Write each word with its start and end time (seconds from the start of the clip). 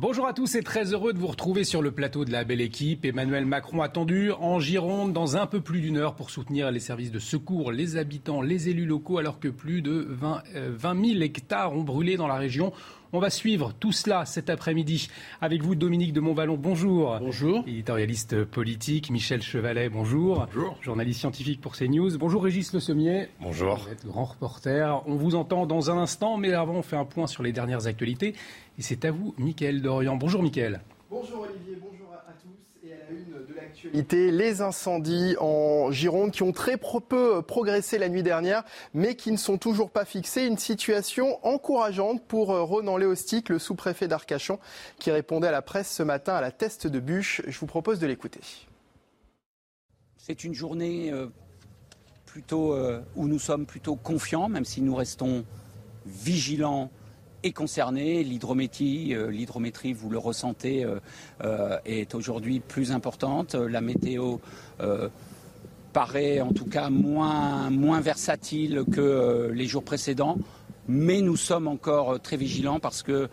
Bonjour 0.00 0.28
à 0.28 0.32
tous 0.32 0.54
et 0.54 0.62
très 0.62 0.92
heureux 0.92 1.12
de 1.12 1.18
vous 1.18 1.26
retrouver 1.26 1.64
sur 1.64 1.82
le 1.82 1.90
plateau 1.90 2.24
de 2.24 2.30
la 2.30 2.44
belle 2.44 2.60
équipe. 2.60 3.04
Emmanuel 3.04 3.46
Macron 3.46 3.82
attendu 3.82 4.30
en 4.30 4.60
Gironde 4.60 5.12
dans 5.12 5.36
un 5.36 5.46
peu 5.46 5.60
plus 5.60 5.80
d'une 5.80 5.96
heure 5.96 6.14
pour 6.14 6.30
soutenir 6.30 6.70
les 6.70 6.78
services 6.78 7.10
de 7.10 7.18
secours, 7.18 7.72
les 7.72 7.96
habitants, 7.96 8.40
les 8.40 8.68
élus 8.68 8.86
locaux 8.86 9.18
alors 9.18 9.40
que 9.40 9.48
plus 9.48 9.82
de 9.82 10.06
20, 10.08 10.44
20 10.54 11.04
000 11.04 11.20
hectares 11.22 11.74
ont 11.74 11.82
brûlé 11.82 12.16
dans 12.16 12.28
la 12.28 12.36
région. 12.36 12.72
On 13.14 13.20
va 13.20 13.30
suivre 13.30 13.72
tout 13.72 13.90
cela 13.90 14.26
cet 14.26 14.50
après-midi 14.50 15.08
avec 15.40 15.62
vous, 15.62 15.74
Dominique 15.74 16.12
de 16.12 16.20
Montvalon. 16.20 16.58
Bonjour. 16.58 17.16
Bonjour. 17.18 17.64
Éditorialiste 17.66 18.44
politique, 18.44 19.10
Michel 19.10 19.40
Chevalet. 19.40 19.88
Bonjour. 19.88 20.46
Bonjour. 20.52 20.76
Journaliste 20.82 21.20
scientifique 21.20 21.62
pour 21.62 21.74
CNews. 21.74 22.18
Bonjour, 22.18 22.44
Régis 22.44 22.74
Le 22.74 22.80
Sommier. 22.80 23.28
Bonjour. 23.40 23.76
Vous 23.76 23.92
êtes 23.92 24.04
grand 24.04 24.24
reporter. 24.24 25.02
On 25.06 25.14
vous 25.14 25.36
entend 25.36 25.64
dans 25.64 25.90
un 25.90 25.96
instant, 25.96 26.36
mais 26.36 26.52
avant, 26.52 26.74
on 26.74 26.82
fait 26.82 26.96
un 26.96 27.06
point 27.06 27.26
sur 27.26 27.42
les 27.42 27.52
dernières 27.52 27.86
actualités. 27.86 28.34
Et 28.78 28.82
c'est 28.82 29.06
à 29.06 29.10
vous, 29.10 29.34
Mickaël 29.38 29.80
Dorian. 29.80 30.16
Bonjour, 30.16 30.42
Mickaël. 30.42 30.82
Bonjour, 31.08 31.46
Olivier. 31.48 31.78
Bonjour 31.80 32.12
à 32.12 32.32
tous. 32.32 32.86
Et 32.86 32.92
à 32.92 32.96
la 32.96 33.10
une 33.10 33.24
de 33.48 33.54
les 34.10 34.60
incendies 34.60 35.36
en 35.38 35.90
Gironde 35.90 36.30
qui 36.30 36.42
ont 36.42 36.52
très 36.52 36.76
peu 36.76 37.42
progressé 37.42 37.98
la 37.98 38.08
nuit 38.08 38.22
dernière, 38.22 38.64
mais 38.94 39.14
qui 39.14 39.30
ne 39.32 39.36
sont 39.36 39.58
toujours 39.58 39.90
pas 39.90 40.04
fixés. 40.04 40.46
Une 40.46 40.58
situation 40.58 41.38
encourageante 41.46 42.24
pour 42.24 42.48
Ronan 42.48 42.96
Léostic, 42.96 43.48
le 43.48 43.58
sous-préfet 43.58 44.08
d'Arcachon, 44.08 44.58
qui 44.98 45.10
répondait 45.10 45.48
à 45.48 45.52
la 45.52 45.62
presse 45.62 45.90
ce 45.90 46.02
matin 46.02 46.34
à 46.34 46.40
la 46.40 46.50
teste 46.50 46.86
de 46.86 47.00
bûche. 47.00 47.42
Je 47.46 47.58
vous 47.58 47.66
propose 47.66 47.98
de 47.98 48.06
l'écouter. 48.06 48.40
C'est 50.16 50.44
une 50.44 50.54
journée 50.54 51.12
plutôt 52.26 52.76
où 53.16 53.28
nous 53.28 53.38
sommes 53.38 53.66
plutôt 53.66 53.96
confiants, 53.96 54.48
même 54.48 54.64
si 54.64 54.82
nous 54.82 54.94
restons 54.94 55.44
vigilants 56.06 56.90
est 57.42 57.52
concerné. 57.52 58.22
L'hydrométrie, 58.24 59.14
euh, 59.14 59.30
l'hydrométrie, 59.30 59.92
vous 59.92 60.10
le 60.10 60.18
ressentez, 60.18 60.84
euh, 60.84 60.98
euh, 61.42 61.78
est 61.84 62.14
aujourd'hui 62.14 62.60
plus 62.60 62.92
importante. 62.92 63.54
La 63.54 63.80
météo 63.80 64.38
paraît 65.92 66.40
en 66.40 66.52
tout 66.52 66.66
cas 66.66 66.90
moins, 66.90 67.70
moins 67.70 68.00
versatile 68.00 68.84
que 68.92 69.50
les 69.52 69.66
jours 69.66 69.82
précédents. 69.82 70.36
Mais 70.86 71.20
nous 71.20 71.36
sommes 71.36 71.68
encore 71.68 72.20
très 72.20 72.36
vigilants 72.36 72.78
parce 72.78 73.02
que 73.02 73.28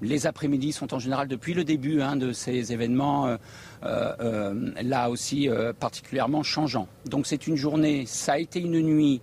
les 0.00 0.26
après-midi 0.26 0.72
sont 0.72 0.94
en 0.94 0.98
général 0.98 1.28
depuis 1.28 1.54
le 1.54 1.64
début 1.64 2.00
hein, 2.00 2.16
de 2.16 2.32
ces 2.32 2.72
événements 2.72 3.36
là 3.82 5.10
aussi 5.10 5.48
particulièrement 5.78 6.42
changeants. 6.42 6.88
Donc 7.06 7.26
c'est 7.26 7.46
une 7.46 7.56
journée, 7.56 8.04
ça 8.06 8.32
a 8.32 8.38
été 8.38 8.60
une 8.60 8.80
nuit 8.80 9.20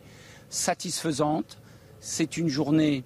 satisfaisante, 0.49 1.59
c'est 1.99 2.37
une 2.37 2.47
journée 2.47 3.03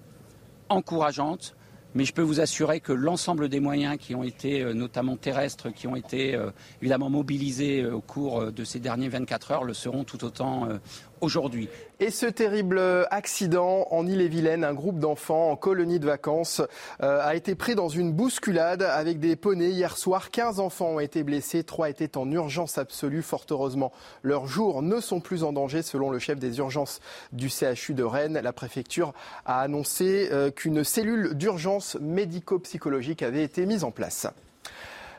encourageante. 0.74 1.54
Mais 1.94 2.04
je 2.04 2.12
peux 2.12 2.22
vous 2.22 2.40
assurer 2.40 2.80
que 2.80 2.92
l'ensemble 2.92 3.48
des 3.48 3.60
moyens 3.60 3.98
qui 3.98 4.16
ont 4.16 4.24
été, 4.24 4.62
euh, 4.62 4.74
notamment 4.74 5.16
terrestres, 5.16 5.70
qui 5.72 5.86
ont 5.86 5.94
été 5.94 6.34
euh, 6.34 6.50
évidemment 6.82 7.08
mobilisés 7.08 7.82
euh, 7.82 7.94
au 7.94 8.00
cours 8.00 8.50
de 8.50 8.64
ces 8.64 8.80
derniers 8.80 9.08
24 9.08 9.52
heures, 9.52 9.64
le 9.64 9.74
seront 9.74 10.02
tout 10.02 10.24
autant 10.24 10.68
Et 12.00 12.10
ce 12.10 12.26
terrible 12.26 12.80
accident 13.10 13.86
en 13.90 14.06
Ille-et-Vilaine, 14.06 14.64
un 14.64 14.74
groupe 14.74 14.98
d'enfants 14.98 15.50
en 15.50 15.56
colonie 15.56 15.98
de 15.98 16.06
vacances 16.06 16.60
a 17.00 17.34
été 17.34 17.54
pris 17.54 17.74
dans 17.74 17.88
une 17.88 18.12
bousculade 18.12 18.82
avec 18.82 19.20
des 19.20 19.36
poneys 19.36 19.70
hier 19.70 19.96
soir. 19.96 20.30
15 20.30 20.60
enfants 20.60 20.94
ont 20.94 21.00
été 21.00 21.22
blessés, 21.22 21.64
3 21.64 21.90
étaient 21.90 22.16
en 22.16 22.30
urgence 22.30 22.78
absolue. 22.78 23.22
Fort 23.22 23.46
heureusement, 23.50 23.92
leurs 24.22 24.46
jours 24.46 24.82
ne 24.82 25.00
sont 25.00 25.20
plus 25.20 25.44
en 25.44 25.52
danger 25.52 25.82
selon 25.82 26.10
le 26.10 26.18
chef 26.18 26.38
des 26.38 26.58
urgences 26.58 27.00
du 27.32 27.48
CHU 27.48 27.94
de 27.94 28.04
Rennes. 28.04 28.40
La 28.42 28.52
préfecture 28.52 29.12
a 29.46 29.60
annoncé 29.60 30.30
qu'une 30.56 30.84
cellule 30.84 31.34
d'urgence 31.34 31.96
médico-psychologique 32.00 33.22
avait 33.22 33.44
été 33.44 33.66
mise 33.66 33.84
en 33.84 33.90
place. 33.90 34.26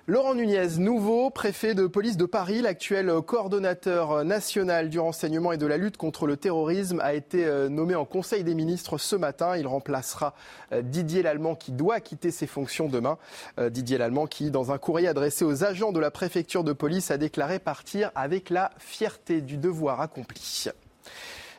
Laurent 0.07 0.35
Nunez, 0.35 0.77
nouveau 0.77 1.31
préfet 1.31 1.73
de 1.73 1.87
police 1.87 2.15
de 2.15 2.25
Paris, 2.25 2.61
l'actuel 2.61 3.11
coordonnateur 3.25 4.23
national 4.23 4.89
du 4.89 4.99
renseignement 4.99 5.51
et 5.51 5.57
de 5.57 5.65
la 5.65 5.77
lutte 5.77 5.97
contre 5.97 6.27
le 6.27 6.37
terrorisme, 6.37 6.99
a 6.99 7.15
été 7.15 7.43
nommé 7.71 7.95
en 7.95 8.05
Conseil 8.05 8.43
des 8.43 8.53
ministres 8.53 8.99
ce 8.99 9.15
matin. 9.15 9.57
Il 9.57 9.65
remplacera 9.65 10.35
Didier 10.79 11.23
Lallemand 11.23 11.55
qui 11.55 11.71
doit 11.71 12.01
quitter 12.01 12.29
ses 12.29 12.45
fonctions 12.45 12.87
demain. 12.87 13.17
Didier 13.59 13.97
Lallemand 13.97 14.27
qui, 14.27 14.51
dans 14.51 14.71
un 14.71 14.77
courrier 14.77 15.07
adressé 15.07 15.43
aux 15.43 15.63
agents 15.63 15.91
de 15.91 15.99
la 15.99 16.11
préfecture 16.11 16.63
de 16.63 16.73
police, 16.73 17.09
a 17.09 17.17
déclaré 17.17 17.57
partir 17.57 18.11
avec 18.13 18.51
la 18.51 18.69
fierté 18.77 19.41
du 19.41 19.57
devoir 19.57 20.01
accompli. 20.01 20.69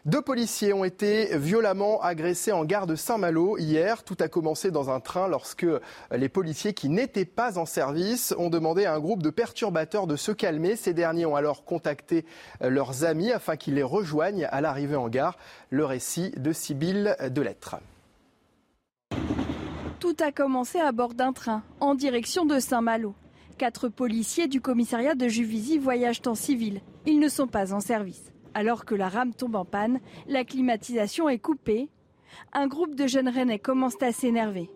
Deux 0.06 0.22
policiers 0.22 0.72
ont 0.72 0.84
été 0.84 1.36
violemment 1.36 2.00
agressés 2.00 2.52
en 2.52 2.64
gare 2.64 2.86
de 2.86 2.94
Saint-Malo 2.94 3.58
hier. 3.58 4.04
Tout 4.04 4.14
a 4.20 4.28
commencé 4.28 4.70
dans 4.70 4.88
un 4.88 5.00
train 5.00 5.26
lorsque 5.26 5.66
les 6.12 6.28
policiers 6.28 6.74
qui 6.74 6.88
n'étaient 6.88 7.24
pas 7.24 7.58
en 7.58 7.66
service 7.66 8.32
ont 8.38 8.48
demandé 8.48 8.84
à 8.84 8.94
un 8.94 9.00
groupe 9.00 9.20
de 9.20 9.30
perturbateurs 9.30 10.06
de 10.06 10.14
se 10.14 10.30
calmer. 10.30 10.76
Ces 10.76 10.94
derniers 10.94 11.26
ont 11.26 11.34
alors 11.34 11.64
contacté 11.64 12.24
leurs 12.60 13.02
amis 13.02 13.32
afin 13.32 13.56
qu'ils 13.56 13.74
les 13.74 13.82
rejoignent 13.82 14.46
à 14.52 14.60
l'arrivée 14.60 14.94
en 14.94 15.08
gare. 15.08 15.36
Le 15.70 15.84
récit 15.84 16.30
de 16.36 16.52
Sybille 16.52 17.16
Delettre. 17.30 17.80
Tout 19.98 20.16
a 20.20 20.30
commencé 20.30 20.78
à 20.78 20.92
bord 20.92 21.14
d'un 21.14 21.32
train 21.32 21.64
en 21.80 21.96
direction 21.96 22.46
de 22.46 22.60
Saint-Malo. 22.60 23.16
Quatre 23.58 23.88
policiers 23.88 24.46
du 24.46 24.60
commissariat 24.60 25.16
de 25.16 25.26
Juvisy 25.26 25.78
voyagent 25.78 26.22
en 26.26 26.36
civil. 26.36 26.80
Ils 27.06 27.18
ne 27.18 27.28
sont 27.28 27.48
pas 27.48 27.74
en 27.74 27.80
service. 27.80 28.30
Alors 28.58 28.86
que 28.86 28.94
la 28.94 29.10
rame 29.10 29.34
tombe 29.34 29.54
en 29.54 29.66
panne, 29.66 30.00
la 30.26 30.42
climatisation 30.42 31.28
est 31.28 31.38
coupée. 31.38 31.90
Un 32.54 32.68
groupe 32.68 32.94
de 32.94 33.06
jeunes 33.06 33.28
rennais 33.28 33.58
commence 33.58 34.00
à 34.00 34.12
s'énerver. 34.12 34.70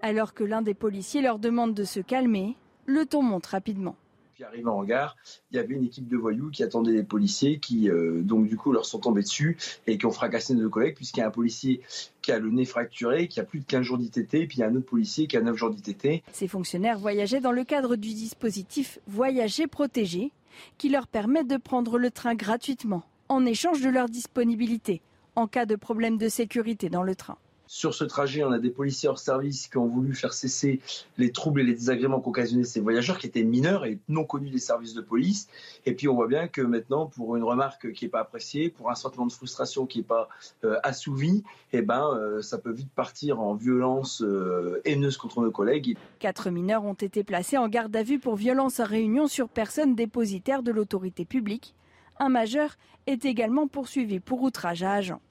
Alors 0.00 0.32
que 0.32 0.44
l'un 0.44 0.62
des 0.62 0.72
policiers 0.72 1.20
leur 1.20 1.38
demande 1.38 1.74
de 1.74 1.84
se 1.84 2.00
calmer, 2.00 2.56
le 2.86 3.04
ton 3.04 3.22
monte 3.22 3.44
rapidement. 3.44 3.96
Puis 4.32 4.44
arrivant 4.44 4.78
en 4.78 4.84
gare, 4.84 5.18
il 5.50 5.58
y 5.58 5.60
avait 5.60 5.74
une 5.74 5.84
équipe 5.84 6.08
de 6.08 6.16
voyous 6.16 6.48
qui 6.48 6.62
attendait 6.62 6.92
les 6.92 7.02
policiers, 7.02 7.58
qui 7.58 7.90
euh, 7.90 8.22
donc 8.22 8.48
du 8.48 8.56
coup 8.56 8.72
leur 8.72 8.86
sont 8.86 9.00
tombés 9.00 9.20
dessus 9.20 9.58
et 9.86 9.98
qui 9.98 10.06
ont 10.06 10.10
fracassé 10.10 10.54
nos 10.54 10.70
collègues, 10.70 10.96
puisqu'il 10.96 11.20
y 11.20 11.22
a 11.22 11.26
un 11.26 11.30
policier 11.30 11.82
qui 12.22 12.32
a 12.32 12.38
le 12.38 12.50
nez 12.50 12.64
fracturé, 12.64 13.28
qui 13.28 13.40
a 13.40 13.44
plus 13.44 13.60
de 13.60 13.66
15 13.66 13.82
jours 13.82 13.98
d'ITT, 13.98 14.34
et 14.36 14.46
puis 14.46 14.56
il 14.56 14.60
y 14.60 14.62
a 14.62 14.68
un 14.68 14.74
autre 14.74 14.86
policier 14.86 15.26
qui 15.26 15.36
a 15.36 15.42
9 15.42 15.54
jours 15.54 15.68
d'ITT. 15.68 16.22
Ces 16.32 16.48
fonctionnaires 16.48 16.98
voyageaient 16.98 17.40
dans 17.42 17.52
le 17.52 17.64
cadre 17.64 17.94
du 17.96 18.08
dispositif 18.08 19.00
Voyager 19.06 19.66
protégé, 19.66 20.32
qui 20.78 20.88
leur 20.88 21.06
permet 21.06 21.44
de 21.44 21.56
prendre 21.56 21.98
le 21.98 22.10
train 22.10 22.34
gratuitement, 22.34 23.04
en 23.28 23.44
échange 23.46 23.80
de 23.80 23.88
leur 23.88 24.08
disponibilité, 24.08 25.02
en 25.36 25.46
cas 25.46 25.66
de 25.66 25.76
problème 25.76 26.18
de 26.18 26.28
sécurité 26.28 26.90
dans 26.90 27.02
le 27.02 27.14
train. 27.14 27.38
Sur 27.74 27.94
ce 27.94 28.04
trajet, 28.04 28.44
on 28.44 28.52
a 28.52 28.58
des 28.58 28.68
policiers 28.68 29.08
hors 29.08 29.18
service 29.18 29.66
qui 29.66 29.78
ont 29.78 29.86
voulu 29.86 30.14
faire 30.14 30.34
cesser 30.34 30.82
les 31.16 31.32
troubles 31.32 31.62
et 31.62 31.64
les 31.64 31.72
désagréments 31.72 32.20
qu'occasionnaient 32.20 32.64
ces 32.64 32.82
voyageurs 32.82 33.16
qui 33.16 33.26
étaient 33.26 33.44
mineurs 33.44 33.86
et 33.86 33.98
non 34.10 34.24
connus 34.24 34.50
des 34.50 34.58
services 34.58 34.92
de 34.92 35.00
police. 35.00 35.48
Et 35.86 35.94
puis 35.94 36.06
on 36.06 36.14
voit 36.14 36.26
bien 36.26 36.48
que 36.48 36.60
maintenant, 36.60 37.06
pour 37.06 37.34
une 37.34 37.42
remarque 37.42 37.90
qui 37.94 38.04
n'est 38.04 38.10
pas 38.10 38.20
appréciée, 38.20 38.68
pour 38.68 38.90
un 38.90 38.94
sentiment 38.94 39.24
de 39.24 39.32
frustration 39.32 39.86
qui 39.86 40.00
n'est 40.00 40.04
pas 40.04 40.28
euh, 40.64 40.76
assouvi, 40.82 41.44
eh 41.72 41.80
ben, 41.80 42.10
euh, 42.14 42.42
ça 42.42 42.58
peut 42.58 42.72
vite 42.72 42.92
partir 42.94 43.40
en 43.40 43.54
violence 43.54 44.20
euh, 44.20 44.82
haineuse 44.84 45.16
contre 45.16 45.40
nos 45.40 45.50
collègues. 45.50 45.96
Quatre 46.18 46.50
mineurs 46.50 46.84
ont 46.84 46.92
été 46.92 47.24
placés 47.24 47.56
en 47.56 47.68
garde 47.68 47.96
à 47.96 48.02
vue 48.02 48.18
pour 48.18 48.36
violence 48.36 48.80
à 48.80 48.84
réunion 48.84 49.28
sur 49.28 49.48
personne 49.48 49.94
dépositaire 49.94 50.62
de 50.62 50.72
l'autorité 50.72 51.24
publique. 51.24 51.74
Un 52.18 52.28
majeur 52.28 52.76
est 53.06 53.24
également 53.24 53.66
poursuivi 53.66 54.20
pour 54.20 54.42
outrage 54.42 54.82
à 54.82 54.92
agent. 54.92 55.22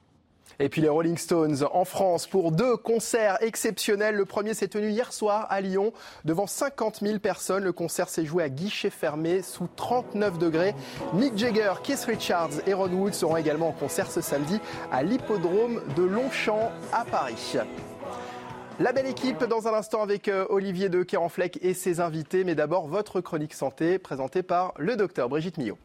Et 0.58 0.68
puis 0.68 0.80
les 0.80 0.88
Rolling 0.88 1.16
Stones 1.16 1.66
en 1.72 1.84
France 1.84 2.26
pour 2.26 2.52
deux 2.52 2.76
concerts 2.76 3.38
exceptionnels. 3.40 4.14
Le 4.14 4.24
premier 4.24 4.54
s'est 4.54 4.68
tenu 4.68 4.90
hier 4.90 5.12
soir 5.12 5.46
à 5.50 5.60
Lyon 5.60 5.92
devant 6.24 6.46
50 6.46 7.00
000 7.00 7.18
personnes. 7.18 7.64
Le 7.64 7.72
concert 7.72 8.08
s'est 8.08 8.24
joué 8.24 8.44
à 8.44 8.48
guichet 8.48 8.90
fermé 8.90 9.42
sous 9.42 9.68
39 9.76 10.38
degrés. 10.38 10.74
Mick 11.14 11.36
Jagger, 11.36 11.74
Keith 11.82 12.04
Richards 12.04 12.66
et 12.66 12.74
Ron 12.74 12.90
Wood 12.90 13.14
seront 13.14 13.36
également 13.36 13.68
en 13.68 13.72
concert 13.72 14.10
ce 14.10 14.20
samedi 14.20 14.60
à 14.90 15.02
l'hippodrome 15.02 15.82
de 15.96 16.02
Longchamp 16.02 16.70
à 16.92 17.04
Paris. 17.04 17.56
La 18.80 18.92
belle 18.92 19.06
équipe 19.06 19.44
dans 19.44 19.68
un 19.68 19.74
instant 19.74 20.02
avec 20.02 20.30
Olivier 20.48 20.88
de 20.88 21.02
Kerenfleck 21.02 21.58
et 21.62 21.74
ses 21.74 22.00
invités. 22.00 22.42
Mais 22.42 22.54
d'abord, 22.54 22.86
votre 22.88 23.20
chronique 23.20 23.54
santé 23.54 23.98
présentée 23.98 24.42
par 24.42 24.72
le 24.78 24.96
docteur 24.96 25.28
Brigitte 25.28 25.58
Millot. 25.58 25.78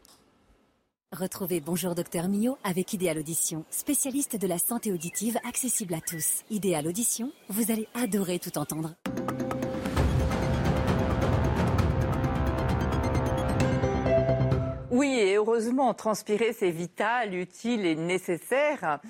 Retrouvez 1.16 1.60
Bonjour 1.60 1.94
Docteur 1.94 2.28
Mio 2.28 2.58
avec 2.64 2.92
Idéal 2.92 3.16
Audition, 3.16 3.64
spécialiste 3.70 4.36
de 4.36 4.46
la 4.46 4.58
santé 4.58 4.92
auditive 4.92 5.38
accessible 5.48 5.94
à 5.94 6.02
tous. 6.02 6.44
Idéal 6.50 6.86
Audition, 6.86 7.32
vous 7.48 7.72
allez 7.72 7.88
adorer 7.94 8.38
tout 8.38 8.58
entendre. 8.58 8.92
Oui, 14.90 15.18
et 15.18 15.36
heureusement, 15.36 15.94
transpirer, 15.94 16.52
c'est 16.52 16.70
vital, 16.70 17.34
utile 17.34 17.86
et 17.86 17.94
nécessaire, 17.94 19.00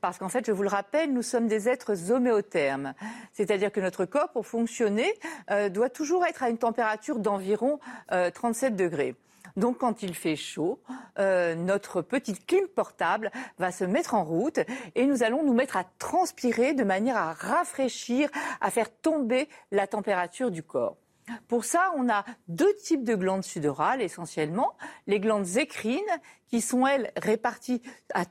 parce 0.00 0.18
qu'en 0.18 0.28
fait, 0.28 0.46
je 0.46 0.52
vous 0.52 0.62
le 0.62 0.68
rappelle, 0.68 1.12
nous 1.12 1.22
sommes 1.22 1.48
des 1.48 1.68
êtres 1.68 2.12
homéothermes, 2.12 2.94
c'est-à-dire 3.32 3.72
que 3.72 3.80
notre 3.80 4.04
corps, 4.04 4.30
pour 4.30 4.46
fonctionner, 4.46 5.12
euh, 5.50 5.68
doit 5.70 5.90
toujours 5.90 6.24
être 6.24 6.44
à 6.44 6.50
une 6.50 6.58
température 6.58 7.18
d'environ 7.18 7.80
euh, 8.12 8.30
37 8.30 8.76
degrés. 8.76 9.16
Donc 9.58 9.78
quand 9.78 10.04
il 10.04 10.14
fait 10.14 10.36
chaud, 10.36 10.80
euh, 11.18 11.56
notre 11.56 12.00
petite 12.00 12.46
clim 12.46 12.68
portable 12.68 13.32
va 13.58 13.72
se 13.72 13.82
mettre 13.82 14.14
en 14.14 14.24
route 14.24 14.60
et 14.94 15.04
nous 15.04 15.24
allons 15.24 15.42
nous 15.42 15.52
mettre 15.52 15.76
à 15.76 15.84
transpirer 15.98 16.74
de 16.74 16.84
manière 16.84 17.16
à 17.16 17.32
rafraîchir, 17.32 18.30
à 18.60 18.70
faire 18.70 18.88
tomber 18.88 19.48
la 19.72 19.88
température 19.88 20.52
du 20.52 20.62
corps. 20.62 20.96
Pour 21.48 21.64
ça, 21.64 21.92
on 21.96 22.08
a 22.08 22.24
deux 22.46 22.72
types 22.76 23.02
de 23.02 23.16
glandes 23.16 23.42
sudorales 23.42 24.00
essentiellement. 24.00 24.74
Les 25.08 25.18
glandes 25.18 25.56
écrines, 25.56 26.00
qui 26.46 26.60
sont, 26.60 26.86
elles, 26.86 27.12
réparties 27.16 27.82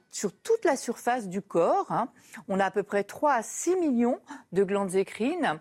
sur 0.10 0.34
toute 0.34 0.64
la 0.64 0.78
surface 0.78 1.28
du 1.28 1.42
corps. 1.42 1.92
Hein. 1.92 2.10
On 2.48 2.60
a 2.60 2.66
à 2.66 2.72
peu 2.72 2.84
près 2.84 3.04
3 3.04 3.34
à 3.34 3.44
6 3.44 3.76
millions 3.76 4.20
de 4.54 4.64
glandes 4.64 4.96
écrines. 4.96 5.60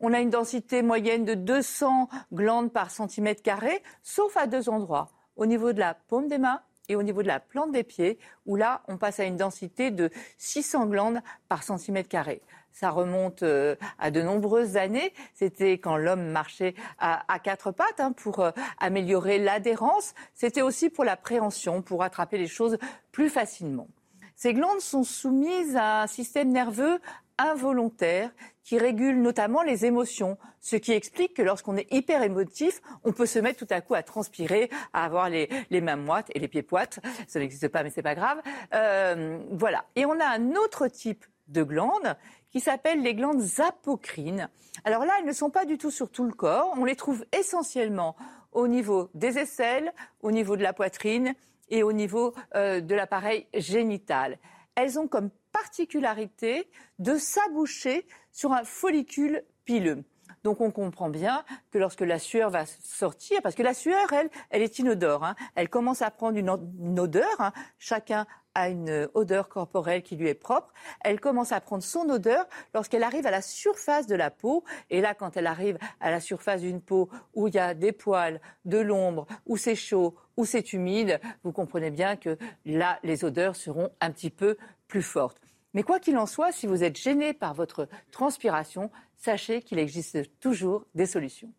On 0.00 0.12
a 0.12 0.20
une 0.20 0.30
densité 0.30 0.82
moyenne 0.82 1.24
de 1.24 1.34
200 1.34 2.08
glandes 2.32 2.72
par 2.72 2.90
centimètre 2.90 3.42
carré, 3.42 3.82
sauf 4.02 4.36
à 4.36 4.46
deux 4.46 4.68
endroits, 4.68 5.08
au 5.36 5.46
niveau 5.46 5.72
de 5.72 5.80
la 5.80 5.94
paume 5.94 6.28
des 6.28 6.38
mains 6.38 6.60
et 6.88 6.96
au 6.96 7.02
niveau 7.02 7.22
de 7.22 7.28
la 7.28 7.40
plante 7.40 7.72
des 7.72 7.84
pieds, 7.84 8.18
où 8.46 8.56
là, 8.56 8.82
on 8.88 8.96
passe 8.96 9.20
à 9.20 9.24
une 9.24 9.36
densité 9.36 9.90
de 9.90 10.10
600 10.38 10.86
glandes 10.86 11.20
par 11.48 11.62
centimètre 11.62 12.08
carré. 12.08 12.40
Ça 12.72 12.90
remonte 12.90 13.42
euh, 13.42 13.74
à 13.98 14.10
de 14.10 14.22
nombreuses 14.22 14.76
années. 14.76 15.12
C'était 15.34 15.78
quand 15.78 15.96
l'homme 15.96 16.30
marchait 16.30 16.74
à, 16.98 17.38
quatre 17.42 17.72
pattes 17.72 17.98
hein, 17.98 18.12
pour 18.12 18.40
euh, 18.40 18.52
améliorer 18.78 19.38
l'adhérence. 19.38 20.14
C'était 20.34 20.62
aussi 20.62 20.88
pour 20.88 21.04
la 21.04 21.16
préhension, 21.16 21.82
pour 21.82 22.02
attraper 22.02 22.38
les 22.38 22.46
choses 22.46 22.78
plus 23.10 23.30
facilement. 23.30 23.88
Ces 24.36 24.54
glandes 24.54 24.80
sont 24.80 25.02
soumises 25.02 25.74
à 25.74 26.02
un 26.02 26.06
système 26.06 26.50
nerveux 26.50 27.00
involontaire 27.38 28.30
qui 28.62 28.78
régule 28.78 29.22
notamment 29.22 29.62
les 29.62 29.86
émotions, 29.86 30.36
ce 30.60 30.76
qui 30.76 30.92
explique 30.92 31.34
que 31.34 31.42
lorsqu'on 31.42 31.76
est 31.76 31.90
hyper 31.92 32.22
émotif, 32.22 32.82
on 33.04 33.12
peut 33.12 33.24
se 33.24 33.38
mettre 33.38 33.64
tout 33.64 33.72
à 33.72 33.80
coup 33.80 33.94
à 33.94 34.02
transpirer, 34.02 34.68
à 34.92 35.04
avoir 35.04 35.30
les, 35.30 35.48
mains 35.80 35.96
moites 35.96 36.26
et 36.34 36.38
les 36.38 36.48
pieds 36.48 36.62
poites. 36.62 37.00
Ça 37.26 37.38
n'existe 37.38 37.68
pas, 37.68 37.82
mais 37.82 37.90
c'est 37.90 38.02
pas 38.02 38.14
grave. 38.14 38.42
Euh, 38.74 39.38
voilà. 39.52 39.84
Et 39.96 40.04
on 40.04 40.20
a 40.20 40.26
un 40.26 40.50
autre 40.52 40.88
type 40.88 41.24
de 41.46 41.62
glandes 41.62 42.16
qui 42.50 42.60
s'appellent 42.60 43.02
les 43.02 43.14
glandes 43.14 43.42
apocrines. 43.66 44.48
Alors 44.84 45.04
là, 45.04 45.14
elles 45.18 45.26
ne 45.26 45.32
sont 45.32 45.50
pas 45.50 45.64
du 45.64 45.78
tout 45.78 45.90
sur 45.90 46.10
tout 46.10 46.24
le 46.24 46.32
corps. 46.32 46.74
On 46.76 46.84
les 46.84 46.96
trouve 46.96 47.24
essentiellement 47.32 48.16
au 48.52 48.68
niveau 48.68 49.08
des 49.14 49.38
aisselles, 49.38 49.92
au 50.20 50.30
niveau 50.30 50.56
de 50.56 50.62
la 50.62 50.72
poitrine 50.72 51.34
et 51.70 51.82
au 51.82 51.92
niveau 51.92 52.34
euh, 52.54 52.80
de 52.80 52.94
l'appareil 52.94 53.46
génital. 53.54 54.38
Elles 54.80 54.96
ont 55.00 55.08
comme 55.08 55.30
particularité 55.50 56.70
de 57.00 57.16
s'aboucher 57.16 58.06
sur 58.30 58.52
un 58.52 58.62
follicule 58.62 59.42
pileux. 59.64 60.04
Donc 60.44 60.60
on 60.60 60.70
comprend 60.70 61.08
bien 61.08 61.44
que 61.72 61.78
lorsque 61.78 62.02
la 62.02 62.20
sueur 62.20 62.50
va 62.50 62.64
sortir, 62.64 63.42
parce 63.42 63.56
que 63.56 63.64
la 63.64 63.74
sueur, 63.74 64.12
elle, 64.12 64.30
elle 64.50 64.62
est 64.62 64.78
inodore, 64.78 65.24
hein. 65.24 65.34
elle 65.56 65.68
commence 65.68 66.00
à 66.00 66.12
prendre 66.12 66.38
une, 66.38 67.00
odeur, 67.00 67.40
hein. 67.40 67.52
chacun 67.80 68.24
a 68.58 68.68
une 68.68 69.08
odeur 69.14 69.48
corporelle 69.48 70.02
qui 70.02 70.16
lui 70.16 70.28
est 70.28 70.34
propre, 70.34 70.72
elle 71.00 71.20
commence 71.20 71.52
à 71.52 71.60
prendre 71.60 71.82
son 71.82 72.08
odeur 72.08 72.46
lorsqu'elle 72.74 73.02
arrive 73.02 73.26
à 73.26 73.30
la 73.30 73.42
surface 73.42 74.06
de 74.06 74.14
la 74.16 74.30
peau, 74.30 74.64
et 74.90 75.00
là 75.00 75.14
quand 75.14 75.36
elle 75.36 75.46
arrive 75.46 75.78
à 76.00 76.10
la 76.10 76.20
surface 76.20 76.60
d'une 76.62 76.80
peau 76.80 77.08
où 77.34 77.48
il 77.48 77.54
y 77.54 77.58
a 77.58 77.74
des 77.74 77.92
poils, 77.92 78.40
de 78.64 78.78
l'ombre, 78.78 79.26
où 79.46 79.56
c'est 79.56 79.76
chaud, 79.76 80.14
où 80.36 80.44
c'est 80.44 80.72
humide, 80.72 81.20
vous 81.44 81.52
comprenez 81.52 81.90
bien 81.90 82.16
que 82.16 82.36
là, 82.64 82.98
les 83.02 83.24
odeurs 83.24 83.56
seront 83.56 83.90
un 84.00 84.10
petit 84.10 84.30
peu 84.30 84.56
plus 84.86 85.02
fortes. 85.02 85.40
Mais 85.74 85.82
quoi 85.82 86.00
qu'il 86.00 86.16
en 86.16 86.26
soit, 86.26 86.52
si 86.52 86.66
vous 86.66 86.82
êtes 86.82 86.96
gêné 86.96 87.34
par 87.34 87.54
votre 87.54 87.88
transpiration, 88.10 88.90
sachez 89.16 89.62
qu'il 89.62 89.78
existe 89.78 90.18
toujours 90.40 90.84
des 90.94 91.06
solutions. 91.06 91.52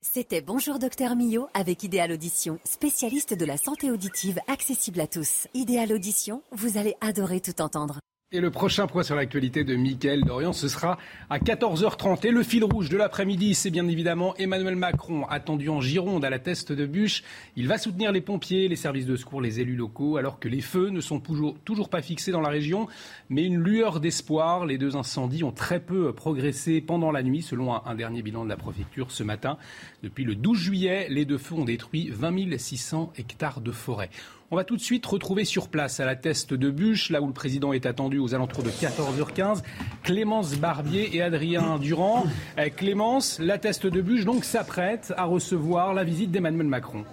C'était 0.00 0.40
Bonjour 0.40 0.78
Docteur 0.78 1.16
Millot 1.16 1.48
avec 1.54 1.82
Idéal 1.82 2.12
Audition, 2.12 2.60
spécialiste 2.64 3.34
de 3.34 3.44
la 3.44 3.56
santé 3.56 3.90
auditive 3.90 4.38
accessible 4.46 5.00
à 5.00 5.08
tous. 5.08 5.48
Idéal 5.54 5.92
Audition, 5.92 6.40
vous 6.52 6.78
allez 6.78 6.94
adorer 7.00 7.40
tout 7.40 7.60
entendre. 7.60 7.98
Et 8.30 8.40
le 8.40 8.50
prochain 8.50 8.86
point 8.86 9.02
sur 9.02 9.14
l'actualité 9.14 9.64
de 9.64 9.74
Mickaël 9.74 10.22
Dorian, 10.22 10.52
ce 10.52 10.68
sera 10.68 10.98
à 11.30 11.38
14h30. 11.38 12.26
Et 12.26 12.30
le 12.30 12.42
fil 12.42 12.62
rouge 12.62 12.90
de 12.90 12.98
l'après-midi, 12.98 13.54
c'est 13.54 13.70
bien 13.70 13.88
évidemment 13.88 14.36
Emmanuel 14.36 14.76
Macron, 14.76 15.24
attendu 15.28 15.70
en 15.70 15.80
Gironde 15.80 16.26
à 16.26 16.28
la 16.28 16.38
teste 16.38 16.70
de 16.70 16.84
bûche. 16.84 17.22
Il 17.56 17.68
va 17.68 17.78
soutenir 17.78 18.12
les 18.12 18.20
pompiers, 18.20 18.68
les 18.68 18.76
services 18.76 19.06
de 19.06 19.16
secours, 19.16 19.40
les 19.40 19.60
élus 19.60 19.76
locaux, 19.76 20.18
alors 20.18 20.38
que 20.38 20.48
les 20.50 20.60
feux 20.60 20.90
ne 20.90 21.00
sont 21.00 21.20
toujours, 21.20 21.88
pas 21.88 22.02
fixés 22.02 22.30
dans 22.30 22.42
la 22.42 22.50
région. 22.50 22.86
Mais 23.30 23.46
une 23.46 23.56
lueur 23.56 23.98
d'espoir. 23.98 24.66
Les 24.66 24.76
deux 24.76 24.94
incendies 24.94 25.42
ont 25.42 25.50
très 25.50 25.80
peu 25.80 26.12
progressé 26.12 26.82
pendant 26.82 27.10
la 27.10 27.22
nuit, 27.22 27.40
selon 27.40 27.74
un, 27.74 27.82
un 27.86 27.94
dernier 27.94 28.20
bilan 28.20 28.44
de 28.44 28.50
la 28.50 28.58
préfecture 28.58 29.10
ce 29.10 29.22
matin. 29.22 29.56
Depuis 30.02 30.24
le 30.24 30.34
12 30.34 30.58
juillet, 30.58 31.06
les 31.08 31.24
deux 31.24 31.38
feux 31.38 31.54
ont 31.54 31.64
détruit 31.64 32.10
20 32.10 32.58
600 32.58 33.10
hectares 33.16 33.62
de 33.62 33.72
forêt. 33.72 34.10
On 34.50 34.56
va 34.56 34.64
tout 34.64 34.76
de 34.76 34.80
suite 34.80 35.04
retrouver 35.04 35.44
sur 35.44 35.68
place 35.68 36.00
à 36.00 36.06
la 36.06 36.16
teste 36.16 36.54
de 36.54 36.70
bûche, 36.70 37.10
là 37.10 37.20
où 37.20 37.26
le 37.26 37.34
président 37.34 37.74
est 37.74 37.84
attendu 37.84 38.18
aux 38.18 38.34
alentours 38.34 38.62
de 38.62 38.70
14h15, 38.70 39.62
Clémence 40.02 40.54
Barbier 40.54 41.14
et 41.14 41.20
Adrien 41.20 41.78
Durand. 41.78 42.24
Eh, 42.56 42.70
Clémence, 42.70 43.40
la 43.40 43.58
teste 43.58 43.86
de 43.86 44.00
bûche 44.00 44.24
donc 44.24 44.44
s'apprête 44.44 45.12
à 45.18 45.24
recevoir 45.24 45.92
la 45.92 46.02
visite 46.02 46.30
d'Emmanuel 46.30 46.66
Macron. 46.66 47.04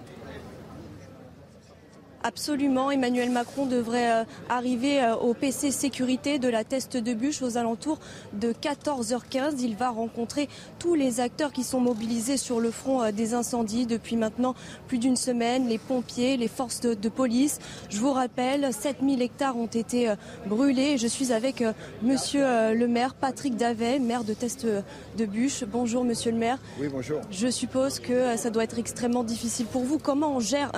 Absolument, 2.27 2.89
Emmanuel 2.89 3.29
Macron 3.29 3.67
devrait 3.67 4.11
euh, 4.11 4.23
arriver 4.49 4.99
euh, 4.99 5.15
au 5.15 5.35
PC 5.35 5.69
sécurité 5.69 6.39
de 6.39 6.49
la 6.49 6.63
teste 6.63 6.97
de 6.97 7.13
bûche 7.13 7.43
aux 7.43 7.55
alentours 7.55 7.99
de 8.33 8.51
14h15. 8.51 9.57
Il 9.59 9.75
va 9.75 9.91
rencontrer 9.91 10.49
tous 10.79 10.95
les 10.95 11.19
acteurs 11.19 11.51
qui 11.51 11.63
sont 11.63 11.79
mobilisés 11.79 12.37
sur 12.37 12.59
le 12.59 12.71
front 12.71 13.03
euh, 13.03 13.11
des 13.11 13.35
incendies 13.35 13.85
depuis 13.85 14.15
maintenant 14.15 14.55
plus 14.87 14.97
d'une 14.97 15.17
semaine, 15.17 15.67
les 15.67 15.77
pompiers, 15.77 16.35
les 16.35 16.47
forces 16.47 16.79
de, 16.79 17.09
police. 17.09 17.59
Je 17.91 17.99
vous 17.99 18.11
rappelle, 18.11 18.73
7000 18.73 19.21
hectares 19.21 19.55
ont 19.55 19.67
été 19.67 20.11
brûlés. 20.47 20.97
Je 20.97 21.05
suis 21.05 21.31
avec 21.31 21.63
monsieur 22.01 22.73
le 22.73 22.87
maire 22.87 23.13
Patrick 23.13 23.55
Davet, 23.55 23.99
maire 23.99 24.23
de 24.23 24.33
Teste 24.33 24.65
de 24.65 25.25
Bûche. 25.25 25.63
Bonjour 25.63 26.03
monsieur 26.03 26.31
le 26.31 26.37
maire. 26.37 26.57
Oui, 26.79 26.87
bonjour. 26.91 27.21
Je 27.29 27.47
suppose 27.47 27.99
que 27.99 28.35
ça 28.37 28.49
doit 28.49 28.63
être 28.63 28.79
extrêmement 28.79 29.23
difficile 29.23 29.67
pour 29.67 29.83
vous. 29.83 29.99
Comment 29.99 30.35
on 30.35 30.39
gère 30.39 30.71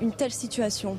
une 0.00 0.12
telle 0.12 0.32
situation 0.32 0.96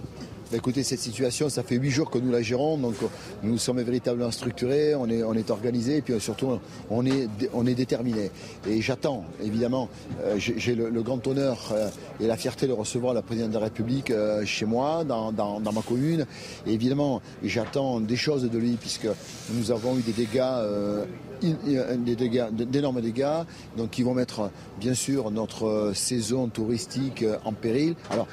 bah, 0.51 0.57
écoutez, 0.57 0.83
cette 0.83 0.99
situation, 0.99 1.49
ça 1.49 1.63
fait 1.63 1.75
huit 1.75 1.89
jours 1.89 2.11
que 2.11 2.19
nous 2.19 2.31
la 2.31 2.43
gérons, 2.43 2.77
donc 2.77 2.93
nous 3.41 3.57
sommes 3.57 3.81
véritablement 3.81 4.29
structurés, 4.29 4.93
on 4.93 5.09
est, 5.09 5.23
on 5.23 5.33
est 5.33 5.49
et 5.49 6.01
puis 6.03 6.19
surtout 6.19 6.59
on 6.91 7.03
est, 7.03 7.27
on 7.53 7.65
est 7.65 7.73
déterminé. 7.73 8.29
Et 8.69 8.79
j'attends, 8.79 9.25
évidemment, 9.43 9.89
euh, 10.23 10.35
j'ai 10.37 10.75
le, 10.75 11.01
grand 11.01 11.25
honneur 11.25 11.71
euh, 11.71 11.89
et 12.19 12.27
la 12.27 12.37
fierté 12.37 12.67
de 12.67 12.73
recevoir 12.73 13.15
la 13.15 13.23
présidente 13.23 13.49
de 13.49 13.55
la 13.55 13.63
République 13.65 14.11
euh, 14.11 14.45
chez 14.45 14.65
moi, 14.65 15.03
dans, 15.03 15.31
ma 15.31 15.81
commune. 15.81 16.27
Et 16.67 16.73
évidemment, 16.73 17.23
j'attends 17.43 17.99
des 17.99 18.15
choses 18.15 18.43
de 18.43 18.57
lui, 18.59 18.77
puisque 18.79 19.07
nous 19.51 19.71
avons 19.71 19.97
eu 19.97 20.01
des 20.01 20.13
dégâts 20.13 20.43
d'énormes 21.41 23.01
dégâts, 23.01 23.43
donc 23.77 23.91
qui 23.91 24.03
vont 24.03 24.13
mettre 24.13 24.49
bien 24.79 24.93
sûr 24.93 25.31
notre 25.31 25.91
saison 25.93 26.47
touristique 26.47 27.25
en 27.43 27.53
péril. 27.53 27.95
Alors, 28.09 28.27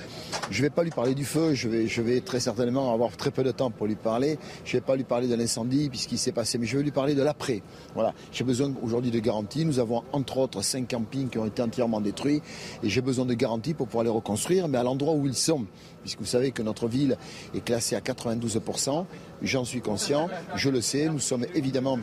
je 0.50 0.59
ne 0.59 0.62
vais 0.66 0.71
pas 0.71 0.82
lui 0.82 0.90
parler 0.90 1.14
du 1.14 1.25
feu, 1.25 1.54
je 1.54 1.68
vais, 1.68 1.87
je 1.87 2.02
vais 2.02 2.21
très 2.21 2.40
certainement 2.40 2.92
avoir 2.92 3.16
très 3.16 3.30
peu 3.30 3.42
de 3.42 3.50
temps 3.50 3.71
pour 3.71 3.87
lui 3.87 3.94
parler. 3.94 4.38
Je 4.64 4.76
ne 4.76 4.80
vais 4.80 4.87
pas 4.87 4.97
lui 4.97 5.04
parler 5.04 5.28
de 5.28 5.35
l'incendie 5.35 5.88
puisqu'il 5.88 6.18
s'est 6.18 6.32
passé, 6.32 6.59
mais 6.59 6.66
je 6.66 6.76
vais 6.76 6.82
lui 6.82 6.90
parler 6.90 7.14
de 7.14 7.23
l'après. 7.23 7.62
Voilà, 7.94 8.14
j'ai 8.32 8.44
besoin 8.44 8.73
aujourd'hui 8.82 9.11
de 9.11 9.18
garanties. 9.18 9.64
Nous 9.64 9.78
avons 9.78 10.02
entre 10.12 10.38
autres 10.38 10.62
cinq 10.62 10.88
campings 10.88 11.28
qui 11.28 11.38
ont 11.38 11.47
été 11.47 11.62
entièrement 11.62 12.00
détruits 12.00 12.42
et 12.82 12.88
j'ai 12.88 13.00
besoin 13.00 13.25
de 13.25 13.35
garanties 13.35 13.75
pour 13.75 13.87
pouvoir 13.87 14.04
les 14.04 14.11
reconstruire, 14.11 14.68
mais 14.68 14.78
à 14.78 14.82
l'endroit 14.82 15.14
où 15.14 15.26
ils 15.26 15.35
sont, 15.35 15.66
puisque 16.02 16.21
vous 16.21 16.26
savez 16.26 16.52
que 16.52 16.62
notre 16.62 16.88
ville 16.88 17.16
est 17.54 17.64
classée 17.64 17.97
à 17.97 18.00
92%. 18.00 19.04
J'en 19.42 19.64
suis 19.64 19.80
conscient, 19.80 20.28
je 20.54 20.70
le 20.70 20.80
sais, 20.80 21.06
nous 21.06 21.18
sommes 21.18 21.46
évidemment 21.54 21.99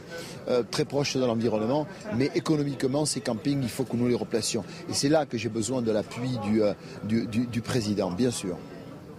euh, 0.50 0.64
très 0.70 0.86
proches 0.86 1.16
de 1.16 1.26
l'environnement, 1.26 1.88
mais 2.16 2.32
économiquement, 2.36 3.06
ces 3.06 3.22
campings, 3.22 3.62
il 3.62 3.70
faut 3.70 3.84
que 3.84 3.96
nous 3.96 4.08
les 4.08 4.16
replacions. 4.16 4.64
Et 4.90 4.94
c'est 4.94 5.10
là 5.10 5.26
que 5.26 5.38
j'ai 5.38 5.50
besoin 5.50 5.82
de 5.82 5.92
l'appui 5.92 6.38
du, 6.44 6.62
euh, 6.62 6.74
du 7.04 7.62
président, 7.62 8.12
bien 8.12 8.32
sûr. 8.32 8.58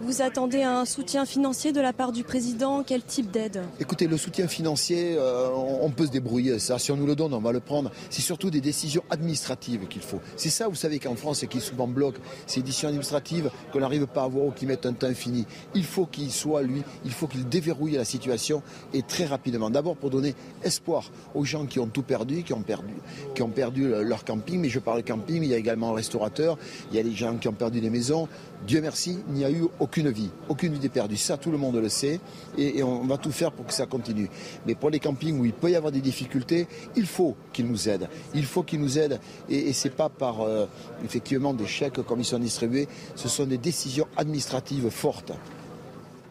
Vous 0.03 0.23
attendez 0.23 0.63
un 0.63 0.83
soutien 0.85 1.27
financier 1.27 1.71
de 1.71 1.79
la 1.79 1.93
part 1.93 2.11
du 2.11 2.23
président? 2.23 2.81
Quel 2.83 3.03
type 3.03 3.29
d'aide? 3.29 3.61
Écoutez, 3.79 4.07
le 4.07 4.17
soutien 4.17 4.47
financier, 4.47 5.15
euh, 5.15 5.49
on 5.53 5.91
peut 5.91 6.07
se 6.07 6.11
débrouiller. 6.11 6.57
Ça, 6.57 6.79
si 6.79 6.91
on 6.91 6.97
nous 6.97 7.05
le 7.05 7.15
donne, 7.15 7.35
on 7.35 7.39
va 7.39 7.51
le 7.51 7.59
prendre. 7.59 7.91
C'est 8.09 8.23
surtout 8.23 8.49
des 8.49 8.61
décisions 8.61 9.03
administratives 9.11 9.87
qu'il 9.87 10.01
faut. 10.01 10.19
C'est 10.37 10.49
ça, 10.49 10.67
vous 10.67 10.75
savez 10.75 10.97
qu'en 10.97 11.15
France, 11.15 11.43
et 11.43 11.47
qui 11.47 11.61
souvent 11.61 11.87
bloque 11.87 12.15
ces 12.47 12.63
décisions 12.63 12.87
administratives 12.87 13.51
qu'on 13.71 13.81
n'arrive 13.81 14.07
pas 14.07 14.23
à 14.23 14.27
voir 14.27 14.47
ou 14.47 14.51
qui 14.51 14.65
mettent 14.65 14.87
un 14.87 14.93
temps 14.93 15.05
infini. 15.05 15.45
Il 15.75 15.85
faut 15.85 16.07
qu'il 16.07 16.31
soit, 16.31 16.63
lui, 16.63 16.81
il 17.05 17.11
faut 17.11 17.27
qu'il 17.27 17.47
déverrouille 17.47 17.93
la 17.93 18.05
situation 18.05 18.63
et 18.95 19.03
très 19.03 19.25
rapidement. 19.25 19.69
D'abord 19.69 19.97
pour 19.97 20.09
donner 20.09 20.33
espoir 20.63 21.11
aux 21.35 21.45
gens 21.45 21.67
qui 21.67 21.79
ont 21.79 21.87
tout 21.87 22.03
perdu, 22.03 22.41
qui 22.41 22.53
ont 22.53 22.63
perdu, 22.63 22.95
qui 23.35 23.43
ont 23.43 23.49
perdu 23.49 23.87
leur 24.03 24.25
camping. 24.25 24.61
Mais 24.61 24.69
je 24.69 24.79
parle 24.79 25.03
camping, 25.03 25.43
il 25.43 25.49
y 25.49 25.53
a 25.53 25.57
également 25.57 25.93
restaurateurs, 25.93 26.57
il 26.89 26.97
y 26.97 26.99
a 26.99 27.03
des 27.03 27.13
gens 27.13 27.37
qui 27.37 27.47
ont 27.47 27.53
perdu 27.53 27.81
des 27.81 27.91
maisons. 27.91 28.27
Dieu 28.67 28.81
merci, 28.81 29.19
il 29.29 29.33
n'y 29.35 29.45
a 29.45 29.51
eu 29.51 29.67
aucun 29.79 29.90
aucune 29.91 30.09
vie, 30.09 30.29
aucune 30.47 30.71
vie 30.71 30.79
n'est 30.79 30.87
perdue. 30.87 31.17
Ça, 31.17 31.35
tout 31.35 31.51
le 31.51 31.57
monde 31.57 31.75
le 31.75 31.89
sait, 31.89 32.21
et, 32.57 32.81
on 32.81 33.03
va 33.03 33.17
tout 33.17 33.31
faire 33.33 33.51
pour 33.51 33.65
que 33.65 33.73
ça 33.73 33.85
continue. 33.85 34.29
Mais 34.65 34.73
pour 34.73 34.89
les 34.89 34.99
campings 34.99 35.37
où 35.37 35.43
il 35.43 35.51
peut 35.51 35.69
y 35.69 35.75
avoir 35.75 35.91
des 35.91 35.99
difficultés, 35.99 36.65
il 36.95 37.05
faut 37.05 37.35
qu'ils 37.51 37.67
nous 37.67 37.89
aident. 37.89 38.07
Il 38.33 38.45
faut 38.45 38.63
qu'ils 38.63 38.79
nous 38.79 38.97
aident, 38.97 39.19
et, 39.49 39.67
et 39.67 39.73
c'est 39.73 39.89
pas 39.89 40.07
par 40.07 40.41
euh, 40.41 40.65
effectivement 41.03 41.53
des 41.53 41.67
chèques 41.67 42.01
comme 42.03 42.21
ils 42.21 42.25
sont 42.25 42.39
distribués. 42.39 42.87
Ce 43.17 43.27
sont 43.27 43.43
des 43.45 43.57
décisions 43.57 44.07
administratives 44.15 44.89
fortes. 44.89 45.33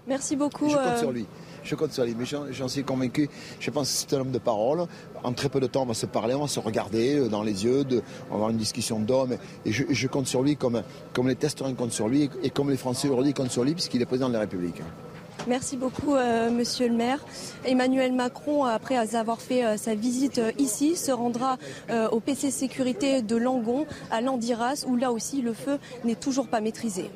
Merci 0.06 0.36
beaucoup. 0.36 0.70
Je 0.70 0.76
compte 0.76 0.98
sur 0.98 1.12
lui. 1.12 1.26
Je 1.62 1.74
compte 1.74 1.92
sur 1.92 2.04
lui, 2.04 2.14
mais 2.18 2.24
j'en 2.24 2.68
suis 2.68 2.84
convaincu. 2.84 3.28
Je 3.58 3.70
pense 3.70 3.90
que 3.90 4.10
c'est 4.10 4.16
un 4.16 4.20
homme 4.20 4.30
de 4.30 4.38
parole. 4.38 4.86
En 5.22 5.32
très 5.32 5.48
peu 5.48 5.60
de 5.60 5.66
temps, 5.66 5.82
on 5.82 5.86
va 5.86 5.94
se 5.94 6.06
parler, 6.06 6.34
on 6.34 6.42
va 6.42 6.48
se 6.48 6.60
regarder 6.60 7.18
euh, 7.18 7.28
dans 7.28 7.42
les 7.42 7.64
yeux, 7.64 7.84
on 7.90 8.30
va 8.30 8.34
avoir 8.34 8.50
une 8.50 8.56
discussion 8.56 8.98
d'hommes. 8.98 9.36
Et 9.64 9.72
je, 9.72 10.06
compte 10.06 10.26
sur 10.26 10.42
lui 10.42 10.56
comme, 10.56 10.82
les 11.24 11.36
testerins 11.36 11.74
comptent 11.74 11.92
sur 11.92 12.08
lui 12.08 12.30
et 12.42 12.50
comme 12.50 12.70
les 12.70 12.76
Français 12.76 13.08
aujourd'hui 13.08 13.34
comptent 13.34 13.50
sur 13.50 13.64
lui, 13.64 13.74
puisqu'il 13.74 14.00
est 14.00 14.06
président 14.06 14.28
de 14.28 14.34
la 14.34 14.40
République. 14.40 14.82
Merci 15.46 15.76
beaucoup, 15.76 16.14
euh, 16.14 16.50
monsieur 16.50 16.88
le 16.88 16.94
maire. 16.94 17.18
Emmanuel 17.64 18.12
Macron, 18.12 18.64
après 18.64 18.96
avoir 18.96 19.40
fait 19.40 19.64
euh, 19.64 19.76
sa 19.76 19.94
visite 19.94 20.40
ici, 20.58 20.96
se 20.96 21.12
rendra 21.12 21.56
au 22.10 22.20
PC 22.20 22.50
Sécurité 22.50 23.22
de 23.22 23.36
Langon, 23.36 23.86
à 24.10 24.20
Landiras, 24.20 24.84
où 24.86 24.96
là 24.96 25.12
aussi 25.12 25.42
le 25.42 25.52
feu 25.52 25.78
n'est 26.04 26.14
toujours 26.14 26.48
pas 26.48 26.60
maîtrisé 26.60 27.10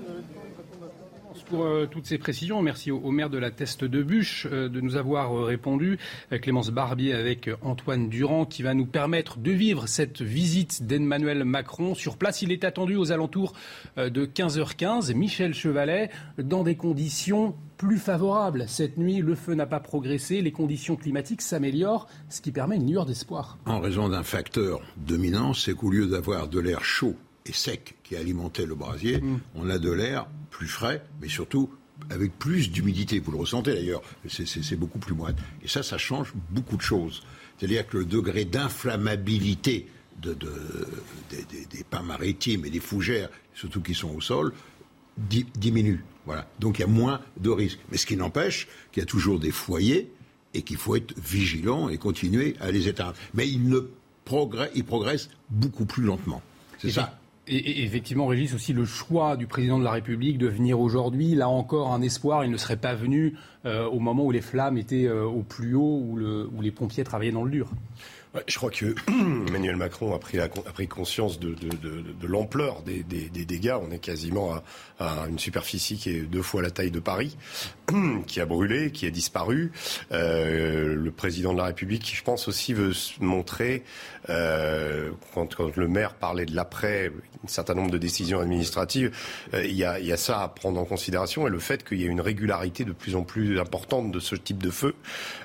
pour 1.45 1.65
euh, 1.65 1.87
toutes 1.91 2.07
ces 2.07 2.19
précisions. 2.19 2.63
Merci 2.63 2.91
au, 2.91 3.11
maire 3.11 3.31
de 3.31 3.39
la 3.39 3.51
Teste 3.51 3.85
de 3.85 4.03
Bûche 4.03 4.47
euh, 4.51 4.69
de 4.69 4.81
nous 4.81 4.97
avoir 4.97 5.37
euh, 5.37 5.45
répondu. 5.45 5.99
Clémence 6.31 6.71
Barbier 6.71 7.13
avec 7.13 7.51
Antoine 7.63 8.09
Durand 8.09 8.45
qui 8.45 8.63
va 8.63 8.75
nous 8.75 8.87
permettre 8.87 9.39
de 9.39 9.51
vivre 9.53 9.87
cette 9.87 10.23
visite 10.23 10.87
d'Emmanuel 10.87 11.45
Macron. 11.45 11.95
Sur 11.95 12.17
place, 12.17 12.43
il 12.43 12.53
est 12.53 12.65
attendu 12.65 12.97
aux 12.97 13.13
alentours 13.13 13.53
de 13.97 14.27
15h15. 14.27 15.15
Michel 15.15 15.55
Chevalet, 15.55 16.11
dans 16.39 16.63
des 16.63 16.77
conditions 16.77 17.55
plus 17.77 17.99
favorables. 17.99 18.65
Cette 18.69 18.99
nuit, 18.99 19.19
le 19.19 19.35
feu 19.35 19.55
n'a 19.55 19.67
pas 19.67 19.81
progressé, 19.81 20.41
les 20.41 20.53
conditions 20.53 20.97
climatiques 20.97 21.43
s'améliorent, 21.43 22.09
ce 22.29 22.41
qui 22.41 22.53
permet 22.53 22.77
une 22.77 22.91
lueur 22.91 23.07
d'espoir. 23.07 23.59
En 23.67 23.81
raison 23.81 24.09
d'un 24.09 24.23
facteur 24.23 24.81
dominant, 24.97 25.55
c'est 25.55 25.75
qu'au 25.75 25.91
lieu 25.91 26.07
d'avoir 26.07 26.49
de 26.49 26.61
l'air 26.61 26.85
chaud 26.85 27.17
et 27.47 27.53
sec 27.53 27.97
qui 28.03 28.17
alimentait 28.17 28.65
le 28.65 28.75
brasier, 28.75 29.21
mm. 29.21 29.41
on 29.55 29.69
a 29.69 29.79
de 29.79 29.91
l'air 29.91 30.27
plus 30.51 30.69
frais, 30.69 31.05
mais 31.21 31.29
surtout 31.29 31.71
avec 32.11 32.39
plus 32.39 32.71
d'humidité. 32.71 33.19
Vous 33.19 33.33
le 33.33 33.39
ressentez 33.39 33.75
d'ailleurs, 33.75 34.03
c'est 34.27 34.77
beaucoup 34.77 34.99
plus 34.99 35.15
moite. 35.15 35.37
Et 35.63 35.69
ça, 35.69 35.83
ça 35.83 35.99
change 35.99 36.33
beaucoup 36.51 36.77
de 36.77 36.83
choses. 36.83 37.23
C'est-à-dire 37.59 37.87
que 37.87 37.99
le 37.99 38.05
degré 38.05 38.45
d'inflammabilité 38.45 39.89
de, 40.23 40.37
des, 41.31 41.85
pins 41.85 42.03
maritimes 42.03 42.65
et 42.65 42.71
des 42.71 42.81
fougères, 42.81 43.29
surtout 43.55 43.83
qui 43.83 43.95
sont 43.95 44.15
au 44.15 44.21
sol, 44.21 44.53
diminue. 45.19 46.03
Voilà. 46.25 46.49
Donc 46.61 46.79
il 46.79 46.83
y 46.83 46.85
a 46.85 46.89
moins 46.89 47.21
de 47.39 47.51
risques. 47.51 47.79
Mais 47.91 47.99
ce 47.99 48.07
qui 48.07 48.17
n'empêche 48.17 48.69
qu'il 48.91 49.03
y 49.03 49.05
a 49.05 49.07
toujours 49.07 49.39
des 49.39 49.51
foyers 49.51 50.11
et 50.55 50.63
qu'il 50.63 50.79
faut 50.79 50.97
être 50.97 51.15
vigilant 51.19 51.91
et 51.91 51.99
continuer 51.99 52.57
à 52.61 52.71
les 52.71 52.89
éteindre. 52.89 53.15
Mais 53.35 53.49
ils, 53.49 53.69
ne 53.69 53.81
ils 54.75 54.85
progressent 54.85 55.29
beaucoup 55.51 55.85
plus 55.85 56.03
lentement. 56.03 56.43
C'est 56.79 56.91
ça. 56.91 57.19
Et, 57.47 57.85
effectivement, 57.85 58.27
Régis, 58.27 58.55
aussi 58.55 58.73
le 58.73 58.85
choix 58.85 59.37
du 59.37 59.47
président 59.47 59.79
de 59.79 59.85
la 59.85 59.91
République 59.93 60.39
de 60.39 60.49
venir 60.49 60.81
aujourd'hui, 60.81 61.35
là 61.35 61.49
encore 61.49 61.93
un 61.93 62.01
espoir, 62.01 62.45
il 62.45 62.51
ne 62.51 62.57
serait 62.57 62.79
pas 62.79 62.95
venu 62.95 63.35
euh, 63.67 63.87
au 63.87 63.99
moment 63.99 64.25
où 64.25 64.31
les 64.31 64.41
flammes 64.41 64.79
étaient 64.79 65.07
euh, 65.07 65.25
au 65.25 65.43
plus 65.43 65.75
haut, 65.75 66.03
où, 66.03 66.61
les 66.61 66.71
pompiers 66.71 67.05
travaillaient 67.05 67.33
dans 67.33 67.45
le 67.45 67.51
dur 67.51 67.69
je 68.47 68.57
crois 68.57 68.71
que 68.71 68.95
Emmanuel 69.49 69.77
Macron 69.77 70.15
a 70.15 70.19
pris, 70.19 70.39
a 70.41 70.49
pris 70.49 70.89
conscience 70.89 71.39
de, 71.39 71.55
l'ampleur 72.27 72.83
des, 72.83 73.03
dégâts. 73.05 73.77
On 73.81 73.91
est 73.91 73.99
quasiment 73.99 74.55
à, 74.99 75.27
une 75.29 75.39
superficie 75.39 75.97
qui 75.97 76.11
est 76.11 76.21
deux 76.21 76.43
fois 76.43 76.63
la 76.63 76.71
taille 76.71 76.91
de 76.91 77.01
Paris, 77.01 77.37
qui 78.27 78.41
a 78.41 78.47
brûlé, 78.47 78.91
qui 78.91 79.07
a 79.07 79.11
disparu. 79.11 79.73
Euh, 80.13 80.95
le 80.95 81.11
président 81.11 81.53
de 81.53 81.59
la 81.59 81.65
République, 81.67 82.13
je 82.15 82.23
pense 82.23 82.49
aussi, 82.49 82.73
veut 82.73 82.93
montrer, 83.21 83.83
euh, 84.31 85.11
quand, 85.35 85.59
le 85.76 85.88
maire 85.88 86.14
parlait 86.14 86.47
de 86.47 86.54
l'après, 86.54 87.12
un 87.45 87.49
certain 87.49 87.75
nombre 87.75 87.90
de 87.90 87.99
décisions 87.99 88.40
administratives, 88.40 89.11
euh, 89.52 89.64
il, 89.64 89.75
y 89.75 89.85
a, 89.85 90.16
ça 90.16 90.43
à 90.43 90.49
prendre 90.49 90.81
en 90.81 90.85
considération 90.85 91.47
et 91.47 91.50
le 91.50 91.59
fait 91.59 91.85
qu'il 91.85 92.00
y 92.00 92.04
ait 92.04 92.09
une 92.09 92.21
régularité 92.21 92.85
de 92.85 92.93
plus 92.93 93.16
en 93.16 93.23
plus 93.23 93.61
importante 93.61 94.11
de 94.12 94.21
ce 94.21 94.37
type 94.37 94.62
de 94.62 94.71
feu. 94.71 94.95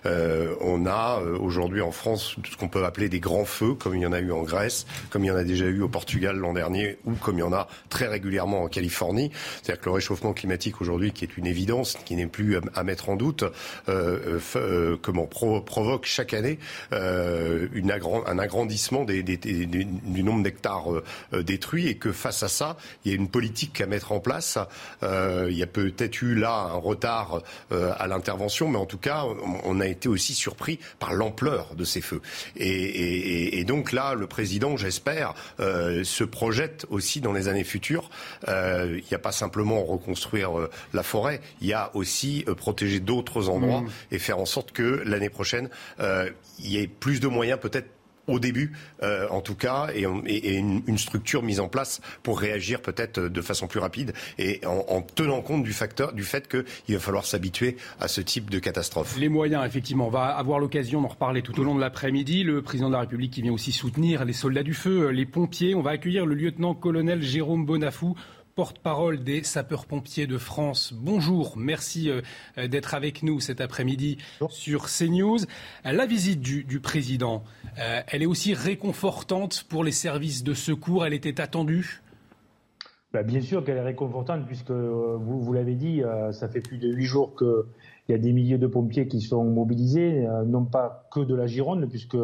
on 0.05 0.85
a 0.85 1.19
aujourd'hui 1.39 1.81
en 1.81 1.91
France 1.91 2.35
ce 2.49 2.55
qu'on 2.55 2.67
peut 2.67 2.85
appeler 2.85 3.09
des 3.09 3.19
grands 3.19 3.45
feux, 3.45 3.73
comme 3.73 3.95
il 3.95 4.01
y 4.01 4.05
en 4.05 4.13
a 4.13 4.19
eu 4.19 4.31
en 4.31 4.43
Grèce, 4.43 4.85
comme 5.09 5.23
il 5.23 5.27
y 5.27 5.31
en 5.31 5.35
a 5.35 5.43
déjà 5.43 5.65
eu 5.65 5.81
au 5.81 5.89
Portugal 5.89 6.37
l'an 6.37 6.53
dernier, 6.53 6.97
ou 7.05 7.13
comme 7.13 7.37
il 7.37 7.41
y 7.41 7.43
en 7.43 7.53
a 7.53 7.67
très 7.89 8.07
régulièrement 8.07 8.63
en 8.63 8.67
Californie. 8.67 9.31
C'est-à-dire 9.61 9.81
que 9.81 9.85
le 9.85 9.93
réchauffement 9.93 10.33
climatique 10.33 10.81
aujourd'hui, 10.81 11.11
qui 11.11 11.25
est 11.25 11.37
une 11.37 11.47
évidence, 11.47 11.97
qui 12.05 12.15
n'est 12.15 12.27
plus 12.27 12.59
à 12.75 12.83
mettre 12.83 13.09
en 13.09 13.15
doute, 13.15 13.43
euh, 13.87 14.39
euh, 14.55 14.97
provoque 15.65 16.05
chaque 16.05 16.33
année 16.33 16.59
euh, 16.93 17.67
un 18.27 18.39
agrandissement 18.39 18.68
des, 19.05 19.23
du 19.23 20.23
nombre 20.23 20.43
d'hectares 20.43 20.87
détruits, 21.33 21.87
et 21.87 21.95
que 21.95 22.11
face 22.11 22.43
à 22.43 22.47
ça, 22.47 22.77
il 23.03 23.11
y 23.11 23.13
a 23.13 23.17
une 23.17 23.29
politique 23.29 23.81
à 23.81 23.85
mettre 23.85 24.11
en 24.11 24.19
place. 24.19 24.57
il 25.01 25.57
y 25.57 25.63
a 25.63 25.67
peut-être 25.67 26.21
eu 26.21 26.35
là 26.35 26.69
un 26.73 26.77
retard 26.77 27.41
à 27.71 28.07
l'intervention, 28.07 28.67
mais 28.69 28.77
en 28.77 28.85
tout 28.85 28.97
cas, 28.97 29.25
on 29.63 29.79
a 29.79 29.87
été 29.87 30.09
aussi 30.09 30.33
surpris 30.33 30.79
par 30.99 31.13
l'ampleur 31.13 31.75
de 31.75 31.83
ces 31.83 32.01
feux. 32.01 32.21
Et 32.55 32.99
et, 32.99 33.63
donc 33.63 33.91
là, 33.91 34.13
le 34.13 34.27
président, 34.27 34.77
j'espère, 34.77 35.33
euh, 35.59 36.03
se 36.03 36.23
projette 36.23 36.85
aussi 36.89 37.21
dans 37.21 37.33
les 37.33 37.47
années 37.47 37.63
futures. 37.63 38.09
Euh, 38.47 38.97
il 38.97 39.05
n'y 39.09 39.15
a 39.15 39.19
pas 39.19 39.31
simplement 39.31 39.83
reconstruire 39.83 40.57
euh, 40.57 40.69
la 40.93 41.03
forêt, 41.03 41.41
il 41.61 41.67
y 41.67 41.73
a 41.73 41.91
aussi 41.93 42.45
protéger 42.57 42.99
d'autres 42.99 43.49
endroits 43.49 43.81
mmh. 43.81 43.89
et 44.11 44.19
faire 44.19 44.39
en 44.39 44.45
sorte 44.45 44.71
que 44.71 45.03
l'année 45.05 45.29
prochaine, 45.29 45.69
il 45.99 46.67
y 46.67 46.77
ait 46.77 46.87
plus 46.87 47.19
de 47.19 47.27
moyens 47.27 47.59
peut-être 47.59 47.89
au 48.29 48.39
début, 48.39 48.73
euh, 49.03 49.27
en 49.29 49.41
tout 49.41 49.55
cas, 49.55 49.87
et, 49.93 50.03
une, 50.03 50.97
structure 50.97 51.43
mise 51.43 51.59
en 51.59 51.69
place 51.69 52.01
pour 52.23 52.39
réagir 52.39 52.81
peut-être 52.81 53.19
de 53.19 53.41
façon 53.41 53.67
plus 53.67 53.79
rapide 53.79 54.13
et 54.37 54.59
en, 54.65 55.01
tenant 55.01 55.41
compte 55.41 55.63
du 55.63 55.71
facteur, 55.71 56.13
du 56.13 56.23
fait 56.23 56.47
qu'il 56.47 56.95
va 56.95 56.99
falloir 56.99 57.25
s'habituer 57.25 57.77
à 57.99 58.07
ce 58.07 58.21
type 58.21 58.49
de 58.49 58.59
catastrophe. 58.59 59.17
Les 59.17 59.29
moyens, 59.29 59.65
effectivement, 59.65 60.07
on 60.07 60.11
va 60.11 60.25
avoir 60.25 60.59
l'occasion 60.59 61.01
d'en 61.01 61.07
reparler 61.07 61.41
tout 61.41 61.57
au 61.59 61.63
long 61.63 61.75
de 61.75 61.79
l'après-midi. 61.79 62.43
Le 62.43 62.61
président 62.61 62.89
de 62.89 62.93
la 62.93 63.01
République 63.01 63.31
qui 63.31 63.41
vient 63.41 63.53
aussi 63.53 63.71
soutenir 63.71 64.25
les 64.25 64.33
soldats 64.33 64.63
du 64.63 64.73
feu, 64.73 65.09
les 65.09 65.25
pompiers. 65.25 65.73
On 65.75 65.81
va 65.81 65.91
accueillir 65.91 66.25
le 66.25 66.35
lieutenant-colonel 66.35 67.21
Jérôme 67.21 67.65
Bonafou 67.65 68.15
porte-parole 68.59 69.23
des 69.23 69.41
sapeurs-pompiers 69.41 70.27
de 70.27 70.37
France. 70.37 70.93
Bonjour, 70.93 71.53
merci 71.55 72.09
euh, 72.09 72.67
d'être 72.67 72.93
avec 72.93 73.23
nous 73.23 73.39
cet 73.39 73.61
après-midi 73.61 74.17
sur 74.49 74.87
CNews. 74.87 75.37
La 75.85 76.05
visite 76.05 76.41
du, 76.41 76.81
président, 76.81 77.45
euh, 77.79 78.01
elle 78.09 78.21
est 78.21 78.25
aussi 78.25 78.53
réconfortante 78.53 79.63
pour 79.69 79.85
les 79.85 79.93
services 79.93 80.43
de 80.43 80.53
secours, 80.53 81.05
elle 81.05 81.13
était 81.13 81.39
attendue? 81.39 82.01
Bah, 83.13 83.23
Bien 83.23 83.39
sûr 83.39 83.63
qu'elle 83.63 83.77
est 83.77 83.81
réconfortante 83.81 84.45
puisque, 84.45 84.71
euh, 84.71 85.15
vous, 85.17 85.39
vous 85.39 85.53
l'avez 85.53 85.75
dit, 85.75 86.01
ça 86.33 86.49
fait 86.49 86.59
plus 86.59 86.79
de 86.79 86.89
huit 86.89 87.05
jours 87.05 87.37
qu'il 87.37 87.63
y 88.09 88.13
a 88.13 88.17
des 88.17 88.33
milliers 88.33 88.57
de 88.57 88.67
pompiers 88.67 89.07
qui 89.07 89.21
sont 89.21 89.45
mobilisés, 89.45 90.27
non 90.45 90.65
pas 90.65 91.07
que 91.13 91.21
de 91.21 91.33
la 91.33 91.47
Gironde, 91.47 91.87
puisque 91.89 92.17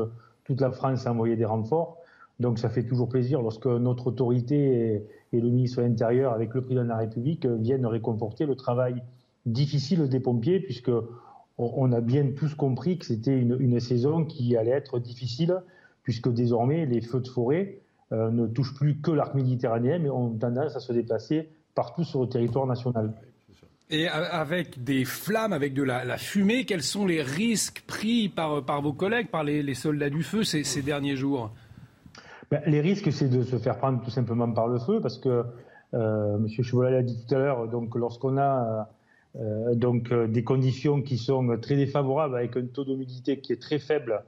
toute 0.44 0.60
la 0.60 0.72
France 0.72 1.08
a 1.08 1.12
envoyé 1.13 1.38
des 1.38 1.46
renforts. 1.46 1.96
Donc 2.42 2.60
ça 2.60 2.68
fait 2.68 2.84
toujours 2.84 3.08
plaisir 3.08 3.42
lorsque 3.42 3.68
notre 3.68 4.08
autorité 4.08 5.01
et, 5.36 5.42
le 5.42 5.50
ministre 5.50 5.82
de 5.82 5.88
l'Intérieur, 5.88 6.34
avec 6.34 6.54
le 6.54 6.62
président 6.62 6.84
de 6.84 6.89
la 6.89 6.98
République, 6.98 7.46
viennent 7.46 7.86
réconforter 7.86 8.46
le 8.46 8.56
travail 8.56 9.01
difficile 9.46 10.08
des 10.10 10.20
pompiers, 10.20 10.60
puisque 10.60 10.92
on 11.58 11.92
a 11.94 12.01
bien 12.01 12.32
tous 12.36 12.54
compris 12.56 12.98
que 12.98 13.06
c'était 13.06 13.38
une, 13.38 13.80
saison 13.80 14.25
qui 14.25 14.58
allait 14.58 14.72
être 14.72 15.00
difficile, 15.00 15.62
puisque 16.04 16.30
désormais 16.30 16.86
les 16.86 17.01
feux 17.01 17.22
de 17.22 17.27
forêt 17.27 17.80
euh, 18.12 18.30
ne 18.30 18.46
touchent 18.48 18.75
plus 18.75 19.00
que 19.00 19.12
l'arc 19.12 19.34
méditerranéen, 19.36 20.00
mais 20.00 20.10
ont 20.10 20.34
tendance 20.34 20.75
à 20.75 20.80
se 20.80 20.92
déplacer 20.92 21.50
partout 21.74 22.04
sur 22.04 22.22
le 22.22 22.30
territoire 22.30 22.68
national. 22.68 23.13
Et 23.89 24.08
avec 24.08 24.84
des 24.84 25.06
flammes, 25.06 25.54
avec 25.54 25.75
de 25.75 25.84
la, 25.84 26.18
fumée, 26.18 26.65
quels 26.65 26.82
sont 26.82 27.06
les 27.06 27.22
risques 27.22 27.84
pris 27.86 28.30
par, 28.30 28.82
vos 28.82 28.94
collègues, 28.94 29.27
par 29.27 29.44
les, 29.44 29.74
soldats 29.75 30.10
du 30.10 30.24
feu 30.24 30.44
ces 30.44 30.82
derniers 30.82 31.15
jours? 31.15 31.51
Ben, 32.55 32.71
les 32.71 32.79
risques, 32.79 33.12
c'est 33.12 33.27
de 33.27 33.43
se 33.43 33.57
faire 33.57 33.77
prendre 33.77 34.01
tout 34.01 34.09
simplement 34.09 34.50
par 34.50 34.67
le 34.67 34.79
feu, 34.79 35.01
parce 35.01 35.17
que 35.17 35.43
euh, 35.93 36.38
M. 36.38 36.47
Chevalier 36.47 36.95
l'a 36.95 37.03
dit 37.03 37.25
tout 37.25 37.35
à 37.35 37.38
l'heure, 37.38 37.67
donc 37.67 37.95
lorsqu'on 37.95 38.38
a 38.38 38.88
euh, 39.35 39.75
donc 39.75 40.12
euh, 40.12 40.27
des 40.27 40.45
conditions 40.45 41.01
qui 41.01 41.17
sont 41.17 41.57
très 41.62 41.75
défavorables, 41.75 42.38
avec 42.38 42.55
un 42.55 42.65
taux 42.67 42.85
d'humidité 42.85 43.39
qui 43.39 43.51
est 43.51 43.62
très 43.62 43.79
faible, 43.79 44.24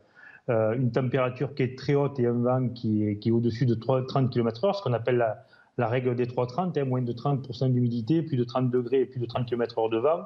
une 0.49 0.91
température 0.91 1.53
qui 1.55 1.63
est 1.63 1.77
très 1.77 1.93
haute 1.93 2.21
et 2.21 2.25
un 2.25 2.31
vent 2.31 2.69
qui 2.69 3.03
est, 3.03 3.17
qui 3.17 3.31
au-dessus 3.31 3.65
de 3.65 3.75
30 3.75 4.29
km/h, 4.29 4.77
ce 4.77 4.81
qu'on 4.81 4.93
appelle 4.93 5.17
la, 5.17 5.43
la, 5.77 5.87
règle 5.87 6.15
des 6.15 6.25
330, 6.25 6.77
hein, 6.77 6.85
moins 6.85 7.01
de 7.01 7.11
30% 7.11 7.73
d'humidité, 7.73 8.21
plus 8.21 8.37
de 8.37 8.45
30 8.45 8.71
degrés 8.71 9.01
et 9.01 9.05
plus 9.05 9.19
de 9.19 9.25
30 9.25 9.45
km/h 9.45 9.91
de 9.91 9.97
vent. 9.97 10.21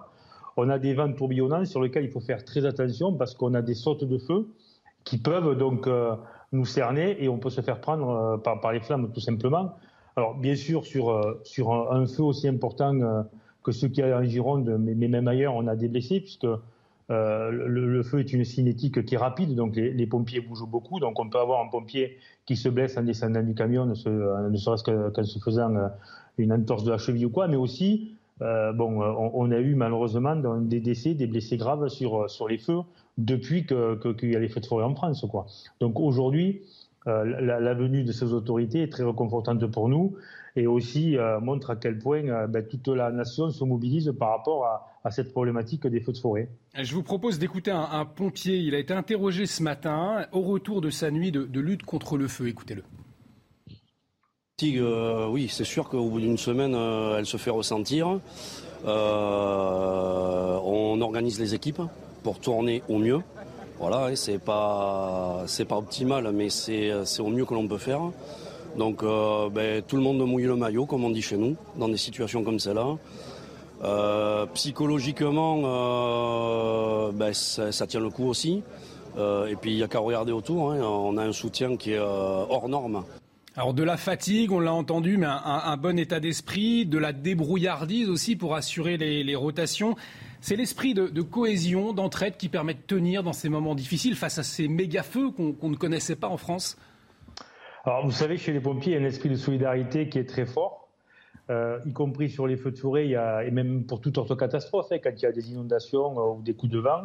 On 0.58 0.70
a 0.70 0.78
des 0.78 0.94
vents 0.94 1.12
tourbillonnants 1.12 1.66
sur 1.66 1.82
lesquels 1.82 2.04
il 2.04 2.12
faut 2.12 2.20
faire 2.20 2.46
très 2.46 2.68
attention 2.68 3.14
parce 3.16 3.34
qu'on 3.34 3.56
a 3.56 3.64
des 3.64 3.74
sautes 3.74 4.04
de 4.04 4.20
feu 4.20 4.48
qui 5.06 5.18
peuvent 5.18 5.58
donc 5.58 5.88
nous 6.52 6.66
cerner 6.66 7.24
et 7.24 7.30
on 7.30 7.38
peut 7.38 7.50
se 7.50 7.62
faire 7.62 7.80
prendre 7.80 8.10
euh, 8.10 8.38
par, 8.38 8.72
les 8.72 8.80
flammes 8.80 9.12
tout 9.14 9.20
simplement. 9.20 9.76
Alors 10.16 10.36
bien 10.36 10.56
sûr 10.56 10.86
sur, 10.86 11.10
euh, 11.10 11.40
sur 11.44 11.72
un, 11.72 12.06
feu 12.06 12.24
aussi 12.24 12.48
important 12.48 12.94
euh, 13.02 13.24
que 13.64 13.72
ce 13.72 13.86
qu'il 13.86 14.06
y 14.06 14.12
a 14.12 14.18
en 14.18 14.24
Gironde, 14.24 14.78
mais, 14.80 15.08
même 15.08 15.28
ailleurs, 15.28 15.56
on 15.56 15.68
a 15.68 15.76
des 15.76 15.88
blessés, 15.88 16.20
puisque 16.20 16.48
le, 17.10 18.02
feu 18.04 18.20
est 18.20 18.34
une 18.34 18.46
cinétique 18.46 19.06
qui 19.06 19.16
est 19.16 19.18
rapide, 19.18 19.54
donc 19.54 19.76
les, 19.76 20.08
pompiers 20.08 20.40
bougent 20.40 20.68
beaucoup. 20.68 21.00
Donc 21.00 21.20
on 21.20 21.30
peut 21.30 21.38
avoir 21.38 21.62
un 21.62 21.68
pompier 21.68 22.18
qui 22.46 22.56
se 22.56 22.70
blesse 22.70 22.98
en 22.98 23.04
descendant 23.04 23.44
du 23.44 23.54
camion, 23.54 23.86
ne, 23.86 23.94
serait-ce 23.94 24.84
qu'en 24.84 25.24
se 25.24 25.40
faisant 25.40 25.92
une 26.38 26.54
entorse 26.54 26.86
de 26.86 26.92
la 26.92 26.98
cheville 26.98 27.26
ou 27.26 27.30
quoi, 27.30 27.48
mais 27.48 27.58
aussi 27.58 28.16
euh, 28.42 28.74
bon, 28.74 29.02
euh, 29.02 29.14
on, 29.34 29.52
a 29.52 29.60
eu 29.60 29.76
malheureusement 29.76 30.36
des 30.36 30.80
décès, 30.80 31.14
des 31.14 31.28
blessés 31.28 31.58
graves 31.58 31.88
sur, 31.90 32.30
sur 32.30 32.48
les 32.48 32.58
feux 32.58 32.80
depuis 33.18 33.66
qu'il 33.66 33.98
que, 34.00 34.26
y 34.26 34.36
a 34.36 34.40
les 34.40 34.50
feux 34.50 34.62
de 34.62 34.66
forêt 34.66 34.84
en 34.84 34.96
France. 34.96 35.26
Donc 35.80 36.00
aujourd'hui, 36.00 36.62
euh, 37.08 37.24
la, 37.24 37.74
venue 37.74 38.04
de 38.04 38.12
ces 38.12 38.34
autorités 38.34 38.84
est 38.84 38.92
très 38.92 39.04
réconfortante 39.04 39.66
pour 39.68 39.90
nous 39.90 40.16
et 40.56 40.68
aussi 40.68 41.16
montre 41.42 41.70
à 41.70 41.76
quel 41.78 41.98
point 41.98 42.48
ben, 42.48 42.66
toute 42.68 42.90
la 42.90 43.10
nation 43.10 43.50
se 43.52 43.64
mobilise 43.64 44.14
par 44.20 44.32
rapport 44.32 44.66
à, 44.66 45.10
cette 45.10 45.32
problématique 45.32 45.88
des 45.88 46.02
feux 46.02 46.12
de 46.12 46.18
forêt. 46.18 46.50
Je 46.76 46.94
vous 46.94 47.04
propose 47.04 47.40
d'écouter 47.40 47.72
un, 47.72 48.06
pompier. 48.06 48.58
Il 48.58 48.76
a 48.76 48.80
été 48.80 48.94
interrogé 48.94 49.46
ce 49.46 49.64
matin 49.64 50.26
au 50.34 50.42
retour 50.42 50.82
de 50.82 50.90
sa 50.90 51.10
nuit 51.10 51.32
de 51.32 51.60
lutte 51.60 51.84
contre 51.84 52.18
le 52.18 52.28
feu. 52.28 52.50
Écoutez-le. 52.50 52.84
Euh, 54.64 55.28
oui, 55.28 55.48
c'est 55.50 55.64
sûr 55.64 55.90
qu'au 55.90 56.06
bout 56.06 56.20
d'une 56.20 56.38
semaine, 56.38 56.76
euh, 56.76 57.18
elle 57.18 57.26
se 57.26 57.38
fait 57.38 57.50
ressentir. 57.50 58.20
Euh, 58.86 60.60
on 60.64 61.02
organise 61.02 61.40
les 61.40 61.56
équipes 61.56 61.82
pour 62.24 62.40
tourner 62.40 62.84
au 62.90 62.98
mieux. 62.98 63.22
Voilà, 63.80 64.16
c'est 64.16 64.38
pas 64.38 65.46
pas 65.68 65.78
optimal, 65.78 66.32
mais 66.32 66.50
c'est 66.50 66.92
au 67.20 67.30
mieux 67.30 67.46
que 67.46 67.56
l'on 67.56 67.68
peut 67.68 67.80
faire. 67.80 68.02
Donc, 68.78 69.04
ben, 69.04 69.82
tout 69.82 69.96
le 69.96 70.04
monde 70.04 70.20
mouille 70.20 70.44
le 70.44 70.56
maillot, 70.56 70.86
comme 70.86 71.04
on 71.04 71.10
dit 71.10 71.24
chez 71.24 71.38
nous, 71.38 71.56
dans 71.78 71.90
des 71.90 71.98
situations 71.98 72.44
comme 72.44 72.60
celle-là. 72.60 72.98
psychologiquement, 74.54 77.12
ben, 77.12 77.34
ça, 77.34 77.88
tient 77.88 78.00
le 78.00 78.12
coup 78.12 78.28
aussi. 78.28 78.62
et 79.18 79.56
puis 79.60 79.72
il 79.72 79.78
n'y 79.78 79.84
a 79.84 79.88
qu'à 79.88 80.00
regarder 80.00 80.32
autour. 80.32 80.74
Hein. 80.74 80.82
On 80.84 81.18
a 81.18 81.24
un 81.24 81.34
soutien 81.34 81.76
qui 81.76 81.94
est 81.94 82.00
hors 82.00 82.70
norme. 82.70 83.04
Alors 83.62 83.76
de 83.76 83.84
la 83.84 83.96
fatigue, 83.96 84.52
on 84.52 84.60
l'a 84.60 84.74
entendu, 84.74 85.18
mais 85.18 85.28
un, 85.28 85.78
bon 85.78 86.00
état 86.00 86.20
d'esprit, 86.20 86.88
de 86.88 86.98
la 86.98 87.14
débrouillardise 87.14 88.10
aussi 88.10 88.36
pour 88.36 88.56
assurer 88.56 88.98
les, 88.98 89.36
rotations. 89.36 89.96
C'est 90.40 90.56
l'esprit 90.56 90.96
de, 90.96 91.22
cohésion, 91.22 91.94
d'entraide 91.94 92.38
qui 92.38 92.50
permet 92.50 92.74
de 92.74 92.80
tenir 92.80 93.22
dans 93.22 93.34
ces 93.34 93.50
moments 93.50 93.76
difficiles 93.76 94.16
face 94.16 94.40
à 94.40 94.44
ces 94.44 94.68
méga-feux 94.68 95.30
qu'on 95.30 95.70
ne 95.70 95.76
connaissait 95.76 96.16
pas 96.16 96.28
en 96.28 96.38
France 96.38 96.76
Alors 97.86 98.04
vous 98.04 98.12
savez, 98.12 98.38
chez 98.38 98.52
les 98.52 98.62
pompiers, 98.62 98.94
il 98.94 98.96
y 98.96 98.98
a 98.98 99.06
un 99.06 99.08
esprit 99.08 99.30
de 99.30 99.36
solidarité 99.36 100.10
qui 100.10 100.18
est 100.18 100.28
très 100.28 100.48
fort. 100.48 100.90
Euh, 101.52 101.78
y 101.86 101.94
compris 101.94 102.32
sur 102.32 102.48
les 102.48 102.58
feux 102.58 102.72
de 102.72 102.80
forêt, 102.80 103.10
et 103.10 103.52
même 103.52 103.84
pour 103.84 104.02
toute 104.02 104.18
autre 104.18 104.34
catastrophe, 104.34 104.88
hein, 104.92 104.98
quand 105.04 105.12
il 105.16 105.22
y 105.22 105.28
a 105.28 105.32
des 105.32 105.52
inondations 105.52 106.18
euh, 106.18 106.34
ou 106.34 106.42
des 106.42 106.56
coups 106.56 106.72
de 106.72 106.80
vent, 106.80 107.04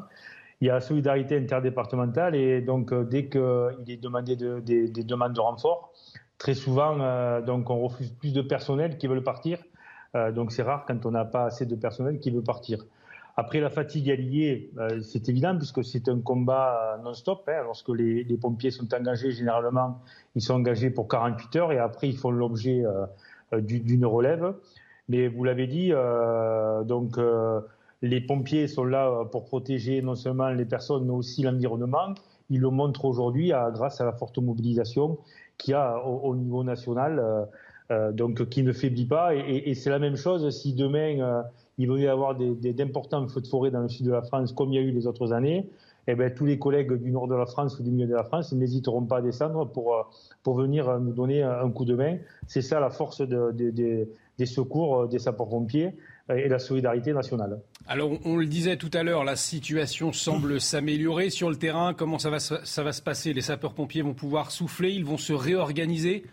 il 0.63 0.69
y 0.69 0.71
a 0.71 0.75
la 0.75 0.81
solidarité 0.81 1.37
interdépartementale 1.37 2.35
et 2.35 2.63
donc 2.63 2.93
euh, 2.93 3.05
dès 3.05 3.27
qu'il 3.27 3.41
est 3.89 4.03
demandé 4.03 4.37
des, 4.37 4.89
demandes 5.05 5.35
de 5.35 5.41
renfort, 5.41 5.93
Très 6.39 6.55
souvent, 6.55 7.01
euh, 7.01 7.41
donc, 7.41 7.71
on 7.71 7.81
refuse 7.81 8.11
plus 8.11 8.35
de 8.35 8.43
personnel 8.43 8.99
qui 8.99 9.07
veulent 9.07 9.23
partir. 9.23 9.59
Euh, 10.15 10.33
donc, 10.33 10.53
c'est 10.53 10.63
rare 10.63 10.85
quand 10.87 11.07
on 11.07 11.11
n'a 11.11 11.25
pas 11.25 11.45
assez 11.45 11.65
de 11.65 11.75
personnel 11.75 12.21
qui 12.21 12.31
veut 12.31 12.43
partir. 12.43 12.85
Après, 13.39 13.61
la 13.61 13.71
fatigue 13.71 14.11
alliée, 14.11 14.71
euh, 14.79 15.01
c'est 15.01 15.29
évident 15.31 15.57
puisque 15.57 15.83
c'est 15.83 16.09
un 16.09 16.21
combat 16.21 17.01
non-stop. 17.03 17.49
Hein. 17.49 17.63
Lorsque 17.65 17.89
les, 17.89 18.25
pompiers 18.41 18.71
sont 18.71 18.93
engagés, 18.93 19.31
généralement, 19.33 20.01
ils 20.35 20.43
sont 20.43 20.55
engagés 20.55 20.91
pour 20.91 21.09
48 21.09 21.57
heures 21.57 21.73
et 21.73 21.79
après, 21.79 22.09
ils 22.09 22.17
font 22.17 22.31
l'objet 22.31 22.85
d'une 23.53 24.07
relève. 24.07 24.55
Mais 25.09 25.29
vous 25.29 25.45
l'avez 25.45 25.67
dit, 25.67 25.93
donc 26.87 27.19
les 28.01 28.21
pompiers 28.23 28.69
sont 28.69 28.85
là 28.85 29.25
pour 29.31 29.45
protéger 29.45 30.01
non 30.01 30.15
seulement 30.15 30.49
les 30.49 30.65
personnes, 30.65 31.05
mais 31.05 31.13
aussi 31.13 31.43
l'environnement. 31.43 32.15
Ils 32.49 32.61
le 32.61 32.71
montrent 32.71 33.05
aujourd'hui 33.05 33.53
grâce 33.75 34.01
à 34.01 34.07
la 34.07 34.13
forte 34.13 34.39
mobilisation 34.39 35.19
qu'il 35.59 35.73
y 35.73 35.75
a 35.75 36.05
au, 36.05 36.35
niveau 36.35 36.65
national, 36.65 37.19
euh, 37.19 37.45
euh, 37.91 38.13
donc 38.13 38.49
qui 38.49 38.63
ne 38.63 38.73
faiblit 38.73 39.07
pas. 39.07 39.35
Et, 39.35 39.75
c'est 39.75 39.91
la 39.91 39.99
même 39.99 40.17
chose 40.17 40.49
si 40.51 40.75
demain 40.75 41.21
euh, 41.21 41.43
il 41.79 41.89
venait 41.89 42.03
y 42.03 42.09
avoir 42.09 42.35
d'importants 42.35 43.27
feux 43.29 43.41
de 43.41 43.47
forêt 43.47 43.71
dans 43.71 43.81
le 43.81 43.89
sud 43.89 44.07
de 44.07 44.13
la 44.13 44.23
France, 44.23 44.53
comme 44.53 44.73
il 44.73 44.77
y 44.77 44.79
a 44.79 44.83
eu 44.83 44.91
les 44.91 45.07
autres 45.07 45.33
années. 45.33 45.69
Eh 46.09 46.15
bien, 46.15 46.31
tous 46.31 46.47
les 46.47 46.59
collègues 46.59 46.93
du 46.93 47.11
nord 47.11 47.27
de 47.27 47.35
la 47.35 47.47
France 47.47 47.81
ou 47.81 47.83
du 47.83 47.91
milieu 47.91 48.07
de 48.07 48.15
la 48.15 48.23
France 48.23 48.53
n'hésiteront 48.53 49.03
pas 49.03 49.19
à 49.19 49.23
descendre 49.23 49.67
pour, 49.67 50.09
pour 50.45 50.55
venir 50.55 51.01
nous 51.01 51.13
donner 51.13 51.43
un 51.43 51.69
coup 51.71 51.85
de 51.85 51.97
main. 51.97 52.19
C'est 52.47 52.63
ça 52.63 52.79
la 52.79 52.91
force 52.91 53.23
des 53.23 54.07
secours, 54.47 55.09
des 55.09 55.19
sapeurs-pompiers 55.19 55.95
et 56.29 56.49
la 56.49 56.59
solidarité 56.59 57.13
nationale. 57.13 57.61
Alors, 57.87 58.11
on 58.25 58.37
le 58.37 58.47
disait 58.47 58.77
tout 58.77 58.91
à 58.95 59.03
l'heure, 59.03 59.25
la 59.25 59.37
situation 59.37 60.13
semble 60.13 60.61
s'améliorer 60.61 61.31
sur 61.31 61.51
le 61.51 61.57
terrain. 61.57 61.95
Comment 61.95 62.19
ça 62.19 62.31
va, 62.31 62.41
ça 62.41 62.83
va 62.83 62.93
se 62.93 63.03
passer? 63.03 63.33
Les 63.33 63.43
sapeurs-pompiers 63.43 64.03
vont 64.03 64.15
pouvoir 64.15 64.51
souffler, 64.51 64.91
ils 64.91 65.05
vont 65.05 65.19
se 65.19 65.33
réorganiser? 65.33 66.25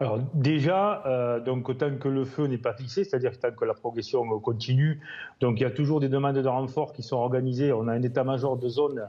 Alors 0.00 0.20
déjà, 0.32 1.02
euh, 1.06 1.40
donc 1.40 1.76
tant 1.76 1.96
que 1.96 2.06
le 2.06 2.24
feu 2.24 2.46
n'est 2.46 2.58
pas 2.58 2.72
fixé, 2.72 3.02
c'est-à-dire 3.02 3.36
tant 3.40 3.50
que 3.50 3.64
la 3.64 3.74
progression 3.74 4.22
continue, 4.38 5.00
donc 5.40 5.58
il 5.58 5.64
y 5.64 5.66
a 5.66 5.72
toujours 5.72 5.98
des 5.98 6.08
demandes 6.08 6.38
de 6.38 6.48
renfort 6.48 6.92
qui 6.92 7.02
sont 7.02 7.16
organisées. 7.16 7.72
On 7.72 7.88
a 7.88 7.94
un 7.94 8.02
état-major 8.02 8.56
de 8.56 8.68
zone 8.68 9.08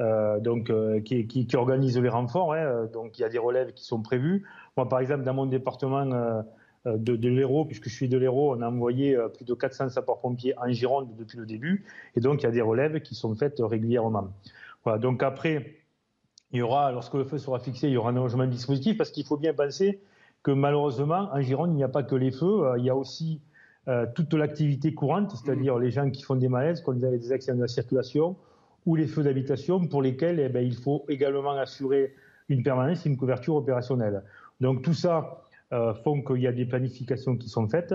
euh, 0.00 0.38
donc 0.38 0.70
euh, 0.70 1.00
qui, 1.00 1.26
qui, 1.26 1.56
organise 1.56 1.98
les 1.98 2.08
renforts. 2.08 2.52
Hein, 2.52 2.86
donc 2.92 3.18
il 3.18 3.22
y 3.22 3.24
a 3.24 3.28
des 3.28 3.38
relèves 3.38 3.72
qui 3.72 3.84
sont 3.84 4.00
prévues. 4.00 4.46
Moi, 4.76 4.88
par 4.88 5.00
exemple, 5.00 5.24
dans 5.24 5.34
mon 5.34 5.46
département, 5.46 6.08
euh, 6.12 6.40
de, 6.86 7.16
de 7.16 7.28
l'Hérault, 7.28 7.64
puisque 7.64 7.88
je 7.88 7.94
suis 7.94 8.08
de 8.08 8.18
l'Hérault, 8.18 8.54
on 8.56 8.62
a 8.62 8.68
envoyé 8.68 9.16
euh, 9.16 9.28
plus 9.28 9.44
de 9.44 9.54
400 9.54 9.90
sapeurs-pompiers 9.90 10.54
en 10.58 10.70
Gironde 10.70 11.08
depuis 11.16 11.38
le 11.38 11.46
début, 11.46 11.84
et 12.16 12.20
donc 12.20 12.42
il 12.42 12.44
y 12.44 12.48
a 12.48 12.52
des 12.52 12.60
relèves 12.60 13.00
qui 13.00 13.14
sont 13.14 13.34
faites 13.34 13.56
régulièrement. 13.60 14.28
Voilà, 14.84 14.98
donc 14.98 15.22
après, 15.22 15.76
il 16.52 16.58
y 16.58 16.62
aura, 16.62 16.92
lorsque 16.92 17.14
le 17.14 17.24
feu 17.24 17.38
sera 17.38 17.58
fixé, 17.58 17.88
il 17.88 17.94
y 17.94 17.96
aura 17.96 18.10
un 18.10 18.14
logement 18.14 18.46
dispositif, 18.46 18.96
parce 18.96 19.10
qu'il 19.10 19.24
faut 19.24 19.36
bien 19.36 19.52
penser 19.52 20.00
que 20.42 20.50
malheureusement, 20.50 21.28
en 21.32 21.40
Gironde, 21.40 21.70
il 21.72 21.76
n'y 21.76 21.84
a 21.84 21.88
pas 21.88 22.02
que 22.02 22.14
les 22.14 22.30
feux, 22.30 22.66
euh, 22.66 22.78
il 22.78 22.84
y 22.84 22.90
a 22.90 22.96
aussi 22.96 23.40
toute 24.14 24.34
l'activité 24.34 24.92
courante, 24.92 25.30
c'est-à-dire 25.30 25.78
mmh. 25.78 25.80
les 25.80 25.90
gens 25.90 26.10
qui 26.10 26.22
font 26.22 26.36
des 26.36 26.50
malaises, 26.50 26.82
qui 26.82 26.90
ont 26.90 26.92
des 26.92 27.32
accidents 27.32 27.56
de 27.56 27.62
la 27.62 27.68
circulation, 27.68 28.36
ou 28.84 28.96
les 28.96 29.06
feux 29.06 29.22
d'habitation, 29.22 29.86
pour 29.86 30.02
lesquels 30.02 30.40
eh 30.40 30.50
ben, 30.50 30.62
il 30.62 30.74
faut 30.74 31.06
également 31.08 31.52
assurer 31.52 32.14
une 32.50 32.62
permanence 32.62 33.06
et 33.06 33.08
une 33.08 33.16
couverture 33.16 33.56
opérationnelle. 33.56 34.22
Donc 34.60 34.82
tout 34.82 34.94
ça, 34.94 35.18
euh, 35.18 35.47
font 35.70 36.22
qu'il 36.22 36.40
y 36.40 36.46
a 36.46 36.52
des 36.52 36.64
planifications 36.64 37.36
qui 37.36 37.48
sont 37.48 37.68
faites. 37.68 37.94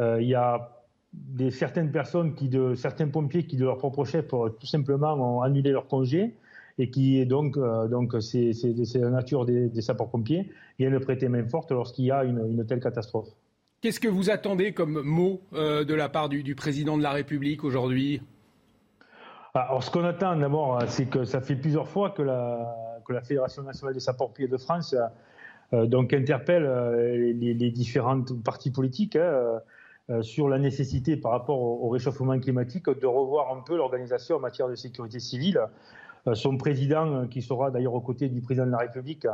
Euh, 0.00 0.20
il 0.20 0.28
y 0.28 0.34
a 0.34 0.70
des, 1.12 1.50
certaines 1.50 1.90
personnes, 1.90 2.34
qui 2.34 2.48
de, 2.48 2.74
certains 2.74 3.08
pompiers 3.08 3.44
qui, 3.44 3.56
de 3.56 3.64
leur 3.64 3.78
propre 3.78 4.04
chef, 4.04 4.28
tout 4.28 4.66
simplement 4.66 5.14
ont 5.14 5.42
annulé 5.42 5.72
leur 5.72 5.86
congé 5.86 6.34
et 6.78 6.90
qui, 6.90 7.24
donc, 7.26 7.56
euh, 7.56 7.88
donc 7.88 8.14
c'est, 8.20 8.52
la 8.94 9.10
nature 9.10 9.44
des, 9.44 9.80
sapeurs-pompiers, 9.80 10.52
viennent 10.78 11.00
prêter 11.00 11.28
main 11.28 11.46
forte 11.46 11.72
lorsqu'il 11.72 12.04
y 12.04 12.12
a 12.12 12.22
une, 12.24 12.64
telle 12.66 12.80
catastrophe. 12.80 13.28
Qu'est-ce 13.80 14.00
que 14.00 14.08
vous 14.08 14.30
attendez 14.30 14.72
comme 14.72 15.02
mot 15.02 15.40
de 15.52 15.94
la 15.94 16.08
part 16.08 16.28
du, 16.28 16.54
président 16.54 16.96
de 16.96 17.02
la 17.02 17.10
République 17.10 17.64
aujourd'hui? 17.64 18.20
Ah, 19.54 19.60
alors, 19.60 19.82
ce 19.82 19.90
qu'on 19.90 20.04
attend 20.04 20.36
d'abord, 20.36 20.82
c'est 20.88 21.06
que 21.06 21.24
ça 21.24 21.40
fait 21.40 21.56
plusieurs 21.56 21.88
fois 21.88 22.10
que 22.10 22.22
la, 22.22 22.76
que 23.08 23.12
la 23.14 23.22
Fédération 23.22 23.62
nationale 23.62 23.94
des 23.94 24.00
sapeurs-pompiers 24.00 24.46
de 24.46 24.58
France 24.58 24.92
euh, 24.92 25.06
donc 25.72 26.14
interpelle 26.14 26.64
euh, 26.64 27.32
les, 27.34 27.70
différentes 27.70 28.42
parties 28.42 28.70
politiques 28.70 29.16
hein, 29.16 29.60
euh, 30.10 30.22
sur 30.22 30.48
la 30.48 30.58
nécessité 30.58 31.16
par 31.16 31.32
rapport 31.32 31.60
au, 31.60 31.88
réchauffement 31.90 32.38
climatique 32.38 32.88
de 32.88 33.06
revoir 33.06 33.54
un 33.54 33.60
peu 33.60 33.76
l'organisation 33.76 34.36
en 34.36 34.40
matière 34.40 34.68
de 34.68 34.74
sécurité 34.74 35.20
civile. 35.20 35.60
son 36.32 36.56
président, 36.56 37.26
qui 37.26 37.42
sera 37.42 37.70
d'ailleurs 37.70 37.94
aux 37.94 38.00
côtés 38.00 38.28
du 38.28 38.40
président 38.40 38.66
de 38.66 38.72
la 38.72 38.78
République, 38.78 39.26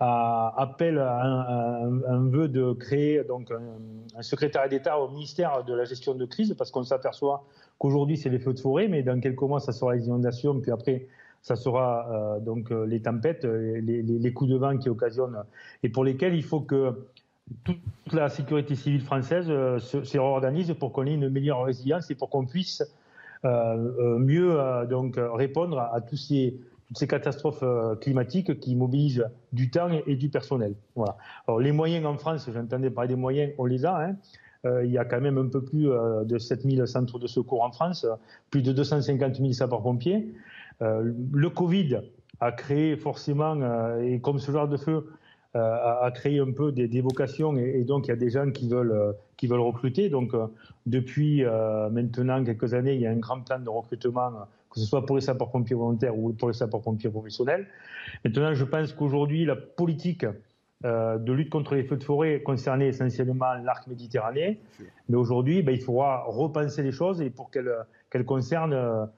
appelle 0.00 0.98
à 0.98 1.82
un, 1.84 2.28
vœu 2.28 2.48
de 2.48 2.72
créer 2.72 3.22
donc 3.24 3.50
un, 3.50 4.22
secrétariat 4.22 4.68
d'État 4.68 4.98
au 4.98 5.08
ministère 5.10 5.64
de 5.64 5.74
la 5.74 5.84
gestion 5.84 6.14
de 6.14 6.24
crise, 6.24 6.54
parce 6.56 6.70
qu'on 6.70 6.82
s'aperçoit 6.82 7.44
qu'aujourd'hui 7.78 8.16
c'est 8.16 8.30
les 8.30 8.38
feux 8.38 8.54
de 8.54 8.60
forêt, 8.60 8.88
mais 8.88 9.02
dans 9.02 9.20
quelques 9.20 9.42
mois 9.42 9.60
ça 9.60 9.72
sera 9.72 9.94
les 9.94 10.06
inondations, 10.06 10.58
puis 10.60 10.70
après 10.70 11.06
ça 11.44 11.56
sera 11.56 12.08
euh, 12.10 12.40
donc 12.40 12.72
euh, 12.72 12.86
les 12.86 13.02
tempêtes, 13.02 13.44
euh, 13.44 13.78
les, 13.80 14.32
coups 14.32 14.50
de 14.50 14.56
vent 14.56 14.78
qui 14.78 14.88
occasionnent 14.88 15.44
et 15.82 15.90
pour 15.90 16.02
lesquels 16.02 16.34
il 16.34 16.42
faut 16.42 16.60
que 16.60 17.06
toute 17.64 17.78
la 18.12 18.30
sécurité 18.30 18.74
civile 18.74 19.02
française 19.02 19.46
se, 19.46 20.18
réorganise 20.18 20.74
pour 20.80 20.92
qu'on 20.92 21.04
ait 21.04 21.12
une 21.12 21.28
meilleure 21.28 21.62
résilience 21.62 22.10
et 22.10 22.14
pour 22.14 22.30
qu'on 22.30 22.46
puisse 22.46 22.82
mieux 23.44 24.58
donc 24.88 25.16
répondre 25.18 25.78
à, 25.78 26.00
toutes 26.00 26.18
ces 26.18 27.06
catastrophes 27.06 27.62
climatiques 28.00 28.58
qui 28.60 28.74
mobilisent 28.74 29.28
du 29.52 29.68
temps 29.68 29.90
et, 30.06 30.16
du 30.16 30.30
personnel. 30.30 30.74
Voilà. 30.96 31.18
Alors 31.46 31.60
les 31.60 31.72
moyens 31.72 32.06
en 32.06 32.16
France, 32.16 32.48
j'entendais 32.50 32.88
parler 32.88 33.08
des 33.08 33.20
moyens, 33.20 33.52
on 33.58 33.66
les 33.66 33.84
a. 33.84 33.94
Hein. 33.98 34.16
il 34.82 34.90
y 34.90 34.96
a 34.96 35.04
quand 35.04 35.20
même 35.20 35.36
un 35.36 35.48
peu 35.48 35.62
plus 35.62 35.90
de 36.24 36.38
7000 36.38 36.86
centres 36.86 37.18
de 37.18 37.26
secours 37.26 37.62
en 37.62 37.72
France, 37.72 38.06
plus 38.48 38.62
de 38.62 38.72
250 38.72 39.36
000 39.36 39.52
sapeurs-pompiers. 39.52 40.32
Euh, 40.82 41.12
le 41.32 41.50
Covid 41.50 42.00
a 42.40 42.52
créé 42.52 42.96
forcément, 42.96 43.56
euh, 43.60 44.00
et 44.02 44.20
comme 44.20 44.38
ce 44.38 44.50
genre 44.50 44.68
de 44.68 44.76
feu, 44.76 45.06
a, 45.56 46.10
créé 46.12 46.40
un 46.40 46.50
peu 46.50 46.72
des, 46.72 47.00
vocations 47.00 47.56
et, 47.56 47.84
donc 47.84 48.06
il 48.06 48.08
y 48.08 48.12
a 48.12 48.16
des 48.16 48.28
gens 48.30 48.50
qui 48.50 48.68
veulent, 48.68 49.14
qui 49.36 49.46
veulent 49.46 49.60
recruter. 49.60 50.08
Donc 50.08 50.32
depuis 50.84 51.44
maintenant 51.92 52.42
quelques 52.42 52.74
années, 52.74 52.94
il 52.94 53.00
y 53.00 53.06
a 53.06 53.12
un 53.12 53.18
grand 53.18 53.38
plan 53.38 53.60
de 53.60 53.68
recrutement, 53.68 54.32
que 54.68 54.80
ce 54.80 54.84
soit 54.84 55.06
pour 55.06 55.14
les 55.14 55.22
sapeurs-pompiers 55.22 55.76
volontaires 55.76 56.18
ou 56.18 56.32
pour 56.32 56.48
les 56.48 56.54
sapeurs-pompiers 56.54 57.08
professionnels. 57.08 57.68
Maintenant, 58.24 58.52
je 58.52 58.64
pense 58.64 58.92
qu'aujourd'hui, 58.94 59.44
la 59.44 59.54
politique 59.54 60.26
de 60.82 61.32
lutte 61.32 61.50
contre 61.50 61.76
les 61.76 61.84
feux 61.84 61.98
de 61.98 62.02
forêt 62.02 62.42
concernait 62.42 62.88
essentiellement 62.88 63.54
l'arc 63.62 63.86
méditerranéen. 63.86 64.56
Mais 65.08 65.16
aujourd'hui, 65.16 65.62
ben, 65.62 65.70
il 65.70 65.80
faudra 65.80 66.24
repenser 66.26 66.82
les 66.82 66.90
choses 66.90 67.22
et 67.22 67.30
pour 67.30 67.52
qu'elles 67.52 68.24
concernent 68.24 69.08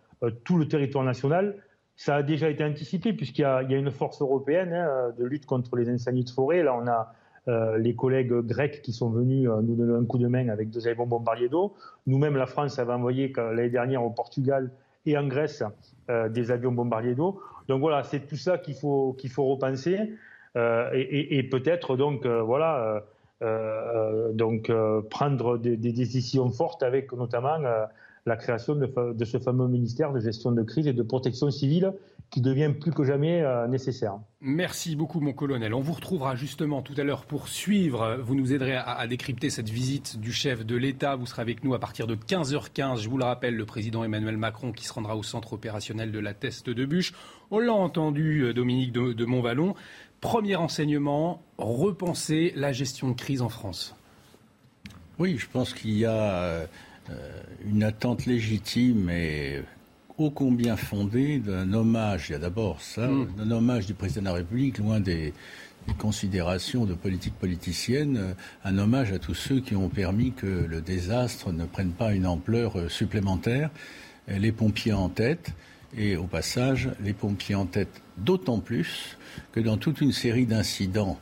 tout 0.44 0.58
le 0.58 0.66
territoire 0.68 1.04
national. 1.04 1.56
Ça 1.96 2.16
a 2.16 2.22
déjà 2.22 2.50
été 2.50 2.62
anticipé 2.64 3.12
puisqu'il 3.12 3.42
y, 3.42 3.44
a 3.44 3.62
une 3.62 3.90
force 3.90 4.20
européenne 4.20 4.72
hein, 4.72 5.14
de 5.18 5.24
lutte 5.24 5.46
contre 5.46 5.76
les 5.76 5.88
incendies 5.88 6.24
de 6.24 6.30
forêt. 6.30 6.62
Là, 6.62 6.74
on 6.74 6.86
a 6.86 7.14
euh, 7.48 7.78
les 7.78 7.94
collègues 7.94 8.32
grecs 8.40 8.82
qui 8.82 8.92
sont 8.92 9.08
venus 9.08 9.48
euh, 9.48 9.62
nous 9.62 9.76
donner 9.76 9.96
un 9.96 10.04
coup 10.04 10.18
de 10.18 10.26
main 10.26 10.48
avec 10.48 10.68
deux 10.68 10.88
avions 10.88 11.06
bombardiers 11.06 11.48
d'eau. 11.48 11.74
Nous-mêmes, 12.08 12.36
la 12.36 12.46
France 12.46 12.80
avait 12.80 12.92
envoyé 12.92 13.32
l'année 13.36 13.70
dernière 13.70 14.02
au 14.02 14.10
Portugal 14.10 14.72
et 15.06 15.16
en 15.16 15.28
Grèce 15.28 15.62
euh, 16.10 16.28
des 16.28 16.50
avions 16.50 16.72
bombardiers 16.72 17.14
d'eau. 17.14 17.40
Donc 17.68 17.80
voilà, 17.80 18.02
c'est 18.02 18.26
tout 18.26 18.36
ça 18.36 18.58
qu'il 18.58 18.74
faut 18.74 19.14
qu'il 19.16 19.30
faut 19.30 19.44
repenser 19.44 20.12
et, 20.56 21.48
peut-être 21.50 21.96
donc 21.98 22.26
voilà 22.26 23.02
donc 24.32 24.72
prendre 25.10 25.58
des, 25.58 25.76
décisions 25.76 26.48
fortes 26.48 26.82
avec 26.82 27.12
notamment 27.12 27.58
la 28.26 28.36
création 28.36 28.74
de, 28.74 29.24
ce 29.24 29.38
fameux 29.38 29.68
ministère 29.68 30.12
de 30.12 30.20
gestion 30.20 30.52
de 30.52 30.62
crise 30.62 30.86
et 30.88 30.92
de 30.92 31.02
protection 31.02 31.50
civile 31.50 31.92
qui 32.28 32.40
devient 32.40 32.72
plus 32.78 32.90
que 32.90 33.04
jamais 33.04 33.40
euh, 33.40 33.68
nécessaire. 33.68 34.18
Merci 34.40 34.96
beaucoup, 34.96 35.20
mon 35.20 35.32
colonel. 35.32 35.72
On 35.72 35.80
vous 35.80 35.92
retrouvera 35.92 36.34
justement 36.34 36.82
tout 36.82 36.94
à 36.96 37.04
l'heure 37.04 37.24
pour 37.24 37.46
suivre. 37.46 38.18
Vous 38.20 38.34
nous 38.34 38.52
aiderez 38.52 38.74
à, 38.74 39.06
décrypter 39.06 39.48
cette 39.48 39.68
visite 39.68 40.18
du 40.18 40.32
chef 40.32 40.66
de 40.66 40.74
l'État. 40.74 41.14
Vous 41.14 41.26
serez 41.26 41.42
avec 41.42 41.62
nous 41.62 41.72
à 41.74 41.78
partir 41.78 42.08
de 42.08 42.16
15h15. 42.16 43.00
Je 43.00 43.08
vous 43.08 43.16
le 43.16 43.24
rappelle, 43.24 43.54
le 43.54 43.64
président 43.64 44.02
Emmanuel 44.02 44.36
Macron 44.36 44.72
qui 44.72 44.86
se 44.86 44.92
rendra 44.92 45.16
au 45.16 45.22
centre 45.22 45.52
opérationnel 45.52 46.10
de 46.10 46.18
la 46.18 46.34
Teste 46.34 46.68
de 46.68 46.84
Bûche. 46.84 47.12
On 47.52 47.60
l'a 47.60 47.74
entendu, 47.74 48.40
euh, 48.40 48.52
Dominique 48.52 48.90
de, 48.90 49.12
de 49.12 49.24
Montvalon. 49.24 49.76
Premier 50.20 50.56
enseignement, 50.56 51.42
repenser 51.58 52.52
la 52.56 52.72
gestion 52.72 53.08
de 53.08 53.14
crise 53.14 53.40
en 53.40 53.48
France. 53.48 53.94
Oui, 55.18 55.36
je 55.38 55.46
pense 55.50 55.72
qu'il 55.72 55.96
y 55.96 56.04
a 56.04 56.10
euh, 56.10 56.66
euh, 56.66 56.66
une 57.64 57.82
attente 57.82 58.26
légitime 58.26 59.10
et 59.10 59.62
ô 60.18 60.30
combien 60.30 60.76
fondée 60.76 61.38
d'un 61.38 61.72
hommage, 61.72 62.28
il 62.28 62.32
y 62.32 62.34
a 62.34 62.38
d'abord 62.38 62.80
ça, 62.80 63.06
mm. 63.06 63.34
d'un 63.36 63.50
hommage 63.50 63.86
du 63.86 63.94
président 63.94 64.22
de 64.22 64.26
la 64.26 64.32
République, 64.34 64.78
loin 64.78 65.00
des, 65.00 65.32
considérations 65.98 66.84
de 66.84 66.94
politique 66.94 67.34
politicienne, 67.34 68.16
euh, 68.16 68.32
un 68.64 68.76
hommage 68.76 69.12
à 69.12 69.20
tous 69.20 69.34
ceux 69.34 69.60
qui 69.60 69.76
ont 69.76 69.88
permis 69.88 70.32
que 70.32 70.46
le 70.46 70.80
désastre 70.80 71.52
ne 71.52 71.64
prenne 71.64 71.92
pas 71.92 72.12
une 72.12 72.26
ampleur 72.26 72.76
euh, 72.76 72.88
supplémentaire, 72.88 73.70
les 74.26 74.50
pompiers 74.50 74.92
en 74.92 75.08
tête, 75.08 75.52
et 75.96 76.16
au 76.16 76.24
passage, 76.24 76.90
les 77.00 77.12
pompiers 77.12 77.54
en 77.54 77.66
tête 77.66 78.02
d'autant 78.16 78.58
plus 78.58 79.16
que 79.52 79.60
dans 79.60 79.76
toute 79.76 80.00
une 80.00 80.10
série 80.10 80.46
d'incidents 80.46 81.16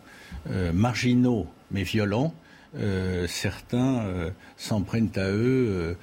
marginaux 0.73 1.47
mais 1.71 1.83
violents, 1.83 2.33
euh, 2.77 3.27
certains 3.29 4.01
euh, 4.01 4.31
s'en 4.57 4.83
prennent 4.83 5.11
à 5.17 5.29
eux 5.29 5.69
euh, 5.69 5.95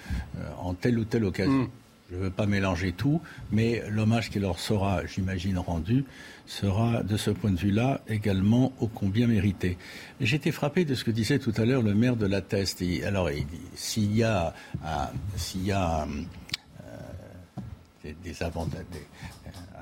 en 0.59 0.73
telle 0.73 0.99
ou 0.99 1.05
telle 1.05 1.25
occasion. 1.25 1.63
Mm. 1.63 1.69
Je 2.11 2.17
ne 2.17 2.21
veux 2.23 2.29
pas 2.29 2.45
mélanger 2.45 2.91
tout, 2.91 3.21
mais 3.51 3.83
l'hommage 3.89 4.29
qui 4.29 4.39
leur 4.39 4.59
sera, 4.59 5.05
j'imagine, 5.05 5.57
rendu 5.57 6.03
sera, 6.45 7.03
de 7.03 7.15
ce 7.15 7.31
point 7.31 7.51
de 7.51 7.57
vue-là, 7.57 8.01
également 8.09 8.73
ô 8.81 8.87
combien 8.87 9.27
mérité. 9.27 9.77
J'étais 10.19 10.51
frappé 10.51 10.83
de 10.83 10.93
ce 10.93 11.05
que 11.05 11.11
disait 11.11 11.39
tout 11.39 11.53
à 11.55 11.63
l'heure 11.63 11.81
le 11.81 11.93
maire 11.93 12.17
de 12.17 12.25
la 12.25 12.41
Teste. 12.41 12.83
alors, 13.05 13.29
s'il 13.75 14.13
y 14.13 14.23
a, 14.23 14.53
s'il 15.37 15.63
y 15.63 15.71
a 15.71 16.05
des, 18.03 18.43
avantages, 18.43 18.83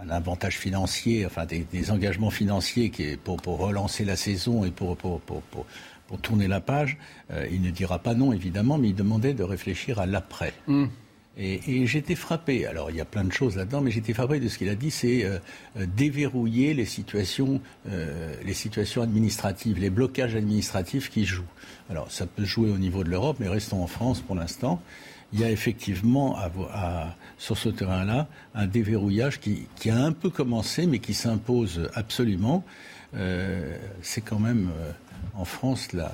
un 0.01 0.09
avantage 0.09 0.57
financier, 0.57 1.25
enfin 1.25 1.45
des, 1.45 1.91
engagements 1.91 2.29
financiers 2.29 2.89
qui 2.89 3.03
est 3.03 3.17
pour, 3.17 3.37
pour, 3.37 3.57
relancer 3.57 4.05
la 4.05 4.15
saison 4.15 4.63
et 4.65 4.71
pour, 4.71 4.97
pour, 4.97 5.19
pour, 5.21 5.65
pour 6.09 6.19
tourner 6.19 6.47
la 6.47 6.59
page, 6.59 6.97
euh, 7.29 7.45
il 7.51 7.61
ne 7.61 7.69
dira 7.69 7.99
pas 7.99 8.15
non, 8.15 8.33
évidemment, 8.33 8.79
mais 8.79 8.89
il 8.89 8.95
demandait 8.95 9.35
de 9.35 9.43
réfléchir 9.43 9.99
à 9.99 10.07
l'après. 10.07 10.53
Mm. 10.65 10.85
Et, 11.37 11.85
j'étais 11.85 12.15
frappé, 12.15 12.65
alors 12.65 12.89
il 12.89 12.97
y 12.97 12.99
a 12.99 13.05
plein 13.05 13.23
de 13.23 13.31
choses 13.31 13.55
là-dedans, 13.55 13.79
mais 13.79 13.91
j'étais 13.91 14.13
frappé 14.13 14.39
de 14.39 14.49
ce 14.49 14.57
qu'il 14.57 14.69
a 14.69 14.75
dit, 14.75 14.89
c'est 14.89 15.23
euh, 15.23 15.37
euh, 15.77 15.85
déverrouiller 15.85 16.73
les 16.73 16.85
situations, 16.85 17.61
les 17.85 18.53
situations 18.55 19.03
administratives, 19.03 19.79
les 19.79 19.91
blocages 19.91 20.35
administratifs 20.35 21.11
qui 21.11 21.25
jouent. 21.25 21.53
Alors 21.91 22.11
ça 22.11 22.25
peut 22.25 22.43
jouer 22.43 22.71
au 22.71 22.79
niveau 22.79 23.03
de 23.03 23.09
l'Europe, 23.09 23.37
mais 23.39 23.47
restons 23.47 23.83
en 23.83 23.87
France 23.87 24.19
pour 24.19 24.35
l'instant. 24.35 24.81
Il 25.31 25.39
y 25.39 25.43
a 25.43 25.51
effectivement 25.51 26.35
à, 26.37 27.15
sur 27.37 27.55
ce 27.55 27.69
terrain-là 27.69 28.27
un 28.55 28.65
déverrouillage 28.65 29.39
qui, 29.39 29.67
qui, 29.75 29.91
a 29.91 29.97
un 29.97 30.11
peu 30.11 30.31
commencé, 30.31 30.87
mais 30.87 30.97
qui 30.97 31.13
s'impose 31.13 31.87
absolument. 31.93 32.65
c'est 34.01 34.21
quand 34.21 34.39
même 34.39 34.69
en 35.39 35.45
France, 35.45 35.93
la, 35.93 36.11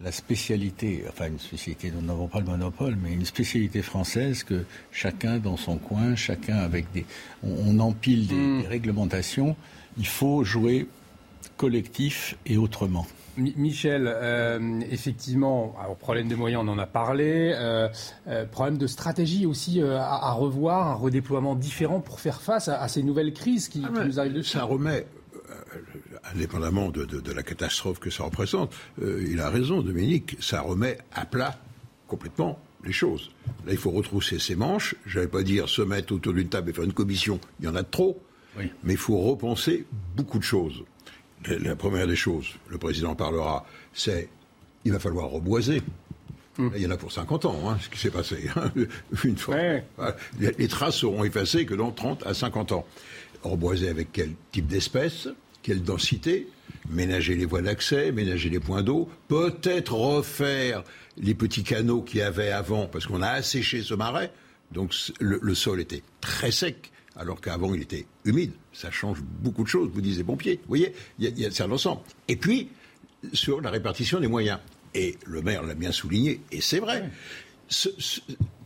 la 0.00 0.10
spécialité, 0.10 1.04
enfin 1.08 1.28
une 1.28 1.38
spécialité, 1.38 1.92
nous 1.94 2.04
n'avons 2.06 2.26
pas 2.26 2.40
le 2.40 2.46
monopole, 2.46 2.96
mais 3.02 3.12
une 3.12 3.24
spécialité 3.26 3.82
française 3.82 4.44
que 4.44 4.64
chacun 4.90 5.38
dans 5.38 5.56
son 5.56 5.76
coin, 5.76 6.16
chacun 6.16 6.56
avec 6.56 6.90
des. 6.92 7.04
On, 7.42 7.78
empile 7.78 8.24
hmm. 8.32 8.62
des, 8.62 8.68
réglementations. 8.68 9.56
Il 9.98 10.06
faut 10.06 10.42
jouer 10.42 10.88
collectif 11.56 12.36
et 12.46 12.56
autrement. 12.56 13.06
Michel, 13.36 14.04
euh, 14.06 14.80
effectivement, 14.90 15.74
alors, 15.80 15.96
problème 15.96 16.28
de 16.28 16.36
moyens, 16.36 16.62
on 16.64 16.68
en 16.68 16.78
a 16.78 16.86
parlé. 16.86 17.52
Euh, 17.54 17.88
euh, 18.28 18.46
problème 18.46 18.78
de 18.78 18.86
stratégie 18.86 19.44
aussi 19.44 19.82
à, 19.82 20.32
revoir, 20.32 20.86
un 20.86 20.94
redéploiement 20.94 21.56
différent 21.56 22.00
pour 22.00 22.20
faire 22.20 22.40
face 22.40 22.68
à, 22.68 22.86
ces 22.88 23.02
nouvelles 23.02 23.32
crises 23.32 23.68
qui, 23.68 23.82
ah 23.84 24.04
nous 24.04 24.18
arrivent 24.18 24.34
dessus. 24.34 24.56
Ça 24.56 24.64
remet 24.64 25.04
indépendamment 26.32 26.90
de, 26.90 27.32
la 27.32 27.42
catastrophe 27.42 27.98
que 27.98 28.10
ça 28.10 28.24
représente, 28.24 28.74
euh, 29.02 29.24
il 29.28 29.40
a 29.40 29.50
raison, 29.50 29.82
Dominique, 29.82 30.36
ça 30.40 30.60
remet 30.60 30.98
à 31.12 31.26
plat 31.26 31.58
complètement 32.06 32.58
les 32.84 32.92
choses. 32.92 33.30
Là, 33.66 33.72
il 33.72 33.78
faut 33.78 33.90
retrousser 33.90 34.38
ses 34.38 34.56
manches. 34.56 34.94
Je 35.06 35.20
vais 35.20 35.28
pas 35.28 35.42
dire 35.42 35.68
se 35.68 35.82
mettre 35.82 36.14
autour 36.14 36.34
d'une 36.34 36.48
table 36.48 36.70
et 36.70 36.72
faire 36.72 36.84
une 36.84 36.92
commission, 36.92 37.40
il 37.60 37.66
y 37.66 37.68
en 37.68 37.74
a 37.74 37.82
trop. 37.82 38.20
Mais 38.56 38.92
il 38.92 38.98
faut 38.98 39.18
repenser 39.18 39.84
beaucoup 40.16 40.38
de 40.38 40.44
choses. 40.44 40.84
La, 41.48 41.74
première 41.74 42.06
des 42.06 42.16
choses, 42.16 42.54
le 42.68 42.78
président 42.78 43.16
parlera, 43.16 43.66
c'est 43.92 44.28
il 44.84 44.92
va 44.92 44.98
falloir 44.98 45.28
reboiser. 45.28 45.82
Hum. 46.56 46.70
il 46.76 46.82
y 46.82 46.86
en 46.86 46.90
a 46.90 46.96
pour 46.96 47.10
50 47.10 47.46
ans, 47.46 47.68
hein, 47.68 47.78
ce 47.82 47.88
qui 47.88 47.98
s'est 47.98 48.12
passé. 48.12 48.48
Hein, 48.54 48.70
une 49.24 49.36
fois. 49.36 49.56
Les, 50.38 50.52
les, 50.56 50.68
traces 50.68 50.98
seront 50.98 51.24
effacées 51.24 51.66
que 51.66 51.74
dans 51.74 51.90
30 51.90 52.24
à 52.24 52.32
50 52.32 52.70
ans. 52.70 52.86
Reboiser 53.42 53.88
avec 53.88 54.12
quel 54.12 54.34
type 54.52 54.68
d'espèce? 54.68 55.28
Quelle 55.64 55.82
densité, 55.82 56.46
ménager 56.90 57.34
les 57.34 57.46
voies 57.46 57.62
d'accès, 57.62 58.12
ménager 58.12 58.50
les 58.50 58.60
points 58.60 58.82
d'eau, 58.82 59.08
peut-être 59.28 59.94
refaire 59.94 60.84
les 61.16 61.34
petits 61.34 61.64
canaux 61.64 62.02
qu'il 62.02 62.20
y 62.20 62.22
avait 62.22 62.50
avant, 62.50 62.86
parce 62.86 63.06
qu'on 63.06 63.22
a 63.22 63.30
asséché 63.30 63.82
ce 63.82 63.94
marais, 63.94 64.30
donc 64.72 64.94
le, 65.20 65.54
sol 65.54 65.80
était 65.80 66.02
très 66.20 66.50
sec, 66.50 66.92
alors 67.16 67.40
qu'avant 67.40 67.74
il 67.74 67.80
était 67.80 68.06
humide. 68.24 68.52
Ça 68.72 68.90
change 68.90 69.22
beaucoup 69.22 69.62
de 69.64 69.68
choses, 69.68 69.90
vous 69.92 70.02
disiez 70.02 70.22
pompiers. 70.22 70.56
Vous 70.62 70.68
voyez, 70.68 70.92
il 71.18 71.38
y 71.38 71.46
a, 71.46 71.50
c'est 71.50 71.62
un 71.62 71.70
ensemble. 71.70 72.02
Et 72.28 72.36
puis, 72.36 72.68
sur 73.32 73.60
la 73.60 73.70
répartition 73.70 74.20
des 74.20 74.28
moyens. 74.28 74.58
Et 74.94 75.16
le 75.24 75.40
maire 75.40 75.62
l'a 75.62 75.74
bien 75.74 75.92
souligné, 75.92 76.40
et 76.52 76.60
c'est 76.60 76.78
vrai. 76.78 77.10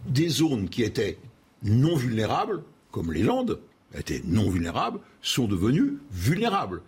des 0.07 0.29
zones 0.29 0.69
qui 0.69 0.83
étaient 0.83 1.17
non 1.63 1.97
vulnérables, 1.97 2.63
comme 2.91 3.13
les 3.13 3.23
Landes, 3.23 3.61
étaient 3.95 4.23
non 4.25 4.51
vulnérables, 4.51 5.01
sont 5.23 5.47
devenus 5.47 5.93
vulnérables. 6.11 6.83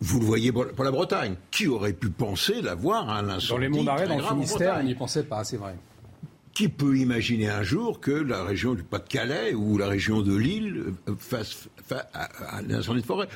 Vous 0.00 0.20
le 0.20 0.26
voyez 0.26 0.52
pour 0.52 0.84
la 0.84 0.90
Bretagne. 0.90 1.34
Qui 1.50 1.66
aurait 1.66 1.92
pu 1.92 2.08
penser 2.08 2.62
d'avoir 2.62 3.10
un 3.10 3.28
incendie 3.28 3.48
Dans 3.48 3.58
les 3.58 3.68
monts 3.68 3.84
d'arrêt, 3.84 4.06
dans 4.06 4.18
le 4.18 4.22
Finistère, 4.22 4.78
on 4.80 4.84
n'y 4.84 4.94
pensait 4.94 5.24
pas, 5.24 5.42
c'est 5.42 5.56
vrai. 5.56 5.74
Qui 6.54 6.68
peut 6.68 6.96
imaginer 6.96 7.48
un 7.48 7.62
jour 7.62 8.00
que 8.00 8.10
la 8.10 8.44
région 8.44 8.74
du 8.74 8.82
Pas-de-Calais 8.82 9.54
ou 9.54 9.78
la 9.78 9.88
région 9.88 10.22
de 10.22 10.36
Lille 10.36 10.94
euh, 11.08 11.14
fasse 11.18 11.68
face 11.86 12.06
à 12.14 12.58
un 12.58 12.70
incendie 12.70 13.00
de 13.00 13.06
forêt? 13.06 13.28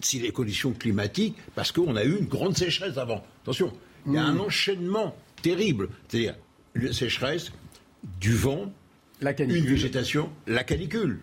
Si 0.00 0.18
les 0.18 0.30
conditions 0.30 0.72
climatiques, 0.72 1.36
parce 1.54 1.72
qu'on 1.72 1.96
a 1.96 2.04
eu 2.04 2.16
une 2.18 2.26
grande 2.26 2.56
sécheresse 2.56 2.96
avant. 2.96 3.22
Attention, 3.42 3.72
il 4.06 4.14
y 4.14 4.16
a 4.16 4.24
un 4.24 4.34
mmh. 4.34 4.40
enchaînement 4.40 5.14
terrible. 5.42 5.88
C'est-à-dire 6.08 6.36
une 6.74 6.92
sécheresse, 6.92 7.52
du 8.20 8.34
vent, 8.34 8.72
la 9.20 9.38
une 9.42 9.66
végétation, 9.66 10.30
la 10.46 10.64
canicule. 10.64 11.20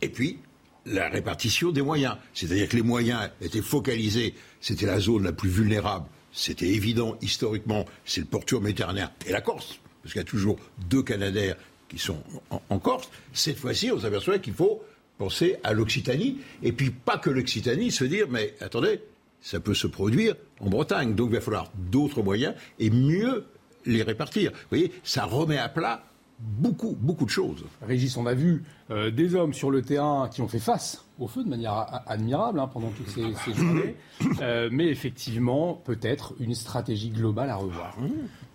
Et 0.00 0.08
puis, 0.08 0.38
la 0.86 1.08
répartition 1.08 1.70
des 1.70 1.82
moyens. 1.82 2.16
C'est-à-dire 2.34 2.68
que 2.68 2.76
les 2.76 2.82
moyens 2.82 3.30
étaient 3.40 3.62
focalisés, 3.62 4.34
c'était 4.60 4.86
la 4.86 5.00
zone 5.00 5.24
la 5.24 5.32
plus 5.32 5.50
vulnérable, 5.50 6.06
c'était 6.32 6.68
évident 6.68 7.16
historiquement, 7.20 7.84
c'est 8.04 8.20
le 8.20 8.26
porture 8.26 8.60
méditerranéen 8.60 9.10
et 9.26 9.32
la 9.32 9.40
Corse, 9.40 9.80
parce 10.02 10.12
qu'il 10.12 10.20
y 10.20 10.24
a 10.24 10.28
toujours 10.28 10.58
deux 10.88 11.02
Canadaires 11.02 11.56
qui 11.88 11.98
sont 11.98 12.22
en, 12.70 12.78
Corse. 12.78 13.10
Cette 13.32 13.58
fois-ci, 13.58 13.92
on 13.92 14.00
s'aperçoit 14.00 14.38
qu'il 14.38 14.54
faut 14.54 14.82
penser 15.18 15.56
à 15.62 15.72
l'Occitanie, 15.72 16.38
et 16.62 16.72
puis 16.72 16.90
pas 16.90 17.18
que 17.18 17.30
l'Occitanie, 17.30 17.90
se 17.90 18.04
dire, 18.04 18.26
mais 18.30 18.54
attendez, 18.60 19.00
ça 19.42 19.60
peut 19.60 19.74
se 19.74 19.86
produire 19.86 20.34
en 20.60 20.70
Bretagne. 20.70 21.14
Donc 21.14 21.30
il 21.30 21.34
va 21.34 21.40
falloir 21.40 21.70
d'autres 21.76 22.22
moyens 22.22 22.54
et 22.78 22.90
mieux 22.90 23.44
les 23.84 24.02
répartir. 24.02 24.52
Vous 24.52 24.58
voyez, 24.70 24.92
ça 25.04 25.24
remet 25.24 25.58
à 25.58 25.68
plat 25.68 26.04
beaucoup, 26.42 26.96
beaucoup 27.00 27.24
de 27.24 27.30
choses. 27.30 27.64
Régis, 27.80 28.16
on 28.16 28.26
a 28.26 28.34
vu 28.34 28.64
euh, 28.90 29.10
des 29.10 29.34
hommes 29.34 29.54
sur 29.54 29.70
le 29.70 29.82
terrain 29.82 30.28
qui 30.28 30.42
ont 30.42 30.48
fait 30.48 30.58
face 30.58 31.04
au 31.18 31.28
feu 31.28 31.44
de 31.44 31.48
manière 31.48 32.02
admirable 32.06 32.58
hein, 32.58 32.68
pendant 32.72 32.90
toutes 32.90 33.08
ces, 33.08 33.54
journées, 33.54 33.94
euh, 34.40 34.68
mais 34.72 34.88
effectivement, 34.88 35.74
peut-être 35.74 36.34
une 36.40 36.54
stratégie 36.54 37.10
globale 37.10 37.50
à 37.50 37.56
revoir. 37.56 37.96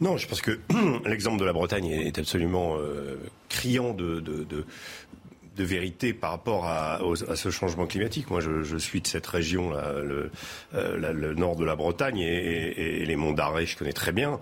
Non, 0.02 0.18
je 0.18 0.28
pense 0.28 0.42
que 0.42 0.60
l'exemple 1.06 1.40
de 1.40 1.46
la 1.46 1.54
Bretagne 1.54 1.86
est 1.88 2.20
absolument 2.20 2.76
euh, 2.78 3.16
criant 3.48 3.94
de, 3.94 4.20
de 4.20 5.64
vérité 5.64 6.14
par 6.14 6.32
rapport 6.32 6.66
à, 6.66 7.00
ce 7.36 7.50
changement 7.50 7.88
climatique. 7.88 8.30
Moi, 8.30 8.42
je, 8.42 8.78
suis 8.78 9.02
de 9.02 9.08
cette 9.08 9.28
région, 9.28 9.72
le, 9.72 10.30
le, 10.74 11.34
nord 11.34 11.56
de 11.56 11.66
la 11.66 11.76
Bretagne 11.76 12.20
et, 12.20 13.06
les 13.06 13.16
monts 13.16 13.34
d'Arrée, 13.34 13.66
je 13.66 13.78
connais 13.78 13.94
très 13.94 14.12
bien. 14.12 14.40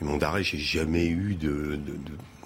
Les 0.00 0.06
monts 0.06 0.18
d'Arrêt, 0.18 0.42
j'ai 0.42 0.58
jamais 0.58 1.06
eu 1.06 1.34
de, 1.34 1.78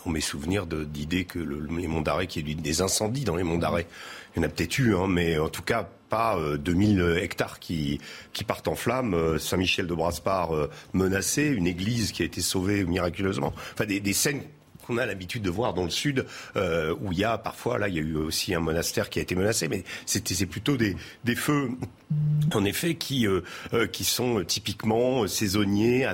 on 0.06 0.10
mes 0.10 0.20
souvenirs 0.20 0.66
d'idées 0.66 1.24
que 1.24 1.38
le, 1.38 1.66
les 1.76 1.86
monts 1.86 2.02
d'Arrêt, 2.02 2.26
qu'il 2.26 2.48
y 2.48 2.52
ait 2.52 2.54
des 2.54 2.82
incendies 2.82 3.24
dans 3.24 3.36
les 3.36 3.42
monts 3.42 3.58
d'Arrêt. 3.58 3.86
Il 4.34 4.38
y 4.38 4.44
en 4.44 4.48
a 4.48 4.48
peut-être 4.48 4.78
eu, 4.78 4.96
hein, 4.96 5.06
mais 5.08 5.38
en 5.38 5.48
tout 5.48 5.62
cas 5.62 5.88
pas 6.12 6.38
2000 6.58 7.00
euh, 7.00 7.22
hectares 7.22 7.58
qui, 7.58 7.98
partent 8.46 8.68
en 8.68 8.74
flammes, 8.74 9.14
euh, 9.14 9.38
Saint-Michel 9.38 9.86
de 9.86 9.94
Braspar 9.94 10.54
euh, 10.54 10.68
menacé, 10.92 11.46
une 11.46 11.66
église 11.66 12.12
qui 12.12 12.20
a 12.20 12.26
été 12.26 12.42
sauvée 12.42 12.84
miraculeusement. 12.84 13.54
Enfin, 13.72 13.86
des 13.86 14.12
scènes 14.12 14.42
qu'on 14.82 14.98
a 14.98 15.06
l'habitude 15.06 15.42
de 15.42 15.50
voir 15.50 15.74
dans 15.74 15.84
le 15.84 15.90
sud, 15.90 16.26
euh, 16.56 16.94
où 17.00 17.12
il 17.12 17.18
y 17.18 17.24
a 17.24 17.38
parfois, 17.38 17.78
là, 17.78 17.88
il 17.88 17.94
y 17.94 17.98
a 17.98 18.02
eu 18.02 18.16
aussi 18.16 18.54
un 18.54 18.60
monastère 18.60 19.10
qui 19.10 19.18
a 19.18 19.22
été 19.22 19.34
menacé, 19.34 19.68
mais 19.68 19.84
c'est 20.06 20.46
plutôt 20.46 20.76
des, 20.76 20.96
des 21.24 21.34
feux 21.34 21.70
en 22.52 22.64
effet, 22.64 22.96
qui, 22.96 23.26
euh, 23.26 23.40
euh, 23.72 23.86
qui 23.86 24.04
sont 24.04 24.44
typiquement 24.44 25.26
saisonniers. 25.26 26.06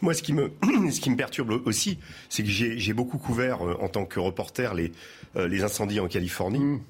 Moi, 0.00 0.14
ce 0.14 0.22
qui 0.22 0.32
me, 0.32 0.52
ce 0.92 1.00
qui 1.00 1.10
me 1.10 1.16
perturbe 1.16 1.62
aussi, 1.64 1.98
c'est 2.28 2.44
que 2.44 2.48
j'ai 2.48 2.92
beaucoup 2.92 3.18
couvert 3.18 3.62
en 3.62 3.88
tant 3.88 4.04
que 4.04 4.20
reporter 4.20 4.74
les, 4.74 4.92
les 5.36 5.64
incendies 5.64 5.98
en 5.98 6.06
Californie. 6.06 6.60
Mmh 6.60 6.80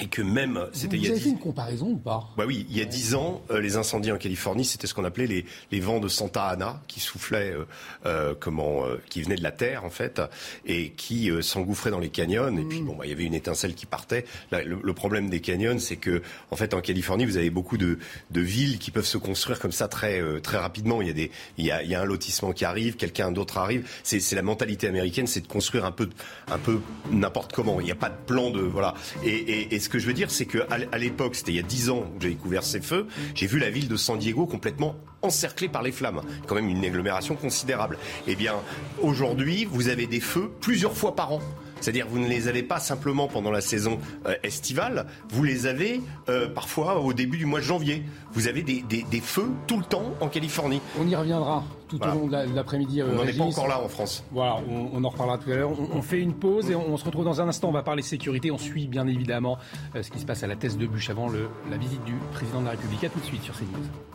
et 0.00 0.06
que 0.06 0.22
même 0.22 0.66
c'était 0.72 0.96
il 0.96 1.04
y 1.04 1.08
a 1.08 1.10
avez 1.10 1.20
fait 1.20 1.30
une 1.30 1.38
comparaison 1.38 1.90
ou 1.90 1.96
pas? 1.96 2.28
Bah 2.36 2.44
oui, 2.46 2.66
il 2.70 2.76
y 2.76 2.80
a 2.80 2.84
dix 2.84 3.14
ans, 3.14 3.42
euh, 3.50 3.60
les 3.60 3.76
incendies 3.76 4.12
en 4.12 4.16
Californie, 4.16 4.64
c'était 4.64 4.86
ce 4.86 4.94
qu'on 4.94 5.04
appelait 5.04 5.26
les, 5.26 5.44
les 5.72 5.80
vents 5.80 5.98
de 5.98 6.06
Santa 6.06 6.44
Ana 6.44 6.80
qui 6.86 7.00
soufflaient, 7.00 7.52
euh, 7.52 7.64
euh 8.06 8.34
comment, 8.38 8.86
euh, 8.86 9.00
qui 9.08 9.22
venaient 9.22 9.36
de 9.36 9.42
la 9.42 9.50
terre 9.50 9.84
en 9.84 9.90
fait, 9.90 10.22
et 10.66 10.90
qui 10.90 11.30
s'engouffraient 11.42 11.90
dans 11.90 11.98
les 11.98 12.10
canyons. 12.10 12.56
Et 12.56 12.64
puis 12.64 12.80
mm. 12.80 12.86
bon, 12.86 12.94
bah, 12.94 13.06
il 13.06 13.10
y 13.10 13.12
avait 13.12 13.24
une 13.24 13.34
étincelle 13.34 13.74
qui 13.74 13.86
partait. 13.86 14.24
le, 14.52 14.92
problème 14.92 15.30
des 15.30 15.40
canyons, 15.40 15.78
c'est 15.78 15.96
que 15.96 16.22
en 16.50 16.56
fait 16.56 16.74
en 16.74 16.80
Californie, 16.80 17.24
vous 17.24 17.36
avez 17.36 17.50
beaucoup 17.50 17.76
de, 17.76 17.98
de 18.30 18.40
villes 18.40 18.78
qui 18.78 18.90
peuvent 18.90 19.04
se 19.04 19.18
construire 19.18 19.60
comme 19.60 19.72
ça 19.72 19.88
très 19.88 20.22
très 20.40 20.58
rapidement. 20.58 21.00
Il 21.02 21.08
y 21.08 21.10
a 21.10 21.14
des, 21.14 21.30
il 21.56 21.64
y 21.64 21.70
a, 21.70 21.82
il 21.82 21.90
y 21.90 21.94
a 21.94 22.00
un 22.00 22.04
lotissement 22.04 22.52
qui 22.52 22.64
arrive, 22.64 22.96
quelqu'un 22.96 23.30
d'autre 23.30 23.58
arrive. 23.58 23.88
C'est 24.02 24.34
la 24.34 24.42
mentalité 24.42 24.86
américaine, 24.88 25.26
c'est 25.26 25.40
de 25.40 25.46
construire 25.46 25.84
un 25.84 25.92
peu, 25.92 26.08
un 26.48 26.58
peu 26.58 26.80
n'importe 27.10 27.52
comment. 27.52 27.80
Il 27.80 27.84
n'y 27.84 27.92
a 27.92 27.96
pas 27.96 28.10
de 28.10 28.16
plan 28.26 28.50
de 28.50 28.60
voilà. 28.60 28.94
Et, 29.24 29.30
et, 29.30 29.74
et 29.74 29.78
ce 29.88 29.92
que 29.94 29.98
je 29.98 30.06
veux 30.06 30.12
dire, 30.12 30.30
c'est 30.30 30.44
qu'à 30.44 30.98
l'époque, 30.98 31.34
c'était 31.34 31.52
il 31.52 31.54
y 31.56 31.60
a 31.60 31.62
dix 31.62 31.88
ans 31.88 32.00
où 32.00 32.20
j'ai 32.20 32.28
découvert 32.28 32.62
ces 32.62 32.82
feux, 32.82 33.06
j'ai 33.34 33.46
vu 33.46 33.58
la 33.58 33.70
ville 33.70 33.88
de 33.88 33.96
San 33.96 34.18
Diego 34.18 34.44
complètement 34.44 34.96
encerclée 35.22 35.66
par 35.66 35.82
les 35.82 35.92
flammes. 35.92 36.20
Quand 36.46 36.56
même 36.56 36.68
une 36.68 36.84
agglomération 36.84 37.36
considérable. 37.36 37.96
Eh 38.26 38.36
bien, 38.36 38.52
aujourd'hui, 39.00 39.64
vous 39.64 39.88
avez 39.88 40.06
des 40.06 40.20
feux 40.20 40.50
plusieurs 40.60 40.94
fois 40.94 41.16
par 41.16 41.32
an. 41.32 41.40
C'est-à-dire 41.80 42.06
vous 42.08 42.18
ne 42.18 42.28
les 42.28 42.48
avez 42.48 42.62
pas 42.62 42.80
simplement 42.80 43.28
pendant 43.28 43.50
la 43.50 43.60
saison 43.60 43.98
euh, 44.26 44.34
estivale, 44.42 45.06
vous 45.30 45.44
les 45.44 45.66
avez 45.66 46.00
euh, 46.28 46.48
parfois 46.48 47.00
au 47.00 47.12
début 47.12 47.38
du 47.38 47.46
mois 47.46 47.60
de 47.60 47.64
janvier. 47.64 48.02
Vous 48.32 48.48
avez 48.48 48.62
des, 48.62 48.82
feux 49.20 49.50
tout 49.66 49.78
le 49.78 49.84
temps 49.84 50.14
en 50.20 50.28
Californie. 50.28 50.80
On 51.00 51.06
y 51.08 51.16
reviendra 51.16 51.64
tout 51.88 52.00
au 52.02 52.06
long 52.06 52.26
de 52.26 52.54
l'après-midi. 52.54 53.02
on 53.02 53.14
n'en 53.14 53.24
est 53.24 53.36
pas 53.36 53.44
encore 53.44 53.68
là 53.68 53.80
en 53.82 53.88
France. 53.88 54.24
Voilà, 54.30 54.58
on, 54.68 55.02
en 55.02 55.08
reparlera 55.08 55.38
tout 55.38 55.50
à 55.50 55.56
l'heure. 55.56 55.70
On, 55.92 56.02
fait 56.02 56.20
une 56.20 56.34
pause 56.34 56.70
et 56.70 56.74
on, 56.74 56.96
se 56.96 57.04
retrouve 57.04 57.24
dans 57.24 57.40
un 57.40 57.48
instant. 57.48 57.68
On 57.68 57.72
va 57.72 57.82
parler 57.82 58.02
sécurité. 58.02 58.50
On 58.50 58.58
suit 58.58 58.86
bien 58.86 59.06
évidemment 59.06 59.58
euh, 59.96 60.02
ce 60.02 60.10
qui 60.10 60.20
se 60.20 60.26
passe 60.26 60.42
à 60.42 60.46
la 60.46 60.56
thèse 60.56 60.76
de 60.76 60.86
bûche 60.86 61.10
avant 61.10 61.28
la 61.28 61.76
visite 61.76 62.04
du 62.04 62.14
président 62.32 62.60
de 62.60 62.66
la 62.66 62.72
République. 62.72 63.04
A 63.04 63.08
tout 63.08 63.20
de 63.20 63.24
suite 63.24 63.42
sur 63.42 63.54
CNews. 63.54 64.07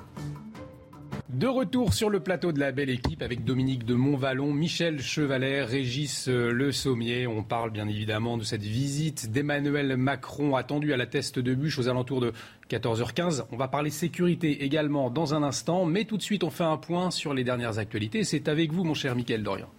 De 1.30 1.48
retour 1.48 1.94
sur 1.94 2.10
le 2.10 2.20
plateau 2.20 2.52
de 2.52 2.60
la 2.60 2.74
belle 2.74 2.90
équipe 2.90 3.22
avec 3.22 3.46
Dominique 3.46 3.86
de 3.86 3.96
Montvalon, 3.96 4.52
Michel 4.52 5.02
Chevalet, 5.02 5.64
Régis 5.64 6.28
euh, 6.28 6.52
Le 6.52 6.74
Sommier. 6.74 7.28
On 7.28 7.44
parle 7.44 7.72
bien 7.72 7.88
évidemment 7.88 8.38
de 8.38 8.44
cette 8.44 8.62
visite 8.62 9.32
d'Emmanuel 9.32 9.96
Macron 9.96 10.56
attendue 10.56 10.92
à 10.92 10.98
la 10.98 11.06
teste 11.06 11.40
de 11.40 11.56
bûche 11.56 11.80
aux 11.80 11.88
alentours 11.88 12.20
de 12.20 12.34
14h15. 12.70 13.46
On 13.52 13.58
va 13.58 13.70
parler 13.70 13.90
sécurité 13.90 14.66
également 14.66 15.10
dans 15.10 15.34
un 15.34 15.44
instant, 15.44 15.86
mais 15.86 16.04
tout 16.04 16.18
de 16.18 16.24
suite 16.24 16.44
on 16.44 16.50
fait 16.50 16.66
un 16.66 16.78
point 16.78 17.10
sur 17.10 17.34
les 17.34 17.46
dernières 17.46 17.80
actualités. 17.80 18.26
C'est 18.26 18.50
avec 18.50 18.74
vous 18.74 18.84
mon 18.84 18.94
cher 18.94 19.16
Michael 19.16 19.44
Dorian. 19.44 19.70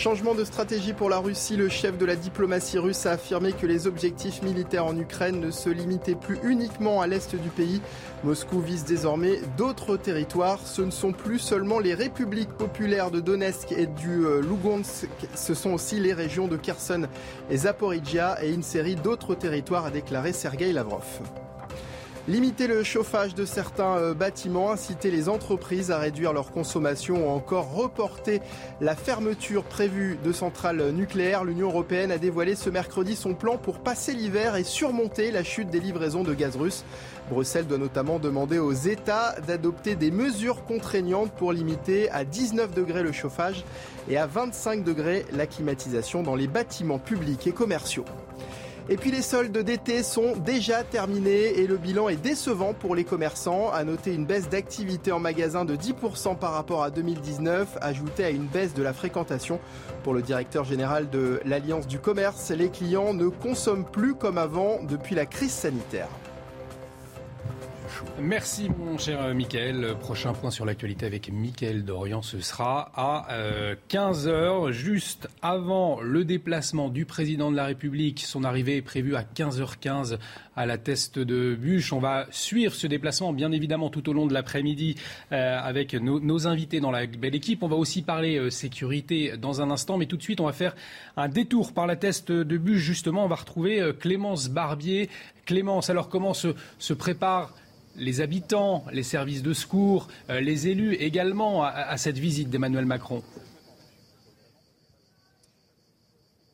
Changement 0.00 0.34
de 0.34 0.44
stratégie 0.44 0.94
pour 0.94 1.10
la 1.10 1.18
Russie, 1.18 1.58
le 1.58 1.68
chef 1.68 1.98
de 1.98 2.06
la 2.06 2.16
diplomatie 2.16 2.78
russe 2.78 3.04
a 3.04 3.10
affirmé 3.10 3.52
que 3.52 3.66
les 3.66 3.86
objectifs 3.86 4.40
militaires 4.40 4.86
en 4.86 4.96
Ukraine 4.96 5.40
ne 5.40 5.50
se 5.50 5.68
limitaient 5.68 6.14
plus 6.14 6.38
uniquement 6.42 7.02
à 7.02 7.06
l'est 7.06 7.34
du 7.36 7.50
pays. 7.50 7.82
Moscou 8.24 8.60
vise 8.60 8.86
désormais 8.86 9.40
d'autres 9.58 9.98
territoires. 9.98 10.66
Ce 10.66 10.80
ne 10.80 10.90
sont 10.90 11.12
plus 11.12 11.38
seulement 11.38 11.80
les 11.80 11.92
républiques 11.92 12.54
populaires 12.54 13.10
de 13.10 13.20
Donetsk 13.20 13.72
et 13.72 13.88
du 13.88 14.24
euh, 14.24 14.40
Lugansk, 14.40 15.10
ce 15.34 15.52
sont 15.52 15.72
aussi 15.72 16.00
les 16.00 16.14
régions 16.14 16.48
de 16.48 16.56
Kherson 16.56 17.06
et 17.50 17.58
Zaporizhia 17.58 18.42
et 18.42 18.54
une 18.54 18.62
série 18.62 18.94
d'autres 18.94 19.34
territoires, 19.34 19.84
a 19.84 19.90
déclaré 19.90 20.32
Sergei 20.32 20.72
Lavrov. 20.72 21.04
Limiter 22.28 22.66
le 22.66 22.84
chauffage 22.84 23.34
de 23.34 23.46
certains 23.46 23.96
euh, 23.96 24.14
bâtiments, 24.14 24.70
inciter 24.70 25.10
les 25.10 25.30
entreprises 25.30 25.90
à 25.90 25.98
réduire 25.98 26.34
leur 26.34 26.52
consommation 26.52 27.26
ou 27.26 27.30
encore 27.30 27.72
reporter 27.72 28.42
la 28.82 28.94
fermeture 28.94 29.64
prévue 29.64 30.18
de 30.22 30.30
centrales 30.30 30.90
nucléaires. 30.90 31.44
L'Union 31.44 31.68
européenne 31.68 32.12
a 32.12 32.18
dévoilé 32.18 32.56
ce 32.56 32.68
mercredi 32.68 33.16
son 33.16 33.32
plan 33.32 33.56
pour 33.56 33.78
passer 33.78 34.12
l'hiver 34.12 34.56
et 34.56 34.64
surmonter 34.64 35.30
la 35.30 35.42
chute 35.42 35.70
des 35.70 35.80
livraisons 35.80 36.22
de 36.22 36.34
gaz 36.34 36.56
russe. 36.56 36.84
Bruxelles 37.30 37.66
doit 37.66 37.78
notamment 37.78 38.18
demander 38.18 38.58
aux 38.58 38.72
États 38.72 39.40
d'adopter 39.46 39.94
des 39.94 40.10
mesures 40.10 40.64
contraignantes 40.66 41.32
pour 41.32 41.54
limiter 41.54 42.10
à 42.10 42.24
19 42.24 42.74
degrés 42.74 43.02
le 43.02 43.12
chauffage 43.12 43.64
et 44.10 44.18
à 44.18 44.26
25 44.26 44.84
degrés 44.84 45.24
la 45.32 45.46
climatisation 45.46 46.22
dans 46.22 46.34
les 46.34 46.48
bâtiments 46.48 46.98
publics 46.98 47.46
et 47.46 47.52
commerciaux. 47.52 48.04
Et 48.88 48.96
puis 48.96 49.10
les 49.10 49.22
soldes 49.22 49.56
d'été 49.56 50.02
sont 50.02 50.36
déjà 50.36 50.82
terminés 50.82 51.58
et 51.58 51.66
le 51.66 51.76
bilan 51.76 52.08
est 52.08 52.16
décevant 52.16 52.74
pour 52.74 52.94
les 52.94 53.04
commerçants. 53.04 53.70
À 53.70 53.84
noter 53.84 54.14
une 54.14 54.26
baisse 54.26 54.48
d'activité 54.48 55.12
en 55.12 55.20
magasin 55.20 55.64
de 55.64 55.76
10% 55.76 56.36
par 56.36 56.52
rapport 56.52 56.82
à 56.82 56.90
2019, 56.90 57.78
ajoutée 57.80 58.24
à 58.24 58.30
une 58.30 58.46
baisse 58.46 58.74
de 58.74 58.82
la 58.82 58.92
fréquentation. 58.92 59.60
Pour 60.02 60.14
le 60.14 60.22
directeur 60.22 60.64
général 60.64 61.10
de 61.10 61.40
l'Alliance 61.44 61.86
du 61.86 61.98
commerce, 61.98 62.50
les 62.50 62.70
clients 62.70 63.14
ne 63.14 63.28
consomment 63.28 63.84
plus 63.84 64.14
comme 64.14 64.38
avant 64.38 64.82
depuis 64.82 65.14
la 65.14 65.26
crise 65.26 65.52
sanitaire. 65.52 66.08
Merci 68.20 68.68
mon 68.68 68.98
cher 68.98 69.34
Mickaël. 69.34 69.94
Prochain 69.98 70.32
point 70.32 70.50
sur 70.50 70.64
l'actualité 70.64 71.06
avec 71.06 71.30
Mickaël 71.32 71.84
Dorian, 71.84 72.22
ce 72.22 72.40
sera 72.40 72.90
à 72.94 73.28
15h, 73.88 74.28
euh, 74.28 74.72
juste 74.72 75.28
avant 75.42 76.00
le 76.00 76.24
déplacement 76.24 76.88
du 76.88 77.04
président 77.04 77.50
de 77.50 77.56
la 77.56 77.64
République. 77.64 78.20
Son 78.20 78.44
arrivée 78.44 78.76
est 78.76 78.82
prévue 78.82 79.16
à 79.16 79.22
15h15 79.22 80.18
à 80.56 80.66
la 80.66 80.78
teste 80.78 81.18
de 81.18 81.54
bûche. 81.54 81.92
On 81.92 81.98
va 81.98 82.26
suivre 82.30 82.74
ce 82.74 82.86
déplacement 82.86 83.32
bien 83.32 83.52
évidemment 83.52 83.90
tout 83.90 84.08
au 84.08 84.12
long 84.12 84.26
de 84.26 84.34
l'après-midi 84.34 84.96
euh, 85.32 85.58
avec 85.58 85.94
nos, 85.94 86.46
invités 86.46 86.80
dans 86.80 86.90
la 86.90 87.06
belle 87.06 87.34
équipe. 87.34 87.62
On 87.62 87.68
va 87.68 87.76
aussi 87.76 88.02
parler 88.02 88.36
euh, 88.36 88.50
sécurité 88.50 89.36
dans 89.36 89.62
un 89.62 89.70
instant, 89.70 89.96
mais 89.96 90.06
tout 90.06 90.16
de 90.16 90.22
suite 90.22 90.40
on 90.40 90.46
va 90.46 90.52
faire 90.52 90.74
un 91.16 91.28
détour 91.28 91.72
par 91.72 91.86
la 91.86 91.96
teste 91.96 92.30
de 92.32 92.58
bûche. 92.58 92.82
Justement, 92.82 93.24
on 93.24 93.28
va 93.28 93.36
retrouver 93.36 93.92
Clémence 93.98 94.48
Barbier. 94.48 95.08
Clémence, 95.46 95.90
alors 95.90 96.08
comment 96.08 96.34
se, 96.34 96.54
se 96.78 96.92
prépare 96.92 97.54
les 97.96 98.20
habitants, 98.20 98.84
les 98.92 99.02
services 99.02 99.42
de 99.42 99.52
secours, 99.52 100.08
euh, 100.30 100.40
les 100.40 100.68
élus 100.68 100.94
également 100.94 101.64
à 101.64 101.96
cette 101.96 102.18
visite 102.18 102.50
d'Emmanuel 102.50 102.86
Macron 102.86 103.22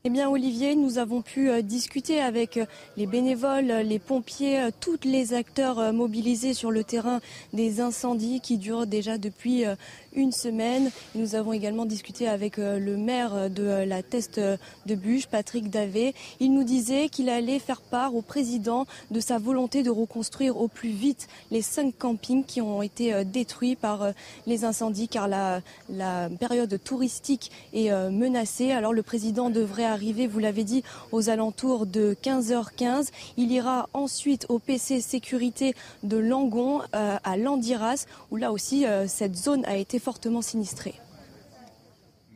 Eh 0.06 0.08
bien, 0.08 0.30
Olivier, 0.30 0.76
nous 0.76 0.98
avons 0.98 1.20
pu 1.20 1.50
euh, 1.50 1.62
discuter 1.62 2.20
avec 2.20 2.58
euh, 2.58 2.66
les 2.96 3.08
bénévoles, 3.08 3.72
euh, 3.72 3.82
les 3.82 3.98
pompiers, 3.98 4.68
tous 4.78 5.00
les 5.02 5.34
acteurs 5.34 5.92
mobilisés 5.92 6.54
sur 6.54 6.70
le 6.70 6.84
terrain 6.84 7.20
des 7.52 7.80
incendies 7.80 8.40
qui 8.40 8.56
durent 8.56 8.86
déjà 8.86 9.18
depuis 9.18 9.64
une 10.14 10.30
semaine. 10.30 10.92
Nous 11.16 11.34
avons 11.34 11.52
également 11.52 11.86
discuté 11.86 12.28
avec 12.28 12.56
le 12.58 12.96
maire 12.96 13.50
de 13.50 13.84
la 13.84 14.02
Teste 14.02 14.38
de 14.40 14.94
Bûche, 14.94 15.26
Patrick 15.26 15.70
Davé. 15.70 16.14
Il 16.40 16.52
nous 16.54 16.64
disait 16.64 17.08
qu'il 17.08 17.28
allait 17.28 17.58
faire 17.58 17.80
part 17.80 18.14
au 18.14 18.22
président 18.22 18.86
de 19.10 19.20
sa 19.20 19.38
volonté 19.38 19.82
de 19.82 19.90
reconstruire 19.90 20.56
au 20.56 20.68
plus 20.68 20.90
vite 20.90 21.28
les 21.50 21.62
cinq 21.62 21.96
campings 21.98 22.44
qui 22.44 22.60
ont 22.60 22.82
été 22.82 23.24
détruits 23.24 23.76
par 23.76 24.12
les 24.46 24.64
incendies 24.64 25.08
car 25.08 25.28
la, 25.28 25.60
la 25.90 26.28
période 26.28 26.78
touristique 26.82 27.50
est 27.72 27.90
menacée. 28.10 28.70
Alors 28.72 28.92
le 28.92 29.02
président 29.02 29.50
devrait 29.50 29.95
arriver, 29.96 30.26
vous 30.26 30.40
l'avez 30.40 30.62
dit, 30.62 30.84
aux 31.10 31.30
alentours 31.30 31.86
de 31.86 32.14
15h15. 32.22 33.08
Il 33.38 33.50
ira 33.50 33.88
ensuite 33.94 34.44
au 34.50 34.58
PC 34.58 35.00
sécurité 35.00 35.74
de 36.02 36.18
Langon 36.18 36.82
euh, 36.94 37.16
à 37.24 37.36
Landiras, 37.38 38.06
où 38.30 38.36
là 38.36 38.52
aussi 38.52 38.86
euh, 38.86 39.06
cette 39.08 39.34
zone 39.34 39.64
a 39.64 39.76
été 39.76 39.98
fortement 39.98 40.42
sinistrée. 40.42 40.94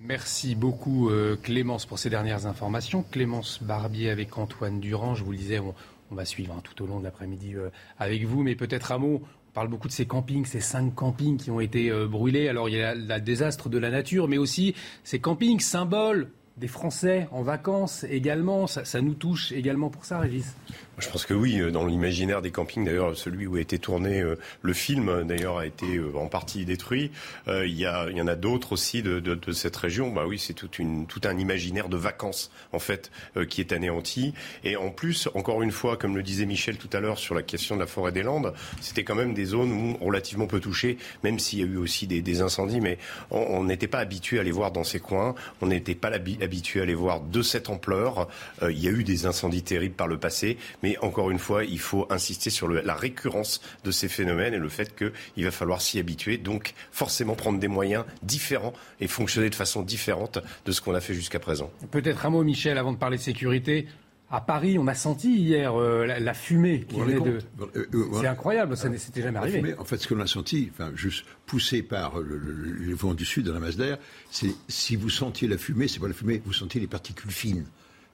Merci 0.02 0.54
beaucoup 0.54 1.10
euh, 1.10 1.36
Clémence 1.36 1.84
pour 1.84 1.98
ces 1.98 2.08
dernières 2.08 2.46
informations. 2.46 3.04
Clémence 3.10 3.62
Barbier 3.62 4.08
avec 4.08 4.38
Antoine 4.38 4.80
Durand, 4.80 5.14
je 5.14 5.22
vous 5.22 5.32
le 5.32 5.36
disais, 5.36 5.58
on, 5.58 5.74
va 6.14 6.24
suivre 6.24 6.54
hein, 6.54 6.62
tout 6.64 6.82
au 6.82 6.86
long 6.86 6.98
de 6.98 7.04
l'après-midi 7.04 7.54
avec 7.98 8.24
vous, 8.24 8.42
mais 8.42 8.56
peut-être 8.56 8.90
un 8.92 8.98
mot 8.98 9.22
on 9.22 9.52
parle 9.52 9.68
beaucoup 9.68 9.88
de 9.88 9.92
ces 9.92 10.06
campings, 10.06 10.44
ces 10.44 10.60
cinq 10.60 10.94
campings 10.94 11.36
qui 11.36 11.50
ont 11.50 11.60
été 11.60 11.90
brûlés. 12.06 12.48
Alors 12.48 12.68
il 12.68 12.76
y 12.76 12.82
a 12.82 12.94
le 12.94 13.20
désastre 13.20 13.68
de 13.68 13.78
la 13.78 13.90
nature, 13.90 14.28
mais 14.28 14.38
aussi 14.38 14.74
ces 15.04 15.18
campings 15.18 15.60
symboles 15.60 16.30
des 16.56 16.68
Français 16.68 17.28
en 17.32 17.42
vacances 17.42 18.04
également. 18.04 18.66
Ça, 18.66 19.00
nous 19.00 19.14
touche 19.14 19.52
également 19.52 19.90
pour 19.90 20.04
ça, 20.04 20.18
Régis 20.18 20.54
je 21.00 21.08
pense 21.08 21.24
que 21.24 21.34
oui, 21.34 21.60
euh, 21.60 21.70
dans 21.70 21.86
l'imaginaire 21.86 22.42
des 22.42 22.50
campings, 22.50 22.84
d'ailleurs, 22.84 23.16
celui 23.16 23.46
où 23.46 23.56
a 23.56 23.60
été 23.60 23.78
tourné 23.78 24.20
euh, 24.20 24.36
le 24.62 24.72
film, 24.72 25.24
d'ailleurs, 25.24 25.58
a 25.58 25.66
été 25.66 25.96
euh, 25.96 26.12
en 26.14 26.26
partie 26.26 26.64
détruit. 26.64 27.10
Il 27.48 27.74
y, 27.74 27.86
a, 27.86 28.08
il 28.10 28.16
y 28.16 28.22
en 28.22 28.26
a 28.26 28.36
d'autres 28.36 28.72
aussi 28.72 29.02
de, 29.02 29.18
de, 29.20 29.34
de, 29.34 29.52
cette 29.52 29.76
région. 29.76 30.12
Bah 30.12 30.24
oui, 30.26 30.38
c'est 30.38 30.54
toute 30.54 30.78
une, 30.78 31.06
tout 31.06 31.20
un 31.24 31.36
imaginaire 31.38 31.88
de 31.88 31.96
vacances, 31.96 32.50
en 32.72 32.78
fait, 32.78 33.10
qui 33.48 33.60
est 33.60 33.72
anéanti. 33.72 34.34
Et 34.64 34.76
en 34.76 34.90
plus, 34.90 35.28
encore 35.34 35.62
une 35.62 35.72
fois, 35.72 35.96
comme 35.96 36.16
le 36.16 36.22
disait 36.22 36.46
Michel 36.46 36.76
tout 36.76 36.88
à 36.92 37.00
l'heure 37.00 37.18
sur 37.18 37.34
la 37.34 37.42
question 37.42 37.74
de 37.74 37.80
la 37.80 37.86
forêt 37.86 38.12
des 38.12 38.22
Landes, 38.22 38.52
c'était 38.80 39.04
quand 39.04 39.14
même 39.14 39.34
des 39.34 39.46
zones 39.46 39.72
où 39.72 40.04
relativement 40.04 40.46
peu 40.46 40.60
touchées, 40.60 40.98
même 41.24 41.38
s'il 41.38 41.58
y 41.60 41.62
a 41.62 41.66
eu 41.66 41.76
aussi 41.76 42.06
des, 42.06 42.22
des 42.22 42.40
incendies, 42.40 42.80
mais 42.80 42.98
on 43.30 43.64
n'était 43.64 43.88
pas 43.88 43.98
habitué 43.98 44.38
à 44.38 44.42
les 44.42 44.52
voir 44.52 44.70
dans 44.70 44.84
ces 44.84 45.00
coins. 45.00 45.34
On 45.60 45.66
n'était 45.66 45.94
pas 45.94 46.10
habitué 46.10 46.80
à 46.80 46.84
les 46.84 46.94
voir 46.94 47.20
de 47.20 47.42
cette 47.42 47.70
ampleur. 47.70 48.28
il 48.62 48.78
y 48.78 48.88
a 48.88 48.90
eu 48.90 49.04
des 49.04 49.26
incendies 49.26 49.62
terribles 49.62 49.94
par 49.94 50.08
le 50.08 50.18
passé, 50.18 50.58
mais 50.82 50.89
mais 50.90 50.98
encore 51.04 51.30
une 51.30 51.38
fois, 51.38 51.64
il 51.64 51.78
faut 51.78 52.06
insister 52.10 52.50
sur 52.50 52.68
la 52.68 52.94
récurrence 52.94 53.60
de 53.84 53.92
ces 53.92 54.08
phénomènes 54.08 54.54
et 54.54 54.58
le 54.58 54.68
fait 54.68 54.96
qu'il 54.96 55.44
va 55.44 55.50
falloir 55.52 55.80
s'y 55.80 56.00
habituer. 56.00 56.36
Donc, 56.36 56.74
forcément, 56.90 57.34
prendre 57.36 57.60
des 57.60 57.68
moyens 57.68 58.04
différents 58.22 58.72
et 59.00 59.06
fonctionner 59.06 59.50
de 59.50 59.54
façon 59.54 59.82
différente 59.82 60.38
de 60.64 60.72
ce 60.72 60.80
qu'on 60.80 60.94
a 60.94 61.00
fait 61.00 61.14
jusqu'à 61.14 61.38
présent. 61.38 61.70
Peut-être 61.92 62.26
un 62.26 62.30
mot, 62.30 62.42
Michel, 62.42 62.76
avant 62.76 62.92
de 62.92 62.98
parler 62.98 63.18
de 63.18 63.22
sécurité. 63.22 63.86
À 64.32 64.40
Paris, 64.40 64.78
on 64.78 64.86
a 64.86 64.94
senti 64.94 65.32
hier 65.36 65.74
euh, 65.74 66.06
la, 66.06 66.34
fumée 66.34 66.84
qui 66.88 67.00
venait 67.00 67.20
de. 67.20 67.38
Euh, 67.76 67.86
euh, 67.94 68.06
C'est 68.20 68.28
incroyable, 68.28 68.76
ça 68.76 68.88
n'était 68.88 69.22
jamais 69.22 69.38
arrivé. 69.38 69.74
en 69.76 69.84
fait, 69.84 69.98
ce 69.98 70.06
qu'on 70.06 70.20
a 70.20 70.26
senti, 70.26 70.70
enfin, 70.72 70.92
juste 70.94 71.24
poussé 71.46 71.82
par 71.82 72.18
le, 72.20 72.38
les 72.80 72.94
vents 72.94 73.14
du 73.14 73.24
sud 73.24 73.46
de 73.46 73.52
la 73.52 73.58
masse 73.58 73.76
d'air, 73.76 73.98
c'est 74.30 74.54
si 74.68 74.94
vous 74.94 75.10
sentiez 75.10 75.48
la 75.48 75.58
fumée, 75.58 75.88
c'est 75.88 75.98
pas 75.98 76.06
la 76.06 76.14
fumée, 76.14 76.40
vous 76.44 76.52
sentiez 76.52 76.80
les 76.80 76.86
particules 76.86 77.32
fines, 77.32 77.66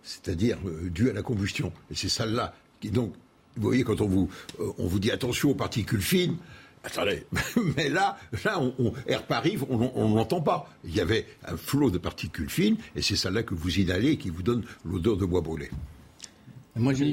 c'est-à-dire 0.03 0.59
dues 0.91 1.11
à 1.11 1.13
la 1.13 1.23
combustion. 1.23 1.71
Et 1.91 1.95
c'est 1.95 2.09
celle-là 2.09 2.55
donc, 2.85 3.13
vous 3.57 3.63
voyez, 3.63 3.85
quand 3.85 4.01
on 4.01 4.07
vous, 4.07 4.29
euh, 4.61 4.71
on 4.79 4.87
vous 4.87 4.99
dit 4.99 5.11
attention 5.11 5.51
aux 5.51 5.55
particules 5.55 6.03
fines, 6.03 6.37
Attendez, 6.85 7.25
mais 7.77 7.89
là, 7.89 8.17
là 8.45 8.61
on, 8.61 8.93
Air 9.09 9.25
Paris, 9.25 9.59
on 9.69 10.09
ne 10.09 10.15
l'entend 10.15 10.41
pas. 10.41 10.71
Il 10.85 10.95
y 10.95 11.01
avait 11.01 11.27
un 11.45 11.57
flot 11.57 11.91
de 11.91 11.99
particules 11.99 12.49
fines, 12.49 12.77
et 12.95 13.03
c'est 13.03 13.17
celle-là 13.17 13.43
que 13.43 13.55
vous 13.55 13.81
inhalez 13.81 14.13
et 14.13 14.17
qui 14.19 14.31
vous 14.31 14.45
donne 14.45 14.63
l'odeur 14.85 15.17
de 15.17 15.25
bois 15.25 15.41
brûlé. 15.41 15.69
Moi, 16.77 16.93
je, 16.93 17.05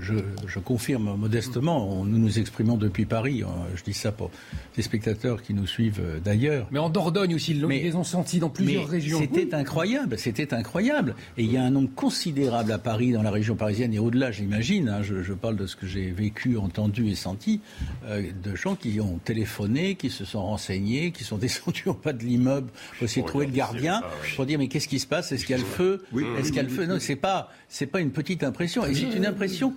je, 0.00 0.14
je, 0.46 0.58
confirme 0.58 1.16
modestement, 1.16 2.04
nous 2.04 2.18
nous 2.18 2.38
exprimons 2.38 2.76
depuis 2.76 3.06
Paris, 3.06 3.42
hein, 3.42 3.66
je 3.74 3.82
dis 3.82 3.94
ça 3.94 4.12
pour 4.12 4.30
les 4.76 4.82
spectateurs 4.82 5.42
qui 5.42 5.54
nous 5.54 5.66
suivent 5.66 6.00
euh, 6.02 6.20
d'ailleurs. 6.20 6.68
Mais 6.70 6.78
en 6.78 6.90
Dordogne 6.90 7.34
aussi, 7.34 7.52
ils 7.52 7.64
les 7.64 7.94
ont 7.94 8.04
sentis 8.04 8.38
dans 8.38 8.50
plusieurs 8.50 8.86
régions. 8.86 9.18
C'était 9.18 9.54
incroyable, 9.54 10.18
c'était 10.18 10.52
incroyable. 10.52 11.14
Et 11.38 11.44
il 11.44 11.52
y 11.52 11.56
a 11.56 11.62
un 11.62 11.70
nombre 11.70 11.88
considérable 11.94 12.70
à 12.70 12.78
Paris, 12.78 13.12
dans 13.12 13.22
la 13.22 13.30
région 13.30 13.56
parisienne 13.56 13.94
et 13.94 13.98
au-delà, 13.98 14.30
j'imagine, 14.30 14.88
hein, 14.88 15.02
je, 15.02 15.32
parle 15.32 15.56
de 15.56 15.66
ce 15.66 15.76
que 15.76 15.86
j'ai 15.86 16.10
vécu, 16.10 16.58
entendu 16.58 17.08
et 17.08 17.14
senti, 17.14 17.60
euh, 18.06 18.22
de 18.44 18.54
gens 18.54 18.74
qui 18.74 19.00
ont 19.00 19.18
téléphoné, 19.24 19.94
qui 19.94 20.10
se 20.10 20.24
sont 20.24 20.42
renseignés, 20.42 21.12
qui 21.12 21.24
sont 21.24 21.38
descendus 21.42 21.84
au 21.86 21.94
pas 21.94 22.12
de 22.12 22.22
l'immeuble 22.22 22.68
pour 22.98 23.04
essayer 23.04 23.22
de 23.22 23.26
trouver 23.26 23.46
le 23.46 23.52
gardien, 23.52 24.02
pour 24.36 24.44
dire 24.44 24.58
mais 24.58 24.68
qu'est-ce 24.68 24.88
qui 24.88 24.98
se 24.98 25.06
passe? 25.06 25.32
Est-ce 25.32 25.46
qu'il 25.46 25.56
y 25.56 25.58
a 25.58 25.62
le 25.62 25.64
feu? 25.64 26.04
Est-ce 26.38 26.48
qu'il 26.48 26.56
y 26.56 26.60
a 26.60 26.64
le 26.64 26.68
feu? 26.68 26.84
Non, 26.84 26.98
c'est 27.00 27.16
pas, 27.16 27.50
c'est 27.72 27.86
pas 27.86 28.00
une 28.00 28.10
petite 28.10 28.44
impression. 28.44 28.84
Et 28.84 28.94
c'est 28.94 29.16
une 29.16 29.24
impression 29.24 29.74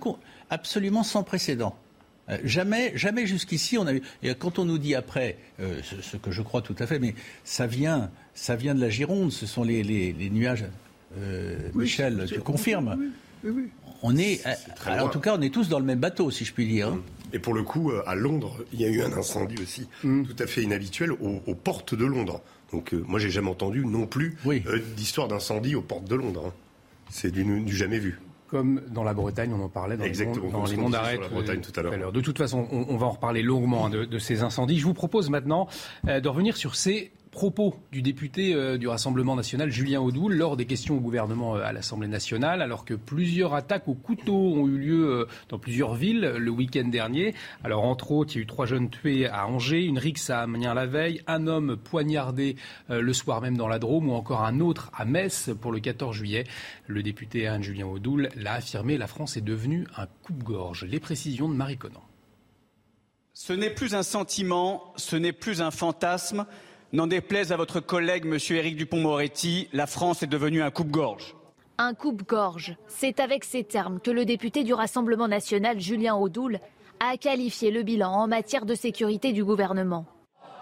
absolument 0.50 1.02
sans 1.02 1.22
précédent. 1.22 1.74
Euh, 2.28 2.36
jamais, 2.44 2.92
jamais 2.94 3.26
jusqu'ici 3.26 3.78
on 3.78 3.86
a 3.86 3.94
eu. 3.94 4.02
Et 4.22 4.34
quand 4.34 4.58
on 4.58 4.66
nous 4.66 4.76
dit 4.76 4.94
après, 4.94 5.38
euh, 5.60 5.80
ce, 5.82 6.18
que 6.18 6.30
je 6.30 6.42
crois 6.42 6.60
tout 6.60 6.76
à 6.78 6.86
fait, 6.86 6.98
mais 6.98 7.14
ça 7.42 7.66
vient, 7.66 8.10
ça 8.34 8.54
vient 8.54 8.74
de 8.74 8.82
la 8.82 8.90
Gironde. 8.90 9.32
Ce 9.32 9.46
sont 9.46 9.64
les, 9.64 10.14
nuages. 10.30 10.66
Euh, 11.18 11.70
Michel, 11.74 12.26
tu 12.28 12.40
confirmes 12.40 12.98
On 14.02 14.14
est, 14.18 14.42
en 14.86 15.08
tout 15.08 15.20
cas, 15.20 15.34
on 15.38 15.40
est 15.40 15.52
tous 15.52 15.70
dans 15.70 15.78
le 15.78 15.86
même 15.86 16.00
bateau, 16.00 16.30
si 16.30 16.44
je 16.44 16.52
puis 16.52 16.66
dire. 16.66 16.88
Hein. 16.88 17.00
Et 17.32 17.38
pour 17.38 17.54
le 17.54 17.62
coup, 17.62 17.92
à 18.06 18.14
Londres, 18.14 18.58
il 18.74 18.80
y 18.82 18.84
a 18.84 18.88
eu 18.88 19.00
un 19.00 19.12
incendie 19.14 19.56
aussi, 19.62 19.88
mm. 20.04 20.24
tout 20.24 20.36
à 20.38 20.46
fait 20.46 20.62
inhabituel, 20.62 21.12
aux, 21.12 21.54
portes 21.54 21.94
de 21.94 22.04
Londres. 22.04 22.42
Donc, 22.72 22.92
moi, 22.92 23.18
j'ai 23.18 23.30
jamais 23.30 23.48
entendu 23.48 23.86
non 23.86 24.06
plus 24.06 24.36
d'histoire 24.96 25.28
d'incendie 25.28 25.74
aux 25.74 25.82
portes 25.82 26.08
de 26.08 26.14
Londres. 26.14 26.48
Hein. 26.48 26.65
C'est 27.08 27.30
du 27.30 27.74
jamais 27.74 27.98
vu 27.98 28.18
comme 28.48 28.80
dans 28.90 29.02
la 29.02 29.14
Bretagne, 29.14 29.52
on 29.52 29.62
en 29.62 29.68
parlait 29.68 29.96
dans, 29.96 30.04
les, 30.04 30.76
mondes 30.76 30.92
d'arrêt 30.92 31.18
tout 31.18 31.72
à 31.78 31.82
l'heure. 31.82 32.12
De 32.12 32.20
toute 32.20 32.38
façon, 32.38 32.68
on, 32.70 32.96
va 32.96 33.06
en 33.06 33.10
reparler 33.10 33.42
longuement 33.42 33.86
hein, 33.86 33.90
de, 33.90 34.18
ces 34.18 34.42
incendies. 34.42 34.78
Je 34.78 34.84
vous 34.84 34.94
propose 34.94 35.30
maintenant 35.30 35.68
euh, 36.08 36.20
de 36.20 36.28
revenir 36.28 36.56
sur 36.56 36.76
ces 36.76 37.12
propos 37.36 37.74
du 37.92 38.00
député 38.00 38.54
euh, 38.54 38.78
du 38.78 38.88
Rassemblement 38.88 39.36
national 39.36 39.70
Julien 39.70 40.00
Audoul 40.00 40.32
lors 40.32 40.56
des 40.56 40.64
questions 40.64 40.96
au 40.96 41.00
gouvernement 41.00 41.54
euh, 41.54 41.64
à 41.64 41.72
l'Assemblée 41.74 42.08
nationale, 42.08 42.62
alors 42.62 42.86
que 42.86 42.94
plusieurs 42.94 43.52
attaques 43.52 43.88
au 43.88 43.94
couteau 43.94 44.32
ont 44.32 44.66
eu 44.66 44.78
lieu 44.78 45.06
euh, 45.06 45.26
dans 45.50 45.58
plusieurs 45.58 45.94
villes 45.94 46.22
le 46.38 46.50
week-end 46.50 46.88
dernier. 46.88 47.34
Alors 47.62 47.84
entre 47.84 48.10
autres, 48.12 48.32
il 48.32 48.36
y 48.36 48.38
a 48.38 48.42
eu 48.44 48.46
trois 48.46 48.64
jeunes 48.64 48.88
tués 48.88 49.28
à 49.28 49.46
Angers, 49.48 49.84
une 49.84 49.98
rixe 49.98 50.30
à 50.30 50.40
Amiens 50.40 50.72
la 50.72 50.86
veille, 50.86 51.20
un 51.26 51.46
homme 51.46 51.76
poignardé 51.76 52.56
le 52.88 53.12
soir 53.12 53.42
même 53.42 53.58
dans 53.58 53.68
la 53.68 53.78
Drôme 53.78 54.08
ou 54.08 54.14
encore 54.14 54.42
un 54.42 54.60
autre 54.60 54.90
à 54.96 55.04
Metz 55.04 55.50
pour 55.60 55.72
le 55.72 55.80
14 55.80 56.16
juillet. 56.16 56.44
Le 56.86 57.02
député 57.02 57.46
Anne 57.46 57.62
Julien 57.62 57.86
Audoul 57.86 58.30
l'a 58.34 58.54
affirmé, 58.54 58.96
la 58.96 59.08
France 59.08 59.36
est 59.36 59.42
devenue 59.42 59.86
un 59.98 60.06
coupe-gorge. 60.22 60.84
Les 60.84 61.00
précisions 61.00 61.50
de 61.50 61.54
Marie 61.54 61.76
Conan. 61.76 62.02
Ce 63.34 63.52
n'est 63.52 63.68
plus 63.68 63.94
un 63.94 64.02
sentiment, 64.02 64.94
ce 64.96 65.16
n'est 65.16 65.34
plus 65.34 65.60
un 65.60 65.70
fantasme, 65.70 66.46
N'en 66.92 67.08
déplaise 67.08 67.50
à 67.50 67.56
votre 67.56 67.80
collègue, 67.80 68.24
M. 68.26 68.38
Éric 68.56 68.76
Dupont-Moretti, 68.76 69.68
la 69.72 69.88
France 69.88 70.22
est 70.22 70.28
devenue 70.28 70.62
un 70.62 70.70
coupe-gorge. 70.70 71.34
Un 71.78 71.94
coupe-gorge, 71.94 72.76
c'est 72.86 73.18
avec 73.18 73.44
ces 73.44 73.64
termes 73.64 73.98
que 73.98 74.12
le 74.12 74.24
député 74.24 74.62
du 74.62 74.72
Rassemblement 74.72 75.26
national, 75.26 75.80
Julien 75.80 76.14
Audoul, 76.14 76.60
a 77.00 77.16
qualifié 77.16 77.72
le 77.72 77.82
bilan 77.82 78.12
en 78.12 78.28
matière 78.28 78.66
de 78.66 78.74
sécurité 78.74 79.32
du 79.32 79.44
gouvernement. 79.44 80.06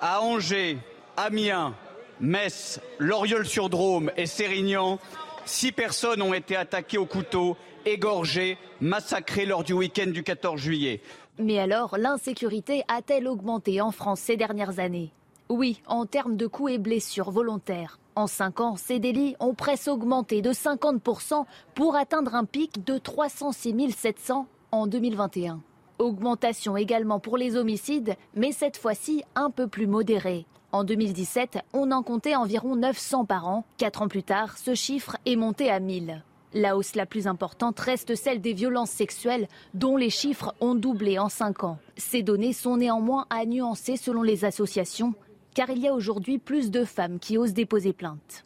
À 0.01 0.23
Angers, 0.23 0.79
Amiens, 1.17 1.75
Metz, 2.21 2.81
Loriol-sur-Drôme 2.99 4.11
et 4.17 4.27
Sérignan, 4.27 4.99
six 5.45 5.73
personnes 5.73 6.23
ont 6.23 6.33
été 6.33 6.57
attaquées 6.57 6.99
au 6.99 7.07
couteau, 7.07 7.57
égorgées, 7.85 8.57
massacrées 8.81 9.45
lors 9.45 9.63
du 9.63 9.75
week-end 9.75 10.11
du 10.11 10.23
14 10.23 10.59
juillet. 10.59 11.03
Mais 11.39 11.59
alors, 11.59 11.99
l'insécurité 11.99 12.83
a-t-elle 12.89 13.29
augmenté 13.29 13.83
en 13.83 13.91
France 13.91 14.21
ces 14.21 14.37
dernières 14.37 14.79
années? 14.79 15.13
Oui, 15.51 15.83
en 15.87 16.07
termes 16.07 16.37
de 16.37 16.47
coups 16.47 16.73
et 16.73 16.79
blessures 16.79 17.31
volontaires. 17.31 17.99
En 18.17 18.27
cinq 18.27 18.61
ans, 18.61 18.77
ces 18.77 18.99
délits 18.99 19.37
ont 19.41 19.55
presque 19.55 19.89
augmenté 19.89 20.41
de 20.41 20.53
50% 20.53 21.45
pour 21.75 21.97
atteindre 21.97 22.35
un 22.35 22.45
pic 22.45 22.85
de 22.85 22.97
306 22.97 23.91
700 23.91 24.47
en 24.73 24.87
2021. 24.87 25.61
Augmentation 25.99 26.77
également 26.77 27.21
pour 27.21 27.37
les 27.37 27.57
homicides, 27.57 28.17
mais 28.35 28.53
cette 28.53 28.79
fois-ci 28.79 29.23
un 29.35 29.51
peu 29.51 29.69
plus 29.69 29.87
modérée. 29.87 30.47
En 30.73 30.83
2017, 30.83 31.59
on 31.73 31.93
en 31.93 32.03
comptait 32.03 32.37
environ 32.37 32.75
900 32.75 33.27
par 33.27 33.47
an. 33.47 33.65
Quatre 33.77 34.03
ans 34.03 34.09
plus 34.09 34.23
tard, 34.23 34.57
ce 34.57 34.75
chiffre 34.75 35.17
est 35.27 35.37
monté 35.37 35.71
à 35.71 35.79
1000. 35.79 36.23
La 36.57 36.77
hausse 36.77 36.95
la 36.95 37.05
plus 37.05 37.27
importante 37.27 37.81
reste 37.81 38.15
celle 38.15 38.41
des 38.41 38.53
violences 38.53 38.91
sexuelles, 38.91 39.49
dont 39.75 39.97
les 39.97 40.11
chiffres 40.11 40.55
ont 40.61 40.77
doublé 40.77 41.19
en 41.19 41.29
cinq 41.29 41.65
ans. 41.65 41.79
Ces 41.97 42.23
données 42.23 42.53
sont 42.53 42.77
néanmoins 42.77 43.27
à 43.29 43.45
nuancer 43.45 43.97
selon 43.97 44.23
les 44.23 44.45
associations 44.45 45.15
car 45.55 45.71
il 45.71 45.79
y 45.79 45.89
a 45.89 45.95
aujourd'hui 45.95 46.39
plus 46.39 46.71
de 46.71 46.85
femmes 46.85 47.19
qui 47.19 47.39
osent 47.39 47.55
déposer 47.55 47.93
plainte. 47.93 48.45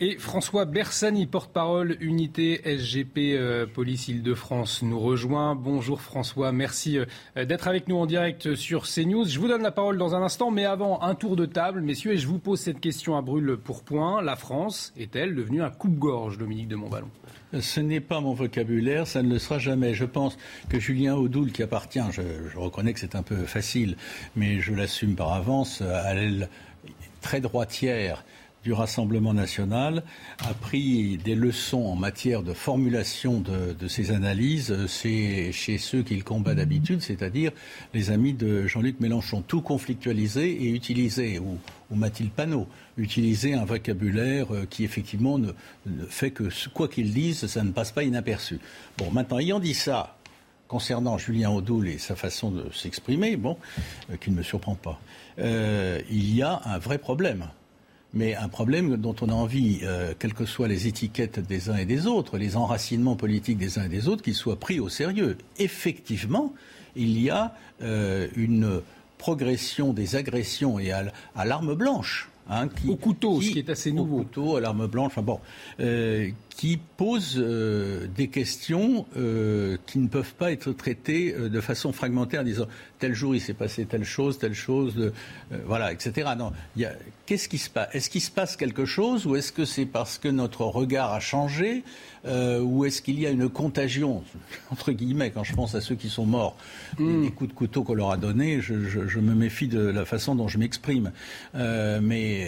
Et 0.00 0.18
François 0.18 0.64
Bersani, 0.64 1.24
porte-parole 1.24 1.96
unité 2.00 2.60
SGP 2.64 3.36
euh, 3.36 3.64
Police 3.64 4.08
Île-de-France, 4.08 4.82
nous 4.82 4.98
rejoint. 4.98 5.54
Bonjour 5.54 6.00
François, 6.00 6.50
merci 6.50 6.98
euh, 6.98 7.44
d'être 7.44 7.68
avec 7.68 7.86
nous 7.86 7.94
en 7.94 8.04
direct 8.06 8.56
sur 8.56 8.88
CNews. 8.88 9.24
Je 9.26 9.38
vous 9.38 9.46
donne 9.46 9.62
la 9.62 9.70
parole 9.70 9.96
dans 9.96 10.16
un 10.16 10.22
instant, 10.22 10.50
mais 10.50 10.64
avant, 10.64 11.00
un 11.02 11.14
tour 11.14 11.36
de 11.36 11.46
table, 11.46 11.80
messieurs, 11.80 12.14
et 12.14 12.18
je 12.18 12.26
vous 12.26 12.40
pose 12.40 12.58
cette 12.58 12.80
question 12.80 13.16
à 13.16 13.22
brûle 13.22 13.56
pour 13.56 13.84
point. 13.84 14.20
La 14.20 14.34
France 14.34 14.92
est-elle 14.96 15.36
devenue 15.36 15.62
un 15.62 15.70
coupe-gorge, 15.70 16.38
Dominique 16.38 16.66
de 16.66 16.74
Montballon? 16.74 17.08
Ce 17.60 17.78
n'est 17.78 18.00
pas 18.00 18.20
mon 18.20 18.34
vocabulaire, 18.34 19.06
ça 19.06 19.22
ne 19.22 19.32
le 19.32 19.38
sera 19.38 19.60
jamais. 19.60 19.94
Je 19.94 20.06
pense 20.06 20.36
que 20.68 20.80
Julien 20.80 21.14
Audoul, 21.14 21.52
qui 21.52 21.62
appartient, 21.62 22.02
je, 22.10 22.58
reconnais 22.58 22.94
que 22.94 22.98
c'est 22.98 23.14
un 23.14 23.22
peu 23.22 23.36
facile, 23.44 23.96
mais 24.34 24.58
je 24.58 24.74
l'assume 24.74 25.14
par 25.14 25.32
avance, 25.34 25.82
à 25.82 26.14
l'aile 26.14 26.48
très 27.20 27.40
droitière 27.40 28.24
du 28.64 28.72
Rassemblement 28.72 29.34
national 29.34 30.02
a 30.38 30.54
pris 30.54 31.18
des 31.18 31.34
leçons 31.34 31.84
en 31.84 31.96
matière 31.96 32.42
de 32.42 32.54
formulation 32.54 33.40
de, 33.40 33.88
ces 33.88 34.10
analyses. 34.10 34.74
C'est 34.86 35.52
chez 35.52 35.76
ceux 35.76 36.02
qu'il 36.02 36.24
combat 36.24 36.54
d'habitude, 36.54 37.02
c'est-à-dire 37.02 37.52
les 37.92 38.10
amis 38.10 38.32
de 38.32 38.66
Jean-Luc 38.66 39.00
Mélenchon. 39.00 39.42
Tout 39.46 39.60
conflictualisé 39.60 40.50
et 40.50 40.70
utilisé, 40.70 41.38
ou, 41.38 41.58
Mathilde 41.94 42.30
Panot, 42.30 42.66
utiliser 42.96 43.54
un 43.54 43.64
vocabulaire 43.64 44.52
euh, 44.52 44.66
qui 44.68 44.82
effectivement 44.82 45.38
ne, 45.38 45.52
fait 46.08 46.32
que 46.32 46.48
quoi 46.70 46.88
qu'ils 46.88 47.12
disent, 47.12 47.46
ça 47.46 47.62
ne 47.62 47.70
passe 47.70 47.92
pas 47.92 48.02
inaperçu. 48.02 48.58
Bon, 48.98 49.12
maintenant, 49.12 49.38
ayant 49.38 49.60
dit 49.60 49.74
ça, 49.74 50.16
concernant 50.66 51.18
Julien 51.18 51.50
Audoul 51.50 51.88
et 51.88 51.98
sa 51.98 52.16
façon 52.16 52.50
de 52.50 52.72
s'exprimer, 52.72 53.36
bon, 53.36 53.56
euh, 54.10 54.16
qui 54.16 54.32
ne 54.32 54.36
me 54.36 54.42
surprend 54.42 54.74
pas, 54.74 54.98
euh, 55.38 56.00
il 56.10 56.34
y 56.34 56.42
a 56.42 56.62
un 56.64 56.78
vrai 56.78 56.98
problème 56.98 57.46
mais 58.14 58.34
un 58.34 58.48
problème 58.48 58.96
dont 58.96 59.14
on 59.20 59.28
a 59.28 59.32
envie, 59.32 59.80
euh, 59.82 60.14
quelles 60.18 60.34
que 60.34 60.46
soient 60.46 60.68
les 60.68 60.86
étiquettes 60.86 61.40
des 61.40 61.68
uns 61.68 61.76
et 61.76 61.84
des 61.84 62.06
autres, 62.06 62.38
les 62.38 62.56
enracinements 62.56 63.16
politiques 63.16 63.58
des 63.58 63.78
uns 63.78 63.84
et 63.84 63.88
des 63.88 64.08
autres, 64.08 64.22
qu'ils 64.22 64.34
soient 64.34 64.58
pris 64.58 64.80
au 64.80 64.88
sérieux. 64.88 65.36
Effectivement, 65.58 66.54
il 66.96 67.20
y 67.20 67.30
a 67.30 67.54
euh, 67.82 68.28
une 68.36 68.80
progression 69.18 69.92
des 69.92 70.16
agressions 70.16 70.78
et 70.78 70.92
à 70.92 71.44
l'arme 71.44 71.74
blanche 71.74 72.30
Hein, 72.50 72.68
au 72.86 72.96
couteau, 72.96 73.40
ce 73.40 73.50
qui 73.50 73.58
est 73.58 73.70
assez 73.70 73.90
nouveau. 73.90 74.16
Au 74.16 74.22
couteau, 74.24 74.56
à 74.56 74.60
l'arme 74.60 74.86
blanche, 74.86 75.06
enfin 75.06 75.22
bon, 75.22 75.40
euh, 75.80 76.28
qui 76.56 76.78
pose 76.96 77.36
euh, 77.38 78.06
des 78.14 78.28
questions 78.28 79.06
euh, 79.16 79.76
qui 79.86 79.98
ne 79.98 80.08
peuvent 80.08 80.34
pas 80.34 80.52
être 80.52 80.72
traitées 80.72 81.32
de 81.32 81.60
façon 81.60 81.92
fragmentaire 81.92 82.42
en 82.42 82.44
disant 82.44 82.66
tel 82.98 83.14
jour 83.14 83.34
il 83.34 83.40
s'est 83.40 83.54
passé 83.54 83.84
telle 83.86 84.04
chose, 84.04 84.38
telle 84.38 84.54
chose, 84.54 85.12
voilà, 85.66 85.92
etc. 85.92 86.30
Non, 86.38 86.52
qu'est-ce 87.26 87.48
qui 87.48 87.58
se 87.58 87.68
passe 87.68 87.88
Est-ce 87.92 88.08
qu'il 88.08 88.22
se 88.22 88.30
passe 88.30 88.56
quelque 88.56 88.84
chose 88.84 89.26
ou 89.26 89.36
est-ce 89.36 89.52
que 89.52 89.64
c'est 89.64 89.84
parce 89.84 90.18
que 90.18 90.28
notre 90.28 90.62
regard 90.62 91.12
a 91.12 91.20
changé 91.20 91.82
ou 92.26 92.84
est-ce 92.84 93.02
qu'il 93.02 93.20
y 93.20 93.26
a 93.26 93.30
une 93.30 93.50
contagion 93.50 94.22
entre 94.70 94.92
guillemets 94.92 95.30
quand 95.32 95.44
je 95.44 95.54
pense 95.54 95.74
à 95.74 95.80
ceux 95.80 95.96
qui 95.96 96.08
sont 96.08 96.24
morts 96.24 96.56
hmm. 96.98 97.22
des 97.22 97.30
coups 97.30 97.50
de 97.50 97.54
couteau 97.54 97.82
qu'on 97.82 97.94
leur 97.94 98.10
a 98.10 98.16
donnés, 98.16 98.60
je, 98.62 98.74
je, 98.88 99.20
me 99.20 99.34
méfie 99.34 99.68
de 99.68 99.80
la 99.80 100.04
façon 100.04 100.34
dont 100.34 100.48
je 100.48 100.58
m'exprime, 100.58 101.12
mais 101.54 102.40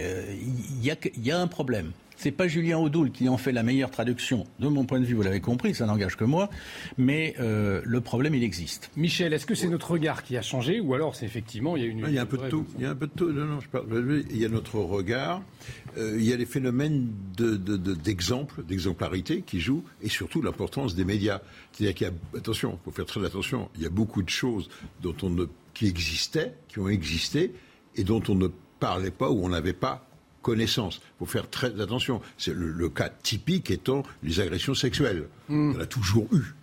il 0.83 0.91
euh, 0.91 1.11
y, 1.23 1.31
a 1.31 1.39
un 1.39 1.47
problème. 1.47 1.93
C'est 2.17 2.31
pas 2.31 2.49
Julien 2.49 2.79
Audoul 2.79 3.11
qui 3.11 3.29
en 3.29 3.37
fait 3.37 3.53
la 3.53 3.63
meilleure 3.63 3.91
traduction, 3.91 4.47
de 4.59 4.69
mon 4.69 4.85
point 4.85 5.01
de 5.01 5.05
vue, 5.05 5.15
vous 5.15 5.23
l'avez 5.23 5.41
compris, 5.41 5.75
ça 5.75 5.87
n'engage 5.87 6.17
que 6.17 6.25
moi, 6.25 6.49
mais 6.99 7.35
euh, 7.41 7.83
le 7.85 8.01
problème, 8.01 8.35
il 8.35 8.43
existe. 8.43 8.91
Michel, 8.97 9.33
est-ce 9.33 9.47
que 9.47 9.55
c'est 9.55 9.69
notre 9.69 9.91
regard 9.91 10.23
qui 10.23 10.37
a 10.37 10.43
changé 10.43 10.81
ou 10.81 10.95
alors 10.95 11.15
c'est 11.15 11.27
effectivement, 11.27 11.77
il 11.77 11.83
y 11.83 11.87
a 11.87 11.89
une... 11.89 12.05
Il 12.09 12.15
y 12.15 12.19
a 12.19 12.23
un 12.23 12.27
peu 12.27 12.39
de 12.39 12.49
tout. 12.49 12.67
Il 12.77 12.83
y 12.83 12.87
a 12.87 12.91
un 12.91 12.95
peu 12.95 13.07
de 13.07 13.13
tout. 13.13 13.31
Non, 13.33 13.45
non, 13.45 13.61
je 13.61 13.69
parle. 13.69 14.25
Il 14.31 14.39
y 14.39 14.45
a 14.45 14.49
notre 14.49 14.79
regard, 14.79 15.43
euh, 15.99 16.17
il 16.19 16.25
y 16.25 16.33
a 16.33 16.37
les 16.37 16.47
phénomènes 16.47 17.09
d'exemple, 17.37 18.63
d'exemplarité 18.65 19.43
qui 19.43 19.61
jouent, 19.61 19.85
et 20.03 20.09
surtout 20.09 20.43
l'importance 20.43 20.95
des 20.95 21.05
médias. 21.05 21.41
C'est-à-dire 21.73 21.95
qu'il 21.95 22.07
y 22.07 22.11
a, 22.11 22.39
attention, 22.39 22.79
il 22.81 22.85
faut 22.85 22.97
faire 22.97 23.07
très 23.07 23.25
attention, 23.25 23.69
il 23.77 23.83
y 23.83 23.87
a 23.87 23.91
beaucoup 23.91 24.23
de 24.23 24.29
choses 24.29 24.69
dont 25.03 25.15
on 25.23 25.31
ne, 25.31 25.45
qui 25.75 25.87
existaient, 25.87 26.55
qui 26.69 26.79
ont 26.79 26.89
existé, 26.89 27.53
et 27.97 28.05
dont 28.05 28.23
on 28.29 28.35
ne 28.35 28.49
parlait 28.79 29.11
pas 29.11 29.31
ou 29.31 29.45
on 29.45 29.49
n'avait 29.49 29.73
pas 29.73 30.06
connaissance. 30.47 31.01
Il 31.03 31.19
faut 31.19 31.27
faire 31.27 31.51
très 31.51 31.81
attention. 31.81 32.21
C'est 32.39 32.55
le, 32.55 32.89
cas 32.89 33.09
typique 33.09 33.73
étant 33.73 34.05
les 34.23 34.39
agressions 34.39 34.75
sexuelles. 34.75 35.25
Hmm. 35.49 35.73
On 35.77 35.81
a 35.81 35.87
toujours 35.87 36.29
eu. 36.33 36.55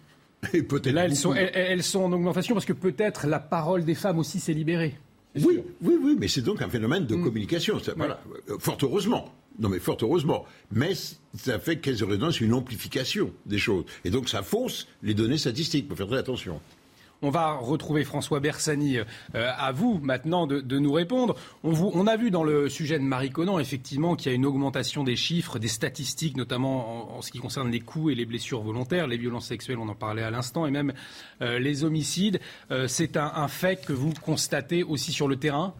Et 0.54 0.64
peut-être. 0.64 0.94
Là, 0.94 1.04
elles 1.04 1.18
sont, 1.18 1.34
elles, 1.34 1.84
sont, 1.84 2.04
en 2.04 2.12
augmentation 2.14 2.56
parce 2.56 2.66
que 2.66 2.74
peut-être 2.74 3.28
la 3.28 3.40
parole 3.40 3.84
des 3.84 3.96
femmes 3.96 4.20
aussi 4.20 4.40
s'est 4.40 4.54
libérée. 4.54 4.96
Oui, 5.36 5.60
oui, 5.82 5.96
oui, 6.02 6.16
mais 6.18 6.30
c'est 6.30 6.42
donc 6.42 6.62
un 6.62 6.70
phénomène 6.70 7.06
de 7.06 7.16
hmm. 7.16 7.24
communication. 7.24 7.82
Voilà. 7.98 8.22
Fort 8.60 8.78
heureusement. 8.82 9.34
Non, 9.60 9.68
mais 9.68 9.80
fort 9.80 9.98
heureusement. 10.02 10.46
Mais 10.72 10.94
ça 11.38 11.60
fait 11.60 11.78
qu'elles 11.80 12.04
auraient 12.04 12.18
une 12.40 12.54
amplification 12.54 13.32
des 13.46 13.58
choses. 13.58 13.84
Et 14.06 14.12
donc 14.12 14.30
ça 14.30 14.44
fausse 14.44 14.88
les 15.02 15.14
données 15.14 15.38
statistiques. 15.38 15.88
Il 15.88 15.90
faut 15.90 15.98
faire 15.98 16.08
très 16.08 16.20
attention. 16.20 16.62
On 17.26 17.30
va 17.30 17.54
retrouver 17.54 18.04
François 18.04 18.42
Bersani 18.42 18.98
euh, 18.98 19.06
à 19.34 19.72
vous 19.72 19.98
maintenant 20.04 20.46
de, 20.46 20.78
nous 20.78 20.92
répondre. 20.92 21.38
On, 21.64 22.06
a 22.06 22.18
vu 22.18 22.32
dans 22.32 22.44
le 22.44 22.68
sujet 22.68 23.00
de 23.00 23.04
Marie 23.06 23.30
Conan 23.30 23.60
effectivement 23.60 24.18
qu'il 24.18 24.30
y 24.30 24.34
a 24.34 24.36
une 24.36 24.46
augmentation 24.46 25.06
des 25.06 25.16
chiffres, 25.16 25.58
des 25.58 25.70
statistiques, 25.70 26.36
notamment 26.36 27.18
en, 27.18 27.22
ce 27.22 27.32
qui 27.32 27.40
concerne 27.40 27.72
les 27.72 27.80
coups 27.80 28.12
et 28.12 28.16
les 28.16 28.26
blessures 28.26 28.62
volontaires, 28.62 29.08
les 29.08 29.16
violences 29.16 29.46
sexuelles, 29.46 29.78
on 29.80 29.88
en 29.88 29.96
parlait 29.96 30.22
à 30.22 30.32
l'instant, 30.32 30.66
et 30.66 30.72
même 30.72 30.92
euh, 31.42 31.60
les 31.60 31.86
homicides. 31.86 32.42
Euh, 32.72 32.88
c'est 32.90 33.16
un 33.16 33.48
fait 33.48 33.86
que 33.86 33.94
vous 33.94 34.12
constatez 34.22 34.84
aussi 34.84 35.14
sur 35.14 35.30
le 35.30 35.38
terrain? 35.38 35.74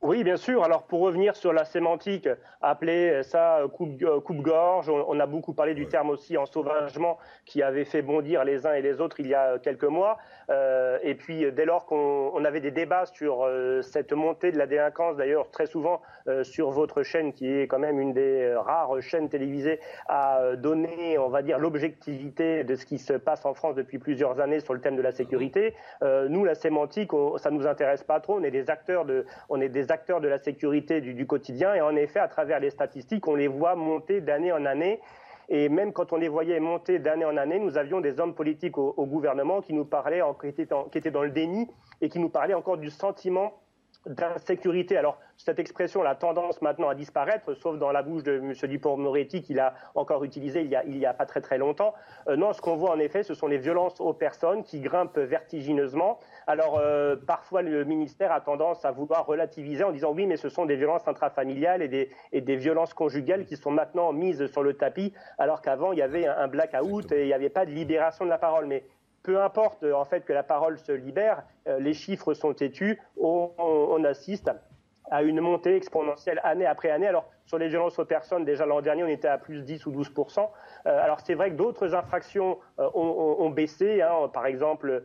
Oui, 0.00 0.22
bien 0.22 0.36
sûr. 0.36 0.62
Alors 0.62 0.84
pour 0.84 1.00
revenir 1.00 1.34
sur 1.34 1.52
la 1.52 1.64
sémantique, 1.64 2.28
appeler 2.60 3.24
ça 3.24 3.58
euh, 3.58 3.68
coupe-gorge, 3.68 4.88
on, 4.88 5.18
a 5.18 5.26
beaucoup 5.26 5.54
parlé 5.54 5.74
du 5.74 5.88
terme 5.88 6.10
aussi 6.10 6.36
en 6.36 6.46
sauvagement 6.46 7.18
qui 7.44 7.64
avait 7.64 7.84
fait 7.84 8.00
bondir 8.00 8.44
les 8.44 8.64
uns 8.64 8.74
et 8.74 8.80
les 8.80 9.00
autres 9.00 9.18
il 9.18 9.26
y 9.26 9.34
a 9.34 9.58
quelques 9.58 9.82
mois. 9.82 10.18
Euh, 10.50 10.98
et 11.02 11.16
puis 11.16 11.50
dès 11.50 11.64
lors 11.64 11.84
qu'on 11.84 12.44
avait 12.44 12.60
des 12.60 12.70
débats 12.70 13.06
sur 13.06 13.42
euh, 13.42 13.82
cette 13.82 14.12
montée 14.12 14.52
de 14.52 14.58
la 14.58 14.68
délinquance, 14.68 15.16
d'ailleurs 15.16 15.50
très 15.50 15.66
souvent 15.66 16.00
sur 16.42 16.70
votre 16.70 17.02
chaîne 17.02 17.32
qui 17.32 17.50
est 17.50 17.66
quand 17.66 17.78
même 17.78 17.98
une 17.98 18.12
des 18.12 18.54
rares 18.54 19.00
chaînes 19.00 19.30
télévisées 19.30 19.80
à 20.08 20.56
donner, 20.56 21.16
on 21.18 21.30
va 21.30 21.40
dire, 21.40 21.58
l'objectivité 21.58 22.64
de 22.64 22.74
ce 22.74 22.84
qui 22.84 22.98
se 22.98 23.14
passe 23.14 23.46
en 23.46 23.54
France 23.54 23.74
depuis 23.74 23.98
plusieurs 23.98 24.38
années 24.38 24.60
sur 24.60 24.74
le 24.74 24.80
thème 24.80 24.94
de 24.94 25.00
la 25.00 25.12
sécurité. 25.12 25.74
nous, 26.02 26.44
la 26.44 26.54
sémantique, 26.54 27.12
ça 27.38 27.50
nous 27.50 27.66
intéresse 27.66 28.04
pas 28.04 28.20
trop. 28.20 28.38
On 28.38 28.42
est 28.42 28.50
des 28.50 28.68
acteurs 28.68 29.06
de, 29.06 29.24
on 29.48 29.58
est 29.62 29.70
des 29.70 29.87
acteurs 29.90 30.20
de 30.20 30.28
la 30.28 30.38
sécurité 30.38 31.00
du, 31.00 31.26
quotidien. 31.26 31.74
Et 31.74 31.80
en 31.80 31.96
effet, 31.96 32.18
à 32.18 32.28
travers 32.28 32.60
les 32.60 32.70
statistiques, 32.70 33.26
on 33.28 33.34
les 33.34 33.48
voit 33.48 33.74
monter 33.74 34.20
d'année 34.20 34.52
en 34.52 34.64
année. 34.64 35.00
Et 35.48 35.68
même 35.68 35.92
quand 35.92 36.12
on 36.12 36.16
les 36.16 36.28
voyait 36.28 36.60
monter 36.60 36.98
d'année 36.98 37.24
en 37.24 37.36
année, 37.36 37.58
nous 37.58 37.78
avions 37.78 38.00
des 38.00 38.20
hommes 38.20 38.34
politiques 38.34 38.76
au, 38.76 39.06
gouvernement 39.06 39.62
qui 39.62 39.72
nous 39.72 39.84
parlaient, 39.84 40.22
qui 40.40 40.48
étaient 40.98 41.10
dans 41.10 41.22
le 41.22 41.30
déni 41.30 41.68
et 42.00 42.08
qui 42.08 42.18
nous 42.18 42.28
parlaient 42.28 42.54
encore 42.54 42.76
du 42.76 42.90
sentiment 42.90 43.54
d'insécurité. 44.06 44.96
Alors, 44.96 45.18
cette 45.36 45.58
expression 45.58 46.02
a 46.04 46.14
tendance 46.14 46.62
maintenant 46.62 46.88
à 46.88 46.94
disparaître, 46.94 47.54
sauf 47.54 47.78
dans 47.78 47.92
la 47.92 48.02
bouche 48.02 48.22
de 48.22 48.38
M. 48.38 48.52
Dupont-Moretti, 48.52 49.42
qu'il 49.42 49.60
a 49.60 49.74
encore 49.94 50.24
utilisé 50.24 50.62
il 50.62 50.68
y 50.68 50.76
a, 50.76 50.84
il 50.84 50.96
y 50.96 51.06
a 51.06 51.14
pas 51.14 51.26
très 51.26 51.40
très 51.40 51.58
longtemps. 51.58 51.94
Euh, 52.28 52.36
non, 52.36 52.52
ce 52.52 52.60
qu'on 52.60 52.76
voit 52.76 52.90
en 52.90 52.98
effet, 52.98 53.22
ce 53.22 53.34
sont 53.34 53.46
les 53.46 53.58
violences 53.58 54.00
aux 54.00 54.12
personnes 54.12 54.64
qui 54.64 54.80
grimpent 54.80 55.18
vertigineusement. 55.18 56.18
Alors, 56.46 56.78
euh, 56.78 57.16
parfois, 57.16 57.62
le 57.62 57.84
ministère 57.84 58.32
a 58.32 58.40
tendance 58.40 58.84
à 58.84 58.90
vouloir 58.90 59.26
relativiser 59.26 59.84
en 59.84 59.92
disant 59.92 60.12
oui, 60.12 60.26
mais 60.26 60.36
ce 60.36 60.48
sont 60.48 60.66
des 60.66 60.76
violences 60.76 61.06
intrafamiliales 61.06 61.82
et 61.82 61.88
des, 61.88 62.10
et 62.32 62.40
des 62.40 62.56
violences 62.56 62.94
conjugales 62.94 63.44
qui 63.44 63.56
sont 63.56 63.70
maintenant 63.70 64.12
mises 64.12 64.46
sur 64.46 64.62
le 64.62 64.74
tapis, 64.74 65.12
alors 65.38 65.60
qu'avant, 65.62 65.92
il 65.92 65.98
y 65.98 66.02
avait 66.02 66.26
un, 66.26 66.48
blackout 66.48 67.12
et 67.12 67.22
il 67.22 67.26
n'y 67.26 67.32
avait 67.32 67.50
pas 67.50 67.66
de 67.66 67.70
libération 67.70 68.24
de 68.24 68.30
la 68.30 68.38
parole. 68.38 68.66
Mais 68.66 68.84
peu 69.28 69.42
importe 69.42 69.84
en 69.84 70.06
fait 70.06 70.24
que 70.24 70.32
la 70.32 70.42
parole 70.42 70.78
se 70.78 70.90
libère, 70.90 71.42
euh, 71.66 71.78
les 71.80 71.92
chiffres 71.92 72.32
sont 72.32 72.54
têtus, 72.54 72.98
on, 73.20 74.02
assiste 74.04 74.50
à 75.10 75.22
une 75.22 75.40
montée 75.40 75.76
exponentielle 75.76 76.40
année 76.44 76.66
après 76.66 76.90
année. 76.90 77.06
Alors 77.06 77.28
sur 77.46 77.58
les 77.58 77.68
violences 77.68 77.98
aux 77.98 78.04
personnes, 78.04 78.44
déjà 78.44 78.66
l'an 78.66 78.82
dernier, 78.82 79.04
on 79.04 79.08
était 79.08 79.28
à 79.28 79.38
plus 79.38 79.62
10 79.62 79.86
ou 79.86 79.90
12 79.90 80.10
euh, 80.18 81.02
Alors 81.02 81.20
c'est 81.20 81.34
vrai 81.34 81.50
que 81.50 81.56
d'autres 81.56 81.94
infractions 81.94 82.58
euh, 82.78 82.88
ont, 82.94 83.50
baissé. 83.50 84.02
Hein. 84.02 84.28
Par 84.32 84.46
exemple, 84.46 85.02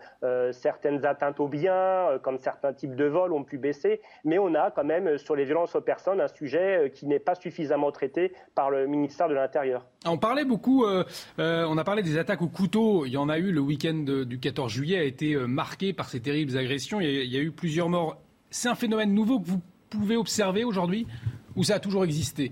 certaines 0.52 1.06
atteintes 1.06 1.40
aux 1.40 1.48
biens, 1.48 2.20
comme 2.22 2.38
certains 2.38 2.74
types 2.74 2.96
de 2.96 3.06
vols, 3.06 3.32
ont 3.32 3.44
pu 3.44 3.58
baisser. 3.58 4.02
Mais 4.26 4.38
on 4.38 4.54
a 4.56 4.72
quand 4.72 4.84
même 4.84 5.18
sur 5.18 5.36
les 5.36 5.46
violences 5.46 5.76
aux 5.76 5.82
personnes 5.82 6.20
un 6.20 6.28
sujet 6.28 6.92
qui 6.94 7.08
n'est 7.08 7.20
pas 7.20 7.36
suffisamment 7.36 7.92
traité 7.92 8.34
par 8.56 8.70
le 8.70 8.88
ministère 8.88 9.30
de 9.30 9.34
l'Intérieur. 9.34 9.86
On 10.06 10.18
parlait 10.18 10.46
beaucoup, 10.46 10.86
euh, 10.86 11.04
euh, 11.40 11.66
on 11.68 11.78
a 11.78 11.84
parlé 11.84 12.04
des 12.04 12.18
attaques 12.18 12.42
au 12.42 12.48
couteau. 12.48 13.06
Il 13.06 13.12
y 13.12 13.18
en 13.18 13.30
a 13.30 13.38
eu 13.38 13.52
le 13.52 13.62
week-end 13.62 14.04
du 14.26 14.40
14 14.40 14.72
juillet 14.72 14.98
a 14.98 15.04
été 15.04 15.34
euh, 15.34 15.48
marqué 15.48 15.94
par 15.94 16.10
ces 16.10 16.20
terribles 16.20 16.58
agressions. 16.58 17.00
Il 17.00 17.08
y 17.08 17.38
a, 17.38 17.42
eu 17.42 17.52
plusieurs 17.52 17.90
morts. 17.90 18.18
C'est 18.50 18.70
un 18.70 18.76
phénomène 18.76 19.14
nouveau 19.14 19.40
que 19.40 19.48
vous 19.48 19.62
pouvez 20.00 20.18
observer 20.18 20.64
aujourd'hui 20.64 21.08
ou 21.56 21.64
ça 21.64 21.76
a 21.76 21.80
toujours 21.80 22.04
existé? 22.04 22.52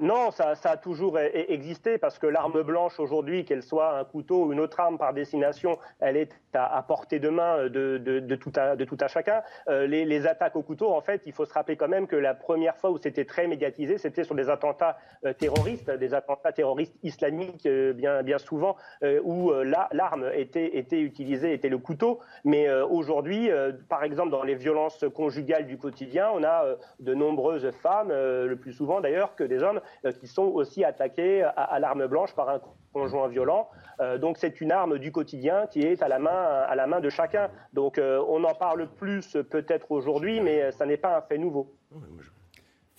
Non, 0.00 0.30
ça, 0.30 0.54
a 0.64 0.76
toujours 0.76 1.16
e-, 1.16 1.20
e-, 1.20 1.52
existé 1.52 1.98
parce 1.98 2.18
que 2.18 2.26
l'arme 2.26 2.62
blanche 2.62 2.98
aujourd'hui, 2.98 3.44
qu'elle 3.44 3.62
soit 3.62 3.98
un 3.98 4.04
couteau 4.04 4.46
ou 4.46 4.52
une 4.52 4.60
autre 4.60 4.80
arme 4.80 4.98
par 4.98 5.14
destination, 5.14 5.78
elle 6.00 6.16
est 6.16 6.32
à, 6.54 6.82
portée 6.82 7.18
de 7.18 7.28
main 7.28 7.68
de, 7.68 8.36
tout, 8.36 8.52
à, 8.56 8.76
de 8.76 8.84
tout 8.84 8.96
à 9.00 9.08
chacun. 9.08 9.42
Euh, 9.68 9.86
les, 9.86 10.26
attaques 10.26 10.56
au 10.56 10.62
couteau, 10.62 10.92
en 10.92 11.00
fait, 11.00 11.22
il 11.26 11.32
faut 11.32 11.44
se 11.44 11.52
rappeler 11.52 11.76
quand 11.76 11.88
même 11.88 12.06
que 12.06 12.16
la 12.16 12.34
première 12.34 12.76
fois 12.76 12.90
où 12.90 12.98
c'était 12.98 13.24
très 13.24 13.46
médiatisé, 13.46 13.98
c'était 13.98 14.24
sur 14.24 14.34
des 14.34 14.48
attentats 14.48 14.96
euh, 15.24 15.32
terroristes, 15.32 15.90
des 15.90 16.14
attentats 16.14 16.52
terroristes 16.52 16.94
islamiques 17.02 17.66
euh, 17.66 17.92
bien, 17.92 18.38
souvent, 18.38 18.76
où 19.22 19.52
l'arme 19.52 20.30
était 20.34 21.00
utilisée, 21.00 21.52
était 21.52 21.68
le 21.68 21.78
couteau. 21.78 22.20
Mais 22.44 22.70
aujourd'hui, 22.70 23.48
par 23.88 24.02
exemple, 24.02 24.30
dans 24.30 24.42
les 24.42 24.54
violences 24.54 25.04
conjugales 25.14 25.66
du 25.66 25.78
quotidien, 25.78 26.30
on 26.34 26.42
a 26.42 26.64
de 27.00 27.14
nombreuses 27.14 27.70
femmes, 27.82 28.08
le 28.08 28.56
plus 28.56 28.72
souvent 28.72 29.00
d'ailleurs 29.00 29.34
que 29.36 29.44
des 29.44 29.62
hommes, 29.62 29.80
qui 30.20 30.26
sont 30.26 30.44
aussi 30.44 30.84
attaquées 30.84 31.42
à, 31.42 31.48
à 31.48 31.78
l'arme 31.78 32.06
blanche 32.06 32.34
par 32.34 32.48
un 32.48 32.60
conjoint 32.92 33.28
violent. 33.28 33.68
Euh, 34.00 34.18
donc 34.18 34.38
c'est 34.38 34.60
une 34.60 34.72
arme 34.72 34.98
du 34.98 35.12
quotidien 35.12 35.66
qui 35.66 35.82
est 35.82 36.02
à 36.02 36.08
la 36.08 36.18
main, 36.18 36.30
à 36.30 36.74
la 36.74 36.86
main 36.86 37.00
de 37.00 37.10
chacun. 37.10 37.50
Donc 37.72 37.98
euh, 37.98 38.24
on 38.28 38.42
en 38.44 38.54
parle 38.54 38.88
plus 38.88 39.36
peut-être 39.50 39.90
aujourd'hui, 39.90 40.40
mais 40.40 40.72
ça 40.72 40.86
n'est 40.86 40.96
pas 40.96 41.16
un 41.16 41.22
fait 41.22 41.38
nouveau. 41.38 41.74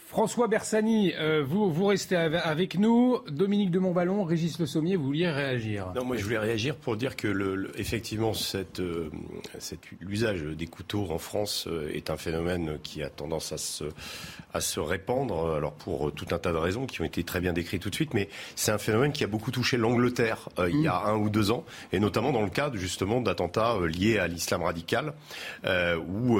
François 0.08 0.48
Bersani, 0.48 1.14
euh, 1.16 1.44
vous, 1.44 1.72
vous 1.72 1.88
restez 1.88 2.16
avec 2.16 2.78
nous. 2.78 3.18
Dominique 3.28 3.72
de 3.72 3.80
Montballon, 3.80 4.24
Régis 4.24 4.60
Le 4.60 4.68
Sommier, 4.68 4.98
vous 4.98 5.06
vouliez 5.06 5.28
réagir 5.28 5.92
Non, 5.96 6.06
moi 6.06 6.16
je 6.16 6.24
voulais 6.24 6.38
réagir 6.38 6.76
pour 6.76 6.96
dire 6.96 7.16
que 7.16 7.28
le, 7.28 7.72
effectivement, 7.76 8.32
euh, 8.54 9.10
l'usage 10.00 10.44
des 10.44 10.68
couteaux 10.68 11.08
en 11.10 11.18
France 11.18 11.66
euh, 11.68 11.92
est 11.92 12.12
un 12.12 12.18
phénomène 12.18 12.78
qui 12.84 13.02
a 13.02 13.10
tendance 13.10 13.52
à 13.52 13.58
se, 13.58 13.86
à 14.54 14.62
se 14.62 14.80
répandre, 14.80 15.56
alors 15.56 15.74
pour 15.74 16.12
tout 16.14 16.28
un 16.30 16.38
tas 16.38 16.52
de 16.52 16.58
raisons 16.58 16.86
qui 16.86 17.02
ont 17.02 17.06
été 17.06 17.24
très 17.24 17.42
bien 17.42 17.52
décrites 17.52 17.82
tout 17.82 17.90
de 17.90 17.96
suite, 17.96 18.14
mais 18.14 18.30
c'est 18.56 18.72
un 18.72 18.78
phénomène 18.78 19.12
qui 19.12 19.24
a 19.24 19.28
beaucoup 19.28 19.50
touché 19.50 19.76
l'Angleterre 19.76 20.50
il 20.70 20.82
y 20.82 20.88
a 20.88 21.00
mm. 21.00 21.08
un 21.08 21.16
ou 21.16 21.32
deux 21.32 21.50
ans, 21.50 21.66
et 21.92 22.00
notamment 22.00 22.32
dans 22.32 22.44
le 22.44 22.52
cadre 22.52 22.78
justement 22.78 23.22
d'attentats 23.22 23.80
liés 23.88 24.20
à 24.20 24.28
l'islam 24.28 24.62
radical, 24.62 25.14
ou 26.08 26.40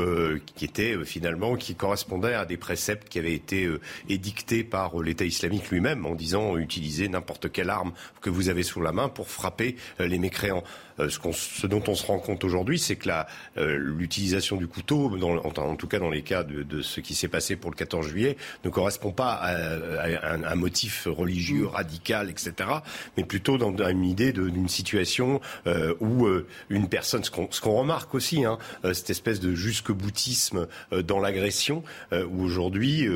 qui 0.56 0.66
étaient 0.66 1.04
finalement, 1.04 1.56
qui 1.56 1.74
correspondaient 1.74 2.36
à 2.36 2.46
des 2.46 2.58
préceptes 2.58 3.10
qui 3.10 3.18
avaient 3.18 3.34
été 3.34 3.55
euh, 3.64 3.80
édicté 4.10 4.64
par 4.64 5.00
euh, 5.00 5.04
l'État 5.04 5.26
islamique 5.26 5.70
lui-même 5.70 6.06
en 6.06 6.16
disant 6.16 6.58
utilisez 6.58 7.08
n'importe 7.08 7.52
quelle 7.52 7.70
arme 7.70 7.94
que 8.22 8.30
vous 8.30 8.50
avez 8.50 8.64
sous 8.64 8.82
la 8.82 8.92
main 8.92 9.10
pour 9.10 9.30
frapper 9.30 9.76
euh, 10.00 10.08
les 10.08 10.20
mécréants. 10.20 10.64
Euh, 11.00 11.10
ce, 11.10 11.68
dont 11.68 11.84
on 11.88 11.96
se 11.96 12.06
rend 12.06 12.20
compte 12.20 12.44
aujourd'hui, 12.44 12.80
c'est 12.80 12.96
que 12.96 13.10
euh, 13.58 13.78
l'utilisation 13.78 14.58
du 14.58 14.68
couteau, 14.68 15.12
en, 15.22 15.76
tout 15.76 15.88
cas 15.88 16.00
dans 16.00 16.10
les 16.10 16.22
cas 16.22 16.44
de, 16.44 16.82
ce 16.82 17.00
qui 17.00 17.16
s'est 17.16 17.28
passé 17.28 17.56
pour 17.56 17.72
le 17.72 17.76
14 17.76 18.08
juillet, 18.08 18.38
ne 18.64 18.70
correspond 18.70 19.12
pas 19.12 19.34
à, 19.34 20.34
un, 20.34 20.56
motif 20.56 21.08
religieux 21.10 21.64
mm. 21.64 21.68
radical, 21.68 22.30
etc., 22.30 22.54
mais 23.18 23.24
plutôt 23.24 23.58
dans, 23.58 23.76
une 23.88 24.06
idée 24.06 24.32
d'une 24.32 24.70
situation 24.70 25.42
euh, 25.68 25.94
où 26.00 26.28
une 26.70 26.88
personne, 26.88 27.24
ce 27.24 27.32
qu'on 27.62 27.76
remarque 27.76 28.16
aussi, 28.16 28.46
hein, 28.46 28.58
cette 28.94 29.10
espèce 29.10 29.40
de 29.40 29.54
jusque-boutisme 29.54 30.68
dans 31.04 31.20
l'agression, 31.20 31.84
où 32.12 32.44
aujourd'hui, 32.44 33.08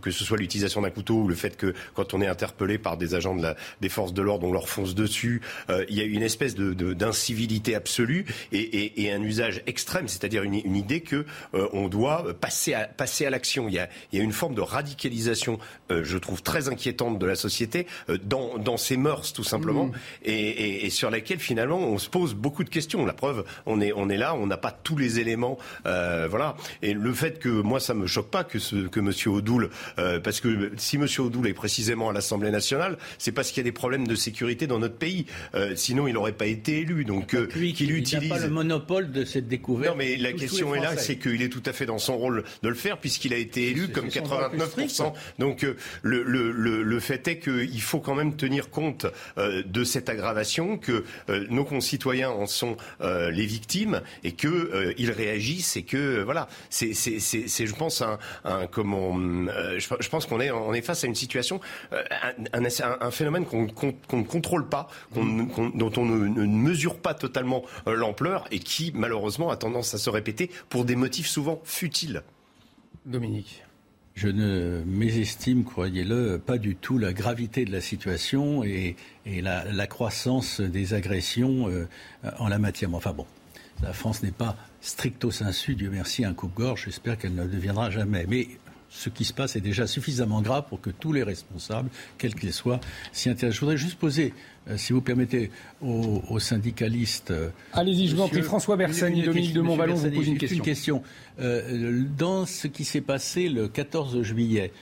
que, 0.00 0.10
ce 0.10 0.24
soit 0.24 0.36
l'utilisation 0.36 0.82
d'un 0.82 0.90
couteau 0.90 1.22
ou 1.22 1.28
le 1.28 1.34
fait 1.34 1.56
que 1.56 1.74
quand 1.94 2.14
on 2.14 2.20
est 2.20 2.26
interpellé 2.26 2.78
par 2.78 2.96
des 2.96 3.14
agents 3.14 3.34
de 3.34 3.42
la, 3.42 3.56
des 3.80 3.88
forces 3.88 4.12
de 4.12 4.22
l'ordre, 4.22 4.46
on 4.46 4.52
leur 4.52 4.68
fonce 4.68 4.94
dessus, 4.94 5.40
il 5.88 5.94
y 5.94 6.00
a 6.00 6.04
une 6.04 6.22
espèce 6.22 6.54
de 6.54 6.92
d'incivilité 7.06 7.76
absolue 7.76 8.24
et, 8.50 9.04
et, 9.04 9.12
un 9.12 9.22
usage 9.22 9.62
extrême, 9.66 10.08
c'est-à-dire 10.08 10.42
une, 10.42 10.54
une, 10.54 10.74
idée 10.74 11.00
que 11.00 11.24
euh, 11.54 11.68
on 11.72 11.86
doit 11.88 12.34
passer 12.40 12.74
à, 12.74 12.86
passer 12.86 13.24
à 13.26 13.30
l'action. 13.30 13.68
Il, 13.68 13.74
y 13.74 13.78
a, 13.78 13.88
il 14.12 14.18
y 14.18 14.20
a 14.20 14.24
une 14.24 14.32
forme 14.32 14.54
de 14.54 14.60
radicalisation, 14.60 15.58
euh, 15.92 16.02
je 16.02 16.18
trouve 16.18 16.42
très 16.42 16.68
inquiétante 16.68 17.18
de 17.18 17.26
la 17.26 17.36
société 17.36 17.86
euh, 18.10 18.18
dans, 18.22 18.58
dans 18.58 18.76
ses 18.76 18.96
mœurs 18.96 19.32
tout 19.32 19.44
simplement, 19.44 19.86
mmh. 19.86 19.92
et, 20.24 20.86
et, 20.86 20.90
sur 20.90 21.10
laquelle 21.10 21.38
finalement 21.38 21.78
on 21.78 21.98
se 21.98 22.08
pose 22.08 22.34
beaucoup 22.34 22.64
de 22.64 22.70
questions. 22.70 23.06
La 23.06 23.12
preuve, 23.12 23.44
on 23.66 23.80
est, 23.80 23.92
on 23.92 24.08
est 24.08 24.16
là, 24.16 24.34
on 24.34 24.46
n'a 24.46 24.56
pas 24.56 24.72
tous 24.72 24.96
les 24.96 25.20
éléments, 25.20 25.58
voilà. 25.84 26.56
Et 26.82 26.92
le 26.92 27.12
fait 27.12 27.38
que 27.38 27.48
moi 27.48 27.78
ça 27.78 27.94
me 27.94 28.06
choque 28.06 28.30
pas 28.30 28.42
que 28.42 28.58
ce, 28.58 28.88
que 28.88 29.00
Monsieur 29.00 29.30
Odoul, 29.30 29.70
parce 30.24 30.40
que 30.40 30.72
si 30.76 30.98
Monsieur 30.98 31.22
Odoul 31.22 31.46
est 31.46 31.54
précisément 31.54 32.10
à 32.10 32.12
l'Assemblée 32.12 32.50
nationale, 32.50 32.98
c'est 33.18 33.32
parce 33.32 33.50
qu'il 33.50 33.58
y 33.58 33.64
a 33.64 33.70
des 33.70 33.72
problèmes 33.72 34.06
de 34.06 34.14
sécurité 34.14 34.66
dans 34.66 34.78
notre 34.78 34.96
pays. 34.96 35.26
sinon, 35.76 36.08
il 36.08 36.14
n'aurait 36.14 36.32
pas 36.32 36.46
été 36.46 36.80
élu. 36.80 36.95
Donc, 37.04 37.34
euh, 37.34 37.46
qu'il 37.46 37.92
utilise. 37.92 38.24
Il 38.24 38.28
n'a 38.28 38.34
pas 38.36 38.40
le 38.40 38.50
monopole 38.50 39.10
de 39.10 39.24
cette 39.24 39.48
découverte. 39.48 39.92
Non, 39.92 39.98
mais 39.98 40.16
la 40.16 40.32
question 40.32 40.74
est 40.74 40.80
là, 40.80 40.96
c'est 40.96 41.16
qu'il 41.16 41.42
est 41.42 41.48
tout 41.48 41.62
à 41.66 41.72
fait 41.72 41.86
dans 41.86 41.98
son 41.98 42.16
rôle 42.16 42.44
de 42.62 42.68
le 42.68 42.74
faire, 42.74 42.98
puisqu'il 42.98 43.32
a 43.34 43.36
été 43.36 43.70
élu 43.70 43.88
comme 43.88 44.08
89%. 44.08 45.12
Donc, 45.38 45.64
euh, 45.64 45.76
le, 46.02 46.22
le, 46.22 46.52
le, 46.82 47.00
fait 47.00 47.28
est 47.28 47.38
qu'il 47.38 47.80
faut 47.82 48.00
quand 48.00 48.14
même 48.14 48.36
tenir 48.36 48.70
compte 48.70 49.06
euh, 49.38 49.62
de 49.64 49.84
cette 49.84 50.08
aggravation, 50.08 50.78
que 50.78 51.04
nos 51.50 51.64
concitoyens 51.64 52.30
en 52.30 52.46
sont 52.46 52.76
les 53.00 53.46
victimes 53.46 54.00
et 54.24 54.32
qu'ils 54.32 55.10
réagissent 55.10 55.76
et 55.76 55.82
que, 55.82 56.22
voilà, 56.22 56.48
c'est, 56.70 56.92
je 56.92 57.74
pense, 57.74 58.02
un, 58.02 58.18
un 58.44 58.66
comment, 58.66 59.16
je, 59.16 60.08
pense 60.08 60.26
qu'on 60.26 60.40
est, 60.40 60.50
on 60.50 60.72
est 60.74 60.82
face 60.82 61.04
à 61.04 61.06
une 61.06 61.14
situation, 61.14 61.60
un, 62.52 62.62
un, 63.00 63.10
phénomène 63.10 63.44
qu'on 63.44 63.66
ne 64.16 64.22
contrôle 64.24 64.68
pas, 64.68 64.88
dont 65.14 65.92
on 65.96 66.04
ne, 66.04 66.28
ne 66.28 66.46
mesure 66.46 66.85
pas 66.94 67.14
totalement 67.14 67.64
euh, 67.86 67.94
l'ampleur 67.94 68.46
et 68.50 68.60
qui, 68.60 68.92
malheureusement, 68.94 69.50
a 69.50 69.56
tendance 69.56 69.92
à 69.94 69.98
se 69.98 70.08
répéter 70.08 70.50
pour 70.68 70.84
des 70.84 70.96
motifs 70.96 71.26
souvent 71.26 71.60
futiles. 71.64 72.22
Dominique. 73.04 73.62
Je 74.14 74.28
ne 74.28 74.82
mésestime, 74.86 75.64
croyez-le, 75.64 76.38
pas 76.38 76.56
du 76.56 76.74
tout 76.74 76.96
la 76.96 77.12
gravité 77.12 77.66
de 77.66 77.72
la 77.72 77.82
situation 77.82 78.64
et, 78.64 78.96
la, 79.26 79.86
croissance 79.86 80.62
des 80.62 80.94
agressions 80.94 81.68
euh, 81.68 81.86
en 82.38 82.48
la 82.48 82.58
matière. 82.58 82.94
Enfin 82.94 83.12
bon, 83.12 83.26
la 83.82 83.92
France 83.92 84.22
n'est 84.22 84.30
pas 84.30 84.56
stricto 84.80 85.30
sensu, 85.30 85.74
Dieu 85.74 85.90
merci, 85.90 86.24
un 86.24 86.32
coupe-gorge. 86.32 86.84
J'espère 86.86 87.18
qu'elle 87.18 87.34
ne 87.34 87.42
le 87.42 87.50
deviendra 87.50 87.90
jamais. 87.90 88.24
Mais 88.26 88.48
ce 88.88 89.10
qui 89.10 89.24
se 89.24 89.34
passe 89.34 89.56
est 89.56 89.60
déjà 89.60 89.86
suffisamment 89.86 90.40
grave 90.40 90.64
pour 90.68 90.80
que 90.80 90.90
tous 90.90 91.12
les 91.12 91.22
responsables, 91.22 91.90
quels 92.18 92.34
qu'ils 92.34 92.52
soient, 92.52 92.80
s'y 93.12 93.28
intéressent. 93.28 93.56
Je 93.56 93.60
voudrais 93.60 93.76
juste 93.76 93.98
poser 93.98 94.32
si 94.74 94.92
vous 94.92 95.00
permettez, 95.00 95.50
aux, 95.80 96.38
syndicalistes. 96.40 97.30
Euh, 97.30 97.50
Allez-y, 97.72 98.08
je 98.08 98.16
vous 98.16 98.22
en 98.22 98.28
prie, 98.28 98.42
François 98.42 98.76
Bersani, 98.76 99.22
Dominique 99.22 99.52
de 99.52 99.60
Montvalon 99.60 99.94
vous 99.94 100.10
pose 100.10 100.28
une 100.28 100.38
question. 100.38 100.56
Une 100.58 100.64
question. 100.64 101.02
Euh, 101.38 102.02
dans 102.18 102.46
ce 102.46 102.66
qui 102.66 102.84
s'est 102.84 103.00
passé 103.00 103.48
le 103.48 103.68
14 103.68 104.22
juillet, 104.22 104.72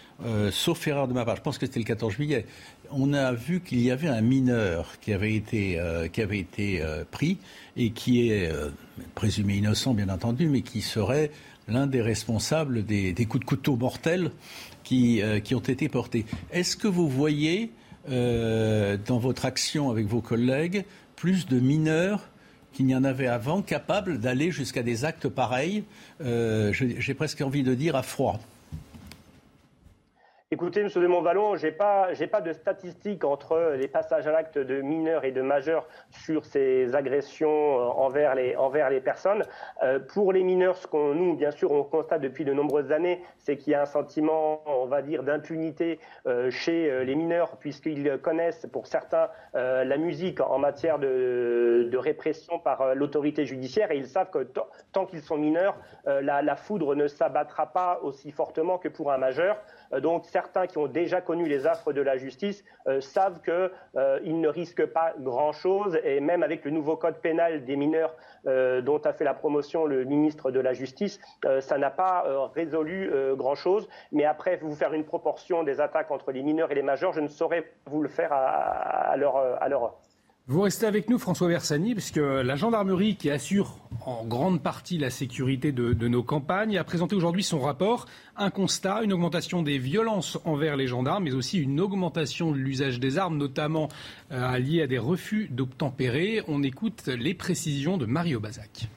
sauf 0.50 0.86
erreur 0.86 1.08
de 1.08 1.12
ma 1.12 1.24
part, 1.24 1.36
je 1.36 1.42
pense 1.42 1.58
que 1.58 1.66
c'était 1.66 1.80
le 1.80 1.84
14 1.84 2.14
juillet, 2.14 2.46
on 2.90 3.12
a 3.12 3.32
vu 3.32 3.60
qu'il 3.60 3.80
y 3.80 3.90
avait 3.90 4.08
un 4.08 4.20
mineur 4.20 4.98
qui 5.00 5.12
avait 5.12 5.34
été, 5.34 5.80
qui 6.12 6.22
avait 6.22 6.38
été 6.38 6.82
pris 7.10 7.38
et 7.76 7.90
qui 7.90 8.30
est 8.30 8.50
présumé 9.14 9.56
innocent, 9.56 9.92
bien 9.92 10.08
entendu, 10.08 10.48
mais 10.48 10.62
qui 10.62 10.80
serait 10.80 11.30
l'un 11.66 11.86
des 11.86 12.00
responsables 12.00 12.84
des, 12.84 13.12
des, 13.12 13.24
coups 13.26 13.40
de 13.40 13.48
couteau 13.48 13.76
mortels 13.76 14.30
qui, 14.84 15.20
qui 15.42 15.54
ont 15.54 15.60
été 15.60 15.88
portés. 15.88 16.24
Est-ce 16.52 16.76
que 16.76 16.88
vous 16.88 17.08
voyez 17.08 17.70
euh, 18.10 18.96
dans 19.06 19.18
votre 19.18 19.44
action 19.44 19.90
avec 19.90 20.06
vos 20.06 20.20
collègues 20.20 20.84
plus 21.16 21.46
de 21.46 21.58
mineurs 21.58 22.28
qu'il 22.72 22.86
n'y 22.86 22.94
en 22.94 23.04
avait 23.04 23.28
avant, 23.28 23.62
capables 23.62 24.18
d'aller 24.18 24.50
jusqu'à 24.50 24.82
des 24.82 25.04
actes 25.04 25.28
pareils, 25.28 25.84
euh, 26.20 26.72
j'ai 26.72 27.14
presque 27.14 27.40
envie 27.40 27.62
de 27.62 27.74
dire 27.74 27.94
à 27.94 28.02
froid. 28.02 28.40
Écoutez, 30.64 30.80
M. 30.80 30.88
de 30.88 31.06
Montvallon, 31.06 31.56
je 31.56 31.66
n'ai 31.66 31.72
pas, 31.72 32.40
de 32.42 32.52
statistiques 32.54 33.22
entre 33.22 33.74
les 33.78 33.86
passages 33.86 34.26
à 34.26 34.32
l'acte 34.32 34.56
de 34.56 34.80
mineurs 34.80 35.26
et 35.26 35.30
de 35.30 35.42
majeurs 35.42 35.86
sur 36.08 36.46
ces 36.46 36.94
agressions 36.94 37.80
euh, 37.80 37.84
envers 37.90 38.34
les, 38.34 39.00
personnes. 39.02 39.42
Euh, 39.82 39.98
pour 39.98 40.32
les 40.32 40.42
mineurs, 40.42 40.78
ce 40.78 40.86
qu'on 40.86 41.14
nous, 41.14 41.36
bien 41.36 41.50
sûr, 41.50 41.70
on 41.70 41.84
constate 41.84 42.22
depuis 42.22 42.46
de 42.46 42.54
nombreuses 42.54 42.92
années, 42.92 43.22
c'est 43.36 43.58
qu'il 43.58 43.74
y 43.74 43.76
a 43.76 43.82
un 43.82 43.86
sentiment, 43.86 44.62
on 44.64 44.86
va 44.86 45.02
dire, 45.02 45.22
d'impunité 45.22 46.00
euh, 46.26 46.50
chez 46.50 47.04
les 47.04 47.14
mineurs, 47.14 47.58
puisqu'ils 47.58 48.16
connaissent, 48.22 48.66
pour 48.72 48.86
certains, 48.86 49.28
la 49.52 49.96
musique 49.98 50.40
en 50.40 50.58
matière 50.58 50.98
de, 50.98 51.94
répression 51.94 52.58
par 52.58 52.94
l'autorité 52.94 53.44
judiciaire, 53.44 53.90
et 53.90 53.98
ils 53.98 54.06
savent 54.06 54.30
que 54.30 54.48
tant 54.92 55.04
qu'ils 55.04 55.20
sont 55.20 55.36
mineurs, 55.36 55.76
la 56.06 56.56
foudre 56.56 56.94
ne 56.94 57.06
s'abattra 57.06 57.66
pas 57.66 58.00
aussi 58.02 58.30
fortement 58.30 58.78
que 58.78 58.88
pour 58.88 59.12
un 59.12 59.18
majeur. 59.18 59.58
Donc, 60.00 60.24
certains 60.26 60.66
qui 60.66 60.78
ont 60.78 60.86
déjà 60.86 61.20
connu 61.20 61.46
les 61.48 61.66
affres 61.66 61.92
de 61.92 62.00
la 62.00 62.16
justice 62.16 62.64
euh, 62.86 63.00
savent 63.00 63.40
qu'ils 63.42 63.70
euh, 63.96 64.20
ne 64.24 64.48
risquent 64.48 64.86
pas 64.86 65.14
grand-chose. 65.18 65.98
Et 66.04 66.20
même 66.20 66.42
avec 66.42 66.64
le 66.64 66.70
nouveau 66.70 66.96
code 66.96 67.18
pénal 67.20 67.64
des 67.64 67.76
mineurs 67.76 68.14
euh, 68.46 68.80
dont 68.80 68.98
a 68.98 69.12
fait 69.12 69.24
la 69.24 69.34
promotion 69.34 69.86
le 69.86 70.04
ministre 70.04 70.50
de 70.50 70.60
la 70.60 70.72
Justice, 70.72 71.20
ça 71.60 71.78
n'a 71.78 71.90
pas 71.90 72.24
résolu 72.54 73.10
grand-chose. 73.36 73.88
Mais 74.12 74.24
après, 74.24 74.56
vous 74.56 74.74
faire 74.74 74.92
une 74.92 75.04
proportion 75.04 75.62
des 75.62 75.80
attaques 75.80 76.10
entre 76.10 76.32
les 76.32 76.42
mineurs 76.42 76.70
et 76.70 76.74
les 76.74 76.82
majeurs, 76.82 77.12
je 77.12 77.20
ne 77.20 77.28
saurais 77.28 77.64
vous 77.86 78.02
le 78.02 78.08
faire 78.08 78.32
à, 78.32 78.38
à 78.38 79.16
leur, 79.16 79.36
à 79.36 79.68
leur 79.68 79.94
vous 80.46 80.60
restez 80.60 80.84
avec 80.84 81.08
nous, 81.08 81.18
François 81.18 81.48
Versani, 81.48 81.94
puisque 81.94 82.18
la 82.18 82.54
gendarmerie, 82.54 83.16
qui 83.16 83.30
assure 83.30 83.78
en 84.04 84.26
grande 84.26 84.62
partie 84.62 84.98
la 84.98 85.08
sécurité 85.08 85.72
de, 85.72 86.06
nos 86.06 86.22
campagnes, 86.22 86.76
a 86.76 86.84
présenté 86.84 87.16
aujourd'hui 87.16 87.42
son 87.42 87.60
rapport. 87.60 88.04
Un 88.36 88.50
constat, 88.50 89.02
une 89.02 89.14
augmentation 89.14 89.62
des 89.62 89.78
violences 89.78 90.38
envers 90.44 90.76
les 90.76 90.86
gendarmes, 90.86 91.24
mais 91.24 91.32
aussi 91.32 91.58
une 91.58 91.80
augmentation 91.80 92.52
de 92.52 92.58
l'usage 92.58 93.00
des 93.00 93.16
armes, 93.16 93.38
notamment 93.38 93.88
euh, 94.32 94.58
liée 94.58 94.82
à 94.82 94.86
des 94.86 94.98
refus 94.98 95.48
d'obtempérer. 95.50 96.42
On 96.46 96.62
écoute 96.62 97.06
les 97.06 97.32
précisions 97.32 97.96
de 97.96 98.04
Mario 98.04 98.38
Bazac. 98.38 98.88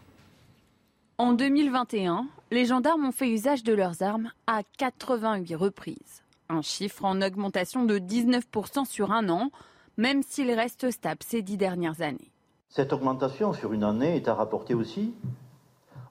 En 1.18 1.32
2021, 1.32 2.28
les 2.52 2.66
gendarmes 2.66 3.06
ont 3.06 3.12
fait 3.14 3.30
usage 3.30 3.64
de 3.64 3.74
leurs 3.74 4.04
armes 4.04 4.32
à 4.48 4.64
88 4.78 5.56
reprises. 5.56 6.24
Un 6.50 6.62
chiffre 6.62 7.06
en 7.06 7.22
augmentation 7.22 7.86
de 7.86 8.00
19% 8.00 8.84
sur 8.86 9.14
un 9.14 9.30
an 9.30 9.50
même 9.98 10.24
s'il 10.24 10.52
reste 10.52 10.92
stable 10.92 11.22
ces 11.26 11.42
dix 11.42 11.58
dernières 11.58 12.02
années. 12.02 12.32
Cette 12.70 12.94
augmentation 12.94 13.54
sur 13.54 13.74
une 13.74 13.84
année 13.84 14.16
est 14.16 14.28
à 14.28 14.36
rapporter 14.36 14.74
aussi 14.74 15.14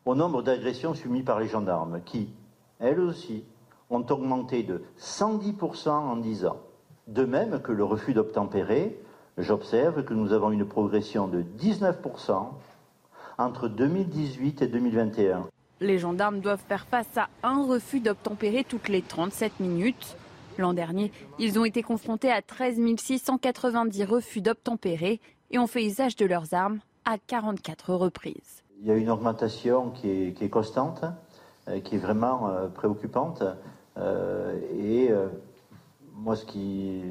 au 0.05 0.15
nombre 0.15 0.43
d'agressions 0.43 0.95
subies 0.95 1.23
par 1.23 1.41
les 1.41 1.49
gendarmes, 1.49 2.01
qui, 2.05 2.29
elles 2.79 3.01
aussi, 3.01 3.45
ont 3.91 4.05
augmenté 4.09 4.63
de 4.63 4.83
110% 4.99 5.89
en 5.89 6.17
dix 6.17 6.47
ans. 6.47 6.61
De 7.07 7.25
même 7.25 7.61
que 7.61 7.73
le 7.73 7.85
refus 7.85 8.15
d'obtempérer, 8.15 8.99
j'observe 9.39 10.05
que 10.05 10.15
nous 10.15 10.33
avons 10.33 10.51
une 10.51 10.67
progression 10.67 11.29
de 11.29 11.43
19% 11.61 12.49
entre 13.39 13.69
2018 13.69 14.63
et 14.63 14.67
2021. 14.67 15.47
Les 15.81 15.99
gendarmes 15.99 16.41
doivent 16.41 16.63
faire 16.67 16.87
face 16.87 17.19
à 17.19 17.29
un 17.43 17.65
refus 17.67 18.01
d'obtempérer 18.01 18.65
toutes 18.65 18.89
les 18.89 19.03
37 19.03 19.61
minutes. 19.61 20.17
L'an 20.59 20.73
dernier, 20.73 21.13
ils 21.39 21.59
ont 21.59 21.65
été 21.65 21.83
confrontés 21.83 22.31
à 22.31 22.41
13 22.41 22.81
690 22.97 24.05
refus 24.05 24.41
d'obtempérer 24.41 25.21
et 25.51 25.59
ont 25.59 25.67
fait 25.67 25.85
usage 25.85 26.17
de 26.17 26.27
leurs 26.27 26.55
armes 26.55 26.81
à 27.05 27.19
44 27.19 27.95
reprises. 27.95 28.63
Il 28.81 28.87
y 28.87 28.91
a 28.91 28.95
une 28.95 29.11
augmentation 29.11 29.91
qui 29.91 30.11
est, 30.11 30.49
constante, 30.49 31.05
euh, 31.69 31.81
qui 31.81 31.97
est 31.97 31.99
vraiment 31.99 32.49
euh, 32.49 32.69
préoccupante. 32.69 33.43
Euh, 33.97 34.59
et 34.79 35.11
moi, 36.15 36.37
ce 36.37 36.45
qui 36.45 37.03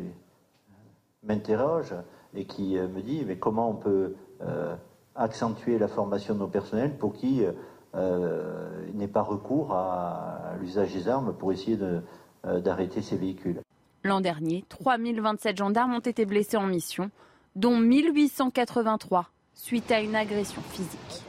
m'interroge 1.23 1.93
et 2.35 2.45
qui 2.45 2.75
me 2.75 3.01
dit 3.01 3.23
mais 3.25 3.37
comment 3.37 3.69
on 3.69 3.75
peut 3.75 4.15
accentuer 5.15 5.79
la 5.79 5.87
formation 5.87 6.35
de 6.35 6.39
nos 6.39 6.47
personnels 6.47 6.95
pour 6.97 7.13
qu'il 7.13 7.51
n'ait 8.93 9.07
pas 9.07 9.23
recours 9.23 9.73
à 9.73 10.53
l'usage 10.59 10.93
des 10.93 11.07
armes 11.07 11.33
pour 11.33 11.51
essayer 11.51 11.77
d'arrêter 12.63 13.01
ces 13.01 13.17
véhicules. 13.17 13.61
L'an 14.03 14.21
dernier, 14.21 14.63
3027 14.69 15.57
gendarmes 15.57 15.95
ont 15.95 15.99
été 15.99 16.25
blessés 16.25 16.57
en 16.57 16.67
mission, 16.67 17.09
dont 17.55 17.77
1883 17.77 19.29
suite 19.55 19.91
à 19.91 20.01
une 20.01 20.15
agression 20.15 20.61
physique. 20.61 21.23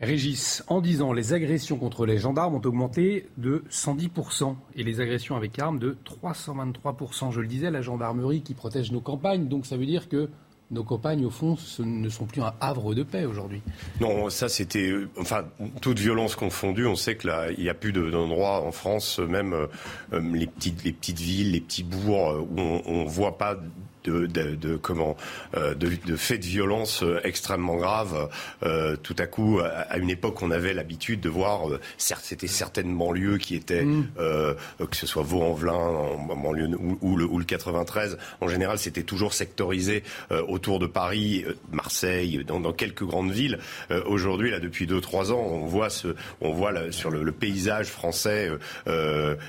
Régis, 0.00 0.62
en 0.68 0.82
disant 0.82 1.14
les 1.14 1.32
agressions 1.32 1.78
contre 1.78 2.04
les 2.04 2.18
gendarmes 2.18 2.54
ont 2.54 2.62
augmenté 2.66 3.28
de 3.38 3.64
110% 3.70 4.54
et 4.74 4.82
les 4.82 5.00
agressions 5.00 5.36
avec 5.36 5.58
armes 5.58 5.78
de 5.78 5.96
323%. 6.04 7.32
Je 7.32 7.40
le 7.40 7.46
disais, 7.46 7.70
la 7.70 7.80
gendarmerie 7.80 8.42
qui 8.42 8.52
protège 8.52 8.92
nos 8.92 9.00
campagnes, 9.00 9.48
donc 9.48 9.64
ça 9.64 9.78
veut 9.78 9.86
dire 9.86 10.10
que 10.10 10.28
nos 10.70 10.82
campagnes, 10.82 11.24
au 11.24 11.30
fond, 11.30 11.56
ne 11.78 12.08
sont 12.08 12.26
plus 12.26 12.42
un 12.42 12.52
havre 12.60 12.94
de 12.94 13.02
paix 13.02 13.24
aujourd'hui. 13.24 13.62
Non, 14.00 14.30
ça 14.30 14.48
c'était, 14.48 14.92
enfin, 15.18 15.44
toute 15.80 15.98
violence 15.98 16.34
confondue. 16.34 16.86
On 16.86 16.96
sait 16.96 17.16
que 17.16 17.28
là, 17.28 17.52
n'y 17.52 17.68
a 17.68 17.74
plus 17.74 17.92
d'endroits 17.92 18.62
en 18.62 18.72
France, 18.72 19.18
même 19.20 19.54
euh, 19.54 20.20
les 20.32 20.46
petites, 20.46 20.84
les 20.84 20.92
petites 20.92 21.20
villes, 21.20 21.52
les 21.52 21.60
petits 21.60 21.84
bourgs 21.84 22.32
euh, 22.32 22.40
où 22.40 22.80
on, 22.86 23.04
ne 23.04 23.08
voit 23.08 23.38
pas 23.38 23.56
de, 24.10 24.76
comment 24.76 25.16
euh, 25.56 25.74
de, 25.74 25.90
de, 26.04 26.16
faits 26.16 26.40
de 26.40 26.46
violence 26.46 27.02
euh, 27.02 27.20
extrêmement 27.24 27.76
graves. 27.76 28.28
Euh, 28.62 28.96
tout 28.96 29.16
à 29.18 29.26
coup, 29.26 29.60
à, 29.60 29.96
une 29.98 30.10
époque, 30.10 30.42
on 30.42 30.50
avait 30.50 30.74
l'habitude 30.74 31.20
de 31.20 31.28
voir, 31.28 31.68
certes, 31.98 32.24
c'était 32.24 32.46
certaines 32.46 32.96
banlieues 32.96 33.38
qui 33.38 33.54
étaient, 33.54 33.84
mm. 33.84 34.06
que 34.16 34.96
ce 34.96 35.06
soit 35.06 35.22
Vaux-en-Velin, 35.22 35.72
en 35.74 36.36
banlieue 36.36 36.68
ou, 37.00 37.16
le, 37.16 37.24
ou, 37.24 37.38
le, 37.38 37.44
93. 37.44 38.18
En 38.40 38.48
général, 38.48 38.78
c'était 38.78 39.02
toujours 39.02 39.32
sectorisé 39.32 40.02
autour 40.48 40.78
de 40.78 40.86
Paris, 40.86 41.44
Marseille, 41.72 42.44
dans, 42.46 42.60
dans 42.60 42.72
quelques 42.72 43.04
grandes 43.04 43.32
villes. 43.32 43.58
Aujourd'hui, 44.06 44.50
là, 44.50 44.60
depuis 44.60 44.86
deux 44.86 45.00
trois 45.00 45.32
ans, 45.32 45.40
on 45.40 45.66
voit 45.66 45.90
ce, 45.90 46.08
on 46.40 46.52
voit 46.52 46.72
sur 46.92 47.10
le, 47.10 47.32
paysage 47.32 47.86
français 47.86 48.50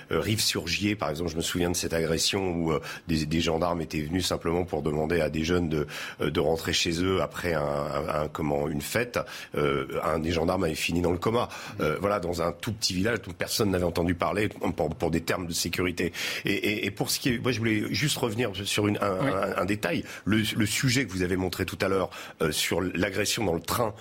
Rive-sur-Gier, 0.10 0.96
par 0.96 1.10
exemple. 1.10 1.32
Je 1.32 1.38
me 1.38 1.42
souviens 1.42 1.70
de 1.70 1.76
cette 1.76 1.94
agression 1.94 2.52
où 2.52 2.74
des, 3.08 3.26
des 3.26 3.42
gendarmes 3.42 3.82
étaient 3.82 4.02
venus 4.02 4.26
simplement 4.26 4.47
pour 4.66 4.82
demander 4.82 5.22
à 5.22 5.30
des 5.30 5.44
jeunes 5.44 5.70
de, 5.70 5.88
euh, 6.22 6.30
de 6.30 6.40
rentrer 6.40 6.74
chez 6.74 7.04
eux 7.04 7.22
après 7.22 7.54
un, 7.54 7.62
un, 7.62 8.28
comment, 8.28 8.68
une 8.68 8.82
fête. 8.82 9.20
Euh, 9.56 9.88
un 10.04 10.20
des 10.20 10.32
gendarmes 10.32 10.64
avait 10.64 10.76
fini 10.76 11.02
dans 11.02 11.12
le 11.12 11.18
coma. 11.18 11.50
Euh, 11.80 11.98
voilà, 12.00 12.20
dans 12.20 12.42
un 12.42 12.52
tout 12.52 12.72
petit 12.72 12.94
village 12.94 13.22
dont 13.22 13.34
personne 13.34 13.72
n'avait 13.72 13.84
entendu 13.84 14.16
parler 14.16 14.50
pour, 14.50 14.90
pour, 14.96 15.12
des 15.12 15.22
termes 15.22 15.48
de 15.48 15.54
sécurité. 15.54 16.14
Et, 16.46 16.54
et, 16.54 16.86
et, 16.86 16.92
pour 16.92 17.10
ce 17.10 17.20
qui 17.20 17.30
est, 17.30 17.38
moi 17.40 17.52
je 17.52 17.60
voulais 17.60 17.84
juste 17.94 18.18
revenir 18.18 18.52
sur 18.64 18.88
une, 18.88 18.98
un, 19.02 19.58
un, 19.58 19.66
détail. 19.66 20.04
Le, 20.26 20.44
le, 20.56 20.66
sujet 20.66 21.06
que 21.06 21.12
vous 21.12 21.22
avez 21.22 21.38
montré 21.38 21.66
tout 21.66 21.78
à 21.82 21.88
l'heure 21.88 22.10
euh, 22.42 22.52
sur 22.52 22.82
l'agression 22.82 23.46
dans 23.46 23.54
le 23.54 23.62
train 23.62 23.94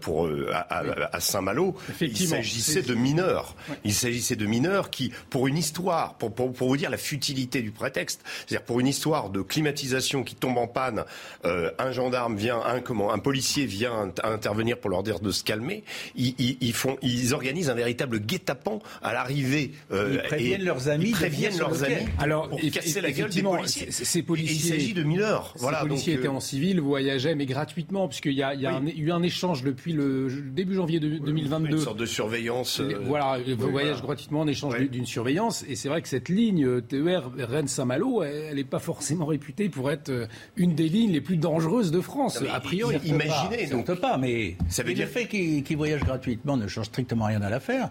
pour 0.00 0.28
à, 0.52 0.82
à, 1.12 1.20
Saint-Malo, 1.20 1.76
il 2.00 2.16
s'agissait 2.16 2.82
de 2.82 2.94
mineurs. 2.94 3.54
Il 3.84 3.94
s'agissait 3.94 4.36
de 4.36 4.46
mineurs 4.46 4.90
qui, 4.90 5.12
pour 5.30 5.46
une 5.46 5.58
histoire, 5.58 6.14
pour, 6.14 6.32
pour, 6.32 6.52
pour 6.52 6.68
vous 6.68 6.76
dire 6.76 6.90
la 6.90 6.96
futilité 6.96 7.62
du 7.62 7.70
prétexte, 7.70 8.22
c'est-à-dire 8.24 8.64
pour 8.64 8.80
une 8.80 8.86
histoire 8.86 9.30
de 9.30 9.42
climatisation 9.42 9.91
qui 10.00 10.34
tombe 10.34 10.58
en 10.58 10.66
panne, 10.66 11.04
euh, 11.44 11.70
un 11.78 11.92
gendarme 11.92 12.36
vient, 12.36 12.60
un 12.64 12.80
comment, 12.80 13.12
un 13.12 13.18
policier 13.18 13.66
vient 13.66 14.12
intervenir 14.22 14.78
pour 14.78 14.90
leur 14.90 15.02
dire 15.02 15.20
de 15.20 15.30
se 15.30 15.44
calmer. 15.44 15.84
Ils, 16.14 16.72
font, 16.72 16.96
ils 17.02 17.34
organisent 17.34 17.70
un 17.70 17.74
véritable 17.74 18.20
guet-apens 18.20 18.80
à 19.02 19.12
l'arrivée. 19.12 19.72
Euh, 19.92 20.12
ils 20.14 20.22
préviennent 20.22 20.64
leurs 20.64 20.88
amis. 20.88 21.08
Ils 21.08 21.12
préviennent 21.12 21.58
leurs 21.58 21.84
amis. 21.84 22.06
Alors, 22.18 22.48
pour 22.48 22.60
casser 22.60 23.00
la 23.00 23.10
gueule 23.10 23.30
des 23.30 23.42
policiers. 23.42 23.90
Ces 23.90 24.22
policiers. 24.22 24.56
il 24.56 24.80
s'agit 24.80 24.94
de 24.94 25.02
mineurs. 25.02 25.54
Voilà. 25.58 25.80
Ces 25.80 25.88
policiers 25.88 26.14
étaient 26.14 26.28
euh, 26.28 26.32
en 26.32 26.40
civil, 26.40 26.80
voyageaient, 26.80 27.34
mais 27.34 27.46
gratuitement, 27.46 28.08
puisqu'il 28.08 28.32
y 28.32 28.42
a, 28.42 28.54
y 28.54 28.66
a 28.66 28.80
eu 28.96 29.10
un 29.10 29.22
échange 29.22 29.62
depuis 29.62 29.92
le 29.92 30.28
début 30.52 30.74
janvier 30.74 31.00
2022. 31.00 31.76
Une 31.76 31.78
sorte 31.78 31.98
de 31.98 32.06
surveillance. 32.06 32.80
voilà, 32.80 33.38
voyage 33.58 34.02
gratuitement 34.02 34.40
en 34.40 34.46
échange 34.46 34.78
d'une 34.78 35.06
surveillance. 35.06 35.64
Et 35.68 35.76
c'est 35.76 35.88
vrai 35.88 36.02
que 36.02 36.08
cette 36.08 36.28
ligne 36.28 36.80
TER 36.82 37.30
Rennes-Saint-Malo, 37.36 38.22
elle 38.22 38.56
n'est 38.56 38.64
pas 38.64 38.78
forcément 38.78 39.26
réputée 39.26 39.68
pour 39.68 39.81
être 39.90 40.10
euh, 40.10 40.26
une 40.56 40.74
des 40.74 40.88
lignes 40.88 41.12
les 41.12 41.20
plus 41.20 41.36
dangereuses 41.36 41.90
de 41.90 42.00
France, 42.00 42.42
a 42.50 42.60
priori. 42.60 42.98
Imaginez. 43.04 43.66
Donc, 43.66 43.92
pas, 43.94 44.16
mais 44.18 44.56
ça 44.68 44.82
veut 44.82 44.94
dire... 44.94 45.06
le 45.06 45.12
fait 45.12 45.26
qu'ils 45.26 45.76
voyagent 45.76 46.04
gratuitement 46.04 46.56
ne 46.56 46.66
change 46.66 46.86
strictement 46.86 47.26
rien 47.26 47.42
à 47.42 47.50
l'affaire. 47.50 47.90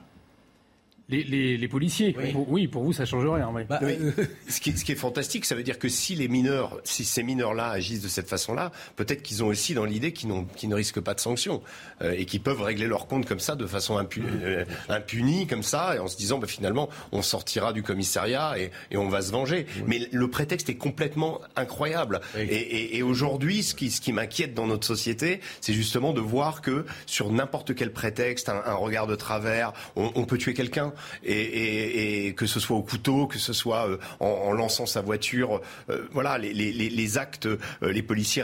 Les, 1.12 1.68
policiers, 1.68 2.16
oui. 2.48 2.68
Pour, 2.68 2.84
vous, 2.84 2.94
ça 2.94 3.06
change 3.06 3.26
rien. 3.28 3.52
Bah, 3.68 3.80
euh, 3.84 4.12
ce, 4.48 4.62
qui, 4.62 4.70
est 4.70 4.96
fantastique, 4.96 5.46
ça 5.46 5.56
veut 5.56 5.64
dire 5.64 5.78
que 5.78 5.90
si 5.90 6.16
les 6.16 6.30
mineurs, 6.30 6.80
si 6.86 7.04
ces 7.04 7.22
mineurs-là 7.22 7.70
agissent 7.70 8.02
de 8.02 8.08
cette 8.08 8.30
façon-là, 8.30 8.72
peut-être 8.96 9.22
qu'ils 9.22 9.44
ont 9.44 9.48
aussi 9.48 9.74
dans 9.74 9.84
l'idée 9.84 10.14
qu'ils, 10.14 10.30
ne 10.30 10.76
risquent 10.76 11.02
pas 11.02 11.14
de 11.14 11.20
sanctions 11.20 11.62
euh, 12.02 12.14
et 12.18 12.26
qu'ils 12.26 12.42
peuvent 12.42 12.62
régler 12.62 12.88
leur 12.88 13.08
compte 13.08 13.26
comme 13.26 13.42
ça, 13.42 13.56
de 13.56 13.66
façon 13.66 13.98
euh, 14.00 14.66
impunie, 14.88 15.48
comme 15.48 15.64
ça, 15.64 15.96
et 15.96 16.00
en 16.00 16.08
se 16.08 16.16
disant 16.16 16.40
bah, 16.40 16.48
finalement, 16.48 16.90
on 17.12 17.22
sortira 17.22 17.74
du 17.74 17.84
commissariat 17.84 18.56
et, 18.58 18.72
on 18.96 19.10
va 19.10 19.22
se 19.22 19.32
venger. 19.32 19.66
Mais 19.88 20.08
le 20.12 20.30
prétexte 20.30 20.70
est 20.70 20.76
complètement 20.76 21.42
incroyable. 21.56 22.22
Et, 22.38 23.02
aujourd'hui, 23.02 23.64
ce 23.64 23.74
qui, 23.74 23.90
ce 23.90 24.00
qui 24.00 24.14
m'inquiète 24.14 24.54
dans 24.54 24.68
notre 24.68 24.86
société, 24.86 25.42
c'est 25.60 25.74
justement 25.74 26.14
de 26.14 26.22
voir 26.22 26.62
que 26.62 26.86
sur 27.08 27.32
n'importe 27.32 27.74
quel 27.74 27.92
prétexte, 27.92 28.48
un, 28.48 28.76
regard 28.76 29.08
de 29.08 29.16
travers, 29.16 29.74
on 29.96 30.26
peut 30.26 30.38
tuer 30.38 30.54
quelqu'un 30.54 30.94
et, 31.24 32.34
que 32.36 32.46
ce 32.46 32.60
soit 32.60 32.78
au 32.78 32.82
couteau, 32.82 33.28
que 33.28 33.40
ce 33.40 33.54
soit 33.54 33.88
euh, 33.88 33.98
en, 34.20 34.52
lançant 34.54 34.86
sa 34.86 35.02
voiture. 35.02 35.62
Euh, 35.90 36.08
voilà, 36.12 36.38
les, 36.38 37.18
actes, 37.18 37.46
euh, 37.46 37.58
les 37.82 38.02
policiers 38.02 38.44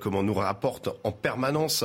comment 0.00 0.22
nous 0.22 0.34
rapportent 0.34 0.88
en 1.04 1.12
permanence 1.12 1.84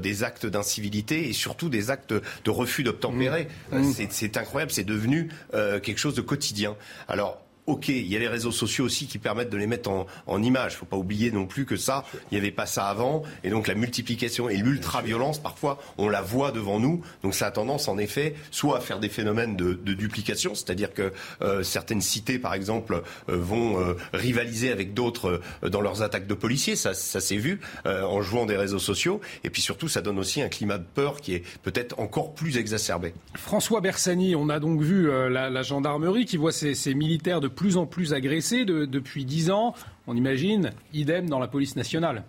des 0.00 0.24
actes 0.24 0.46
d'incivilité 0.46 1.28
et 1.28 1.32
surtout 1.32 1.68
des 1.68 1.90
actes 1.90 2.12
de 2.12 2.50
refus 2.50 2.82
d'obtempérer. 2.82 3.48
Mmh. 3.72 3.78
Mmh. 3.78 4.06
C'est 4.10 4.36
incroyable, 4.36 4.72
c'est 4.72 4.84
devenu 4.84 5.30
quelque 5.52 5.98
chose 5.98 6.14
de 6.14 6.20
quotidien. 6.20 6.76
Alors 7.08 7.40
Ok, 7.68 7.88
il 7.88 8.06
y 8.06 8.16
a 8.16 8.18
les 8.18 8.28
réseaux 8.28 8.50
sociaux 8.50 8.86
aussi 8.86 9.06
qui 9.06 9.18
permettent 9.18 9.50
de 9.50 9.58
les 9.58 9.66
mettre 9.66 9.90
en, 9.90 10.06
en 10.26 10.42
image. 10.42 10.76
Faut 10.76 10.86
pas 10.86 10.96
oublier 10.96 11.30
non 11.30 11.44
plus 11.44 11.66
que 11.66 11.76
ça, 11.76 12.06
il 12.30 12.34
n'y 12.34 12.38
avait 12.38 12.50
pas 12.50 12.64
ça 12.64 12.86
avant. 12.86 13.24
Et 13.44 13.50
donc 13.50 13.68
la 13.68 13.74
multiplication 13.74 14.48
et 14.48 14.56
l'ultra-violence, 14.56 15.38
parfois, 15.38 15.78
on 15.98 16.08
la 16.08 16.22
voit 16.22 16.50
devant 16.50 16.80
nous. 16.80 17.02
Donc 17.22 17.34
ça 17.34 17.48
a 17.48 17.50
tendance, 17.50 17.86
en 17.88 17.98
effet, 17.98 18.34
soit 18.50 18.78
à 18.78 18.80
faire 18.80 19.00
des 19.00 19.10
phénomènes 19.10 19.54
de, 19.54 19.74
duplication, 19.74 20.54
c'est-à-dire 20.54 20.94
que 20.94 21.12
euh, 21.42 21.62
certaines 21.62 22.00
cités, 22.00 22.38
par 22.38 22.54
exemple, 22.54 23.02
euh, 23.28 23.36
vont 23.36 23.78
euh, 23.78 23.94
rivaliser 24.14 24.70
avec 24.70 24.94
d'autres 24.94 25.40
dans 25.62 25.82
leurs 25.82 26.02
attaques 26.02 26.26
de 26.26 26.34
policiers. 26.34 26.74
Ça, 26.74 26.94
s'est 26.94 27.36
vu 27.36 27.60
en 27.84 28.22
jouant 28.22 28.46
des 28.46 28.56
réseaux 28.56 28.78
sociaux. 28.78 29.20
Et 29.44 29.50
puis 29.50 29.60
surtout, 29.60 29.88
ça 29.88 30.00
donne 30.00 30.18
aussi 30.18 30.40
un 30.40 30.48
climat 30.48 30.78
de 30.78 30.84
peur 30.94 31.20
qui 31.20 31.34
est 31.34 31.42
peut-être 31.62 31.98
encore 31.98 32.32
plus 32.32 32.56
exacerbé. 32.56 33.12
François 33.34 33.80
Bersani, 33.80 34.34
on 34.36 34.48
a 34.48 34.58
donc 34.58 34.80
vu 34.80 35.10
la, 35.10 35.50
la, 35.50 35.62
gendarmerie 35.62 36.24
qui 36.24 36.36
voit 36.36 36.52
ses, 36.52 36.74
ses 36.74 36.94
militaires 36.94 37.40
de 37.40 37.48
plus 37.58 37.76
en 37.76 37.86
plus 37.86 38.14
agressés 38.14 38.64
depuis 38.64 39.24
dix 39.24 39.50
ans. 39.50 39.74
On 40.06 40.14
imagine, 40.14 40.70
idem 40.92 41.28
dans 41.28 41.40
la 41.40 41.48
police 41.48 41.74
nationale. 41.74 42.22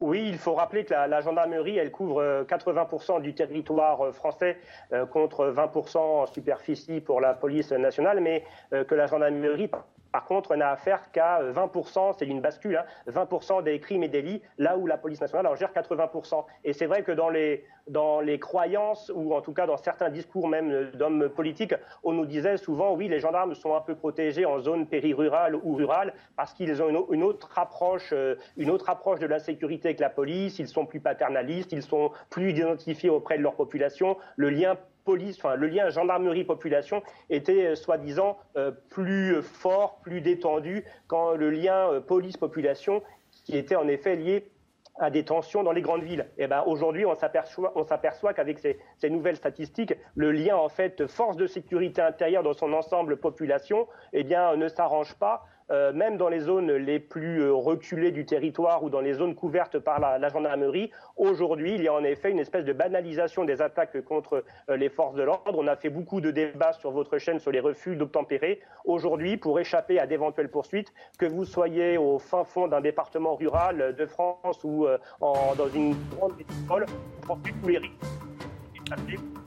Oui, 0.00 0.26
il 0.26 0.36
faut 0.36 0.54
rappeler 0.54 0.84
que 0.84 0.92
la, 0.92 1.20
gendarmerie, 1.22 1.78
elle 1.78 1.90
couvre 1.90 2.44
80% 2.44 3.16
euh, 3.16 3.20
du 3.20 3.34
territoire 3.34 4.00
euh, 4.02 4.12
français 4.12 4.58
euh, 4.92 5.06
contre 5.06 5.46
20% 5.46 5.96
en 5.96 6.26
superficie 6.26 7.00
pour 7.00 7.22
la 7.22 7.32
police 7.32 7.72
nationale, 7.72 8.20
mais 8.20 8.44
que 8.70 8.94
la 8.94 9.06
gendarmerie 9.06 9.70
par 10.12 10.24
contre, 10.24 10.52
on 10.52 10.56
n'a 10.56 10.70
affaire 10.70 11.10
qu'à 11.12 11.40
20%, 11.42 12.14
c'est 12.18 12.26
une 12.26 12.40
bascule, 12.40 12.82
20% 13.08 13.58
hein, 13.58 13.62
des 13.62 13.78
crimes 13.80 14.02
et 14.02 14.08
délits, 14.08 14.42
là 14.58 14.76
où 14.76 14.86
la 14.86 14.98
police 14.98 15.20
nationale 15.20 15.46
en 15.46 15.54
gère 15.54 15.72
80%. 15.72 16.44
Et 16.64 16.72
c'est 16.72 16.86
vrai 16.86 17.02
que 17.02 17.12
dans 17.12 17.28
les, 17.28 17.64
dans 17.88 18.20
les 18.20 18.38
croyances, 18.38 19.10
ou 19.14 19.34
en 19.34 19.40
tout 19.40 19.52
cas 19.52 19.66
dans 19.66 19.76
certains 19.76 20.10
discours 20.10 20.48
même 20.48 20.90
d'hommes 20.94 21.28
politiques, 21.28 21.74
on 22.02 22.12
nous 22.12 22.26
disait 22.26 22.56
souvent, 22.56 22.94
oui, 22.94 23.08
les 23.08 23.20
gendarmes 23.20 23.54
sont 23.54 23.74
un 23.74 23.80
peu 23.80 23.94
protégés 23.94 24.46
en 24.46 24.58
zone 24.58 24.86
périrurale 24.86 25.54
ou 25.54 25.74
rurale, 25.74 26.14
parce 26.36 26.54
qu'ils 26.54 26.82
ont 26.82 27.06
une, 27.10 27.22
autre 27.22 27.58
approche, 27.58 28.10
euh, 28.12 28.36
une 28.56 28.70
autre 28.70 28.90
approche 28.90 29.20
de 29.20 29.26
la 29.26 29.38
sécurité 29.38 29.94
que 29.94 30.00
la 30.00 30.10
police, 30.10 30.58
ils 30.58 30.68
sont 30.68 30.86
plus 30.86 31.00
paternalistes, 31.00 31.72
ils 31.72 31.82
sont 31.82 32.10
plus 32.30 32.50
identifiés 32.50 33.10
auprès 33.10 33.38
de 33.38 33.42
leur 33.42 33.54
population, 33.54 34.16
le 34.36 34.50
lien 34.50 34.76
police, 35.04 35.36
enfin, 35.38 35.54
le 35.54 35.66
lien 35.66 35.88
gendarmerie-population 35.90 37.02
était 37.28 37.66
euh, 37.66 37.74
soi-disant 37.74 38.38
euh, 38.56 38.70
plus 38.90 39.42
fort, 39.42 40.00
plus 40.02 40.20
détendu 40.20 40.84
quand 41.06 41.34
le 41.34 41.50
lien 41.50 41.90
euh, 41.90 42.00
police-population, 42.00 43.02
qui 43.44 43.56
était 43.56 43.76
en 43.76 43.88
effet 43.88 44.16
lié 44.16 44.50
à 44.98 45.10
des 45.10 45.24
tensions 45.24 45.62
dans 45.62 45.72
les 45.72 45.80
grandes 45.80 46.02
villes. 46.02 46.26
Et 46.36 46.44
eh 46.44 46.46
ben 46.46 46.62
aujourd'hui, 46.66 47.06
on 47.06 47.14
s'aperçoit, 47.14 48.34
qu'avec 48.34 48.58
ces, 48.58 48.78
ces, 48.98 49.08
nouvelles 49.08 49.36
statistiques, 49.36 49.94
le 50.14 50.30
lien 50.30 50.56
en 50.56 50.68
fait 50.68 51.06
force 51.06 51.36
de 51.38 51.46
sécurité 51.46 52.02
intérieure 52.02 52.42
dans 52.42 52.52
son 52.52 52.72
ensemble 52.74 53.16
population, 53.16 53.88
eh 54.12 54.24
bien, 54.24 54.56
ne 54.56 54.68
s'arrange 54.68 55.14
pas 55.14 55.46
euh, 55.70 55.92
même 55.92 56.16
dans 56.16 56.28
les 56.28 56.40
zones 56.40 56.72
les 56.72 56.98
plus 56.98 57.42
euh, 57.42 57.52
reculées 57.52 58.10
du 58.10 58.24
territoire 58.24 58.82
ou 58.82 58.90
dans 58.90 59.00
les 59.00 59.14
zones 59.14 59.34
couvertes 59.34 59.78
par 59.78 60.00
la, 60.00 60.28
gendarmerie, 60.28 60.90
aujourd'hui, 61.16 61.74
il 61.74 61.82
y 61.82 61.88
a 61.88 61.94
en 61.94 62.02
effet 62.02 62.30
une 62.30 62.38
espèce 62.38 62.64
de 62.64 62.72
banalisation 62.72 63.44
des 63.44 63.62
attaques 63.62 64.00
contre 64.02 64.44
euh, 64.68 64.76
les 64.76 64.88
forces 64.88 65.14
de 65.14 65.22
l'ordre. 65.22 65.58
On 65.58 65.66
a 65.66 65.76
fait 65.76 65.90
beaucoup 65.90 66.20
de 66.20 66.30
débats 66.30 66.72
sur 66.72 66.90
votre 66.90 67.18
chaîne 67.18 67.38
sur 67.38 67.52
les 67.52 67.60
refus 67.60 67.96
d'obtempérer. 67.96 68.60
Aujourd'hui, 68.84 69.36
pour 69.36 69.60
échapper 69.60 70.00
à 70.00 70.06
d'éventuelles 70.06 70.50
poursuites, 70.50 70.92
que 71.18 71.26
vous 71.26 71.44
soyez 71.44 71.98
au 71.98 72.18
fin 72.18 72.44
fond 72.44 72.66
d'un 72.66 72.80
département 72.80 73.36
rural 73.36 73.94
de 73.96 74.06
France 74.06 74.62
ou 74.64 74.86
dans 75.20 75.68
une 75.74 75.94
grande 76.16 76.36
métropole, 76.36 76.86
vous 77.22 77.36
tous 77.62 77.68
les 77.68 77.78
risques. 77.78 79.39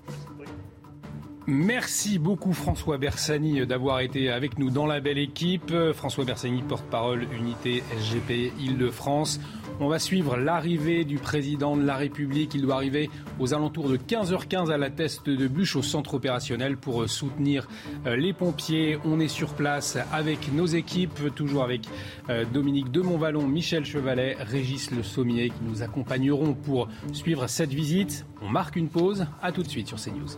Merci 1.45 2.19
beaucoup 2.19 2.53
François 2.53 2.97
Bersani 2.97 3.67
d'avoir 3.67 3.99
été 3.99 4.29
avec 4.29 4.57
nous 4.57 4.69
dans 4.69 4.85
la 4.85 5.01
belle 5.01 5.17
équipe. 5.17 5.73
François 5.93 6.23
Bersani, 6.23 6.61
porte-parole 6.61 7.27
unité 7.37 7.83
SGP 7.99 8.53
Île-de-France. 8.61 9.41
On 9.81 9.89
va 9.89 9.99
suivre 9.99 10.37
l'arrivée 10.37 11.03
du 11.03 11.17
président 11.17 11.75
de 11.75 11.83
la 11.83 11.97
République. 11.97 12.53
Il 12.55 12.61
doit 12.61 12.75
arriver 12.75 13.09
aux 13.41 13.53
alentours 13.53 13.89
de 13.89 13.97
15h15 13.97 14.71
à 14.71 14.77
la 14.77 14.89
teste 14.89 15.29
de 15.29 15.47
bûche 15.47 15.75
au 15.75 15.81
centre 15.81 16.13
opérationnel 16.13 16.77
pour 16.77 17.09
soutenir 17.09 17.67
euh, 18.05 18.15
les 18.15 18.31
pompiers. 18.31 18.97
On 19.03 19.19
est 19.19 19.27
sur 19.27 19.53
place 19.53 19.97
avec 20.13 20.53
nos 20.53 20.67
équipes, 20.67 21.35
toujours 21.35 21.63
avec 21.63 21.81
euh, 22.29 22.45
Dominique 22.45 22.89
de 22.89 23.01
Montvalon, 23.01 23.45
Michel 23.45 23.83
Chevalet, 23.83 24.37
Régis 24.39 24.91
Le 24.91 25.03
Sommier 25.03 25.49
qui 25.49 25.63
nous 25.63 25.81
accompagneront 25.81 26.53
pour 26.53 26.87
suivre 27.11 27.47
cette 27.47 27.73
visite. 27.73 28.25
On 28.41 28.47
marque 28.47 28.77
une 28.77 28.87
pause. 28.87 29.25
À 29.41 29.51
tout 29.51 29.63
de 29.63 29.67
suite 29.67 29.89
sur 29.89 29.99
CNews. 29.99 30.37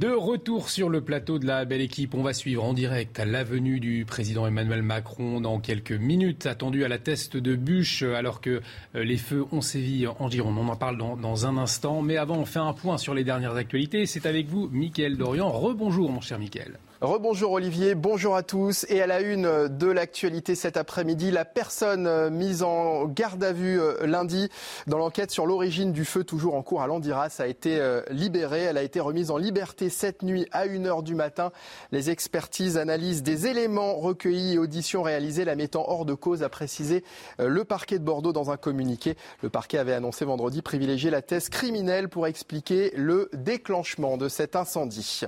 De 0.00 0.08
retour 0.08 0.70
sur 0.70 0.88
le 0.88 1.02
plateau 1.02 1.38
de 1.38 1.46
la 1.46 1.66
belle 1.66 1.82
équipe, 1.82 2.14
on 2.14 2.22
va 2.22 2.32
suivre 2.32 2.64
en 2.64 2.72
direct 2.72 3.18
la 3.18 3.44
venue 3.44 3.80
du 3.80 4.06
président 4.06 4.46
Emmanuel 4.46 4.80
Macron 4.82 5.42
dans 5.42 5.60
quelques 5.60 5.92
minutes, 5.92 6.46
attendu 6.46 6.86
à 6.86 6.88
la 6.88 6.96
teste 6.96 7.36
de 7.36 7.54
bûche 7.54 8.02
alors 8.02 8.40
que 8.40 8.62
euh, 8.94 9.04
les 9.04 9.18
feux 9.18 9.44
ont 9.52 9.60
sévi 9.60 10.06
en 10.06 10.30
Gironde. 10.30 10.56
On 10.56 10.68
en 10.68 10.76
parle 10.76 10.96
dans, 10.96 11.46
un 11.46 11.58
instant, 11.58 12.00
mais 12.00 12.16
avant 12.16 12.38
on 12.38 12.46
fait 12.46 12.60
un 12.60 12.72
point 12.72 12.96
sur 12.96 13.12
les 13.12 13.24
dernières 13.24 13.56
actualités. 13.56 14.06
C'est 14.06 14.24
avec 14.24 14.48
vous, 14.48 14.70
Mickaël 14.72 15.18
Dorian. 15.18 15.50
Rebonjour 15.50 16.10
mon 16.10 16.22
cher 16.22 16.38
Mickaël. 16.38 16.78
Rebonjour 17.00 17.52
Olivier, 17.52 17.94
bonjour 17.94 18.36
à 18.36 18.42
tous. 18.42 18.84
Et 18.90 19.00
à 19.00 19.06
la 19.06 19.22
une 19.22 19.68
de 19.68 19.86
l'actualité 19.86 20.54
cet 20.54 20.76
après-midi, 20.76 21.30
la 21.30 21.46
personne 21.46 22.28
mise 22.28 22.62
en 22.62 23.06
garde 23.06 23.42
à 23.42 23.54
vue 23.54 23.80
euh, 23.80 24.06
lundi 24.06 24.50
dans 24.86 24.98
l'enquête 24.98 25.30
sur 25.30 25.46
l'origine 25.46 25.92
du 25.92 26.04
feu 26.04 26.24
toujours 26.24 26.56
en 26.56 26.62
cours 26.62 26.82
à 26.82 26.86
Landiras 26.86 27.36
a 27.38 27.46
été 27.46 27.80
euh, 27.80 28.02
libérée. 28.10 28.64
Elle 28.64 28.76
a 28.76 28.82
été 28.82 29.00
remise 29.00 29.30
en 29.30 29.38
liberté 29.38 29.88
cette 29.88 30.22
nuit 30.22 30.46
à 30.52 30.66
1h 30.66 31.02
du 31.02 31.14
matin. 31.14 31.52
Les 31.90 32.10
expertises 32.10 32.76
analysent 32.76 33.22
des 33.22 33.46
éléments 33.46 33.94
recueillis 33.94 34.56
et 34.56 34.58
auditions 34.58 35.02
réalisées 35.02 35.46
la 35.46 35.56
mettant 35.56 35.86
hors 35.88 36.04
de 36.04 36.12
cause, 36.12 36.42
a 36.42 36.50
précisé 36.50 37.02
euh, 37.40 37.48
le 37.48 37.64
parquet 37.64 37.98
de 37.98 38.04
Bordeaux 38.04 38.34
dans 38.34 38.50
un 38.50 38.58
communiqué. 38.58 39.16
Le 39.42 39.48
parquet 39.48 39.78
avait 39.78 39.94
annoncé 39.94 40.26
vendredi 40.26 40.60
privilégier 40.60 41.08
la 41.10 41.22
thèse 41.22 41.48
criminelle 41.48 42.10
pour 42.10 42.26
expliquer 42.26 42.92
le 42.94 43.30
déclenchement 43.32 44.18
de 44.18 44.28
cet 44.28 44.54
incendie. 44.54 45.24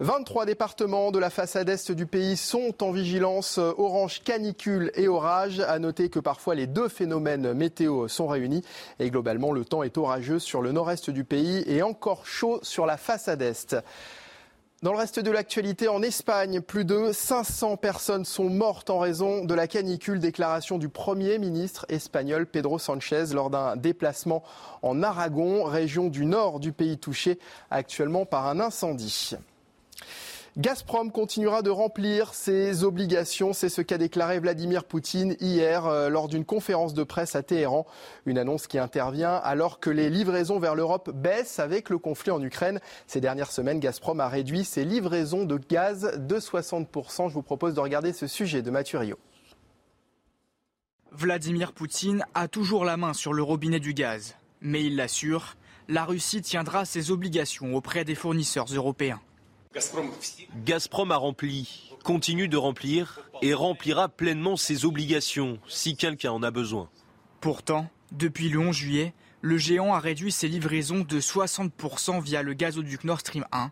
23 0.00 0.46
départements 0.46 1.10
de 1.10 1.18
la 1.18 1.28
façade 1.28 1.68
est 1.68 1.90
du 1.90 2.06
pays 2.06 2.36
sont 2.36 2.84
en 2.84 2.92
vigilance 2.92 3.58
orange 3.58 4.22
canicule 4.22 4.92
et 4.94 5.08
orage. 5.08 5.58
À 5.58 5.80
noter 5.80 6.08
que 6.08 6.20
parfois 6.20 6.54
les 6.54 6.68
deux 6.68 6.88
phénomènes 6.88 7.52
météo 7.52 8.06
sont 8.06 8.28
réunis 8.28 8.62
et 9.00 9.10
globalement 9.10 9.50
le 9.50 9.64
temps 9.64 9.82
est 9.82 9.98
orageux 9.98 10.38
sur 10.38 10.62
le 10.62 10.70
nord-est 10.70 11.10
du 11.10 11.24
pays 11.24 11.64
et 11.66 11.82
encore 11.82 12.26
chaud 12.26 12.60
sur 12.62 12.86
la 12.86 12.96
façade 12.96 13.42
est. 13.42 13.74
Dans 14.84 14.92
le 14.92 14.98
reste 14.98 15.18
de 15.18 15.32
l'actualité, 15.32 15.88
en 15.88 16.02
Espagne, 16.02 16.60
plus 16.60 16.84
de 16.84 17.10
500 17.12 17.76
personnes 17.76 18.24
sont 18.24 18.48
mortes 18.48 18.90
en 18.90 19.00
raison 19.00 19.44
de 19.44 19.52
la 19.52 19.66
canicule. 19.66 20.20
Déclaration 20.20 20.78
du 20.78 20.88
Premier 20.88 21.38
ministre 21.38 21.84
espagnol 21.88 22.46
Pedro 22.46 22.78
Sanchez 22.78 23.24
lors 23.34 23.50
d'un 23.50 23.74
déplacement 23.74 24.44
en 24.82 25.02
Aragon, 25.02 25.64
région 25.64 26.06
du 26.06 26.24
nord 26.24 26.60
du 26.60 26.70
pays 26.70 26.98
touchée 26.98 27.40
actuellement 27.72 28.26
par 28.26 28.46
un 28.46 28.60
incendie. 28.60 29.34
Gazprom 30.58 31.12
continuera 31.12 31.62
de 31.62 31.70
remplir 31.70 32.34
ses 32.34 32.82
obligations. 32.82 33.52
C'est 33.52 33.68
ce 33.68 33.80
qu'a 33.80 33.96
déclaré 33.96 34.40
Vladimir 34.40 34.82
Poutine 34.82 35.36
hier 35.38 35.86
euh, 35.86 36.08
lors 36.08 36.26
d'une 36.26 36.44
conférence 36.44 36.94
de 36.94 37.04
presse 37.04 37.36
à 37.36 37.44
Téhéran. 37.44 37.86
Une 38.26 38.38
annonce 38.38 38.66
qui 38.66 38.76
intervient 38.76 39.36
alors 39.36 39.78
que 39.78 39.88
les 39.88 40.10
livraisons 40.10 40.58
vers 40.58 40.74
l'Europe 40.74 41.10
baissent 41.14 41.60
avec 41.60 41.90
le 41.90 41.98
conflit 41.98 42.32
en 42.32 42.42
Ukraine. 42.42 42.80
Ces 43.06 43.20
dernières 43.20 43.52
semaines, 43.52 43.78
Gazprom 43.78 44.18
a 44.18 44.28
réduit 44.28 44.64
ses 44.64 44.84
livraisons 44.84 45.44
de 45.44 45.58
gaz 45.58 46.10
de 46.16 46.40
60%. 46.40 47.28
Je 47.28 47.34
vous 47.34 47.42
propose 47.42 47.74
de 47.74 47.80
regarder 47.80 48.12
ce 48.12 48.26
sujet 48.26 48.60
de 48.60 48.72
Mathurio. 48.72 49.16
Vladimir 51.12 51.72
Poutine 51.72 52.24
a 52.34 52.48
toujours 52.48 52.84
la 52.84 52.96
main 52.96 53.12
sur 53.12 53.32
le 53.32 53.44
robinet 53.44 53.78
du 53.78 53.94
gaz. 53.94 54.34
Mais 54.60 54.84
il 54.84 54.96
l'assure, 54.96 55.54
la 55.86 56.04
Russie 56.04 56.42
tiendra 56.42 56.84
ses 56.84 57.12
obligations 57.12 57.76
auprès 57.76 58.04
des 58.04 58.16
fournisseurs 58.16 58.66
européens. 58.74 59.20
Gazprom 60.64 61.10
a 61.10 61.16
rempli, 61.16 61.92
continue 62.04 62.48
de 62.48 62.56
remplir 62.56 63.20
et 63.42 63.54
remplira 63.54 64.08
pleinement 64.08 64.56
ses 64.56 64.84
obligations 64.84 65.58
si 65.68 65.96
quelqu'un 65.96 66.32
en 66.32 66.42
a 66.42 66.50
besoin. 66.50 66.88
Pourtant, 67.40 67.88
depuis 68.12 68.48
le 68.48 68.58
11 68.58 68.74
juillet, 68.74 69.14
le 69.40 69.58
géant 69.58 69.94
a 69.94 70.00
réduit 70.00 70.32
ses 70.32 70.48
livraisons 70.48 71.00
de 71.00 71.20
60% 71.20 72.20
via 72.22 72.42
le 72.42 72.54
gazoduc 72.54 73.04
Nord 73.04 73.20
Stream 73.20 73.44
1. 73.52 73.70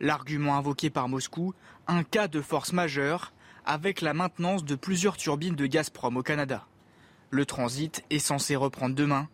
L'argument 0.00 0.56
invoqué 0.56 0.90
par 0.90 1.08
Moscou, 1.08 1.54
un 1.86 2.02
cas 2.02 2.28
de 2.28 2.40
force 2.40 2.72
majeure 2.72 3.32
avec 3.66 4.00
la 4.00 4.14
maintenance 4.14 4.64
de 4.64 4.74
plusieurs 4.74 5.16
turbines 5.16 5.56
de 5.56 5.66
Gazprom 5.66 6.16
au 6.16 6.22
Canada. 6.22 6.66
Le 7.30 7.44
transit 7.44 8.04
est 8.10 8.18
censé 8.18 8.56
reprendre 8.56 8.94
demain. 8.94 9.28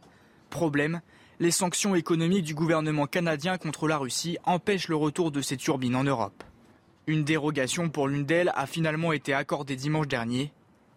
Problème, 0.48 1.00
les 1.40 1.50
sanctions 1.50 1.94
économiques 1.94 2.44
du 2.44 2.54
gouvernement 2.54 3.06
canadien 3.06 3.56
contre 3.56 3.88
la 3.88 3.96
Russie 3.96 4.36
empêchent 4.44 4.88
le 4.88 4.96
retour 4.96 5.32
de 5.32 5.40
ces 5.40 5.56
turbines 5.56 5.96
en 5.96 6.04
Europe. 6.04 6.44
Une 7.06 7.24
dérogation 7.24 7.88
pour 7.88 8.08
l'une 8.08 8.26
d'elles 8.26 8.52
a 8.54 8.66
finalement 8.66 9.12
été 9.12 9.32
accordée 9.32 9.74
dimanche 9.74 10.06
dernier. 10.06 10.52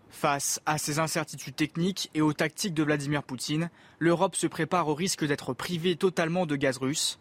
Face 0.10 0.62
à 0.66 0.78
ces 0.78 1.00
incertitudes 1.00 1.56
techniques 1.56 2.12
et 2.14 2.20
aux 2.20 2.34
tactiques 2.34 2.74
de 2.74 2.84
Vladimir 2.84 3.24
Poutine, 3.24 3.70
l'Europe 4.00 4.36
se 4.36 4.46
prépare 4.46 4.90
au 4.90 4.96
risque 4.96 5.26
d'être 5.26 5.54
privée 5.54 5.96
totalement 5.96 6.46
de 6.46 6.58
gaz 6.58 6.78
russe. 6.78 7.20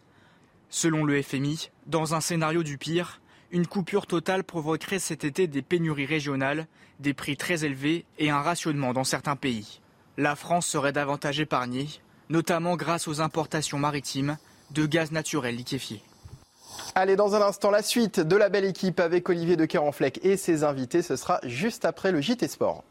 Selon 0.69 1.05
le 1.05 1.21
FMI, 1.21 1.69
dans 1.87 2.15
un 2.15 2.21
scénario 2.21 2.61
du 2.61 2.77
pire, 2.77 3.21
une 3.51 3.67
coupure 3.67 4.05
totale 4.05 4.43
provoquerait 4.43 4.99
cet 4.99 5.23
été 5.23 5.47
des 5.47 5.61
pénuries 5.61 6.05
régionales, 6.05 6.67
des 6.99 7.13
prix 7.13 7.37
très 7.37 7.63
élevés 7.63 8.03
et 8.19 8.31
un 8.31 8.41
rationnement 8.41 8.91
dans 8.91 9.05
certains 9.05 9.37
pays. 9.37 9.79
La 10.17 10.35
France 10.35 10.67
serait 10.67 10.91
davantage 10.91 11.39
épargnée, 11.39 11.87
notamment 12.33 12.75
grâce 12.75 13.07
aux 13.07 13.21
importations 13.21 13.77
maritimes 13.77 14.37
de 14.71 14.85
gaz 14.87 15.11
naturel 15.11 15.55
liquéfié. 15.55 16.01
Allez, 16.95 17.15
dans 17.15 17.35
un 17.35 17.41
instant, 17.41 17.69
la 17.69 17.83
suite 17.83 18.19
de 18.19 18.35
la 18.35 18.49
belle 18.49 18.65
équipe 18.65 18.99
avec 18.99 19.29
Olivier 19.29 19.55
de 19.55 19.65
Kerenfleck 19.65 20.19
et 20.23 20.35
ses 20.35 20.63
invités. 20.63 21.03
Ce 21.03 21.15
sera 21.15 21.39
juste 21.43 21.85
après 21.85 22.11
le 22.11 22.19
JT 22.19 22.47
Sport. 22.47 22.83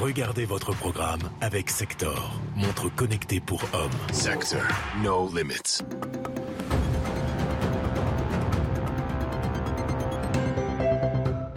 Regardez 0.00 0.44
votre 0.44 0.74
programme 0.74 1.20
avec 1.40 1.70
Sector, 1.70 2.40
montre 2.56 2.92
connectée 2.92 3.38
pour 3.38 3.62
hommes. 3.72 3.90
Sector, 4.12 4.60
no 5.04 5.30
limits. 5.32 5.84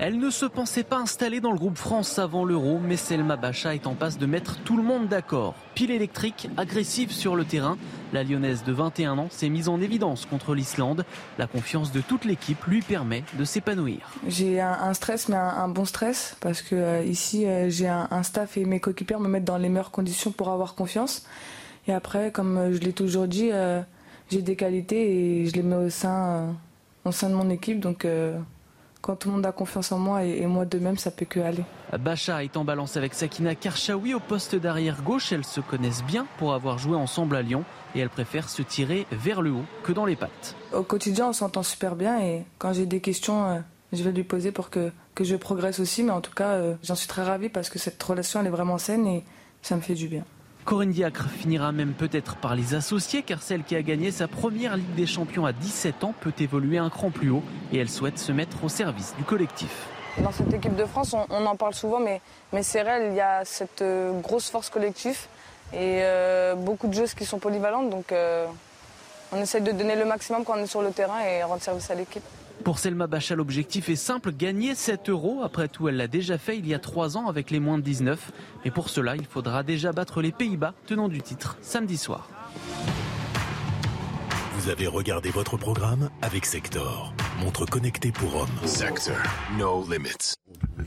Elle 0.07 0.19
ne 0.19 0.29
se 0.29 0.45
pensait 0.45 0.83
pas 0.83 0.97
installée 0.97 1.39
dans 1.39 1.51
le 1.51 1.57
groupe 1.57 1.79
France 1.79 2.19
avant 2.19 2.45
l'euro, 2.45 2.77
mais 2.77 2.95
Selma 2.95 3.37
Bacha 3.37 3.73
est 3.73 3.87
en 3.87 3.95
passe 3.95 4.19
de 4.19 4.27
mettre 4.27 4.61
tout 4.61 4.77
le 4.77 4.83
monde 4.83 5.07
d'accord. 5.07 5.55
Pile 5.73 5.89
électrique, 5.89 6.47
agressive 6.57 7.11
sur 7.11 7.35
le 7.35 7.43
terrain, 7.43 7.75
la 8.13 8.23
lyonnaise 8.23 8.63
de 8.63 8.71
21 8.71 9.17
ans 9.17 9.29
s'est 9.31 9.49
mise 9.49 9.67
en 9.67 9.81
évidence 9.81 10.27
contre 10.27 10.53
l'Islande. 10.53 11.05
La 11.39 11.47
confiance 11.47 11.91
de 11.91 12.01
toute 12.01 12.23
l'équipe 12.23 12.63
lui 12.65 12.83
permet 12.83 13.23
de 13.33 13.43
s'épanouir. 13.45 14.13
J'ai 14.27 14.61
un, 14.61 14.93
stress, 14.93 15.27
mais 15.27 15.37
un, 15.37 15.67
bon 15.69 15.85
stress, 15.85 16.37
parce 16.39 16.61
que 16.61 16.75
euh, 16.75 17.03
ici, 17.03 17.47
euh, 17.47 17.71
j'ai 17.71 17.87
un, 17.87 18.21
staff 18.21 18.57
et 18.57 18.65
mes 18.65 18.79
coéquipiers 18.79 19.17
me 19.17 19.27
mettent 19.27 19.43
dans 19.43 19.57
les 19.57 19.69
meilleures 19.69 19.89
conditions 19.89 20.29
pour 20.29 20.49
avoir 20.49 20.75
confiance. 20.75 21.25
Et 21.87 21.93
après, 21.93 22.31
comme 22.31 22.59
euh, 22.59 22.73
je 22.75 22.79
l'ai 22.79 22.93
toujours 22.93 23.27
dit, 23.27 23.49
j'ai 24.29 24.43
des 24.43 24.55
qualités 24.55 25.41
et 25.41 25.47
je 25.47 25.53
les 25.53 25.63
mets 25.63 25.77
au 25.77 25.89
sein, 25.89 26.53
au 27.05 27.11
sein 27.11 27.31
de 27.31 27.33
mon 27.33 27.49
équipe. 27.49 27.79
Donc 27.79 28.05
quand 29.05 29.15
tout 29.15 29.27
le 29.27 29.35
monde 29.35 29.45
a 29.45 29.51
confiance 29.51 29.91
en 29.91 29.99
moi 29.99 30.23
et, 30.23 30.47
moi 30.47 30.65
de 30.65 30.79
même, 30.79 30.97
ça 30.97 31.11
peut 31.11 31.25
que 31.25 31.39
aller. 31.39 31.63
Bacha 31.99 32.43
est 32.43 32.57
en 32.57 32.65
balance 32.65 32.97
avec 32.97 33.13
Sakina 33.13 33.53
Karchaoui 33.53 34.15
au 34.15 34.19
poste 34.19 34.55
d'arrière 34.55 35.03
gauche. 35.03 35.31
Elles 35.31 35.45
se 35.45 35.61
connaissent 35.61 36.03
bien 36.03 36.25
pour 36.39 36.55
avoir 36.55 36.79
joué 36.79 36.97
ensemble 36.97 37.35
à 37.35 37.43
Lyon 37.43 37.63
et 37.93 37.99
elles 37.99 38.09
préfèrent 38.09 38.49
se 38.49 38.63
tirer 38.63 39.05
vers 39.11 39.43
le 39.43 39.51
haut 39.51 39.65
que 39.83 39.91
dans 39.91 40.05
les 40.05 40.15
pattes. 40.15 40.55
Au 40.73 40.81
quotidien, 40.81 41.27
on 41.27 41.33
s'entend 41.33 41.61
super 41.61 41.95
bien 41.95 42.19
et 42.19 42.45
quand 42.57 42.73
j'ai 42.73 42.87
des 42.87 42.99
questions, 42.99 43.45
euh, 43.45 43.59
je 43.93 44.01
vais 44.01 44.11
lui 44.11 44.23
poser 44.23 44.51
pour 44.51 44.71
que, 44.71 44.91
que 45.13 45.23
je 45.23 45.35
progresse 45.35 45.79
aussi. 45.79 46.01
Mais 46.01 46.11
en 46.11 46.21
tout 46.21 46.33
cas, 46.33 46.59
j'en 46.81 46.95
suis 46.95 47.07
très 47.07 47.23
ravie 47.23 47.49
parce 47.49 47.69
que 47.69 47.77
cette 47.77 48.01
relation, 48.01 48.39
elle 48.39 48.47
est 48.47 48.49
vraiment 48.49 48.79
saine 48.79 49.05
et 49.05 49.23
ça 49.61 49.75
me 49.75 49.81
fait 49.81 49.93
du 49.93 50.07
bien. 50.07 50.23
Corinne 50.65 50.89
Diacre 50.89 51.29
finira 51.29 51.71
même 51.71 51.93
peut-être 51.93 52.37
par 52.37 52.55
les 52.55 52.73
associer 52.73 53.21
car 53.21 53.43
celle 53.43 53.63
qui 53.63 53.75
a 53.75 53.83
gagné 53.83 54.09
sa 54.09 54.27
première 54.27 54.75
Ligue 54.75 54.95
des 54.95 55.05
Champions 55.05 55.45
à 55.45 55.53
17 55.53 56.03
ans 56.03 56.13
peut 56.21 56.33
évoluer 56.39 56.79
un 56.79 56.89
cran 56.89 57.11
plus 57.11 57.29
haut 57.29 57.43
et 57.71 57.77
elle 57.77 57.89
souhaite 57.89 58.17
se 58.17 58.31
mettre 58.31 58.63
au 58.63 58.69
service 58.69 59.13
du 59.15 59.23
collectif. 59.23 59.87
Dans 60.17 60.31
cette 60.31 60.51
équipe 60.51 60.75
de 60.75 60.85
France, 60.85 61.13
on, 61.13 61.45
en 61.45 61.55
parle 61.55 61.75
souvent, 61.75 61.99
mais, 61.99 62.19
c'est 62.63 62.81
réel, 62.81 63.09
il 63.11 63.15
y 63.15 63.21
a 63.21 63.45
cette 63.45 63.83
euh, 63.83 64.19
grosse 64.21 64.49
force 64.49 64.71
collective 64.71 65.27
et 65.71 65.99
euh, 66.01 66.55
beaucoup 66.55 66.87
de 66.87 66.93
joueuses 66.93 67.13
qui 67.13 67.25
sont 67.25 67.37
polyvalentes. 67.37 67.91
Donc 67.91 68.11
euh, 68.11 68.47
on 69.31 69.39
essaie 69.39 69.61
de 69.61 69.71
donner 69.71 69.95
le 69.95 70.05
maximum 70.05 70.43
quand 70.43 70.57
on 70.57 70.63
est 70.63 70.67
sur 70.67 70.81
le 70.81 70.89
terrain 70.91 71.19
et 71.21 71.43
rendre 71.43 71.61
service 71.61 71.91
à 71.91 71.95
l'équipe. 71.95 72.23
Pour 72.65 72.79
Selma 72.79 73.05
Bachal, 73.05 73.37
l'objectif 73.37 73.89
est 73.89 73.95
simple, 73.95 74.31
gagner 74.31 74.73
7 74.73 75.09
euros. 75.09 75.41
Après 75.43 75.67
tout, 75.67 75.87
elle 75.87 75.97
l'a 75.97 76.07
déjà 76.07 76.39
fait 76.39 76.57
il 76.57 76.67
y 76.67 76.73
a 76.73 76.79
3 76.79 77.15
ans 77.15 77.27
avec 77.27 77.51
les 77.51 77.59
moins 77.59 77.77
de 77.77 77.83
19. 77.83 78.31
Mais 78.65 78.71
pour 78.71 78.89
cela, 78.89 79.15
il 79.15 79.25
faudra 79.25 79.61
déjà 79.61 79.91
battre 79.91 80.19
les 80.19 80.31
Pays-Bas, 80.31 80.73
tenant 80.87 81.07
du 81.07 81.21
titre, 81.21 81.59
samedi 81.61 81.95
soir. 81.95 82.27
Vous 84.65 84.71
avez 84.71 84.87
regardé 84.87 85.29
votre 85.29 85.57
programme 85.57 86.09
avec 86.23 86.43
Sector, 86.43 87.13
montre 87.39 87.67
connectée 87.67 88.11
pour 88.11 88.35
hommes. 88.35 88.67
Sector, 88.67 89.15
no 89.59 89.85
limits. 89.87 90.33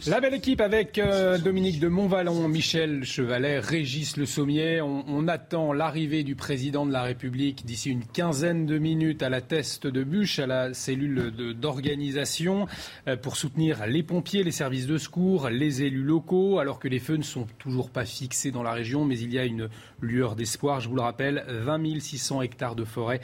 La 0.06 0.20
belle 0.20 0.34
équipe 0.34 0.60
avec 0.60 0.98
euh, 0.98 1.38
Dominique 1.38 1.80
de 1.80 1.88
Montvalon, 1.88 2.46
Michel 2.46 3.04
Chevalet, 3.04 3.58
Régis 3.58 4.16
Le 4.16 4.26
Sommier. 4.26 4.80
On, 4.80 5.26
attend 5.28 5.72
l'arrivée 5.72 6.24
du 6.24 6.36
président 6.36 6.86
de 6.86 6.92
la 6.92 7.02
République 7.02 7.64
d'ici 7.64 7.90
une 7.90 8.04
quinzaine 8.04 8.64
de 8.66 8.78
minutes 8.78 9.22
à 9.22 9.28
la 9.28 9.40
teste 9.40 9.86
de 9.86 10.04
bûche, 10.04 10.38
à 10.38 10.46
la 10.46 10.74
cellule 10.74 11.32
d'organisation, 11.58 12.66
euh, 13.08 13.16
pour 13.16 13.36
soutenir 13.36 13.86
les 13.86 14.02
pompiers, 14.02 14.44
les 14.44 14.52
services 14.52 14.86
de 14.86 14.98
secours, 14.98 15.48
les 15.48 15.82
élus 15.82 16.04
locaux, 16.04 16.58
alors 16.58 16.78
que 16.78 16.88
les 16.88 17.00
feux 17.00 17.16
ne 17.16 17.22
sont 17.22 17.46
toujours 17.58 17.90
pas 17.90 18.04
fixés 18.04 18.50
dans 18.50 18.62
la 18.62 18.72
région, 18.72 19.04
mais 19.04 19.18
il 19.18 19.32
y 19.32 19.38
a 19.38 19.44
une 19.44 19.68
lueur 20.00 20.36
d'espoir. 20.36 20.80
Je 20.80 20.88
vous 20.88 20.96
le 20.96 21.02
rappelle, 21.02 21.44
20 21.48 22.00
600 22.00 22.42
hectares 22.42 22.76
de 22.76 22.84
forêt 22.84 23.20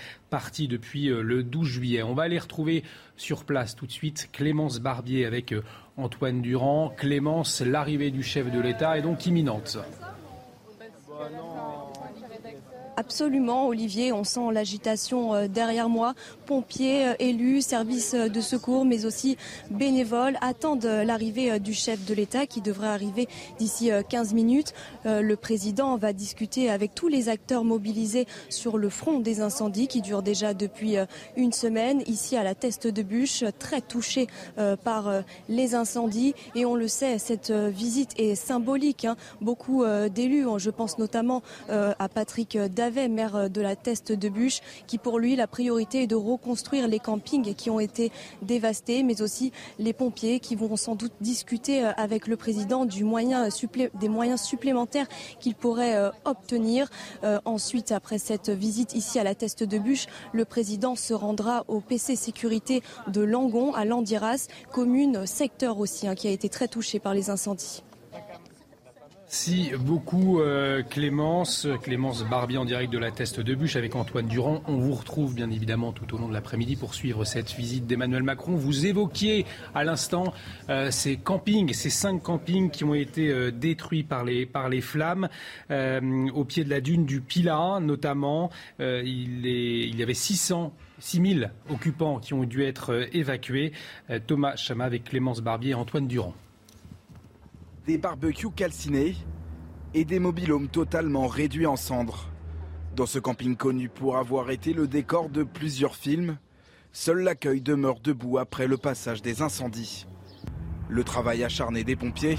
euh, 1.11 1.23
le 1.23 1.43
12 1.43 1.67
juillet. 1.67 2.03
On 2.03 2.15
va 2.15 2.25
aller 2.25 2.39
retrouver 2.39 2.83
sur 3.17 3.45
place 3.45 3.77
tout 3.77 3.87
de 3.87 3.93
suite 3.93 4.29
Clémence 4.33 4.81
Barbier 4.81 5.25
avec 5.27 5.55
Antoine 5.97 6.43
Durand. 6.43 6.93
Clémence, 6.97 7.61
l'arrivée 7.61 8.11
du 8.11 8.23
chef 8.23 8.51
de 8.51 8.61
l'État 8.61 8.99
est 8.99 9.03
donc 9.03 9.27
imminente. 9.27 9.79
Absolument, 12.97 13.67
Olivier. 13.67 14.13
On 14.13 14.23
sent 14.23 14.53
l'agitation 14.53 15.35
euh, 15.35 15.49
derrière 15.49 15.89
moi. 15.89 16.15
Pompiers, 16.47 17.09
euh, 17.09 17.15
élus, 17.19 17.63
services 17.63 18.15
euh, 18.15 18.29
de 18.29 18.41
secours, 18.41 18.85
mais 18.85 19.05
aussi 19.05 19.37
bénévoles 19.71 20.39
attendent 20.41 20.85
l'arrivée 20.85 21.59
du 21.59 21.75
chef 21.75 22.05
de 22.05 22.15
l'État 22.15 22.47
qui 22.47 22.61
devrait 22.61 22.89
arriver 22.89 23.29
d'ici 23.59 23.91
15 24.09 24.35
minutes. 24.35 24.73
Le 25.05 25.35
président 25.35 25.97
va 25.97 26.13
discuter 26.13 26.71
avec 26.71 26.95
tous 26.95 27.09
les 27.09 27.29
acteurs 27.29 27.65
mobilisés 27.65 28.27
sur 28.49 28.79
le 28.79 28.89
front 28.89 29.21
des 29.21 29.41
incendies 29.41 29.89
qui 29.89 30.03
durent 30.03 30.23
déjà 30.23 30.55
depuis 30.55 30.97
une 31.37 31.53
semaine. 31.53 32.03
Ici 32.07 32.37
à 32.37 32.43
la 32.43 32.55
Teste 32.55 32.87
de 32.87 33.03
Bûche, 33.03 33.45
très 33.59 33.81
touché 33.81 34.27
par 34.85 35.23
les 35.49 35.75
incendies. 35.75 36.35
Et 36.55 36.65
on 36.65 36.75
le 36.75 36.89
sait, 36.89 37.19
cette 37.19 37.51
visite 37.51 38.13
est 38.19 38.35
symbolique. 38.35 39.05
Hein. 39.05 39.17
Beaucoup 39.41 39.85
d'élus, 40.15 40.47
je 40.59 40.71
pense 40.71 40.99
notamment 40.99 41.43
à 41.69 42.09
Patrick 42.09 42.57
maire 42.91 43.37
euh, 43.37 43.49
de 43.49 43.61
la 43.61 43.77
Teste 43.77 44.13
de 44.13 44.29
Bûche, 44.29 44.61
qui 44.87 44.99
pour 44.99 45.19
lui, 45.19 45.37
la 45.37 45.47
priorité 45.47 46.03
est 46.03 46.07
de 46.07 46.15
reconstruire 46.15 46.89
les 46.89 46.99
campings 46.99 47.55
qui 47.55 47.71
ont 47.71 47.81
été 47.81 48.13
dévastés, 48.43 49.03
mais 49.03 49.23
aussi 49.23 49.53
les 49.79 49.93
pompiers 49.93 50.41
qui 50.41 50.55
vont 50.55 50.77
sans 50.77 50.95
doute 50.95 51.13
discuter 51.21 51.85
euh, 51.85 51.93
avec 51.97 52.27
le 52.27 52.37
président 52.37 52.85
du 52.85 53.05
moyen 53.05 53.49
des 53.95 54.09
moyens 54.09 54.43
supplémentaires 54.43 55.07
qu'il 55.41 55.55
pourrait 55.55 55.97
euh, 55.97 56.11
obtenir. 56.25 56.91
ensuite, 57.45 57.93
après 57.93 58.19
cette 58.19 58.51
visite 58.51 58.95
ici 58.95 59.19
à 59.19 59.25
la 59.25 59.35
Teste 59.35 59.63
de 59.65 59.79
Bûche, 59.79 60.07
le 60.33 60.45
président 60.45 60.97
se 60.97 61.15
rendra 61.15 61.65
au 61.69 61.81
PC 61.81 62.17
sécurité 62.17 62.83
de 63.09 63.23
Langon 63.23 63.73
à 63.75 63.85
Landiras, 63.85 64.49
commune, 64.73 65.27
secteur 65.27 65.79
aussi, 65.79 66.07
hein, 66.07 66.15
qui 66.15 66.29
a 66.29 66.31
été 66.31 66.49
très 66.49 66.69
touché 66.69 66.99
par 66.99 67.15
les 67.15 67.31
incendies. 67.31 67.83
Merci 69.27 69.73
beaucoup 69.81 70.41
euh, 70.41 70.83
Clémence. 70.83 71.67
Clémence 71.83 72.25
Barbier 72.25 72.59
en 72.59 72.67
direct 72.67 72.93
de 72.93 72.99
la 72.99 73.11
Teste 73.11 73.41
de 73.41 73.55
Bûche 73.55 73.75
avec 73.75 73.97
Antoine 73.97 74.27
Durand. 74.27 74.63
On 74.69 74.77
vous 74.77 74.93
retrouve 74.93 75.35
bien 75.35 75.51
évidemment 75.51 75.93
tout 75.93 76.15
au 76.15 76.19
long 76.19 76.29
de 76.29 76.35
l'après-midi 76.35 76.77
pour 76.77 76.95
suivre 76.95 77.25
cette 77.25 77.51
visite 77.53 77.87
d'Emmanuel 77.87 78.23
Macron. 78.23 78.55
Vous 78.55 78.87
évoquiez 78.87 79.47
à 79.75 79.83
l'instant 79.83 80.35
euh, 80.69 80.91
ces 80.91 81.17
campings, 81.17 81.73
ces 81.73 81.91
cinq 81.91 82.23
campings 82.23 82.71
qui 82.71 82.85
ont 82.85 82.95
été 82.95 83.31
euh, 83.31 83.51
détruits 83.51 84.05
par 84.05 84.25
les, 84.25 84.45
par 84.45 84.69
les 84.69 84.83
flammes 84.83 85.29
au 85.71 86.45
pied 86.45 86.63
de 86.63 86.71
la 86.71 86.81
dune 86.81 87.07
du 87.07 87.21
Pilat 87.21 87.81
notamment. 87.81 88.51
il, 88.79 89.47
il 89.47 89.99
y 89.99 90.03
avait 90.03 90.15
600 90.15 90.73
6000 90.99 91.51
occupants 91.71 92.19
qui 92.19 92.35
ont 92.35 92.45
dû 92.45 92.63
être 92.63 93.09
évacués. 93.13 93.73
Thomas 94.27 94.57
Chama 94.57 94.85
avec 94.85 95.05
Clémence 95.05 95.41
Barbier 95.41 95.71
et 95.71 95.75
Antoine 95.75 96.07
Durand 96.07 96.35
des 97.87 97.99
barbecues 97.99 98.51
calcinés 98.51 99.15
et 99.93 100.05
des 100.05 100.19
mobilhomes 100.19 100.69
totalement 100.69 101.27
réduits 101.27 101.67
en 101.67 101.77
cendres. 101.77 102.31
Dans 102.97 103.07
ce 103.07 103.19
camping 103.19 103.57
connu 103.57 103.89
pour 103.89 104.17
avoir 104.17 104.51
été 104.51 104.73
le 104.73 104.87
décor 104.87 105.29
de 105.29 105.43
plusieurs 105.43 105.95
films, 105.95 106.39
seul 106.93 107.19
l'accueil 107.19 107.61
demeure 107.61 108.01
debout 108.01 108.39
après 108.39 108.67
le 108.67 108.79
passage 108.79 109.21
des 109.21 109.43
incendies. 109.43 110.07
Le 110.89 111.05
travail 111.05 111.45
acharné 111.45 111.85
des 111.85 111.97
pompiers 111.97 112.39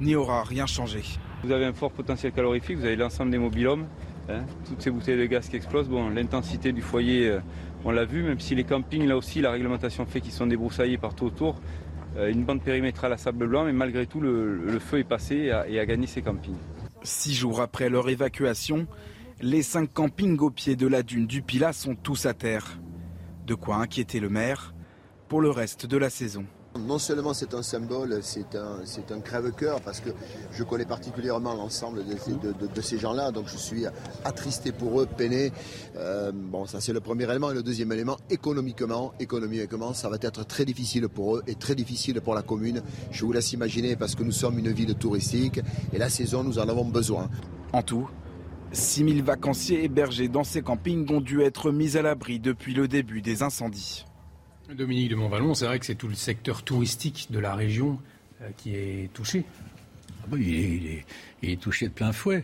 n'y 0.00 0.14
aura 0.14 0.42
rien 0.44 0.66
changé. 0.66 1.02
Vous 1.42 1.52
avez 1.52 1.64
un 1.64 1.72
fort 1.72 1.92
potentiel 1.92 2.32
calorifique, 2.32 2.76
vous 2.76 2.84
avez 2.84 2.96
l'ensemble 2.96 3.30
des 3.30 3.38
mobilhomes, 3.38 3.86
hein, 4.28 4.44
toutes 4.66 4.82
ces 4.82 4.90
bouteilles 4.90 5.18
de 5.18 5.26
gaz 5.26 5.48
qui 5.48 5.56
explosent. 5.56 5.88
Bon, 5.88 6.10
l'intensité 6.10 6.72
du 6.72 6.82
foyer, 6.82 7.28
euh, 7.28 7.40
on 7.84 7.90
l'a 7.90 8.04
vu, 8.04 8.22
même 8.22 8.40
si 8.40 8.54
les 8.54 8.64
campings, 8.64 9.06
là 9.06 9.16
aussi, 9.16 9.40
la 9.40 9.52
réglementation 9.52 10.04
fait 10.04 10.20
qu'ils 10.20 10.32
sont 10.32 10.46
débroussaillés 10.46 10.98
partout 10.98 11.26
autour. 11.26 11.60
Euh, 12.16 12.30
une 12.30 12.44
bande 12.44 12.62
périmétrale 12.62 13.12
à 13.12 13.16
sable 13.16 13.46
blanc, 13.46 13.64
mais 13.64 13.72
malgré 13.72 14.06
tout, 14.06 14.20
le, 14.20 14.78
feu 14.78 14.98
est 14.98 15.04
passé 15.04 15.52
et 15.68 15.78
a, 15.78 15.86
gagné 15.86 16.06
ses 16.06 16.22
campings. 16.22 16.56
Six 17.02 17.34
jours 17.34 17.60
après 17.60 17.90
leur 17.90 18.08
évacuation, 18.08 18.86
les 19.40 19.62
cinq 19.62 19.92
campings 19.92 20.38
au 20.38 20.50
pied 20.50 20.74
de 20.74 20.86
la 20.86 21.02
dune 21.02 21.26
du 21.26 21.42
Pilat 21.42 21.72
sont 21.72 21.94
tous 21.94 22.26
à 22.26 22.34
terre. 22.34 22.80
De 23.46 23.54
quoi 23.54 23.76
inquiéter 23.76 24.20
le 24.20 24.28
maire 24.28 24.74
pour 25.28 25.40
le 25.40 25.50
reste 25.50 25.86
de 25.86 25.96
la 25.96 26.10
saison. 26.10 26.44
Non 26.86 26.98
seulement 26.98 27.34
c'est 27.34 27.54
un 27.54 27.62
symbole, 27.62 28.20
c'est 28.22 28.54
un, 28.54 28.80
un 29.10 29.20
crève-cœur 29.20 29.80
parce 29.80 30.00
que 30.00 30.10
je 30.52 30.62
connais 30.64 30.84
particulièrement 30.84 31.54
l'ensemble 31.54 32.04
de, 32.04 32.80
ces 32.80 32.98
gens-là, 32.98 33.32
donc 33.32 33.46
je 33.48 33.56
suis 33.56 33.84
attristé 34.24 34.72
pour 34.72 35.00
eux, 35.00 35.06
peiné. 35.06 35.52
Euh, 35.96 36.32
bon, 36.32 36.66
ça 36.66 36.80
c'est 36.80 36.92
le 36.92 37.00
premier 37.00 37.24
élément. 37.24 37.50
Et 37.50 37.54
le 37.54 37.62
deuxième 37.62 37.92
élément, 37.92 38.16
économiquement, 38.30 39.12
économiquement, 39.18 39.92
ça 39.92 40.08
va 40.08 40.16
être 40.20 40.46
très 40.46 40.64
difficile 40.64 41.08
pour 41.08 41.36
eux 41.36 41.42
et 41.46 41.54
très 41.54 41.74
difficile 41.74 42.20
pour 42.20 42.34
la 42.34 42.42
commune. 42.42 42.82
Je 43.10 43.24
vous 43.24 43.32
laisse 43.32 43.52
imaginer 43.52 43.96
parce 43.96 44.14
que 44.14 44.22
nous 44.22 44.32
sommes 44.32 44.58
une 44.58 44.72
ville 44.72 44.94
touristique 44.94 45.60
et 45.92 45.98
la 45.98 46.08
saison, 46.08 46.44
nous 46.44 46.58
en 46.58 46.68
avons 46.68 46.84
besoin. 46.84 47.28
En 47.72 47.82
tout, 47.82 48.08
6000 48.72 49.22
vacanciers 49.22 49.84
hébergés 49.84 50.28
dans 50.28 50.44
ces 50.44 50.62
campings 50.62 51.10
ont 51.12 51.20
dû 51.20 51.42
être 51.42 51.70
mis 51.70 51.96
à 51.96 52.02
l'abri 52.02 52.38
depuis 52.38 52.74
le 52.74 52.88
début 52.88 53.22
des 53.22 53.42
incendies. 53.42 54.04
Dominique 54.74 55.08
de 55.08 55.14
Montvalon, 55.14 55.54
c'est 55.54 55.64
vrai 55.64 55.78
que 55.78 55.86
c'est 55.86 55.94
tout 55.94 56.08
le 56.08 56.14
secteur 56.14 56.62
touristique 56.62 57.28
de 57.30 57.38
la 57.38 57.54
région 57.54 57.98
euh, 58.42 58.48
qui 58.58 58.74
est 58.74 59.10
touché. 59.14 59.44
Ah 60.22 60.26
oui, 60.30 61.04
il 61.42 61.50
est, 61.50 61.56
touché 61.56 61.88
de 61.88 61.92
plein 61.92 62.12
fouet. 62.12 62.42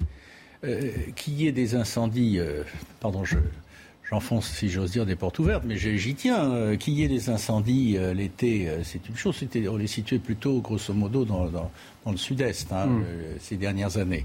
Euh, 0.64 0.90
qu'il 1.16 1.34
y 1.34 1.46
ait 1.46 1.52
des 1.52 1.74
incendies, 1.74 2.38
euh, 2.38 2.62
pardon, 3.00 3.24
je, 3.24 3.36
j'enfonce, 4.08 4.48
si 4.48 4.70
j'ose 4.70 4.92
dire, 4.92 5.04
des 5.04 5.16
portes 5.16 5.38
ouvertes, 5.38 5.64
mais 5.66 5.76
j'y 5.76 6.14
tiens. 6.14 6.76
qu'il 6.78 6.94
y 6.94 7.02
ait 7.02 7.08
des 7.08 7.28
incendies 7.28 7.98
l'été, 8.14 8.70
c'est 8.84 9.06
une 9.06 9.16
chose. 9.16 9.36
C'était, 9.36 9.68
on 9.68 9.76
les 9.76 9.86
situait 9.86 10.18
plutôt, 10.18 10.60
grosso 10.60 10.94
modo, 10.94 11.26
dans, 11.26 11.70
le 12.10 12.16
sud-est 12.16 12.72
hein, 12.72 12.86
hmm. 12.86 13.04
ces 13.38 13.56
dernières 13.56 13.98
années. 13.98 14.24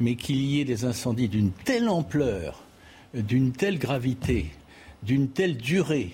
Mais 0.00 0.16
qu'il 0.16 0.42
y 0.42 0.60
ait 0.60 0.66
des 0.66 0.84
incendies 0.84 1.28
d'une 1.28 1.50
telle 1.50 1.88
ampleur, 1.88 2.62
d'une 3.14 3.52
telle 3.52 3.78
gravité, 3.78 4.50
d'une 5.02 5.28
telle 5.28 5.56
durée, 5.56 6.10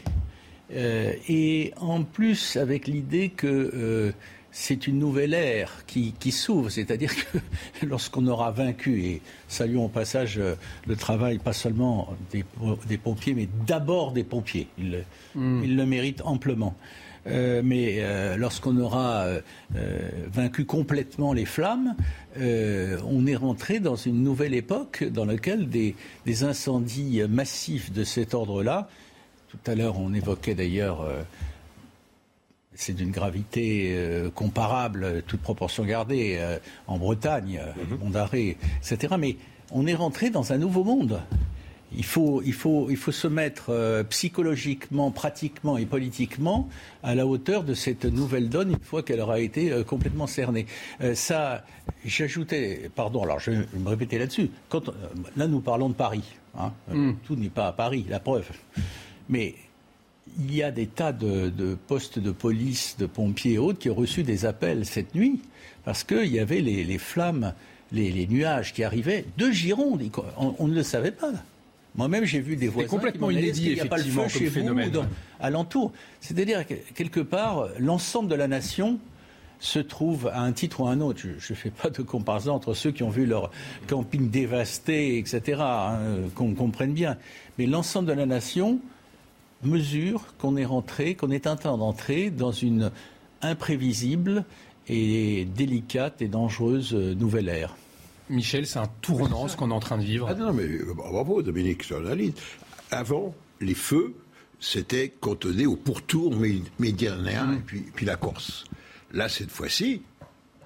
euh, 0.75 1.13
et 1.29 1.73
en 1.81 2.03
plus, 2.05 2.57
avec 2.57 2.87
l'idée 2.87 3.31
que 3.31 3.47
euh, 3.47 4.13
c'est 4.51 4.87
une 4.87 4.99
nouvelle 4.99 5.35
ère 5.35 5.85
qui, 5.87 6.33
s'ouvre, 6.33 6.71
c'est-à-dire 6.71 7.13
que 7.15 7.39
lorsqu'on 7.87 8.27
aura 8.27 8.51
vaincu, 8.51 9.03
et 9.05 9.23
saluons 9.49 9.87
au 9.87 9.89
passage 9.89 10.39
euh, 10.39 10.55
le 10.87 10.97
travail 10.97 11.39
pas 11.39 11.53
seulement 11.53 12.15
des, 12.31 12.99
pompiers, 12.99 13.35
mais 13.35 13.49
d'abord 13.67 14.13
des 14.13 14.25
pompiers, 14.25 14.69
ils, 14.79 15.05
hmm. 15.35 15.65
le 15.65 15.87
méritent 15.87 16.23
amplement. 16.25 16.75
mais 17.27 18.01
lorsqu'on 18.39 18.79
aura 18.79 19.27
vaincu 20.33 20.65
complètement 20.65 21.35
les 21.35 21.45
flammes, 21.45 21.95
on 22.37 23.27
est 23.27 23.37
rentré 23.37 23.81
dans 23.81 23.97
une 23.97 24.23
nouvelle 24.23 24.55
époque 24.55 25.05
dans 25.05 25.27
laquelle 25.27 25.69
des 25.69 26.45
incendies 26.45 27.21
massifs 27.29 27.93
de 27.93 28.03
cet 28.03 28.33
ordre-là 28.33 28.89
tout 29.49 29.71
à 29.71 29.75
l'heure, 29.75 29.99
on 29.99 30.13
évoquait 30.13 30.55
d'ailleurs 30.55 31.01
euh, 31.01 31.23
c'est 32.75 32.93
d'une 32.93 33.11
gravité 33.11 33.93
euh, 33.95 34.31
comparable, 34.31 35.23
toute 35.27 35.41
proportion 35.41 35.85
gardée, 35.85 36.37
euh, 36.39 36.59
en 36.87 36.99
Bretagne, 36.99 37.61
mm 37.77 38.05
monde 38.05 38.13
d'arrêt, 38.13 38.57
etc. 38.79 39.15
Mais 39.19 39.37
on 39.73 39.87
est 39.87 39.95
rentré 39.95 40.31
dans 40.31 40.53
un 40.53 40.59
nouveau 40.59 40.85
monde. 40.85 41.21
Il 41.97 42.05
faut, 42.05 42.43
il 42.45 42.53
faut, 42.53 42.91
il 42.91 42.99
faut 42.99 43.13
se 43.13 43.27
mettre 43.27 44.05
psychologiquement, 44.11 45.11
pratiquement 45.11 45.79
et 45.79 45.87
politiquement 45.87 46.69
à 47.03 47.15
la 47.15 47.27
hauteur 47.27 47.65
de 47.65 47.73
cette 47.73 48.05
nouvelle 48.05 48.51
donne 48.51 48.73
une 48.73 48.81
fois 48.81 49.03
qu'elle 49.03 49.23
aura 49.23 49.41
été 49.41 49.73
complètement 49.87 50.27
cernée. 50.27 50.67
ça, 51.15 51.65
j'ajoutais, 52.05 52.91
pardon, 52.95 53.23
alors 53.23 53.41
je 53.41 53.53
vais 53.53 53.67
me 53.79 53.89
répéter 53.89 54.19
là-dessus. 54.19 54.51
Quand, 54.69 54.91
là, 55.35 55.47
nous 55.47 55.61
parlons 55.61 55.89
de 55.89 55.95
Paris. 55.95 56.25
Hein, 56.59 56.73
mm. 56.93 57.13
Tout 57.27 57.37
n'est 57.37 57.49
pas 57.49 57.69
à 57.69 57.73
Paris, 57.73 58.05
la 58.11 58.21
preuve. 58.21 58.51
Mais 59.29 59.55
il 60.39 60.55
y 60.55 60.63
a 60.63 60.71
des 60.71 60.87
tas 60.87 61.13
de, 61.13 61.77
postes 61.87 62.19
de 62.19 62.31
police, 62.31 62.97
de 62.99 63.07
pompiers 63.07 63.55
et 63.55 63.59
autres 63.59 63.79
qui 63.79 63.91
ont 63.91 63.95
reçu 63.95 64.23
des 64.23 64.45
appels 64.45 64.85
cette 64.85 65.15
nuit 65.15 65.41
parce 65.85 66.05
qu'il 66.05 66.27
y 66.27 66.39
avait 66.39 66.61
les, 66.61 66.99
flammes, 66.99 67.55
les, 67.93 68.27
nuages 68.27 68.73
qui 68.73 68.85
arrivaient 68.85 69.25
de 69.37 69.51
Gironde. 69.51 70.03
On, 70.37 70.69
ne 70.69 70.75
le 70.75 70.83
savait 70.83 71.13
pas. 71.13 71.33
Moi-même, 71.95 72.25
j'ai 72.25 72.41
vu 72.41 72.57
des 72.57 72.69
voisins 72.69 72.89
complètement 72.89 73.31
inédit, 73.31 73.73
il 73.73 73.81
a 73.81 73.87
pas 73.87 73.97
le 73.97 74.05
feu 74.05 74.29
chez 74.29 74.51
phénomène, 74.51 74.91
vous, 74.93 75.01
alentour. 75.41 75.93
C'est-à-dire 76.21 76.67
que 76.67 76.75
quelque 76.95 77.21
part, 77.21 77.69
l'ensemble 77.79 78.29
de 78.29 78.35
la 78.35 78.49
nation 78.49 78.99
se 79.61 79.79
trouve 79.79 80.29
à 80.29 80.41
un 80.41 80.53
titre 80.53 80.81
ou 80.81 80.87
à 80.87 80.91
un 80.91 81.01
autre. 81.01 81.21
Je 81.39 81.53
ne 81.53 81.57
fais 81.57 81.71
pas 81.71 81.91
de 81.91 82.03
comparaison 82.03 82.53
entre 82.53 82.75
ceux 82.75 82.93
qui 82.93 83.03
ont 83.03 83.11
vu 83.11 83.27
leur 83.27 83.51
camping 83.89 84.31
dévasté, 84.31 85.19
etc., 85.19 85.61
hein, 85.61 85.99
qu'on 86.35 86.55
comprenne 86.55 86.93
bien. 86.93 87.17
Mais 87.59 87.67
l'ensemble 87.67 88.09
de 88.09 88.13
la 88.13 88.27
nation 88.27 88.79
mesure 89.63 90.25
qu'on 90.39 90.57
est 90.57 90.65
rentré, 90.65 91.15
qu'on 91.15 91.31
est 91.31 91.47
en 91.47 91.57
train 91.57 91.77
d'entrer 91.77 92.31
dans 92.31 92.53
une 92.53 92.91
imprévisible 93.43 94.45
et 94.89 95.45
délicate 95.45 96.23
et 96.23 96.29
dangereuse 96.29 96.95
nouvelle 96.95 97.49
ère. 97.49 97.77
Michel, 98.31 98.67
c'est 98.67 98.79
un 98.79 98.91
tournant 99.01 99.49
ce 99.49 99.57
qu'on 99.57 99.71
est 99.71 99.75
en 99.75 99.81
train 99.81 99.99
de 99.99 100.03
vivre. 100.03 100.27
Ah 100.31 100.35
non, 100.35 100.53
mais 100.53 100.65
euh, 100.65 100.93
bravo 100.95 101.43
Dominique 101.43 101.83
sur 101.83 102.01
l'analyse. 102.01 102.35
Avant, 102.91 103.35
les 103.61 103.75
feux, 103.75 104.15
c'était 104.61 105.09
cantonné 105.09 105.67
au 105.67 105.77
pourtour 105.77 106.35
méditerranéen 106.79 107.55
et 107.55 107.61
puis, 107.65 107.81
puis 107.95 108.07
la 108.07 108.17
Corse. 108.17 108.65
Là, 109.13 109.29
cette 109.29 109.51
fois-ci, 109.51 110.03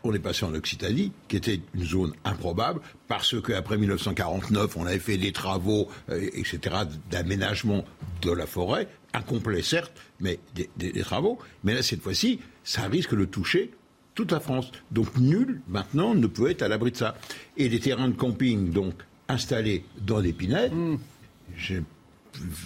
on 0.05 0.12
est 0.14 0.18
passé 0.18 0.44
en 0.44 0.55
Occitanie, 0.55 1.12
qui 1.28 1.36
était 1.36 1.61
une 1.74 1.84
zone 1.84 2.12
improbable, 2.24 2.80
parce 3.09 3.40
qu'après 3.40 3.76
1949, 3.76 4.76
on 4.76 4.86
avait 4.86 4.98
fait 4.98 5.16
des 5.16 5.32
travaux, 5.32 5.88
euh, 6.11 6.28
etc., 6.34 6.59
d'aménagement 7.11 7.84
de 8.22 8.32
la 8.32 8.46
forêt, 8.46 8.88
incomplets 9.12 9.62
certes, 9.62 9.92
mais 10.20 10.38
des, 10.55 10.92
travaux. 11.03 11.38
Mais 11.64 11.74
là, 11.74 11.82
cette 11.82 12.03
fois-ci, 12.03 12.40
ça 12.64 12.82
risque 12.82 13.16
de 13.16 13.24
toucher 13.24 13.70
toute 14.14 14.32
la 14.32 14.40
France. 14.40 14.70
Donc 14.90 15.16
nul, 15.16 15.61
maintenant, 15.68 16.14
ne 16.14 16.26
peut 16.26 16.50
être 16.50 16.62
à 16.62 16.68
l'abri 16.68 16.92
de 16.92 16.96
ça. 16.96 17.16
Et 17.57 17.68
les 17.68 17.80
terrains 17.80 18.09
de 18.09 18.14
camping, 18.14 18.70
donc, 18.70 18.94
installés 19.28 19.84
dans 20.00 20.20
des 20.20 20.32
pinettes, 20.32 20.72
hmm. 20.72 20.98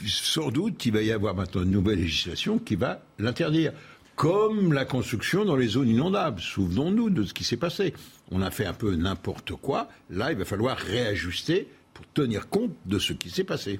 sans 0.06 0.50
doute 0.50 0.84
il 0.86 0.92
va 0.92 1.02
y 1.02 1.12
avoir 1.12 1.34
maintenant 1.34 1.62
une 1.62 1.70
nouvelle 1.70 2.00
législation 2.00 2.58
qui 2.58 2.76
va 2.76 3.02
l'interdire 3.18 3.72
comme 4.16 4.72
la 4.72 4.86
construction 4.86 5.44
dans 5.44 5.56
les 5.56 5.68
zones 5.68 5.88
inondables. 5.88 6.40
Souvenons-nous 6.40 7.10
de 7.10 7.22
ce 7.22 7.34
qui 7.34 7.44
s'est 7.44 7.58
passé. 7.58 7.92
On 8.30 8.42
a 8.42 8.50
fait 8.50 8.64
un 8.64 8.72
peu 8.72 8.96
n'importe 8.96 9.52
quoi. 9.52 9.88
Là, 10.10 10.32
il 10.32 10.38
va 10.38 10.46
falloir 10.46 10.78
réajuster 10.78 11.68
pour 11.92 12.06
tenir 12.14 12.48
compte 12.48 12.72
de 12.86 12.98
ce 12.98 13.12
qui 13.12 13.30
s'est 13.30 13.44
passé. 13.44 13.78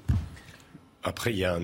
Après, 1.07 1.31
il 1.31 1.37
y 1.37 1.45
a 1.45 1.55
un, 1.55 1.61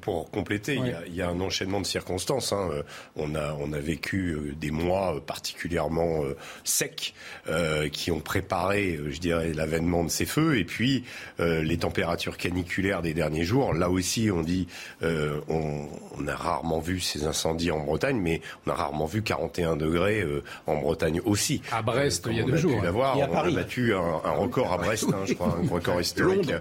pour 0.00 0.30
compléter, 0.30 0.80
il, 1.06 1.14
y 1.14 1.20
a, 1.20 1.28
un 1.28 1.40
enchaînement 1.40 1.82
de 1.82 1.86
circonstances. 1.86 2.54
Hein. 2.54 2.70
On 3.14 3.34
a 3.34 3.50
on 3.60 3.72
a 3.72 3.78
vécu 3.78 4.30
euh, 4.30 4.54
des 4.58 4.70
mois 4.70 5.20
particulièrement 5.24 6.24
euh, 6.24 6.36
secs 6.64 7.14
euh, 7.48 7.88
qui 7.88 8.10
ont 8.10 8.20
préparé, 8.20 8.98
je 9.10 9.18
dirais, 9.20 9.52
l'avènement 9.52 10.04
de 10.04 10.08
ces 10.08 10.26
feux. 10.26 10.58
Et 10.58 10.64
puis 10.64 11.04
les 11.38 11.78
températures 11.78 12.36
caniculaires 12.36 13.02
des 13.02 13.14
derniers 13.14 13.44
jours. 13.44 13.72
Là 13.72 13.90
aussi, 13.90 14.30
on 14.32 14.42
dit, 14.42 14.66
on, 15.02 15.88
a 16.26 16.34
rarement 16.34 16.80
vu 16.80 17.00
ces 17.00 17.24
incendies 17.26 17.70
en 17.70 17.80
Bretagne, 17.80 18.18
mais 18.20 18.40
on 18.66 18.70
a 18.70 18.74
rarement 18.74 19.06
vu 19.06 19.22
41 19.22 19.76
degrés 19.76 20.24
en 20.66 20.76
Bretagne 20.76 21.20
aussi. 21.24 21.62
À 21.72 21.82
Brest, 21.82 22.28
il 22.30 22.36
y 22.36 22.40
a 22.40 22.44
deux 22.44 22.56
jours. 22.56 22.82
Hein. 22.84 22.92
on 22.94 23.34
a 23.34 23.50
battu 23.50 23.94
un, 23.94 24.30
record 24.32 24.72
à 24.72 24.78
Brest, 24.78 25.06
hein, 25.12 25.24
je 25.26 25.34
crois, 25.34 25.58
un 25.62 25.68
record 25.68 26.00
historique. 26.00 26.52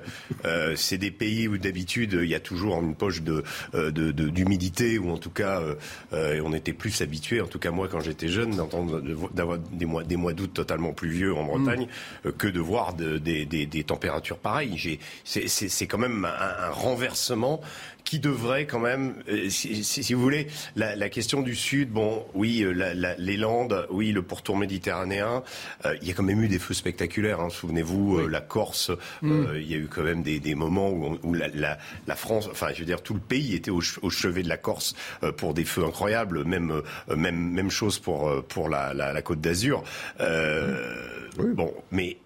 C'est 0.76 0.98
des 0.98 1.12
pays 1.12 1.48
où 1.48 1.58
d'habitude 1.58 2.09
il 2.14 2.30
y 2.30 2.36
a 2.36 2.40
toujours 2.40 2.82
une 2.82 2.96
poche 2.96 3.22
de 3.22 3.44
euh, 3.74 3.92
d'humidité 3.92 4.98
ou 4.98 5.12
en 5.12 5.18
tout 5.18 5.30
cas, 5.30 5.60
euh, 5.60 5.76
euh, 6.14 6.42
on 6.44 6.54
était 6.54 6.74
plus 6.74 7.02
habitué, 7.02 7.42
en 7.42 7.48
tout 7.48 7.60
cas 7.60 7.72
moi 7.72 7.88
quand 7.88 8.02
j'étais 8.02 8.28
jeune, 8.28 8.56
d'entendre 8.56 9.02
d'avoir 9.34 9.58
des 9.58 9.86
mois 9.86 10.04
des 10.04 10.18
mois 10.18 10.34
d'août 10.34 10.52
totalement 10.54 10.94
pluvieux 10.94 11.36
en 11.36 11.44
Bretagne 11.44 11.88
mm. 12.26 12.32
que 12.32 12.48
de 12.48 12.60
voir 12.60 12.94
des, 12.94 13.84
températures 13.86 14.38
pareilles. 14.38 15.00
C'est 15.24 15.88
quand 15.88 15.98
même 15.98 16.26
un 16.26 16.70
renversement 16.70 17.62
qui 18.10 18.18
devrait 18.18 18.66
quand 18.66 18.80
même, 18.80 19.14
euh, 19.30 19.52
si, 19.52 20.14
vous 20.16 20.22
voulez, 20.22 20.48
la, 20.76 21.10
question 21.10 21.44
du 21.44 21.54
Sud, 21.54 21.92
bon, 21.92 22.26
oui, 22.34 22.64
euh, 22.64 23.16
les 23.20 23.38
Landes, 23.38 23.86
oui, 23.92 24.12
le 24.12 24.24
pourtour 24.24 24.58
méditerranéen, 24.58 25.44
euh, 25.86 25.96
il 26.02 26.08
y 26.08 26.12
a 26.12 26.16
quand 26.16 26.24
même 26.24 26.42
eu 26.42 26.48
des 26.48 26.58
feux 26.58 26.74
spectaculaires. 26.74 27.40
Hein. 27.40 27.52
Souvenez-vous, 27.52 28.28
la 28.28 28.42
Corse, 28.42 28.90
mm. 29.22 29.44
il 29.58 29.70
y 29.70 29.76
a 29.76 29.78
eu 29.78 29.88
quand 29.88 30.02
même 30.02 30.24
des, 30.24 30.56
moments 30.56 30.90
où, 30.90 31.36
la, 31.36 31.78
France, 32.16 32.50
enfin, 32.52 32.70
je 32.74 32.80
veux 32.80 32.86
dire, 32.86 33.04
tout 33.04 33.14
le 33.14 33.20
pays 33.20 33.54
était 33.54 33.70
au, 33.70 33.80
chevet 33.80 34.42
de 34.42 34.50
la 34.50 34.58
Corse 34.58 34.96
pour 35.38 35.54
des 35.54 35.64
feux 35.64 35.86
incroyables. 35.86 36.46
Même, 36.46 36.82
même, 37.16 37.52
même 37.52 37.70
chose 37.70 38.00
pour 38.00 38.44
pour 38.48 38.70
la, 38.70 39.22
Côte 39.22 39.40
d'Azur. 39.40 39.84
Bon, 40.18 41.74
mais 41.92 42.18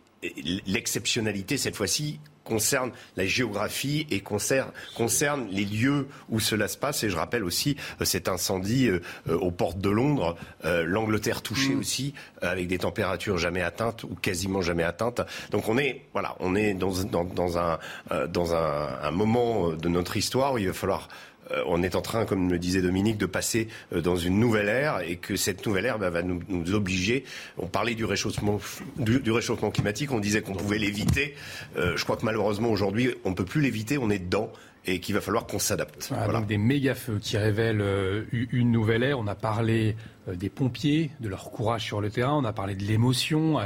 l'exceptionnalité 0.66 1.58
cette 1.58 1.76
fois-ci 1.76 2.22
concerne 2.44 2.92
la 3.16 3.26
géographie 3.26 4.08
et 4.12 4.20
concerne, 4.20 4.72
concerne 4.96 5.48
les 5.50 5.66
lieux 5.66 6.08
où 6.30 6.40
cela 6.40 6.68
se 6.68 6.78
passe. 6.78 7.04
Et 7.04 7.10
je 7.10 7.16
rappelle 7.16 7.44
aussi 7.44 7.78
euh, 8.02 8.06
cet 8.06 8.28
incendie 8.28 8.88
euh, 8.88 9.02
euh, 9.30 9.38
aux 9.38 9.52
portes 9.52 9.80
de 9.80 9.90
Londres, 9.90 10.36
l'Angleterre 10.64 11.42
touchée 11.42 11.74
mm. 11.74 11.80
aussi, 11.80 12.14
avec 12.42 12.68
des 12.68 12.78
températures 12.78 13.38
jamais 13.38 13.62
atteintes 13.62 14.04
ou 14.04 14.16
quasiment 14.16 14.62
jamais 14.62 14.84
atteintes. 14.84 15.22
Donc 15.52 15.68
on 15.68 15.78
est, 15.78 16.02
voilà, 16.14 16.36
on 16.40 16.56
est 16.56 16.74
dans, 16.74 16.92
dans, 17.04 17.24
dans 17.24 17.58
un, 17.58 17.80
dans 18.28 18.56
un, 18.56 18.88
un 19.02 19.12
moment 19.12 19.70
de 19.72 19.90
notre 19.90 20.18
histoire 20.18 20.54
où 20.54 20.58
il 20.58 20.68
va 20.68 20.74
falloir 20.74 21.10
euh, 21.10 21.33
on 21.66 21.84
est 21.84 21.96
en 21.96 22.02
train, 22.02 22.26
comme 22.26 22.50
le 22.50 22.60
disait 22.60 22.82
Dominique, 22.82 23.18
de 23.18 23.26
passer 23.26 23.68
euh, 23.94 24.02
dans 24.02 24.16
une 24.16 24.40
nouvelle 24.40 24.70
ère 24.70 25.02
et 25.02 25.18
que 25.18 25.36
cette 25.36 25.66
nouvelle 25.66 25.86
ère 25.86 26.00
bah, 26.00 26.10
va 26.10 26.24
nous, 26.24 26.74
obliger. 26.74 27.24
On 27.58 27.68
parlait 27.68 27.96
du 27.96 28.06
réchauffement, 28.06 28.60
du, 28.98 29.32
réchauffement 29.32 29.72
climatique, 29.72 30.12
on 30.12 30.20
disait 30.20 30.42
qu'on 30.42 30.54
pouvait 30.54 30.78
l'éviter. 30.78 31.36
Euh, 31.78 31.98
je 31.98 32.04
crois 32.04 32.18
que 32.18 32.26
malheureusement 32.26 32.70
aujourd'hui, 32.70 33.14
on 33.26 33.32
ne 33.32 33.36
peut 33.36 33.46
plus 33.46 33.62
l'éviter, 33.62 33.98
on 33.98 34.10
est 34.10 34.20
dedans 34.20 34.52
et 34.86 35.00
qu'il 35.00 35.16
va 35.16 35.22
falloir 35.22 35.48
qu'on 35.48 35.60
s'adapte. 35.60 36.10
Ah, 36.12 36.26
voilà. 36.26 36.42
Des 36.42 36.58
méga 36.58 36.94
feux 36.94 37.18
qui 37.22 37.38
révèlent 37.38 38.26
une 38.32 38.72
nouvelle 38.72 39.04
ère. 39.04 39.18
On 39.18 39.28
a 39.28 39.36
parlé 39.36 39.96
des 40.28 40.50
pompiers, 40.50 41.10
de 41.22 41.30
leur 41.30 41.52
courage 41.52 41.86
sur 41.86 42.02
le 42.02 42.10
terrain. 42.10 42.34
On 42.34 42.44
a 42.44 42.52
parlé 42.52 42.76
de 42.76 42.84
l'émotion. 42.84 43.60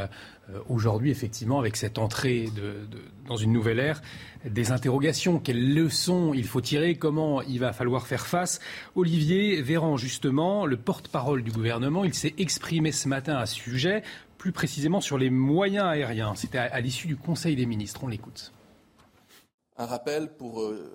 Aujourd'hui, 0.70 1.10
effectivement, 1.10 1.58
avec 1.58 1.76
cette 1.76 1.98
entrée 1.98 2.50
dans 3.28 3.38
une 3.38 3.52
nouvelle 3.52 3.80
ère, 3.80 4.02
des 4.46 4.72
interrogations. 4.72 5.40
Quelles 5.40 5.74
leçons 5.74 6.34
il 6.34 6.46
faut 6.46 6.62
tirer? 6.62 6.96
Comment 6.96 7.42
il 7.42 7.60
va 7.60 7.74
falloir 7.74 8.08
faire 8.08 8.26
face? 8.26 8.60
Olivier 8.96 9.62
Véran, 9.62 9.98
justement, 9.98 10.66
le 10.66 10.78
porte-parole 10.78 11.44
du 11.44 11.52
gouvernement, 11.52 12.04
il 12.04 12.14
s'est 12.14 12.34
exprimé 12.38 12.92
ce 12.92 13.08
matin 13.08 13.36
à 13.36 13.46
ce 13.46 13.56
sujet, 13.56 14.04
plus 14.38 14.52
précisément 14.52 15.02
sur 15.02 15.18
les 15.18 15.30
moyens 15.30 15.86
aériens. 15.86 16.34
C'était 16.36 16.58
à, 16.58 16.80
l'issue 16.80 17.08
du 17.08 17.18
Conseil 17.18 17.56
des 17.56 17.66
ministres. 17.66 18.02
On 18.04 18.08
l'écoute. 18.08 18.54
Un 19.80 19.86
rappel 19.86 20.30
pour 20.36 20.62
euh, 20.62 20.90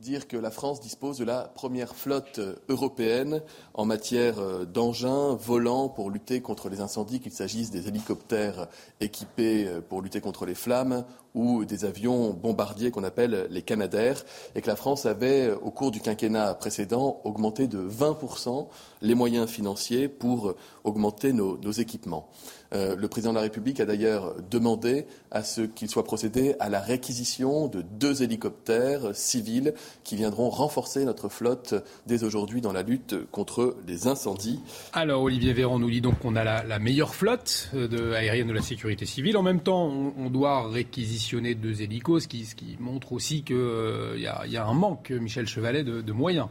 dire 0.00 0.26
que 0.26 0.36
la 0.36 0.50
France 0.50 0.80
dispose 0.80 1.18
de 1.18 1.24
la 1.24 1.44
première 1.44 1.94
flotte 1.94 2.40
européenne 2.68 3.42
en 3.74 3.84
matière 3.84 4.38
euh, 4.38 4.64
d'engins 4.64 5.34
volants 5.34 5.88
pour 5.88 6.10
lutter 6.10 6.40
contre 6.40 6.68
les 6.68 6.80
incendies, 6.80 7.20
qu'il 7.20 7.32
s'agisse 7.32 7.70
des 7.70 7.88
hélicoptères 7.88 8.68
équipés 9.00 9.66
euh, 9.66 9.80
pour 9.80 10.02
lutter 10.02 10.20
contre 10.20 10.46
les 10.46 10.54
flammes 10.54 11.04
ou 11.34 11.64
des 11.64 11.84
avions 11.84 12.30
bombardiers 12.30 12.90
qu'on 12.90 13.04
appelle 13.04 13.46
les 13.50 13.62
Canadair, 13.62 14.24
et 14.54 14.60
que 14.60 14.68
la 14.68 14.76
France 14.76 15.04
avait, 15.06 15.50
au 15.50 15.70
cours 15.70 15.90
du 15.90 16.00
quinquennat 16.00 16.54
précédent, 16.54 17.20
augmenté 17.24 17.66
de 17.66 17.78
20% 17.78 18.68
les 19.02 19.14
moyens 19.14 19.48
financiers 19.48 20.08
pour 20.08 20.54
augmenter 20.84 21.32
nos, 21.32 21.58
équipements. 21.72 22.28
Euh, 22.72 22.94
le 22.94 23.08
président 23.08 23.32
de 23.32 23.36
la 23.36 23.42
République 23.42 23.80
a 23.80 23.84
d'ailleurs 23.84 24.34
demandé 24.50 25.06
à 25.30 25.42
ce 25.42 25.62
qu'il 25.62 25.88
soit 25.88 26.04
procédé 26.04 26.54
à 26.60 26.68
la 26.68 26.80
réquisition 26.80 27.66
de 27.66 27.82
deux 27.82 28.22
hélicoptères 28.22 29.14
civils 29.14 29.74
qui 30.04 30.16
viendront 30.16 30.50
renforcer 30.50 31.04
notre 31.04 31.28
flotte 31.28 31.74
dès 32.06 32.22
aujourd'hui 32.22 32.60
dans 32.60 32.72
la 32.72 32.82
lutte 32.82 33.16
contre 33.30 33.76
les 33.86 34.06
incendies. 34.06 34.60
Alors 34.92 35.22
Olivier 35.22 35.52
Véran 35.52 35.78
nous 35.78 35.90
dit 35.90 36.00
donc 36.00 36.20
qu'on 36.20 36.36
a 36.36 36.44
la, 36.44 36.78
meilleure 36.78 37.14
flotte 37.14 37.70
euh, 37.74 38.14
aérienne 38.14 38.48
de 38.48 38.52
la 38.52 38.62
sécurité 38.62 39.06
civile. 39.06 39.36
En 39.36 39.42
même 39.42 39.60
temps, 39.60 39.86
on, 40.16 40.30
doit 40.30 40.68
réquisitionner 40.68 41.23
deux 41.32 41.82
hélicos, 41.82 42.24
ce 42.24 42.28
qui, 42.28 42.76
montre 42.80 43.12
aussi 43.12 43.42
qu'il 43.42 43.56
euh, 43.56 44.16
y, 44.18 44.56
a 44.56 44.66
un 44.66 44.74
manque, 44.74 45.10
Michel 45.10 45.46
Chevalet, 45.46 45.84
de, 45.84 46.12
moyens. 46.12 46.48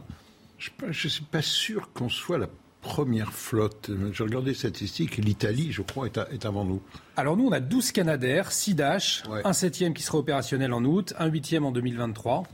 Je 0.58 0.70
ne 0.86 0.92
suis 0.92 1.24
pas 1.24 1.42
sûr 1.42 1.92
qu'on 1.92 2.08
soit 2.08 2.38
la 2.38 2.48
première 2.80 3.32
flotte 3.32 3.90
J'ai 4.12 4.24
regardé 4.24 4.50
les 4.50 4.56
statistiques, 4.56 5.16
l'Italie, 5.16 5.72
je 5.72 5.82
crois, 5.82 6.06
est, 6.06 6.44
avant 6.44 6.64
nous. 6.64 6.82
Alors 7.16 7.36
nous, 7.36 7.46
on 7.46 7.52
a 7.52 7.60
12 7.60 7.92
Canadair, 7.92 8.52
6 8.52 8.74
Dash, 8.74 9.22
un 9.44 9.52
septième 9.52 9.94
qui 9.94 10.02
sera 10.02 10.18
opérationnel 10.18 10.72
en 10.72 10.84
août, 10.84 11.14
un 11.18 11.26
huitième 11.26 11.64
en 11.64 11.72
2023. 11.72 12.44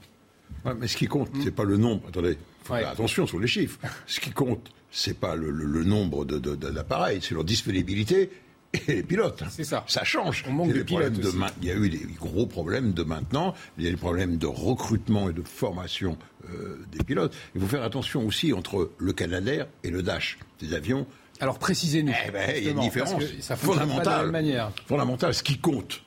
mais 0.79 0.87
ce 0.87 0.97
qui 0.97 1.07
compte, 1.07 1.31
ce 1.37 1.45
c'est 1.45 1.51
pas 1.51 1.65
le 1.65 1.77
nombre. 1.77 2.03
Attendez, 2.09 2.39
faut 2.63 2.75
faire 2.75 2.91
attention 2.91 3.27
sur 3.27 3.41
les 3.41 3.49
chiffres. 3.49 3.81
Ce 4.07 4.21
qui 4.21 4.31
compte, 4.31 4.71
c'est 4.91 5.19
pas 5.19 5.37
le, 5.37 5.85
nombre 5.85 6.25
d'appareils, 6.25 7.21
c'est 7.23 7.35
leur 7.35 7.45
disponibilité 7.45 8.31
et 8.73 8.95
les 8.95 9.03
pilotes. 9.03 9.43
C'est 9.51 9.65
ça. 9.65 9.85
Ça 9.87 10.05
change. 10.05 10.45
On 10.49 10.53
manque 10.53 10.73
de 10.73 10.83
pilotes. 10.83 11.15
il 11.61 11.69
y 11.69 11.71
a 11.71 11.75
eu 11.75 11.89
des 11.89 12.07
gros 12.19 12.47
problèmes 12.47 12.93
de 12.93 13.03
maintenant. 13.03 13.55
Il 13.79 13.85
y 13.85 13.89
a 13.89 13.91
des 13.91 13.97
problèmes 13.97 14.37
de 14.37 14.47
recrutement 14.47 15.29
et 15.29 15.33
de 15.33 15.43
formation 15.43 16.17
euh, 16.49 16.79
des 16.93 17.05
pilotes. 17.05 17.35
Il 17.55 17.61
faut 17.61 17.67
faire 17.67 17.83
attention 17.83 18.27
aussi 18.27 18.53
entre 18.53 18.93
le 18.99 19.13
Canadair 19.13 19.67
et 19.83 19.91
le 19.91 20.03
Dash, 20.03 20.39
des 20.61 20.75
avions. 20.75 21.07
Alors 21.41 21.59
précisez-nous. 21.59 22.13
Eh 22.27 22.31
ben, 22.31 22.55
il 22.57 22.65
y 22.65 22.69
a 22.69 22.71
une 22.71 22.81
différence 22.81 23.25
fondamentale. 23.57 24.31
manière. 24.31 24.73
Fondamentale. 24.87 25.35
Ce 25.35 25.43
qui 25.43 25.59
compte 25.59 26.03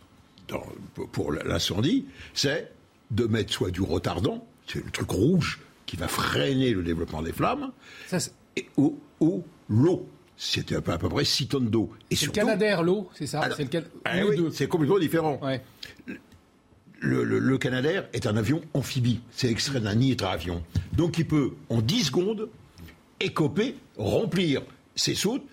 pour 1.11 1.32
l'incendie, 1.32 2.05
c'est 2.34 2.72
de 3.11 3.26
mettre 3.26 3.51
soit 3.51 3.72
du 3.72 3.82
retardant, 3.82 4.45
c'est 4.68 4.84
le 4.84 4.91
truc 4.91 5.09
rouge 5.09 5.59
qui 5.86 5.95
va 5.97 6.07
freiner 6.07 6.72
le 6.72 6.84
développement 6.84 7.22
des 7.22 7.34
flammes, 7.34 7.72
et, 8.55 8.68
ou 8.78 8.99
l'eau 9.70 10.07
c'était 10.43 10.75
à 10.75 10.81
peu, 10.81 11.09
près 11.09 11.23
6 11.23 11.47
tonnes 11.47 11.69
d'eau. 11.69 11.89
C'est 12.11 12.25
le 12.25 12.31
Canadair, 12.31 12.83
l'eau, 12.83 13.09
c'est 13.13 13.27
ça 13.27 13.41
ah 13.45 13.49
C'est 14.51 14.67
complètement 14.67 14.99
différent. 14.99 15.39
Le, 16.99 17.57
Canadair 17.57 18.07
est 18.13 18.27
un 18.27 18.35
avion 18.35 18.61
amphibie. 18.73 19.21
C'est 19.31 19.49
extrait 19.49 19.79
d'un 19.79 19.99
hydravion. 19.99 20.63
Donc 20.93 21.17
il 21.17 21.27
peut, 21.27 21.53
en 21.69 21.81
10 21.81 22.03
secondes, 22.05 22.49
écoper, 23.19 23.75
remplir 23.97 24.61
ses 24.95 25.15
soutes 25.15 25.45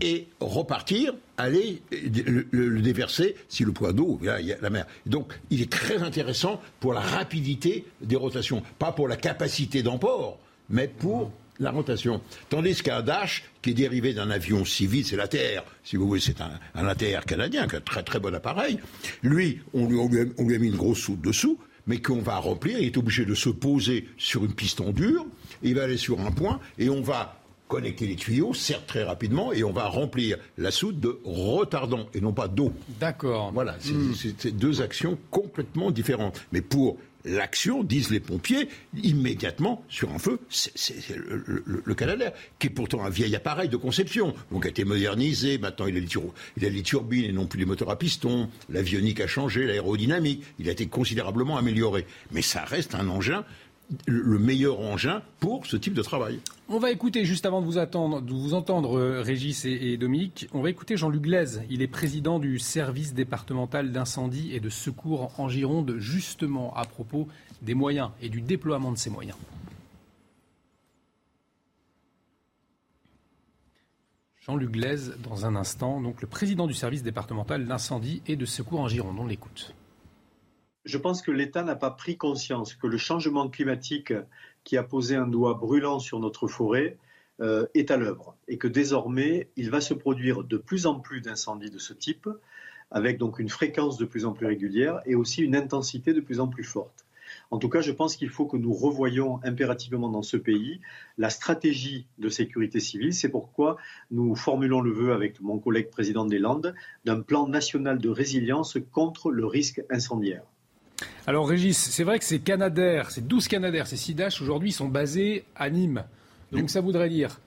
et 0.00 0.28
repartir, 0.40 1.14
aller 1.36 1.82
le, 1.90 2.80
déverser 2.80 3.34
si 3.48 3.64
le 3.64 3.72
poids 3.72 3.92
d'eau, 3.92 4.20
il 4.22 4.46
y 4.46 4.52
a 4.52 4.56
la 4.60 4.70
mer. 4.70 4.86
Donc 5.06 5.32
il 5.50 5.60
est 5.60 5.70
très 5.70 6.02
intéressant 6.02 6.60
pour 6.80 6.92
la 6.92 7.00
rapidité 7.00 7.84
des 8.00 8.16
rotations. 8.16 8.62
Pas 8.78 8.92
pour 8.92 9.08
la 9.08 9.16
capacité 9.16 9.82
d'emport, 9.82 10.38
mais 10.70 10.86
pour 10.86 11.32
la 11.60 11.70
rotation. 11.70 12.20
Tandis 12.48 12.82
qu'un 12.82 13.02
Dash, 13.02 13.44
qui 13.62 13.70
est 13.70 13.74
dérivé 13.74 14.12
d'un 14.12 14.30
avion 14.30 14.64
civil, 14.64 15.04
c'est 15.04 15.16
l'ATR, 15.16 15.64
si 15.84 15.96
vous 15.96 16.06
voulez, 16.06 16.20
c'est 16.20 16.40
un, 16.40 16.50
un, 16.74 16.86
ATR 16.86 17.24
canadien, 17.26 17.66
qui 17.66 17.76
a 17.76 17.78
un 17.78 17.82
très 17.82 18.02
très 18.02 18.20
bon 18.20 18.34
appareil. 18.34 18.78
Lui, 19.22 19.60
on 19.74 19.86
lui, 19.88 20.00
a, 20.20 20.58
mis 20.58 20.68
une 20.68 20.76
grosse 20.76 21.00
soute 21.00 21.20
dessous, 21.20 21.58
mais 21.86 22.00
qu'on 22.00 22.20
va 22.20 22.36
remplir, 22.36 22.78
il 22.78 22.86
est 22.86 22.96
obligé 22.96 23.24
de 23.24 23.34
se 23.34 23.48
poser 23.48 24.08
sur 24.18 24.44
une 24.44 24.52
piston 24.52 24.90
dure, 24.90 25.24
il 25.62 25.74
va 25.74 25.84
aller 25.84 25.96
sur 25.96 26.20
un 26.20 26.30
point, 26.30 26.60
et 26.78 26.90
on 26.90 27.00
va 27.00 27.40
connecter 27.68 28.06
les 28.06 28.16
tuyaux, 28.16 28.54
certes 28.54 28.86
très 28.86 29.02
rapidement, 29.02 29.52
et 29.52 29.64
on 29.64 29.72
va 29.72 29.86
remplir 29.86 30.38
la 30.56 30.70
soute 30.70 31.00
de 31.00 31.18
retardant 31.24 32.06
et 32.14 32.20
non 32.20 32.32
pas 32.32 32.48
d'eau. 32.48 32.72
D'accord. 33.00 33.50
Voilà, 33.52 33.76
c'est 33.80 33.92
hmm. 33.92 34.50
deux 34.52 34.82
actions 34.82 35.18
complètement 35.30 35.90
différentes. 35.90 36.40
Mais 36.52 36.60
pour 36.60 36.96
l'action, 37.26 37.82
disent 37.82 38.10
les 38.10 38.20
pompiers, 38.20 38.68
immédiatement 39.02 39.84
sur 39.88 40.12
un 40.12 40.18
feu, 40.18 40.38
c'est 40.48 40.94
le, 41.16 41.62
le, 41.66 41.94
qui 42.58 42.66
est 42.68 42.70
pourtant 42.70 43.04
un 43.04 43.10
vieil 43.10 43.34
appareil 43.36 43.68
de 43.68 43.76
conception, 43.76 44.34
donc 44.50 44.64
a 44.66 44.68
été 44.68 44.84
modernisé, 44.84 45.58
maintenant 45.58 45.86
il 45.86 45.96
a, 45.96 46.00
les 46.00 46.06
il 46.56 46.64
a 46.64 46.68
les 46.68 46.82
turbines 46.82 47.24
et 47.24 47.32
non 47.32 47.46
plus 47.46 47.58
les 47.58 47.66
moteurs 47.66 47.90
à 47.90 47.98
piston, 47.98 48.48
l'avionique 48.70 49.20
a 49.20 49.26
changé, 49.26 49.66
l'aérodynamique, 49.66 50.42
il 50.58 50.68
a 50.68 50.72
été 50.72 50.86
considérablement 50.86 51.56
amélioré. 51.58 52.06
Mais 52.30 52.42
ça 52.42 52.64
reste 52.64 52.94
un 52.94 53.08
engin 53.08 53.44
le 54.06 54.38
meilleur 54.38 54.80
engin 54.80 55.22
pour 55.40 55.66
ce 55.66 55.76
type 55.76 55.94
de 55.94 56.02
travail. 56.02 56.40
On 56.68 56.78
va 56.78 56.90
écouter, 56.90 57.24
juste 57.24 57.46
avant 57.46 57.60
de 57.60 57.66
vous, 57.66 58.54
entendre, 58.54 58.98
euh, 58.98 59.22
Régis 59.22 59.64
et, 59.64 59.96
Dominique, 59.96 60.48
on 60.52 60.60
va 60.60 60.70
écouter 60.70 60.96
Jean-Luc 60.96 61.22
Glaise. 61.22 61.62
Il 61.70 61.82
est 61.82 61.86
président 61.86 62.38
du 62.38 62.58
service 62.58 63.14
départemental 63.14 63.92
d'incendie 63.92 64.52
et 64.52 64.60
de 64.60 64.68
secours 64.68 65.32
en 65.38 65.48
Gironde, 65.48 65.96
justement 65.98 66.74
à 66.74 66.84
propos 66.84 67.28
des 67.62 67.74
moyens 67.74 68.10
et 68.20 68.28
du 68.28 68.40
déploiement 68.40 68.90
de 68.90 68.98
ces 68.98 69.10
moyens. 69.10 69.36
Jean-Luc 74.40 74.70
Glaise, 74.70 75.16
dans 75.24 75.44
un 75.46 75.56
instant, 75.56 76.00
donc 76.00 76.20
le 76.22 76.28
président 76.28 76.66
du 76.66 76.74
service 76.74 77.02
départemental 77.02 77.66
d'incendie 77.66 78.22
et 78.26 78.36
de 78.36 78.44
secours 78.44 78.80
en 78.80 78.88
Gironde. 78.88 79.16
On 79.18 79.26
l'écoute 79.26 79.74
je 80.86 80.98
pense 80.98 81.20
que 81.20 81.32
l'État 81.32 81.64
n'a 81.64 81.74
pas 81.74 81.90
pris 81.90 82.16
conscience 82.16 82.74
que 82.74 82.86
le 82.86 82.96
changement 82.96 83.48
climatique 83.48 84.12
qui 84.62 84.76
a 84.76 84.84
posé 84.84 85.16
un 85.16 85.26
doigt 85.26 85.54
brûlant 85.54 85.98
sur 85.98 86.20
notre 86.20 86.46
forêt 86.46 86.96
euh, 87.40 87.66
est 87.74 87.90
à 87.90 87.96
l'œuvre 87.96 88.36
et 88.46 88.56
que 88.56 88.68
désormais 88.68 89.50
il 89.56 89.68
va 89.68 89.80
se 89.80 89.94
produire 89.94 90.44
de 90.44 90.56
plus 90.56 90.86
en 90.86 91.00
plus 91.00 91.20
d'incendies 91.20 91.70
de 91.70 91.78
ce 91.78 91.92
type 91.92 92.28
avec 92.92 93.18
donc 93.18 93.40
une 93.40 93.48
fréquence 93.48 93.98
de 93.98 94.04
plus 94.04 94.24
en 94.24 94.32
plus 94.32 94.46
régulière 94.46 95.00
et 95.06 95.16
aussi 95.16 95.42
une 95.42 95.56
intensité 95.56 96.14
de 96.14 96.20
plus 96.20 96.38
en 96.38 96.46
plus 96.46 96.62
forte. 96.62 97.04
En 97.50 97.58
tout 97.58 97.68
cas, 97.68 97.80
je 97.80 97.90
pense 97.90 98.14
qu'il 98.14 98.28
faut 98.28 98.46
que 98.46 98.56
nous 98.56 98.72
revoyions 98.72 99.40
impérativement 99.42 100.08
dans 100.08 100.22
ce 100.22 100.36
pays 100.36 100.80
la 101.18 101.30
stratégie 101.30 102.06
de 102.18 102.28
sécurité 102.28 102.78
civile. 102.78 103.12
C'est 103.12 103.28
pourquoi 103.28 103.76
nous 104.12 104.36
formulons 104.36 104.80
le 104.80 104.92
vœu 104.92 105.12
avec 105.12 105.40
mon 105.40 105.58
collègue 105.58 105.90
président 105.90 106.24
des 106.24 106.38
Landes 106.38 106.76
d'un 107.04 107.20
plan 107.20 107.48
national 107.48 107.98
de 107.98 108.08
résilience 108.08 108.78
contre 108.92 109.32
le 109.32 109.44
risque 109.46 109.82
incendiaire. 109.90 110.44
Alors 111.26 111.48
Régis, 111.48 111.76
c'est 111.76 112.04
vrai 112.04 112.18
que 112.18 112.24
ces 112.24 112.40
Canadair, 112.40 113.10
ces 113.10 113.20
12 113.20 113.48
Canadair, 113.48 113.86
ces 113.86 113.96
6 113.96 114.14
Dash 114.14 114.40
aujourd'hui 114.40 114.72
sont 114.72 114.88
basés 114.88 115.44
à 115.54 115.70
Nîmes. 115.70 116.04
Donc 116.52 116.70
ça 116.70 116.80
voudrait 116.80 117.08
dire 117.08 117.40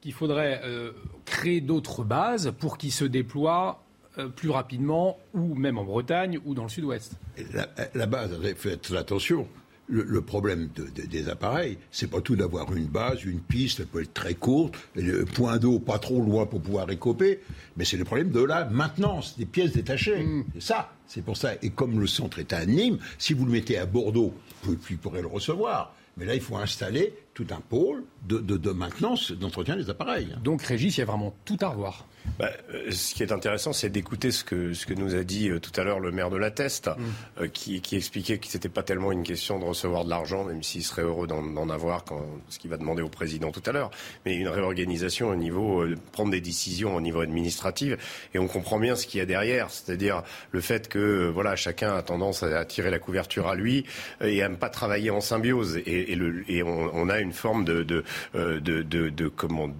qu'il 0.00 0.12
faudrait 0.12 0.60
euh, 0.64 0.92
créer 1.24 1.60
d'autres 1.60 2.04
bases 2.04 2.52
pour 2.58 2.76
qu'ils 2.76 2.92
se 2.92 3.04
déploient 3.04 3.82
euh, 4.18 4.28
plus 4.28 4.50
rapidement, 4.50 5.18
ou 5.32 5.54
même 5.54 5.78
en 5.78 5.84
Bretagne, 5.84 6.38
ou 6.44 6.54
dans 6.54 6.64
le 6.64 6.68
sud-ouest. 6.68 7.16
La, 7.52 7.68
la, 7.94 8.06
base, 8.06 8.38
faites 8.56 8.92
attention, 8.92 9.48
le, 9.88 10.20
problème 10.20 10.68
des 11.08 11.28
appareils, 11.28 11.78
c'est 11.90 12.10
pas 12.10 12.20
tout 12.20 12.36
d'avoir 12.36 12.74
une 12.74 12.86
base, 12.86 13.24
une 13.24 13.40
piste, 13.40 13.80
elle 13.80 13.86
peut 13.86 14.02
être 14.02 14.14
très 14.14 14.34
courte, 14.34 14.74
le 14.94 15.24
point 15.24 15.58
d'eau 15.58 15.78
pas 15.78 15.98
trop 15.98 16.20
loin 16.20 16.46
pour 16.46 16.60
pouvoir 16.60 16.90
écoper, 16.90 17.40
mais 17.76 17.84
c'est 17.84 17.96
le 17.96 18.04
problème 18.04 18.30
de 18.30 18.42
la 18.42 18.64
maintenance 18.64 19.36
des 19.36 19.46
pièces 19.46 19.72
détachées. 19.72 20.22
Mm. 20.22 20.44
C'est 20.54 20.62
ça, 20.62 20.93
c'est 21.06 21.22
pour 21.22 21.36
ça. 21.36 21.52
Et 21.62 21.70
comme 21.70 22.00
le 22.00 22.06
centre 22.06 22.38
est 22.38 22.52
à 22.52 22.64
Nîmes, 22.66 22.98
si 23.18 23.34
vous 23.34 23.44
le 23.44 23.52
mettez 23.52 23.78
à 23.78 23.86
Bordeaux, 23.86 24.34
vous, 24.62 24.76
vous 24.76 24.96
pourrez 24.96 25.20
le 25.20 25.28
recevoir. 25.28 25.94
Mais 26.16 26.24
là, 26.24 26.34
il 26.34 26.40
faut 26.40 26.56
installer 26.56 27.14
tout 27.34 27.46
un 27.50 27.60
pôle 27.60 28.04
de, 28.26 28.70
maintenance, 28.70 29.32
d'entretien 29.32 29.76
des 29.76 29.90
appareils. 29.90 30.28
Donc, 30.42 30.62
Régis, 30.62 30.96
il 30.96 31.00
y 31.00 31.02
a 31.02 31.06
vraiment 31.06 31.34
tout 31.44 31.56
à 31.60 31.68
revoir. 31.68 32.06
Bah, 32.38 32.50
euh, 32.72 32.90
ce 32.90 33.14
qui 33.14 33.22
est 33.22 33.32
intéressant, 33.32 33.72
c'est 33.72 33.90
d'écouter 33.90 34.32
ce 34.32 34.42
que, 34.42 34.74
ce 34.74 34.86
que 34.86 34.94
nous 34.94 35.14
a 35.14 35.22
dit 35.22 35.50
euh, 35.50 35.60
tout 35.60 35.70
à 35.80 35.84
l'heure 35.84 36.00
le 36.00 36.10
maire 36.10 36.30
de 36.30 36.36
la 36.36 36.50
Teste, 36.50 36.88
mm. 36.88 37.42
euh, 37.42 37.48
qui, 37.48 37.80
qui, 37.80 37.96
expliquait 37.96 38.38
que 38.38 38.46
c'était 38.48 38.68
pas 38.68 38.82
tellement 38.82 39.12
une 39.12 39.22
question 39.22 39.58
de 39.58 39.64
recevoir 39.64 40.04
de 40.04 40.10
l'argent, 40.10 40.44
même 40.44 40.62
s'il 40.62 40.82
serait 40.82 41.02
heureux 41.02 41.26
d'en 41.26 41.68
avoir, 41.68 42.04
quand, 42.04 42.24
ce 42.48 42.58
qu'il 42.58 42.70
va 42.70 42.76
demander 42.76 43.02
au 43.02 43.08
président 43.08 43.52
tout 43.52 43.62
à 43.66 43.72
l'heure, 43.72 43.90
mais 44.24 44.34
une 44.34 44.48
réorganisation 44.48 45.28
au 45.28 45.36
niveau, 45.36 45.84
prendre 46.12 46.30
des 46.30 46.40
décisions 46.40 46.96
au 46.96 47.00
niveau 47.00 47.20
administratif. 47.20 48.28
Et 48.34 48.38
on 48.38 48.48
comprend 48.48 48.78
bien 48.78 48.96
ce 48.96 49.06
qu'il 49.06 49.18
y 49.18 49.22
a 49.22 49.26
derrière, 49.26 49.70
c'est-à-dire 49.70 50.22
le 50.50 50.60
fait 50.60 50.88
que 50.88 51.28
voilà, 51.28 51.56
chacun 51.56 51.94
a 51.94 52.02
tendance 52.02 52.42
à 52.42 52.64
tirer 52.64 52.90
la 52.90 52.98
couverture 52.98 53.48
à 53.48 53.54
lui 53.54 53.84
et 54.20 54.42
à 54.42 54.48
ne 54.48 54.56
pas 54.56 54.70
travailler 54.70 55.10
en 55.10 55.20
symbiose. 55.20 55.76
Et, 55.86 56.12
et, 56.12 56.16
le, 56.16 56.44
et 56.50 56.62
on, 56.62 56.90
on, 56.94 57.08
a 57.08 57.20
une 57.20 57.32
forme 57.32 57.64
de, 57.64 57.82
de, 57.82 58.04
de, 58.34 58.58
de, 58.82 59.08
de 59.08 59.28
comment 59.28 59.70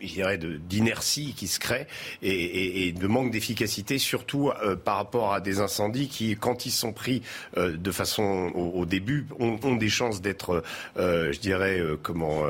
d'inertie 0.00 1.34
qui 1.34 1.48
se 1.48 1.58
crée 1.58 1.86
et, 2.22 2.92
de 2.92 3.06
manque 3.06 3.30
d'efficacité, 3.30 3.98
surtout 3.98 4.50
euh, 4.62 4.76
par 4.76 4.96
rapport 4.96 5.32
à 5.32 5.40
des 5.40 5.60
incendies 5.60 6.08
qui, 6.08 6.36
quand 6.36 6.66
ils 6.66 6.70
sont 6.70 6.92
pris 6.92 7.22
euh, 7.56 7.76
de 7.76 7.90
façon 7.90 8.50
au, 8.54 8.86
début, 8.86 9.26
ont, 9.38 9.76
des 9.76 9.88
chances 9.88 10.20
d'être, 10.20 10.62
euh, 10.96 11.32
je 11.32 11.40
dirais, 11.40 11.80
comment 12.02 12.44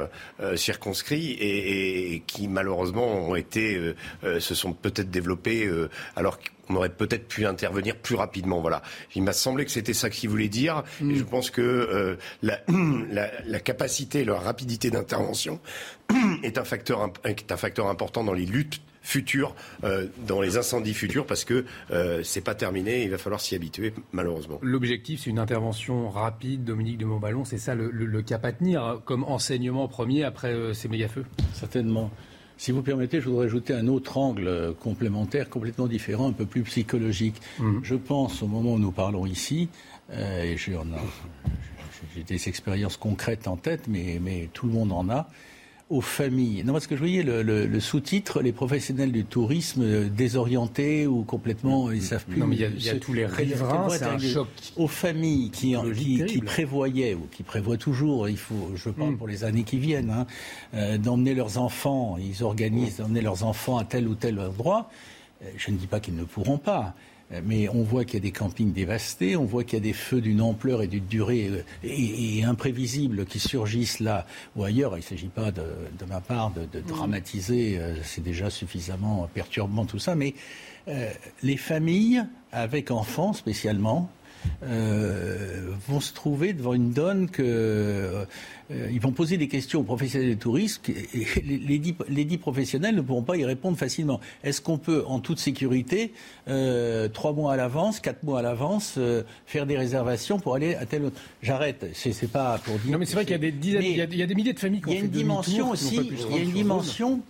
circonscrits 0.56 1.32
et, 1.40 2.22
qui 2.26 2.48
malheureusement 2.48 3.06
ont 3.06 3.34
été, 3.34 3.94
se 4.22 4.54
sont 4.54 4.72
peut-être 4.72 5.10
développés 5.10 5.68
alors 6.14 6.38
on 6.68 6.76
aurait 6.76 6.90
peut-être 6.90 7.28
pu 7.28 7.46
intervenir 7.46 7.96
plus 7.96 8.16
rapidement. 8.16 8.60
Voilà. 8.60 8.82
Il 9.14 9.22
m'a 9.22 9.32
semblé 9.32 9.64
que 9.64 9.70
c'était 9.70 9.94
ça 9.94 10.10
qu'il 10.10 10.30
voulait 10.30 10.48
dire. 10.48 10.82
Et 11.00 11.04
mm. 11.04 11.16
je 11.16 11.24
pense 11.24 11.50
que 11.50 11.60
euh, 11.60 12.16
la, 12.42 12.60
la, 13.10 13.30
la, 13.44 13.60
capacité, 13.60 14.24
la 14.24 14.38
rapidité 14.38 14.90
d'intervention 14.90 15.60
est 16.42 16.58
un 16.58 16.64
facteur, 16.64 17.10
est 17.24 17.52
un 17.52 17.56
facteur 17.56 17.88
important 17.88 18.24
dans 18.24 18.32
les 18.32 18.46
luttes 18.46 18.80
futures, 19.06 19.54
euh, 19.84 20.06
dans 20.26 20.40
les 20.40 20.58
incendies 20.58 20.92
futurs, 20.92 21.26
parce 21.26 21.44
que 21.44 21.64
euh, 21.92 22.22
c'est 22.24 22.40
pas 22.40 22.54
terminé. 22.56 23.04
Il 23.04 23.10
va 23.10 23.18
falloir 23.18 23.40
s'y 23.40 23.54
habituer, 23.54 23.94
malheureusement. 24.12 24.58
L'objectif, 24.62 25.22
c'est 25.22 25.30
une 25.30 25.38
intervention 25.38 26.10
rapide. 26.10 26.64
Dominique 26.64 26.98
de 26.98 27.04
Montballon, 27.04 27.44
c'est 27.44 27.58
ça 27.58 27.74
le, 27.74 27.88
le, 27.90 28.22
cap 28.22 28.44
à 28.44 28.52
tenir 28.52 29.00
comme 29.04 29.22
enseignement 29.22 29.86
premier 29.86 30.24
après 30.24 30.52
euh, 30.52 30.74
ces 30.74 30.88
méga-feux? 30.88 31.24
Certainement. 31.54 32.10
Si 32.58 32.72
vous 32.72 32.82
permettez, 32.82 33.20
je 33.20 33.28
voudrais 33.28 33.46
ajouter 33.46 33.74
un 33.74 33.86
autre 33.86 34.16
angle 34.16 34.74
complémentaire, 34.80 35.50
complètement 35.50 35.86
différent, 35.86 36.28
un 36.28 36.32
peu 36.32 36.46
plus 36.46 36.62
psychologique. 36.62 37.36
Mhm. 37.58 37.80
Je 37.82 37.94
pense, 37.94 38.42
au 38.42 38.46
moment 38.46 38.74
où 38.74 38.78
nous 38.78 38.92
parlons 38.92 39.26
ici, 39.26 39.68
euh, 40.10 40.42
et 40.42 40.56
j'ai 40.56 40.76
des 42.26 42.48
expériences 42.48 42.96
concrètes 42.96 43.46
en 43.46 43.56
tête, 43.56 43.88
mais, 43.88 44.18
mais 44.22 44.48
tout 44.52 44.66
le 44.66 44.72
monde 44.72 44.92
en 44.92 45.08
a, 45.10 45.28
aux 45.88 46.00
familles. 46.00 46.64
Non, 46.64 46.72
parce 46.72 46.88
que 46.88 46.96
je 46.96 47.00
voyais 47.00 47.22
le, 47.22 47.80
sous-titre, 47.80 48.42
les 48.42 48.52
professionnels 48.52 49.12
du 49.12 49.24
tourisme 49.24 49.82
euh, 49.82 50.08
désorientés 50.08 51.06
ou 51.06 51.22
complètement, 51.22 51.92
ils 51.92 52.02
savent 52.02 52.24
plus. 52.24 52.40
Non, 52.40 52.46
mais 52.46 52.56
il 52.56 52.82
y 52.84 52.90
a, 52.90 52.96
tous 52.96 53.12
les 53.12 53.24
riverains, 53.24 53.88
c'est 53.90 54.04
un 54.04 54.18
choc. 54.18 54.48
Aux 54.76 54.88
familles 54.88 55.50
qui, 55.50 55.76
qui, 56.26 56.40
prévoyaient 56.40 57.14
ou 57.14 57.28
qui 57.30 57.44
prévoient 57.44 57.76
toujours, 57.76 58.28
il 58.28 58.36
faut, 58.36 58.72
je 58.74 58.90
parle 58.90 59.12
mm. 59.12 59.16
pour 59.16 59.28
les 59.28 59.44
années 59.44 59.62
qui 59.62 59.78
viennent, 59.78 60.10
hein, 60.10 60.26
euh, 60.74 60.98
d'emmener 60.98 61.34
leurs 61.34 61.58
enfants, 61.58 62.16
ils 62.18 62.42
organisent 62.42 62.96
d'emmener 62.96 63.20
leurs 63.20 63.44
enfants 63.44 63.78
à 63.78 63.84
tel 63.84 64.08
ou 64.08 64.14
tel 64.16 64.40
endroit. 64.40 64.90
Euh, 65.42 65.50
je 65.56 65.70
ne 65.70 65.76
dis 65.76 65.86
pas 65.86 66.00
qu'ils 66.00 66.16
ne 66.16 66.24
pourront 66.24 66.58
pas. 66.58 66.94
Euh, 67.32 67.40
mais 67.44 67.68
on 67.68 67.82
voit 67.82 68.04
qu'il 68.04 68.14
y 68.14 68.16
a 68.18 68.20
des 68.20 68.32
campings 68.32 68.72
dévastés, 68.72 69.36
on 69.36 69.44
voit 69.44 69.64
qu'il 69.64 69.74
y 69.74 69.82
a 69.82 69.84
des 69.84 69.92
feux 69.92 70.20
d'une 70.20 70.40
ampleur 70.40 70.82
et 70.82 70.86
d'une 70.86 71.06
durée 71.06 71.48
euh, 71.48 71.62
et, 71.82 72.44
imprévisible 72.44 73.26
qui 73.26 73.40
surgissent 73.40 74.00
là 74.00 74.26
ou 74.54 74.64
ailleurs. 74.64 74.92
Il 74.94 75.00
ne 75.00 75.02
s'agit 75.02 75.28
pas 75.28 75.50
de, 75.50 75.64
ma 76.08 76.20
part 76.20 76.52
de, 76.52 76.62
mm. 76.62 76.82
dramatiser, 76.82 77.78
euh, 77.78 77.96
c'est 78.02 78.22
déjà 78.22 78.50
suffisamment 78.50 79.28
perturbant 79.32 79.84
tout 79.84 79.98
ça, 79.98 80.14
mais 80.14 80.34
les 81.42 81.56
familles 81.56 82.24
avec 82.52 82.92
enfants 82.92 83.32
spécialement, 83.32 84.08
euh, 84.62 85.70
vont 85.88 86.00
se 86.00 86.12
trouver 86.12 86.52
devant 86.52 86.74
une 86.74 86.92
donne 86.92 87.28
que 87.30 88.26
euh, 88.70 88.88
ils 88.90 89.00
vont 89.00 89.12
poser 89.12 89.36
des 89.36 89.48
questions 89.48 89.80
aux 89.80 89.84
professionnels 89.84 90.30
du 90.30 90.36
tourisme 90.36 90.82
et 90.88 91.26
les, 91.42 91.78
dix, 91.78 92.38
professionnels 92.38 92.96
ne 92.96 93.00
pourront 93.00 93.22
pas 93.22 93.36
y 93.36 93.44
répondre 93.44 93.78
facilement. 93.78 94.20
Est-ce 94.42 94.60
qu'on 94.60 94.78
peut, 94.78 95.04
en 95.06 95.20
toute 95.20 95.38
sécurité, 95.38 96.12
euh, 96.48 97.08
trois 97.08 97.32
mois 97.32 97.52
à 97.52 97.56
l'avance, 97.56 98.00
quatre 98.00 98.22
mois 98.22 98.40
à 98.40 98.42
l'avance, 98.42 98.98
faire 99.46 99.66
des 99.66 99.76
réservations 99.76 100.38
pour 100.38 100.54
aller 100.54 100.74
à 100.74 100.86
tel 100.86 101.04
autre? 101.04 101.20
J'arrête. 101.42 101.86
C'est 101.94 102.30
pas 102.30 102.58
pour 102.58 102.78
dire. 102.78 102.92
Non, 102.92 102.98
mais 102.98 103.06
c'est 103.06 103.14
vrai 103.14 103.24
qu'il 103.24 103.32
y 103.32 103.36
a 103.36 103.38
des 103.38 103.52
dizaines, 103.52 103.82
il, 103.82 103.96
y 103.96 104.22
a, 104.22 104.26
des 104.26 104.34
milliers 104.34 104.52
de 104.52 104.58
familles 104.58 104.80
qui 104.80 104.88
ont 104.88 104.92
Il 104.92 104.98
y 104.98 105.00
a 105.00 105.04
une 105.04 105.10
dimension 105.10 105.70
aussi. 105.70 105.96
Il 106.30 106.36
y 106.36 106.38
a 106.38 106.42
une 106.42 106.52
dimension 106.52 107.20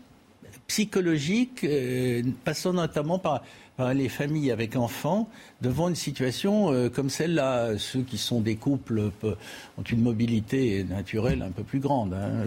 psychologique, 0.67 1.67
passant 2.45 2.73
notamment 2.73 3.19
par 3.19 3.43
les 3.79 4.09
familles 4.09 4.51
avec 4.51 4.77
enfants 4.77 5.29
devant 5.61 5.89
une 5.89 5.95
situation 5.95 6.73
euh, 6.73 6.89
comme 6.89 7.11
celle-là. 7.11 7.79
Ceux 7.79 8.03
qui 8.03 8.19
sont 8.19 8.41
des 8.41 8.57
couples 8.57 9.11
ont 9.79 9.83
une 9.83 10.03
mobilité 10.03 10.85
naturelle 10.85 11.43
un 11.43 11.51
peu 11.51 11.63
plus 11.63 11.81
grande. 11.81 12.15
Hein. 12.15 12.47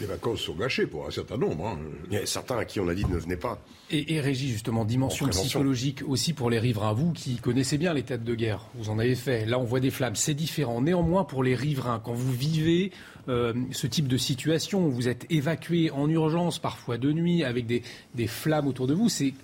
Les 0.00 0.06
vacances 0.06 0.40
sont 0.40 0.54
gâchées 0.54 0.86
pour 0.86 1.06
un 1.06 1.10
certain 1.10 1.36
nombre. 1.36 1.68
Hein. 1.68 1.78
Il 2.10 2.14
y 2.14 2.16
a 2.16 2.26
certains 2.26 2.58
à 2.58 2.64
qui 2.64 2.80
on 2.80 2.88
a 2.88 2.94
dit 2.94 3.04
ne 3.06 3.16
venez 3.16 3.36
pas. 3.36 3.58
Et, 3.90 4.14
et 4.14 4.20
Régis, 4.20 4.50
justement, 4.50 4.84
dimension 4.84 5.26
psychologique 5.28 6.02
aussi 6.06 6.32
pour 6.32 6.50
les 6.50 6.58
riverains. 6.58 6.92
Vous 6.92 7.12
qui 7.12 7.36
connaissez 7.36 7.78
bien 7.78 7.92
les 7.92 8.02
têtes 8.02 8.24
de 8.24 8.34
guerre, 8.34 8.66
vous 8.74 8.90
en 8.90 8.98
avez 8.98 9.14
fait. 9.14 9.44
Là, 9.46 9.58
on 9.58 9.64
voit 9.64 9.80
des 9.80 9.90
flammes, 9.90 10.16
c'est 10.16 10.34
différent. 10.34 10.80
Néanmoins, 10.80 11.24
pour 11.24 11.42
les 11.42 11.54
riverains, 11.54 12.00
quand 12.02 12.14
vous 12.14 12.32
vivez 12.32 12.92
euh, 13.28 13.52
ce 13.70 13.86
type 13.86 14.08
de 14.08 14.16
situation, 14.16 14.88
vous 14.88 15.08
êtes 15.08 15.26
évacué 15.30 15.90
en 15.90 16.08
urgence, 16.08 16.58
parfois 16.58 16.98
de 16.98 17.12
nuit, 17.12 17.44
avec 17.44 17.66
des, 17.66 17.82
des 18.14 18.26
flammes 18.26 18.66
autour 18.66 18.86
de 18.86 18.94
vous, 18.94 19.08
c'est 19.08 19.34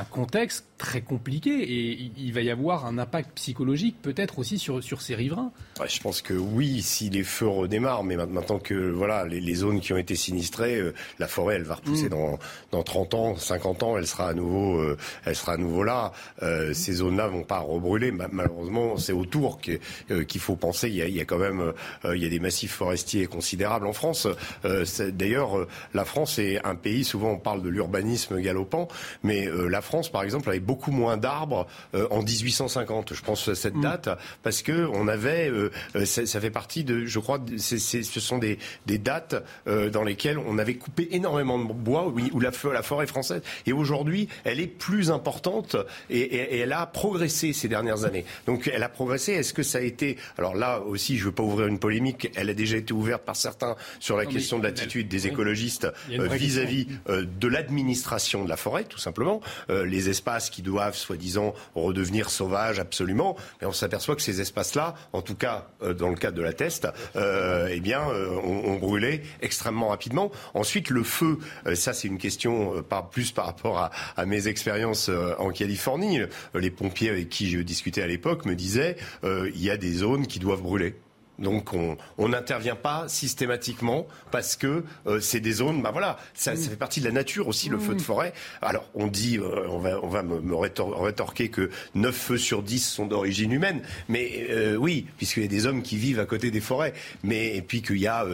un 0.00 0.04
contexte 0.04 0.75
très 0.78 1.00
compliqué 1.00 1.50
et 1.50 2.10
il 2.18 2.32
va 2.32 2.42
y 2.42 2.50
avoir 2.50 2.86
un 2.86 2.98
impact 2.98 3.30
psychologique 3.34 3.96
peut-être 4.02 4.38
aussi 4.38 4.58
sur, 4.58 4.82
sur 4.82 5.00
ces 5.00 5.14
riverains. 5.14 5.50
je 5.86 6.00
pense 6.00 6.20
que 6.20 6.34
oui, 6.34 6.82
si 6.82 7.08
les 7.08 7.24
feux 7.24 7.48
redémarrent, 7.48 8.04
mais 8.04 8.16
maintenant 8.16 8.58
que 8.58 8.74
voilà, 8.90 9.24
les, 9.24 9.54
zones 9.54 9.80
qui 9.80 9.94
ont 9.94 9.96
été 9.96 10.16
sinistrées, 10.16 10.76
euh, 10.76 10.94
la 11.18 11.28
forêt, 11.28 11.56
elle 11.56 11.62
va 11.62 11.76
repousser 11.76 12.06
mm. 12.06 12.10
dans, 12.10 12.38
dans 12.72 12.82
30 12.82 13.14
ans, 13.14 13.36
50 13.36 13.82
ans, 13.82 13.96
elle 13.96 14.06
sera 14.06 14.28
à 14.28 14.34
nouveau, 14.34 14.78
euh, 14.78 14.98
elle 15.24 15.34
sera 15.34 15.52
à 15.52 15.56
nouveau 15.56 15.82
là. 15.82 16.12
Euh, 16.42 16.74
ces 16.74 16.94
zones-là 16.94 17.28
vont 17.28 17.44
pas 17.44 17.60
rebrûler. 17.60 18.10
Malheureusement, 18.10 18.98
c'est 18.98 19.12
autour 19.12 19.60
qu'il 19.60 20.40
faut 20.40 20.56
penser. 20.56 20.88
Il 20.88 20.96
y, 20.96 21.02
a, 21.02 21.08
il 21.08 21.14
y 21.14 21.20
a 21.20 21.24
quand 21.24 21.38
même 21.38 21.72
il 22.04 22.22
y 22.22 22.26
a 22.26 22.28
des 22.28 22.40
massifs 22.40 22.72
forestiers 22.72 23.26
considérables 23.26 23.86
en 23.86 23.92
France. 23.92 24.28
D'ailleurs, 24.64 25.66
la 25.94 26.04
France 26.04 26.38
est 26.38 26.64
un 26.64 26.74
pays, 26.74 27.04
souvent 27.04 27.30
on 27.30 27.38
parle 27.38 27.62
de 27.62 27.68
l'urbanisme 27.68 28.40
galopant, 28.40 28.88
mais 29.22 29.48
la 29.68 29.80
France, 29.80 30.10
par 30.10 30.22
exemple, 30.22 30.48
avait 30.48 30.60
beaucoup 30.66 30.90
moins 30.90 31.16
d'arbres 31.16 31.66
euh, 31.94 32.06
en 32.10 32.22
1850. 32.22 33.14
Je 33.14 33.22
pense 33.22 33.48
à 33.48 33.54
cette 33.54 33.76
mm. 33.76 33.82
date 33.82 34.08
parce 34.42 34.62
que 34.62 34.86
on 34.92 35.08
avait, 35.08 35.48
euh, 35.48 35.70
euh, 35.94 36.04
ça, 36.04 36.40
fait 36.40 36.50
partie 36.50 36.84
de, 36.84 37.06
je 37.06 37.18
crois, 37.18 37.38
ce 37.56 38.20
sont 38.20 38.38
des, 38.38 38.58
des 38.86 38.98
dates 38.98 39.36
dans 39.66 40.02
lesquelles 40.02 40.38
on 40.38 40.58
avait 40.58 40.74
coupé 40.74 41.08
énormément 41.12 41.58
de 41.58 41.72
bois, 41.72 42.08
oui, 42.08 42.30
où 42.32 42.40
la, 42.40 42.50
la 42.72 42.82
forêt 42.82 43.06
française. 43.06 43.42
Et 43.66 43.72
aujourd'hui, 43.72 44.28
elle 44.44 44.60
est 44.60 44.66
plus 44.66 45.10
importante 45.10 45.76
et, 46.10 46.20
et, 46.20 46.58
elle 46.58 46.72
a 46.72 46.86
progressé 46.86 47.52
ces 47.52 47.68
dernières 47.68 48.04
années. 48.04 48.24
Donc, 48.46 48.70
elle 48.72 48.82
a 48.82 48.88
progressé. 48.88 49.32
Est-ce 49.32 49.54
que 49.54 49.62
ça 49.62 49.78
a 49.78 49.82
été, 49.82 50.16
alors 50.38 50.54
là 50.54 50.80
aussi, 50.80 51.16
je 51.16 51.22
ne 51.22 51.26
veux 51.26 51.34
pas 51.34 51.42
ouvrir 51.42 51.68
une 51.68 51.78
polémique. 51.78 52.30
Elle 52.34 52.50
a 52.50 52.54
déjà 52.54 52.76
été 52.76 52.92
ouverte 52.92 53.22
par 53.22 53.36
certains 53.36 53.76
sur 54.00 54.16
la 54.16 54.26
question 54.26 54.58
de 54.58 54.64
l'attitude 54.64 55.08
des 55.08 55.26
écologistes 55.26 55.88
vis-à-vis 56.08 56.86
de 57.08 57.48
l'administration 57.48 58.44
de 58.44 58.48
la 58.48 58.56
forêt, 58.56 58.84
tout 58.84 58.98
simplement. 58.98 59.40
les 59.68 60.08
espaces 60.08 60.50
qui 60.50 60.55
doivent 60.62 60.96
soi-disant 60.96 61.54
redevenir 61.74 62.30
sauvages 62.30 62.78
absolument, 62.78 63.36
mais 63.60 63.66
on 63.66 63.72
s'aperçoit 63.72 64.16
que 64.16 64.22
ces 64.22 64.40
espaces-là, 64.40 64.94
en 65.12 65.22
tout 65.22 65.34
cas 65.34 65.68
euh, 65.82 65.94
dans 65.94 66.08
le 66.08 66.16
cadre 66.16 66.36
de 66.36 66.42
la 66.42 66.52
test, 66.52 66.88
euh, 67.16 67.68
eh 67.70 67.80
bien, 67.80 68.08
euh, 68.08 68.30
ont, 68.36 68.76
brûlé 68.76 69.22
extrêmement 69.40 69.88
rapidement. 69.88 70.30
Ensuite, 70.52 70.90
le 70.90 71.02
feu, 71.02 71.38
ça 71.74 71.94
c'est 71.94 72.08
une 72.08 72.18
question 72.18 72.82
par, 72.82 73.08
plus 73.08 73.32
par 73.32 73.46
rapport 73.46 73.78
à, 73.78 73.90
à 74.16 74.26
mes 74.26 74.48
expériences 74.48 75.10
en 75.38 75.50
Californie. 75.50 76.20
Les 76.54 76.70
pompiers 76.70 77.08
avec 77.08 77.30
qui 77.30 77.48
je 77.48 77.58
discutais 77.60 78.02
à 78.02 78.06
l'époque 78.06 78.44
me 78.44 78.54
disaient 78.54 78.96
il 79.24 79.62
y 79.62 79.70
a 79.70 79.78
des 79.78 79.92
zones 79.92 80.26
qui 80.26 80.38
doivent 80.38 80.62
brûler. 80.62 80.94
Donc 81.38 81.74
on 81.74 82.28
n'intervient 82.28 82.76
pas 82.76 83.04
systématiquement 83.08 84.06
parce 84.30 84.56
que 84.56 84.84
euh, 85.06 85.20
c'est 85.20 85.40
des 85.40 85.52
zones, 85.52 85.82
bah 85.82 85.90
voilà, 85.92 86.18
ça, 86.34 86.56
ça, 86.56 86.70
fait 86.70 86.76
partie 86.76 87.00
de 87.00 87.06
la 87.06 87.12
nature 87.12 87.48
aussi 87.48 87.68
le 87.68 87.78
feu 87.78 87.94
de 87.94 88.00
forêt. 88.00 88.32
Alors 88.62 88.88
on 88.94 89.06
dit, 89.06 89.38
euh, 89.38 89.66
on 89.68 89.78
va, 89.78 90.00
on 90.02 90.08
va 90.08 90.22
me, 90.22 90.54
rétorquer 90.54 91.48
que 91.48 91.70
9 91.94 92.14
feux 92.14 92.38
sur 92.38 92.62
10 92.62 92.78
sont 92.78 93.06
d'origine 93.06 93.52
humaine, 93.52 93.82
mais 94.08 94.46
euh, 94.50 94.76
oui, 94.76 95.06
puisqu'il 95.16 95.42
y 95.42 95.46
a 95.46 95.48
des 95.48 95.66
hommes 95.66 95.82
qui 95.82 95.96
vivent 95.96 96.20
à 96.20 96.26
côté 96.26 96.50
des 96.50 96.60
forêts, 96.60 96.94
mais 97.22 97.56
et 97.56 97.62
puis 97.62 97.82
qu'il 97.82 97.98
y 97.98 98.06
a 98.06 98.26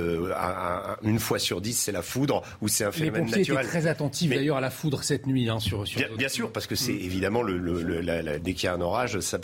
une 1.03 1.19
fois 1.19 1.39
sur 1.39 1.61
10 1.61 1.73
c'est 1.73 1.93
la 1.93 2.03
foudre 2.03 2.43
ou 2.61 2.69
c'est 2.69 2.85
un 2.85 2.93
phénomène 2.93 3.23
Les 3.23 3.27
pompiers 3.27 3.39
naturel. 3.41 3.65
Étaient 3.65 3.71
très 3.71 3.87
attentifs 3.87 4.31
d'ailleurs 4.31 4.57
à 4.57 4.61
la 4.61 4.71
foudre 4.71 5.03
cette 5.03 5.27
nuit 5.27 5.49
hein, 5.49 5.59
sur, 5.59 5.87
sur 5.87 6.01
bien, 6.17 6.29
sûr 6.29 6.53
parce 6.53 6.67
que 6.67 6.75
c'est 6.75 6.93
mm. 6.93 7.01
évidemment 7.01 7.43
le, 7.43 7.59
le, 7.59 8.01
la, 8.01 8.39
dès 8.39 8.55
qu'il 8.55 8.67
y 8.67 8.69
a 8.69 8.75
un 8.75 8.81
orage, 8.81 9.21
ça, 9.21 9.39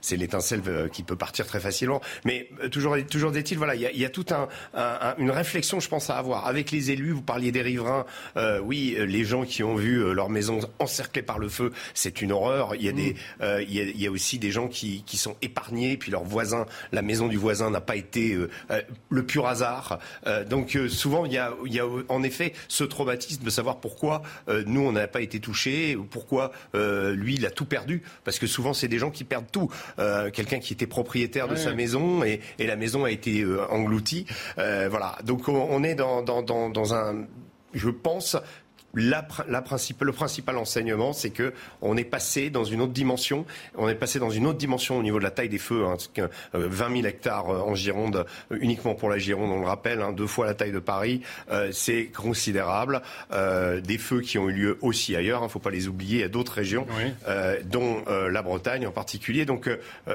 c'est 0.00 0.16
l'étincelle 0.16 0.62
qui 0.92 1.02
peut 1.02 1.16
partir 1.16 1.46
très 1.46 1.60
facilement, 1.60 2.00
mais 2.24 2.48
toujours, 2.68 2.96
toujours 3.10 3.36
est-il, 3.36 3.58
voilà, 3.58 3.74
il 3.74 3.82
y 3.82 3.86
a, 3.86 3.92
y 3.92 4.04
a 4.04 4.10
toute 4.10 4.32
un, 4.32 4.48
une 5.18 5.30
réflexion, 5.30 5.80
je 5.80 5.88
pense, 5.88 6.10
à 6.10 6.16
avoir 6.16 6.46
avec 6.46 6.70
les 6.70 6.90
élus. 6.90 7.12
Vous 7.12 7.22
parliez 7.22 7.52
des 7.52 7.62
riverains, 7.62 8.06
euh, 8.36 8.60
oui, 8.60 8.96
les 8.98 9.24
gens 9.24 9.44
qui 9.44 9.62
ont 9.62 9.74
vu 9.74 9.98
euh, 9.98 10.12
leur 10.12 10.28
maison 10.28 10.60
encerclée 10.78 11.22
par 11.22 11.38
le 11.38 11.48
feu, 11.48 11.72
c'est 11.94 12.22
une 12.22 12.32
horreur. 12.32 12.74
Il 12.74 12.82
y 12.82 12.88
a 12.88 12.92
des, 12.92 13.12
mm. 13.12 13.16
euh, 13.42 13.62
il, 13.62 13.74
y 13.74 13.80
a, 13.80 13.82
il, 13.84 14.00
y 14.00 14.06
a, 14.06 14.10
aussi 14.10 14.38
des 14.38 14.50
gens 14.50 14.68
qui, 14.68 15.02
qui 15.04 15.16
sont 15.16 15.36
épargnés, 15.42 15.96
puis 15.96 16.10
leur 16.10 16.24
voisin, 16.24 16.66
la 16.92 17.02
maison 17.02 17.28
du 17.28 17.36
voisin 17.36 17.70
n'a 17.70 17.80
pas 17.80 17.96
été 17.96 18.36
le 19.10 19.26
pur 19.26 19.46
hasard. 19.46 19.98
donc 20.48 20.78
souvent, 20.88 21.24
il 21.24 21.32
y, 21.32 21.38
a, 21.38 21.52
il 21.66 21.72
y 21.72 21.80
a 21.80 21.86
en 22.08 22.22
effet 22.22 22.52
ce 22.68 22.84
traumatisme 22.84 23.44
de 23.44 23.50
savoir 23.50 23.78
pourquoi 23.78 24.22
nous 24.66 24.80
on 24.80 24.92
n'a 24.92 25.06
pas 25.06 25.20
été 25.20 25.40
touchés, 25.40 25.96
ou 25.96 26.04
pourquoi 26.04 26.52
lui 26.74 27.34
il 27.34 27.46
a 27.46 27.50
tout 27.50 27.64
perdu, 27.64 28.02
parce 28.24 28.38
que 28.38 28.46
souvent 28.46 28.72
c'est 28.72 28.88
des 28.88 28.98
gens 28.98 29.10
qui 29.10 29.24
perdent 29.24 29.50
tout. 29.50 29.70
Quelqu'un 30.32 30.58
qui 30.58 30.72
était 30.72 30.86
propriétaire 30.86 31.48
de 31.48 31.56
sa 31.56 31.72
maison 31.72 32.24
et, 32.24 32.40
et 32.58 32.66
la 32.66 32.76
maison 32.76 33.04
a 33.04 33.10
été 33.10 33.42
euh, 33.42 33.66
engloutie. 33.70 34.26
Euh, 34.58 34.88
voilà. 34.90 35.16
Donc 35.24 35.48
on, 35.48 35.82
est 35.84 35.94
dans, 35.94 36.22
dans, 36.22 36.42
dans, 36.42 36.70
dans 36.70 36.94
un, 36.94 37.26
je 37.72 37.90
pense, 37.90 38.36
la, 38.94 39.26
la 39.48 39.64
le 40.00 40.12
principal 40.12 40.56
enseignement, 40.56 41.12
c'est 41.12 41.30
que 41.30 41.52
on 41.82 41.96
est 41.96 42.04
passé 42.04 42.50
dans 42.50 42.64
une 42.64 42.80
autre 42.80 42.92
dimension. 42.92 43.44
On 43.76 43.88
est 43.88 43.94
passé 43.94 44.18
dans 44.18 44.30
une 44.30 44.46
autre 44.46 44.58
dimension 44.58 44.98
au 44.98 45.02
niveau 45.02 45.18
de 45.18 45.24
la 45.24 45.30
taille 45.30 45.48
des 45.48 45.58
feux. 45.58 45.84
Hein, 45.84 45.96
20 46.52 46.96
000 46.96 47.06
hectares 47.06 47.50
euh, 47.50 47.60
en 47.60 47.74
Gironde, 47.74 48.24
euh, 48.50 48.58
uniquement 48.60 48.94
pour 48.94 49.10
la 49.10 49.18
Gironde, 49.18 49.50
on 49.50 49.60
le 49.60 49.66
rappelle, 49.66 50.00
hein, 50.00 50.12
deux 50.12 50.26
fois 50.26 50.46
la 50.46 50.54
taille 50.54 50.72
de 50.72 50.78
Paris, 50.78 51.22
euh, 51.50 51.70
c'est 51.72 52.06
considérable. 52.06 53.02
Euh, 53.32 53.80
des 53.80 53.98
feux 53.98 54.20
qui 54.20 54.38
ont 54.38 54.48
eu 54.48 54.52
lieu 54.52 54.78
aussi 54.80 55.14
ailleurs, 55.16 55.40
il 55.40 55.44
hein, 55.44 55.46
ne 55.46 55.50
faut 55.50 55.58
pas 55.58 55.70
les 55.70 55.88
oublier, 55.88 56.24
à 56.24 56.28
d'autres 56.28 56.52
régions, 56.52 56.86
euh, 57.28 57.58
dont 57.64 58.04
la 58.08 58.42
Bretagne 58.42 58.86
en 58.86 58.90
particulier. 58.90 59.44
Donc 59.44 59.68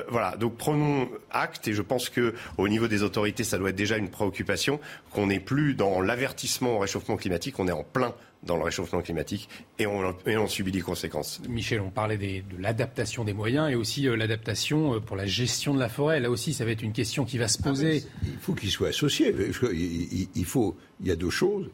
voilà, 0.10 0.36
donc 0.38 0.58
prenons 0.58 1.10
acte 1.32 1.68
et 1.68 1.74
je 1.74 1.82
pense 1.82 2.10
que 2.10 2.34
au 2.58 2.68
niveau 2.68 2.88
des 2.88 3.04
autorités, 3.04 3.44
ça 3.44 3.58
doit 3.58 3.70
être 3.70 3.76
déjà 3.76 3.98
une 3.98 4.10
préoccupation 4.10 4.80
qu'on 5.12 5.28
n'est 5.28 5.40
plus 5.40 5.74
dans 5.74 6.02
l'avertissement 6.02 6.76
au 6.76 6.80
réchauffement 6.80 7.18
climatique, 7.18 7.60
on 7.60 7.68
est 7.68 7.72
en 7.72 7.84
plein 7.84 8.14
dans 8.46 8.58
le 8.58 8.64
réchauffement 8.64 9.02
climatique 9.02 9.50
et 9.80 9.88
on, 9.88 10.48
subit 10.48 10.72
les 10.72 10.82
conséquences. 10.82 11.42
Michel, 11.48 11.82
on 11.82 11.90
parlait 11.90 12.18
de 12.18 12.62
l'adaptation 12.62 13.24
des 13.24 13.34
moyens 13.34 13.72
et 13.72 13.76
aussi 13.76 14.08
euh, 14.08 14.16
l'adaptation 14.16 14.96
euh, 14.96 15.00
pour 15.00 15.16
la 15.16 15.26
gestion 15.26 15.74
de 15.74 15.80
la 15.80 15.90
forêt. 15.90 16.20
Là 16.20 16.30
aussi, 16.30 16.54
ça 16.54 16.66
va 16.66 16.72
être 16.72 16.82
une 16.82 16.94
question 16.94 17.26
qui 17.26 17.38
va 17.38 17.48
se 17.48 17.62
poser. 17.62 18.04
Ah, 18.06 18.26
il 18.26 18.38
faut 18.40 18.54
qu'il 18.54 18.70
soit 18.70 18.90
associé. 18.90 19.34
Il, 20.36 20.46
faut, 20.46 20.76
il 21.02 21.08
y 21.08 21.12
a 21.12 21.16
deux 21.16 21.30
choses. 21.30 21.70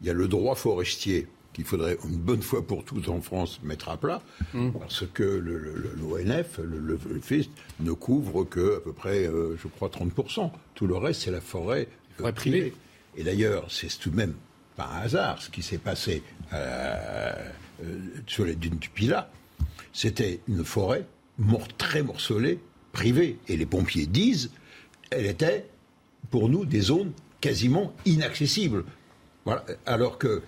Il 0.00 0.06
y 0.06 0.10
a 0.10 0.14
le 0.14 0.28
droit 0.28 0.54
forestier 0.54 1.26
qu'il 1.52 1.64
faudrait 1.64 1.96
une 2.04 2.16
bonne 2.16 2.42
fois 2.42 2.66
pour 2.66 2.84
toutes 2.84 3.08
en 3.08 3.20
France 3.20 3.60
mettre 3.62 3.88
à 3.88 3.96
plat, 3.96 4.20
mmh. 4.54 4.70
parce 4.72 5.04
que 5.06 5.22
l'ONF, 5.22 6.58
le, 6.58 6.80
le, 6.80 6.98
FIST, 7.22 7.48
ne 7.78 7.92
couvre 7.92 8.42
que 8.42 8.78
à 8.78 8.80
peu 8.80 8.92
près, 8.92 9.28
euh, 9.28 9.56
je 9.62 9.68
crois, 9.68 9.88
30%. 9.88 10.50
Tout 10.74 10.86
le 10.88 10.96
reste, 10.96 11.22
c'est 11.22 11.30
la 11.30 11.40
forêt, 11.40 11.86
forêt 12.18 12.32
privée. 12.32 12.74
Et 13.16 13.22
d'ailleurs, 13.22 13.66
c'est 13.70 13.86
tout 14.00 14.10
de 14.10 14.16
même 14.16 14.34
pas 14.76 14.88
un 14.92 15.02
hasard 15.02 15.40
ce 15.40 15.50
qui 15.50 15.62
s'est 15.62 15.78
passé 15.78 16.22
euh, 16.52 17.32
euh, 17.84 17.98
sur 18.26 18.44
les 18.44 18.54
dunes 18.54 18.78
du 18.78 18.88
Pila. 18.88 19.30
C'était 19.92 20.40
une 20.48 20.64
forêt 20.64 21.06
très 21.78 22.02
morcelée, 22.02 22.60
privée. 22.92 23.38
Et 23.48 23.56
les 23.56 23.66
pompiers 23.66 24.06
disent, 24.06 24.50
elle 25.10 25.26
était 25.26 25.66
pour 26.30 26.48
nous 26.48 26.64
des 26.64 26.80
zones 26.80 27.12
quasiment 27.40 27.92
inaccessibles. 28.04 28.84
Voilà. 29.44 29.64
Alors 29.86 30.18
que 30.18 30.42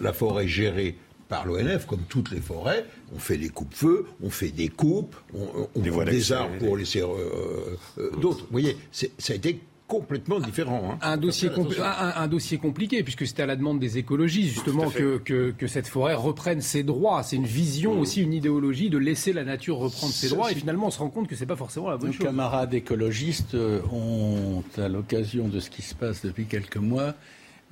la, 0.00 0.12
forêt 0.12 0.48
gérée 0.48 0.96
par 1.28 1.46
l'ONF, 1.46 1.86
comme 1.86 2.02
toutes 2.08 2.30
les 2.30 2.40
forêts, 2.40 2.86
on 3.14 3.18
fait 3.18 3.36
des 3.36 3.50
coupes-feux, 3.50 4.06
on 4.22 4.30
fait 4.30 4.50
des 4.50 4.68
coupes, 4.68 5.14
on, 5.34 5.68
on 5.74 5.80
des, 5.80 5.90
des 6.06 6.32
arbres 6.32 6.56
pour 6.58 6.76
laisser 6.76 7.02
euh, 7.02 7.76
d'autres. 8.18 8.44
Vous 8.44 8.52
voyez, 8.52 8.78
ça 8.90 9.06
a 9.28 9.36
été 9.36 9.60
complètement 9.88 10.38
différent. 10.38 10.92
Hein. 10.92 10.98
Un, 11.02 11.16
dossier 11.16 11.50
un, 11.80 12.28
dossier 12.28 12.58
compliqué, 12.58 13.02
puisque 13.02 13.26
c'était 13.26 13.42
à 13.42 13.46
la 13.46 13.56
demande 13.56 13.80
des 13.80 13.98
écologistes, 13.98 14.54
justement, 14.54 14.90
que, 14.90 15.18
que, 15.18 15.66
cette 15.66 15.88
forêt 15.88 16.14
reprenne 16.14 16.60
ses 16.60 16.84
droits. 16.84 17.22
C'est 17.22 17.36
une 17.36 17.46
vision 17.46 17.98
aussi, 17.98 18.22
une 18.22 18.34
idéologie 18.34 18.90
de 18.90 18.98
laisser 18.98 19.32
la 19.32 19.44
nature 19.44 19.78
reprendre 19.78 20.12
ses 20.12 20.28
droits. 20.28 20.52
Et 20.52 20.54
finalement, 20.54 20.86
on 20.86 20.90
se 20.90 20.98
rend 20.98 21.08
compte 21.08 21.26
que 21.26 21.34
c'est 21.34 21.46
pas 21.46 21.56
forcément 21.56 21.90
la 21.90 21.96
bonne 21.96 22.12
chose. 22.12 22.20
Nos 22.20 22.26
camarades 22.26 22.74
écologistes 22.74 23.54
euh, 23.54 23.80
ont, 23.90 24.62
à 24.76 24.88
l'occasion 24.88 25.48
de 25.48 25.58
ce 25.58 25.70
qui 25.70 25.82
se 25.82 25.94
passe 25.94 26.24
depuis 26.24 26.44
quelques 26.44 26.76
mois, 26.76 27.14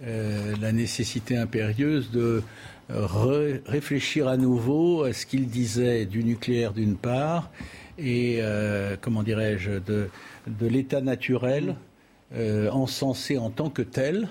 euh, 0.02 0.54
la 0.60 0.72
nécessité 0.72 1.36
impérieuse 1.36 2.10
de 2.10 2.42
réfléchir 2.88 4.28
à 4.28 4.36
nouveau 4.36 5.02
à 5.02 5.12
ce 5.12 5.26
qu'ils 5.26 5.48
disaient 5.48 6.06
du 6.06 6.22
nucléaire 6.22 6.72
d'une 6.72 6.94
part 6.94 7.50
et, 7.98 8.38
euh, 8.40 8.96
comment 9.00 9.22
dirais-je, 9.22 9.72
de, 9.72 10.08
de 10.46 10.66
l'état 10.66 11.00
naturel 11.00 11.76
euh, 12.34 12.70
encensé 12.70 13.38
en 13.38 13.50
tant 13.50 13.70
que 13.70 13.82
tel. 13.82 14.28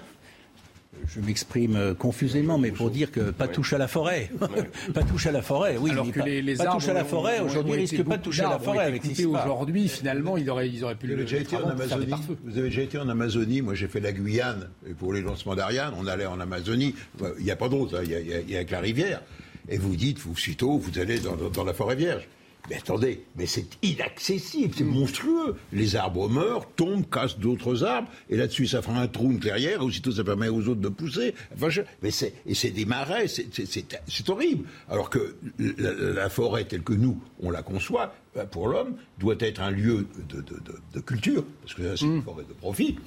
Je 1.07 1.19
m'exprime 1.19 1.76
euh, 1.76 1.93
confusément, 1.93 2.57
mais 2.57 2.72
pour 2.72 2.89
dire 2.89 3.11
que 3.11 3.31
pas 3.31 3.47
touche 3.47 3.73
à 3.73 3.77
la 3.77 3.88
forêt. 3.88 4.31
pas 4.93 5.03
touche 5.03 5.27
à 5.27 5.31
la 5.31 5.41
forêt, 5.41 5.77
oui. 5.80 5.91
Alors 5.91 6.11
que 6.11 6.19
pas, 6.19 6.26
les, 6.26 6.41
les 6.41 6.55
pas 6.55 6.67
touche 6.67 6.88
à 6.88 6.93
la 6.93 7.05
forêt, 7.05 7.39
aujourd'hui 7.39 7.73
risque 7.73 8.03
pas 8.03 8.17
de 8.17 8.23
toucher 8.23 8.43
à 8.43 8.49
la 8.49 8.59
forêt 8.59 8.85
avec 8.85 9.03
Aujourd'hui, 9.26 9.88
finalement, 9.88 10.38
ils 10.38 10.49
auraient, 10.49 10.69
ils 10.69 10.84
auraient 10.84 10.95
pu 10.95 11.07
vous 11.07 11.15
le 11.15 11.23
déjà 11.23 11.38
été 11.38 11.55
en 11.55 11.69
Amazonie. 11.69 12.13
Vous 12.43 12.57
avez 12.57 12.69
déjà 12.69 12.81
été 12.81 12.97
en 12.97 13.07
Amazonie. 13.07 13.61
Moi, 13.61 13.76
j'ai 13.76 13.88
fait 13.88 13.99
la 13.99 14.11
Guyane. 14.11 14.69
Et 14.89 14.93
pour 14.93 15.13
les 15.13 15.22
lancements 15.22 15.55
d'Ariane, 15.55 15.93
on 15.97 16.07
allait 16.07 16.26
en 16.26 16.39
Amazonie. 16.39 16.95
Il 17.39 17.43
n'y 17.43 17.51
a 17.51 17.55
pas 17.55 17.69
d'autre, 17.69 17.97
hein. 17.97 18.03
il 18.03 18.51
y, 18.51 18.57
a, 18.57 18.63
que 18.63 18.72
la 18.72 18.80
rivière. 18.80 19.22
Et 19.69 19.77
vous 19.77 19.95
dites, 19.95 20.19
vous, 20.19 20.35
sitôt, 20.35 20.77
vous 20.77 20.99
allez 20.99 21.19
dans 21.19 21.63
la 21.63 21.73
forêt 21.73 21.95
vierge. 21.95 22.27
Mais 22.70 22.78
attendez, 22.78 23.24
mais 23.36 23.46
c'est 23.46 23.68
inaccessible, 23.84 24.74
c'est 24.76 24.84
monstrueux. 24.84 25.56
Les 25.72 25.96
arbres 25.96 26.30
meurent, 26.30 26.68
tombent, 26.76 27.08
cassent 27.10 27.38
d'autres 27.38 27.84
arbres, 27.84 28.10
et 28.30 28.38
là-dessus 28.38 28.68
ça 28.68 28.82
fera 28.82 29.00
un 29.00 29.08
trou, 29.08 29.32
une 29.32 29.40
clairière, 29.40 29.82
et 29.82 29.84
aussitôt 29.84 30.12
ça 30.12 30.24
permet 30.24 30.50
aux 30.50 30.68
autres 30.68 30.82
de 30.82 30.90
pousser. 30.90 31.36
Enfin, 31.54 31.68
mais 32.02 32.12
c'est, 32.12 32.34
et 32.46 32.56
c'est 32.56 32.72
des 32.72 32.86
marais, 32.86 33.28
c'est, 33.28 34.30
horrible. 34.30 34.68
Alors 34.90 35.10
que 35.10 35.36
la, 35.58 36.30
forêt 36.30 36.66
telle 36.66 36.84
que 36.84 36.94
nous, 36.94 37.22
on 37.42 37.52
la 37.52 37.62
conçoit, 37.62 38.16
ben, 38.34 38.46
pour 38.46 38.68
l'homme, 38.68 38.96
doit 39.20 39.36
être 39.40 39.62
un 39.62 39.72
lieu 39.72 40.08
de, 40.30 41.00
culture, 41.02 41.46
parce 41.62 41.74
que 41.76 41.96
c'est 41.96 42.06
une 42.06 42.18
mm. 42.18 42.24
forêt 42.24 42.44
de 42.48 42.54
profit, 42.54 42.98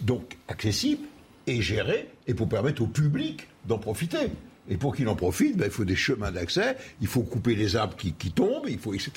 donc 0.00 0.38
accessible 0.48 1.04
et 1.46 1.60
gérée, 1.60 2.08
et 2.26 2.34
pour 2.34 2.48
permettre 2.48 2.82
au 2.82 2.86
public 2.86 3.48
d'en 3.66 3.78
profiter. 3.78 4.30
Et 4.68 4.76
pour 4.76 4.94
qu'il 4.94 5.08
en 5.08 5.16
profite, 5.16 5.56
ben, 5.56 5.64
il 5.64 5.72
faut 5.72 5.84
des 5.84 5.96
chemins 5.96 6.30
d'accès, 6.30 6.76
il 7.00 7.08
faut 7.08 7.22
couper 7.22 7.56
les 7.56 7.74
arbres 7.74 7.96
qui, 7.96 8.12
tombent, 8.30 8.68
il 8.68 8.78
faut, 8.78 8.94
etc. 8.94 9.10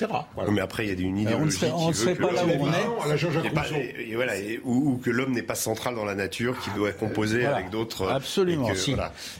Mais 0.50 0.60
après, 0.60 0.86
il 0.86 1.00
y 1.00 1.04
a 1.04 1.06
une 1.06 1.18
idéologie 1.18 1.66
on 1.72 1.88
ne 1.88 1.92
serait 1.92 2.16
pas 2.16 2.32
là 2.32 2.44
où 2.44 2.50
on 2.50 2.72
est. 2.72 4.14
voilà, 4.14 4.32
ou, 4.64 4.96
que 4.96 5.10
l'homme 5.10 5.32
n'est 5.32 5.42
pas 5.42 5.54
central 5.54 5.94
dans 5.94 6.04
la 6.04 6.16
nature, 6.16 6.58
qu'il 6.60 6.72
doit 6.74 6.90
composer 6.92 7.46
avec 7.46 7.70
d'autres. 7.70 8.08
Absolument. 8.08 8.68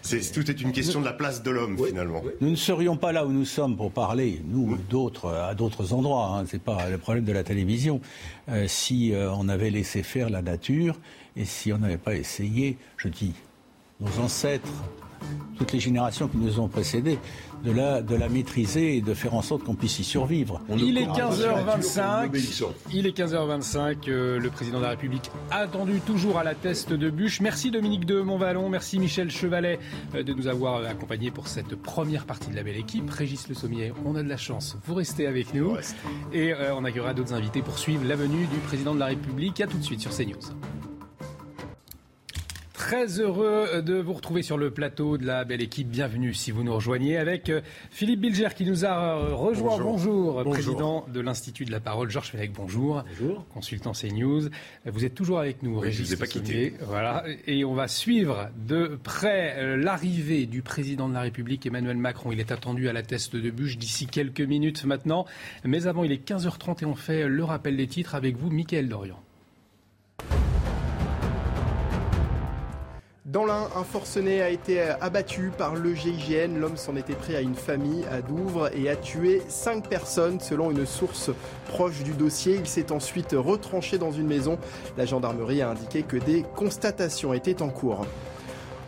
c'est, 0.02 0.32
tout 0.32 0.48
est 0.48 0.60
une 0.60 0.72
question 0.72 1.00
de 1.00 1.04
la 1.04 1.12
place 1.12 1.42
de 1.42 1.50
l'homme, 1.50 1.76
finalement. 1.84 2.22
Nous 2.40 2.50
ne 2.50 2.56
serions 2.56 2.96
pas 2.96 3.10
là 3.10 3.26
où 3.26 3.32
nous 3.32 3.44
sommes 3.44 3.76
pour 3.76 3.90
parler, 3.90 4.40
nous, 4.46 4.76
d'autres, 4.88 5.32
à 5.32 5.54
d'autres 5.54 5.92
endroits. 5.92 6.36
Hein, 6.38 6.44
c'est 6.46 6.62
pas 6.62 6.88
le 6.88 6.98
problème 6.98 7.24
de 7.24 7.32
la 7.32 7.42
télévision. 7.42 8.00
Euh, 8.48 8.66
si 8.68 9.12
euh, 9.12 9.32
on 9.32 9.48
avait 9.48 9.70
laissé 9.70 10.04
faire 10.04 10.30
la 10.30 10.40
nature 10.40 11.00
et 11.36 11.44
si 11.44 11.72
on 11.72 11.78
n'avait 11.78 11.96
pas 11.96 12.14
essayé, 12.14 12.78
je 12.96 13.08
dis, 13.08 13.34
nos 14.00 14.22
ancêtres 14.22 14.70
toutes 15.58 15.72
les 15.72 15.80
générations 15.80 16.28
qui 16.28 16.36
nous 16.36 16.60
ont 16.60 16.68
précédés, 16.68 17.18
de 17.64 17.72
la, 17.72 18.02
de 18.02 18.14
la 18.14 18.28
maîtriser 18.28 18.96
et 18.96 19.00
de 19.00 19.14
faire 19.14 19.34
en 19.34 19.42
sorte 19.42 19.64
qu'on 19.64 19.74
puisse 19.74 19.98
y 19.98 20.04
survivre. 20.04 20.60
il 20.76 20.98
est 20.98 21.06
15h25. 21.06 22.70
Il 22.92 23.06
est 23.06 23.16
15h25. 23.16 24.08
Euh, 24.08 24.38
le 24.38 24.50
président 24.50 24.78
de 24.78 24.84
la 24.84 24.90
République 24.90 25.30
attendu 25.50 26.00
toujours 26.00 26.38
à 26.38 26.44
la 26.44 26.54
teste 26.54 26.92
de 26.92 27.10
bûche. 27.10 27.40
Merci 27.40 27.70
Dominique 27.70 28.06
de 28.06 28.20
Montvalon. 28.20 28.68
Merci 28.68 28.98
Michel 28.98 29.30
Chevalet 29.30 29.78
euh, 30.14 30.22
de 30.22 30.32
nous 30.32 30.46
avoir 30.46 30.84
accompagnés 30.84 31.30
pour 31.30 31.48
cette 31.48 31.74
première 31.74 32.24
partie 32.26 32.50
de 32.50 32.56
la 32.56 32.62
belle 32.62 32.76
équipe. 32.76 33.10
Régis 33.10 33.48
Le 33.48 33.54
Sommier, 33.54 33.92
on 34.04 34.14
a 34.14 34.22
de 34.22 34.28
la 34.28 34.36
chance. 34.36 34.76
Vous 34.84 34.94
restez 34.94 35.26
avec 35.26 35.54
nous. 35.54 35.76
Et 36.32 36.52
euh, 36.52 36.74
on 36.74 36.84
accueillera 36.84 37.14
d'autres 37.14 37.34
invités 37.34 37.62
pour 37.62 37.78
suivre 37.78 38.04
la 38.06 38.16
venue 38.16 38.46
du 38.46 38.58
président 38.66 38.94
de 38.94 39.00
la 39.00 39.06
République. 39.06 39.60
À 39.60 39.66
tout 39.66 39.78
de 39.78 39.84
suite 39.84 40.00
sur 40.00 40.14
CNews. 40.14 40.36
Très 42.76 43.20
heureux 43.20 43.80
de 43.80 43.94
vous 43.94 44.12
retrouver 44.12 44.42
sur 44.42 44.58
le 44.58 44.70
plateau 44.70 45.16
de 45.16 45.24
la 45.24 45.46
belle 45.46 45.62
équipe. 45.62 45.88
Bienvenue 45.88 46.34
si 46.34 46.50
vous 46.50 46.62
nous 46.62 46.74
rejoignez 46.74 47.16
avec 47.16 47.48
euh, 47.48 47.62
Philippe 47.90 48.20
Bilger 48.20 48.48
qui 48.54 48.66
nous 48.66 48.84
a 48.84 49.16
euh, 49.16 49.34
rejoint. 49.34 49.78
Bonjour, 49.78 50.44
président 50.44 51.06
de 51.08 51.20
l'Institut 51.20 51.64
de 51.64 51.72
la 51.72 51.80
Parole. 51.80 52.10
Georges 52.10 52.32
Fenech, 52.32 52.52
bonjour. 52.52 53.02
Bonjour. 53.18 53.46
Consultant 53.48 53.92
CNews. 53.92 54.50
Vous 54.84 55.04
êtes 55.06 55.14
toujours 55.14 55.38
avec 55.38 55.62
nous, 55.62 55.78
Régis. 55.78 56.02
Je 56.02 56.04
vous 56.04 56.14
ai 56.14 56.16
pas 56.18 56.26
quitté. 56.26 56.74
Voilà. 56.82 57.24
Et 57.46 57.64
on 57.64 57.72
va 57.72 57.88
suivre 57.88 58.50
de 58.68 58.98
près 59.02 59.54
euh, 59.56 59.78
l'arrivée 59.78 60.44
du 60.44 60.60
président 60.60 61.08
de 61.08 61.14
la 61.14 61.22
République, 61.22 61.64
Emmanuel 61.64 61.96
Macron. 61.96 62.30
Il 62.30 62.40
est 62.40 62.52
attendu 62.52 62.90
à 62.90 62.92
la 62.92 63.02
teste 63.02 63.36
de 63.36 63.50
bûche 63.50 63.78
d'ici 63.78 64.06
quelques 64.06 64.42
minutes 64.42 64.84
maintenant. 64.84 65.24
Mais 65.64 65.86
avant, 65.86 66.04
il 66.04 66.12
est 66.12 66.28
15h30 66.28 66.82
et 66.82 66.84
on 66.84 66.94
fait 66.94 67.26
le 67.26 67.42
rappel 67.42 67.78
des 67.78 67.86
titres 67.86 68.14
avec 68.14 68.36
vous, 68.36 68.50
Mickaël 68.50 68.86
Dorian. 68.86 69.18
Dans 73.26 73.44
l'un, 73.44 73.68
un 73.74 73.82
forcené 73.82 74.40
a 74.40 74.50
été 74.50 74.80
abattu 74.80 75.50
par 75.58 75.74
le 75.74 75.92
GIGN. 75.96 76.60
L'homme 76.60 76.76
s'en 76.76 76.94
était 76.94 77.16
pris 77.16 77.34
à 77.34 77.40
une 77.40 77.56
famille 77.56 78.04
à 78.12 78.22
Douvres 78.22 78.70
et 78.72 78.88
a 78.88 78.94
tué 78.94 79.42
cinq 79.48 79.88
personnes 79.88 80.38
selon 80.38 80.70
une 80.70 80.86
source 80.86 81.32
proche 81.66 82.04
du 82.04 82.12
dossier. 82.12 82.54
Il 82.54 82.68
s'est 82.68 82.92
ensuite 82.92 83.34
retranché 83.36 83.98
dans 83.98 84.12
une 84.12 84.28
maison. 84.28 84.60
La 84.96 85.06
gendarmerie 85.06 85.60
a 85.60 85.70
indiqué 85.70 86.04
que 86.04 86.16
des 86.16 86.44
constatations 86.54 87.34
étaient 87.34 87.62
en 87.62 87.68
cours. 87.68 88.06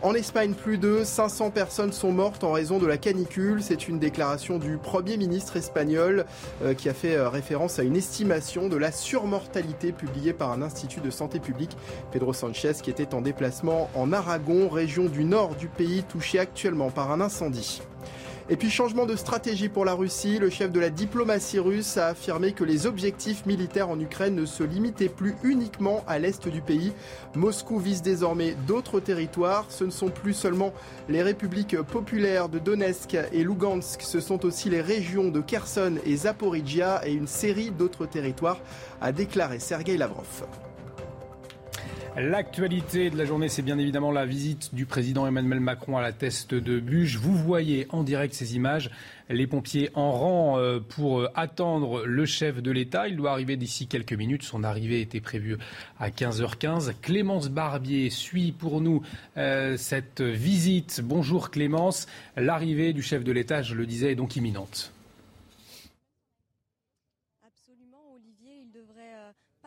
En 0.01 0.13
Espagne, 0.13 0.53
plus 0.53 0.77
de 0.77 1.03
500 1.03 1.51
personnes 1.51 1.91
sont 1.91 2.13
mortes 2.13 2.45
en 2.45 2.53
raison 2.53 2.79
de 2.79 2.87
la 2.87 2.97
canicule. 2.97 3.61
C'est 3.61 3.89
une 3.89 3.99
déclaration 3.99 4.57
du 4.57 4.77
Premier 4.77 5.17
ministre 5.17 5.57
espagnol 5.57 6.25
euh, 6.63 6.73
qui 6.73 6.87
a 6.87 6.93
fait 6.93 7.17
euh, 7.17 7.27
référence 7.27 7.79
à 7.79 7.83
une 7.83 7.97
estimation 7.97 8.69
de 8.69 8.77
la 8.77 8.93
surmortalité 8.93 9.91
publiée 9.91 10.31
par 10.31 10.53
un 10.53 10.61
institut 10.61 11.01
de 11.01 11.09
santé 11.09 11.41
publique. 11.41 11.75
Pedro 12.13 12.31
Sanchez 12.31 12.75
qui 12.81 12.89
était 12.89 13.13
en 13.13 13.19
déplacement 13.19 13.89
en 13.93 14.13
Aragon, 14.13 14.69
région 14.69 15.07
du 15.07 15.25
nord 15.25 15.55
du 15.55 15.67
pays 15.67 16.03
touchée 16.03 16.39
actuellement 16.39 16.91
par 16.91 17.11
un 17.11 17.19
incendie. 17.19 17.81
Et 18.51 18.55
puis 18.55 18.71
changement 18.71 19.05
de 19.05 19.15
stratégie 19.15 19.69
pour 19.69 19.85
la 19.85 19.93
Russie, 19.93 20.39
le 20.39 20.49
chef 20.49 20.71
de 20.71 20.79
la 20.79 20.89
diplomatie 20.89 21.59
russe 21.59 21.97
a 21.97 22.07
affirmé 22.07 22.53
que 22.53 22.63
les 22.63 22.87
objectifs 22.87 23.45
militaires 23.45 23.89
en 23.89 23.99
Ukraine 23.99 24.33
ne 24.33 24.47
se 24.47 24.63
limitaient 24.63 25.07
plus 25.07 25.35
uniquement 25.43 26.03
à 26.07 26.17
l'est 26.17 26.47
du 26.47 26.61
pays. 26.61 26.91
Moscou 27.35 27.77
vise 27.77 28.01
désormais 28.01 28.55
d'autres 28.65 28.99
territoires. 28.99 29.67
Ce 29.69 29.83
ne 29.83 29.91
sont 29.91 30.09
plus 30.09 30.33
seulement 30.33 30.73
les 31.09 31.21
républiques 31.21 31.79
populaires 31.79 32.49
de 32.49 32.57
Donetsk 32.57 33.15
et 33.31 33.43
Lugansk, 33.43 34.01
ce 34.01 34.19
sont 34.19 34.43
aussi 34.43 34.71
les 34.71 34.81
régions 34.81 35.29
de 35.29 35.41
Kherson 35.41 35.97
et 36.03 36.15
Zaporizhia 36.15 37.07
et 37.07 37.13
une 37.13 37.27
série 37.27 37.69
d'autres 37.69 38.07
territoires, 38.07 38.59
a 38.99 39.11
déclaré 39.11 39.59
Sergei 39.59 39.95
Lavrov. 39.95 40.47
L'actualité 42.21 43.09
de 43.09 43.17
la 43.17 43.23
journée, 43.23 43.47
c'est 43.47 43.61
bien 43.61 43.77
évidemment 43.77 44.11
la 44.11 44.25
visite 44.25 44.75
du 44.75 44.85
président 44.85 45.25
Emmanuel 45.25 45.61
Macron 45.61 45.95
à 45.95 46.01
la 46.01 46.11
teste 46.11 46.53
de 46.53 46.81
Bûche. 46.81 47.15
Vous 47.15 47.33
voyez 47.33 47.87
en 47.91 48.03
direct 48.03 48.33
ces 48.33 48.57
images, 48.57 48.91
les 49.29 49.47
pompiers 49.47 49.89
en 49.93 50.11
rang 50.11 50.59
euh, 50.59 50.81
pour 50.81 51.21
euh, 51.21 51.31
attendre 51.33 52.03
le 52.05 52.25
chef 52.25 52.61
de 52.61 52.71
l'État. 52.71 53.07
Il 53.07 53.15
doit 53.15 53.31
arriver 53.31 53.55
d'ici 53.55 53.87
quelques 53.87 54.11
minutes. 54.11 54.43
Son 54.43 54.65
arrivée 54.65 54.99
était 54.99 55.21
prévue 55.21 55.55
à 55.97 56.09
15h15. 56.09 56.91
Clémence 57.01 57.47
Barbier 57.47 58.09
suit 58.09 58.51
pour 58.51 58.81
nous 58.81 59.01
euh, 59.37 59.77
cette 59.77 60.19
visite. 60.19 60.99
Bonjour 61.01 61.49
Clémence. 61.51 62.05
L'arrivée 62.35 62.91
du 62.91 63.01
chef 63.01 63.23
de 63.23 63.31
l'État, 63.31 63.61
je 63.61 63.75
le 63.75 63.85
disais, 63.85 64.11
est 64.11 64.15
donc 64.15 64.35
imminente. 64.35 64.91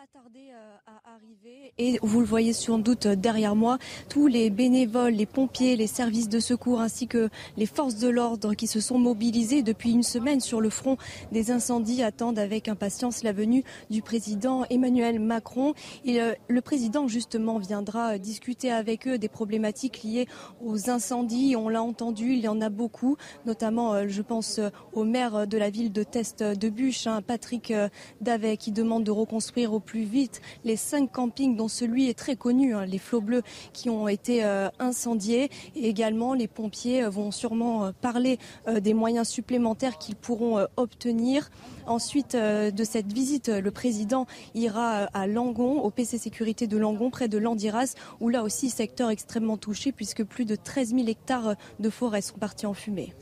pas 0.02 0.18
tarder 0.18 0.50
euh, 0.50 0.76
à 0.86 1.14
arriver. 1.14 1.70
Et 1.84 1.98
vous 2.00 2.20
le 2.20 2.26
voyez 2.26 2.52
sans 2.52 2.78
doute 2.78 3.08
derrière 3.08 3.56
moi, 3.56 3.76
tous 4.08 4.28
les 4.28 4.50
bénévoles, 4.50 5.14
les 5.14 5.26
pompiers, 5.26 5.74
les 5.74 5.88
services 5.88 6.28
de 6.28 6.38
secours 6.38 6.80
ainsi 6.80 7.08
que 7.08 7.28
les 7.56 7.66
forces 7.66 7.96
de 7.96 8.08
l'ordre 8.08 8.54
qui 8.54 8.68
se 8.68 8.78
sont 8.78 8.98
mobilisés 8.98 9.64
depuis 9.64 9.90
une 9.90 10.04
semaine 10.04 10.38
sur 10.38 10.60
le 10.60 10.70
front 10.70 10.96
des 11.32 11.50
incendies 11.50 12.04
attendent 12.04 12.38
avec 12.38 12.68
impatience 12.68 13.24
la 13.24 13.32
venue 13.32 13.64
du 13.90 14.00
président 14.00 14.64
Emmanuel 14.70 15.18
Macron. 15.18 15.74
Euh, 16.06 16.34
le 16.46 16.60
président 16.60 17.08
justement 17.08 17.58
viendra 17.58 18.16
discuter 18.16 18.70
avec 18.70 19.08
eux 19.08 19.18
des 19.18 19.28
problématiques 19.28 20.04
liées 20.04 20.28
aux 20.64 20.88
incendies. 20.88 21.56
On 21.56 21.68
l'a 21.68 21.82
entendu, 21.82 22.34
il 22.34 22.42
y 22.42 22.48
en 22.48 22.60
a 22.60 22.68
beaucoup, 22.68 23.16
notamment 23.44 23.94
euh, 23.94 24.04
je 24.06 24.22
pense 24.22 24.60
au 24.92 25.02
maire 25.02 25.48
de 25.48 25.58
la 25.58 25.68
ville 25.68 25.90
de 25.90 26.04
Test 26.04 26.44
de 26.44 26.68
Bûche, 26.68 27.08
hein, 27.08 27.22
Patrick 27.26 27.72
Davet, 28.20 28.56
qui 28.56 28.70
demande 28.70 29.02
de 29.02 29.10
reconstruire 29.10 29.72
au 29.72 29.80
plus 29.80 30.04
vite 30.04 30.40
les 30.62 30.76
cinq 30.76 31.10
campings, 31.10 31.56
dont 31.56 31.71
celui 31.72 32.08
est 32.08 32.18
très 32.18 32.36
connu, 32.36 32.74
hein, 32.74 32.86
les 32.86 32.98
flots 32.98 33.20
bleus 33.20 33.42
qui 33.72 33.90
ont 33.90 34.06
été 34.06 34.44
euh, 34.44 34.68
incendiés. 34.78 35.50
Et 35.74 35.88
également, 35.88 36.34
les 36.34 36.48
pompiers 36.48 37.04
euh, 37.04 37.10
vont 37.10 37.30
sûrement 37.30 37.86
euh, 37.86 37.92
parler 38.00 38.38
des 38.80 38.94
moyens 38.94 39.28
supplémentaires 39.28 39.98
qu'ils 39.98 40.16
pourront 40.16 40.66
obtenir. 40.76 41.50
Ensuite 41.86 42.36
de 42.36 42.84
cette 42.84 43.12
visite, 43.12 43.48
le 43.48 43.70
président 43.70 44.26
ira 44.54 45.04
à 45.14 45.26
Langon, 45.26 45.80
au 45.80 45.90
PC 45.90 46.18
Sécurité 46.18 46.66
de 46.66 46.76
Langon, 46.76 47.10
près 47.10 47.28
de 47.28 47.38
Landiras, 47.38 47.94
où 48.20 48.28
là 48.28 48.42
aussi 48.42 48.70
secteur 48.70 49.10
extrêmement 49.10 49.56
touché 49.56 49.92
puisque 49.92 50.24
plus 50.24 50.44
de 50.44 50.56
13 50.56 50.94
000 50.94 51.08
hectares 51.08 51.54
de 51.80 51.90
forêt 51.90 52.22
sont 52.22 52.38
partis 52.38 52.66
en 52.66 52.74
fumée. 52.74 53.12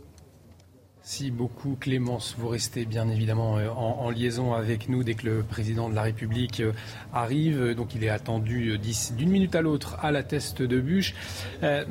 Merci 1.10 1.32
beaucoup 1.32 1.74
Clémence. 1.74 2.36
Vous 2.38 2.46
restez 2.46 2.84
bien 2.84 3.08
évidemment 3.08 3.58
euh, 3.58 3.68
en, 3.68 4.10
liaison 4.10 4.54
avec 4.54 4.88
nous 4.88 5.02
dès 5.02 5.14
que 5.14 5.26
le 5.26 5.42
président 5.42 5.90
de 5.90 5.94
la 5.96 6.02
République 6.02 6.60
euh, 6.60 6.70
arrive. 7.12 7.74
Donc 7.74 7.96
il 7.96 8.04
est 8.04 8.08
attendu 8.08 8.68
euh, 8.68 9.14
d'une 9.16 9.28
minute 9.28 9.56
à 9.56 9.60
l'autre 9.60 9.98
à 10.02 10.12
la 10.12 10.22
teste 10.22 10.62
de 10.62 10.80
bûche. 10.80 11.16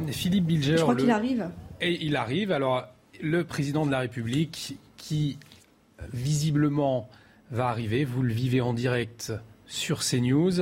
Philippe 0.08 0.46
Bilger. 0.46 0.78
Je 0.78 0.84
crois 0.84 0.96
qu'il 0.96 1.12
arrive. 1.12 1.50
Et 1.82 2.02
il 2.06 2.16
arrive. 2.16 2.54
Alors 2.54 2.86
le 3.22 3.44
président 3.44 3.86
de 3.86 3.92
la 3.92 4.00
République 4.00 4.78
qui 4.96 5.38
visiblement 6.14 7.10
va 7.52 7.68
arriver. 7.68 8.06
Vous 8.06 8.22
le 8.24 8.32
vivez 8.32 8.62
en 8.62 8.72
direct 8.72 9.34
sur 9.66 10.00
CNews. 10.00 10.62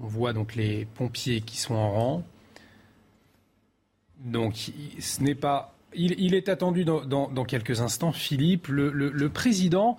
On 0.00 0.06
voit 0.06 0.34
donc 0.34 0.54
les 0.54 0.84
pompiers 0.84 1.40
qui 1.40 1.56
sont 1.56 1.76
en 1.76 1.90
rang. 1.90 2.24
Donc 4.22 4.70
ce 5.00 5.22
n'est 5.22 5.34
pas 5.34 5.75
il, 5.96 6.34
est 6.34 6.48
attendu 6.48 6.84
dans, 6.84 7.44
quelques 7.44 7.80
instants. 7.80 8.12
Philippe, 8.12 8.68
le, 8.68 9.28
président, 9.28 9.98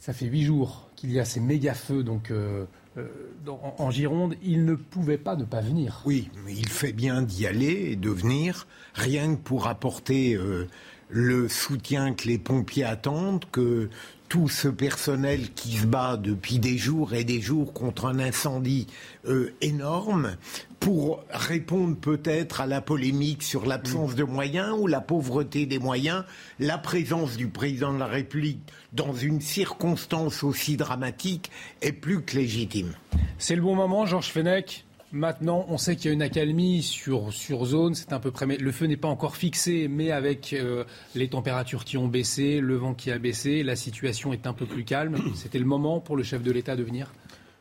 ça 0.00 0.12
fait 0.12 0.26
huit 0.26 0.42
jours 0.42 0.88
qu'il 0.96 1.12
y 1.12 1.20
a 1.20 1.24
ces 1.24 1.40
méga 1.40 1.74
feux 1.74 2.02
donc, 2.02 2.30
euh, 2.30 2.64
euh, 2.96 3.06
en, 3.46 3.90
Gironde. 3.90 4.36
Il 4.42 4.64
ne 4.64 4.74
pouvait 4.74 5.18
pas 5.18 5.36
ne 5.36 5.44
pas 5.44 5.60
venir. 5.60 6.02
Oui, 6.04 6.30
mais 6.44 6.54
il 6.54 6.68
fait 6.68 6.92
bien 6.92 7.22
d'y 7.22 7.46
aller 7.46 7.90
et 7.92 7.96
de 7.96 8.10
venir, 8.10 8.66
rien 8.94 9.34
que 9.34 9.40
pour 9.40 9.66
apporter 9.66 10.34
euh, 10.34 10.68
le 11.08 11.48
soutien 11.48 12.14
que 12.14 12.26
les 12.26 12.38
pompiers 12.38 12.84
attendent, 12.84 13.44
que 13.52 13.88
tout 14.34 14.48
ce 14.48 14.66
personnel 14.66 15.52
qui 15.52 15.76
se 15.76 15.86
bat 15.86 16.16
depuis 16.16 16.58
des 16.58 16.76
jours 16.76 17.14
et 17.14 17.22
des 17.22 17.40
jours 17.40 17.72
contre 17.72 18.06
un 18.06 18.18
incendie 18.18 18.88
euh, 19.28 19.54
énorme 19.60 20.36
pour 20.80 21.22
répondre 21.30 21.96
peut-être 21.96 22.60
à 22.60 22.66
la 22.66 22.80
polémique 22.80 23.44
sur 23.44 23.64
l'absence 23.64 24.16
de 24.16 24.24
moyens 24.24 24.74
ou 24.76 24.88
la 24.88 25.00
pauvreté 25.00 25.66
des 25.66 25.78
moyens, 25.78 26.24
la 26.58 26.78
présence 26.78 27.36
du 27.36 27.46
président 27.46 27.94
de 27.94 28.00
la 28.00 28.06
République 28.06 28.58
dans 28.92 29.14
une 29.14 29.40
circonstance 29.40 30.42
aussi 30.42 30.76
dramatique 30.76 31.52
est 31.80 31.92
plus 31.92 32.20
que 32.22 32.34
légitime. 32.34 32.92
C'est 33.38 33.54
le 33.54 33.62
bon 33.62 33.76
moment, 33.76 34.04
Georges 34.04 34.32
Fenech? 34.32 34.84
Maintenant, 35.14 35.64
on 35.68 35.78
sait 35.78 35.94
qu'il 35.94 36.06
y 36.06 36.10
a 36.10 36.12
une 36.12 36.22
accalmie 36.22 36.82
sur, 36.82 37.32
sur 37.32 37.64
zone. 37.66 37.94
C'est 37.94 38.12
un 38.12 38.18
peu 38.18 38.32
près. 38.32 38.46
Le 38.46 38.72
feu 38.72 38.86
n'est 38.86 38.96
pas 38.96 39.06
encore 39.06 39.36
fixé, 39.36 39.86
mais 39.86 40.10
avec 40.10 40.52
euh, 40.52 40.82
les 41.14 41.28
températures 41.28 41.84
qui 41.84 41.96
ont 41.96 42.08
baissé, 42.08 42.58
le 42.58 42.74
vent 42.74 42.94
qui 42.94 43.12
a 43.12 43.18
baissé, 43.20 43.62
la 43.62 43.76
situation 43.76 44.32
est 44.32 44.48
un 44.48 44.52
peu 44.52 44.66
plus 44.66 44.82
calme. 44.82 45.16
C'était 45.36 45.60
le 45.60 45.66
moment 45.66 46.00
pour 46.00 46.16
le 46.16 46.24
chef 46.24 46.42
de 46.42 46.50
l'État 46.50 46.74
de 46.74 46.82
venir? 46.82 47.12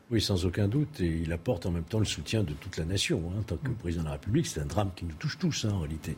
Oui, 0.09 0.19
sans 0.19 0.47
aucun 0.47 0.67
doute. 0.67 0.99
Et 0.99 1.21
il 1.23 1.31
apporte 1.31 1.67
en 1.67 1.71
même 1.71 1.83
temps 1.83 1.99
le 1.99 2.05
soutien 2.05 2.41
de 2.41 2.53
toute 2.53 2.75
la 2.77 2.85
nation. 2.85 3.21
Hein, 3.29 3.41
en 3.41 3.43
tant 3.43 3.57
que 3.57 3.69
président 3.69 4.01
de 4.01 4.07
la 4.07 4.13
République, 4.13 4.47
c'est 4.47 4.59
un 4.59 4.65
drame 4.65 4.89
qui 4.95 5.05
nous 5.05 5.13
touche 5.13 5.37
tous, 5.37 5.65
hein, 5.65 5.73
en 5.75 5.81
réalité. 5.81 6.17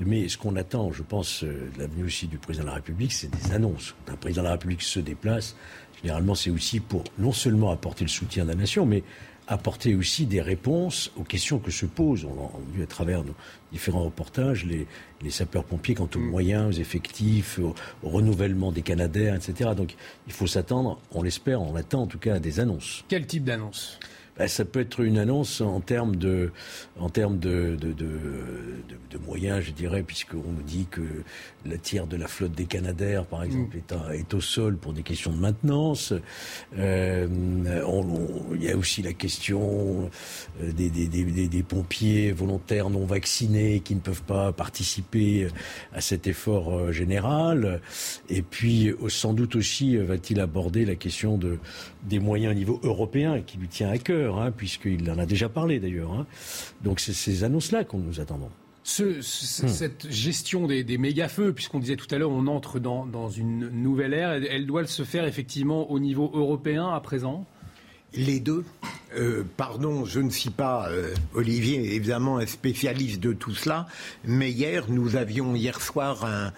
Mais 0.00 0.28
ce 0.30 0.38
qu'on 0.38 0.56
attend, 0.56 0.92
je 0.92 1.02
pense, 1.02 1.44
euh, 1.44 1.70
de 1.74 1.78
l'avenue 1.78 2.04
aussi 2.04 2.26
du 2.26 2.38
président 2.38 2.64
de 2.64 2.70
la 2.70 2.76
République, 2.76 3.12
c'est 3.12 3.30
des 3.30 3.52
annonces. 3.52 3.94
Quand 4.06 4.14
un 4.14 4.16
président 4.16 4.40
de 4.40 4.46
la 4.46 4.52
République 4.52 4.80
se 4.80 4.98
déplace, 4.98 5.56
généralement, 6.02 6.34
c'est 6.34 6.50
aussi 6.50 6.80
pour 6.80 7.04
non 7.18 7.32
seulement 7.32 7.70
apporter 7.70 8.04
le 8.04 8.10
soutien 8.10 8.44
de 8.44 8.48
la 8.48 8.56
nation, 8.56 8.86
mais 8.86 9.04
apporter 9.46 9.94
aussi 9.94 10.26
des 10.26 10.40
réponses 10.40 11.12
aux 11.16 11.22
questions 11.22 11.58
que 11.58 11.70
se 11.70 11.86
posent. 11.86 12.24
On 12.24 12.34
l'a 12.34 12.48
vu 12.74 12.82
à 12.82 12.86
travers 12.86 13.24
nos 13.24 13.34
différents 13.72 14.04
reportages, 14.04 14.64
les, 14.64 14.86
sapeurs-pompiers 15.30 15.94
quant 15.94 16.08
aux 16.14 16.18
mm. 16.18 16.30
moyens, 16.30 16.76
aux 16.76 16.80
effectifs, 16.80 17.58
au, 17.58 17.74
au, 18.02 18.08
renouvellement 18.08 18.72
des 18.72 18.82
Canadaires, 18.82 19.34
etc. 19.34 19.70
Donc 19.76 19.96
il 20.26 20.32
faut 20.32 20.46
s'attendre, 20.46 21.00
on 21.12 21.22
l'espère, 21.22 21.62
on 21.62 21.74
attend 21.76 22.02
en 22.02 22.06
tout 22.06 22.18
cas 22.18 22.34
à 22.34 22.38
des 22.38 22.60
annonces. 22.60 23.04
Quel 23.08 23.26
type 23.26 23.44
d'annonces 23.44 23.98
bah, 24.36 24.48
ça 24.48 24.64
peut 24.64 24.80
être 24.80 25.00
une 25.00 25.18
annonce 25.18 25.60
en 25.60 25.80
termes 25.80 26.16
de, 26.16 26.50
en 26.98 27.08
termes 27.08 27.38
de, 27.38 27.76
de, 27.80 27.92
de, 27.92 28.08
de 29.10 29.18
moyens, 29.26 29.62
je 29.62 29.70
dirais, 29.70 30.02
puisqu'on 30.02 30.38
nous 30.38 30.62
dit 30.66 30.86
que 30.90 31.02
la 31.64 31.78
tiers 31.78 32.06
de 32.06 32.16
la 32.16 32.26
flotte 32.26 32.52
des 32.52 32.66
Canadaires, 32.66 33.26
par 33.26 33.44
exemple, 33.44 33.76
mm. 33.76 34.12
est, 34.12 34.18
est, 34.18 34.34
au 34.34 34.40
sol 34.40 34.76
pour 34.76 34.92
des 34.92 35.02
questions 35.02 35.32
de 35.32 35.38
maintenance. 35.38 36.12
Euh, 36.76 37.26
il 38.54 38.62
y 38.62 38.70
a 38.70 38.76
aussi 38.76 39.02
la 39.02 39.12
question 39.12 40.10
euh, 40.62 40.72
des, 40.72 40.90
des, 40.90 41.06
des, 41.06 41.48
des, 41.48 41.62
pompiers 41.62 42.32
volontaires 42.32 42.90
non 42.90 43.06
vaccinés 43.06 43.80
qui 43.80 43.94
ne 43.94 44.00
peuvent 44.00 44.22
pas 44.22 44.52
participer 44.52 45.48
à 45.92 46.00
cet 46.00 46.26
effort 46.26 46.74
euh, 46.74 46.92
général. 46.92 47.80
Et 48.28 48.42
puis, 48.42 48.92
sans 49.08 49.32
doute 49.32 49.56
aussi, 49.56 49.96
va-t-il 49.96 50.40
aborder 50.40 50.84
la 50.84 50.96
question 50.96 51.38
de, 51.38 51.58
des 52.04 52.18
moyens 52.18 52.52
au 52.52 52.58
niveau 52.58 52.80
européen 52.82 53.40
qui 53.40 53.58
lui 53.58 53.68
tient 53.68 53.90
à 53.90 53.98
cœur. 53.98 54.40
Hein, 54.40 54.50
puisqu'il 54.50 55.10
en 55.10 55.18
a 55.18 55.26
déjà 55.26 55.48
parlé 55.48 55.80
d'ailleurs. 55.80 56.12
Hein. 56.12 56.26
Donc 56.82 57.00
c'est 57.00 57.12
ces 57.12 57.44
annonces-là 57.44 57.84
qu'on 57.84 57.98
nous 57.98 58.20
attendons. 58.20 58.50
Ce, 58.82 59.02
hmm. 59.02 59.68
Cette 59.68 60.10
gestion 60.10 60.66
des, 60.66 60.84
des 60.84 60.98
méga-feux, 60.98 61.54
puisqu'on 61.54 61.78
disait 61.78 61.96
tout 61.96 62.12
à 62.14 62.18
l'heure, 62.18 62.30
on 62.30 62.46
entre 62.46 62.78
dans, 62.78 63.06
dans 63.06 63.30
une 63.30 63.70
nouvelle 63.70 64.12
ère, 64.12 64.32
elle 64.32 64.66
doit 64.66 64.86
se 64.86 65.04
faire 65.04 65.24
effectivement 65.24 65.90
au 65.90 65.98
niveau 65.98 66.30
européen 66.34 66.90
à 66.90 67.00
présent? 67.00 67.46
Les 68.12 68.40
deux. 68.40 68.64
Euh, 69.16 69.44
pardon, 69.56 70.04
je 70.04 70.18
ne 70.18 70.30
suis 70.30 70.50
pas, 70.50 70.88
euh, 70.88 71.14
Olivier, 71.34 71.94
évidemment 71.94 72.38
un 72.38 72.46
spécialiste 72.46 73.20
de 73.20 73.32
tout 73.32 73.54
cela, 73.54 73.86
mais 74.24 74.50
hier, 74.50 74.86
nous 74.88 75.14
avions 75.14 75.54
hier 75.54 75.80
soir 75.80 76.24
un, 76.24 76.52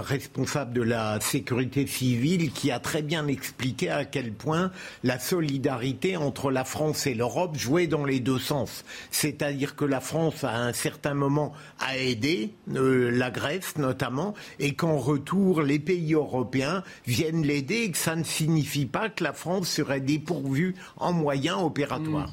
responsable 0.00 0.72
de 0.72 0.82
la 0.82 1.20
sécurité 1.20 1.86
civile 1.86 2.52
qui 2.52 2.70
a 2.70 2.78
très 2.78 3.02
bien 3.02 3.26
expliqué 3.26 3.90
à 3.90 4.04
quel 4.04 4.32
point 4.32 4.70
la 5.04 5.18
solidarité 5.18 6.16
entre 6.16 6.50
la 6.50 6.64
France 6.64 7.06
et 7.06 7.14
l'Europe 7.14 7.56
jouait 7.56 7.86
dans 7.86 8.04
les 8.04 8.20
deux 8.20 8.38
sens. 8.38 8.84
C'est-à-dire 9.10 9.76
que 9.76 9.84
la 9.84 10.00
France, 10.00 10.44
à 10.44 10.56
un 10.56 10.72
certain 10.72 11.14
moment, 11.14 11.52
a 11.80 11.98
aidé 11.98 12.52
euh, 12.74 13.10
la 13.10 13.30
Grèce 13.30 13.76
notamment, 13.76 14.34
et 14.60 14.74
qu'en 14.74 14.96
retour, 14.96 15.62
les 15.62 15.78
pays 15.78 16.14
européens 16.14 16.82
viennent 17.06 17.42
l'aider, 17.42 17.82
et 17.82 17.90
que 17.90 17.98
ça 17.98 18.16
ne 18.16 18.24
signifie 18.24 18.86
pas 18.86 19.08
que 19.08 19.24
la 19.24 19.32
France 19.32 19.68
serait 19.68 20.00
dépourvue 20.00 20.74
en 20.96 21.12
moyens 21.12 21.58
Mmh. 21.98 22.26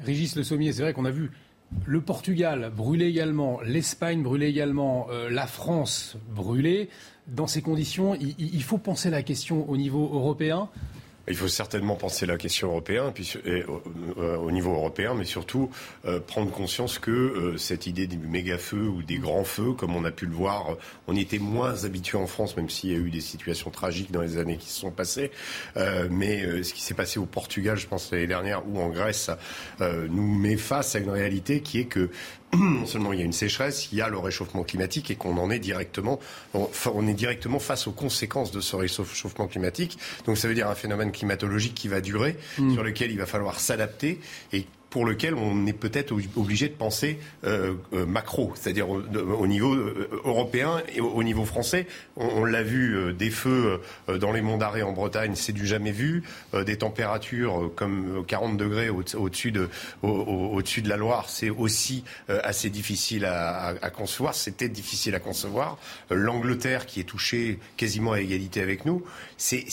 Régis 0.00 0.36
Le 0.36 0.42
Sommier, 0.42 0.72
c'est 0.72 0.82
vrai 0.82 0.92
qu'on 0.92 1.04
a 1.04 1.10
vu 1.10 1.30
le 1.86 2.00
Portugal 2.00 2.70
brûler 2.74 3.06
également, 3.06 3.60
l'Espagne 3.62 4.22
brûler 4.22 4.46
également, 4.46 5.06
euh, 5.10 5.30
la 5.30 5.46
France 5.46 6.16
brûler. 6.34 6.88
Dans 7.28 7.46
ces 7.46 7.62
conditions, 7.62 8.16
il, 8.20 8.62
faut 8.62 8.78
penser 8.78 9.08
la 9.08 9.22
question 9.22 9.68
au 9.70 9.76
niveau 9.76 10.10
européen. 10.12 10.68
Il 11.28 11.36
faut 11.36 11.48
certainement 11.48 11.94
penser 11.94 12.26
la 12.26 12.36
question 12.36 12.68
européenne, 12.68 13.12
puis, 13.14 13.34
euh, 13.46 13.64
au 14.36 14.50
niveau 14.50 14.72
européen, 14.72 15.14
mais 15.14 15.24
surtout 15.24 15.70
euh, 16.04 16.18
prendre 16.18 16.50
conscience 16.50 16.98
que 16.98 17.10
euh, 17.10 17.56
cette 17.56 17.86
idée 17.86 18.08
des 18.08 18.16
méga-feux 18.16 18.88
ou 18.88 19.02
des 19.02 19.18
grands 19.18 19.44
feux, 19.44 19.72
comme 19.72 19.94
on 19.94 20.04
a 20.04 20.10
pu 20.10 20.26
le 20.26 20.34
voir, 20.34 20.76
on 21.06 21.14
était 21.14 21.38
moins 21.38 21.84
habitué 21.84 22.18
en 22.18 22.26
France, 22.26 22.56
même 22.56 22.68
s'il 22.68 22.90
y 22.90 22.94
a 22.94 22.98
eu 22.98 23.10
des 23.10 23.20
situations 23.20 23.70
tragiques 23.70 24.10
dans 24.10 24.20
les 24.20 24.38
années 24.38 24.56
qui 24.56 24.68
se 24.68 24.80
sont 24.80 24.90
passées. 24.90 25.30
mais 26.10 26.62
ce 26.62 26.74
qui 26.74 26.82
s'est 26.82 26.94
passé 26.94 27.18
au 27.18 27.26
Portugal, 27.26 27.76
je 27.76 27.86
pense 27.86 28.10
l'année 28.10 28.26
dernière, 28.26 28.66
ou 28.68 28.80
en 28.80 28.88
Grèce, 28.88 29.30
nous 29.80 30.38
met 30.38 30.56
face 30.56 30.96
à 30.96 30.98
une 30.98 31.10
réalité 31.10 31.60
qui 31.60 31.80
est 31.80 31.84
que 31.84 32.10
non 32.56 32.86
seulement 32.86 33.12
il 33.12 33.18
y 33.18 33.22
a 33.22 33.24
une 33.24 33.32
sécheresse, 33.32 33.88
il 33.92 33.98
y 33.98 34.02
a 34.02 34.08
le 34.08 34.18
réchauffement 34.18 34.62
climatique 34.62 35.10
et 35.10 35.16
qu'on 35.16 35.36
en 35.38 35.50
est 35.50 35.58
directement, 35.58 36.18
on, 36.54 37.06
est 37.06 37.14
directement 37.14 37.58
face 37.58 37.86
aux 37.86 37.92
conséquences 37.92 38.52
de 38.52 38.60
ce 38.60 38.76
réchauffement 38.76 39.46
climatique. 39.46 39.98
Donc 40.26 40.38
ça 40.38 40.48
veut 40.48 40.54
dire 40.54 40.68
un 40.68 40.74
phénomène 40.74 41.12
climatologique 41.12 41.74
qui 41.74 41.88
va 41.88 42.00
durer, 42.00 42.36
mm. 42.58 42.74
sur 42.74 42.82
lequel 42.82 43.10
il 43.10 43.18
va 43.18 43.26
falloir 43.26 43.60
s'adapter 43.60 44.20
et 44.52 44.66
pour 44.92 45.06
lequel 45.06 45.34
on 45.34 45.66
est 45.66 45.72
peut-être 45.72 46.12
obligé 46.36 46.68
de 46.68 46.74
penser 46.74 47.18
euh, 47.44 47.72
euh, 47.94 48.04
macro, 48.04 48.52
c'est-à-dire 48.54 48.90
au, 48.90 49.46
niveau 49.46 49.72
euh, 49.72 50.10
européen 50.24 50.82
et 50.94 51.00
au, 51.00 51.22
niveau 51.22 51.46
français. 51.46 51.86
On, 52.16 52.44
l'a 52.44 52.62
vu, 52.62 53.14
des 53.14 53.30
feux 53.30 53.80
dans 54.20 54.32
les 54.32 54.42
monts 54.42 54.58
d'arrêt 54.58 54.82
en 54.82 54.92
Bretagne, 54.92 55.34
c'est 55.34 55.52
du 55.52 55.66
jamais 55.66 55.92
vu. 55.92 56.24
des 56.66 56.76
températures 56.76 57.70
comme 57.74 58.22
40 58.26 58.58
degrés 58.58 58.90
au-dessus 58.90 59.50
de, 59.50 59.68
la 60.84 60.96
Loire, 60.98 61.30
c'est 61.30 61.48
aussi 61.48 62.04
assez 62.28 62.68
difficile 62.68 63.24
à, 63.24 63.68
à 63.68 63.88
concevoir. 63.88 64.34
C'était 64.34 64.68
difficile 64.68 65.14
à 65.14 65.20
concevoir. 65.20 65.78
L'Angleterre, 66.10 66.84
qui 66.84 67.00
est 67.00 67.04
touchée 67.04 67.58
quasiment 67.78 68.12
à 68.12 68.20
égalité 68.20 68.60
avec 68.60 68.84
nous, 68.84 69.02
c'est 69.38 69.64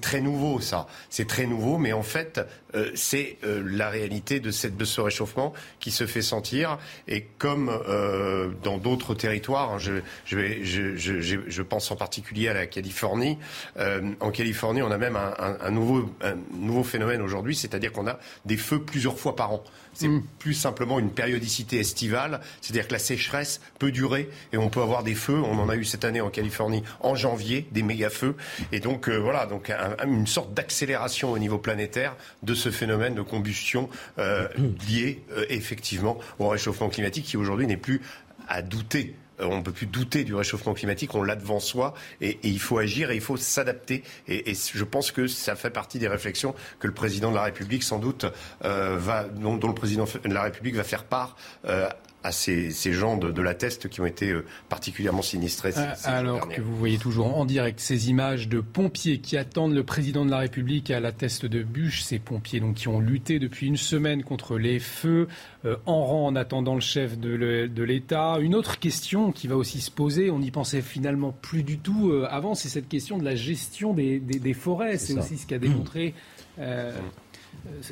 très 0.00 0.20
nouveau 0.20 0.60
ça. 0.60 0.88
C'est 1.08 1.28
très 1.28 1.46
nouveau, 1.46 1.78
mais 1.78 1.92
en 1.92 2.02
fait, 2.02 2.40
euh, 2.74 2.90
c'est 2.94 3.36
euh, 3.44 3.62
la 3.64 3.88
réalité 3.88 4.40
de, 4.40 4.50
cette, 4.50 4.76
de 4.76 4.84
ce 4.84 5.00
réchauffement 5.00 5.52
qui 5.80 5.90
se 5.90 6.06
fait 6.06 6.22
sentir. 6.22 6.78
Et 7.08 7.26
comme 7.38 7.70
euh, 7.88 8.50
dans 8.62 8.78
d'autres 8.78 9.14
territoires, 9.14 9.74
hein, 9.74 9.78
je, 9.78 10.36
vais, 10.36 10.64
je, 10.64 11.62
pense 11.62 11.90
en 11.90 11.96
particulier 11.96 12.48
à 12.48 12.54
la 12.54 12.66
Californie. 12.66 13.38
en 14.20 14.30
Californie, 14.30 14.82
on 14.82 14.90
a 14.90 14.98
même 14.98 15.16
un, 15.16 15.34
un, 15.60 15.70
nouveau, 15.70 16.10
un 16.22 16.34
nouveau 16.52 16.84
phénomène 16.84 17.22
aujourd'hui, 17.22 17.54
c'est-à-dire 17.54 17.92
qu'on 17.92 18.06
a 18.06 18.18
des 18.44 18.56
feux 18.56 18.82
plusieurs 18.82 19.18
fois 19.18 19.34
par 19.34 19.52
an. 19.52 19.64
C'est 19.94 20.08
mm. 20.08 20.22
plus 20.38 20.54
simplement 20.54 20.98
une 20.98 21.10
périodicité 21.10 21.78
estivale, 21.78 22.40
c'est-à-dire 22.60 22.88
que 22.88 22.92
la 22.92 22.98
sécheresse 22.98 23.60
peut 23.78 23.92
durer 23.92 24.28
et 24.52 24.58
on 24.58 24.68
peut 24.68 24.82
avoir 24.82 25.02
des 25.02 25.14
feux. 25.14 25.38
On 25.38 25.58
en 25.58 25.68
a 25.68 25.76
eu 25.76 25.84
cette 25.84 26.04
année 26.04 26.20
en 26.20 26.30
Californie 26.30 26.82
en 27.00 27.14
janvier, 27.14 27.66
des 27.72 27.82
méga 27.82 28.10
feux. 28.10 28.36
Et 28.72 28.80
donc 28.80 29.08
voilà, 29.08 29.46
donc 29.46 29.72
une 30.04 30.26
sorte 30.26 30.54
d'accélération 30.54 31.32
au 31.32 31.38
niveau 31.38 31.58
planétaire 31.58 32.16
de 32.42 32.54
ce 32.54 32.70
phénomène 32.70 33.14
de 33.14 33.22
combustion 33.22 33.88
euh, 34.18 34.48
lié 34.88 35.22
euh, 35.32 35.44
effectivement 35.48 36.18
au 36.38 36.48
réchauffement 36.48 36.88
climatique 36.88 37.24
qui 37.24 37.36
aujourd'hui 37.36 37.66
n'est 37.66 37.76
plus 37.76 38.00
à 38.48 38.62
douter 38.62 39.14
euh, 39.14 39.23
on 39.38 39.58
ne 39.58 39.62
peut 39.62 39.72
plus 39.72 39.86
douter 39.86 40.24
du 40.24 40.34
réchauffement 40.34 40.74
climatique, 40.74 41.14
on 41.14 41.22
l'a 41.22 41.36
devant 41.36 41.60
soi 41.60 41.94
et, 42.20 42.38
il 42.42 42.60
faut 42.60 42.78
agir 42.78 43.10
et 43.10 43.14
il 43.14 43.20
faut 43.20 43.36
s'adapter. 43.36 44.02
Et, 44.28 44.54
je 44.54 44.84
pense 44.84 45.10
que 45.10 45.26
ça 45.26 45.56
fait 45.56 45.70
partie 45.70 45.98
des 45.98 46.08
réflexions 46.08 46.54
que 46.78 46.86
le 46.86 46.94
président 46.94 47.30
de 47.30 47.36
la 47.36 47.42
République, 47.42 47.82
sans 47.82 47.98
doute, 47.98 48.26
va, 48.60 49.24
dont, 49.24 49.56
le 49.56 49.74
président 49.74 50.04
de 50.04 50.34
la 50.34 50.42
République 50.42 50.76
va 50.76 50.84
faire 50.84 51.04
part 51.04 51.36
à 52.24 52.32
ces, 52.32 52.70
gens 52.92 53.16
de, 53.16 53.42
la 53.42 53.54
Teste 53.54 53.88
qui 53.88 54.00
ont 54.00 54.06
été 54.06 54.30
euh, 54.30 54.44
particulièrement 54.68 55.22
sinistrés. 55.22 55.72
Ces, 55.72 56.08
Alors 56.08 56.48
que 56.48 56.60
vous 56.60 56.76
voyez 56.76 56.98
toujours 56.98 57.36
en 57.36 57.44
direct 57.44 57.78
ces 57.78 58.10
images 58.10 58.48
de 58.48 58.60
pompiers 58.60 59.18
qui 59.18 59.36
attendent 59.36 59.74
le 59.74 59.84
président 59.84 60.24
de 60.24 60.30
la 60.30 60.38
République 60.38 60.90
à 60.90 61.00
la 61.00 61.12
Teste 61.12 61.46
de 61.46 61.62
Bûche, 61.62 62.02
ces 62.02 62.18
pompiers 62.18 62.60
donc 62.60 62.76
qui 62.76 62.88
ont 62.88 62.98
lutté 62.98 63.38
depuis 63.38 63.66
une 63.66 63.76
semaine 63.76 64.22
contre 64.22 64.58
les 64.58 64.78
feux, 64.78 65.28
euh, 65.64 65.76
en 65.86 66.04
rang 66.04 66.26
en 66.26 66.36
attendant 66.36 66.74
le 66.74 66.80
chef 66.80 67.18
de 67.18 67.82
l'État. 67.82 68.38
Une 68.40 68.54
autre 68.54 68.78
question 68.78 69.30
qui 69.30 69.46
va 69.46 69.56
aussi 69.56 69.80
se 69.80 69.90
poser, 69.90 70.30
on 70.30 70.38
n'y 70.38 70.50
pensait 70.50 70.82
finalement 70.82 71.32
plus 71.32 71.62
du 71.62 71.78
tout 71.78 72.10
euh, 72.10 72.26
avant, 72.30 72.54
c'est 72.54 72.68
cette 72.68 72.88
question 72.88 73.18
de 73.18 73.24
la 73.24 73.34
gestion 73.34 73.92
des, 73.92 74.54
forêts. 74.54 74.98
C'est 74.98 75.18
aussi 75.18 75.36
ce 75.36 75.46
qu'a 75.46 75.58
démontré. 75.58 76.14
Euh, 76.58 76.92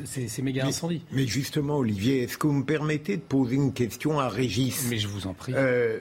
ces, 0.04 0.42
méga 0.42 0.66
incendies. 0.66 1.02
Mais, 1.12 1.26
justement, 1.26 1.78
Olivier, 1.78 2.22
est-ce 2.22 2.38
que 2.38 2.46
vous 2.46 2.52
me 2.52 2.64
permettez 2.64 3.16
de 3.16 3.22
poser 3.22 3.56
une 3.56 3.72
question 3.72 4.20
à 4.20 4.28
Régis? 4.28 4.86
Mais 4.88 4.98
je 4.98 5.08
vous 5.08 5.26
en 5.26 5.34
prie. 5.34 5.52
Euh, 5.56 6.00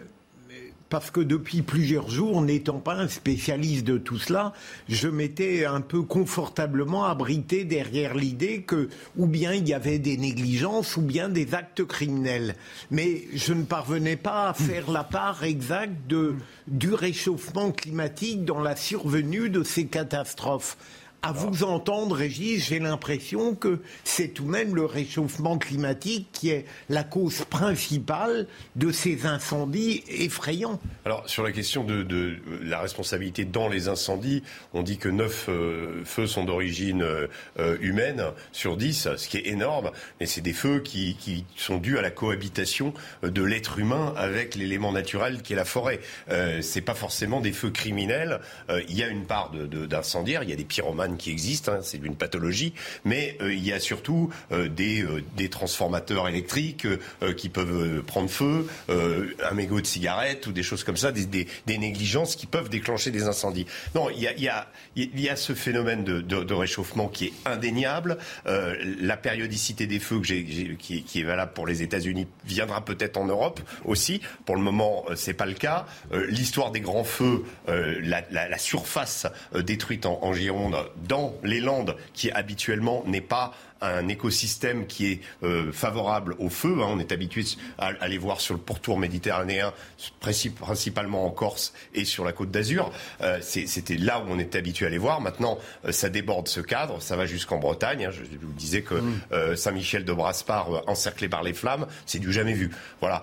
parce 0.91 1.09
que 1.09 1.21
depuis 1.21 1.61
plusieurs 1.61 2.09
jours, 2.09 2.41
n'étant 2.41 2.79
pas 2.79 2.95
un 2.95 3.07
spécialiste 3.07 3.85
de 3.85 3.97
tout 3.97 4.17
cela, 4.17 4.51
je 4.89 5.07
m'étais 5.07 5.65
un 5.65 5.79
peu 5.79 6.01
confortablement 6.01 7.05
abrité 7.05 7.63
derrière 7.63 8.13
l'idée 8.13 8.63
que 8.63 8.89
ou 9.15 9.25
bien 9.25 9.53
il 9.53 9.67
y 9.67 9.73
avait 9.73 9.99
des 9.99 10.17
négligences 10.17 10.97
ou 10.97 11.01
bien 11.01 11.29
des 11.29 11.55
actes 11.55 11.85
criminels. 11.85 12.55
Mais 12.91 13.23
je 13.33 13.53
ne 13.53 13.63
parvenais 13.63 14.17
pas 14.17 14.49
à 14.49 14.53
faire 14.53 14.91
la 14.91 15.05
part 15.05 15.45
exacte 15.45 15.95
de, 16.09 16.35
du 16.67 16.93
réchauffement 16.93 17.71
climatique 17.71 18.43
dans 18.43 18.59
la 18.59 18.75
survenue 18.75 19.49
de 19.49 19.63
ces 19.63 19.85
catastrophes. 19.85 20.77
À 21.23 21.33
vous 21.33 21.63
entendre, 21.63 22.15
Régis, 22.15 22.67
j'ai 22.67 22.79
l'impression 22.79 23.53
que 23.53 23.79
c'est 24.03 24.29
tout 24.29 24.43
de 24.43 24.49
même 24.49 24.75
le 24.75 24.85
réchauffement 24.85 25.59
climatique 25.59 26.27
qui 26.31 26.49
est 26.49 26.65
la 26.89 27.03
cause 27.03 27.45
principale 27.45 28.47
de 28.75 28.91
ces 28.91 29.27
incendies 29.27 30.03
effrayants. 30.07 30.79
Alors, 31.05 31.29
sur 31.29 31.43
la 31.43 31.51
question 31.51 31.83
de, 31.83 32.37
la 32.63 32.79
responsabilité 32.79 33.45
dans 33.45 33.69
les 33.69 33.87
incendies, 33.87 34.41
on 34.73 34.81
dit 34.81 34.97
que 34.97 35.09
9 35.09 35.45
euh, 35.49 36.01
feux 36.05 36.25
sont 36.25 36.43
d'origine 36.43 37.03
euh, 37.03 37.77
humaine 37.81 38.23
sur 38.51 38.75
10, 38.75 39.09
ce 39.15 39.27
qui 39.27 39.37
est 39.37 39.47
énorme, 39.47 39.91
mais 40.19 40.25
c'est 40.25 40.41
des 40.41 40.53
feux 40.53 40.79
qui, 40.79 41.15
qui, 41.19 41.45
sont 41.55 41.77
dus 41.77 41.99
à 41.99 42.01
la 42.01 42.09
cohabitation 42.09 42.95
de 43.21 43.43
l'être 43.43 43.77
humain 43.77 44.13
avec 44.17 44.55
l'élément 44.55 44.91
naturel 44.91 45.43
qui 45.43 45.53
est 45.53 45.55
la 45.55 45.65
forêt. 45.65 45.99
Euh, 46.29 46.61
c'est 46.61 46.81
pas 46.81 46.95
forcément 46.95 47.41
des 47.41 47.51
feux 47.51 47.69
criminels. 47.69 48.39
Euh, 48.69 48.81
il 48.89 48.97
y 48.97 49.03
a 49.03 49.07
une 49.07 49.25
part 49.25 49.51
d'incendiaires, 49.51 50.43
il 50.43 50.49
y 50.49 50.53
a 50.53 50.55
des 50.55 50.63
pyromanes 50.63 51.10
qui 51.17 51.31
existent, 51.31 51.71
hein, 51.73 51.79
c'est 51.81 51.97
une 52.03 52.15
pathologie, 52.15 52.73
mais 53.05 53.37
euh, 53.41 53.53
il 53.53 53.65
y 53.65 53.73
a 53.73 53.79
surtout 53.79 54.31
euh, 54.51 54.67
des, 54.67 55.03
euh, 55.03 55.23
des, 55.35 55.49
transformateurs 55.49 56.27
électriques 56.27 56.87
qui 57.35 57.49
peuvent 57.49 58.03
prendre 58.03 58.29
feu, 58.29 58.67
un 58.89 59.53
mégot 59.53 59.81
de 59.81 59.85
cigarette 59.85 60.47
ou 60.47 60.51
des 60.51 60.63
choses 60.63 60.83
comme 60.83 60.97
ça, 60.97 61.11
des, 61.11 61.25
des, 61.25 61.77
négligences 61.77 62.35
qui 62.35 62.45
peuvent 62.45 62.69
déclencher 62.69 63.11
des 63.11 63.23
incendies. 63.23 63.65
Non, 63.95 64.09
il 64.09 64.21
y 64.21 64.27
a, 64.27 64.67
il 64.95 65.19
y 65.19 65.29
a, 65.29 65.35
ce 65.35 65.53
phénomène 65.53 66.03
de, 66.03 66.21
de, 66.21 66.53
réchauffement 66.53 67.07
qui 67.07 67.25
est 67.25 67.33
indéniable. 67.45 68.17
la 68.45 69.17
périodicité 69.17 69.87
des 69.87 69.99
feux 69.99 70.19
que 70.19 70.75
qui, 70.75 71.19
est 71.19 71.23
valable 71.23 71.53
pour 71.53 71.67
les 71.67 71.81
États-Unis 71.81 72.27
viendra 72.45 72.85
peut-être 72.85 73.17
en 73.17 73.25
Europe 73.25 73.59
aussi. 73.85 74.21
Pour 74.45 74.55
le 74.55 74.61
moment, 74.61 75.05
c'est 75.15 75.33
pas 75.33 75.45
le 75.45 75.53
cas. 75.53 75.85
L'histoire 76.29 76.71
des 76.71 76.81
grands 76.81 77.03
feux, 77.03 77.43
la, 77.67 78.23
la, 78.31 78.57
surface 78.57 79.27
détruite 79.55 80.05
en 80.05 80.33
Gironde 80.33 80.75
dans 81.07 81.33
les 81.43 81.59
Landes, 81.59 81.95
qui 82.13 82.31
habituellement 82.31 83.03
n'est 83.05 83.21
pas 83.21 83.53
un 83.81 84.07
écosystème 84.07 84.85
qui 84.87 85.07
est 85.07 85.21
euh, 85.43 85.71
favorable 85.71 86.35
au 86.39 86.49
feu. 86.49 86.77
Hein. 86.79 86.87
On 86.89 86.99
est 86.99 87.11
habitué 87.11 87.43
à, 87.77 87.91
à, 87.99 88.07
les 88.07 88.17
voir 88.17 88.41
sur 88.41 88.53
le 88.53 88.59
pourtour 88.59 88.97
méditerranéen, 88.97 89.73
principalement 90.19 91.25
en 91.25 91.31
Corse 91.31 91.73
et 91.93 92.05
sur 92.05 92.23
la 92.23 92.31
côte 92.31 92.51
d'Azur. 92.51 92.91
Euh, 93.21 93.39
C'était 93.41 93.97
là 93.97 94.19
où 94.19 94.25
on 94.29 94.39
était 94.39 94.57
habitué 94.57 94.85
à 94.85 94.89
les 94.89 94.97
voir. 94.97 95.21
Maintenant, 95.21 95.57
euh, 95.85 95.91
ça 95.91 96.09
déborde 96.09 96.47
ce 96.47 96.59
cadre, 96.59 97.01
ça 97.01 97.15
va 97.15 97.25
jusqu'en 97.25 97.57
Bretagne. 97.57 98.05
Hein. 98.05 98.11
Je, 98.11 98.21
vous 98.39 98.53
disais 98.53 98.81
que 98.81 98.95
euh, 99.31 99.55
Saint-Michel 99.55 100.05
de 100.05 100.13
Braspar, 100.13 100.83
encerclé 100.87 101.27
par 101.29 101.43
les 101.43 101.53
flammes, 101.53 101.87
c'est 102.05 102.19
du 102.19 102.31
jamais 102.31 102.53
vu. 102.53 102.69
Voilà, 102.99 103.21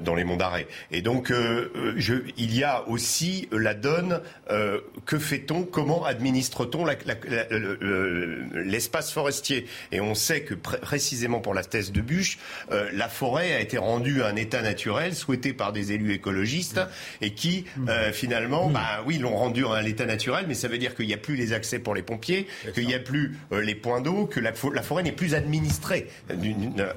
dans 0.00 0.14
les 0.14 0.24
monts 0.24 0.36
d'Arrée. 0.36 0.68
Et 0.90 1.02
donc, 1.02 1.32
je, 1.96 2.14
il 2.36 2.54
y 2.56 2.62
a 2.62 2.86
aussi 2.88 3.48
la 3.50 3.74
donne. 3.74 4.20
que 5.06 5.18
fait-on 5.18 5.64
Comment 5.64 6.04
administre-t-on 6.04 6.84
l'espace 8.54 9.12
forestier? 9.12 9.61
Et 9.90 10.00
on 10.00 10.14
sait 10.14 10.42
que 10.42 10.54
précisément 10.54 11.40
pour 11.40 11.54
la 11.54 11.64
thèse 11.64 11.92
de 11.92 12.00
Bûche, 12.00 12.38
euh, 12.70 12.88
la 12.92 13.08
forêt 13.08 13.54
a 13.54 13.60
été 13.60 13.78
rendue 13.78 14.22
à 14.22 14.28
un 14.28 14.36
état 14.36 14.62
naturel 14.62 15.14
souhaité 15.14 15.52
par 15.52 15.72
des 15.72 15.92
élus 15.92 16.12
écologistes 16.12 16.80
et 17.20 17.32
qui 17.32 17.64
euh, 17.88 18.12
finalement, 18.12 18.68
bah 18.68 19.02
oui, 19.06 19.18
l'ont 19.18 19.36
rendu 19.36 19.64
à 19.66 19.80
l'état 19.82 20.06
naturel, 20.06 20.46
mais 20.48 20.54
ça 20.54 20.68
veut 20.68 20.78
dire 20.78 20.94
qu'il 20.94 21.06
n'y 21.06 21.14
a 21.14 21.18
plus 21.18 21.36
les 21.36 21.52
accès 21.52 21.78
pour 21.78 21.94
les 21.94 22.02
pompiers, 22.02 22.46
qu'il 22.74 22.86
n'y 22.86 22.94
a 22.94 22.98
plus 22.98 23.36
euh, 23.52 23.60
les 23.60 23.74
points 23.74 24.00
d'eau, 24.00 24.26
que 24.26 24.40
la, 24.40 24.52
forêt 24.52 25.02
n'est 25.02 25.12
plus 25.12 25.34
administrée. 25.34 26.08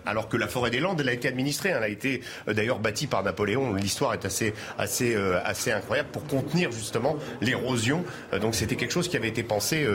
Alors 0.06 0.30
que 0.30 0.38
la 0.38 0.48
forêt 0.48 0.72
des 0.72 0.80
Landes, 0.80 1.00
elle 1.02 1.10
a 1.10 1.14
été 1.14 1.28
administrée. 1.28 1.70
Elle 1.70 1.84
a 1.84 1.90
été 1.90 2.22
d'ailleurs 2.48 2.80
bâtie 2.80 3.08
par 3.08 3.24
Napoléon. 3.24 3.74
L'histoire 3.74 4.14
est 4.14 4.26
assez, 4.26 4.54
assez, 4.78 5.16
assez 5.44 5.72
incroyable 5.72 6.10
pour 6.12 6.26
contenir 6.26 6.72
justement 6.72 7.18
l'érosion. 7.42 8.04
donc 8.42 8.56
c'était 8.56 8.76
quelque 8.76 8.92
chose 8.92 9.08
qui 9.08 9.18
avait 9.18 9.28
été 9.28 9.44
pensé 9.44 9.88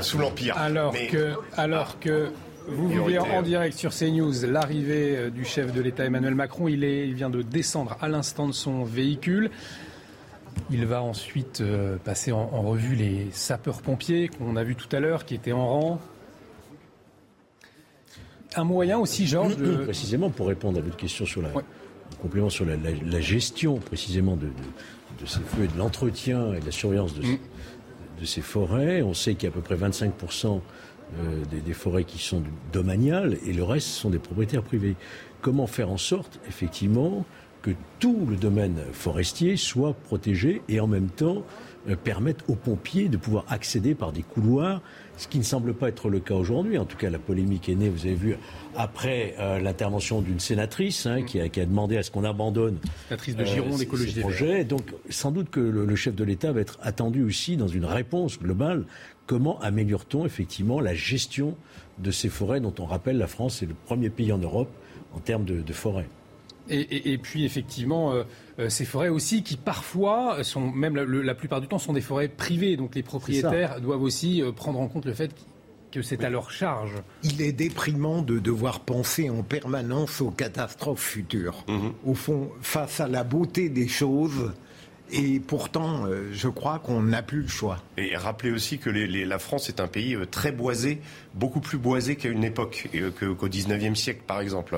sous 0.00 0.18
l'Empire. 0.18 0.56
Alors 0.58 0.94
que, 1.10 1.34
alors 1.56 1.98
que 2.00 2.30
vous 2.66 2.88
vivez 2.88 3.18
en 3.18 3.42
direct 3.42 3.76
sur 3.76 3.92
CNews 3.92 4.46
l'arrivée 4.46 5.16
euh, 5.16 5.30
du 5.30 5.44
chef 5.44 5.72
de 5.72 5.80
l'État 5.80 6.04
Emmanuel 6.04 6.34
Macron. 6.34 6.68
Il, 6.68 6.84
est, 6.84 7.06
il 7.06 7.14
vient 7.14 7.30
de 7.30 7.42
descendre 7.42 7.96
à 8.00 8.08
l'instant 8.08 8.46
de 8.46 8.52
son 8.52 8.84
véhicule. 8.84 9.50
Il 10.70 10.86
va 10.86 11.02
ensuite 11.02 11.60
euh, 11.60 11.96
passer 11.96 12.32
en, 12.32 12.62
revue 12.62 12.94
les 12.94 13.28
sapeurs-pompiers 13.32 14.28
qu'on 14.28 14.56
a 14.56 14.64
vus 14.64 14.76
tout 14.76 14.94
à 14.94 15.00
l'heure, 15.00 15.24
qui 15.24 15.34
étaient 15.34 15.52
en 15.52 15.66
rang. 15.66 16.00
Un 18.56 18.64
moyen 18.64 18.98
aussi, 18.98 19.26
Georges. 19.26 19.56
Précisément 19.84 20.30
pour 20.30 20.48
répondre 20.48 20.78
à 20.78 20.82
votre 20.82 20.96
question 20.96 21.24
sur 21.24 21.40
la, 21.40 21.50
complément 22.20 22.50
sur 22.50 22.64
la, 22.64 23.20
gestion 23.20 23.76
précisément 23.78 24.36
de, 24.36 24.48
ces 25.24 25.40
feux 25.40 25.64
et 25.64 25.68
de 25.68 25.78
l'entretien 25.78 26.52
et 26.54 26.60
de 26.60 26.66
la 26.66 26.72
surveillance 26.72 27.14
de, 27.14 27.22
mm. 27.22 27.38
de 28.20 28.24
ces 28.24 28.40
forêts. 28.40 29.02
On 29.02 29.14
sait 29.14 29.34
qu'il 29.34 29.44
y 29.44 29.46
a 29.46 29.50
à 29.50 29.54
peu 29.54 29.62
près 29.62 29.76
25 29.76 30.12
euh, 31.18 31.42
des, 31.64 31.72
forêts 31.72 32.04
qui 32.04 32.18
sont 32.18 32.42
domaniales 32.72 33.38
et 33.46 33.52
le 33.52 33.64
reste 33.64 33.88
sont 33.88 34.10
des 34.10 34.18
propriétaires 34.18 34.62
privés. 34.62 34.96
Comment 35.40 35.66
faire 35.66 35.90
en 35.90 35.96
sorte, 35.96 36.40
effectivement, 36.48 37.24
que 37.62 37.70
tout 37.98 38.26
le 38.28 38.36
domaine 38.36 38.78
forestier 38.92 39.56
soit 39.56 39.94
protégé 39.94 40.62
et 40.68 40.80
en 40.80 40.86
même 40.86 41.08
temps 41.08 41.44
euh, 41.88 41.96
permettent 41.96 42.44
aux 42.46 42.56
pompiers 42.56 43.08
de 43.08 43.16
pouvoir 43.16 43.46
accéder 43.48 43.94
par 43.94 44.12
des 44.12 44.22
couloirs, 44.22 44.82
ce 45.16 45.26
qui 45.28 45.38
ne 45.38 45.44
semble 45.44 45.72
pas 45.72 45.88
être 45.88 46.10
le 46.10 46.20
cas 46.20 46.34
aujourd'hui. 46.34 46.76
En 46.76 46.84
tout 46.84 46.98
cas, 46.98 47.08
la 47.08 47.18
polémique 47.18 47.70
est 47.70 47.74
née, 47.74 47.88
vous 47.88 48.04
avez 48.04 48.14
vu, 48.14 48.36
après 48.76 49.34
euh, 49.38 49.60
l'intervention 49.60 50.20
d'une 50.20 50.40
sénatrice 50.40 51.06
hein, 51.06 51.22
qui, 51.22 51.40
a, 51.40 51.48
demandé 51.48 51.96
à 51.96 52.02
ce 52.02 52.10
qu'on 52.10 52.24
abandonne 52.24 52.76
sénatrice 53.08 53.34
de 53.34 53.44
Gironde, 53.46 53.80
euh, 53.80 54.20
projets. 54.20 54.64
Donc, 54.64 54.92
sans 55.08 55.30
doute 55.30 55.48
que 55.48 55.60
le, 55.60 55.96
chef 55.96 56.14
de 56.14 56.22
l'État 56.22 56.52
va 56.52 56.60
être 56.60 56.78
attendu 56.82 57.22
aussi 57.22 57.56
dans 57.56 57.68
une 57.68 57.86
réponse 57.86 58.38
globale. 58.38 58.84
Comment 59.30 59.60
améliore-t-on 59.60 60.26
effectivement 60.26 60.80
la 60.80 60.92
gestion 60.92 61.54
de 61.98 62.10
ces 62.10 62.28
forêts 62.28 62.58
dont 62.58 62.74
on 62.80 62.84
rappelle 62.84 63.16
la 63.16 63.28
France 63.28 63.62
est 63.62 63.66
le 63.66 63.74
premier 63.74 64.10
pays 64.10 64.32
en 64.32 64.38
Europe 64.38 64.68
en 65.14 65.20
termes 65.20 65.44
de, 65.44 65.72
forêts? 65.72 66.08
Et, 66.68 67.16
puis 67.16 67.44
effectivement, 67.44 68.12
euh, 68.12 68.68
ces 68.68 68.84
forêts 68.84 69.08
aussi 69.08 69.44
qui 69.44 69.56
parfois 69.56 70.42
sont, 70.42 70.72
même 70.72 70.96
la, 70.96 71.34
plupart 71.36 71.60
du 71.60 71.68
temps, 71.68 71.78
sont 71.78 71.92
des 71.92 72.00
forêts 72.00 72.26
privées. 72.26 72.76
Donc 72.76 72.96
les 72.96 73.04
propriétaires 73.04 73.80
doivent 73.80 74.02
aussi 74.02 74.42
euh, 74.42 74.50
prendre 74.50 74.80
en 74.80 74.88
compte 74.88 75.04
le 75.04 75.12
fait 75.12 75.30
que 75.92 76.02
c'est 76.02 76.24
à 76.24 76.30
leur 76.30 76.50
charge. 76.50 76.96
Il 77.22 77.40
est 77.40 77.52
déprimant 77.52 78.22
de 78.22 78.40
devoir 78.40 78.80
penser 78.80 79.30
en 79.30 79.44
permanence 79.44 80.20
aux 80.20 80.32
catastrophes 80.32 81.04
futures. 81.04 81.64
Mhm. 81.68 81.92
Au 82.04 82.14
fond, 82.14 82.50
face 82.62 82.98
à 82.98 83.06
la 83.06 83.22
beauté 83.22 83.68
des 83.68 83.86
choses, 83.86 84.50
et 85.12 85.40
pourtant, 85.40 86.06
euh, 86.06 86.28
je 86.32 86.48
crois 86.48 86.78
qu'on 86.78 87.02
n'a 87.02 87.22
plus 87.22 87.42
le 87.42 87.48
choix. 87.48 87.78
Et 87.96 88.16
rappelez 88.16 88.52
aussi 88.52 88.78
que 88.78 88.90
la 88.90 89.38
France 89.38 89.68
est 89.68 89.80
un 89.80 89.88
pays 89.88 90.14
euh, 90.14 90.24
très 90.24 90.52
boisé, 90.52 91.00
beaucoup 91.34 91.60
plus 91.60 91.78
boisé 91.78 92.16
qu'à 92.16 92.28
une 92.28 92.44
époque, 92.44 92.88
euh, 92.94 93.10
qu'au 93.10 93.48
19e 93.48 93.94
siècle 93.94 94.22
par 94.26 94.40
exemple. 94.40 94.76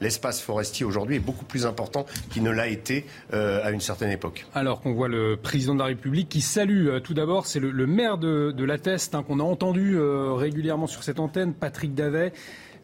L'espace 0.00 0.40
forestier 0.40 0.86
aujourd'hui 0.86 1.16
est 1.16 1.20
beaucoup 1.20 1.44
plus 1.44 1.66
important 1.66 2.06
qu'il 2.30 2.42
ne 2.42 2.50
l'a 2.50 2.68
été 2.68 3.06
à 3.32 3.70
une 3.70 3.80
certaine 3.80 4.10
époque. 4.10 4.46
Alors 4.54 4.80
qu'on 4.80 4.92
voit 4.92 5.08
le 5.08 5.36
président 5.36 5.74
de 5.74 5.80
la 5.80 5.86
République 5.86 6.28
qui 6.28 6.40
salue 6.40 6.88
tout 7.02 7.14
d'abord, 7.14 7.46
c'est 7.46 7.60
le, 7.60 7.86
maire 7.86 8.18
de, 8.18 8.64
la 8.64 8.78
Teste 8.78 9.14
hein, 9.14 9.22
qu'on 9.22 9.40
a 9.40 9.42
entendu 9.42 9.98
régulièrement 9.98 10.86
sur 10.86 11.02
cette 11.02 11.20
antenne, 11.20 11.52
Patrick 11.54 11.94
Davet. 11.94 12.32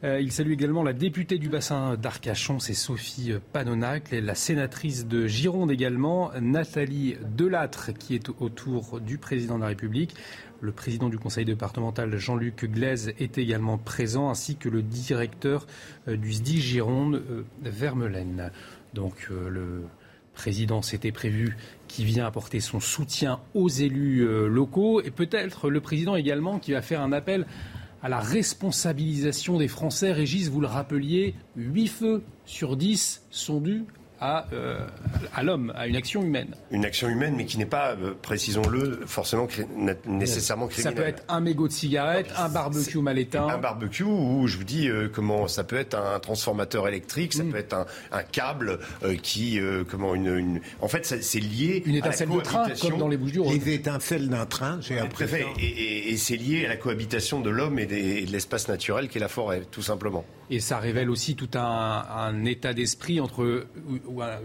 Euh, 0.04 0.20
il 0.20 0.30
salue 0.30 0.52
également 0.52 0.82
la 0.82 0.92
députée 0.92 1.38
du 1.38 1.48
bassin 1.48 1.96
d'Arcachon, 1.96 2.58
c'est 2.58 2.74
Sophie 2.74 3.32
Panonac, 3.54 4.12
et 4.12 4.20
la 4.20 4.34
sénatrice 4.34 5.06
de 5.06 5.26
Gironde 5.26 5.70
également, 5.70 6.32
Nathalie 6.38 7.16
Delattre, 7.34 7.94
qui 7.94 8.14
est 8.14 8.28
autour 8.40 9.00
du 9.00 9.16
président 9.16 9.56
de 9.56 9.62
la 9.62 9.68
République. 9.68 10.14
Le 10.60 10.72
président 10.72 11.08
du 11.08 11.18
conseil 11.18 11.46
départemental, 11.46 12.14
Jean-Luc 12.18 12.66
Glaise, 12.66 13.14
est 13.18 13.38
également 13.38 13.78
présent, 13.78 14.28
ainsi 14.28 14.56
que 14.56 14.68
le 14.68 14.82
directeur 14.82 15.66
euh, 16.08 16.16
du 16.16 16.32
SDI 16.32 16.60
Gironde, 16.60 17.22
euh, 17.30 17.44
Vermelaine. 17.62 18.50
Donc 18.92 19.28
le 19.28 19.82
président 20.32 20.80
s'était 20.80 21.12
prévu 21.12 21.54
qui 21.86 22.04
vient 22.04 22.24
apporter 22.24 22.60
son 22.60 22.80
soutien 22.80 23.40
aux 23.52 23.68
élus 23.68 24.26
locaux 24.48 25.02
et 25.02 25.10
peut-être 25.10 25.68
le 25.68 25.82
président 25.82 26.16
également 26.16 26.58
qui 26.58 26.72
va 26.72 26.80
faire 26.80 27.02
un 27.02 27.12
appel 27.12 27.46
à 28.02 28.08
la 28.08 28.20
responsabilisation 28.20 29.58
des 29.58 29.68
Français. 29.68 30.12
Régis, 30.12 30.48
vous 30.48 30.60
le 30.60 30.66
rappeliez, 30.66 31.34
8 31.56 31.86
feux 31.88 32.22
sur 32.44 32.76
10 32.76 33.22
sont 33.30 33.60
dus 33.60 33.84
à, 34.20 34.46
euh, 34.52 34.78
à 35.34 35.42
l'homme, 35.42 35.72
à 35.76 35.86
une 35.86 35.96
action 35.96 36.22
humaine. 36.22 36.54
Une 36.70 36.84
action 36.84 37.08
humaine, 37.08 37.34
mais 37.36 37.44
qui 37.44 37.58
n'est 37.58 37.66
pas, 37.66 37.92
euh, 37.92 38.14
précisons-le, 38.20 39.00
forcément 39.06 39.46
nécessairement 40.06 40.68
criminelle. 40.68 40.96
Ça 40.96 41.02
peut 41.02 41.08
être 41.08 41.22
un 41.28 41.40
mégot 41.40 41.68
de 41.68 41.72
cigarette, 41.72 42.28
un 42.36 42.48
barbecue 42.48 42.98
mal 42.98 43.18
éteint. 43.18 43.48
Un 43.48 43.58
barbecue, 43.58 44.04
ou 44.04 44.46
je 44.46 44.56
vous 44.56 44.64
dis 44.64 44.88
euh, 44.88 45.08
comment 45.12 45.48
ça 45.48 45.64
peut 45.64 45.76
être 45.76 45.96
un 45.96 46.18
transformateur 46.20 46.88
électrique, 46.88 47.34
ça 47.34 47.44
mm. 47.44 47.50
peut 47.50 47.58
être 47.58 47.74
un, 47.74 47.86
un 48.12 48.22
câble 48.22 48.78
qui, 49.22 49.60
comment 49.90 50.14
une, 50.14 50.60
en 50.80 50.88
fait, 50.88 51.04
c'est 51.06 51.40
lié. 51.40 51.82
Une 51.86 51.96
étincelle 51.96 52.28
de 52.28 52.40
train, 52.40 52.68
comme 52.80 52.98
dans 52.98 53.08
les 53.08 53.16
Bouches-du-Rhône. 53.16 53.54
Les 53.54 53.74
étincelles 53.74 54.28
d'un 54.28 54.46
train, 54.46 54.78
j'ai 54.80 54.98
appris. 54.98 55.26
Et, 55.58 56.12
et, 56.12 56.16
c'est 56.16 56.36
lié 56.36 56.66
à 56.66 56.68
la 56.68 56.76
cohabitation 56.76 57.40
de 57.40 57.50
l'homme 57.50 57.78
et, 57.78 57.82
et 57.82 58.26
de 58.26 58.32
l'espace 58.32 58.68
naturel 58.68 59.08
qui 59.08 59.18
est 59.18 59.20
la 59.20 59.28
forêt, 59.28 59.62
tout 59.70 59.82
simplement. 59.82 60.24
Et 60.50 60.60
ça 60.60 60.78
révèle 60.78 61.10
aussi 61.10 61.34
tout 61.34 61.50
un, 61.54 62.04
un 62.08 62.44
état 62.44 62.72
d'esprit 62.72 63.20
entre 63.20 63.66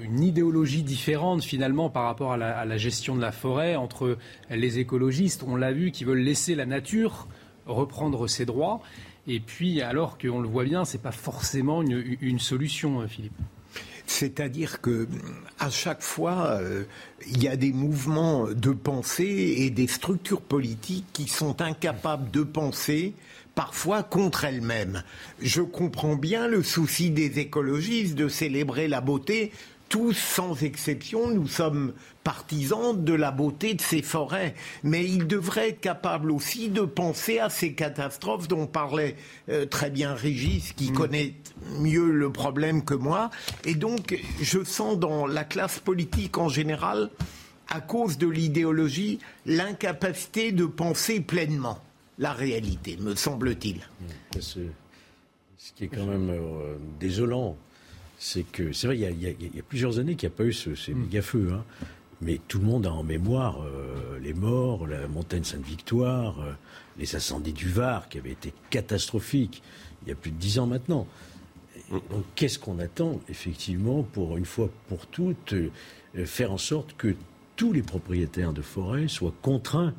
une 0.02 0.24
idéologie 0.24 0.84
différente 0.84 1.44
finalement 1.44 1.90
par 1.90 2.04
rapport 2.04 2.34
à 2.34 2.38
la, 2.38 2.78
gestion 2.78 3.16
de 3.16 3.22
la 3.22 3.32
forêt 3.32 3.76
entre 3.76 4.18
les 4.50 4.80
écologistes, 4.80 5.44
on 5.48 5.56
l'a 5.56 5.72
vu, 5.72 5.92
qui 5.92 6.04
veulent 6.04 6.20
laisser 6.20 6.56
la 6.56 6.66
nature 6.66 7.28
reprendre 7.66 8.28
ses 8.28 8.46
droits, 8.46 8.82
et 9.28 9.40
puis 9.40 9.82
alors 9.82 10.18
qu'on 10.18 10.42
le 10.42 10.48
voit 10.48 10.64
bien, 10.64 10.86
c'est 10.86 11.02
pas 11.02 11.12
forcément 11.12 11.82
une, 11.82 12.40
solution, 12.40 13.08
Philippe. 13.08 13.38
C'est-à-dire 14.08 14.82
que 14.82 15.08
à 15.60 15.70
chaque 15.70 16.02
fois, 16.02 16.58
euh, 16.60 16.84
il 17.28 17.42
y 17.42 17.48
a 17.48 17.56
des 17.56 17.72
mouvements 17.72 18.48
de 18.48 18.72
pensée 18.72 19.56
et 19.60 19.70
des 19.70 19.88
structures 19.88 20.42
politiques 20.42 21.06
qui 21.14 21.28
sont 21.28 21.62
incapables 21.62 22.30
de 22.32 22.44
penser 22.44 23.14
parfois 23.56 24.04
contre 24.04 24.46
elles-mêmes. 24.46 25.04
Je 25.42 25.62
comprends 25.62 26.16
bien 26.16 26.48
le 26.48 26.64
souci 26.64 27.12
des 27.12 27.40
écologistes 27.40 28.16
de 28.16 28.28
célébrer 28.28 28.88
la 28.88 29.02
beauté. 29.02 29.52
Tous, 29.90 30.14
sans 30.14 30.64
exception, 30.64 31.30
nous 31.30 31.48
sommes 31.48 31.92
partisans 32.24 33.04
de 33.04 33.14
la 33.14 33.32
beauté 33.32 33.74
de 33.74 33.82
ces 33.82 34.02
forêts. 34.02 34.56
Mais 34.84 35.04
ils 35.04 35.28
devraient 35.28 35.70
être 35.70 35.82
capables 35.82 36.32
aussi 36.32 36.70
de 36.70 36.82
penser 36.82 37.40
à 37.40 37.50
ces 37.50 37.74
catastrophes 37.74 38.48
dont 38.48 38.68
parlait 38.68 39.18
euh, 39.50 39.66
très 39.66 39.90
bien 39.90 40.14
Régis, 40.14 40.72
qui 40.74 40.92
mm. 40.92 40.96
connaît 40.96 41.34
mieux 41.80 42.10
le 42.10 42.32
problème 42.32 42.86
que 42.86 42.94
moi. 42.94 43.32
Et 43.66 43.76
donc, 43.76 44.18
je 44.42 44.64
sens 44.64 44.98
dans 44.98 45.28
la 45.28 45.44
classe 45.44 45.80
politique 45.80 46.38
en 46.38 46.48
général, 46.48 47.10
à 47.68 47.82
cause 47.82 48.18
de 48.18 48.28
l'idéologie, 48.28 49.20
l'incapacité 49.46 50.54
de 50.54 50.66
penser 50.66 51.20
pleinement 51.20 51.80
la 52.22 52.34
réalité, 52.34 52.98
me 52.98 53.16
semble-t-il. 53.16 53.82
Ce 54.40 55.74
qui 55.76 55.86
est 55.86 55.88
quand 55.88 56.06
même 56.06 56.30
euh, 56.30 56.76
désolant, 57.00 57.58
c'est 58.20 58.44
que, 58.44 58.72
c'est 58.72 58.88
vrai, 58.88 58.98
il 58.98 59.22
y, 59.22 59.60
a, 59.60 59.64
plusieurs 59.68 59.98
années 59.98 60.16
qu'il 60.16 60.30
n'y 60.30 60.36
a 60.36 60.38
pas 60.38 60.44
eu 60.44 60.54
ces 60.54 60.94
mm. 60.94 60.98
méga-feux, 60.98 61.50
hein. 61.52 61.64
mais 62.22 62.40
tout 62.48 62.60
le 62.60 62.66
monde 62.66 62.86
a 62.86 62.92
en 62.92 63.04
mémoire 63.04 63.64
euh, 63.64 64.20
les 64.20 64.36
morts, 64.36 64.86
la 64.86 65.08
montagne 65.08 65.44
Sainte-Victoire, 65.44 66.40
euh, 66.42 66.54
les 67.00 67.16
incendies 67.16 67.54
du 67.54 67.68
Var 67.68 68.08
qui 68.08 68.20
avaient 68.20 68.32
été 68.32 68.54
catastrophiques 68.70 69.64
il 70.04 70.10
y 70.10 70.12
a 70.12 70.16
plus 70.16 70.32
de 70.32 70.38
dix 70.38 70.60
ans 70.60 70.68
maintenant. 70.68 71.08
Mm. 71.90 71.98
donc, 72.12 72.24
qu'est-ce 72.36 72.60
qu'on 72.60 72.78
attend, 72.78 73.20
effectivement, 73.30 74.04
pour 74.04 74.38
une 74.38 74.46
fois 74.46 74.70
pour 74.90 75.08
toutes, 75.08 75.56
faire 76.26 76.52
en 76.52 76.60
sorte 76.60 76.96
que 76.98 77.16
tous 77.56 77.74
les 77.74 77.82
propriétaires 77.82 78.54
de 78.54 78.62
forêts 78.62 79.08
soient 79.08 79.34
contraints? 79.42 79.96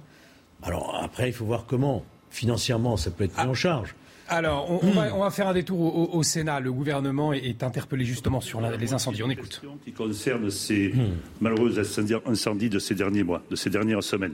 Alors 0.63 1.01
après, 1.03 1.29
il 1.29 1.33
faut 1.33 1.45
voir 1.45 1.67
comment. 1.67 2.05
Financièrement, 2.33 2.97
ça 2.97 3.11
peut 3.11 3.25
être 3.25 3.35
pris 3.35 3.47
en 3.47 3.55
charge. 3.55 3.95
Alors, 4.29 4.83
on, 4.83 5.21
va, 5.21 5.31
faire 5.31 5.49
un 5.49 5.53
détour 5.53 6.15
au, 6.15 6.23
Sénat. 6.23 6.61
Le 6.61 6.73
gouvernement 6.73 7.35
est, 7.35 7.63
interpellé 7.63 8.07
justement 8.07 8.41
sur 8.41 8.61
les 8.61 8.95
incendies. 8.95 9.23
On 9.23 9.29
écoute. 9.29 9.61
Qui 9.85 9.93
concerne 9.93 10.51
ces 10.51 10.95
malheureux 11.43 11.79
incendies 11.79 12.71
de 12.71 12.79
ces 12.79 12.95
derniers 12.95 13.25
mois, 13.25 13.43
de 13.51 13.57
ces 13.57 13.69
dernières 13.69 14.03
semaines. 14.03 14.33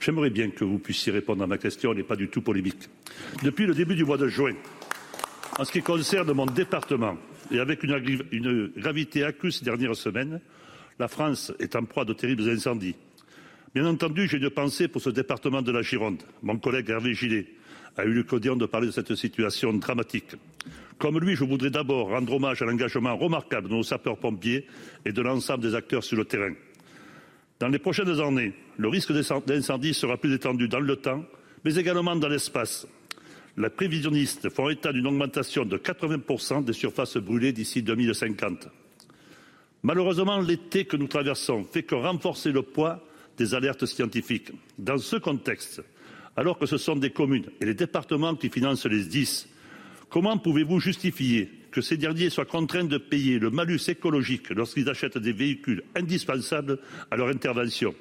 J'aimerais 0.00 0.28
bien 0.28 0.50
que 0.50 0.64
vous 0.64 0.78
puissiez 0.78 1.12
répondre 1.12 1.42
à 1.42 1.46
ma 1.46 1.56
question. 1.56 1.92
Elle 1.92 1.98
n'est 1.98 2.04
pas 2.04 2.16
du 2.16 2.28
tout 2.28 2.42
polémique. 2.42 2.90
Depuis 3.42 3.64
le 3.64 3.74
début 3.74 3.94
du 3.94 4.04
mois 4.04 4.18
de 4.18 4.28
juin, 4.28 4.52
en 5.58 5.64
ce 5.64 5.72
qui 5.72 5.80
concerne 5.80 6.30
mon 6.32 6.44
département, 6.44 7.16
et 7.50 7.58
avec 7.58 7.82
une, 7.82 8.26
une 8.30 8.70
gravité 8.76 9.24
accrue 9.24 9.52
ces 9.52 9.64
dernières 9.64 9.96
semaines, 9.96 10.40
la 10.98 11.08
France 11.08 11.52
est 11.58 11.74
en 11.74 11.84
proie 11.84 12.04
de 12.04 12.12
terribles 12.12 12.50
incendies. 12.50 12.96
Bien 13.74 13.84
entendu, 13.84 14.26
j'ai 14.26 14.38
une 14.38 14.48
pensée 14.48 14.88
pour 14.88 15.02
ce 15.02 15.10
département 15.10 15.60
de 15.60 15.70
la 15.70 15.82
Gironde. 15.82 16.22
Mon 16.42 16.56
collègue 16.56 16.88
Hervé 16.88 17.12
Gillet 17.12 17.46
a 17.98 18.04
eu 18.04 18.14
l'occasion 18.14 18.56
de 18.56 18.64
parler 18.64 18.86
de 18.86 18.92
cette 18.92 19.14
situation 19.14 19.74
dramatique. 19.74 20.36
Comme 20.98 21.20
lui, 21.20 21.36
je 21.36 21.44
voudrais 21.44 21.68
d'abord 21.68 22.08
rendre 22.08 22.32
hommage 22.32 22.62
à 22.62 22.64
l'engagement 22.64 23.14
remarquable 23.16 23.68
de 23.68 23.74
nos 23.74 23.82
sapeurs-pompiers 23.82 24.66
et 25.04 25.12
de 25.12 25.20
l'ensemble 25.20 25.62
des 25.62 25.74
acteurs 25.74 26.02
sur 26.02 26.16
le 26.16 26.24
terrain. 26.24 26.54
Dans 27.60 27.68
les 27.68 27.78
prochaines 27.78 28.20
années, 28.20 28.54
le 28.78 28.88
risque 28.88 29.12
d'incendie 29.12 29.92
sera 29.92 30.16
plus 30.16 30.32
étendu 30.32 30.66
dans 30.66 30.80
le 30.80 30.96
temps, 30.96 31.24
mais 31.62 31.74
également 31.74 32.16
dans 32.16 32.28
l'espace. 32.28 32.86
Les 33.58 33.68
prévisionnistes 33.68 34.48
font 34.48 34.70
état 34.70 34.92
d'une 34.94 35.06
augmentation 35.06 35.66
de 35.66 35.76
80% 35.76 36.64
des 36.64 36.72
surfaces 36.72 37.18
brûlées 37.18 37.52
d'ici 37.52 37.82
2050. 37.82 38.68
Malheureusement, 39.82 40.40
l'été 40.40 40.86
que 40.86 40.96
nous 40.96 41.06
traversons 41.06 41.64
fait 41.64 41.82
que 41.82 41.96
renforcer 41.96 42.50
le 42.50 42.62
poids 42.62 43.04
des 43.38 43.54
alertes 43.54 43.86
scientifiques. 43.86 44.52
Dans 44.78 44.98
ce 44.98 45.16
contexte, 45.16 45.82
alors 46.36 46.58
que 46.58 46.66
ce 46.66 46.76
sont 46.76 46.96
des 46.96 47.10
communes 47.10 47.46
et 47.60 47.64
les 47.64 47.74
départements 47.74 48.34
qui 48.34 48.50
financent 48.50 48.86
les 48.86 49.04
SDIS, 49.04 49.46
comment 50.10 50.36
pouvez-vous 50.36 50.80
justifier 50.80 51.50
que 51.70 51.80
ces 51.80 51.96
derniers 51.96 52.30
soient 52.30 52.44
contraints 52.44 52.84
de 52.84 52.98
payer 52.98 53.38
le 53.38 53.50
malus 53.50 53.88
écologique 53.88 54.50
lorsqu'ils 54.50 54.88
achètent 54.88 55.18
des 55.18 55.32
véhicules 55.32 55.82
indispensables 55.94 56.78
à 57.10 57.16
leur 57.16 57.28
intervention? 57.28 57.94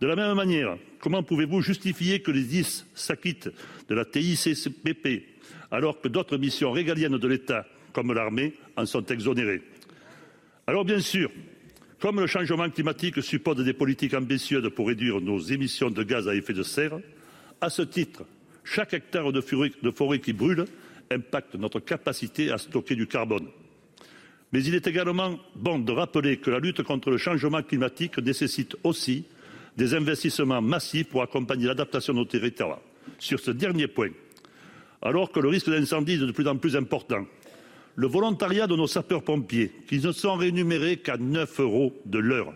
De 0.00 0.06
la 0.06 0.16
même 0.16 0.34
manière, 0.34 0.76
comment 0.98 1.22
pouvez-vous 1.22 1.60
justifier 1.60 2.20
que 2.20 2.30
les 2.30 2.42
SDIS 2.42 2.84
s'acquittent 2.94 3.50
de 3.88 3.94
la 3.94 4.04
TICPP 4.04 5.28
alors 5.70 6.00
que 6.00 6.08
d'autres 6.08 6.38
missions 6.38 6.72
régaliennes 6.72 7.18
de 7.18 7.28
l'État, 7.28 7.66
comme 7.92 8.12
l'armée, 8.12 8.54
en 8.76 8.84
sont 8.86 9.04
exonérées? 9.06 9.62
Alors 10.66 10.84
bien 10.84 11.00
sûr, 11.00 11.30
Comme 12.02 12.18
le 12.18 12.26
changement 12.26 12.68
climatique 12.68 13.22
suppose 13.22 13.64
des 13.64 13.74
politiques 13.74 14.14
ambitieuses 14.14 14.68
pour 14.74 14.88
réduire 14.88 15.20
nos 15.20 15.38
émissions 15.38 15.88
de 15.88 16.02
gaz 16.02 16.26
à 16.26 16.34
effet 16.34 16.52
de 16.52 16.64
serre, 16.64 16.98
à 17.60 17.70
ce 17.70 17.82
titre, 17.82 18.24
chaque 18.64 18.92
hectare 18.94 19.30
de 19.30 19.40
forêt 19.40 20.18
qui 20.18 20.32
brûle 20.32 20.64
impacte 21.12 21.54
notre 21.54 21.78
capacité 21.78 22.50
à 22.50 22.58
stocker 22.58 22.96
du 22.96 23.06
carbone. 23.06 23.46
Mais 24.50 24.64
il 24.64 24.74
est 24.74 24.88
également 24.88 25.38
bon 25.54 25.78
de 25.78 25.92
rappeler 25.92 26.38
que 26.38 26.50
la 26.50 26.58
lutte 26.58 26.82
contre 26.82 27.08
le 27.08 27.18
changement 27.18 27.62
climatique 27.62 28.18
nécessite 28.18 28.74
aussi 28.82 29.24
des 29.76 29.94
investissements 29.94 30.60
massifs 30.60 31.08
pour 31.08 31.22
accompagner 31.22 31.66
l'adaptation 31.66 32.14
de 32.14 32.18
nos 32.18 32.24
territoires. 32.24 32.80
Sur 33.20 33.38
ce 33.38 33.52
dernier 33.52 33.86
point, 33.86 34.10
alors 35.02 35.30
que 35.30 35.38
le 35.38 35.50
risque 35.50 35.70
d'incendie 35.70 36.14
est 36.14 36.18
de 36.18 36.32
plus 36.32 36.48
en 36.48 36.56
plus 36.56 36.74
important, 36.74 37.26
le 37.94 38.06
volontariat 38.06 38.66
de 38.66 38.76
nos 38.76 38.86
sapeurs-pompiers, 38.86 39.72
qui 39.86 39.98
ne 39.98 40.12
sont 40.12 40.34
rémunérés 40.34 40.98
qu'à 40.98 41.16
9 41.16 41.60
euros 41.60 41.94
de 42.06 42.18
l'heure, 42.18 42.52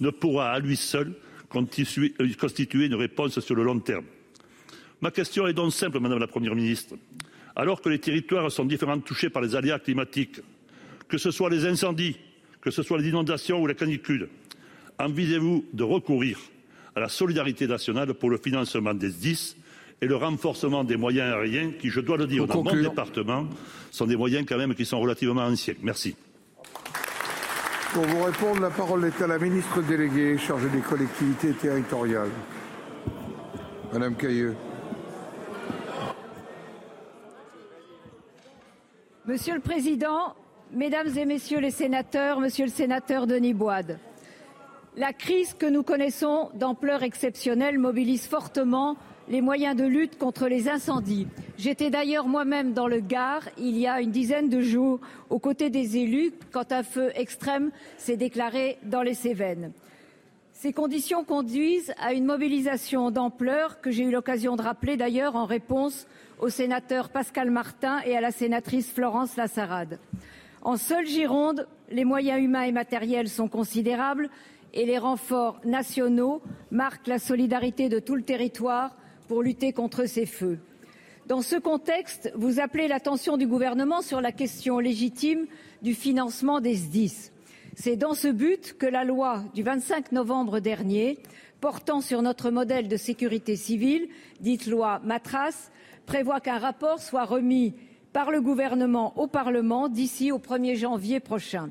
ne 0.00 0.10
pourra 0.10 0.52
à 0.52 0.58
lui 0.58 0.76
seul 0.76 1.12
constituer 1.48 2.14
une 2.86 2.94
réponse 2.94 3.38
sur 3.40 3.54
le 3.54 3.62
long 3.62 3.78
terme. 3.78 4.04
Ma 5.00 5.10
question 5.10 5.46
est 5.46 5.52
donc 5.52 5.72
simple, 5.72 6.00
Madame 6.00 6.18
la 6.18 6.26
Première 6.26 6.54
ministre. 6.54 6.94
Alors 7.54 7.80
que 7.80 7.88
les 7.88 7.98
territoires 7.98 8.50
sont 8.50 8.64
différemment 8.64 9.02
touchés 9.02 9.30
par 9.30 9.42
les 9.42 9.54
aléas 9.54 9.78
climatiques, 9.78 10.40
que 11.08 11.18
ce 11.18 11.30
soit 11.30 11.50
les 11.50 11.66
incendies, 11.66 12.16
que 12.60 12.70
ce 12.70 12.82
soit 12.82 12.98
les 12.98 13.08
inondations 13.08 13.60
ou 13.60 13.66
la 13.66 13.74
canicule, 13.74 14.28
envisagez-vous 14.98 15.66
de 15.72 15.82
recourir 15.82 16.38
à 16.94 17.00
la 17.00 17.08
solidarité 17.08 17.66
nationale 17.66 18.14
pour 18.14 18.30
le 18.30 18.38
financement 18.38 18.94
des 18.94 19.10
SDIS 19.10 19.56
et 20.02 20.06
le 20.06 20.16
renforcement 20.16 20.82
des 20.82 20.96
moyens 20.96 21.32
aériens 21.32 21.70
qui, 21.78 21.88
je 21.88 22.00
dois 22.00 22.16
le 22.16 22.26
dire, 22.26 22.46
dans 22.48 22.64
mon 22.64 22.74
département, 22.74 23.46
sont 23.92 24.04
des 24.04 24.16
moyens 24.16 24.44
quand 24.46 24.58
même 24.58 24.74
qui 24.74 24.84
sont 24.84 24.98
relativement 24.98 25.42
anciens. 25.42 25.74
Merci. 25.80 26.16
Pour 27.92 28.02
vous 28.02 28.24
répondre, 28.24 28.60
la 28.60 28.70
parole 28.70 29.04
est 29.04 29.22
à 29.22 29.28
la 29.28 29.38
ministre 29.38 29.80
déléguée 29.80 30.36
chargée 30.38 30.68
des 30.70 30.80
collectivités 30.80 31.52
territoriales. 31.52 32.30
Madame 33.92 34.16
Cailleux. 34.16 34.56
Monsieur 39.24 39.54
le 39.54 39.60
Président, 39.60 40.34
Mesdames 40.72 41.16
et 41.16 41.26
Messieurs 41.26 41.60
les 41.60 41.70
sénateurs, 41.70 42.40
Monsieur 42.40 42.64
le 42.64 42.72
sénateur 42.72 43.28
Denis 43.28 43.54
Boide, 43.54 44.00
la 44.96 45.12
crise 45.12 45.54
que 45.54 45.66
nous 45.66 45.82
connaissons 45.82 46.50
d'ampleur 46.54 47.02
exceptionnelle 47.02 47.78
mobilise 47.78 48.26
fortement 48.26 48.96
les 49.28 49.40
moyens 49.40 49.76
de 49.76 49.84
lutte 49.84 50.18
contre 50.18 50.48
les 50.48 50.68
incendies. 50.68 51.26
J'étais 51.56 51.90
d'ailleurs 51.90 52.26
moi-même 52.26 52.74
dans 52.74 52.88
le 52.88 53.00
Gard 53.00 53.48
il 53.56 53.78
y 53.78 53.86
a 53.86 54.00
une 54.00 54.10
dizaine 54.10 54.48
de 54.48 54.60
jours 54.60 55.00
aux 55.30 55.38
côtés 55.38 55.70
des 55.70 55.96
élus 55.96 56.32
quand 56.50 56.72
un 56.72 56.82
feu 56.82 57.10
extrême 57.14 57.70
s'est 57.96 58.16
déclaré 58.16 58.78
dans 58.82 59.02
les 59.02 59.14
Cévennes. 59.14 59.72
Ces 60.52 60.72
conditions 60.72 61.24
conduisent 61.24 61.94
à 61.98 62.12
une 62.12 62.26
mobilisation 62.26 63.10
d'ampleur 63.10 63.80
que 63.80 63.90
j'ai 63.90 64.04
eu 64.04 64.10
l'occasion 64.10 64.56
de 64.56 64.62
rappeler 64.62 64.96
d'ailleurs 64.96 65.36
en 65.36 65.46
réponse 65.46 66.06
au 66.38 66.50
sénateur 66.50 67.08
Pascal 67.08 67.50
Martin 67.50 68.00
et 68.04 68.16
à 68.16 68.20
la 68.20 68.30
sénatrice 68.30 68.92
Florence 68.92 69.36
Lassarade. 69.36 69.98
En 70.60 70.76
seule 70.76 71.06
Gironde, 71.06 71.66
les 71.90 72.04
moyens 72.04 72.40
humains 72.40 72.62
et 72.62 72.72
matériels 72.72 73.28
sont 73.28 73.48
considérables 73.48 74.28
et 74.72 74.86
les 74.86 74.98
renforts 74.98 75.60
nationaux 75.64 76.42
marquent 76.70 77.06
la 77.06 77.18
solidarité 77.18 77.88
de 77.88 77.98
tout 77.98 78.14
le 78.14 78.22
territoire 78.22 78.96
pour 79.28 79.42
lutter 79.42 79.72
contre 79.72 80.06
ces 80.06 80.26
feux. 80.26 80.58
Dans 81.26 81.42
ce 81.42 81.56
contexte, 81.56 82.32
vous 82.34 82.58
appelez 82.58 82.88
l'attention 82.88 83.36
du 83.36 83.46
gouvernement 83.46 84.02
sur 84.02 84.20
la 84.20 84.32
question 84.32 84.78
légitime 84.78 85.46
du 85.82 85.94
financement 85.94 86.60
des 86.60 86.74
SDIS. 86.74 87.30
C'est 87.74 87.96
dans 87.96 88.14
ce 88.14 88.28
but 88.28 88.76
que 88.76 88.86
la 88.86 89.04
loi 89.04 89.44
du 89.54 89.62
25 89.62 90.12
novembre 90.12 90.60
dernier 90.60 91.18
portant 91.60 92.00
sur 92.00 92.22
notre 92.22 92.50
modèle 92.50 92.88
de 92.88 92.96
sécurité 92.96 93.54
civile, 93.54 94.08
dite 94.40 94.66
loi 94.66 95.00
Matras, 95.04 95.70
prévoit 96.06 96.40
qu'un 96.40 96.58
rapport 96.58 97.00
soit 97.00 97.24
remis 97.24 97.74
par 98.12 98.32
le 98.32 98.40
gouvernement 98.40 99.16
au 99.16 99.28
Parlement 99.28 99.88
d'ici 99.88 100.32
au 100.32 100.38
1er 100.38 100.76
janvier 100.76 101.20
prochain. 101.20 101.70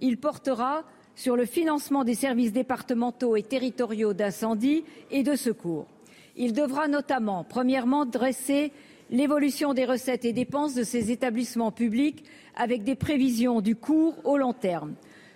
Il 0.00 0.18
portera 0.18 0.82
sur 1.18 1.34
le 1.34 1.46
financement 1.46 2.04
des 2.04 2.14
services 2.14 2.52
départementaux 2.52 3.34
et 3.34 3.42
territoriaux 3.42 4.12
d'incendie 4.14 4.84
et 5.10 5.24
de 5.24 5.34
secours. 5.34 5.88
Il 6.36 6.52
devra 6.52 6.86
notamment, 6.86 7.42
premièrement, 7.42 8.06
dresser 8.06 8.70
l'évolution 9.10 9.74
des 9.74 9.84
recettes 9.84 10.24
et 10.24 10.32
dépenses 10.32 10.76
de 10.76 10.84
ces 10.84 11.10
établissements 11.10 11.72
publics 11.72 12.22
avec 12.54 12.84
des 12.84 12.94
prévisions 12.94 13.60
du 13.60 13.74
court 13.74 14.14
au 14.22 14.36
long 14.36 14.52
terme. 14.52 14.94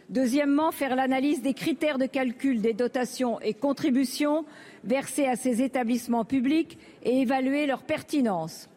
Deuxièmement, 0.09 0.71
faire 0.71 0.95
l'analyse 0.95 1.43
des 1.43 1.53
critères 1.53 1.99
de 1.99 2.07
calcul 2.07 2.61
des 2.61 2.75
dotations 2.75 3.41
et 3.41 3.53
contributions 3.53 4.45
versées 4.85 5.27
à 5.27 5.35
ces 5.35 5.63
établissements 5.63 6.25
publics 6.25 6.79
et 7.03 7.23
évaluer 7.23 7.67
leur 7.67 7.83
pertinence. 7.83 8.69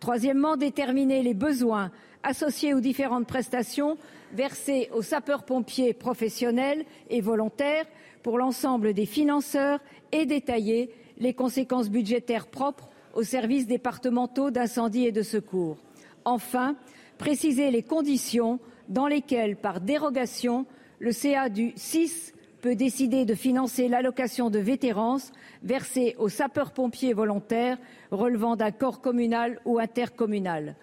Troisièmement, 0.00 0.56
déterminer 0.56 1.22
les 1.22 1.34
besoins 1.34 1.90
associés 2.22 2.72
aux 2.72 2.80
différentes 2.80 3.26
prestations 3.26 3.98
versées 4.34 4.90
aux 4.92 5.02
sapeurs-pompiers 5.02 5.94
professionnels 5.94 6.84
et 7.08 7.20
volontaires 7.20 7.86
pour 8.22 8.38
l'ensemble 8.38 8.92
des 8.92 9.06
financeurs 9.06 9.80
et 10.12 10.26
détailler 10.26 10.90
les 11.18 11.34
conséquences 11.34 11.90
budgétaires 11.90 12.46
propres 12.46 12.88
aux 13.14 13.22
services 13.22 13.66
départementaux 13.66 14.50
d'incendie 14.50 15.06
et 15.06 15.12
de 15.12 15.22
secours. 15.22 15.76
Enfin, 16.24 16.76
préciser 17.18 17.70
les 17.70 17.82
conditions 17.82 18.58
dans 18.88 19.06
lesquelles, 19.06 19.56
par 19.56 19.80
dérogation, 19.80 20.66
le 20.98 21.12
CA 21.12 21.48
du 21.48 21.72
6 21.76 22.34
peut 22.60 22.74
décider 22.74 23.24
de 23.24 23.34
financer 23.34 23.88
l'allocation 23.88 24.50
de 24.50 24.58
vétérance 24.58 25.32
versée 25.62 26.16
aux 26.18 26.30
sapeurs-pompiers 26.30 27.12
volontaires 27.12 27.78
relevant 28.10 28.56
d'un 28.56 28.70
corps 28.70 29.00
communal 29.00 29.60
ou 29.64 29.78
intercommunal. 29.78 30.74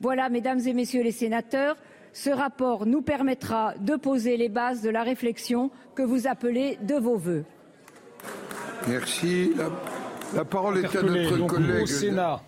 Voilà, 0.00 0.30
mesdames 0.30 0.60
et 0.60 0.72
messieurs 0.72 1.02
les 1.02 1.12
sénateurs, 1.12 1.76
ce 2.12 2.30
rapport 2.30 2.86
nous 2.86 3.02
permettra 3.02 3.74
de 3.78 3.96
poser 3.96 4.36
les 4.36 4.48
bases 4.48 4.82
de 4.82 4.90
la 4.90 5.02
réflexion 5.02 5.70
que 5.94 6.02
vous 6.02 6.26
appelez 6.26 6.78
de 6.82 6.94
vos 6.94 7.16
voeux. 7.16 7.44
Merci. 8.88 9.52
La, 10.34 10.44
parole 10.44 10.78
est 10.78 10.96
à 10.96 11.02
notre 11.02 11.46
collègue. 11.46 11.82
Au 11.82 11.86
Sénat. 11.86 12.42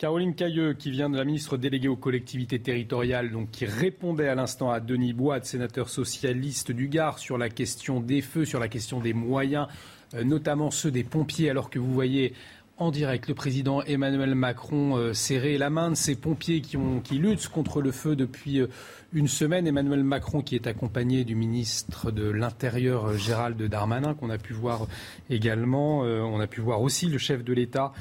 Caroline 0.00 0.34
Cailleux, 0.34 0.72
qui 0.72 0.90
vient 0.90 1.10
de 1.10 1.18
la 1.18 1.26
ministre 1.26 1.58
déléguée 1.58 1.88
aux 1.88 1.96
collectivités 1.96 2.58
territoriales, 2.58 3.30
donc 3.30 3.50
qui 3.50 3.66
répondait 3.66 4.28
à 4.28 4.34
l'instant 4.34 4.70
à 4.70 4.80
Denis 4.80 5.12
Bois, 5.12 5.42
sénateur 5.42 5.90
socialiste 5.90 6.72
du 6.72 6.88
Gard, 6.88 7.18
sur 7.18 7.36
la 7.36 7.50
question 7.50 8.00
des 8.00 8.22
feux, 8.22 8.46
sur 8.46 8.60
la 8.60 8.68
question 8.68 9.00
des 9.00 9.12
moyens, 9.12 9.66
euh, 10.14 10.24
notamment 10.24 10.70
ceux 10.70 10.90
des 10.90 11.04
pompiers, 11.04 11.50
alors 11.50 11.68
que 11.68 11.78
vous 11.78 11.92
voyez 11.92 12.32
en 12.80 12.90
direct 12.90 13.28
le 13.28 13.34
président 13.34 13.82
Emmanuel 13.82 14.34
Macron 14.34 14.96
euh, 14.96 15.12
serrer 15.12 15.58
la 15.58 15.68
main 15.68 15.90
de 15.90 15.94
ces 15.94 16.16
pompiers 16.16 16.62
qui, 16.62 16.78
ont, 16.78 17.00
qui 17.00 17.18
luttent 17.18 17.48
contre 17.48 17.82
le 17.82 17.92
feu 17.92 18.16
depuis 18.16 18.58
euh, 18.58 18.68
une 19.12 19.28
semaine. 19.28 19.66
Emmanuel 19.66 20.02
Macron 20.02 20.40
qui 20.40 20.54
est 20.54 20.66
accompagné 20.66 21.24
du 21.24 21.34
ministre 21.34 22.10
de 22.10 22.30
l'Intérieur 22.30 23.18
Gérald 23.18 23.62
Darmanin 23.62 24.14
qu'on 24.14 24.30
a 24.30 24.38
pu 24.38 24.54
voir 24.54 24.86
également. 25.28 26.00
on 26.00 26.40
a 26.40 26.46
pu 26.46 26.60
voir 26.60 26.80
aussi 26.80 27.06
le 27.06 27.18
chef 27.18 27.44
de 27.44 27.52
l'État 27.52 27.92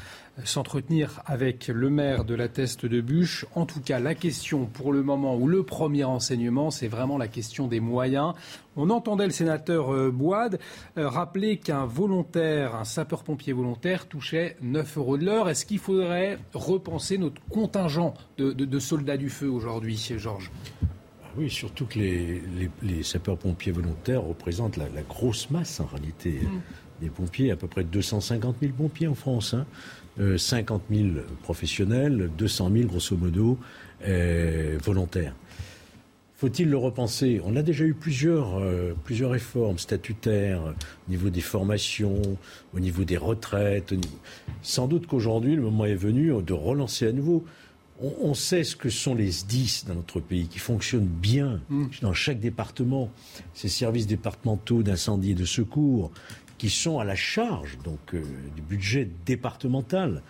s'entretenir 0.44 1.22
avec 1.26 1.68
le 1.68 1.90
maire 1.90 2.26
de 2.26 2.36
la 2.36 2.48
Teste 2.48 2.86
de 2.86 3.02
Bûche. 3.02 3.46
En 3.56 3.66
tout 3.66 3.82
cas, 3.82 4.00
la 4.00 4.16
question 4.16 4.66
pour 4.66 4.94
le 4.94 5.04
moment, 5.04 5.36
ou 5.36 5.48
le 5.48 5.64
premier 5.64 6.04
enseignement, 6.04 6.72
c'est 6.72 6.88
vraiment 6.88 7.18
la 7.18 7.28
question 7.28 7.68
des 7.68 7.80
moyens. 7.80 8.34
On 8.76 8.90
entendait 8.90 9.26
le 9.26 9.32
sénateur 9.32 9.94
euh, 9.94 10.12
Boide 10.12 10.60
euh, 10.98 11.10
rappeler 11.10 11.58
qu'un 11.58 11.86
volontaire, 11.86 12.76
un 12.76 12.86
sapeur-pompier 12.86 13.54
volontaire, 13.54 14.08
touchait 14.08 14.56
9 14.62 14.98
euros 14.98 15.18
de 15.18 15.26
l'heure. 15.26 15.50
Est-ce 15.50 15.66
qu'il 15.66 15.80
faudrait 15.80 16.38
repenser 16.54 17.18
notre 17.18 17.42
contingent 17.50 18.14
de, 18.38 18.80
soldats 18.80 19.18
du 19.18 19.30
feu 19.30 19.50
aujourd'hui, 19.50 19.98
Georges? 20.18 20.52
Oui, 21.38 21.50
surtout 21.50 21.86
que 21.86 22.00
les, 22.00 23.04
sapeurs-pompiers 23.04 23.72
volontaires 23.72 24.24
représentent 24.24 24.78
la, 24.78 24.88
grosse 25.08 25.50
masse 25.50 25.80
en 25.80 25.86
réalité 25.86 26.32
mm. 26.32 27.02
des 27.02 27.10
pompiers, 27.10 27.52
à 27.52 27.56
peu 27.56 27.68
près 27.68 27.84
250 27.84 28.58
000 28.62 28.74
pompiers 28.74 29.08
en 29.08 29.16
France. 29.16 29.54
Hein. 29.54 29.66
50 30.38 30.82
euh, 30.92 30.96
000 30.96 31.10
professionnels, 31.44 32.30
200 32.38 32.72
000 32.74 32.88
grosso 32.88 33.16
modo 33.16 33.58
euh, 34.08 34.78
volontaires. 34.84 35.34
Faut-il 36.36 36.70
le 36.70 36.78
repenser? 36.78 37.42
On 37.44 37.58
a 37.58 37.62
déjà 37.62 37.84
eu 37.84 37.94
plusieurs, 37.94 38.60
euh, 38.60 38.94
plusieurs 39.04 39.32
réformes 39.32 39.78
statutaires 39.78 40.62
au 41.08 41.12
niveau 41.12 41.30
des 41.30 41.42
formations, 41.42 42.22
au 42.74 42.80
niveau 42.80 43.04
des 43.04 43.18
retraites. 43.18 43.94
Sans 44.62 44.88
doute 44.88 45.06
qu'aujourd'hui, 45.06 45.56
le 45.56 45.64
moment 45.64 45.86
est 45.86 45.96
venu 45.96 46.32
de 46.42 46.54
relancer 46.54 47.08
à 47.08 47.12
nouveau. 47.12 47.46
On, 48.02 48.34
sait 48.34 48.64
ce 48.64 48.78
que 48.78 48.90
sont 48.90 49.14
les 49.14 49.30
SDIS 49.30 49.84
dans 49.86 49.96
notre 49.96 50.22
pays, 50.22 50.48
qui 50.48 50.60
fonctionnent 50.60 51.04
bien 51.04 51.60
mmh. 51.70 51.86
dans 52.02 52.14
chaque 52.14 52.40
département. 52.40 53.12
Ces 53.54 53.68
services 53.68 54.08
départementaux 54.08 54.84
d'incendie 54.84 55.32
et 55.32 55.36
de 55.36 55.44
secours, 55.44 56.10
qui 56.60 56.70
sont 56.70 57.00
à 57.00 57.06
la 57.06 57.16
charge 57.16 57.80
euh, 57.88 58.22
du 58.56 58.62
budget 58.62 59.10
départemental. 59.26 60.22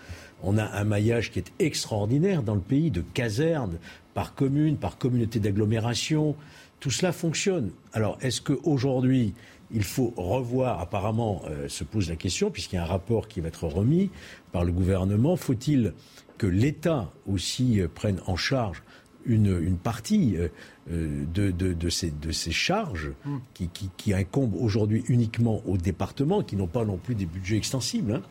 On 0.41 0.57
a 0.57 0.64
un 0.64 0.84
maillage 0.85 1.31
qui 1.31 1.39
est 1.39 1.51
extraordinaire 1.60 2.43
dans 2.43 2.56
le 2.56 2.61
pays 2.61 2.91
de 2.91 3.01
casernes 3.01 3.77
par 4.14 4.35
commune, 4.35 4.77
par 4.77 4.97
communauté 4.97 5.39
d'agglomération. 5.39 6.35
tout 6.80 6.91
cela 6.91 7.11
fonctionne. 7.11 7.72
Alors, 7.91 8.18
est-ce 8.22 8.41
qu'aujourd'hui, 8.41 9.34
il 9.72 9.84
faut 9.84 10.14
revoir, 10.15 10.80
apparemment, 10.80 11.41
euh, 11.47 11.68
se 11.68 11.84
pose 11.84 12.10
la 12.10 12.15
question, 12.15 12.49
puisqu'il 12.51 12.77
y 12.77 12.80
a 12.80 12.84
un 12.84 12.88
rapport 12.88 13.27
qui 13.27 13.41
va 13.41 13.49
être 13.49 13.68
remis 13.68 14.10
par 14.51 14.64
le 14.64 14.72
gouvernement, 14.72 15.35
faut-il 15.35 15.93
que 16.38 16.47
l'État 16.47 17.11
aussi 17.27 17.81
euh, 17.81 17.88
prenne 17.93 18.22
en 18.27 18.35
charge 18.35 18.81
une, 19.26 19.78
partie 19.78 20.38
euh, 20.38 21.26
de, 21.34 21.52
de, 21.52 21.90
ces, 21.90 22.12
de, 22.12 22.32
ces, 22.32 22.52
charges 22.52 23.12
mm. 23.26 23.38
qui, 23.54 23.70
qui, 23.98 24.14
incombent 24.14 24.56
aujourd'hui 24.56 25.04
uniquement 25.08 25.62
aux 25.66 25.78
départements, 25.78 26.44
qui 26.44 26.56
n'ont 26.56 26.68
pas 26.68 26.86
non 26.86 26.98
plus 26.98 27.16
des 27.16 27.26
budgets 27.26 27.58
extensibles. 27.58 28.14
Hein 28.14 28.22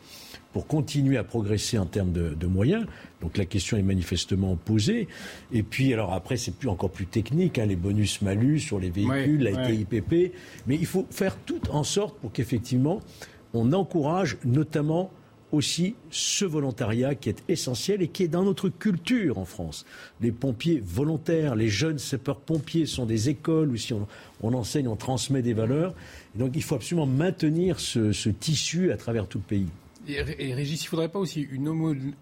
pour 0.53 0.67
continuer 0.67 1.17
à 1.17 1.23
progresser 1.23 1.77
en 1.77 1.85
termes 1.85 2.11
de, 2.11 2.47
moyens. 2.47 2.85
Donc 3.21 3.37
la 3.37 3.45
question 3.45 3.77
est 3.77 3.83
manifestement 3.83 4.55
posée. 4.55 5.07
Et 5.51 5.63
puis, 5.63 5.93
alors 5.93 6.13
après, 6.13 6.37
c'est 6.37 6.55
plus 6.55 6.69
encore 6.69 6.89
plus 6.89 7.05
technique, 7.05 7.59
hein, 7.59 7.65
les 7.65 7.75
bonus-malus 7.75 8.59
sur 8.59 8.79
les 8.79 8.89
véhicules, 8.89 9.43
la 9.43 9.67
TIPP. 9.67 10.33
Mais 10.67 10.75
il 10.75 10.85
faut 10.85 11.05
faire 11.11 11.37
tout 11.37 11.61
en 11.71 11.83
sorte 11.83 12.17
pour 12.19 12.31
qu'effectivement, 12.31 13.01
on 13.53 13.73
encourage 13.73 14.37
notamment 14.43 15.11
aussi 15.51 15.95
ce 16.11 16.45
volontariat 16.45 17.15
qui 17.15 17.29
est 17.29 17.43
essentiel 17.47 18.01
et 18.01 18.07
qui 18.07 18.23
est 18.23 18.27
dans 18.27 18.43
notre 18.43 18.69
culture 18.69 19.37
en 19.37 19.45
France. 19.45 19.85
Les 20.21 20.31
pompiers 20.31 20.81
volontaires, 20.83 21.55
les 21.55 21.69
jeunes 21.69 21.99
sapeurs-pompiers 21.99 22.85
sont 22.85 23.05
des 23.05 23.29
écoles 23.29 23.69
où 23.69 23.77
si 23.77 23.93
on, 23.93 24.53
enseigne, 24.53 24.87
on 24.87 24.95
transmet 24.95 25.41
des 25.41 25.53
valeurs. 25.53 25.93
donc 26.35 26.51
il 26.55 26.63
faut 26.63 26.75
absolument 26.75 27.07
maintenir 27.07 27.79
ce 27.79 28.29
tissu 28.29 28.91
à 28.91 28.97
travers 28.97 29.27
tout 29.27 29.39
le 29.39 29.43
pays. 29.43 29.67
Et, 30.07 30.53
Régis, 30.55 30.81
il 30.81 30.85
ne 30.85 30.89
faudrait 30.89 31.09
pas 31.09 31.19
aussi 31.19 31.41
une 31.41 31.67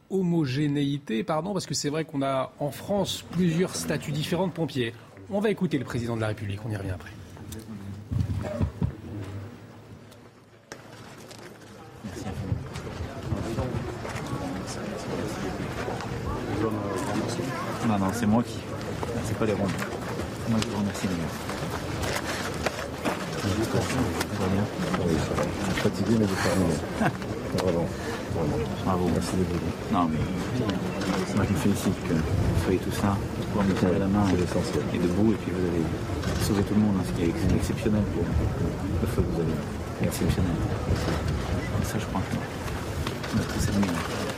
homogénéité, 0.10 1.24
pardon, 1.24 1.54
parce 1.54 1.66
que 1.66 1.74
c'est 1.74 1.90
vrai 1.90 2.04
qu'on 2.04 2.22
a 2.22 2.52
en 2.60 2.72
France 2.72 3.24
plusieurs 3.32 3.76
statuts 3.76 4.12
différents 4.12 4.48
de 4.48 4.52
pompiers. 4.52 4.94
On 5.30 5.40
va 5.40 5.52
écouter 5.52 5.78
le 5.78 5.86
président 5.86 6.16
de 6.16 6.22
la 6.22 6.28
République, 6.28 6.60
on 6.66 6.70
y 6.70 6.76
revient 6.76 6.92
après. 6.92 7.12
Non, 17.88 17.98
non, 17.98 18.12
c'est 18.12 18.26
moi 18.26 18.44
qui. 18.44 18.58
C'est 19.26 19.38
pas 19.38 19.46
les 19.46 19.54
rondes. 19.54 19.72
C'est 19.72 20.52
moi 20.52 20.60
qui 20.60 20.68
vous 20.70 20.78
remercie, 20.78 21.08
les 21.08 21.16
gars. 21.16 21.48
Fatigué, 25.78 26.18
mais 26.20 26.26
déterminé. 26.26 26.74
Vraiment, 27.64 27.88
Bravo. 28.84 29.10
Merci 29.14 29.32
de 29.38 29.44
vous. 29.44 29.60
Non, 29.94 30.10
mais 30.12 30.20
moi 31.36 31.46
je 31.48 31.54
me 31.54 31.58
félicite 31.58 32.08
que 32.08 32.14
vous 32.14 32.64
soyez 32.66 32.80
tout 32.80 32.92
ça, 32.92 33.16
pour 33.38 33.46
pouvoir 33.46 33.66
me 33.66 33.76
serrer 33.76 34.00
la 34.00 34.08
main 34.08 34.26
et 34.94 34.98
debout, 34.98 35.32
et 35.32 35.36
puis 35.36 35.52
vous 35.52 35.66
allez 35.68 35.86
sauver 36.46 36.64
tout 36.64 36.74
le 36.74 36.82
monde, 36.82 36.96
hein, 37.00 37.04
ce 37.08 37.14
qui 37.14 37.24
est 37.24 37.56
exceptionnel 37.56 38.04
pour 38.14 38.24
le 38.24 39.08
feu 39.08 39.22
que 39.22 39.36
vous 39.36 39.42
avez. 39.42 40.08
Exceptionnel. 40.08 40.52
Ça, 41.84 41.98
je 42.00 42.06
crois 42.06 42.22
que 42.30 42.38
on 43.34 43.40
a 43.40 43.44
tous 43.44 43.70
aimé. 43.70 43.88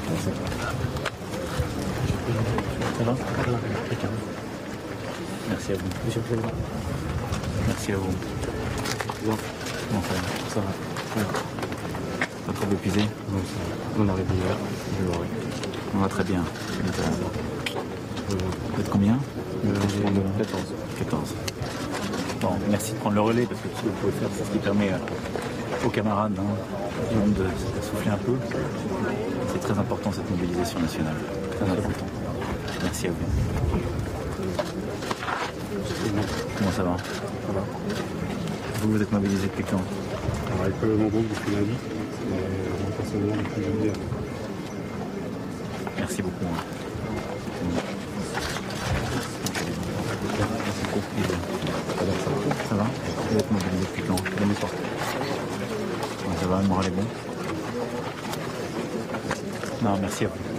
Merci. 0.09 1.08
Ça 2.97 3.03
va 3.03 3.15
Merci 5.49 5.71
à 5.71 5.75
vous. 5.75 5.89
Monsieur 6.05 6.21
le 6.21 6.27
Président. 6.27 6.51
Merci 7.67 7.91
à 7.91 7.97
vous. 7.97 8.11
Ça 10.53 10.59
va 10.59 10.67
Ça 11.15 11.19
va. 11.19 11.23
Pas 12.45 12.53
trop 12.53 12.71
épuisé 12.71 13.01
On 13.97 14.07
arrive 14.09 14.25
hier. 14.33 14.57
On 15.95 15.97
va 15.99 16.07
très 16.07 16.23
bien. 16.23 16.43
Vous 18.29 18.81
êtes 18.81 18.89
combien 18.89 19.17
14. 20.37 20.63
14. 20.99 21.35
Bon, 22.41 22.49
merci 22.69 22.93
de 22.93 22.97
prendre 22.97 23.15
le 23.15 23.21
relais 23.21 23.45
parce 23.45 23.59
que 23.59 23.67
ce 23.75 23.81
que 23.81 23.87
vous 23.87 23.93
pouvez 23.99 24.13
faire, 24.13 24.29
c'est 24.37 24.45
ce 24.45 24.51
qui 24.51 24.59
permet 24.59 24.91
euh, 24.91 25.85
aux 25.85 25.89
camarades 25.89 26.37
hein, 26.39 27.27
de, 27.37 27.45
souffler 27.81 28.11
un 28.11 28.17
peu. 28.17 28.33
C'est 29.51 29.59
très 29.59 29.77
important 29.77 30.11
cette 30.13 30.29
mobilisation 30.29 30.79
nationale. 30.79 31.15
Très 31.59 31.69
important. 31.69 32.05
Merci 32.83 33.07
à 33.07 33.11
vous. 33.11 33.15
Comment 36.57 36.71
ça 36.71 36.83
va 36.83 36.97
Ça 36.97 37.53
va. 37.53 37.61
Vous, 38.81 38.91
vous 38.91 39.01
êtes 39.01 39.11
mobilisé 39.11 39.47
depuis 39.47 39.63
quand 39.63 39.81
avec 40.61 40.75
mon 40.83 41.07
groupe 41.07 41.27
depuis 41.29 41.55
lundi. 41.55 41.73
Merci 45.97 46.21
beaucoup. 46.21 46.45
Hein. 46.45 46.63
Ça 52.69 52.75
va 52.75 52.85
Vous 53.29 53.37
êtes 53.37 53.51
mobilisé 53.51 53.85
depuis 53.89 54.03
quand 54.03 54.17
Ça 56.41 56.47
va, 56.47 56.61
le 56.61 56.67
moral 56.67 56.85
est 56.87 56.91
bon 56.91 57.03
Non, 59.83 59.97
merci 60.01 60.25
à 60.25 60.27
vous 60.27 60.49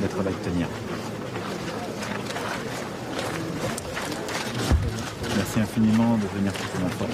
d'être 0.00 0.22
là 0.22 0.30
et 0.30 0.32
de 0.32 0.50
tenir. 0.50 0.66
Merci 5.52 5.62
infiniment 5.68 6.16
de 6.16 6.28
venir 6.38 6.52
pour 6.52 6.64
ce 6.64 6.80
matin. 6.80 7.12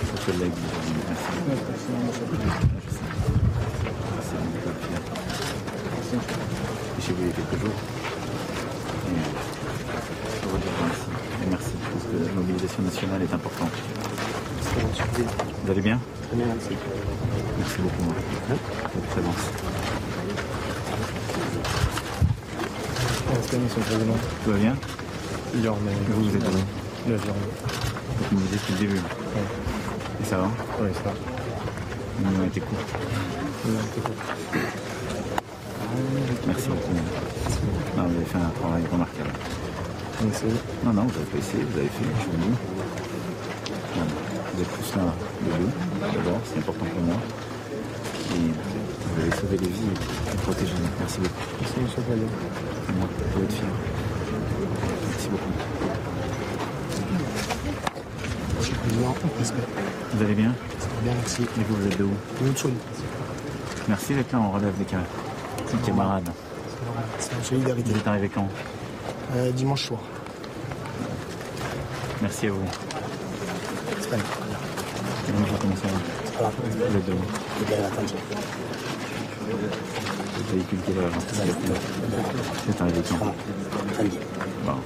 Vos 0.00 0.32
collègues, 0.32 0.52
merci. 1.08 1.24
J'ai 7.00 7.12
vu 7.14 7.22
il 7.22 7.26
y 7.26 7.30
a 7.30 7.34
quelques 7.34 7.58
jours. 7.64 7.74
Et 9.02 9.14
je 10.40 10.46
merci. 10.86 11.06
Et 11.42 11.50
merci, 11.50 11.72
parce 11.92 12.04
que 12.04 12.16
la 12.28 12.32
mobilisation 12.32 12.82
nationale 12.84 13.22
est 13.22 13.34
importante. 13.34 13.72
Vous 15.64 15.70
allez 15.72 15.80
bien? 15.80 15.98
Très 16.28 16.36
bien, 16.36 16.46
merci. 16.46 16.76
Merci 17.58 17.80
beaucoup 17.80 18.04
hein, 18.08 18.54
pour 18.84 19.00
votre 19.00 19.08
présence. 19.08 19.50
Merci, 23.32 23.56
monsieur 23.56 23.80
le 23.80 23.84
Président. 23.84 24.16
Tout 24.44 24.50
va 24.52 24.56
bien? 24.58 24.76
Vous, 25.54 26.22
vous 26.22 26.36
êtes 26.36 26.44
où 26.44 26.75
Là, 27.08 27.12
je 27.16 27.26
Vous 28.30 28.36
me 28.36 28.52
depuis 28.52 28.72
le 28.72 28.78
début 28.80 28.98
Oui. 28.98 29.42
Et 30.20 30.24
ça 30.24 30.38
va 30.38 30.50
Oui, 30.80 30.88
ça 30.92 31.04
va. 31.04 31.14
On 32.24 32.42
a 32.42 32.46
été 32.46 32.58
court. 32.60 32.78
On 33.64 33.70
a 33.70 33.80
été 33.80 34.00
court. 34.00 34.16
Merci 36.48 36.68
beaucoup. 36.68 36.96
vous 37.94 38.00
avez 38.02 38.24
fait 38.24 38.38
un 38.38 38.50
travail 38.58 38.82
remarquable. 38.90 39.30
Merci. 40.24 40.44
Non, 40.84 40.92
non, 40.94 41.02
vous 41.04 41.16
avez 41.16 41.26
pas 41.26 41.38
essayé, 41.38 41.62
vous 41.62 41.78
avez 41.78 41.88
fait, 41.88 42.04
je 42.04 42.24
vous 42.24 42.36
dis. 42.42 42.56
Vous 44.54 44.62
êtes 44.62 44.72
tous 44.76 44.96
là 44.96 45.04
debout, 45.44 45.70
d'abord, 46.00 46.40
c'est 46.44 46.58
important 46.58 46.86
pour 46.86 47.02
moi. 47.02 47.16
Et 48.34 48.50
vous 49.14 49.22
avez 49.22 49.30
sauvé 49.36 49.56
des 49.58 49.68
vies 49.68 49.94
et 50.32 50.36
protégé. 50.38 50.72
Merci 50.98 51.20
beaucoup. 51.20 51.34
Merci, 51.60 51.74
monsieur 51.80 52.02
vous 52.02 53.42
être 53.44 53.52
fier. 53.52 53.68
Merci 55.08 55.28
beaucoup. 55.28 55.52
Vous 60.12 60.22
allez 60.24 60.34
bien? 60.34 60.52
Bien, 61.02 61.12
merci. 61.14 61.42
Et 61.42 61.64
vous, 61.68 61.76
vous 61.76 61.86
êtes 61.86 61.98
de 61.98 62.04
où? 62.04 62.12
Merci 63.88 64.14
d'être 64.14 64.32
là, 64.32 64.38
on 64.40 64.50
relève 64.52 64.76
des 64.78 64.84
cas. 64.84 64.98
Camarade. 65.84 66.28
C'est 67.18 67.32
une 67.32 67.42
solidarité. 67.44 67.90
Vous 67.90 67.98
êtes 67.98 68.06
arrivé 68.06 68.30
quand? 68.32 68.48
Euh, 69.34 69.50
Dimanche 69.52 69.86
soir. 69.86 70.00
Merci 72.22 72.46
à 72.46 72.50
vous. 72.52 72.58
C'est 74.00 74.10
pas 74.10 74.16
comment 75.60 75.76
ça 75.76 75.88
va? 75.88 76.50
Vous 76.88 76.96
êtes 76.96 77.06
de 77.06 77.12
où? 77.12 77.16
Attention. 77.86 78.16
Le 80.38 80.54
véhicule 80.54 80.78
qui 80.84 80.90
est 80.92 80.94
là. 80.94 81.08
Vous 82.64 82.70
êtes 82.70 82.80
arrivé 82.80 83.00
quand? 83.08 83.16
Bon. 84.64 84.78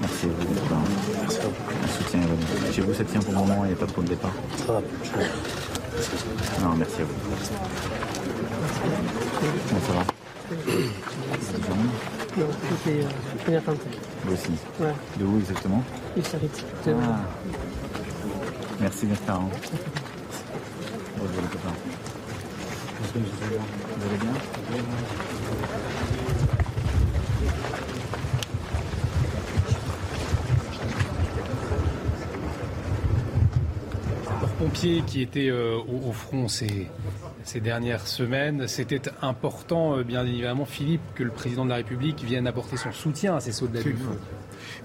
Merci 0.00 0.26
à 0.26 0.28
vous. 0.28 0.34
Merci 1.20 1.38
à 1.38 1.42
vous. 1.44 1.79
Chez 2.72 2.82
vous, 2.82 2.94
ça 2.94 3.04
tient 3.04 3.20
pour 3.20 3.32
le 3.32 3.38
moment, 3.40 3.64
il 3.64 3.68
n'y 3.68 3.72
a 3.72 3.76
pas 3.76 3.86
trop 3.86 4.02
de 4.02 4.08
départ 4.08 4.32
Ça 4.66 4.72
va. 4.72 4.80
Non, 6.62 6.76
merci 6.76 7.00
à 7.00 7.04
vous. 7.04 7.14
Comment 9.68 9.80
ça 9.86 9.92
va? 9.92 10.04
Non, 12.36 12.46
c'était 12.84 13.02
euh, 13.04 13.08
première 13.44 13.64
tente. 13.64 13.80
Vous 14.24 14.32
aussi 14.32 14.52
Ouais. 14.80 14.94
De 15.18 15.24
où 15.24 15.38
exactement? 15.38 15.82
Il 16.16 16.24
s'arrête. 16.24 16.64
Ah. 16.86 16.90
Merci 18.80 19.06
d'être 19.06 19.26
là. 19.26 19.34
Hein. 19.34 19.48
Vous 21.18 21.26
allez 24.06 24.18
bien? 24.18 24.32
Pompiers 34.70 35.02
qui 35.06 35.22
étaient 35.22 35.48
euh, 35.48 35.78
au, 35.78 36.12
front 36.12 36.48
ces, 36.48 36.86
ces 37.44 37.60
dernières 37.60 38.06
semaines. 38.06 38.68
C'était 38.68 39.02
important, 39.22 39.96
euh, 39.96 40.02
bien 40.02 40.24
évidemment, 40.24 40.64
Philippe, 40.64 41.02
que 41.14 41.22
le 41.22 41.30
président 41.30 41.64
de 41.64 41.70
la 41.70 41.76
République 41.76 42.22
vienne 42.22 42.46
apporter 42.46 42.76
son 42.76 42.92
soutien 42.92 43.36
à 43.36 43.40
ces 43.40 43.52
soldats 43.52 43.82
du 43.82 43.92
feu. 43.92 44.18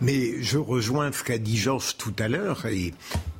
Mais 0.01 0.41
je 0.41 0.57
rejoins 0.57 1.11
ce 1.11 1.23
qu'a 1.23 1.37
dit 1.37 1.57
Georges 1.57 1.97
tout 1.97 2.13
à 2.19 2.27
l'heure 2.27 2.65
et 2.65 2.93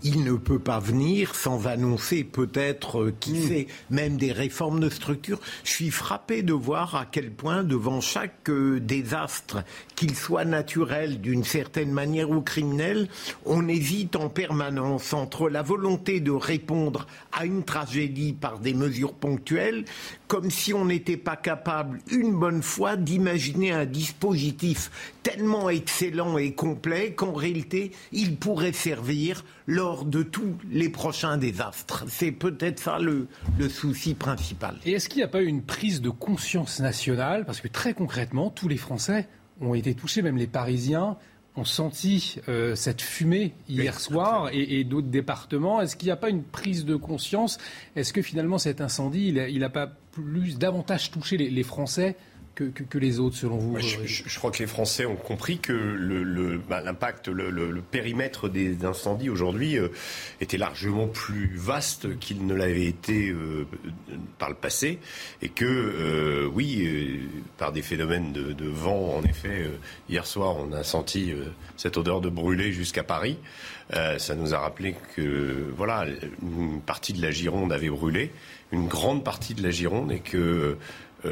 il 0.08 0.24
ne 0.24 0.34
peut 0.34 0.60
pas 0.60 0.80
venir 0.80 1.34
sans 1.34 1.66
annoncer 1.66 2.24
peut-être, 2.24 3.02
euh, 3.06 3.14
qui 3.20 3.32
Hmm. 3.32 3.48
sait, 3.48 3.68
même 3.90 4.18
des 4.18 4.32
réformes 4.32 4.80
de 4.80 4.90
structure. 4.90 5.40
Je 5.64 5.72
suis 5.72 5.90
frappé 5.90 6.44
de 6.44 6.54
voir 6.54 6.96
à 6.96 7.08
quel 7.08 7.32
point, 7.32 7.64
devant 7.64 8.02
chaque 8.02 8.48
euh, 8.50 8.80
désastre, 8.80 9.64
qu'il 9.96 10.16
soit 10.16 10.46
naturel 10.46 11.20
d'une 11.22 11.44
certaine 11.44 11.92
manière 11.92 12.30
ou 12.30 12.42
criminel, 12.42 13.08
on 13.48 13.68
hésite 13.68 14.16
en 14.16 14.30
permanence 14.30 15.12
entre 15.12 15.50
la 15.50 15.64
volonté 15.64 16.20
de 16.20 16.32
répondre 16.32 17.08
à 17.32 17.46
une 17.46 17.64
tragédie 17.64 18.34
par 18.34 18.60
des 18.60 18.76
mesures 18.76 19.14
ponctuelles, 19.14 19.86
comme 20.28 20.50
si 20.50 20.74
on 20.74 20.86
n'était 20.86 21.18
pas 21.18 21.36
capable, 21.36 22.00
une 22.12 22.34
bonne 22.34 22.62
fois, 22.62 22.96
d'imaginer 22.96 23.72
un 23.72 23.86
dispositif 23.86 24.92
tellement 25.24 25.70
excellent 25.70 26.38
et 26.38 26.54
complet 26.54 27.14
qu'en 27.14 27.34
réalité, 27.34 27.92
il 28.12 28.36
pourrait 28.36 28.74
servir 28.74 29.44
lors 29.68 30.06
de 30.06 30.24
tous 30.24 30.56
les 30.70 30.90
prochains 30.90 31.38
désastres. 31.38 32.06
C'est 32.08 32.32
peut-être 32.32 32.80
ça 32.80 33.00
le, 33.00 33.28
le 33.58 33.70
souci 33.70 34.14
principal. 34.14 34.78
Et 34.86 34.94
est-ce 34.94 35.10
qu'il 35.10 35.18
n'y 35.18 35.24
a 35.24 35.28
pas 35.28 35.42
eu 35.42 35.48
une 35.48 35.64
prise 35.64 36.02
de 36.02 36.10
conscience 36.10 36.80
nationale? 36.80 37.46
Parce 37.46 37.62
que 37.62 37.68
très 37.68 37.94
concrètement, 37.94 38.50
tous 38.50 38.68
les 38.68 38.78
Français 38.78 39.28
ont 39.62 39.74
été 39.74 39.94
touchés, 39.94 40.22
même 40.22 40.38
les 40.38 40.48
Parisiens 40.48 41.18
ont 41.58 41.64
senti 41.64 42.38
euh, 42.50 42.76
cette 42.76 43.02
fumée 43.02 43.54
hier 43.70 44.00
soir 44.00 44.50
et, 44.52 44.80
et 44.80 44.84
d'autres 44.84 45.08
départements. 45.08 45.82
Est-ce 45.82 45.96
qu'il 45.96 46.08
n'y 46.08 46.12
a 46.12 46.18
pas 46.18 46.30
une 46.30 46.44
prise 46.44 46.86
de 46.86 46.96
conscience? 46.96 47.58
Est-ce 47.96 48.12
que 48.14 48.22
finalement 48.22 48.58
cet 48.58 48.82
incendie, 48.82 49.28
il 49.30 49.60
n'a 49.60 49.70
pas 49.70 49.88
plus 50.12 50.58
davantage 50.58 51.12
touché 51.12 51.38
les, 51.38 51.50
les 51.50 51.64
Français? 51.64 52.18
Que, 52.56 52.64
que, 52.64 52.84
que, 52.84 52.98
les 52.98 53.20
autres, 53.20 53.36
selon 53.36 53.58
vous 53.58 53.72
Moi, 53.72 53.82
je, 53.82 54.06
je, 54.06 54.24
je, 54.26 54.40
crois 54.40 54.50
que 54.50 54.60
les 54.60 54.68
Français 54.68 55.06
ont 55.06 55.18
compris 55.18 55.60
que 55.60 55.74
l'impact, 56.70 57.28
le, 57.28 57.50
le, 57.50 57.66
le, 57.66 57.72
le, 57.72 57.82
périmètre 57.82 58.48
des 58.48 58.86
incendies 58.86 59.30
aujourd'hui 59.30 59.78
euh, 59.78 59.90
était 60.40 60.58
largement 60.58 61.08
plus 61.08 61.52
vaste 61.56 62.18
qu'il 62.20 62.48
ne 62.48 62.56
l'avait 62.56 62.86
été 62.86 63.30
euh, 63.30 63.68
par 64.40 64.50
le 64.50 64.56
passé, 64.56 65.00
et 65.42 65.50
que 65.50 65.66
euh, 65.66 66.50
oui, 66.54 67.20
par 67.58 67.74
des 67.74 67.82
phénomènes 67.82 68.32
de, 68.32 68.54
de, 68.54 68.68
vent, 68.68 69.18
en 69.18 69.24
effet, 69.24 69.70
hier 70.10 70.26
soir, 70.26 70.56
on 70.58 70.72
a 70.72 70.84
senti 70.84 71.34
cette 71.76 71.98
odeur 71.98 72.22
de 72.22 72.30
brûlé 72.30 72.72
jusqu'à 72.72 73.04
Paris. 73.04 73.38
ça 73.92 74.36
nous 74.36 74.54
a 74.54 74.60
rappelé 74.60 74.96
que 75.16 75.72
voilà, 75.76 76.06
une 76.42 76.82
partie 76.82 77.14
de 77.14 77.22
la 77.22 77.32
Gironde 77.32 77.74
avait 77.74 77.90
brûlé, 77.90 78.32
une 78.72 78.88
grande 78.88 79.24
partie 79.24 79.54
de 79.54 79.64
la 79.64 79.72
Gironde, 79.72 80.12
et 80.12 80.20
que 80.20 80.78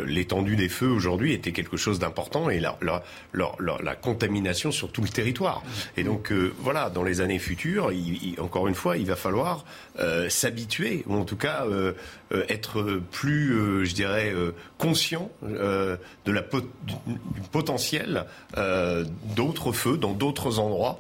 l'étendue 0.06 0.56
des 0.56 0.70
feux 0.70 0.90
aujourd'hui 0.90 1.34
était 1.34 1.52
quelque 1.52 1.78
chose 1.78 2.00
d'important 2.00 2.50
et 2.50 2.60
la, 2.60 2.78
la, 2.82 3.04
la, 3.34 3.52
la, 3.82 3.96
contamination 3.96 4.72
sur 4.72 4.92
tout 4.92 5.02
le 5.02 5.10
territoire. 5.10 5.64
Et 5.98 6.04
donc 6.04 6.32
euh, 6.32 6.54
voilà, 6.60 6.90
dans 6.90 7.04
les 7.04 7.22
années 7.22 7.40
futures, 7.40 7.92
il, 7.92 8.24
il, 8.24 8.42
encore 8.42 8.68
une 8.68 8.76
fois, 8.76 8.98
il 8.98 9.06
va 9.06 9.16
falloir 9.16 9.66
euh, 10.00 10.30
s'habituer, 10.30 11.04
ou 11.08 11.16
en 11.16 11.26
tout 11.26 11.38
cas 11.38 11.66
euh, 11.66 11.94
être 12.50 13.02
plus, 13.12 13.86
je 13.86 13.94
dirais, 13.94 14.34
conscient 14.80 15.30
de 15.44 16.00
la 16.32 16.42
pot 16.42 16.68
du, 16.84 16.96
potentiel 17.52 18.26
d'autres 19.36 19.72
feux 19.72 19.98
dans 19.98 20.14
d'autres 20.14 20.58
endroits. 20.58 21.00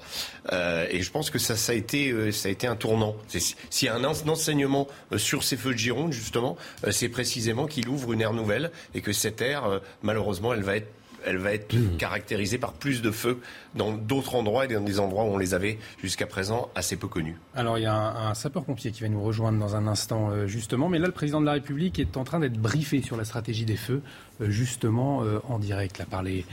Et 0.52 1.02
je 1.02 1.12
pense 1.12 1.30
que 1.30 1.40
ça, 1.40 1.56
ça, 1.56 1.72
a 1.72 1.76
été, 1.76 2.32
ça 2.32 2.50
a 2.50 2.52
été 2.52 2.68
un 2.68 2.76
tournant. 2.76 3.16
S'il 3.28 3.86
y 3.86 3.90
a 3.90 3.96
un 3.96 4.04
enseignement 4.04 4.88
sur 5.18 5.44
ces 5.44 5.58
feux 5.58 5.74
de 5.74 5.78
Gironde, 5.78 6.12
justement, 6.12 6.58
c'est 6.92 7.10
précisément 7.10 7.66
qu'il 7.68 7.88
ouvre 7.90 8.14
une 8.14 8.22
ère 8.22 8.34
nouvelle 8.34 8.72
et 8.94 9.02
que 9.02 9.14
cette 9.14 9.42
ère, 9.42 9.66
euh, 9.66 9.80
malheureusement, 10.02 10.54
elle 10.54 10.64
va 10.64 10.78
être 10.78 10.88
elle 11.26 11.38
va 11.38 11.54
être 11.54 11.74
mmh. 11.74 11.96
caractérisée 11.98 12.58
par 12.58 12.74
plus 12.74 13.02
de 13.02 13.10
feux 13.10 13.40
dans 13.76 13.94
d'autres 13.94 14.36
endroits 14.36 14.66
et 14.66 14.68
dans 14.68 14.82
des 14.82 15.00
endroits 15.00 15.24
où 15.24 15.28
on 15.28 15.38
les 15.38 15.54
avait 15.54 15.80
jusqu'à 16.02 16.28
présent 16.28 16.70
assez 16.76 16.98
peu 16.98 17.08
connus. 17.08 17.38
Alors 17.56 17.78
il 17.78 17.84
y 17.84 17.86
a 17.86 17.94
un, 17.94 18.32
un 18.32 18.34
sapeur-pompier 18.34 18.92
qui 18.92 19.04
va 19.04 19.08
nous 19.08 19.24
rejoindre 19.24 19.58
dans 19.58 19.78
un 19.78 19.88
instant 19.88 20.32
euh, 20.32 20.48
justement, 20.48 20.90
mais 20.90 21.00
là 21.00 21.06
le 21.06 21.14
président 21.14 21.40
de 21.40 21.46
la 21.46 21.54
République 21.54 21.98
est 21.98 22.18
en 22.18 22.26
train 22.26 22.42
d'être 22.42 22.60
briefé 22.60 23.02
sur 23.02 23.16
la 23.16 23.24
stratégie 23.24 23.64
des 23.64 23.78
feux, 23.78 24.02
euh, 24.42 24.50
justement 24.50 25.24
euh, 25.24 25.40
en 25.48 25.60
direct 25.60 25.98
là, 25.98 26.06
par 26.06 26.24
les, 26.24 26.46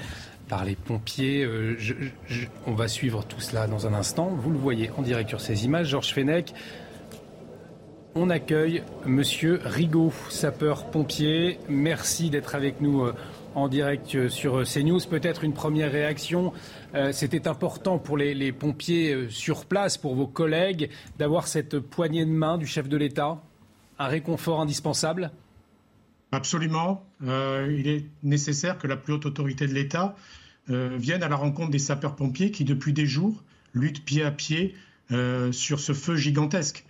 par 0.50 0.64
les 0.64 0.74
pompiers. 0.74 1.48
Je, 1.78 1.94
on 2.66 2.74
va 2.74 2.88
suivre 2.88 3.24
tout 3.24 3.40
cela 3.40 3.68
dans 3.68 3.86
un 3.86 3.94
instant. 3.94 4.26
Vous 4.26 4.50
le 4.50 4.58
voyez 4.58 4.90
en 4.98 5.02
direct 5.02 5.30
sur 5.30 5.40
ces 5.40 5.64
images. 5.64 5.86
Georges 5.88 6.12
Fenech, 6.12 6.52
on 8.16 8.28
accueille 8.28 8.82
Monsieur 9.06 9.60
Rigaud, 9.64 10.12
sapeur-pompier. 10.28 11.60
Merci 11.68 12.28
d'être 12.28 12.56
avec 12.56 12.80
nous 12.80 13.06
en 13.54 13.68
direct 13.68 14.28
sur 14.28 14.64
CNews. 14.64 15.00
Peut-être 15.08 15.44
une 15.44 15.52
première 15.52 15.92
réaction. 15.92 16.52
Euh, 16.94 17.12
C'était 17.12 17.46
important 17.46 17.98
pour 17.98 18.16
les, 18.16 18.52
pompiers 18.52 19.28
sur 19.28 19.64
place, 19.66 19.96
pour 19.96 20.16
vos 20.16 20.26
collègues, 20.26 20.90
d'avoir 21.18 21.46
cette 21.46 21.78
poignée 21.78 22.24
de 22.24 22.30
main 22.30 22.58
du 22.58 22.66
chef 22.66 22.88
de 22.88 22.96
l'État. 22.96 23.40
Un 23.98 24.06
réconfort 24.06 24.60
indispensable? 24.60 25.30
Absolument. 26.32 27.04
Euh, 27.22 27.74
il 27.76 27.88
est 27.88 28.06
nécessaire 28.22 28.78
que 28.78 28.86
la 28.86 28.96
plus 28.96 29.14
haute 29.14 29.26
autorité 29.26 29.66
de 29.66 29.74
l'État 29.74 30.14
euh, 30.68 30.96
vienne 30.98 31.22
à 31.22 31.28
la 31.28 31.36
rencontre 31.36 31.70
des 31.70 31.78
sapeurs-pompiers 31.78 32.50
qui, 32.50 32.64
depuis 32.64 32.92
des 32.92 33.06
jours, 33.06 33.42
luttent 33.72 34.04
pied 34.04 34.24
à 34.24 34.30
pied 34.30 34.74
sur 35.50 35.80
ce 35.80 35.92
feu 35.92 36.14
gigantesque. 36.14 36.84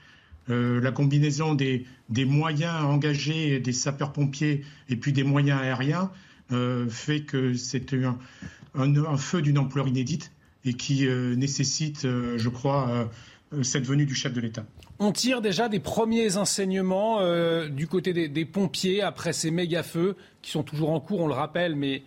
Euh, 0.51 0.81
la 0.81 0.91
combinaison 0.91 1.55
des, 1.55 1.87
moyens 2.25 2.85
engagés 2.85 3.61
des 3.61 3.73
sapeurs-pompiers 3.73 4.65
et 4.89 4.97
puis 4.97 5.13
des 5.13 5.23
moyens 5.23 5.61
aériens 5.61 6.11
euh, 6.51 6.89
fait 6.89 7.21
que 7.21 7.55
c'est 7.55 7.95
un, 7.95 9.17
feu 9.17 9.43
d'une 9.43 9.59
ampleur 9.59 9.87
inédite 9.87 10.33
et 10.65 10.75
qui 10.75 11.07
euh, 11.07 11.37
nécessite, 11.37 12.03
je 12.03 12.49
crois, 12.49 13.11
cette 13.63 13.87
venue 13.87 14.07
du 14.07 14.15
chef 14.15 14.33
de 14.33 14.41
l'État. 14.41 14.65
On 14.99 15.13
tire 15.13 15.41
déjà 15.41 15.69
des 15.69 15.81
premiers 15.81 16.37
enseignements 16.37 17.21
du 17.69 17.87
côté 17.87 18.13
des, 18.13 18.29
des, 18.29 18.45
pompiers 18.45 19.03
après 19.03 19.33
ces 19.33 19.51
méga-feux 19.51 20.17
qui 20.43 20.51
sont 20.51 20.63
toujours 20.63 20.91
en 20.91 21.01
cours, 21.01 21.21
on 21.21 21.29
le 21.29 21.35
rappelle, 21.35 21.77
mais 21.77 22.03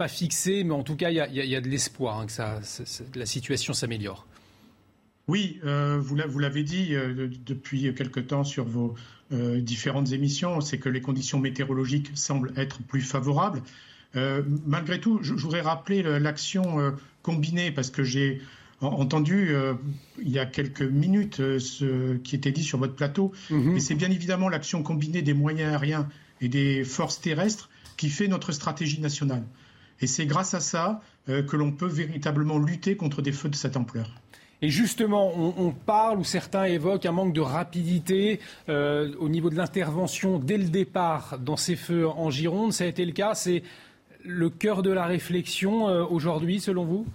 pas 0.00 0.08
fixés. 0.08 0.64
Mais 0.64 0.72
en 0.72 0.82
tout 0.82 0.96
cas, 0.96 1.10
il 1.10 1.16
y, 1.16 1.40
y, 1.40 1.46
y, 1.46 1.56
a 1.56 1.60
de 1.60 1.68
l'espoir 1.68 2.18
hein, 2.18 2.26
que 2.26 2.32
ça, 2.32 2.60
la 3.14 3.26
situation 3.26 3.74
s'améliore. 3.74 4.26
Oui, 5.28 5.60
euh, 5.64 6.00
vous 6.00 6.38
l'avez 6.38 6.64
dit 6.64 6.94
euh, 6.94 7.28
depuis 7.44 7.94
quelque 7.94 8.18
temps 8.20 8.42
sur 8.42 8.64
vos 8.64 8.94
euh, 9.32 9.60
différentes 9.60 10.10
émissions, 10.12 10.62
c'est 10.62 10.78
que 10.78 10.88
les 10.88 11.02
conditions 11.02 11.38
météorologiques 11.38 12.10
semblent 12.14 12.52
être 12.56 12.82
plus 12.82 13.02
favorables. 13.02 13.62
Malgré 14.66 14.98
tout, 14.98 15.20
je, 15.22 15.36
je 15.36 15.42
voudrais 15.42 15.60
rappeler 15.60 16.02
l'action 16.18 16.64
combinée 17.22 17.70
parce 17.70 17.90
que 17.90 18.02
j'ai 18.02 18.40
entendu 18.80 19.50
euh, 19.50 19.74
il 20.20 20.30
y 20.30 20.40
a 20.40 20.46
quelques 20.46 20.82
minutes 20.82 21.36
ce 21.58 22.16
qui 22.16 22.34
était 22.34 22.50
dit 22.50 22.64
sur 22.64 22.78
votre 22.78 22.94
plateau. 22.94 23.32
Mm 23.50 23.56
-hmm. 23.56 23.76
Et 23.76 23.80
c'est 23.80 23.94
bien 24.02 24.10
évidemment 24.10 24.48
l'action 24.50 24.82
combinée 24.82 25.22
des 25.22 25.34
moyens 25.34 25.70
aériens 25.70 26.08
et 26.40 26.48
des 26.48 26.84
forces 26.84 27.20
terrestres 27.20 27.68
qui 27.96 28.08
fait 28.08 28.28
notre 28.28 28.50
stratégie 28.52 29.00
nationale. 29.00 29.44
Et 30.00 30.06
c'est 30.06 30.26
grâce 30.26 30.54
à 30.54 30.60
ça 30.60 31.00
que 31.26 31.56
l'on 31.56 31.70
peut 31.70 31.86
véritablement 31.86 32.58
lutter 32.58 32.96
contre 32.96 33.22
des 33.22 33.32
feux 33.32 33.48
de 33.48 33.54
cette 33.54 33.76
ampleur. 33.76 34.10
Et 34.62 34.68
justement, 34.68 35.32
on, 35.34 35.54
on, 35.56 35.72
parle 35.72 36.18
ou 36.18 36.24
certains 36.24 36.64
évoquent 36.64 37.06
un 37.06 37.12
manque 37.12 37.32
de 37.32 37.40
rapidité 37.40 38.40
euh, 38.68 39.14
au 39.18 39.28
niveau 39.28 39.48
de 39.48 39.56
l'intervention 39.56 40.38
dès 40.38 40.58
le 40.58 40.68
départ 40.68 41.38
dans 41.38 41.56
ces 41.56 41.76
feux 41.76 42.06
en 42.06 42.30
Gironde. 42.30 42.72
Ça 42.72 42.84
a 42.84 42.86
été 42.86 43.04
le 43.06 43.12
cas. 43.12 43.34
C'est 43.34 43.62
le 44.22 44.50
cœur 44.50 44.82
de 44.82 44.90
la 44.90 45.06
réflexion 45.06 45.88
euh, 45.88 46.04
aujourd'hui, 46.04 46.60
selon 46.60 46.84
vous? 46.84 47.06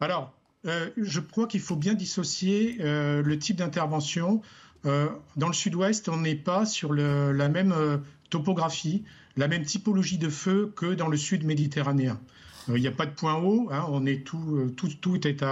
Alors, 0.00 0.32
euh, 0.66 0.90
je 0.96 1.20
crois 1.20 1.46
qu'il 1.48 1.60
faut 1.60 1.76
bien 1.76 1.94
dissocier 1.94 2.78
euh, 2.80 3.22
le 3.22 3.38
type 3.38 3.56
d'intervention. 3.56 4.40
Euh, 4.86 5.08
dans 5.36 5.48
le 5.48 5.54
sud-ouest, 5.54 6.08
on 6.08 6.18
n'est 6.18 6.36
pas 6.36 6.64
sur 6.64 6.92
le, 6.92 7.32
la 7.32 7.48
même 7.48 7.74
topographie, 8.30 9.02
la 9.36 9.48
même 9.48 9.64
typologie 9.64 10.18
de 10.18 10.28
feu 10.28 10.72
que 10.76 10.94
dans 10.94 11.08
le 11.08 11.16
sud 11.16 11.44
méditerranéen. 11.44 12.20
Il 12.68 12.80
n'y 12.80 12.86
a 12.86 12.92
pas 12.92 13.06
de 13.06 13.12
point 13.12 13.34
haut, 13.34 13.68
hein, 13.70 13.84
on 13.90 14.06
est 14.06 14.24
tout, 14.24 14.72
tout, 14.76 14.88
tout 15.00 15.26
est 15.26 15.44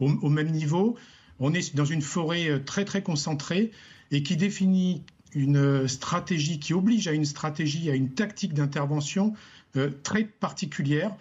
au, 0.00 0.28
même 0.28 0.50
niveau. 0.50 0.96
On 1.38 1.54
est 1.54 1.76
dans 1.76 1.84
une 1.84 2.02
forêt 2.02 2.60
très 2.64 2.84
très 2.84 3.02
concentrée 3.02 3.70
et 4.10 4.24
qui 4.24 4.36
définit 4.36 5.04
une 5.34 5.86
stratégie, 5.86 6.58
qui 6.58 6.74
oblige 6.74 7.06
à 7.06 7.12
une 7.12 7.24
stratégie, 7.24 7.90
à 7.90 7.94
une 7.94 8.10
tactique 8.10 8.54
d'intervention 8.54 9.34
euh, 9.76 9.90
très 10.02 10.24
particulière. 10.24 11.14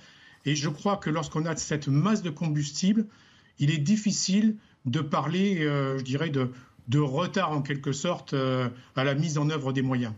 Et 0.45 0.55
je 0.55 0.69
crois 0.69 0.97
que 0.97 1.09
lorsqu'on 1.09 1.45
a 1.45 1.55
cette 1.55 1.87
masse 1.87 2.21
de 2.21 2.29
combustible, 2.29 3.05
il 3.59 3.71
est 3.71 3.77
difficile 3.77 4.55
de 4.85 5.01
parler, 5.01 5.59
euh, 5.61 5.97
je 5.97 6.03
dirais, 6.03 6.29
de, 6.29 6.49
retard 6.99 7.51
en 7.51 7.61
quelque 7.61 7.91
sorte 7.91 8.33
euh, 8.33 8.69
à 8.95 9.03
la 9.03 9.13
mise 9.13 9.37
en 9.37 9.49
œuvre 9.49 9.73
des 9.73 9.81
moyens. 9.81 10.13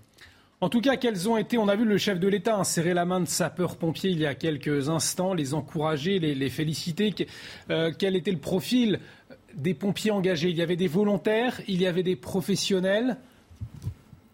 En 0.61 0.67
tout 0.67 0.81
cas, 0.81 0.97
quels 0.97 1.29
ont 1.29 1.37
été, 1.37 1.57
on 1.57 1.69
a 1.69 1.75
vu 1.77 1.85
le 1.85 1.97
chef 1.97 2.19
de 2.19 2.27
l'État 2.27 2.57
insérer 2.57 2.93
la 2.93 3.05
main 3.05 3.21
de 3.21 3.27
sapeurs-pompiers 3.27 4.09
il 4.09 4.19
y 4.19 4.25
a 4.25 4.35
quelques 4.35 4.89
instants, 4.89 5.33
les 5.33 5.53
encourager, 5.53 6.19
les, 6.19 6.49
féliciter. 6.49 7.15
Euh, 7.69 7.93
quel 7.97 8.17
était 8.17 8.31
le 8.31 8.39
profil 8.39 8.99
des 9.55 9.73
pompiers 9.73 10.11
engagés? 10.11 10.49
Il 10.49 10.57
y 10.57 10.61
avait 10.61 10.75
des 10.75 10.89
volontaires, 10.89 11.61
il 11.69 11.81
y 11.81 11.87
avait 11.87 12.03
des 12.03 12.17
professionnels? 12.17 13.17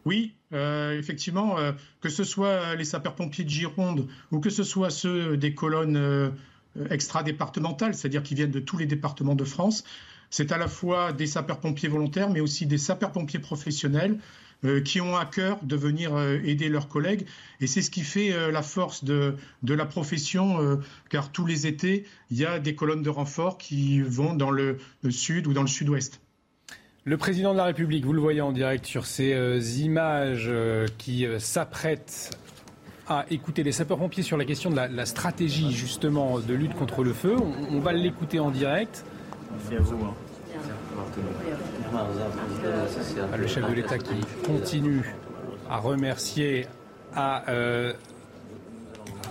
Oui, 0.06 0.34
euh, 0.52 0.98
effectivement, 0.98 1.60
euh, 1.60 1.74
que 2.02 2.10
ce 2.10 2.24
soit 2.24 2.76
les 2.76 2.86
sapeurs-pompiers 2.86 3.44
de 3.44 3.50
Gironde 3.50 4.08
ou 4.32 4.40
que 4.40 4.50
ce 4.50 4.64
soit 4.64 4.90
ceux 4.90 5.38
des 5.38 5.54
colonnes 5.54 6.34
extra-départementales, 6.90 7.94
c'est-à-dire 7.94 8.24
qui 8.24 8.34
viennent 8.34 8.52
de 8.52 8.60
tous 8.60 8.78
les 8.78 8.88
départements 8.88 9.36
de 9.36 9.46
France. 9.46 9.84
C'est 10.32 10.52
à 10.52 10.58
la 10.58 10.68
fois 10.68 11.14
des 11.14 11.28
sapeurs-pompiers 11.28 11.88
volontaires, 11.88 12.32
mais 12.32 12.40
aussi 12.40 12.66
des 12.66 12.80
sapeurs-pompiers 12.80 13.40
professionnels 13.40 14.18
qui 14.84 15.02
ont 15.02 15.16
à 15.16 15.26
cœur 15.26 15.60
de 15.64 15.76
venir 15.76 16.16
euh, 16.16 16.40
aider 16.44 16.70
leurs 16.70 16.88
collègues. 16.88 17.26
Et 17.62 17.68
c'est 17.68 17.82
ce 17.82 17.92
qui 17.92 18.02
fait 18.02 18.34
euh, 18.34 18.52
la 18.52 18.62
force 18.62 19.04
de, 19.04 19.36
de 19.64 19.74
la 19.74 19.86
profession, 19.86 20.80
car 21.10 21.32
tous 21.32 21.46
les 21.46 21.68
étés, 21.68 22.06
il 22.32 22.38
y 22.38 22.46
a 22.46 22.60
des 22.60 22.76
colonnes 22.76 23.04
de 23.04 23.10
renfort 23.10 23.58
qui 23.58 24.02
vont 24.02 24.34
dans 24.34 24.52
le, 24.52 24.78
le 25.04 25.12
sud 25.12 25.48
ou 25.48 25.54
dans 25.54 25.62
le 25.62 25.68
sud-ouest. 25.68 26.22
Le 27.04 27.18
président 27.18 27.54
de 27.54 27.58
la 27.58 27.66
République, 27.66 28.06
vous 28.06 28.14
le 28.14 28.22
voyez 28.22 28.42
en 28.42 28.52
direct 28.52 28.86
sur 28.86 29.06
ces 29.06 29.82
images 29.82 30.52
qui 30.98 31.28
s'apprêtent 31.38 32.36
à 33.08 33.26
écouter 33.30 33.64
les 33.64 33.72
sapeurs-pompiers 33.72 34.24
sur 34.24 34.38
la 34.38 34.46
question 34.46 34.72
de 34.72 34.76
la, 34.76 34.88
la, 34.88 35.06
stratégie 35.06 35.72
justement 35.72 36.40
de 36.40 36.54
lutte 36.54 36.74
contre 36.74 37.04
le 37.04 37.14
feu. 37.14 37.36
On, 37.38 37.76
on 37.76 37.80
va 37.80 37.94
l'écouter 37.94 38.40
en 38.40 38.50
direct. 38.50 39.06
Merci 39.52 39.76
à 39.76 39.80
vous. 39.82 40.16
Le 43.38 43.48
chef 43.48 43.70
de 43.70 43.74
l'État 43.74 43.98
qui 43.98 44.16
continue 44.46 45.16
à 45.70 45.78
remercier 45.78 46.68
euh, 47.18 47.94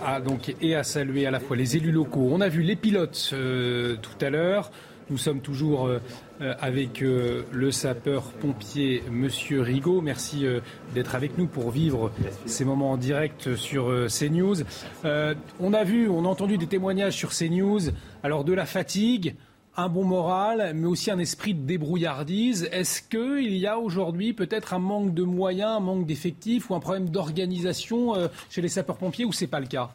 à, 0.03 0.19
donc, 0.19 0.55
et 0.61 0.75
à 0.75 0.83
saluer 0.83 1.25
à 1.25 1.31
la 1.31 1.39
fois 1.39 1.55
les 1.55 1.77
élus 1.77 1.91
locaux. 1.91 2.29
On 2.31 2.41
a 2.41 2.49
vu 2.49 2.61
les 2.61 2.75
pilotes 2.75 3.31
euh, 3.33 3.95
tout 4.01 4.25
à 4.25 4.29
l'heure. 4.29 4.71
Nous 5.09 5.17
sommes 5.17 5.41
toujours 5.41 5.87
euh, 5.87 5.99
avec 6.39 7.01
le 7.01 7.71
sapeur-pompier 7.71 9.03
Monsieur 9.11 9.61
Rigaud. 9.61 10.01
Merci 10.01 10.47
d'être 10.95 11.13
avec 11.13 11.37
nous 11.37 11.45
pour 11.45 11.69
vivre 11.69 12.11
ces 12.47 12.65
moments 12.65 12.93
en 12.93 12.97
direct 12.97 13.55
sur 13.55 13.85
CNews. 14.07 14.63
on 15.03 15.73
a 15.73 15.83
vu, 15.83 16.09
on 16.09 16.25
a 16.25 16.27
entendu 16.27 16.57
des 16.57 16.65
témoignages 16.65 17.13
sur 17.13 17.29
CNews. 17.29 17.91
Alors 18.23 18.43
de 18.43 18.53
la 18.53 18.65
fatigue, 18.65 19.35
un 19.77 19.89
bon 19.89 20.03
moral, 20.03 20.73
mais 20.75 20.87
aussi 20.87 21.11
un 21.11 21.19
esprit 21.19 21.53
de 21.53 21.65
débrouillardise. 21.65 22.69
Est-ce 22.71 23.01
qu'il 23.01 23.55
y 23.55 23.67
a 23.67 23.77
aujourd'hui 23.77 24.33
peut-être 24.33 24.73
un 24.73 24.79
manque 24.79 25.13
de 25.13 25.23
moyens, 25.23 25.77
un 25.77 25.79
manque 25.79 26.05
d'effectifs 26.05 26.69
ou 26.69 26.75
un 26.75 26.79
problème 26.79 27.09
d'organisation 27.09 28.15
euh, 28.15 28.27
chez 28.49 28.61
les 28.61 28.69
sapeurs-pompiers 28.69 29.25
ou 29.25 29.31
c'est 29.31 29.47
pas 29.47 29.59
le 29.59 29.67
cas? 29.67 29.91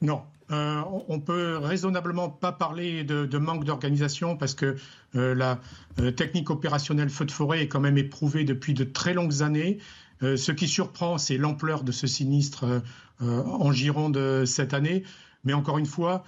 Non. 0.00 0.22
Euh, 0.50 0.82
on 1.08 1.20
peut 1.20 1.58
raisonnablement 1.58 2.28
pas 2.28 2.50
parler 2.50 3.04
de, 3.04 3.38
manque 3.38 3.64
d'organisation 3.64 4.36
parce 4.36 4.54
que 4.54 4.76
euh, 5.14 5.34
la 5.34 5.60
euh, 6.00 6.10
technique 6.10 6.50
opérationnelle 6.50 7.08
feu 7.08 7.24
de 7.24 7.30
forêt 7.30 7.62
est 7.62 7.68
quand 7.68 7.80
même 7.80 7.98
éprouvée 7.98 8.44
depuis 8.44 8.74
de 8.74 8.84
très 8.84 9.14
longues 9.14 9.42
années. 9.42 9.78
Ce 10.22 10.52
qui 10.52 10.68
surprend, 10.68 11.16
c'est 11.16 11.38
l'ampleur 11.38 11.82
de 11.82 11.92
ce 11.92 12.06
sinistre 12.06 12.82
en 13.22 13.72
Gironde 13.72 14.44
cette 14.44 14.74
année. 14.74 15.02
Mais 15.44 15.54
encore 15.54 15.78
une 15.78 15.86
fois, 15.86 16.24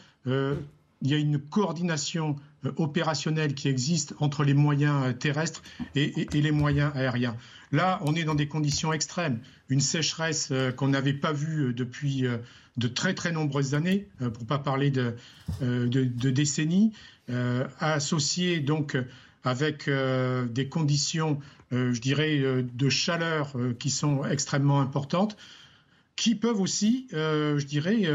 il 1.02 1.10
y 1.10 1.14
a 1.14 1.18
une 1.18 1.38
coordination 1.38 2.36
euh, 2.64 2.72
opérationnelle 2.76 3.54
qui 3.54 3.68
existe 3.68 4.14
entre 4.20 4.44
les 4.44 4.54
moyens 4.54 5.06
euh, 5.06 5.12
terrestres 5.12 5.62
et, 5.94 6.26
les 6.32 6.52
moyens 6.52 6.92
aériens. 6.94 7.36
Là, 7.72 8.00
on 8.02 8.14
est 8.14 8.24
dans 8.24 8.34
des 8.34 8.48
conditions 8.48 8.92
extrêmes. 8.92 9.40
Une 9.68 9.80
sécheresse 9.80 10.48
euh, 10.52 10.72
qu'on 10.72 10.88
n'avait 10.88 11.12
pas 11.12 11.32
vue 11.32 11.74
depuis 11.74 12.24
de 12.76 12.88
très 12.88 13.14
très 13.14 13.32
nombreuses 13.32 13.74
années, 13.74 14.08
pour 14.18 14.46
pas 14.46 14.58
parler 14.58 14.90
de, 14.90 15.14
de 15.60 16.30
décennies, 16.30 16.92
associée 17.80 18.60
donc 18.60 18.96
avec 19.44 19.90
des 19.90 20.68
conditions, 20.68 21.38
je 21.70 22.00
dirais, 22.00 22.40
de 22.62 22.88
chaleur 22.88 23.54
qui 23.78 23.90
sont 23.90 24.24
extrêmement 24.24 24.80
importantes, 24.80 25.36
qui 26.16 26.34
peuvent 26.34 26.60
aussi, 26.60 27.08
je 27.12 27.64
dirais, 27.66 28.08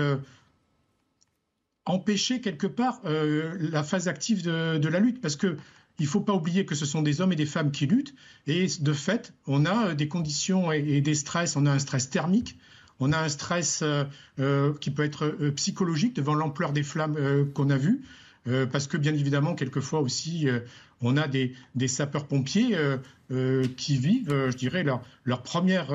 empêcher 1.88 2.42
quelque 2.42 2.68
part 2.68 3.02
euh, 3.06 3.58
la 3.60 3.84
phase 3.84 4.08
active 4.08 4.44
de, 4.44 4.88
la 4.88 5.00
lutte, 5.00 5.22
parce 5.22 5.36
que 5.36 5.58
il 6.00 6.04
ne 6.04 6.10
faut 6.10 6.22
pas 6.22 6.34
oublier 6.34 6.66
que 6.66 6.76
ce 6.76 6.86
sont 6.86 7.02
des 7.02 7.22
hommes 7.22 7.32
et 7.32 7.36
des 7.36 7.48
femmes 7.48 7.72
qui 7.72 7.88
luttent, 7.88 8.14
et 8.46 8.68
de 8.80 8.94
fait, 8.94 9.34
on 9.48 9.66
a 9.66 9.96
des 9.96 10.08
conditions 10.08 10.72
et, 10.72 11.02
des 11.02 11.16
stress, 11.16 11.56
on 11.56 11.66
a 11.66 11.72
un 11.72 11.80
stress 11.80 12.10
thermique, 12.10 12.58
on 13.00 13.14
a 13.14 13.18
un 13.18 13.30
stress 13.30 13.82
euh, 13.82 14.04
euh, 14.40 14.74
qui 14.80 14.92
peut 14.92 15.04
être 15.04 15.26
euh, 15.26 15.52
psychologique 15.52 16.16
devant 16.16 16.36
l'ampleur 16.36 16.72
des 16.72 16.84
flammes 16.84 17.16
euh, 17.18 17.46
qu'on 17.46 17.70
a 17.70 17.78
vues, 17.78 18.04
euh, 18.48 18.66
parce 18.66 18.88
que 18.88 18.98
bien 18.98 19.14
évidemment, 19.14 19.56
quelquefois 19.56 20.02
aussi, 20.02 20.48
on 21.02 21.18
a 21.18 21.28
des, 21.28 21.54
des 21.76 21.88
sapeurs-pompiers 21.88 22.78
euh, 23.32 23.38
euh, 23.38 23.64
qui 23.78 23.98
vivent, 23.98 24.32
euh, 24.32 24.52
je 24.52 24.58
dirais, 24.58 24.84
leurs 24.84 25.02
leur 25.24 25.41
premières 25.41 25.91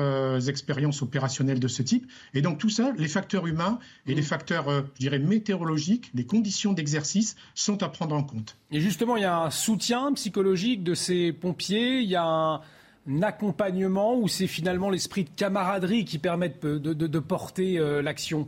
expériences 0.47 1.01
opérationnelles 1.01 1.59
de 1.59 1.67
ce 1.67 1.81
type. 1.81 2.09
Et 2.33 2.41
donc 2.41 2.57
tout 2.57 2.69
ça, 2.69 2.93
les 2.97 3.07
facteurs 3.07 3.47
humains 3.47 3.79
et 4.05 4.13
les 4.13 4.21
facteurs, 4.21 4.69
je 4.69 4.99
dirais, 4.99 5.19
météorologiques, 5.19 6.11
les 6.13 6.25
conditions 6.25 6.73
d'exercice 6.73 7.35
sont 7.55 7.81
à 7.83 7.89
prendre 7.89 8.15
en 8.15 8.23
compte. 8.23 8.55
Et 8.71 8.79
justement, 8.79 9.17
il 9.17 9.23
y 9.23 9.25
a 9.25 9.39
un 9.39 9.49
soutien 9.49 10.13
psychologique 10.13 10.83
de 10.83 10.93
ces 10.93 11.33
pompiers, 11.33 11.99
il 11.99 12.09
y 12.09 12.15
a 12.15 12.25
un, 12.25 12.61
un 13.07 13.21
accompagnement 13.23 14.15
ou 14.17 14.27
c'est 14.27 14.47
finalement 14.47 14.89
l'esprit 14.89 15.23
de 15.23 15.31
camaraderie 15.35 16.05
qui 16.05 16.19
permet 16.19 16.53
de, 16.61 16.77
de, 16.77 16.93
de 16.93 17.19
porter 17.19 17.79
l'action? 18.01 18.47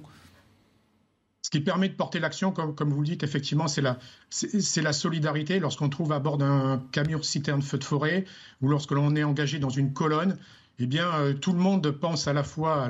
Ce 1.45 1.51
qui 1.51 1.59
permet 1.59 1.89
de 1.89 1.93
porter 1.93 2.19
l'action, 2.19 2.51
comme, 2.51 2.89
vous 2.89 3.01
le 3.01 3.05
dites, 3.05 3.21
effectivement, 3.21 3.67
c'est 3.67 3.83
la, 3.83 4.93
solidarité. 4.93 5.59
Lorsqu'on 5.59 5.89
trouve 5.89 6.11
à 6.11 6.17
bord 6.17 6.39
d'un 6.39 6.83
camion 6.91 7.21
citerne 7.21 7.61
feu 7.61 7.77
de 7.77 7.83
forêt 7.83 8.25
ou 8.63 8.67
lorsque 8.67 8.89
l'on 8.89 9.15
est 9.15 9.23
engagé 9.23 9.59
dans 9.59 9.69
une 9.69 9.93
colonne, 9.93 10.39
eh 10.79 10.87
bien, 10.87 11.07
euh, 11.13 11.33
tout 11.33 11.53
le 11.53 11.59
monde 11.59 11.91
pense 11.91 12.27
à 12.27 12.33
la 12.33 12.43
fois 12.43 12.89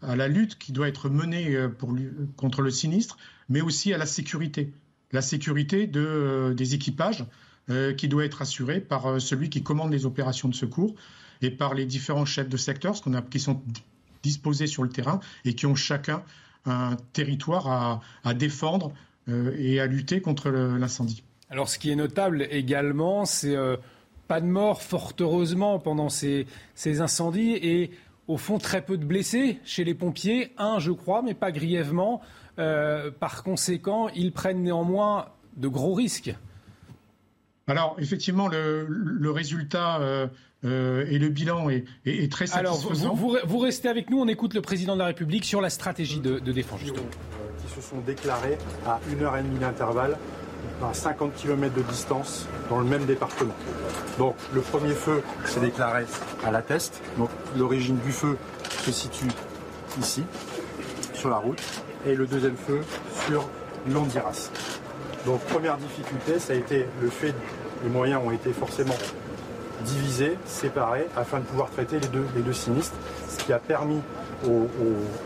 à 0.00 0.16
la, 0.16 0.28
lutte 0.28 0.56
qui 0.56 0.72
doit 0.72 0.88
être 0.88 1.10
menée 1.10 1.54
euh, 1.54 1.68
contre 2.38 2.62
le 2.62 2.70
sinistre, 2.70 3.18
mais 3.50 3.60
aussi 3.60 3.92
à 3.92 3.98
la 3.98 4.06
sécurité. 4.06 4.72
La 5.12 5.20
sécurité 5.20 5.86
euh, 5.94 6.54
des 6.54 6.74
équipages 6.74 7.26
qui 7.98 8.08
doit 8.08 8.24
être 8.24 8.40
assurée 8.40 8.80
par 8.80 9.20
celui 9.20 9.50
qui 9.50 9.62
commande 9.62 9.92
les 9.92 10.06
opérations 10.06 10.48
de 10.48 10.54
secours 10.54 10.94
et 11.42 11.50
par 11.50 11.74
les 11.74 11.84
différents 11.84 12.24
chefs 12.24 12.48
de 12.48 12.56
secteur 12.56 12.98
qu'on 13.02 13.12
a, 13.12 13.20
qui 13.20 13.38
sont 13.38 13.62
disposés 14.22 14.66
sur 14.66 14.82
le 14.82 14.88
terrain 14.88 15.20
et 15.44 15.54
qui 15.54 15.66
ont 15.66 15.76
chacun 15.76 16.24
un 16.66 16.96
territoire 17.12 17.68
à, 17.68 18.00
à 18.24 18.34
défendre 18.34 18.92
euh, 19.28 19.54
et 19.58 19.80
à 19.80 19.86
lutter 19.86 20.20
contre 20.20 20.50
l'incendie. 20.50 21.22
Alors 21.50 21.68
ce 21.68 21.78
qui 21.78 21.90
est 21.90 21.96
notable 21.96 22.46
également, 22.50 23.24
c'est 23.24 23.56
euh, 23.56 23.76
pas 24.28 24.40
de 24.40 24.46
morts, 24.46 24.82
fort 24.82 25.12
heureusement, 25.18 25.78
pendant 25.80 26.08
ces, 26.08 26.46
ces, 26.74 27.00
incendies 27.00 27.52
et 27.60 27.90
au 28.28 28.36
fond 28.36 28.58
très 28.58 28.82
peu 28.82 28.96
de 28.96 29.04
blessés 29.04 29.58
chez 29.64 29.82
les 29.82 29.94
pompiers, 29.94 30.52
un 30.56 30.78
je 30.78 30.92
crois, 30.92 31.22
mais 31.22 31.34
pas 31.34 31.50
grièvement. 31.50 32.20
Euh, 32.60 33.10
par 33.10 33.42
conséquent, 33.42 34.08
ils 34.10 34.32
prennent 34.32 34.62
néanmoins 34.62 35.26
de 35.56 35.66
gros 35.66 35.94
risques. 35.94 36.34
Alors 37.66 37.96
effectivement, 37.98 38.46
le, 38.46 38.86
le 38.88 39.30
résultat 39.30 40.00
euh, 40.00 40.28
euh, 40.64 41.06
et 41.08 41.18
le 41.18 41.28
bilan 41.28 41.70
est, 41.70 41.84
est, 42.04 42.24
est 42.24 42.32
très 42.32 42.46
satisfaisant. 42.46 43.04
Alors, 43.04 43.16
vous, 43.16 43.30
vous, 43.30 43.36
vous, 43.44 43.58
restez 43.58 43.88
avec 43.88 44.10
nous, 44.10 44.20
on 44.20 44.28
écoute 44.28 44.54
le 44.54 44.60
président 44.60 44.94
de 44.94 44.98
la 44.98 45.06
République 45.06 45.44
sur 45.44 45.60
la 45.60 45.70
stratégie 45.70 46.20
de, 46.20 46.38
de 46.38 46.52
défense. 46.52 46.80
Justement. 46.80 47.00
Euh, 47.02 47.66
qui 47.66 47.74
se 47.74 47.80
sont 47.80 47.98
déclarés 48.00 48.58
à 48.86 49.00
une 49.10 49.22
heure 49.22 49.36
et 49.36 49.42
demie 49.42 49.58
d'intervalle, 49.58 50.18
à 50.82 50.92
50 50.92 51.34
km 51.34 51.74
de 51.74 51.82
distance, 51.82 52.46
dans 52.68 52.78
le 52.78 52.84
même 52.84 53.06
département. 53.06 53.54
Donc 54.18 54.34
le 54.54 54.60
premier 54.60 54.94
feu 54.94 55.22
s'est 55.46 55.60
déclaré 55.60 56.04
à 56.44 56.50
la 56.50 56.62
Teste. 56.62 57.00
Donc 57.16 57.30
l'origine 57.56 57.98
du 57.98 58.12
feu 58.12 58.36
se 58.82 58.92
situe 58.92 59.28
ici, 59.98 60.24
sur 61.14 61.30
la 61.30 61.36
route, 61.36 61.62
et 62.06 62.14
le 62.14 62.26
deuxième 62.26 62.56
feu 62.56 62.80
sur 63.26 63.48
l'Andiras. 63.88 64.50
Donc 65.26 65.40
première 65.44 65.76
difficulté, 65.76 66.38
ça 66.38 66.52
a 66.52 66.56
été 66.56 66.86
le 67.00 67.10
fait 67.10 67.34
les 67.82 67.90
moyens 67.90 68.20
ont 68.24 68.30
été 68.30 68.52
forcément 68.52 68.96
divisés, 69.84 70.36
séparés, 70.46 71.06
afin 71.16 71.38
de 71.38 71.44
pouvoir 71.44 71.70
traiter 71.70 71.98
les 71.98 72.08
deux, 72.08 72.52
sinistres, 72.52 72.96
ce 73.28 73.44
qui 73.44 73.52
a 73.52 73.58
permis 73.58 74.00
au, 74.46 74.68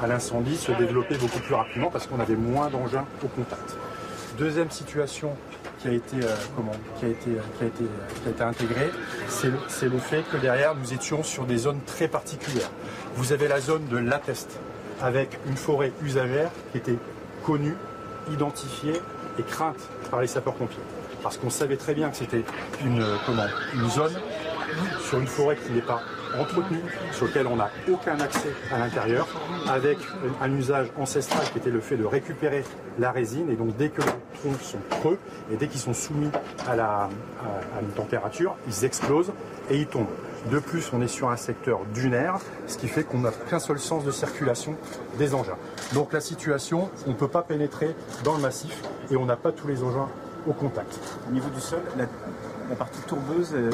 à 0.02 0.06
l'incendie 0.06 0.52
de 0.52 0.56
se 0.56 0.72
développer 0.72 1.16
beaucoup 1.16 1.38
plus 1.40 1.54
rapidement 1.54 1.90
parce 1.90 2.06
qu'on 2.06 2.20
avait 2.20 2.36
moins 2.36 2.68
d'engins 2.68 3.04
au 3.24 3.28
contact. 3.28 3.76
Deuxième 4.38 4.70
situation 4.70 5.30
qui 5.78 5.88
a 5.88 5.92
été, 5.92 6.16
euh, 6.22 7.08
été, 7.08 8.42
intégrée, 8.42 8.90
c'est 9.28 9.48
le, 9.48 9.90
le, 9.90 9.98
fait 9.98 10.22
que 10.32 10.36
derrière 10.36 10.74
nous 10.74 10.92
étions 10.92 11.22
sur 11.22 11.44
des 11.44 11.58
zones 11.58 11.80
très 11.86 12.08
particulières. 12.08 12.70
Vous 13.16 13.32
avez 13.32 13.48
la 13.48 13.60
zone 13.60 13.86
de 13.88 13.98
l'Atteste 13.98 14.58
avec 15.00 15.38
une 15.46 15.56
forêt 15.56 15.92
usagère 16.02 16.50
qui 16.72 16.78
était 16.78 16.98
connue, 17.44 17.76
identifiée 18.32 19.00
et 19.38 19.42
crainte 19.42 19.88
par 20.10 20.20
les 20.20 20.26
sapeurs-pompiers 20.26 20.82
parce 21.24 21.38
qu'on 21.38 21.50
savait 21.50 21.78
très 21.78 21.94
bien 21.94 22.10
que 22.10 22.16
c'était 22.16 22.44
une, 22.84 23.02
comment, 23.24 23.46
une 23.74 23.88
zone 23.88 24.12
sur 25.00 25.18
une 25.18 25.26
forêt 25.26 25.56
qui 25.56 25.72
n'est 25.72 25.82
pas 25.82 26.02
entretenue, 26.38 26.82
sur 27.12 27.26
laquelle 27.26 27.46
on 27.46 27.56
n'a 27.56 27.70
aucun 27.90 28.18
accès 28.20 28.52
à 28.72 28.78
l'intérieur, 28.78 29.26
avec 29.68 29.98
un 30.40 30.52
usage 30.52 30.88
ancestral 30.98 31.44
qui 31.52 31.58
était 31.58 31.70
le 31.70 31.80
fait 31.80 31.96
de 31.96 32.04
récupérer 32.04 32.64
la 32.98 33.12
résine, 33.12 33.50
et 33.50 33.56
donc 33.56 33.76
dès 33.76 33.88
que 33.88 34.00
les 34.00 34.40
troncs 34.40 34.60
sont 34.60 34.78
creux, 34.90 35.18
et 35.52 35.56
dès 35.56 35.68
qu'ils 35.68 35.80
sont 35.80 35.94
soumis 35.94 36.30
à, 36.68 36.76
la, 36.76 37.08
une 37.80 37.90
température, 37.90 38.56
ils 38.66 38.84
explosent 38.84 39.32
et 39.70 39.78
ils 39.78 39.86
tombent. 39.86 40.06
De 40.50 40.58
plus, 40.58 40.90
on 40.92 41.00
est 41.00 41.08
sur 41.08 41.30
un 41.30 41.36
secteur 41.36 41.80
dunaire, 41.94 42.36
ce 42.66 42.76
qui 42.76 42.88
fait 42.88 43.02
qu'on 43.02 43.20
n'a 43.20 43.30
qu'un 43.30 43.58
seul 43.58 43.78
sens 43.78 44.04
de 44.04 44.10
circulation 44.10 44.76
des 45.18 45.34
engins. 45.34 45.56
Donc 45.94 46.12
la 46.12 46.20
situation, 46.20 46.90
on 47.06 47.10
ne 47.10 47.14
peut 47.14 47.28
pas 47.28 47.42
pénétrer 47.42 47.94
dans 48.24 48.34
le 48.34 48.42
massif 48.42 48.82
et 49.10 49.16
on 49.16 49.24
n'a 49.24 49.36
pas 49.36 49.52
tous 49.52 49.68
les 49.68 49.82
engins 49.82 50.08
au 50.46 50.52
contact. 50.52 50.98
Au 51.30 51.32
niveau 51.32 51.48
du 51.48 51.60
sol, 51.60 51.80
la, 51.96 52.04
la 52.68 52.76
partie 52.76 53.00
tourbeuse, 53.02 53.52
euh, 53.54 53.70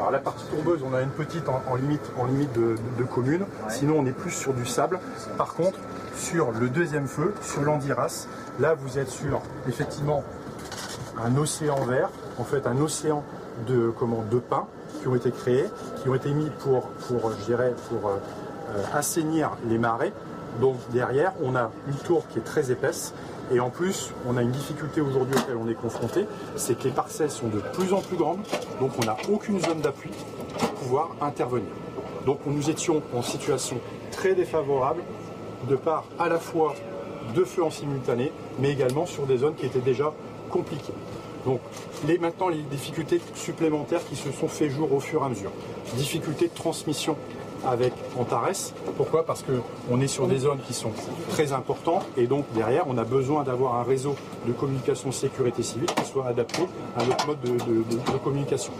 Alors 0.00 0.12
la 0.12 0.18
partie 0.18 0.46
tourbeuse, 0.46 0.80
on 0.82 0.94
a 0.94 1.02
une 1.02 1.10
petite 1.10 1.46
en, 1.50 1.62
en 1.70 1.74
limite, 1.74 2.00
en 2.18 2.24
limite 2.24 2.50
de, 2.54 2.74
de 2.98 3.04
commune. 3.04 3.44
Sinon, 3.68 3.96
on 3.98 4.06
est 4.06 4.12
plus 4.12 4.30
sur 4.30 4.54
du 4.54 4.64
sable. 4.64 4.98
Par 5.36 5.52
contre, 5.52 5.78
sur 6.16 6.52
le 6.52 6.70
deuxième 6.70 7.06
feu, 7.06 7.34
sur 7.42 7.60
l'Andiras, 7.60 8.26
là, 8.60 8.72
vous 8.72 8.98
êtes 8.98 9.10
sur 9.10 9.42
effectivement 9.68 10.24
un 11.22 11.36
océan 11.36 11.84
vert, 11.84 12.08
en 12.38 12.44
fait 12.44 12.66
un 12.66 12.78
océan 12.80 13.22
de, 13.66 13.92
comment, 13.98 14.24
de 14.30 14.38
pins 14.38 14.66
qui 15.02 15.08
ont 15.08 15.16
été 15.16 15.32
créés, 15.32 15.66
qui 16.02 16.08
ont 16.08 16.14
été 16.14 16.30
mis 16.30 16.48
pour, 16.60 16.88
pour 17.06 17.32
je 17.32 17.44
dirais, 17.44 17.74
pour 17.90 18.08
euh, 18.08 18.16
euh, 18.70 18.82
assainir 18.94 19.50
les 19.68 19.76
marais. 19.76 20.14
Donc 20.62 20.76
derrière, 20.94 21.34
on 21.42 21.56
a 21.56 21.70
une 21.88 21.94
tour 21.96 22.26
qui 22.28 22.38
est 22.38 22.44
très 22.44 22.70
épaisse. 22.70 23.12
Et 23.52 23.58
en 23.58 23.70
plus, 23.70 24.12
on 24.26 24.36
a 24.36 24.42
une 24.42 24.52
difficulté 24.52 25.00
aujourd'hui 25.00 25.34
auquel 25.36 25.56
on 25.56 25.68
est 25.68 25.74
confronté, 25.74 26.26
c'est 26.54 26.78
que 26.78 26.84
les 26.84 26.92
parcelles 26.92 27.32
sont 27.32 27.48
de 27.48 27.58
plus 27.58 27.92
en 27.92 28.00
plus 28.00 28.16
grandes, 28.16 28.40
donc 28.80 28.92
on 29.02 29.04
n'a 29.04 29.16
aucune 29.28 29.60
zone 29.60 29.80
d'appui 29.80 30.10
pour 30.58 30.70
pouvoir 30.70 31.10
intervenir. 31.20 31.70
Donc 32.26 32.38
nous 32.46 32.70
étions 32.70 33.02
en 33.14 33.22
situation 33.22 33.78
très 34.12 34.34
défavorable 34.34 35.02
de 35.68 35.74
part 35.74 36.04
à 36.18 36.28
la 36.28 36.38
fois 36.38 36.74
de 37.34 37.44
feux 37.44 37.64
en 37.64 37.70
simultané, 37.70 38.30
mais 38.60 38.70
également 38.70 39.06
sur 39.06 39.26
des 39.26 39.38
zones 39.38 39.54
qui 39.54 39.66
étaient 39.66 39.80
déjà 39.80 40.12
compliquées. 40.50 40.94
Donc 41.44 41.60
les, 42.06 42.18
maintenant 42.18 42.48
les 42.48 42.62
difficultés 42.62 43.20
supplémentaires 43.34 44.04
qui 44.08 44.16
se 44.16 44.30
sont 44.30 44.48
fait 44.48 44.68
jour 44.68 44.92
au 44.92 45.00
fur 45.00 45.22
et 45.22 45.24
à 45.24 45.28
mesure. 45.28 45.50
Difficultés 45.96 46.48
de 46.48 46.54
transmission 46.54 47.16
avec 47.66 47.92
Antares. 48.18 48.72
Pourquoi? 48.96 49.24
Parce 49.24 49.44
qu'on 49.44 50.00
est 50.00 50.08
sur 50.08 50.26
des 50.26 50.38
zones 50.38 50.60
qui 50.66 50.74
sont 50.74 50.92
très 51.28 51.52
importantes 51.52 52.04
et 52.16 52.26
donc 52.26 52.44
derrière 52.54 52.84
on 52.88 52.98
a 52.98 53.04
besoin 53.04 53.44
d'avoir 53.44 53.76
un 53.76 53.82
réseau 53.82 54.16
de 54.46 54.52
communication 54.52 55.12
sécurité 55.12 55.62
civile 55.62 55.88
qui 55.94 56.04
soit 56.04 56.26
adapté 56.26 56.62
à 56.96 57.04
notre 57.04 57.26
mode 57.26 57.40
de, 57.40 58.18
communication. 58.24 58.72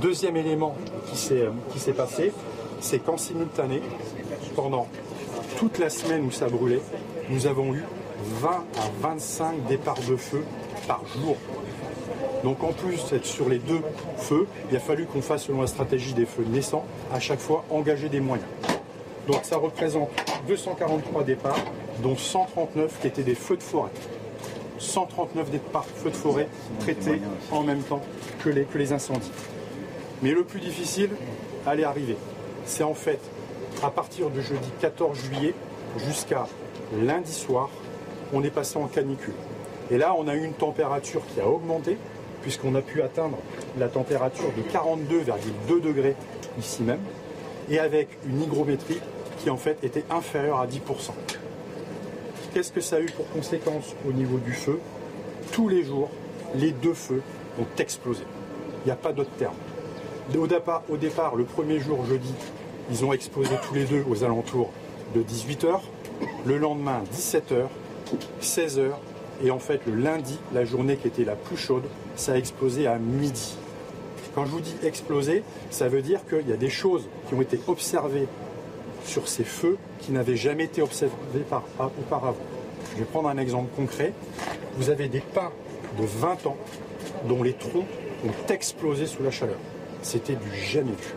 Deuxième 0.00 0.36
élément 0.36 0.76
qui 1.10 1.16
s'est 1.16 1.48
qui 1.72 1.78
s'est 1.78 1.92
passé, 1.92 2.32
c'est 2.80 2.98
qu'en 2.98 3.16
simultané, 3.16 3.82
pendant 4.54 4.86
toute 5.58 5.78
la 5.78 5.90
semaine 5.90 6.24
où 6.24 6.30
ça 6.30 6.48
brûlait, 6.48 6.82
nous 7.30 7.46
avons 7.46 7.74
eu 7.74 7.84
20 8.40 8.50
à 8.50 8.62
25 9.00 9.66
départs 9.66 10.00
de 10.08 10.16
feu 10.16 10.44
par 10.86 11.02
jour. 11.06 11.36
Donc 12.44 12.62
en 12.62 12.72
plus 12.72 13.04
d'être 13.10 13.26
sur 13.26 13.48
les 13.48 13.58
deux 13.58 13.80
feux, 14.16 14.46
il 14.70 14.76
a 14.76 14.80
fallu 14.80 15.06
qu'on 15.06 15.22
fasse 15.22 15.44
selon 15.44 15.60
la 15.60 15.66
stratégie 15.66 16.14
des 16.14 16.26
feux 16.26 16.44
naissants, 16.44 16.84
à 17.12 17.20
chaque 17.20 17.40
fois 17.40 17.64
engager 17.70 18.08
des 18.08 18.20
moyens. 18.20 18.48
Donc 19.26 19.40
ça 19.42 19.56
représente 19.56 20.08
243 20.46 21.24
départs, 21.24 21.58
dont 22.02 22.16
139 22.16 23.00
qui 23.00 23.06
étaient 23.06 23.22
des 23.22 23.34
feux 23.34 23.56
de 23.56 23.62
forêt. 23.62 23.90
139 24.78 25.50
départs 25.50 25.84
feux 25.84 26.10
de 26.10 26.16
forêt 26.16 26.48
traités 26.80 27.20
en 27.50 27.62
même 27.62 27.82
temps 27.82 28.02
que 28.44 28.48
les, 28.48 28.92
incendies. 28.92 29.32
Mais 30.22 30.30
le 30.30 30.44
plus 30.44 30.60
difficile 30.60 31.10
allait 31.66 31.84
arriver. 31.84 32.16
C'est 32.64 32.84
en 32.84 32.94
fait 32.94 33.20
à 33.82 33.90
partir 33.90 34.30
du 34.30 34.42
jeudi 34.42 34.70
14 34.80 35.18
juillet 35.18 35.54
jusqu'à 36.06 36.46
lundi 37.02 37.32
soir, 37.32 37.68
on 38.32 38.42
est 38.42 38.50
passé 38.50 38.78
en 38.78 38.86
canicule. 38.86 39.34
Et 39.90 39.98
là, 39.98 40.14
on 40.18 40.28
a 40.28 40.34
eu 40.34 40.44
une 40.44 40.52
température 40.52 41.22
qui 41.32 41.40
a 41.40 41.48
augmenté, 41.48 41.96
puisqu'on 42.42 42.74
a 42.74 42.82
pu 42.82 43.02
atteindre 43.02 43.38
la 43.78 43.88
température 43.88 44.50
de 44.56 44.62
42,2 44.62 45.80
degrés 45.80 46.16
ici 46.58 46.82
même, 46.82 47.00
et 47.70 47.78
avec 47.78 48.08
une 48.26 48.42
hygrométrie 48.42 49.00
qui 49.38 49.50
en 49.50 49.56
fait 49.56 49.78
était 49.82 50.04
inférieure 50.10 50.60
à 50.60 50.66
10%. 50.66 50.78
Qu'est-ce 52.54 52.72
que 52.72 52.80
ça 52.80 52.96
a 52.96 53.00
eu 53.00 53.06
pour 53.06 53.28
conséquence 53.30 53.94
au 54.08 54.12
niveau 54.12 54.38
du 54.38 54.52
feu? 54.52 54.80
Tous 55.52 55.68
les 55.68 55.84
jours, 55.84 56.10
les 56.54 56.72
deux 56.72 56.94
feux 56.94 57.22
ont 57.60 57.66
explosé. 57.78 58.24
Il 58.82 58.86
n'y 58.86 58.92
a 58.92 58.96
pas 58.96 59.12
d'autre 59.12 59.30
terme. 59.38 59.54
Au 60.36 60.96
départ, 60.96 61.36
le 61.36 61.44
premier 61.44 61.78
jour, 61.78 62.04
jeudi, 62.04 62.32
ils 62.90 63.04
ont 63.04 63.12
explosé 63.12 63.54
tous 63.66 63.74
les 63.74 63.84
deux 63.84 64.04
aux 64.08 64.24
alentours 64.24 64.70
de 65.14 65.22
18h. 65.22 65.80
Le 66.46 66.58
lendemain, 66.58 67.02
17h, 67.14 67.66
16h. 68.42 68.90
Et 69.44 69.50
en 69.50 69.58
fait, 69.58 69.80
le 69.86 69.94
lundi, 69.94 70.38
la 70.52 70.64
journée 70.64 70.96
qui 70.96 71.06
était 71.06 71.24
la 71.24 71.36
plus 71.36 71.56
chaude, 71.56 71.84
ça 72.18 72.32
a 72.32 72.36
explosé 72.36 72.86
à 72.86 72.98
midi. 72.98 73.54
Quand 74.34 74.44
je 74.44 74.50
vous 74.50 74.60
dis 74.60 74.74
exploser, 74.84 75.42
ça 75.70 75.88
veut 75.88 76.02
dire 76.02 76.20
qu'il 76.28 76.46
y 76.48 76.52
a 76.52 76.56
des 76.56 76.68
choses 76.70 77.08
qui 77.28 77.34
ont 77.34 77.40
été 77.40 77.58
observées 77.66 78.26
sur 79.04 79.28
ces 79.28 79.44
feux 79.44 79.78
qui 80.00 80.12
n'avaient 80.12 80.36
jamais 80.36 80.64
été 80.64 80.82
par- 81.48 81.64
auparavant. 81.98 82.36
Je 82.94 82.98
vais 83.00 83.04
prendre 83.04 83.28
un 83.28 83.38
exemple 83.38 83.68
concret. 83.74 84.12
Vous 84.76 84.90
avez 84.90 85.08
des 85.08 85.20
pins 85.20 85.52
de 85.98 86.04
20 86.04 86.46
ans 86.46 86.56
dont 87.28 87.42
les 87.42 87.54
troncs 87.54 87.86
ont 88.26 88.52
explosé 88.52 89.06
sous 89.06 89.22
la 89.22 89.30
chaleur. 89.30 89.58
C'était 90.02 90.34
du 90.34 90.54
jamais 90.54 90.90
vu. 90.92 91.14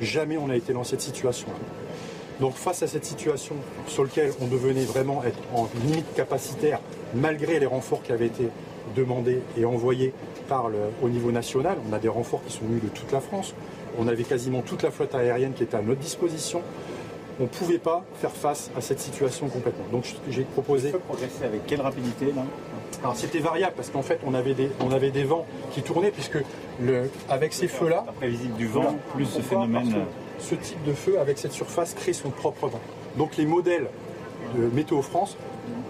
Jamais 0.00 0.36
on 0.36 0.50
a 0.50 0.56
été 0.56 0.72
dans 0.72 0.84
cette 0.84 1.00
situation. 1.00 1.48
Donc 2.40 2.54
face 2.54 2.82
à 2.82 2.86
cette 2.86 3.04
situation 3.06 3.54
sur 3.86 4.04
laquelle 4.04 4.30
on 4.40 4.46
devenait 4.46 4.84
vraiment 4.84 5.24
être 5.24 5.38
en 5.54 5.68
limite 5.86 6.12
capacitaire, 6.14 6.80
malgré 7.14 7.58
les 7.58 7.66
renforts 7.66 8.02
qui 8.02 8.12
avaient 8.12 8.26
été 8.26 8.48
demandés 8.96 9.40
et 9.56 9.64
envoyés 9.64 10.12
par 10.48 10.68
le, 10.68 10.78
au 11.02 11.08
niveau 11.08 11.30
national, 11.30 11.76
on 11.88 11.92
a 11.92 11.98
des 11.98 12.08
renforts 12.08 12.42
qui 12.46 12.52
sont 12.52 12.64
venus 12.64 12.82
de 12.82 12.88
toute 12.88 13.12
la 13.12 13.20
France, 13.20 13.54
on 13.98 14.08
avait 14.08 14.24
quasiment 14.24 14.62
toute 14.62 14.82
la 14.82 14.90
flotte 14.90 15.14
aérienne 15.14 15.52
qui 15.52 15.62
était 15.62 15.76
à 15.76 15.82
notre 15.82 16.00
disposition, 16.00 16.62
on 17.38 17.44
ne 17.44 17.48
pouvait 17.48 17.78
pas 17.78 18.02
faire 18.20 18.32
face 18.32 18.70
à 18.76 18.80
cette 18.80 18.98
situation 18.98 19.48
complètement. 19.48 19.84
Donc 19.92 20.04
j'ai 20.30 20.42
proposé... 20.42 20.90
progresser 20.90 21.44
avec 21.44 21.66
quelle 21.66 21.82
rapidité 21.82 22.26
là? 22.26 22.42
Alors 23.02 23.14
c'était 23.14 23.40
variable 23.40 23.74
parce 23.76 23.90
qu'en 23.90 24.02
fait 24.02 24.18
on 24.26 24.32
avait 24.32 24.54
des, 24.54 24.70
on 24.80 24.90
avait 24.90 25.10
des 25.10 25.24
vents 25.24 25.44
qui 25.72 25.82
tournaient 25.82 26.10
puisque 26.10 26.38
le, 26.80 27.10
avec 27.28 27.52
ces 27.52 27.68
feux-là... 27.68 28.04
prévisible 28.16 28.54
du 28.54 28.66
vent, 28.66 28.96
plus 29.14 29.26
ce 29.26 29.40
phénomène- 29.40 30.06
Ce 30.38 30.54
type 30.54 30.82
de 30.84 30.92
feu 30.92 31.18
avec 31.18 31.38
cette 31.38 31.52
surface 31.52 31.94
crée 31.94 32.12
son 32.12 32.30
propre 32.30 32.68
vent. 32.68 32.80
Donc 33.16 33.36
les 33.36 33.46
modèles 33.46 33.88
de 34.54 34.66
Météo 34.74 35.02
France, 35.02 35.36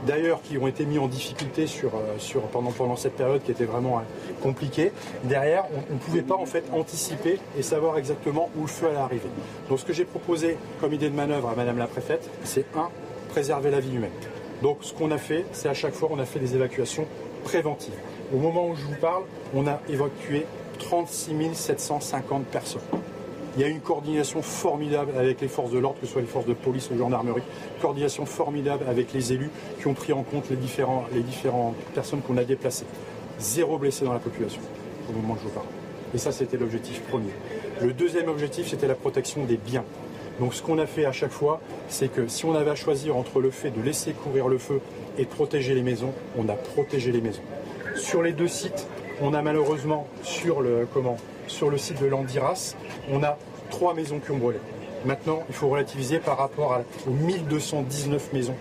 d'ailleurs 0.06 0.40
qui 0.42 0.56
ont 0.56 0.66
été 0.66 0.86
mis 0.86 0.98
en 0.98 1.08
difficulté 1.08 1.66
sur, 1.66 1.94
euh, 1.94 2.18
sur, 2.18 2.42
pendant, 2.42 2.70
pendant 2.70 2.96
cette 2.96 3.16
période 3.16 3.42
qui 3.42 3.50
était 3.50 3.64
vraiment 3.64 3.98
euh, 3.98 4.02
compliquée, 4.42 4.92
derrière 5.24 5.64
on 5.90 5.94
ne 5.94 5.98
pouvait 5.98 6.22
pas 6.22 6.36
en 6.36 6.46
fait 6.46 6.64
anticiper 6.72 7.38
et 7.58 7.62
savoir 7.62 7.98
exactement 7.98 8.48
où 8.56 8.62
le 8.62 8.68
feu 8.68 8.86
allait 8.88 8.96
arriver. 8.96 9.28
Donc 9.68 9.80
ce 9.80 9.84
que 9.84 9.92
j'ai 9.92 10.04
proposé 10.04 10.56
comme 10.80 10.92
idée 10.92 11.10
de 11.10 11.16
manœuvre 11.16 11.48
à 11.48 11.54
Madame 11.54 11.78
la 11.78 11.86
Préfète, 11.86 12.28
c'est 12.44 12.66
un, 12.76 12.88
préserver 13.28 13.70
la 13.70 13.80
vie 13.80 13.94
humaine. 13.94 14.10
Donc 14.62 14.78
ce 14.80 14.94
qu'on 14.94 15.10
a 15.10 15.18
fait, 15.18 15.44
c'est 15.52 15.68
à 15.68 15.74
chaque 15.74 15.94
fois 15.94 16.08
on 16.12 16.18
a 16.18 16.24
fait 16.24 16.38
des 16.38 16.54
évacuations 16.54 17.06
préventives. 17.44 17.94
Au 18.34 18.38
moment 18.38 18.68
où 18.68 18.74
je 18.74 18.82
vous 18.82 18.96
parle, 19.00 19.22
on 19.54 19.66
a 19.66 19.80
évacué 19.88 20.46
36 20.78 21.54
750 21.54 22.44
personnes. 22.46 22.82
Il 23.56 23.62
y 23.62 23.64
a 23.64 23.68
une 23.68 23.80
coordination 23.80 24.42
formidable 24.42 25.12
avec 25.18 25.40
les 25.40 25.48
forces 25.48 25.70
de 25.70 25.78
l'ordre, 25.78 25.98
que 25.98 26.06
ce 26.06 26.12
soit 26.12 26.20
les 26.20 26.26
forces 26.26 26.44
de 26.44 26.52
police 26.52 26.90
ou 26.90 26.98
gendarmerie, 26.98 27.42
coordination 27.80 28.26
formidable 28.26 28.84
avec 28.86 29.14
les 29.14 29.32
élus 29.32 29.50
qui 29.80 29.86
ont 29.86 29.94
pris 29.94 30.12
en 30.12 30.22
compte 30.22 30.50
les, 30.50 30.56
différents, 30.56 31.06
différentes 31.12 31.74
personnes 31.94 32.20
qu'on 32.20 32.36
a 32.36 32.44
déplacées. 32.44 32.84
Zéro 33.38 33.78
blessé 33.78 34.04
dans 34.04 34.12
la 34.12 34.18
population 34.18 34.60
au 35.08 35.12
moment 35.12 35.34
où 35.34 35.38
je 35.38 35.44
vous 35.44 35.54
parle. 35.54 35.66
Et 36.14 36.18
ça, 36.18 36.32
c'était 36.32 36.58
l'objectif 36.58 37.00
premier. 37.02 37.32
Le 37.80 37.92
deuxième 37.92 38.28
objectif, 38.28 38.68
c'était 38.68 38.88
la 38.88 38.94
protection 38.94 39.44
des 39.44 39.56
biens. 39.56 39.84
Donc 40.38 40.52
ce 40.52 40.62
qu'on 40.62 40.78
a 40.78 40.86
fait 40.86 41.06
à 41.06 41.12
chaque 41.12 41.30
fois, 41.30 41.60
c'est 41.88 42.12
que 42.12 42.28
si 42.28 42.44
on 42.44 42.54
avait 42.54 42.70
à 42.70 42.74
choisir 42.74 43.16
entre 43.16 43.40
le 43.40 43.50
fait 43.50 43.70
de 43.70 43.80
laisser 43.80 44.12
courir 44.12 44.48
le 44.48 44.58
feu 44.58 44.80
et 45.16 45.24
protéger 45.24 45.74
les 45.74 45.82
maisons, 45.82 46.12
on 46.36 46.48
a 46.48 46.54
protégé 46.54 47.10
les 47.10 47.22
maisons. 47.22 47.42
Sur 47.94 48.22
les 48.22 48.32
deux 48.32 48.48
sites, 48.48 48.86
on 49.22 49.32
a 49.32 49.40
malheureusement 49.40 50.06
sur 50.22 50.60
le, 50.60 50.86
comment, 50.92 51.16
sur 51.46 51.70
le 51.70 51.78
site 51.78 52.02
de 52.02 52.06
l'Andiras, 52.06 52.74
on 53.10 53.22
a 53.22 53.38
trois 53.66 53.94
maisons 53.94 54.18
qui 54.18 54.30
ont 54.30 54.38
brûlé. 54.38 54.58
Maintenant, 55.04 55.40
il 55.48 55.54
faut 55.54 55.68
relativiser 55.68 56.18
par 56.18 56.38
rapport 56.38 56.72
à- 56.72 56.80
aux 57.08 57.12
1219 57.12 58.32
maisons 58.32 58.54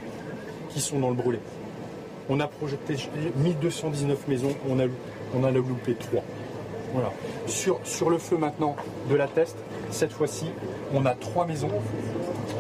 qui 0.70 0.80
sont 0.82 1.00
dans 1.00 1.10
le 1.10 1.16
brûlé. 1.16 1.40
On 2.30 2.40
a 2.40 2.48
projeté 2.48 2.96
1219 3.38 4.28
maisons, 4.28 4.52
on, 4.70 4.80
a, 4.80 4.84
on 5.36 5.44
a 5.44 5.52
loupé 5.52 5.94
trois. 5.96 6.24
Voilà. 6.94 7.12
Sur, 7.48 7.80
sur 7.84 8.10
le 8.10 8.18
feu 8.18 8.38
maintenant 8.38 8.76
de 9.10 9.16
la 9.16 9.28
test, 9.28 9.56
cette 9.92 10.12
fois-ci, 10.12 10.48
on 10.94 11.06
a 11.06 11.14
trois 11.14 11.46
maisons. 11.46 11.70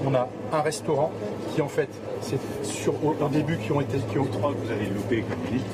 On 0.05 0.13
a 0.13 0.27
un 0.51 0.61
restaurant 0.61 1.11
qui 1.53 1.61
en 1.61 1.67
fait, 1.67 1.89
c'est 2.21 2.37
sur 2.63 2.93
au, 3.05 3.15
au 3.23 3.27
début 3.29 3.57
qui 3.57 3.71
ont 3.71 3.81
été 3.81 3.97
qui 4.11 4.19
ont 4.19 4.25
trois 4.25 4.51
que 4.51 4.57
vous 4.57 4.71
avez 4.71 4.85
loupé 4.87 5.21
comme 5.21 5.39
vous 5.45 5.53
dites. 5.57 5.65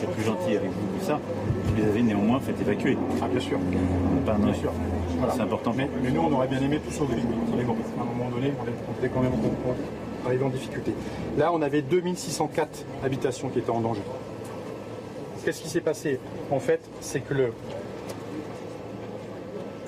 C'est 0.00 0.10
plus 0.10 0.24
gentil 0.24 0.56
avec 0.56 0.70
vous 0.70 0.98
que 0.98 1.04
ça. 1.04 1.18
Vous 1.66 1.74
les 1.76 1.84
avez 1.88 2.02
néanmoins 2.02 2.40
fait 2.40 2.54
évacuer. 2.60 2.96
Ah 3.22 3.28
bien 3.28 3.40
sûr. 3.40 3.58
Pas 4.26 4.34
Bien 4.34 4.54
sûr. 4.54 4.72
Voilà. 5.22 5.34
C'est 5.34 5.42
important. 5.42 5.72
Mais, 5.76 5.88
mais 6.02 6.10
nous, 6.10 6.20
on 6.20 6.32
aurait 6.32 6.48
bien 6.48 6.60
aimé 6.60 6.80
tout 6.84 6.92
sauver. 6.92 7.16
Mais 7.56 7.64
bon, 7.64 7.76
à 7.98 8.02
un 8.02 8.04
moment 8.04 8.28
donné, 8.30 8.52
on 8.60 8.66
est- 8.66 8.98
était 8.98 9.08
quand 9.14 9.20
même 9.22 9.32
arrivé 10.26 10.44
en 10.44 10.48
difficulté. 10.48 10.92
Là, 11.38 11.52
on 11.52 11.62
avait 11.62 11.82
2604 11.82 12.84
habitations 13.04 13.48
qui 13.48 13.58
étaient 13.60 13.70
en 13.70 13.80
danger. 13.80 14.02
Qu'est-ce 15.44 15.62
qui 15.62 15.68
s'est 15.68 15.80
passé? 15.80 16.18
En 16.50 16.60
fait, 16.60 16.80
c'est 17.00 17.20
que 17.20 17.34
le, 17.34 17.52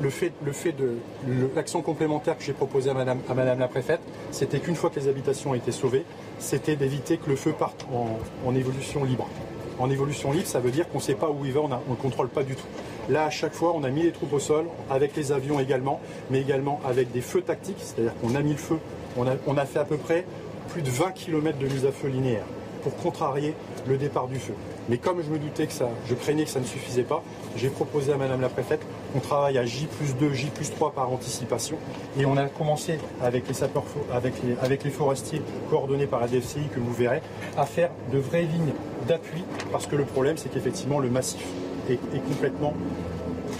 le 0.00 0.10
fait, 0.10 0.32
le 0.44 0.52
fait 0.52 0.72
de 0.72 0.94
l'action 1.54 1.80
complémentaire 1.82 2.36
que 2.36 2.42
j'ai 2.44 2.52
proposée 2.52 2.90
à 2.90 2.94
madame, 2.94 3.18
à 3.28 3.34
madame 3.34 3.58
la 3.60 3.68
préfète, 3.68 4.00
c'était 4.32 4.58
qu'une 4.58 4.74
fois 4.74 4.90
que 4.90 4.98
les 4.98 5.06
habitations 5.08 5.50
ont 5.50 5.54
été 5.54 5.70
sauvées, 5.72 6.04
c'était 6.40 6.74
d'éviter 6.76 7.16
que 7.18 7.30
le 7.30 7.36
feu 7.36 7.52
parte 7.52 7.86
en, 7.92 8.18
en 8.48 8.54
évolution 8.56 9.04
libre. 9.04 9.28
En 9.78 9.90
évolution 9.90 10.32
libre, 10.32 10.46
ça 10.46 10.58
veut 10.60 10.70
dire 10.70 10.88
qu'on 10.88 10.98
ne 10.98 11.02
sait 11.02 11.14
pas 11.14 11.30
où 11.30 11.44
il 11.44 11.52
va, 11.52 11.60
on 11.60 11.68
ne 11.68 11.74
le 11.74 11.94
contrôle 12.00 12.28
pas 12.28 12.42
du 12.42 12.54
tout. 12.56 12.66
Là, 13.10 13.26
à 13.26 13.30
chaque 13.30 13.52
fois, 13.52 13.72
on 13.74 13.84
a 13.84 13.90
mis 13.90 14.02
les 14.02 14.12
troupes 14.12 14.32
au 14.32 14.38
sol, 14.38 14.64
avec 14.90 15.14
les 15.14 15.30
avions 15.30 15.60
également, 15.60 16.00
mais 16.30 16.40
également 16.40 16.80
avec 16.86 17.12
des 17.12 17.20
feux 17.20 17.42
tactiques, 17.42 17.76
c'est-à-dire 17.78 18.14
qu'on 18.20 18.34
a 18.34 18.40
mis 18.40 18.52
le 18.52 18.58
feu. 18.58 18.78
On 19.16 19.56
a, 19.56 19.66
fait 19.66 19.78
à 19.78 19.84
peu 19.84 19.98
près 19.98 20.24
plus 20.70 20.82
de 20.82 20.90
20 20.90 21.12
km 21.12 21.58
de 21.58 21.66
mise 21.66 21.84
à 21.84 21.92
feu 21.92 22.08
linéaire 22.08 22.46
pour 22.82 22.96
contrarier 22.96 23.54
le 23.86 23.96
départ 23.96 24.26
du 24.26 24.38
feu. 24.38 24.54
Mais 24.88 24.98
comme 24.98 25.22
je 25.22 25.30
me 25.30 25.38
doutais 25.38 25.66
que 25.66 25.72
ça, 25.72 25.88
je 26.08 26.14
craignais 26.14 26.44
que 26.44 26.50
ça 26.50 26.60
ne 26.60 26.64
suffisait 26.64 27.02
pas, 27.02 27.22
j'ai 27.56 27.68
proposé 27.68 28.12
à 28.12 28.16
Madame 28.16 28.40
la 28.40 28.48
Préfète 28.48 28.80
qu'on 29.12 29.20
travaille 29.20 29.56
à 29.56 29.64
J 29.64 29.86
plus 29.86 30.16
2, 30.16 30.32
J 30.32 30.46
plus 30.46 30.70
3 30.70 30.92
par 30.92 31.10
anticipation. 31.10 31.76
Et 32.18 32.26
on 32.26 32.36
a 32.36 32.46
commencé 32.46 32.98
avec 33.22 33.46
les 33.48 33.54
sapeurs, 33.54 33.84
avec 34.12 34.84
les 34.84 34.90
forestiers 34.90 35.40
coordonnés 35.70 36.06
par 36.06 36.20
la 36.20 36.26
DFCI 36.26 36.68
que 36.74 36.80
vous 36.80 36.92
verrez, 36.92 37.22
à 37.56 37.64
faire 37.64 37.90
de 38.12 38.18
vraies 38.18 38.42
lignes 38.42 38.74
d'appui 39.06 39.44
parce 39.70 39.86
que 39.86 39.96
le 39.96 40.04
problème 40.04 40.36
c'est 40.38 40.48
qu'effectivement 40.50 40.98
le 40.98 41.10
massif 41.10 41.44
est, 41.90 42.28
complètement 42.28 42.74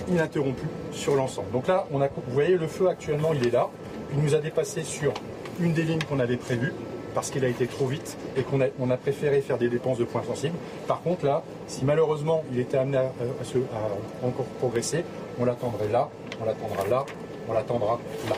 ininterrompu 0.08 0.66
sur 0.92 1.14
l'ensemble. 1.14 1.50
Donc 1.52 1.66
là, 1.68 1.86
on 1.92 2.00
a, 2.00 2.08
vous 2.08 2.32
voyez 2.32 2.56
le 2.56 2.66
feu 2.66 2.88
actuellement 2.88 3.32
il 3.32 3.46
est 3.46 3.50
là. 3.50 3.68
Il 4.12 4.22
nous 4.22 4.34
a 4.34 4.38
dépassé 4.38 4.82
sur 4.82 5.12
une 5.60 5.72
des 5.72 5.82
lignes 5.82 6.02
qu'on 6.08 6.20
avait 6.20 6.36
prévues 6.36 6.72
parce 7.14 7.30
qu'il 7.30 7.44
a 7.44 7.48
été 7.48 7.66
trop 7.66 7.86
vite 7.86 8.16
et 8.36 8.42
qu'on 8.42 8.60
a, 8.60 8.96
préféré 8.96 9.40
faire 9.40 9.58
des 9.58 9.68
dépenses 9.68 9.98
de 9.98 10.04
points 10.04 10.24
sensibles. 10.24 10.56
Par 10.88 11.00
contre, 11.02 11.24
là, 11.24 11.42
si 11.68 11.84
malheureusement 11.84 12.42
il 12.52 12.58
était 12.58 12.76
amené 12.76 12.98
à, 12.98 13.02
à 13.02 14.26
encore 14.26 14.46
progresser, 14.58 15.04
on 15.38 15.44
l'attendrait 15.44 15.88
là, 15.88 16.08
on 16.40 16.44
l'attendra 16.44 16.86
là, 16.88 17.04
on 17.48 17.52
l'attendra 17.52 18.00
là. 18.28 18.36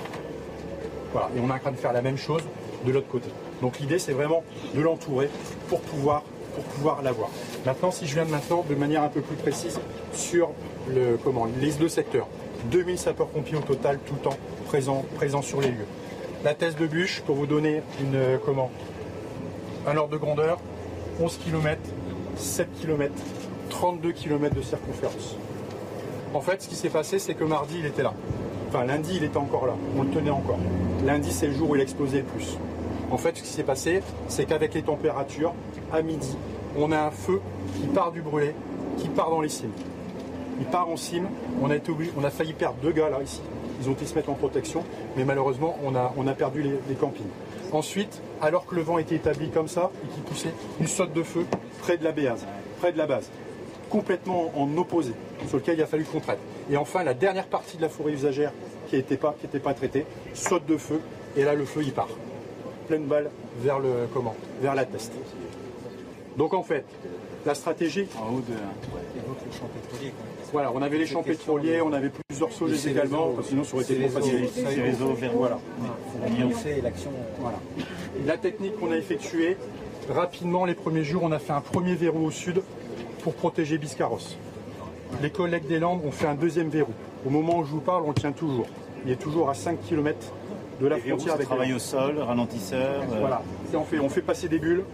Voilà, 1.12 1.30
et 1.34 1.40
on 1.40 1.48
est 1.48 1.52
en 1.52 1.58
train 1.58 1.70
de 1.70 1.76
faire 1.76 1.92
la 1.92 2.02
même 2.02 2.18
chose 2.18 2.42
de 2.84 2.92
l'autre 2.92 3.08
côté. 3.08 3.28
Donc 3.62 3.78
l'idée, 3.78 3.98
c'est 3.98 4.12
vraiment 4.12 4.44
de 4.74 4.80
l'entourer 4.80 5.30
pour 5.68 5.80
pouvoir 5.80 6.22
l'avoir. 7.02 7.30
Maintenant, 7.66 7.90
si 7.90 8.06
je 8.06 8.14
viens 8.14 8.24
maintenant 8.24 8.64
de 8.70 8.76
manière 8.76 9.02
un 9.02 9.08
peu 9.08 9.20
plus 9.20 9.34
précise 9.34 9.80
sur 10.12 10.50
le, 10.88 11.18
comment, 11.24 11.48
les 11.60 11.72
deux 11.72 11.88
secteurs. 11.88 12.28
2000 12.70 12.96
sapeurs-pompiers 12.96 13.56
au 13.56 13.60
total, 13.60 13.98
tout 14.06 14.14
le 14.14 14.20
temps 14.20 14.38
présents, 15.18 15.42
sur 15.42 15.60
les 15.60 15.72
lieux. 15.72 15.86
La 16.44 16.54
thèse 16.54 16.76
de 16.76 16.86
bûche, 16.86 17.22
pour 17.26 17.34
vous 17.34 17.46
donner 17.46 17.82
une, 18.00 18.14
euh, 18.14 18.38
comment, 18.44 18.70
un 19.84 19.96
ordre 19.96 20.12
de 20.12 20.16
grandeur, 20.16 20.60
11 21.20 21.38
km, 21.38 21.80
7 22.36 22.68
km, 22.80 23.12
32 23.70 24.12
km 24.12 24.54
de 24.54 24.62
circonférence. 24.62 25.36
En 26.34 26.42
fait, 26.42 26.62
ce 26.62 26.68
qui 26.68 26.76
s'est 26.76 26.88
passé, 26.88 27.18
c'est 27.18 27.34
que 27.34 27.42
mardi, 27.42 27.78
il 27.80 27.86
était 27.86 28.04
là. 28.04 28.14
Enfin, 28.68 28.84
lundi, 28.84 29.16
il 29.16 29.24
était 29.24 29.38
encore 29.38 29.66
là. 29.66 29.74
On 29.98 30.04
le 30.04 30.10
tenait 30.10 30.30
encore. 30.30 30.60
Lundi, 31.04 31.32
c'est 31.32 31.48
le 31.48 31.54
jour 31.54 31.70
où 31.70 31.74
il 31.74 31.80
a 31.80 31.82
explosé 31.82 32.18
le 32.18 32.24
plus. 32.26 32.58
En 33.10 33.18
fait, 33.18 33.36
ce 33.36 33.42
qui 33.42 33.48
s'est 33.48 33.64
passé, 33.64 34.02
c'est 34.28 34.44
qu'avec 34.44 34.72
les 34.72 34.82
températures, 34.82 35.52
à 35.92 36.02
midi, 36.02 36.36
on 36.76 36.92
a 36.92 36.98
un 36.98 37.10
feu 37.10 37.40
qui 37.74 37.86
part 37.88 38.12
du 38.12 38.22
brûlé, 38.22 38.54
qui 38.98 39.08
part 39.08 39.30
dans 39.30 39.40
les 39.40 39.48
cimes. 39.48 39.72
Il 40.58 40.66
part 40.66 40.88
en 40.88 40.96
cime. 40.96 41.28
On 41.62 41.70
a, 41.70 41.76
été 41.76 41.92
on 42.16 42.24
a 42.24 42.30
failli 42.30 42.52
perdre 42.52 42.76
deux 42.82 42.92
gars 42.92 43.10
là, 43.10 43.22
ici. 43.22 43.40
Ils 43.80 43.88
ont 43.88 43.92
été 43.92 44.06
se 44.06 44.14
mettre 44.14 44.30
en 44.30 44.34
protection, 44.34 44.84
mais 45.16 45.24
malheureusement, 45.24 45.76
on 45.84 45.94
a, 45.94 46.32
perdu 46.32 46.62
les, 46.62 46.94
campings. 46.94 47.26
Ensuite, 47.72 48.22
alors 48.40 48.64
que 48.64 48.74
le 48.74 48.82
vent 48.82 48.98
était 48.98 49.16
établi 49.16 49.50
comme 49.50 49.68
ça 49.68 49.90
et 50.04 50.14
qui 50.14 50.20
poussait, 50.20 50.54
une 50.80 50.86
saute 50.86 51.12
de 51.12 51.22
feu 51.22 51.44
près 51.80 51.98
de 51.98 52.04
la 52.04 52.12
béase, 52.12 52.46
près 52.80 52.92
de 52.92 52.98
la 52.98 53.06
base 53.06 53.30
complètement 53.90 54.50
en 54.56 54.76
opposé, 54.76 55.12
sur 55.46 55.58
lequel 55.58 55.78
il 55.78 55.82
a 55.82 55.86
fallu 55.86 56.04
qu'on 56.04 56.20
traite. 56.20 56.40
Et 56.70 56.76
enfin, 56.76 57.04
la 57.04 57.14
dernière 57.14 57.46
partie 57.46 57.76
de 57.76 57.82
la 57.82 57.88
forêt 57.88 58.12
usagère 58.12 58.52
qui 58.88 58.96
n'était 58.96 59.16
pas, 59.16 59.34
pas 59.62 59.74
traitée, 59.74 60.06
saute 60.34 60.66
de 60.66 60.76
feu, 60.76 61.00
et 61.36 61.44
là 61.44 61.54
le 61.54 61.64
feu 61.64 61.82
il 61.84 61.92
part. 61.92 62.08
Pleine 62.88 63.06
balle 63.06 63.30
vers 63.62 63.78
le 63.78 64.08
comment 64.12 64.34
Vers 64.60 64.74
la 64.74 64.84
test. 64.84 65.12
Donc 66.36 66.54
en 66.54 66.62
fait, 66.62 66.84
la 67.44 67.54
stratégie. 67.54 68.06
En 68.18 68.34
haut 68.34 68.40
de. 68.40 68.54
Voilà, 70.52 70.70
on 70.74 70.80
avait 70.82 70.98
les 70.98 71.06
champs 71.06 71.22
pétroliers, 71.22 71.80
on 71.80 71.92
avait 71.92 72.10
plusieurs 72.28 72.52
soldats 72.52 72.76
également, 72.88 73.30
parce 73.30 73.46
que 73.46 73.50
sinon 73.50 73.64
ça 73.64 73.74
aurait 73.74 73.84
été 73.84 73.96
trop 74.00 74.08
facile. 74.08 74.48
Ces 74.54 74.82
réseaux 74.82 75.12
vers 75.14 75.32
Voilà. 75.32 75.58
C'est 76.62 76.80
l'action. 76.82 77.10
Voilà. 77.40 77.58
La 78.26 78.36
technique 78.36 78.78
qu'on 78.78 78.92
a 78.92 78.96
effectuée, 78.96 79.56
rapidement 80.08 80.64
les 80.64 80.74
premiers 80.74 81.04
jours, 81.04 81.22
on 81.24 81.32
a 81.32 81.38
fait 81.38 81.52
un 81.52 81.60
premier 81.60 81.94
verrou 81.94 82.26
au 82.26 82.30
sud 82.30 82.62
pour 83.22 83.34
protéger 83.34 83.78
Biscarrosse. 83.78 84.36
Les 85.22 85.30
collègues 85.30 85.66
des 85.66 85.78
Landes 85.78 86.02
ont 86.04 86.10
fait 86.10 86.26
un 86.26 86.34
deuxième 86.34 86.68
verrou. 86.68 86.92
Au 87.26 87.30
moment 87.30 87.58
où 87.58 87.64
je 87.64 87.70
vous 87.70 87.80
parle, 87.80 88.04
on 88.04 88.08
le 88.08 88.14
tient 88.14 88.32
toujours. 88.32 88.66
Il 89.04 89.10
est 89.12 89.16
toujours 89.16 89.50
à 89.50 89.54
5 89.54 89.80
km 89.82 90.16
de 90.80 90.86
la 90.86 90.96
Les 90.96 91.02
frontière 91.02 91.34
avec 91.34 91.46
travaille 91.46 91.68
les 91.68 91.74
au 91.74 91.78
sol, 91.78 92.18
ralentisseur. 92.18 93.02
euh, 93.02 93.16
Voilà. 93.20 93.42
Et 93.72 93.76
on, 93.76 93.84
fait, 93.84 93.98
on 93.98 94.08
fait 94.08 94.20
passer 94.20 94.48
des 94.48 94.58
bulles, 94.58 94.84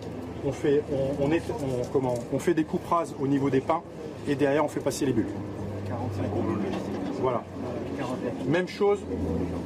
on 0.44 0.52
fait, 0.52 0.82
on, 1.20 1.26
on 1.26 1.32
est, 1.32 1.42
on- 1.50 1.84
comment, 1.92 2.14
on 2.32 2.38
fait 2.38 2.54
des 2.54 2.64
coupes 2.64 2.86
rases 2.86 3.14
au 3.20 3.26
niveau 3.26 3.50
des 3.50 3.60
pins 3.60 3.82
et 4.28 4.34
derrière 4.34 4.64
on 4.64 4.68
fait 4.68 4.80
passer 4.80 5.06
les 5.06 5.12
bulles. 5.12 5.26
45 5.88 6.24
Voilà. 7.20 7.42
Même 8.46 8.68
chose, 8.68 8.98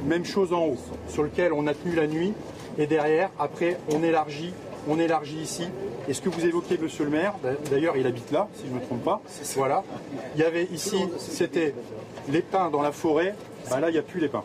même 0.05 0.25
chose 0.25 0.53
en 0.53 0.65
haut, 0.65 0.77
sur 1.09 1.23
lequel 1.23 1.53
on 1.53 1.65
a 1.67 1.73
tenu 1.73 1.95
la 1.95 2.07
nuit, 2.07 2.33
et 2.77 2.85
derrière, 2.85 3.29
après, 3.39 3.77
on 3.93 4.03
élargit, 4.03 4.53
on 4.87 4.99
élargit 4.99 5.37
ici. 5.37 5.63
Et 6.07 6.13
ce 6.13 6.21
que 6.21 6.29
vous 6.29 6.45
évoquez, 6.45 6.77
monsieur 6.77 7.03
le 7.05 7.09
maire, 7.09 7.33
d'ailleurs, 7.71 7.97
il 7.97 8.05
habite 8.05 8.31
là, 8.31 8.47
si 8.55 8.63
je 8.67 8.71
ne 8.73 8.75
me 8.79 8.85
trompe 8.85 9.03
pas. 9.03 9.21
Voilà. 9.55 9.83
Il 10.35 10.41
y 10.41 10.43
avait 10.43 10.65
ici, 10.65 10.97
c'était 11.17 11.73
les 12.29 12.41
pins 12.41 12.69
dans 12.69 12.81
la 12.83 12.91
forêt. 12.91 13.33
Bah 13.71 13.79
là, 13.79 13.89
il 13.89 13.93
n'y 13.93 13.97
a 13.99 14.03
plus 14.03 14.19
les 14.19 14.27
pins. 14.29 14.43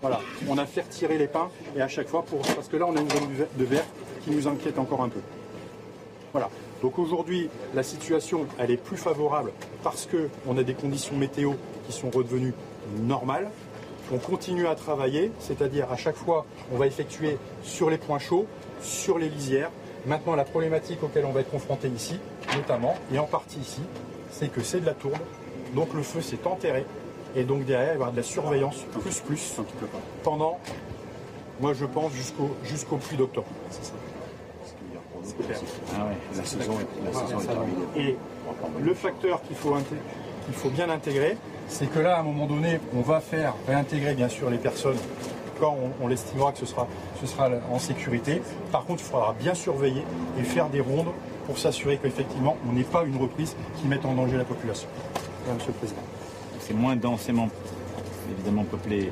Voilà. 0.00 0.20
On 0.48 0.56
a 0.56 0.64
fait 0.64 0.80
retirer 0.82 1.18
les 1.18 1.26
pins, 1.26 1.50
et 1.76 1.82
à 1.82 1.88
chaque 1.88 2.08
fois, 2.08 2.22
pour, 2.22 2.38
parce 2.40 2.68
que 2.68 2.76
là, 2.78 2.86
on 2.88 2.96
a 2.96 3.00
une 3.00 3.10
zone 3.10 3.28
de 3.28 3.34
ver- 3.34 3.48
de 3.58 3.64
vert 3.64 3.84
qui 4.22 4.30
nous 4.30 4.46
inquiète 4.48 4.78
encore 4.78 5.02
un 5.02 5.08
peu. 5.08 5.20
Voilà. 6.32 6.48
Donc 6.82 6.98
aujourd'hui, 6.98 7.50
la 7.74 7.82
situation, 7.82 8.46
elle 8.58 8.70
est 8.70 8.76
plus 8.76 8.96
favorable 8.96 9.52
parce 9.82 10.06
qu'on 10.06 10.56
a 10.56 10.62
des 10.62 10.74
conditions 10.74 11.16
météo 11.16 11.52
qui 11.86 11.92
sont 11.92 12.10
redevenues 12.10 12.54
normales. 13.02 13.50
On 14.12 14.18
continue 14.18 14.66
à 14.66 14.74
travailler, 14.74 15.30
c'est-à-dire 15.38 15.92
à 15.92 15.96
chaque 15.96 16.16
fois, 16.16 16.46
on 16.72 16.76
va 16.76 16.86
effectuer 16.86 17.36
sur 17.62 17.90
les 17.90 17.98
points 17.98 18.18
chauds, 18.18 18.46
sur 18.80 19.18
les 19.18 19.28
lisières. 19.28 19.70
Maintenant, 20.06 20.34
la 20.34 20.44
problématique 20.44 21.02
auquel 21.02 21.26
on 21.26 21.32
va 21.32 21.40
être 21.40 21.50
confronté 21.50 21.88
ici, 21.88 22.18
notamment, 22.56 22.96
et 23.12 23.18
en 23.18 23.26
partie 23.26 23.60
ici, 23.60 23.82
c'est 24.30 24.50
que 24.50 24.62
c'est 24.62 24.80
de 24.80 24.86
la 24.86 24.94
tourbe. 24.94 25.18
Donc 25.74 25.92
le 25.94 26.02
feu 26.02 26.22
s'est 26.22 26.46
enterré. 26.46 26.86
Et 27.36 27.44
donc 27.44 27.64
derrière, 27.64 27.92
il 27.92 27.98
va 27.98 28.06
y 28.06 28.08
avoir 28.08 28.12
de 28.12 28.16
la 28.16 28.22
surveillance 28.22 28.84
plus 28.92 29.20
plus 29.20 29.60
pendant, 30.24 30.58
moi 31.60 31.74
je 31.74 31.84
pense, 31.84 32.12
jusqu'au 32.12 32.50
jusqu'au 32.64 32.98
d'octobre. 33.16 33.46
Ah 35.98 36.06
ouais, 36.06 36.16
la 36.36 36.44
saison 36.44 36.72
est, 36.80 37.04
la 37.04 37.12
saison 37.12 37.38
terminée. 37.40 37.76
Et 37.96 38.16
le 38.82 38.94
facteur 38.94 39.42
qu'il 39.42 39.56
faut, 39.56 39.74
inté- 39.76 40.00
qu'il 40.44 40.54
faut 40.54 40.70
bien 40.70 40.88
intégrer, 40.90 41.36
c'est 41.68 41.86
que 41.90 41.98
là, 42.00 42.16
à 42.16 42.20
un 42.20 42.22
moment 42.24 42.46
donné, 42.46 42.80
on 42.96 43.00
va 43.00 43.20
faire 43.20 43.54
réintégrer 43.66 44.14
bien 44.14 44.28
sûr 44.28 44.50
les 44.50 44.58
personnes 44.58 44.96
quand 45.60 45.76
on, 46.00 46.04
on 46.04 46.08
l'estimera 46.08 46.52
que 46.52 46.58
ce 46.58 46.66
sera, 46.66 46.86
ce 47.20 47.26
sera 47.26 47.48
en 47.70 47.78
sécurité. 47.78 48.40
Par 48.72 48.84
contre, 48.84 49.02
il 49.02 49.10
faudra 49.10 49.34
bien 49.38 49.54
surveiller 49.54 50.02
et 50.38 50.42
faire 50.42 50.68
des 50.68 50.80
rondes 50.80 51.10
pour 51.46 51.58
s'assurer 51.58 51.98
qu'effectivement, 52.02 52.56
on 52.68 52.72
n'ait 52.72 52.82
pas 52.82 53.04
une 53.04 53.16
reprise 53.16 53.54
qui 53.80 53.86
mette 53.88 54.04
en 54.04 54.14
danger 54.14 54.36
la 54.36 54.44
population. 54.44 54.88
Voilà, 55.44 55.56
Monsieur 55.58 55.72
le 55.72 55.78
Président. 55.78 56.00
C'est 56.60 56.74
moins 56.74 56.96
densément, 56.96 57.48
évidemment, 58.36 58.64
peuplé. 58.64 59.10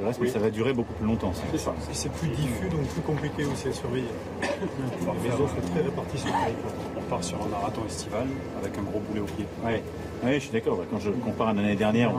Le 0.00 0.06
reste, 0.06 0.20
mais 0.20 0.26
Oui. 0.26 0.32
ça 0.32 0.38
va 0.38 0.50
durer 0.50 0.72
beaucoup 0.72 0.92
plus 0.92 1.06
longtemps. 1.06 1.32
C'est 1.50 1.58
ça. 1.58 1.74
C'est 1.92 2.12
plus 2.12 2.28
diffus, 2.28 2.68
donc 2.68 2.86
plus 2.86 3.02
compliqué 3.02 3.44
aussi 3.44 3.68
à 3.68 3.72
surveiller. 3.72 4.06
Les 4.42 5.30
sont 5.30 5.72
très 5.72 5.82
répartis 5.82 6.18
sur 6.18 6.28
le 6.28 6.32
territoire. 6.32 6.72
On 6.96 7.10
part 7.10 7.24
sur 7.24 7.42
un 7.42 7.48
marathon 7.48 7.82
estival 7.86 8.26
avec 8.62 8.78
un 8.78 8.82
gros 8.82 9.00
boulet 9.00 9.20
au 9.20 9.24
pied. 9.24 9.44
Ouais. 9.64 9.82
Oui, 10.24 10.34
je 10.34 10.38
suis 10.38 10.50
d'accord. 10.50 10.78
Quand 10.90 10.98
je 11.00 11.10
compare 11.10 11.48
à 11.48 11.52
l'année 11.52 11.76
dernière, 11.76 12.12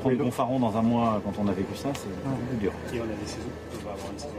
prendre 0.00 0.16
Gonfaron 0.16 0.58
dans 0.58 0.76
un 0.76 0.82
mois 0.82 1.20
quand 1.24 1.32
on 1.40 1.48
a 1.48 1.52
vécu 1.52 1.76
ça, 1.76 1.88
c'est 1.94 2.08
plus 2.48 2.58
dur. 2.58 2.72
Et 2.92 3.00
on 3.00 3.04
a 3.04 3.06
des 3.06 3.26
saisons. 3.26 3.48
On 3.80 3.84
va 3.86 3.92
avoir 3.92 4.12
une 4.12 4.18
saison 4.18 4.32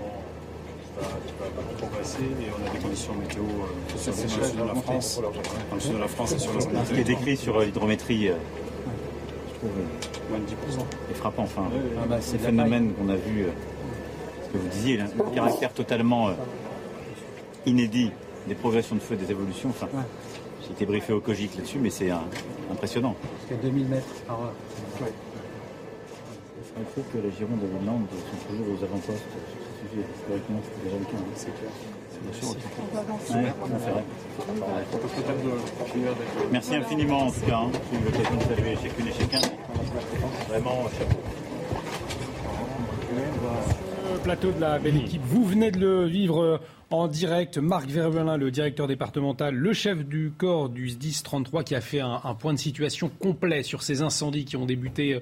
qui 1.25 1.33
va, 1.39 1.49
beaucoup 1.55 1.75
progresser 1.87 2.23
et 2.23 2.47
on 2.51 2.67
a 2.67 2.73
des 2.73 2.79
conditions 2.79 3.13
météo 3.15 3.43
euh, 3.43 3.97
sur 3.97 4.13
C'est 4.13 4.23
le 4.23 4.29
sud 4.29 4.55
de 4.57 4.63
la. 4.63 4.75
France, 4.75 5.21
dans 5.21 5.75
le 5.75 5.81
sud 5.81 5.93
de 5.93 5.97
la 5.97 6.07
France 6.07 6.31
et 6.33 6.39
sur 6.39 6.53
le 6.53 6.59
Ce 6.61 6.93
qui 6.93 6.99
est 6.99 7.03
décrit 7.03 7.37
sur 7.37 7.57
euh, 7.57 7.65
l'hydrométrie, 7.65 8.29
euh, 8.29 8.35
je 8.35 8.37
trouve 8.37 8.93
euh, 8.93 9.52
Moins 10.29 10.39
de 10.39 10.45
10%. 10.45 10.85
est 11.11 11.13
frappant. 11.15 11.43
Enfin, 11.43 11.61
ouais. 11.63 11.79
Ah 12.01 12.05
bah, 12.07 12.17
c'est 12.21 12.31
ces 12.31 12.37
de 12.37 12.43
phénomènes 12.43 12.93
qu'on 12.93 13.09
a 13.09 13.15
vus, 13.15 13.43
euh, 13.43 13.49
ce 14.47 14.53
que 14.53 14.57
vous 14.57 14.67
disiez, 14.69 14.97
là, 14.97 15.05
le 15.17 15.35
caractère 15.35 15.73
totalement 15.73 16.29
euh, 16.29 16.33
inédit 17.65 18.11
des 18.47 18.55
progressions 18.55 18.95
de 18.95 19.01
feu, 19.01 19.15
des 19.15 19.31
évolutions. 19.31 19.69
Enfin, 19.69 19.87
j'ai 20.65 20.71
été 20.71 20.85
briefé 20.85 21.13
au 21.13 21.19
COGIC 21.21 21.55
là-dessus, 21.57 21.79
mais 21.79 21.89
c'est 21.89 22.11
euh, 22.11 22.15
impressionnant. 22.71 23.15
Jusqu'à 23.41 23.61
2000 23.63 23.87
mètres 23.87 24.05
par 24.27 24.41
heure. 24.41 24.53
Il 26.75 26.85
faut 26.95 27.01
que 27.13 27.17
la 27.23 27.29
Gironde 27.35 27.59
et 27.63 27.79
les 27.79 27.85
Landes 27.85 28.07
sont 28.09 28.47
toujours 28.49 28.65
aux 28.73 28.83
avant-postes 28.83 29.07
sur 29.07 29.61
ce 29.61 29.89
sujet. 29.89 30.05
Historiquement, 30.17 30.59
c'était 30.63 30.85
déjà 30.89 30.97
le 30.99 31.05
cas. 31.05 31.17
hein. 31.17 31.31
C'est 31.35 31.53
clair. 31.53 31.71
Merci 36.51 36.75
infiniment 36.75 37.27
en 37.27 37.31
tout 37.31 37.41
cas. 37.41 37.61
J'ai 37.91 37.99
eu 37.99 38.03
l'occasion 38.05 38.35
de 38.35 38.43
saluer 38.43 38.75
chacune 38.81 39.07
et 39.07 39.13
chacun. 39.13 39.47
Vraiment, 40.49 40.83
chapeau. 40.97 41.42
Plateau 44.23 44.53
de 44.53 44.61
la 44.61 44.79
belle 44.79 44.95
équipe, 44.95 45.21
vous 45.25 45.43
venez 45.43 45.69
de 45.69 45.79
le 45.79 46.05
vivre 46.05 46.61
en 46.91 47.09
direct. 47.09 47.57
Marc 47.57 47.89
Vervelin, 47.89 48.37
le 48.37 48.51
directeur 48.51 48.87
départemental, 48.87 49.53
le 49.53 49.73
chef 49.73 50.05
du 50.05 50.31
corps 50.31 50.69
du 50.69 50.87
SDIS 50.87 51.23
33, 51.25 51.63
qui 51.63 51.75
a 51.75 51.81
fait 51.81 51.99
un, 51.99 52.33
point 52.39 52.53
de 52.53 52.57
situation 52.57 53.09
complet 53.09 53.63
sur 53.63 53.83
ces 53.83 54.01
incendies 54.01 54.45
qui 54.45 54.55
ont 54.55 54.65
débuté 54.65 55.15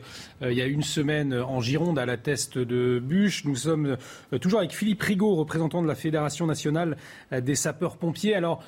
euh, 0.44 0.52
il 0.52 0.57
y 0.57 0.61
a 0.61 0.68
une 0.68 0.84
semaine 0.84 1.34
en 1.34 1.61
Gironde 1.61 1.98
à 1.98 2.06
la 2.06 2.18
teste 2.18 2.60
de 2.60 2.99
Bûche. 2.99 3.44
Nous 3.45 3.56
sommes 3.56 3.98
euh, 4.34 4.38
toujours 4.38 4.60
avec 4.60 4.72
Philippe 4.72 5.02
Rigaud, 5.02 5.34
représentant 5.34 5.82
de 5.82 5.88
la 5.88 5.95
Fédération 5.95 6.45
nationale 6.45 6.95
euh, 7.34 7.41
des 7.41 7.56
sapeurs-pompiers. 7.56 8.36
Alors, 8.36 8.64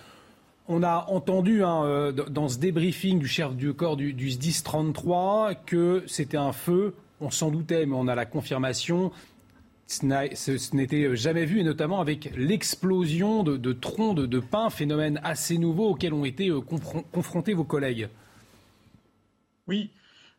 on 0.68 0.82
a 0.82 1.06
entendu 1.10 1.64
hein, 1.64 2.12
dans 2.30 2.48
ce 2.48 2.58
débriefing 2.58 3.20
du 3.20 3.28
chef 3.28 3.54
du 3.56 3.74
corps 3.74 3.98
du, 3.98 4.14
du 4.14 4.32
SDIS 4.32 4.64
33 4.64 5.54
que 5.54 6.04
c'était 6.08 6.38
un 6.38 6.54
feu. 6.54 6.96
On 7.22 7.30
s'en 7.30 7.52
doutait, 7.52 7.86
mais 7.86 7.96
on 7.96 8.08
a 8.08 8.16
la 8.16 8.26
confirmation 8.26 9.12
ce 10.02 10.76
n'était 10.76 11.16
jamais 11.16 11.46
vu, 11.46 11.60
et 11.60 11.64
notamment 11.64 12.02
avec 12.02 12.32
l'explosion 12.36 13.44
de, 13.44 13.74
troncs 13.74 14.16
de, 14.16 14.40
pin, 14.40 14.70
phénomène 14.70 15.20
assez 15.24 15.58
nouveau 15.58 15.90
auquel 15.90 16.14
ont 16.14 16.26
été 16.26 16.50
euh, 16.50 16.62
confrontés 16.62 17.54
vos 17.54 17.64
collègues. 17.64 18.10
Oui, 19.68 19.92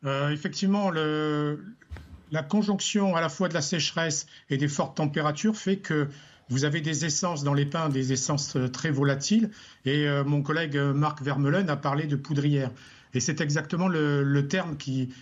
euh, 0.05 0.31
effectivement, 0.31 0.91
la 0.91 2.43
conjonction 2.43 3.17
à 3.17 3.21
la 3.21 3.29
fois 3.29 3.49
de 3.49 3.55
la 3.55 3.63
sécheresse 3.63 4.27
et 4.51 4.57
des 4.57 4.69
fortes 4.69 4.97
températures 4.97 5.57
fait 5.57 5.77
que 5.77 6.09
vous 6.51 6.65
avez 6.65 6.83
des 6.83 7.07
essences 7.07 7.43
dans 7.43 7.55
les 7.55 7.65
pins, 7.65 7.89
des 7.89 8.13
essences 8.13 8.57
euh, 8.57 8.69
très 8.69 8.91
volatiles. 8.91 9.51
Et 9.87 10.07
mon 10.27 10.43
collègue 10.43 10.77
Marc 10.77 11.23
Vermeulen 11.23 11.71
a 11.71 11.77
parlé 11.77 12.07
de 12.07 12.17
poudrière. 12.17 12.71
Et 13.15 13.21
c'est 13.21 13.41
exactement 13.41 13.89
le, 13.89 14.47
terme 14.49 14.77
qui 14.77 15.15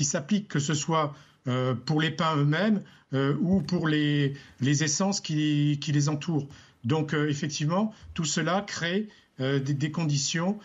s'applique, 0.00 0.48
que 0.48 0.60
ce 0.60 0.72
soit 0.74 1.14
pour 1.84 2.00
les 2.00 2.10
pins 2.10 2.36
eux-mêmes, 2.36 2.80
euh, 3.14 3.36
ou 3.40 3.60
pour 3.60 3.86
les, 3.86 4.34
essences 4.60 5.20
qui, 5.20 5.78
les 5.86 6.08
entourent. 6.08 6.48
Donc 6.84 7.14
euh, 7.14 7.28
effectivement, 7.28 7.92
tout 8.12 8.24
cela 8.24 8.62
crée 8.66 9.08
euh, 9.40 9.60
des, 9.60 9.90
conditions 9.90 10.58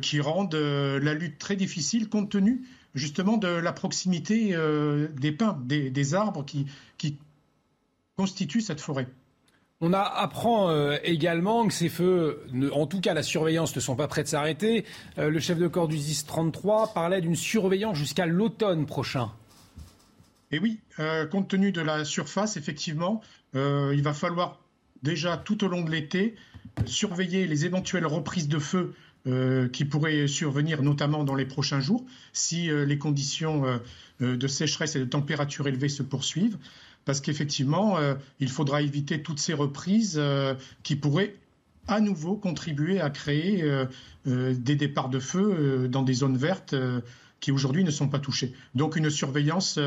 qui 0.00 0.20
rendent 0.20 0.54
la 0.54 1.14
lutte 1.14 1.38
très 1.38 1.56
difficile 1.56 2.08
compte 2.08 2.30
tenu 2.30 2.66
justement 2.94 3.36
de 3.36 3.48
la 3.48 3.72
proximité 3.72 4.56
des 5.20 5.32
pins, 5.32 5.60
des, 5.64 6.14
arbres 6.14 6.44
qui, 6.44 6.66
constituent 8.16 8.62
cette 8.62 8.80
forêt. 8.80 9.06
On 9.80 9.92
apprend 9.92 10.72
également 11.04 11.68
que 11.68 11.74
ces 11.74 11.88
feux, 11.88 12.44
en 12.72 12.86
tout 12.86 13.00
cas 13.00 13.14
la 13.14 13.22
surveillance, 13.22 13.76
ne 13.76 13.80
sont 13.80 13.94
pas 13.94 14.08
prêts 14.08 14.22
de 14.22 14.28
s'arrêter. 14.28 14.84
le 15.16 15.38
chef 15.38 15.58
de 15.58 15.68
corps 15.68 15.86
du 15.86 15.98
ZIS 15.98 16.24
33 16.26 16.94
parlait 16.94 17.20
d'une 17.20 17.36
surveillance 17.36 17.96
jusqu'à 17.96 18.26
l'automne 18.26 18.86
prochain. 18.86 19.30
Et 20.50 20.58
oui, 20.58 20.80
euh, 20.98 21.26
compte 21.26 21.48
tenu 21.48 21.72
de 21.72 21.80
la 21.80 22.04
surface, 22.04 22.56
effectivement, 22.56 23.20
euh, 23.54 23.92
il 23.94 24.02
va 24.02 24.14
falloir 24.14 24.60
déjà 25.02 25.36
tout 25.36 25.62
au 25.64 25.68
long 25.68 25.82
de 25.82 25.90
l'été 25.90 26.34
surveiller 26.86 27.46
les 27.46 27.66
éventuelles 27.66 28.06
reprises 28.06 28.48
de 28.48 28.58
feu 28.58 28.94
euh, 29.26 29.68
qui 29.68 29.84
pourraient 29.84 30.26
survenir, 30.26 30.82
notamment 30.82 31.24
dans 31.24 31.34
les 31.34 31.44
prochains 31.44 31.80
jours, 31.80 32.04
si 32.32 32.68
les 32.70 32.98
conditions 32.98 33.80
de 34.20 34.46
sécheresse 34.46 34.96
et 34.96 35.00
de 35.00 35.04
température 35.04 35.68
élevée 35.68 35.88
se 35.88 36.02
poursuivent. 36.02 36.58
Parce 37.04 37.20
qu'effectivement, 37.20 37.98
il 38.38 38.50
faudra 38.50 38.82
éviter 38.82 39.22
toutes 39.22 39.38
ces 39.38 39.54
reprises 39.54 40.20
qui 40.82 40.94
pourraient 40.94 41.34
à 41.86 42.00
nouveau 42.00 42.36
contribuer 42.36 43.00
à 43.00 43.10
créer 43.10 43.64
des 44.26 44.76
départs 44.76 45.08
de 45.08 45.18
feu 45.18 45.88
dans 45.88 46.02
des 46.02 46.14
zones 46.14 46.36
vertes 46.36 46.74
qui 47.40 47.50
aujourd'hui 47.50 47.82
ne 47.82 47.90
sont 47.90 48.08
pas 48.08 48.18
touchées. 48.18 48.52
Donc 48.74 48.96
une 48.96 49.10
surveillance 49.10 49.78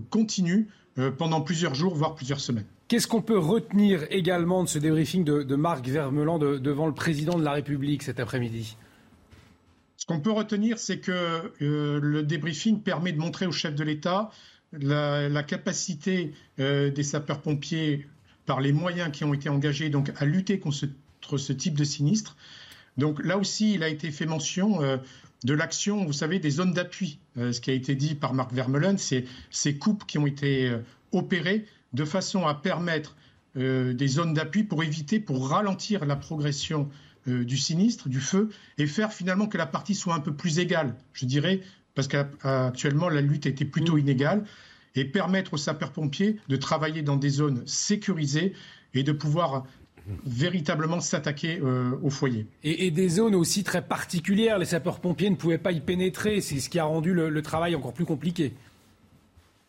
continue 0.00 0.68
euh, 0.98 1.10
pendant 1.10 1.40
plusieurs 1.40 1.74
jours, 1.74 1.94
voire 1.94 2.14
plusieurs 2.14 2.40
semaines. 2.40 2.64
Qu'est-ce 2.88 3.06
qu'on 3.06 3.22
peut 3.22 3.38
retenir 3.38 4.06
également 4.10 4.64
de 4.64 4.68
ce 4.68 4.78
débriefing 4.78 5.24
de, 5.24 5.56
Marc 5.56 5.86
Vermeland 5.86 6.38
devant 6.38 6.86
le 6.86 6.94
président 6.94 7.38
de 7.38 7.42
la 7.42 7.52
République 7.52 8.02
cet 8.02 8.20
après-midi? 8.20 8.76
Ce 9.96 10.06
qu'on 10.06 10.20
peut 10.20 10.30
retenir, 10.30 10.78
c'est 10.78 11.00
que 11.00 11.52
euh, 11.62 12.00
le 12.00 12.22
débriefing 12.22 12.80
permet 12.80 13.12
de 13.12 13.18
montrer 13.18 13.46
au 13.46 13.52
chef 13.52 13.74
de 13.74 13.82
l'État 13.82 14.30
la, 14.72 15.42
capacité 15.42 16.32
euh, 16.60 16.90
des 16.90 17.02
sapeurs-pompiers, 17.02 18.06
par 18.46 18.60
les 18.60 18.72
moyens 18.72 19.10
qui 19.10 19.24
ont 19.24 19.34
été 19.34 19.48
engagés, 19.48 19.90
donc 19.90 20.12
à 20.16 20.24
lutter 20.24 20.60
contre 20.60 21.38
ce, 21.38 21.52
type 21.52 21.74
de 21.74 21.84
sinistre. 21.84 22.36
Donc 22.96 23.22
là 23.24 23.36
aussi, 23.36 23.74
il 23.74 23.82
a 23.82 23.88
été 23.88 24.10
fait 24.12 24.26
mention 24.26 24.80
de 25.44 25.54
l'action, 25.54 26.04
vous 26.04 26.12
savez, 26.12 26.38
des 26.38 26.50
zones 26.50 26.72
d'appui. 26.72 27.18
Euh, 27.36 27.52
ce 27.52 27.60
qui 27.60 27.70
a 27.70 27.74
été 27.74 27.94
dit 27.94 28.14
par 28.14 28.34
Marc 28.34 28.52
Vermeulen, 28.52 28.98
c'est 28.98 29.24
ces 29.50 29.76
coupes 29.76 30.06
qui 30.06 30.18
ont 30.18 30.26
été 30.26 30.68
euh, 30.68 30.78
opérées 31.12 31.66
de 31.92 32.04
façon 32.04 32.46
à 32.46 32.54
permettre 32.54 33.16
euh, 33.56 33.92
des 33.92 34.08
zones 34.08 34.34
d'appui 34.34 34.64
pour 34.64 34.82
éviter, 34.82 35.20
pour 35.20 35.48
ralentir 35.48 36.04
la 36.04 36.16
progression 36.16 36.88
du 37.28 37.56
sinistre, 37.56 38.08
du 38.08 38.20
feu, 38.20 38.50
et 38.78 38.86
faire 38.86 39.12
finalement 39.12 39.48
que 39.48 39.58
la 39.58 39.66
partie 39.66 39.96
soit 39.96 40.14
un 40.14 40.20
peu 40.20 40.32
plus 40.32 40.60
égale, 40.60 40.94
je 41.12 41.26
dirais, 41.26 41.60
parce 41.96 42.06
qu'actuellement 42.06 43.08
la 43.08 43.20
lutte 43.20 43.46
était 43.46 43.64
plutôt 43.64 43.98
inégale, 43.98 44.44
et 44.94 45.04
permettre 45.04 45.54
aux 45.54 45.56
sapeurs-pompiers 45.56 46.38
de 46.46 46.56
travailler 46.56 47.02
dans 47.02 47.16
des 47.16 47.30
zones 47.30 47.64
sécurisées 47.66 48.52
et 48.94 49.02
de 49.02 49.10
pouvoir 49.10 49.64
véritablement 50.24 51.00
s'attaquer 51.00 51.60
euh, 51.60 51.92
au 52.02 52.10
foyer. 52.10 52.46
Et, 52.62 52.90
des 52.90 53.08
zones 53.08 53.34
aussi 53.34 53.64
très 53.64 53.82
particulières, 53.82 54.58
les 54.58 54.66
sapeurs-pompiers 54.66 55.30
ne 55.30 55.36
pouvaient 55.36 55.58
pas 55.58 55.72
y 55.72 55.80
pénétrer, 55.80 56.40
c'est 56.40 56.60
ce 56.60 56.68
qui 56.68 56.78
a 56.78 56.84
rendu 56.84 57.12
le, 57.12 57.42
travail 57.42 57.74
encore 57.74 57.92
plus 57.92 58.04
compliqué. 58.04 58.52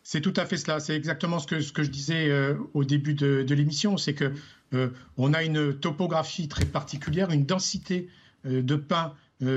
C'est 0.02 0.20
tout 0.20 0.32
à 0.36 0.46
fait 0.46 0.56
cela, 0.56 0.80
c'est 0.80 0.96
exactement 0.96 1.38
ce 1.38 1.46
que, 1.46 1.60
ce 1.60 1.72
que 1.72 1.82
je 1.82 1.90
disais 1.90 2.28
euh, 2.28 2.54
au 2.74 2.84
début 2.84 3.14
de, 3.14 3.44
l'émission, 3.54 3.96
c'est 3.96 4.14
que 4.14 4.32
euh, 4.74 4.88
on 5.16 5.34
a 5.34 5.42
une 5.42 5.74
topographie 5.74 6.48
très 6.48 6.64
particulière, 6.64 7.30
une 7.30 7.44
densité 7.44 8.08
de 8.44 8.76
pins 8.76 9.14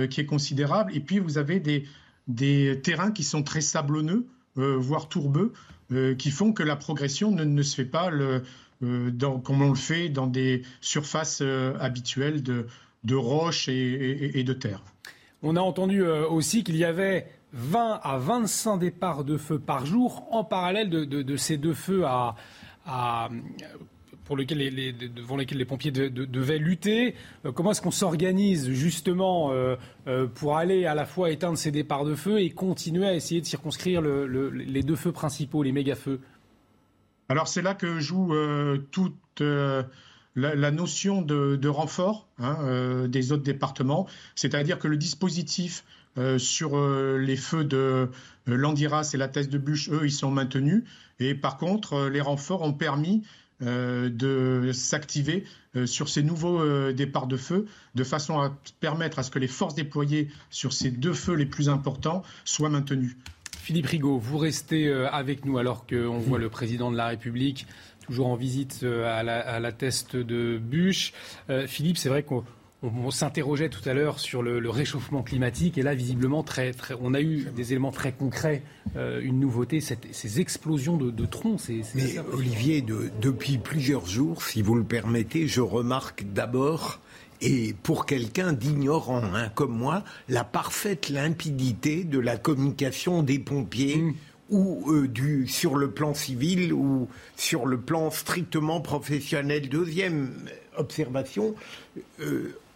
qui 0.09 0.21
est 0.21 0.25
considérable, 0.25 0.91
et 0.95 0.99
puis 0.99 1.19
vous 1.19 1.37
avez 1.37 1.59
des, 1.59 1.85
des 2.27 2.79
terrains 2.83 3.11
qui 3.11 3.23
sont 3.23 3.41
très 3.41 3.61
sablonneux, 3.61 4.27
voire 4.55 5.07
tourbeux, 5.07 5.53
qui 6.17 6.31
font 6.31 6.51
que 6.53 6.63
la 6.63 6.75
progression 6.75 7.31
ne, 7.31 7.43
ne 7.43 7.63
se 7.63 7.75
fait 7.75 7.85
pas. 7.85 8.09
Le, 8.09 8.43
euh, 8.83 9.11
comme 9.43 9.61
on 9.61 9.69
le 9.69 9.75
fait 9.75 10.09
dans 10.09 10.27
des 10.27 10.63
surfaces 10.79 11.41
euh, 11.41 11.73
habituelles 11.79 12.41
de, 12.41 12.65
roches 13.15 13.67
et, 13.69 14.43
de 14.43 14.53
terre. 14.53 14.81
On 15.43 15.55
a 15.55 15.61
entendu 15.61 16.03
euh, 16.03 16.27
aussi 16.27 16.63
qu'il 16.63 16.77
y 16.77 16.85
avait 16.85 17.27
20 17.53 17.99
à 18.01 18.17
25 18.17 18.77
départs 18.77 19.23
de 19.23 19.37
feu 19.37 19.59
par 19.59 19.85
jour 19.85 20.27
en 20.31 20.43
parallèle 20.43 20.89
de, 20.89 21.37
ces 21.37 21.57
deux 21.57 21.73
feux 21.73 22.05
pour 24.23 24.37
lesquels 24.37 24.59
les, 24.59 24.93
devant 24.93 25.35
lesquels 25.35 25.57
les 25.57 25.65
pompiers 25.65 25.91
devaient 25.91 26.57
lutter. 26.57 27.15
comment 27.53 27.71
est-ce 27.71 27.81
qu'on 27.81 27.91
s'organise 27.91 28.69
justement 28.69 29.51
pour 30.35 30.55
aller 30.55 30.85
à 30.85 30.95
la 30.95 31.05
fois 31.05 31.29
éteindre 31.29 31.57
ces 31.57 31.71
départs 31.71 32.05
de 32.05 32.15
feu 32.15 32.39
et 32.39 32.49
continuer 32.51 33.05
à 33.05 33.13
essayer 33.13 33.41
de 33.41 33.45
circonscrire 33.45 34.01
les 34.01 34.83
deux 34.83 34.95
feux 34.95 35.11
principaux, 35.11 35.61
les 35.61 35.73
méga-feux? 35.73 36.21
Alors 37.31 37.47
c'est 37.47 37.61
là 37.61 37.73
que 37.73 38.01
joue 38.01 38.35
euh, 38.35 38.77
toute 38.91 39.15
euh, 39.39 39.83
la, 40.35 40.69
notion 40.69 41.21
de, 41.21 41.67
renfort 41.69 42.27
hein, 42.39 42.57
euh, 42.63 43.07
des 43.07 43.31
autres 43.31 43.43
départements, 43.43 44.05
c'est-à-dire 44.35 44.79
que 44.79 44.89
le 44.89 44.97
dispositif 44.97 45.85
sur 46.39 46.77
les 46.77 47.37
feux 47.37 47.63
de 47.63 48.09
Landiras 48.45 49.11
et 49.13 49.17
la 49.17 49.29
thèse 49.29 49.47
de 49.47 49.57
Bûche, 49.57 49.89
eux, 49.89 50.01
ils 50.03 50.11
sont 50.11 50.29
maintenus, 50.29 50.83
et 51.21 51.33
par 51.35 51.55
contre, 51.55 52.09
les 52.09 52.19
renforts 52.19 52.63
ont 52.63 52.73
permis 52.73 53.23
de 53.61 54.71
s'activer 54.73 55.45
sur 55.85 56.09
ces 56.09 56.21
nouveaux 56.21 56.91
départs 56.91 57.27
de 57.27 57.37
feu, 57.37 57.65
de 57.95 58.03
façon 58.03 58.41
à 58.41 58.53
permettre 58.81 59.19
à 59.19 59.23
ce 59.23 59.31
que 59.31 59.39
les 59.39 59.47
forces 59.47 59.73
déployées 59.73 60.27
sur 60.49 60.73
ces 60.73 60.91
deux 60.91 61.13
feux 61.13 61.35
les 61.35 61.45
plus 61.45 61.69
importants 61.69 62.23
soient 62.43 62.69
maintenues. 62.69 63.15
Philippe 63.61 63.85
Rigaud, 63.85 64.17
vous 64.17 64.39
restez 64.39 64.87
euh, 64.87 65.07
avec 65.11 65.45
nous 65.45 65.59
alors 65.59 65.85
qu'on 65.85 66.17
voit 66.17 66.39
le 66.39 66.49
président 66.49 66.91
de 66.91 66.97
la 66.97 67.07
République 67.07 67.67
toujours 68.03 68.25
en 68.25 68.35
visite 68.35 68.79
euh, 68.81 69.05
à 69.05 69.21
la, 69.59 69.71
teste 69.71 70.15
de 70.15 70.57
bûche. 70.57 71.13
Euh, 71.51 71.67
Philippe, 71.67 71.99
c'est 71.99 72.09
vrai 72.09 72.23
qu'on 72.23 72.43
s'interrogeait 73.11 73.69
tout 73.69 73.87
à 73.87 73.93
l'heure 73.93 74.19
sur 74.19 74.41
le, 74.41 74.67
réchauffement 74.67 75.21
climatique 75.21 75.77
et 75.77 75.83
là, 75.83 75.93
visiblement, 75.93 76.41
très, 76.41 76.71
on 77.01 77.13
a 77.13 77.21
eu 77.21 77.49
des 77.55 77.71
éléments 77.71 77.91
très 77.91 78.11
concrets, 78.11 78.63
une 78.95 79.39
nouveauté, 79.39 79.79
ces 79.79 80.39
explosions 80.41 80.97
de, 80.97 81.25
troncs. 81.27 81.61
Mais 81.93 82.17
Olivier, 82.33 82.83
depuis 83.21 83.59
plusieurs 83.59 84.07
jours, 84.07 84.41
si 84.41 84.63
vous 84.63 84.73
le 84.73 84.83
permettez, 84.83 85.47
je 85.47 85.61
remarque 85.61 86.25
d'abord 86.33 86.99
et 87.41 87.73
pour 87.83 88.05
quelqu'un 88.05 88.53
d'ignorant 88.53 89.23
hein, 89.33 89.49
comme 89.55 89.75
moi, 89.75 90.03
la 90.29 90.43
parfaite 90.43 91.09
limpidité 91.09 92.03
de 92.03 92.19
la 92.19 92.37
communication 92.37 93.23
des 93.23 93.39
pompiers. 93.39 93.97
Mm. 93.97 94.13
ou 94.49 94.91
euh, 94.91 95.07
du, 95.07 95.47
sur 95.47 95.75
le 95.75 95.91
plan 95.91 96.13
civil 96.13 96.73
ou 96.73 97.07
sur 97.37 97.65
le 97.65 97.79
plan 97.79 98.11
strictement 98.11 98.81
professionnel. 98.81 99.69
Deuxième 99.69 100.33
observation, 100.75 101.55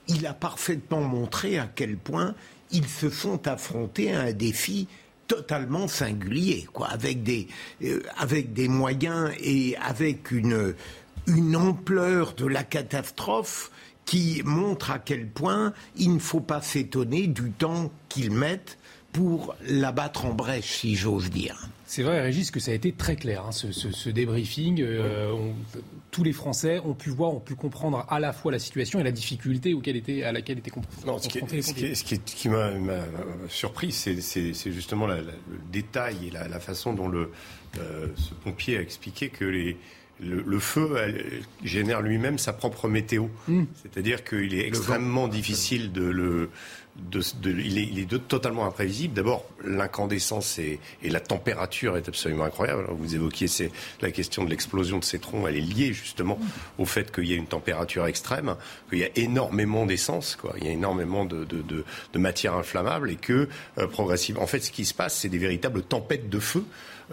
il 0.07 0.25
a 0.25 0.33
parfaitement 0.33 1.01
montré 1.01 1.57
à 1.57 1.67
quel 1.67 1.97
point 1.97 2.33
ils 2.71 2.87
se 2.87 3.09
sont 3.09 3.47
affrontés 3.47 4.13
à 4.13 4.21
un 4.21 4.31
défi 4.31 4.87
totalement 5.27 5.87
singulier, 5.87 6.67
quoi, 6.71 6.87
avec 6.87 7.23
des, 7.23 7.47
avec 8.17 8.53
des 8.53 8.67
moyens 8.67 9.31
et 9.39 9.75
avec 9.77 10.31
une, 10.31 10.75
une 11.27 11.55
ampleur 11.55 12.33
de 12.35 12.45
la 12.45 12.63
catastrophe 12.63 13.71
qui 14.05 14.41
montre 14.45 14.91
à 14.91 14.99
quel 14.99 15.27
point 15.27 15.73
il 15.95 16.13
ne 16.13 16.19
faut 16.19 16.39
pas 16.39 16.61
s'étonner 16.61 17.27
du 17.27 17.51
temps 17.51 17.91
qu'ils 18.09 18.31
mettent 18.31 18.77
pour 19.11 19.55
la 19.67 19.91
battre 19.91 20.25
en 20.25 20.33
brèche, 20.33 20.79
si 20.79 20.95
j'ose 20.95 21.29
dire. 21.29 21.69
C'est 21.87 22.03
vrai, 22.03 22.19
Régis, 22.19 22.51
que 22.51 22.59
ça 22.59 22.71
a 22.71 22.73
été 22.73 22.91
très 22.91 23.15
clair, 23.15 23.45
hein, 23.47 23.51
ce, 23.51 24.09
débriefing. 24.09 24.81
Euh, 24.81 25.33
tous 26.11 26.23
les 26.23 26.33
Français 26.33 26.79
ont 26.79 26.95
pu 26.95 27.11
voir, 27.11 27.33
ont 27.33 27.39
pu 27.39 27.55
comprendre 27.55 28.05
à 28.09 28.19
la 28.19 28.33
fois 28.33 28.51
la 28.51 28.59
situation 28.59 28.99
et 28.99 29.03
la 29.03 29.11
difficulté 29.11 29.73
auquel 29.73 29.95
était, 29.95 30.23
à 30.23 30.31
laquelle 30.31 30.57
étaient 30.57 30.71
confrontés 30.71 31.05
non, 31.05 31.19
ce 31.19 31.29
qui, 31.29 32.19
qui, 32.19 32.49
m'a 32.49 32.71
surpris, 33.47 33.91
c'est 33.91 34.71
justement 34.71 35.07
le 35.07 35.23
détail 35.71 36.27
et 36.27 36.31
la, 36.31 36.59
façon 36.59 36.93
dont 36.93 37.07
le, 37.07 37.31
euh, 37.79 38.07
ce 38.17 38.33
pompier 38.33 38.77
a 38.77 38.81
expliqué 38.81 39.29
que 39.29 39.45
les, 39.45 39.77
le, 40.21 40.59
feu 40.59 40.95
génère 41.63 42.01
lui-même 42.01 42.37
sa 42.37 42.53
propre 42.53 42.87
météo. 42.87 43.25
Hmm. 43.47 43.63
C'est-à-dire 43.81 44.23
qu'il 44.23 44.53
est 44.53 44.65
extrêmement 44.65 45.27
difficile 45.27 45.91
de 45.91 46.03
le. 46.03 46.49
De, 47.11 47.21
il 47.43 47.99
est, 47.99 48.27
totalement 48.29 48.65
imprévisible. 48.65 49.13
D'abord, 49.13 49.43
l'incandescence 49.65 50.59
et, 50.59 50.79
la 51.03 51.19
température 51.19 51.97
est 51.97 52.07
absolument 52.07 52.45
incroyable. 52.45 52.85
vous 52.89 53.15
évoquiez 53.15 53.47
la 54.01 54.11
question 54.11 54.45
de 54.45 54.49
l'explosion 54.49 54.99
de 54.99 55.03
ces 55.03 55.19
troncs. 55.19 55.45
Elle 55.45 55.57
est 55.57 55.59
liée 55.59 55.91
justement 55.91 56.37
hmm. 56.37 56.81
au 56.81 56.85
fait 56.85 57.11
qu'il 57.11 57.25
y 57.25 57.33
a 57.33 57.35
une 57.35 57.47
température 57.47 58.05
extrême, 58.05 58.55
qu'il 58.89 58.99
y 58.99 59.03
a 59.03 59.09
énormément 59.17 59.85
d'essence, 59.85 60.37
quoi. 60.37 60.53
Il 60.57 60.63
y 60.63 60.69
a 60.69 60.71
énormément 60.71 61.25
de, 61.25 61.45
matière 62.15 62.55
inflammable 62.55 63.11
et 63.11 63.17
que 63.17 63.49
euh, 63.77 63.87
progressivement, 63.87 64.43
en 64.43 64.47
fait, 64.47 64.61
ce 64.61 64.71
qui 64.71 64.85
se 64.85 64.93
passe, 64.93 65.17
c'est 65.17 65.29
des 65.29 65.37
véritables 65.37 65.81
tempêtes 65.81 66.29
de 66.29 66.39
feu 66.39 66.63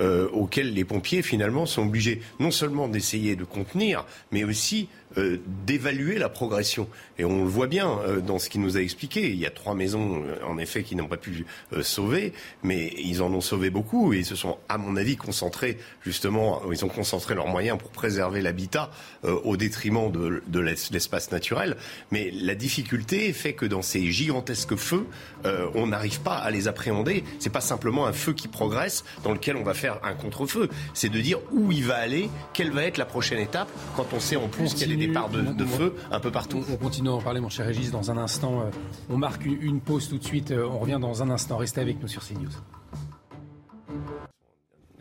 euh, 0.01 0.29
auxquels 0.33 0.73
les 0.73 0.85
pompiers 0.85 1.23
finalement 1.23 1.67
sont 1.67 1.83
obligés 1.83 2.23
non 2.41 2.51
seulement 2.51 2.89
d'essayer 2.89 3.37
de 3.37 3.45
contenir, 3.45 4.05
mais 4.31 4.45
aussi 4.45 4.89
euh, 5.19 5.39
d'évaluer 5.67 6.19
la 6.19 6.29
progression. 6.29 6.89
Et 7.19 7.25
on 7.25 7.45
le 7.45 7.51
voit 7.51 7.67
bien 7.67 7.99
euh, 8.07 8.21
dans 8.21 8.39
ce 8.39 8.49
qu'il 8.49 8.61
nous 8.61 8.77
a 8.77 8.81
expliqué. 8.81 9.31
Il 9.31 9.37
y 9.37 9.47
a 9.47 9.51
trois 9.51 9.75
maisons, 9.75 10.23
euh, 10.25 10.37
en 10.47 10.59
effet, 10.59 10.83
qui 10.83 10.97
n'ont 10.97 11.07
pas 11.07 11.17
pu 11.17 11.45
sauver, 11.83 12.33
mais 12.63 12.93
ils 12.99 13.23
en 13.23 13.33
ont 13.33 13.41
sauvé 13.41 13.71
beaucoup 13.71 14.13
et 14.13 14.19
ils 14.19 14.25
se 14.25 14.37
sont, 14.37 14.59
à 14.69 14.79
mon 14.79 14.97
avis, 14.97 15.17
concentrés 15.17 15.79
justement, 16.03 16.63
ils 16.71 16.85
ont 16.85 16.89
concentré 16.89 17.35
leurs 17.35 17.47
moyens 17.47 17.79
pour 17.79 17.91
préserver 17.91 18.43
l'habitat 18.43 18.91
au 19.23 19.57
détriment 19.57 20.11
de, 20.11 20.43
de 20.47 20.61
l'espace 20.61 21.31
naturel. 21.31 21.77
Mais 22.11 22.31
la 22.31 22.55
difficulté 22.55 23.33
fait 23.33 23.55
que 23.55 23.67
dans 23.67 23.83
ces 23.83 24.11
gigantesques 24.11 24.77
feux, 24.77 25.07
on 25.45 25.87
n'arrive 25.87 26.21
pas 26.21 26.37
à 26.37 26.51
les 26.51 26.69
appréhender. 26.69 27.25
C'est 27.39 27.51
pas 27.53 27.61
simplement 27.61 28.07
un 28.07 28.13
feu 28.13 28.33
qui 28.33 28.49
progresse 28.49 29.05
dans 29.25 29.33
lequel 29.33 29.57
on 29.57 29.63
va 29.63 29.75
faire 29.75 30.01
un 30.05 30.15
contre-feu. 30.15 30.69
C'est 30.95 31.09
de 31.09 31.21
dire 31.21 31.39
où 31.53 31.73
il 31.73 31.85
va 31.85 31.97
aller, 31.97 32.29
quelle 32.53 32.71
va 32.71 32.85
être 32.85 32.99
la 32.99 33.07
prochaine 33.07 33.41
étape 33.41 33.69
quand 33.97 34.13
on 34.13 34.21
sait 34.21 34.37
en 34.37 34.49
plus 34.49 34.75
a 34.83 34.97
des 34.97 35.02
départs 35.07 35.31
de, 35.31 35.65
feu 35.65 35.95
un 36.11 36.21
peu 36.21 36.31
partout. 36.31 36.65
On 36.71 36.77
continue 36.77 37.09
à 37.09 37.13
en 37.13 37.21
parler, 37.21 37.41
mon 37.41 37.49
cher 37.49 37.67
Régis, 37.67 37.91
dans 37.91 38.11
un 38.11 38.17
instant. 38.17 38.61
Euh, 38.61 38.71
on 39.09 39.17
marque 39.17 39.45
une 39.45 39.81
pause 39.81 40.09
tout 40.09 40.19
de 40.19 40.25
suite. 40.25 40.51
Euh, 40.51 40.69
on 40.69 40.79
revient 40.79 40.99
dans 41.01 41.23
un 41.23 41.31
instant. 41.31 41.57
Restez 41.57 41.81
avec 41.81 42.01
nous 42.01 42.09
sur 42.09 42.23
CNews. 42.27 42.51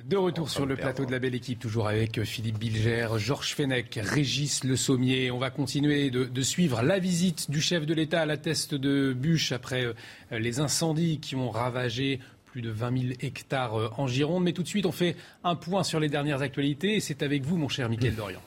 De 0.06 0.18
retour 0.18 0.50
sur 0.50 0.66
le 0.66 0.76
plateau 0.76 1.06
de 1.06 1.12
la 1.12 1.20
belle 1.20 1.36
équipe, 1.36 1.60
toujours 1.60 1.88
avec 1.88 2.18
euh, 2.18 2.26
Philippe 2.26 2.60
Bilger, 2.60 3.08
Georges 3.18 3.54
Fenech, 3.56 3.98
Régis 4.02 4.64
Le 4.64 4.76
Sommier. 4.76 5.32
On 5.32 5.38
va 5.38 5.50
continuer 5.52 6.10
de, 6.10 6.42
suivre 6.42 6.82
la 6.82 7.00
visite 7.00 7.50
du 7.50 7.62
chef 7.62 7.86
de 7.86 7.94
l'État 7.94 8.22
à 8.22 8.26
la 8.26 8.38
teste 8.38 8.76
de 8.76 9.14
bûche 9.14 9.54
après 9.54 9.86
les 10.32 10.60
incendies 10.60 11.20
qui 11.20 11.36
ont 11.36 11.50
ravagé 11.50 12.20
plus 12.46 12.62
de 12.62 12.70
20 12.70 13.02
000 13.02 13.14
hectares 13.22 13.98
en 13.98 14.08
Gironde. 14.08 14.44
Mais 14.44 14.52
tout 14.52 14.64
de 14.64 14.68
suite, 14.68 14.86
on 14.86 14.92
fait 14.92 15.16
un 15.46 15.56
point 15.56 15.84
sur 15.84 16.02
les 16.02 16.10
dernières 16.10 16.42
actualités 16.42 16.96
et 16.96 17.00
c'est 17.00 17.24
avec 17.24 17.44
vous, 17.44 17.56
mon 17.56 17.70
cher 17.70 17.88
Mickaël 17.88 18.16
Dorian. 18.16 18.42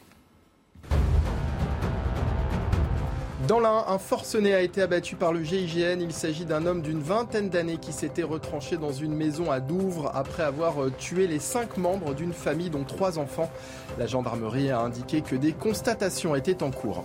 Dans 3.49 3.61
l'un, 3.61 3.85
un 3.89 3.99
forcené 3.99 4.55
a 4.55 4.62
été 4.62 4.81
abattu 4.81 5.16
par 5.16 5.35
le 5.35 5.43
GIGN. 5.43 6.01
Il 6.01 6.15
s'agit 6.15 6.47
d'un 6.47 6.65
homme 6.65 6.81
d'une 6.81 7.01
vingtaine 7.01 7.51
d'années 7.51 7.77
qui 7.77 7.93
s'était 7.93 8.23
retranché 8.23 8.79
dans 8.79 8.93
une 8.93 9.15
maison 9.15 9.51
à 9.51 9.61
Douvres 9.61 10.11
après 10.15 10.45
avoir 10.45 10.83
euh, 10.83 10.91
tué 10.97 11.27
les 11.27 11.41
cinq 11.41 11.77
membres 11.77 12.15
d'une 12.15 12.33
famille 12.33 12.71
dont 12.71 12.85
trois 12.85 13.19
enfants. 13.19 13.51
La 13.99 14.07
gendarmerie 14.07 14.71
a 14.71 14.81
indiqué 14.81 15.21
que 15.21 15.37
des 15.37 15.53
constatations 15.53 16.35
étaient 16.35 16.62
en 16.62 16.71
cours. 16.71 17.05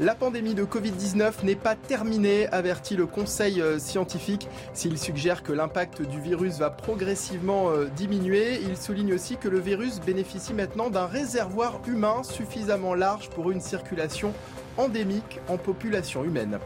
La 0.00 0.14
pandémie 0.14 0.54
de 0.54 0.64
Covid-19 0.64 1.44
n'est 1.44 1.56
pas 1.56 1.76
terminée, 1.76 2.46
avertit 2.48 2.94
le 2.94 3.06
Conseil 3.06 3.62
euh, 3.62 3.78
scientifique. 3.78 4.48
S'il 4.74 4.98
suggère 4.98 5.42
que 5.42 5.52
l'impact 5.52 6.02
du 6.02 6.20
virus 6.20 6.58
va 6.58 6.68
progressivement 6.68 7.70
euh, 7.70 7.86
diminuer, 7.96 8.60
il 8.68 8.76
souligne 8.76 9.14
aussi 9.14 9.38
que 9.38 9.48
le 9.48 9.60
virus 9.60 10.00
bénéficie 10.00 10.52
maintenant 10.52 10.90
d'un 10.90 11.06
réservoir 11.06 11.80
humain 11.86 12.22
suffisamment 12.22 12.94
large 12.94 13.30
pour 13.30 13.50
une 13.50 13.62
circulation 13.62 14.34
endémique 14.78 15.40
en 15.48 15.58
population 15.58 16.24
humaine. 16.24 16.58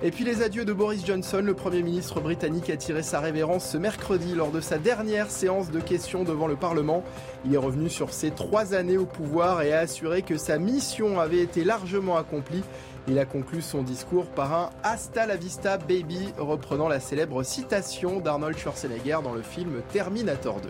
Et 0.00 0.12
puis 0.12 0.24
les 0.24 0.42
adieux 0.42 0.64
de 0.64 0.72
Boris 0.72 1.04
Johnson, 1.04 1.42
le 1.44 1.54
Premier 1.54 1.82
ministre 1.82 2.20
britannique 2.20 2.70
a 2.70 2.76
tiré 2.76 3.02
sa 3.02 3.18
révérence 3.18 3.68
ce 3.68 3.78
mercredi 3.78 4.36
lors 4.36 4.52
de 4.52 4.60
sa 4.60 4.78
dernière 4.78 5.28
séance 5.28 5.72
de 5.72 5.80
questions 5.80 6.22
devant 6.22 6.46
le 6.46 6.54
Parlement. 6.54 7.02
Il 7.44 7.52
est 7.52 7.58
revenu 7.58 7.90
sur 7.90 8.12
ses 8.12 8.30
trois 8.30 8.74
années 8.74 8.96
au 8.96 9.06
pouvoir 9.06 9.62
et 9.62 9.72
a 9.72 9.80
assuré 9.80 10.22
que 10.22 10.36
sa 10.36 10.58
mission 10.58 11.18
avait 11.18 11.40
été 11.40 11.64
largement 11.64 12.16
accomplie. 12.16 12.62
Il 13.08 13.18
a 13.18 13.24
conclu 13.24 13.60
son 13.60 13.82
discours 13.82 14.26
par 14.26 14.54
un 14.54 14.70
Hasta 14.84 15.26
la 15.26 15.34
vista 15.34 15.78
baby, 15.78 16.28
reprenant 16.38 16.86
la 16.86 17.00
célèbre 17.00 17.42
citation 17.42 18.20
d'Arnold 18.20 18.56
Schwarzenegger 18.56 19.18
dans 19.24 19.34
le 19.34 19.42
film 19.42 19.82
Terminator 19.92 20.60
2. 20.60 20.68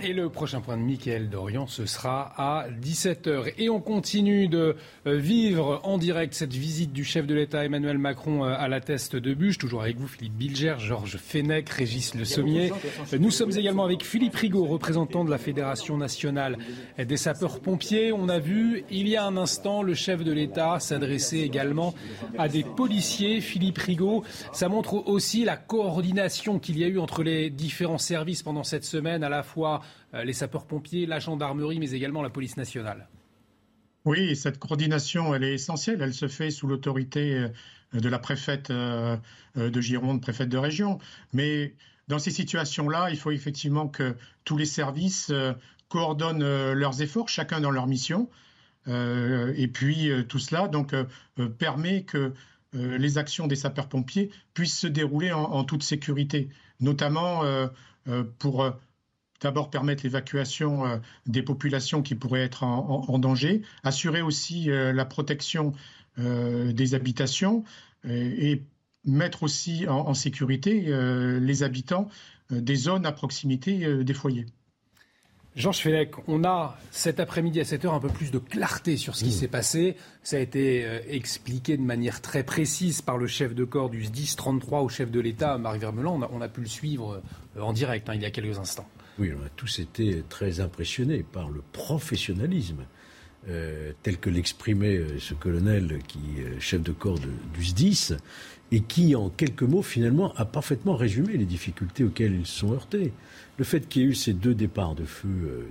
Et 0.00 0.12
le 0.12 0.28
prochain 0.28 0.60
point 0.60 0.76
de 0.76 0.82
Mickaël 0.82 1.28
Dorian, 1.28 1.66
ce 1.66 1.84
sera 1.84 2.32
à 2.36 2.68
17h. 2.70 3.52
Et 3.58 3.68
on 3.68 3.80
continue 3.80 4.46
de 4.46 4.76
euh, 5.06 5.16
vivre 5.16 5.80
en 5.82 5.98
direct 5.98 6.34
cette 6.34 6.52
visite 6.52 6.92
du 6.92 7.02
chef 7.02 7.26
de 7.26 7.34
l'État 7.34 7.64
Emmanuel 7.64 7.98
Macron 7.98 8.44
euh, 8.44 8.54
à 8.56 8.68
la 8.68 8.80
teste 8.80 9.16
de 9.16 9.34
Bûche. 9.34 9.58
Toujours 9.58 9.82
avec 9.82 9.96
vous, 9.98 10.06
Philippe 10.06 10.34
Bilger, 10.34 10.76
Georges 10.78 11.16
Fenech, 11.16 11.68
Régis 11.70 12.14
Le 12.14 12.24
Sommier. 12.24 12.70
Nous 13.18 13.32
sommes 13.32 13.50
également 13.56 13.84
avec 13.84 14.04
Philippe 14.04 14.36
Rigaud, 14.36 14.66
représentant 14.66 15.24
de 15.24 15.30
la 15.30 15.38
Fédération 15.38 15.96
nationale 15.96 16.58
des 16.96 17.16
sapeurs-pompiers. 17.16 18.12
On 18.12 18.28
a 18.28 18.38
vu, 18.38 18.84
il 18.90 19.08
y 19.08 19.16
a 19.16 19.24
un 19.24 19.36
instant, 19.36 19.82
le 19.82 19.94
chef 19.94 20.22
de 20.22 20.30
l'État 20.30 20.78
s'adresser 20.78 21.38
également 21.38 21.94
à 22.38 22.48
des 22.48 22.62
policiers. 22.62 23.40
Philippe 23.40 23.78
Rigaud, 23.78 24.22
ça 24.52 24.68
montre 24.68 25.08
aussi 25.08 25.44
la 25.44 25.56
coordination 25.56 26.60
qu'il 26.60 26.78
y 26.78 26.84
a 26.84 26.86
eu 26.86 27.00
entre 27.00 27.24
les 27.24 27.50
différents 27.50 27.98
services 27.98 28.44
pendant 28.44 28.64
cette 28.64 28.84
semaine, 28.84 29.24
à 29.24 29.28
la 29.28 29.42
fois 29.42 29.80
les 30.12 30.32
sapeurs-pompiers, 30.32 31.06
la 31.06 31.18
gendarmerie, 31.18 31.78
mais 31.78 31.90
également 31.90 32.22
la 32.22 32.30
police 32.30 32.56
nationale. 32.56 33.08
Oui, 34.04 34.36
cette 34.36 34.58
coordination, 34.58 35.34
elle 35.34 35.44
est 35.44 35.52
essentielle. 35.52 36.00
Elle 36.00 36.14
se 36.14 36.28
fait 36.28 36.50
sous 36.50 36.66
l'autorité 36.66 37.34
euh, 37.34 37.48
de 37.92 38.08
la 38.08 38.18
préfète 38.18 38.70
euh, 38.70 39.18
de 39.54 39.80
Gironde, 39.82 40.22
préfète 40.22 40.48
de 40.48 40.56
région. 40.56 40.98
Mais 41.34 41.74
dans 42.06 42.18
ces 42.18 42.30
situations-là, 42.30 43.10
il 43.10 43.18
faut 43.18 43.32
effectivement 43.32 43.86
que 43.86 44.16
tous 44.44 44.56
les 44.56 44.64
services 44.64 45.30
coordonnent 45.88 46.72
leurs 46.72 47.02
efforts, 47.02 47.28
chacun 47.28 47.60
dans 47.60 47.70
leur 47.70 47.86
mission. 47.86 48.30
et 48.86 49.68
puis 49.70 50.10
tout 50.26 50.38
cela 50.38 50.68
donc 50.68 50.94
permet 51.58 52.04
que 52.04 52.32
les 52.72 53.18
actions 53.18 53.46
des 53.46 53.56
sapeurs-pompiers 53.56 54.30
puissent 54.54 54.78
se 54.78 54.86
dérouler 54.86 55.32
en 55.32 55.64
toute 55.64 55.82
sécurité, 55.82 56.48
notamment 56.80 57.42
pour 58.38 58.72
d'abord 59.40 59.70
permettre 59.70 60.02
l'évacuation 60.04 60.86
euh, 60.86 60.96
des 61.26 61.42
populations 61.42 62.02
qui 62.02 62.14
pourraient 62.14 62.42
être 62.42 62.64
en, 62.64 63.18
danger, 63.18 63.62
assurer 63.84 64.22
aussi 64.22 64.70
euh, 64.70 64.92
la 64.92 65.04
protection 65.04 65.72
euh, 66.18 66.72
des 66.72 66.94
habitations 66.94 67.64
et, 68.08 68.62
mettre 69.04 69.44
aussi 69.44 69.86
en, 69.88 70.12
sécurité 70.12 70.92
les 71.40 71.62
habitants 71.62 72.08
des 72.50 72.76
zones 72.76 73.06
à 73.06 73.12
proximité 73.12 74.04
des 74.04 74.12
foyers. 74.12 74.44
Georges 75.56 75.78
Fenech, 75.78 76.10
on 76.26 76.44
a 76.44 76.76
cet 76.90 77.18
après-midi 77.18 77.60
à 77.60 77.64
7 77.64 77.86
heures 77.86 77.94
un 77.94 78.00
peu 78.00 78.08
plus 78.08 78.30
de 78.30 78.38
clarté 78.38 78.98
sur 78.98 79.16
ce 79.16 79.24
qui 79.24 79.32
s'est 79.32 79.48
passé. 79.48 79.96
Ça 80.22 80.36
a 80.36 80.40
été 80.40 80.84
expliqué 81.08 81.78
de 81.78 81.82
manière 81.82 82.20
très 82.20 82.42
précise 82.42 83.00
par 83.00 83.16
le 83.16 83.28
chef 83.28 83.54
de 83.54 83.64
corps 83.64 83.88
du 83.88 84.02
10 84.08 84.36
33 84.36 84.82
au 84.82 84.88
chef 84.90 85.10
de 85.10 85.20
l'État, 85.20 85.56
Marie 85.56 85.78
Vermeland. 85.78 86.28
On 86.30 86.40
a, 86.42 86.48
pu 86.48 86.60
le 86.60 86.68
suivre 86.68 87.22
en 87.58 87.72
direct 87.72 88.10
hein, 88.10 88.14
il 88.14 88.20
y 88.20 88.26
a 88.26 88.30
quelques 88.30 88.58
instants. 88.58 88.88
Oui, 89.18 89.32
on 89.38 89.44
a 89.44 89.48
tous 89.56 89.80
été 89.80 90.22
très 90.28 90.60
impressionnés 90.60 91.24
par 91.24 91.50
le 91.50 91.62
professionnalisme 91.72 92.84
euh, 93.48 93.92
tel 94.02 94.18
que 94.18 94.30
l'exprimait 94.30 94.96
euh, 94.98 95.18
ce 95.18 95.34
colonel 95.34 95.98
qui 96.06 96.20
est 96.40 96.60
chef 96.60 96.82
de 96.82 96.92
corps 96.92 97.18
du 97.18 97.64
SDIS 97.64 98.14
et 98.70 98.80
qui, 98.80 99.16
en 99.16 99.30
quelques 99.30 99.62
mots, 99.62 99.82
finalement, 99.82 100.34
a 100.34 100.44
parfaitement 100.44 100.94
résumé 100.96 101.36
les 101.36 101.46
difficultés 101.46 102.04
auxquelles 102.04 102.34
ils 102.34 102.46
sont 102.46 102.72
heurtés. 102.72 103.12
Le 103.56 103.64
fait 103.64 103.88
qu'il 103.88 104.02
y 104.02 104.04
ait 104.04 104.08
eu 104.08 104.14
ces 104.14 104.34
deux 104.34 104.54
départs 104.54 104.94
de 104.94 105.04
feu 105.04 105.66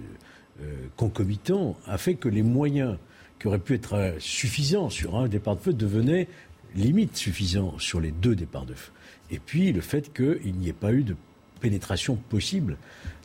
euh, 0.62 0.88
concomitants 0.96 1.78
a 1.86 2.00
fait 2.00 2.16
que 2.16 2.28
les 2.28 2.42
moyens 2.42 2.98
qui 3.40 3.48
aurait 3.48 3.60
pu 3.60 3.76
être 3.76 3.94
euh, 3.94 4.14
suffisant 4.18 4.90
sur 4.90 5.16
un 5.16 5.28
départ 5.28 5.56
de 5.56 5.62
feu 5.62 5.74
devenait 5.74 6.28
limite 6.74 7.16
suffisant 7.16 7.78
sur 7.78 8.00
les 8.00 8.10
deux 8.10 8.36
départs 8.36 8.66
de 8.66 8.74
feu. 8.74 8.92
Et 9.30 9.38
puis 9.38 9.72
le 9.72 9.82
fait 9.82 10.12
qu'il 10.12 10.56
n'y 10.56 10.70
ait 10.70 10.74
pas 10.74 10.94
eu 10.94 11.04
de 11.04 11.16
pénétration 11.58 12.16
possible 12.16 12.78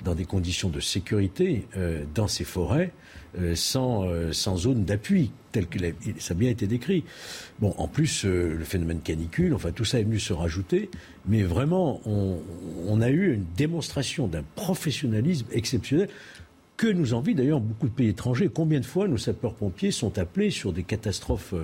dans 0.04 0.14
des 0.14 0.24
conditions 0.24 0.68
de 0.68 0.80
sécurité 0.80 1.66
euh, 1.76 2.04
dans 2.14 2.28
ces 2.28 2.44
forêts 2.44 2.92
euh, 3.38 3.54
sans, 3.54 4.04
euh, 4.04 4.32
sans 4.32 4.56
zone 4.56 4.84
d'appui, 4.84 5.30
tel 5.52 5.66
que 5.66 5.78
ça 6.18 6.32
a 6.32 6.36
bien 6.36 6.50
été 6.50 6.66
décrit. 6.66 7.04
Bon, 7.60 7.74
en 7.78 7.88
plus, 7.88 8.24
le 8.24 8.64
phénomène 8.64 9.00
canicule, 9.00 9.54
enfin 9.54 9.70
tout 9.70 9.84
ça 9.84 10.00
est 10.00 10.04
venu 10.04 10.18
se 10.18 10.32
rajouter, 10.32 10.90
mais 11.26 11.42
vraiment, 11.42 12.00
on, 12.06 12.38
on 12.88 13.00
a 13.00 13.10
eu 13.10 13.34
une 13.34 13.44
démonstration 13.56 14.26
d'un 14.28 14.42
professionnalisme 14.54 15.46
exceptionnel 15.52 16.08
que 16.82 16.88
nous 16.88 17.14
envient 17.14 17.36
d'ailleurs 17.36 17.60
beaucoup 17.60 17.86
de 17.86 17.92
pays 17.92 18.08
étrangers. 18.08 18.50
Combien 18.52 18.80
de 18.80 18.84
fois 18.84 19.06
nos 19.06 19.16
sapeurs-pompiers 19.16 19.92
sont 19.92 20.18
appelés 20.18 20.50
sur 20.50 20.72
des 20.72 20.82
catastrophes 20.82 21.54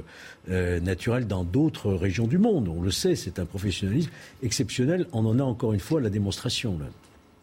euh, 0.48 0.78
naturelles 0.78 1.26
dans 1.26 1.42
d'autres 1.42 1.92
régions 1.92 2.28
du 2.28 2.38
monde? 2.38 2.68
On 2.68 2.80
le 2.80 2.92
sait, 2.92 3.16
c'est 3.16 3.40
un 3.40 3.44
professionnalisme 3.44 4.12
exceptionnel. 4.44 5.08
On 5.12 5.26
en 5.26 5.40
a 5.40 5.42
encore 5.42 5.72
une 5.72 5.80
fois 5.80 6.00
la 6.00 6.08
démonstration. 6.08 6.78
Là. 6.78 6.84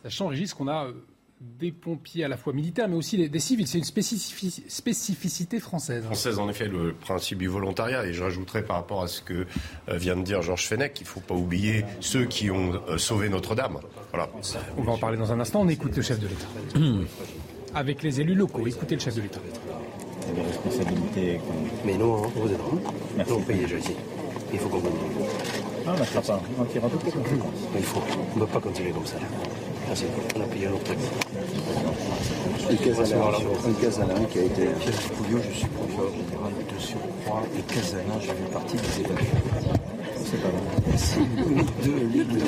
Sachant, 0.04 0.28
Régis, 0.28 0.54
qu'on 0.54 0.70
a 0.70 0.86
euh, 0.86 0.94
des 1.42 1.74
pompiers 1.74 2.24
à 2.24 2.30
la 2.30 2.38
fois 2.38 2.54
militaires, 2.54 2.88
mais 2.88 2.96
aussi 2.96 3.28
des, 3.28 3.40
civils. 3.40 3.68
C'est 3.68 3.80
une 3.80 3.84
spécificité 3.84 5.60
française. 5.60 6.06
Française, 6.06 6.40
en 6.40 6.48
effet, 6.48 6.70
le 6.70 6.94
principe 6.94 7.40
du 7.40 7.48
volontariat. 7.48 8.06
Et 8.06 8.14
je 8.14 8.24
rajouterais 8.24 8.64
par 8.64 8.78
rapport 8.78 9.04
à 9.04 9.10
ce 9.10 9.22
que 9.22 9.46
euh, 9.90 9.98
vient 9.98 10.16
de 10.16 10.24
dire 10.24 10.42
Georges 10.42 10.66
Fenech 10.66 10.94
qu'il 10.94 11.08
ne 11.08 11.10
faut 11.10 11.20
pas 11.20 11.36
oublier 11.36 11.84
ceux 12.00 12.24
qui 12.24 12.50
ont 12.50 12.80
sauvé 12.98 13.28
Notre-Dame. 13.28 13.80
Voilà. 14.14 14.30
On 14.78 14.84
va 14.84 14.94
en 14.94 14.98
parler 14.98 15.18
dans 15.18 15.34
un 15.34 15.42
instant. 15.42 15.60
On 15.60 15.68
écoute 15.68 15.94
le 15.98 16.04
chef 16.04 16.22
de 16.22 16.28
l'État. 16.30 16.48
avec 17.76 18.02
les 18.04 18.22
élus 18.22 18.36
locaux. 18.36 18.66
Écoutez 18.66 18.96
le 18.96 19.02
chef 19.02 19.16
de 19.16 19.22
l'État. 19.22 19.40
Il 19.44 20.30
y 20.30 20.32
a 20.32 20.36
des 20.42 20.48
responsabilités. 20.48 21.42
Mais 21.86 21.98
non, 21.98 22.24
hein, 22.24 22.30
vous 22.36 22.52
êtes 22.52 22.58
Merci. 23.18 23.32
Nous, 23.32 23.38
on 23.38 23.42
paye 23.42 23.60
déjà 23.60 23.78
ici. 23.78 23.94
Il 24.54 24.60
faut 24.60 24.70
qu'on 24.70 24.80
continue. 24.80 25.28
Ah, 25.86 25.94
on 25.96 26.00
ne 26.00 26.22
pas. 26.22 26.42
On 26.58 26.64
tirera. 26.66 26.88
Mais 27.74 27.80
il 27.80 27.84
faut. 27.84 28.02
On 28.34 28.40
ne 28.40 28.46
peut 28.46 28.52
pas 28.52 28.62
continuer 28.62 28.92
comme 28.92 29.06
ça. 29.06 29.18
Merci. 29.88 30.06
On 30.36 30.42
a 30.42 30.46
payé 30.46 30.68
un 30.68 30.72
autre 30.72 30.84
truc. 30.84 30.98
Le 32.72 33.74
Casalin 33.82 34.26
qui 34.32 34.40
a 34.40 34.44
été. 34.44 34.66
Pierre 34.80 34.96
Pouillot, 35.18 35.42
je 35.52 35.58
suis 35.58 35.68
procureur 35.68 36.12
général 36.12 36.54
de 36.74 36.80
surcroît. 36.82 37.44
Et 37.58 37.74
Casalin, 37.74 38.20
je 38.22 38.28
fais 38.28 38.52
partie 38.54 38.78
des 38.78 39.00
évaluateurs. 39.02 39.26
C'est 40.24 40.42
pas 40.42 40.48
vrai. 40.48 40.62
Merci. 40.88 41.20
Deux, 41.84 42.10
les 42.14 42.24
deux 42.24 42.40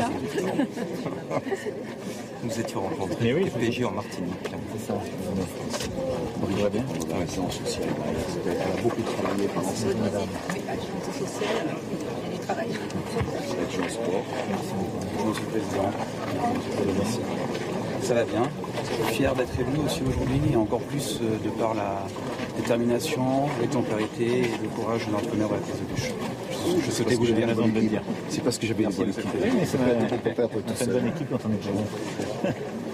nous 2.47 2.59
étions 2.59 2.81
rencontrés 2.81 3.17
Mais 3.21 3.33
oui, 3.33 3.49
PJ 3.49 3.83
en 3.83 3.91
Martinique. 3.91 4.33
C'est 4.73 4.87
ça. 4.87 4.93
Brigitte, 6.39 6.63
va 6.63 6.69
bien 6.69 6.83
Oui, 6.89 7.25
c'est 7.27 7.39
en 7.39 7.49
social. 7.49 7.87
Elle 8.45 8.51
a 8.51 8.81
beaucoup 8.81 9.01
travaillé 9.01 9.47
pendant. 9.53 9.67
Oui, 9.67 10.61
agilité 10.69 11.11
sociale. 11.19 11.67
Adjoint 12.49 13.89
sport. 13.89 14.23
Monsieur 15.27 15.43
le 15.43 15.49
Président. 15.49 15.91
Merci. 16.97 17.19
Ça 18.01 18.13
va 18.13 18.23
bien. 18.23 18.43
Fier 19.11 19.35
d'être 19.35 19.59
élu 19.59 19.85
aussi 19.85 20.01
aujourd'hui, 20.07 20.39
et 20.53 20.55
encore 20.55 20.79
plus 20.81 21.19
euh, 21.21 21.37
de 21.43 21.49
par 21.49 21.73
la 21.73 22.03
détermination, 22.55 23.49
l'exemplarité 23.59 24.25
et 24.25 24.63
le 24.63 24.69
courage 24.69 25.05
de 25.07 25.11
l'entraîneur 25.11 25.49
de 25.49 25.55
la 25.55 25.59
prise 25.59 25.75
de 25.75 25.93
bûche. 25.93 26.13
Je 26.85 26.91
souhaitais 26.91 27.15
vous 27.15 27.29
avez 27.31 27.45
raison 27.45 27.67
de 27.67 27.79
le 27.79 27.81
dire. 27.81 28.01
C'est 28.29 28.43
parce 28.43 28.57
que 28.57 28.67
j'avais 28.67 28.83
une 28.83 28.91
bonne 28.91 29.09
équipe. 29.09 29.25
Oui, 29.41 29.49
mais 29.57 29.65
c'est 29.65 29.77
une 29.77 30.93
bonne 30.93 31.07
équipe 31.07 31.29
quand 31.29 31.39
on 31.47 31.53
est 31.53 31.57
présent. 31.57 31.85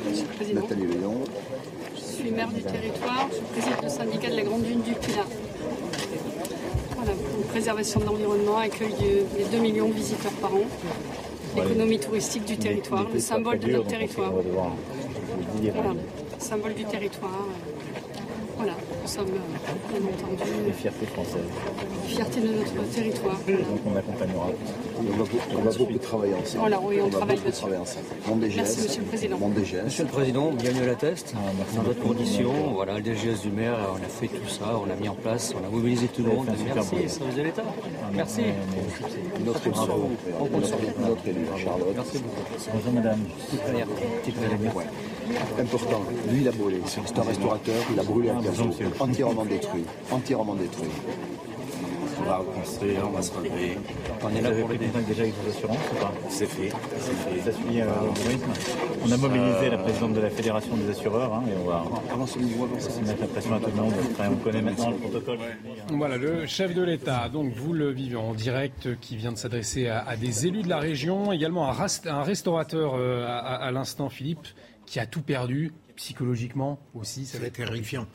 Monsieur 0.09 0.25
le 0.29 0.35
Président. 0.35 0.61
Nathalie 0.61 0.87
Léon. 0.87 1.15
Je 1.95 2.01
suis 2.01 2.31
maire 2.31 2.49
du 2.49 2.61
territoire, 2.61 3.27
je 3.29 3.35
suis 3.35 3.45
présidente 3.45 3.81
du 3.83 3.89
syndicat 3.89 4.29
de 4.29 4.35
la 4.35 4.43
Grande 4.43 4.61
Dune 4.63 4.81
du 4.81 4.93
Pilat. 4.93 5.25
Voilà, 6.95 7.11
pour 7.11 7.45
préservation 7.45 7.99
de 7.99 8.05
l'environnement, 8.05 8.57
accueil 8.59 8.93
des 9.37 9.43
2 9.51 9.57
millions 9.57 9.89
de 9.89 9.93
visiteurs 9.93 10.31
par 10.33 10.53
an, 10.53 10.61
l'économie 11.55 11.99
touristique 11.99 12.45
du 12.45 12.57
territoire, 12.57 13.07
le 13.11 13.19
symbole 13.19 13.59
de 13.59 13.71
notre 13.71 13.87
territoire. 13.87 14.31
Voilà, 14.31 15.93
symbole 16.37 16.73
du 16.75 16.85
territoire. 16.85 17.47
Voilà, 18.63 18.77
nous 19.01 19.09
sommes 19.09 19.25
bien 19.25 19.99
entendu. 19.99 20.51
Les 20.65 20.71
fiertés 20.71 21.05
françaises. 21.07 21.41
Fierté 22.07 22.39
de 22.39 22.47
notre 22.47 22.89
territoire. 22.95 23.35
Donc 23.35 23.79
on 23.85 23.97
accompagnera. 23.97 24.47
On 24.97 25.01
va, 25.17 25.25
on 25.57 25.61
va 25.63 25.71
beaucoup 25.77 25.97
travailler 25.97 26.33
ensemble. 26.33 26.59
Voilà, 26.59 26.79
oui, 26.81 26.95
on, 27.01 27.07
on 27.07 27.09
travaille 27.09 27.35
beaucoup 27.35 27.49
dessus. 27.49 27.59
travailler 27.59 27.81
ensemble. 27.81 28.05
Mon 28.25 28.37
DGS, 28.37 28.55
Merci, 28.55 28.81
Monsieur 28.83 29.01
le 29.01 29.07
Président. 29.07 29.37
Mon 29.37 29.49
DGS. 29.49 29.83
Monsieur 29.83 30.03
le 30.05 30.09
Président, 30.09 30.51
bienvenue 30.51 30.83
à 30.83 30.85
la 30.85 30.95
test. 30.95 31.33
Ah, 31.35 31.39
merci 31.57 31.75
Dans 31.75 31.83
d'autres 31.83 32.03
conditions, 32.03 32.53
voilà, 32.73 32.93
le 32.99 33.01
DGS 33.01 33.41
du 33.41 33.49
maire, 33.49 33.75
on 33.91 33.97
a 33.97 34.07
fait 34.07 34.27
tout 34.27 34.47
ça, 34.47 34.79
on 34.79 34.89
a 34.89 34.95
mis 34.95 35.09
en 35.09 35.15
place, 35.15 35.53
on 35.61 35.67
a 35.67 35.69
mobilisé 35.69 36.07
tout 36.07 36.23
le 36.23 36.29
monde. 36.31 36.47
Merci, 36.73 37.09
service 37.09 37.35
de 37.35 37.41
l'État. 37.41 37.63
Merci. 38.13 38.43
Notre. 39.43 39.69
Bravo. 39.71 40.09
On 40.39 40.45
compte 40.45 40.65
sur 40.65 40.77
vous. 40.77 41.05
Notre 41.05 41.27
élu, 41.27 41.41
Charlotte. 41.61 41.93
Merci 41.95 42.17
beaucoup. 42.19 42.71
Bonjour 42.73 42.93
madame. 42.93 43.19
Petite 44.23 44.37
Ouais. 44.75 44.85
Important. 45.59 46.01
Lui, 46.29 46.41
il 46.41 46.47
a 46.47 46.51
brûlé. 46.51 46.81
C'est 46.85 47.17
un 47.17 47.23
restaurateur. 47.23 47.75
Il 47.93 47.99
a 47.99 48.03
brûlé 48.03 48.29
un 48.29 48.35
bonjour, 48.35 48.52
Entièrement 48.99 49.45
détruit. 49.45 49.83
Entièrement 50.11 50.55
détruit. 50.55 50.89
On 52.25 52.25
va 52.25 52.37
reconstruire, 52.37 53.01
on 53.05 53.11
va 53.11 53.21
se 53.21 53.33
relever. 53.33 53.77
On 54.23 54.29
est 54.33 54.39
là 54.41 54.51
pour 54.51 54.69
l'aider. 54.69 54.85
contact 54.85 55.07
déjà 55.09 55.23
avec 55.23 55.33
vos 55.43 55.49
assurances 55.49 55.77
ou 55.91 55.95
pas 55.95 56.13
C'est 56.29 56.45
fait. 56.45 56.69
C'est 56.99 57.11
fait. 57.11 57.51
Ça 57.51 57.57
suit 57.57 57.81
euh. 57.81 57.85
On 59.05 59.11
a 59.11 59.17
mobilisé 59.17 59.69
la 59.69 59.77
présidente 59.79 60.13
de 60.13 60.21
la 60.21 60.29
Fédération 60.29 60.77
des 60.77 60.89
assureurs 60.89 61.33
hein, 61.33 61.43
et 61.49 61.57
on 61.61 61.65
va 61.67 61.83
ça. 62.09 62.23
aussi 62.23 62.39
mettre 62.39 63.19
la 63.21 63.27
pression 63.27 63.55
à 63.55 63.59
tout 63.59 63.71
le 63.75 63.81
monde. 63.81 63.93
Après, 64.11 64.27
on 64.27 64.35
connaît 64.37 64.61
maintenant 64.61 64.91
le 64.91 64.95
protocole. 64.97 65.39
Voilà, 65.91 66.15
le 66.17 66.45
chef 66.45 66.73
de 66.73 66.81
l'État, 66.83 67.27
donc 67.27 67.51
vous 67.53 67.73
le 67.73 67.89
vivez 67.91 68.15
en 68.15 68.33
direct, 68.33 68.97
qui 69.01 69.17
vient 69.17 69.33
de 69.33 69.37
s'adresser 69.37 69.87
à, 69.87 70.07
à 70.07 70.15
des 70.15 70.47
élus 70.47 70.61
de 70.61 70.69
la 70.69 70.79
région, 70.79 71.33
également 71.33 71.67
un, 71.67 71.73
rast- 71.73 72.07
un 72.07 72.23
restaurateur 72.23 72.93
euh, 72.95 73.25
à, 73.27 73.69
l'instant, 73.71 74.07
Philippe, 74.07 74.47
qui 74.85 74.99
a 74.99 75.05
tout 75.05 75.21
perdu, 75.23 75.73
psychologiquement 75.97 76.79
aussi. 76.95 77.25
Ça 77.25 77.37
va 77.39 77.47
être 77.47 77.53
terrifiant. 77.57 78.05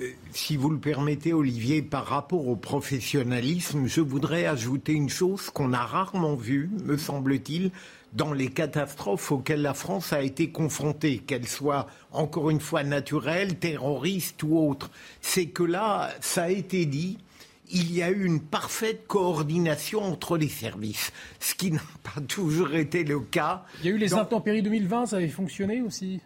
Euh, 0.00 0.10
Si 0.32 0.56
vous 0.56 0.70
le 0.70 0.78
permettez, 0.78 1.32
Olivier, 1.32 1.82
par 1.82 2.06
rapport 2.06 2.46
au 2.46 2.56
professionnalisme, 2.56 3.86
je 3.86 4.00
voudrais 4.00 4.46
ajouter 4.46 4.92
une 4.92 5.08
chose 5.08 5.50
qu'on 5.50 5.72
a 5.72 5.84
rarement 5.84 6.34
vue, 6.34 6.70
me 6.84 6.96
semble-t-il, 6.96 7.70
dans 8.12 8.32
les 8.32 8.48
catastrophes 8.48 9.32
auxquelles 9.32 9.62
la 9.62 9.74
France 9.74 10.12
a 10.12 10.22
été 10.22 10.50
confrontée, 10.50 11.18
qu'elles 11.18 11.48
soient 11.48 11.86
encore 12.12 12.50
une 12.50 12.60
fois 12.60 12.82
naturelles, 12.82 13.58
terroristes 13.58 14.42
ou 14.42 14.56
autres. 14.56 14.90
C'est 15.20 15.46
que 15.46 15.62
là, 15.62 16.10
ça 16.20 16.44
a 16.44 16.50
été 16.50 16.86
dit, 16.86 17.18
il 17.70 17.92
y 17.92 18.02
a 18.02 18.10
eu 18.10 18.24
une 18.24 18.40
parfaite 18.40 19.06
coordination 19.06 20.02
entre 20.02 20.38
les 20.38 20.48
services, 20.48 21.12
ce 21.40 21.54
qui 21.54 21.70
n'a 21.72 21.82
pas 22.02 22.20
toujours 22.20 22.74
été 22.74 23.04
le 23.04 23.20
cas. 23.20 23.64
Il 23.80 23.86
y 23.86 23.92
a 23.92 23.94
eu 23.94 23.98
les 23.98 24.14
intempéries 24.14 24.62
2020, 24.62 25.06
ça 25.06 25.16
avait 25.16 25.28
fonctionné 25.28 25.82
aussi? 25.82 26.20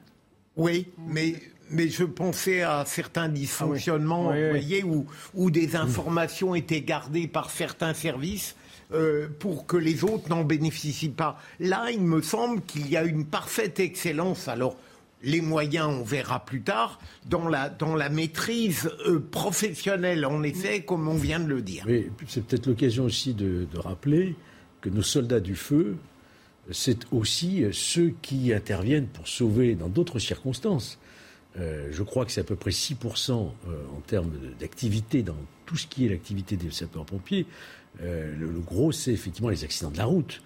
Oui, 0.57 0.87
mais, 0.99 1.35
mais 1.73 1.89
je 1.89 2.05
pensais 2.05 2.63
à 2.63 2.85
certains 2.87 3.29
dysfonctionnements, 3.29 4.31
Ah 4.31 4.35
oui. 4.35 4.39
Oui, 4.39 4.43
vous 4.49 4.53
oui. 4.55 4.61
voyez, 4.61 4.85
où, 4.85 5.07
où 5.35 5.51
des 5.51 5.77
informations 5.77 6.55
étaient 6.55 6.83
gardées 6.83 7.27
par 7.29 7.51
certains 7.51 7.95
services 7.95 8.57
euh, 8.93 9.29
pour 9.39 9.67
que 9.67 9.77
les 9.77 10.05
autres 10.05 10.29
n'en 10.29 10.45
bénéficient 10.45 11.09
pas. 11.09 11.41
Là, 11.61 11.91
il 11.91 12.03
me 12.03 12.21
semble 12.23 12.61
qu'il 12.63 12.89
y 12.89 12.97
a 12.97 13.05
une 13.05 13.25
parfaite 13.25 13.81
excellence. 13.81 14.49
Alors, 14.49 14.77
les 15.23 15.41
moyens, 15.41 15.87
on 15.89 16.03
verra 16.03 16.45
plus 16.45 16.63
tard, 16.63 16.99
dans 17.27 17.49
la, 17.49 17.69
dans 17.69 17.95
la 17.95 18.09
maîtrise 18.09 18.91
euh, 19.07 19.19
professionnelle, 19.21 20.27
en 20.27 20.43
effet, 20.43 20.83
comme 20.83 21.07
on 21.09 21.15
vient 21.15 21.41
de 21.41 21.47
le 21.47 21.63
dire. 21.63 21.85
Oui, 21.87 22.09
c'est 22.27 22.45
peut-être 22.45 22.67
l'occasion 22.67 23.05
aussi 23.05 23.33
de, 23.33 23.67
de 23.73 23.79
rappeler 23.79 24.35
que 24.81 24.89
nos 24.89 25.03
soldats 25.03 25.41
du 25.41 25.55
feu, 25.55 25.97
c'est 26.71 27.07
aussi 27.13 27.65
ceux 27.73 28.13
qui 28.21 28.53
interviennent 28.53 29.07
pour 29.07 29.29
sauver 29.29 29.75
dans 29.75 29.89
d'autres 29.89 30.19
circonstances. 30.19 30.99
Euh, 31.59 31.89
je 31.91 32.03
crois 32.03 32.25
que 32.25 32.33
c'est 32.33 32.41
à 32.41 32.45
peu 32.45 32.57
près 32.57 32.71
6% 32.71 33.33
euh, 33.33 33.45
en 33.97 34.01
termes 34.01 34.33
d'activité 34.59 35.23
dans 35.23 35.37
tout 35.67 35.77
ce 35.77 35.87
qui 35.87 36.07
est 36.07 36.09
l'activité 36.09 36.57
des 36.57 36.71
sapeurs-pompiers. 36.71 37.47
Euh, 38.03 38.35
le, 38.39 38.47
le 38.51 38.61
gros, 38.61 38.93
c'est 38.93 39.13
effectivement 39.13 39.51
les 39.51 39.65
accidents 39.65 39.91
de 39.91 39.99
la 39.99 40.07
route. 40.07 40.43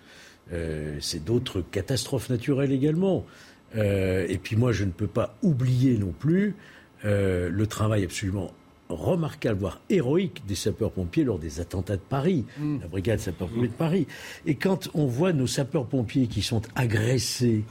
C'est 1.01 1.25
d'autres 1.25 1.61
catastrophes 1.61 2.31
naturelles 2.31 2.71
également. 2.71 3.27
Et 3.75 4.39
puis 4.41 4.55
moi, 4.55 4.71
je 4.71 4.85
ne 4.85 4.93
peux 4.93 5.09
pas 5.09 5.37
oublier 5.43 5.99
non 5.99 6.15
plus 6.21 6.55
le 7.03 7.65
travail 7.65 8.05
absolument 8.05 8.53
remarquable, 8.89 9.59
voire 9.59 9.81
héroïque 9.91 10.47
des 10.47 10.55
sapeurs-pompiers 10.55 11.25
lors 11.25 11.41
des 11.41 11.59
attentats 11.59 11.97
de 11.97 12.03
Paris, 12.09 12.45
la 12.81 12.87
brigade 12.87 13.19
sapeurs-pompiers 13.19 13.67
de 13.67 13.73
Paris. 13.73 14.07
Et 14.47 14.55
quand 14.55 14.89
on 14.95 15.07
voit 15.07 15.33
nos 15.33 15.49
sapeurs-pompiers 15.49 16.29
qui 16.29 16.43
sont 16.43 16.63
agressés 16.77 17.65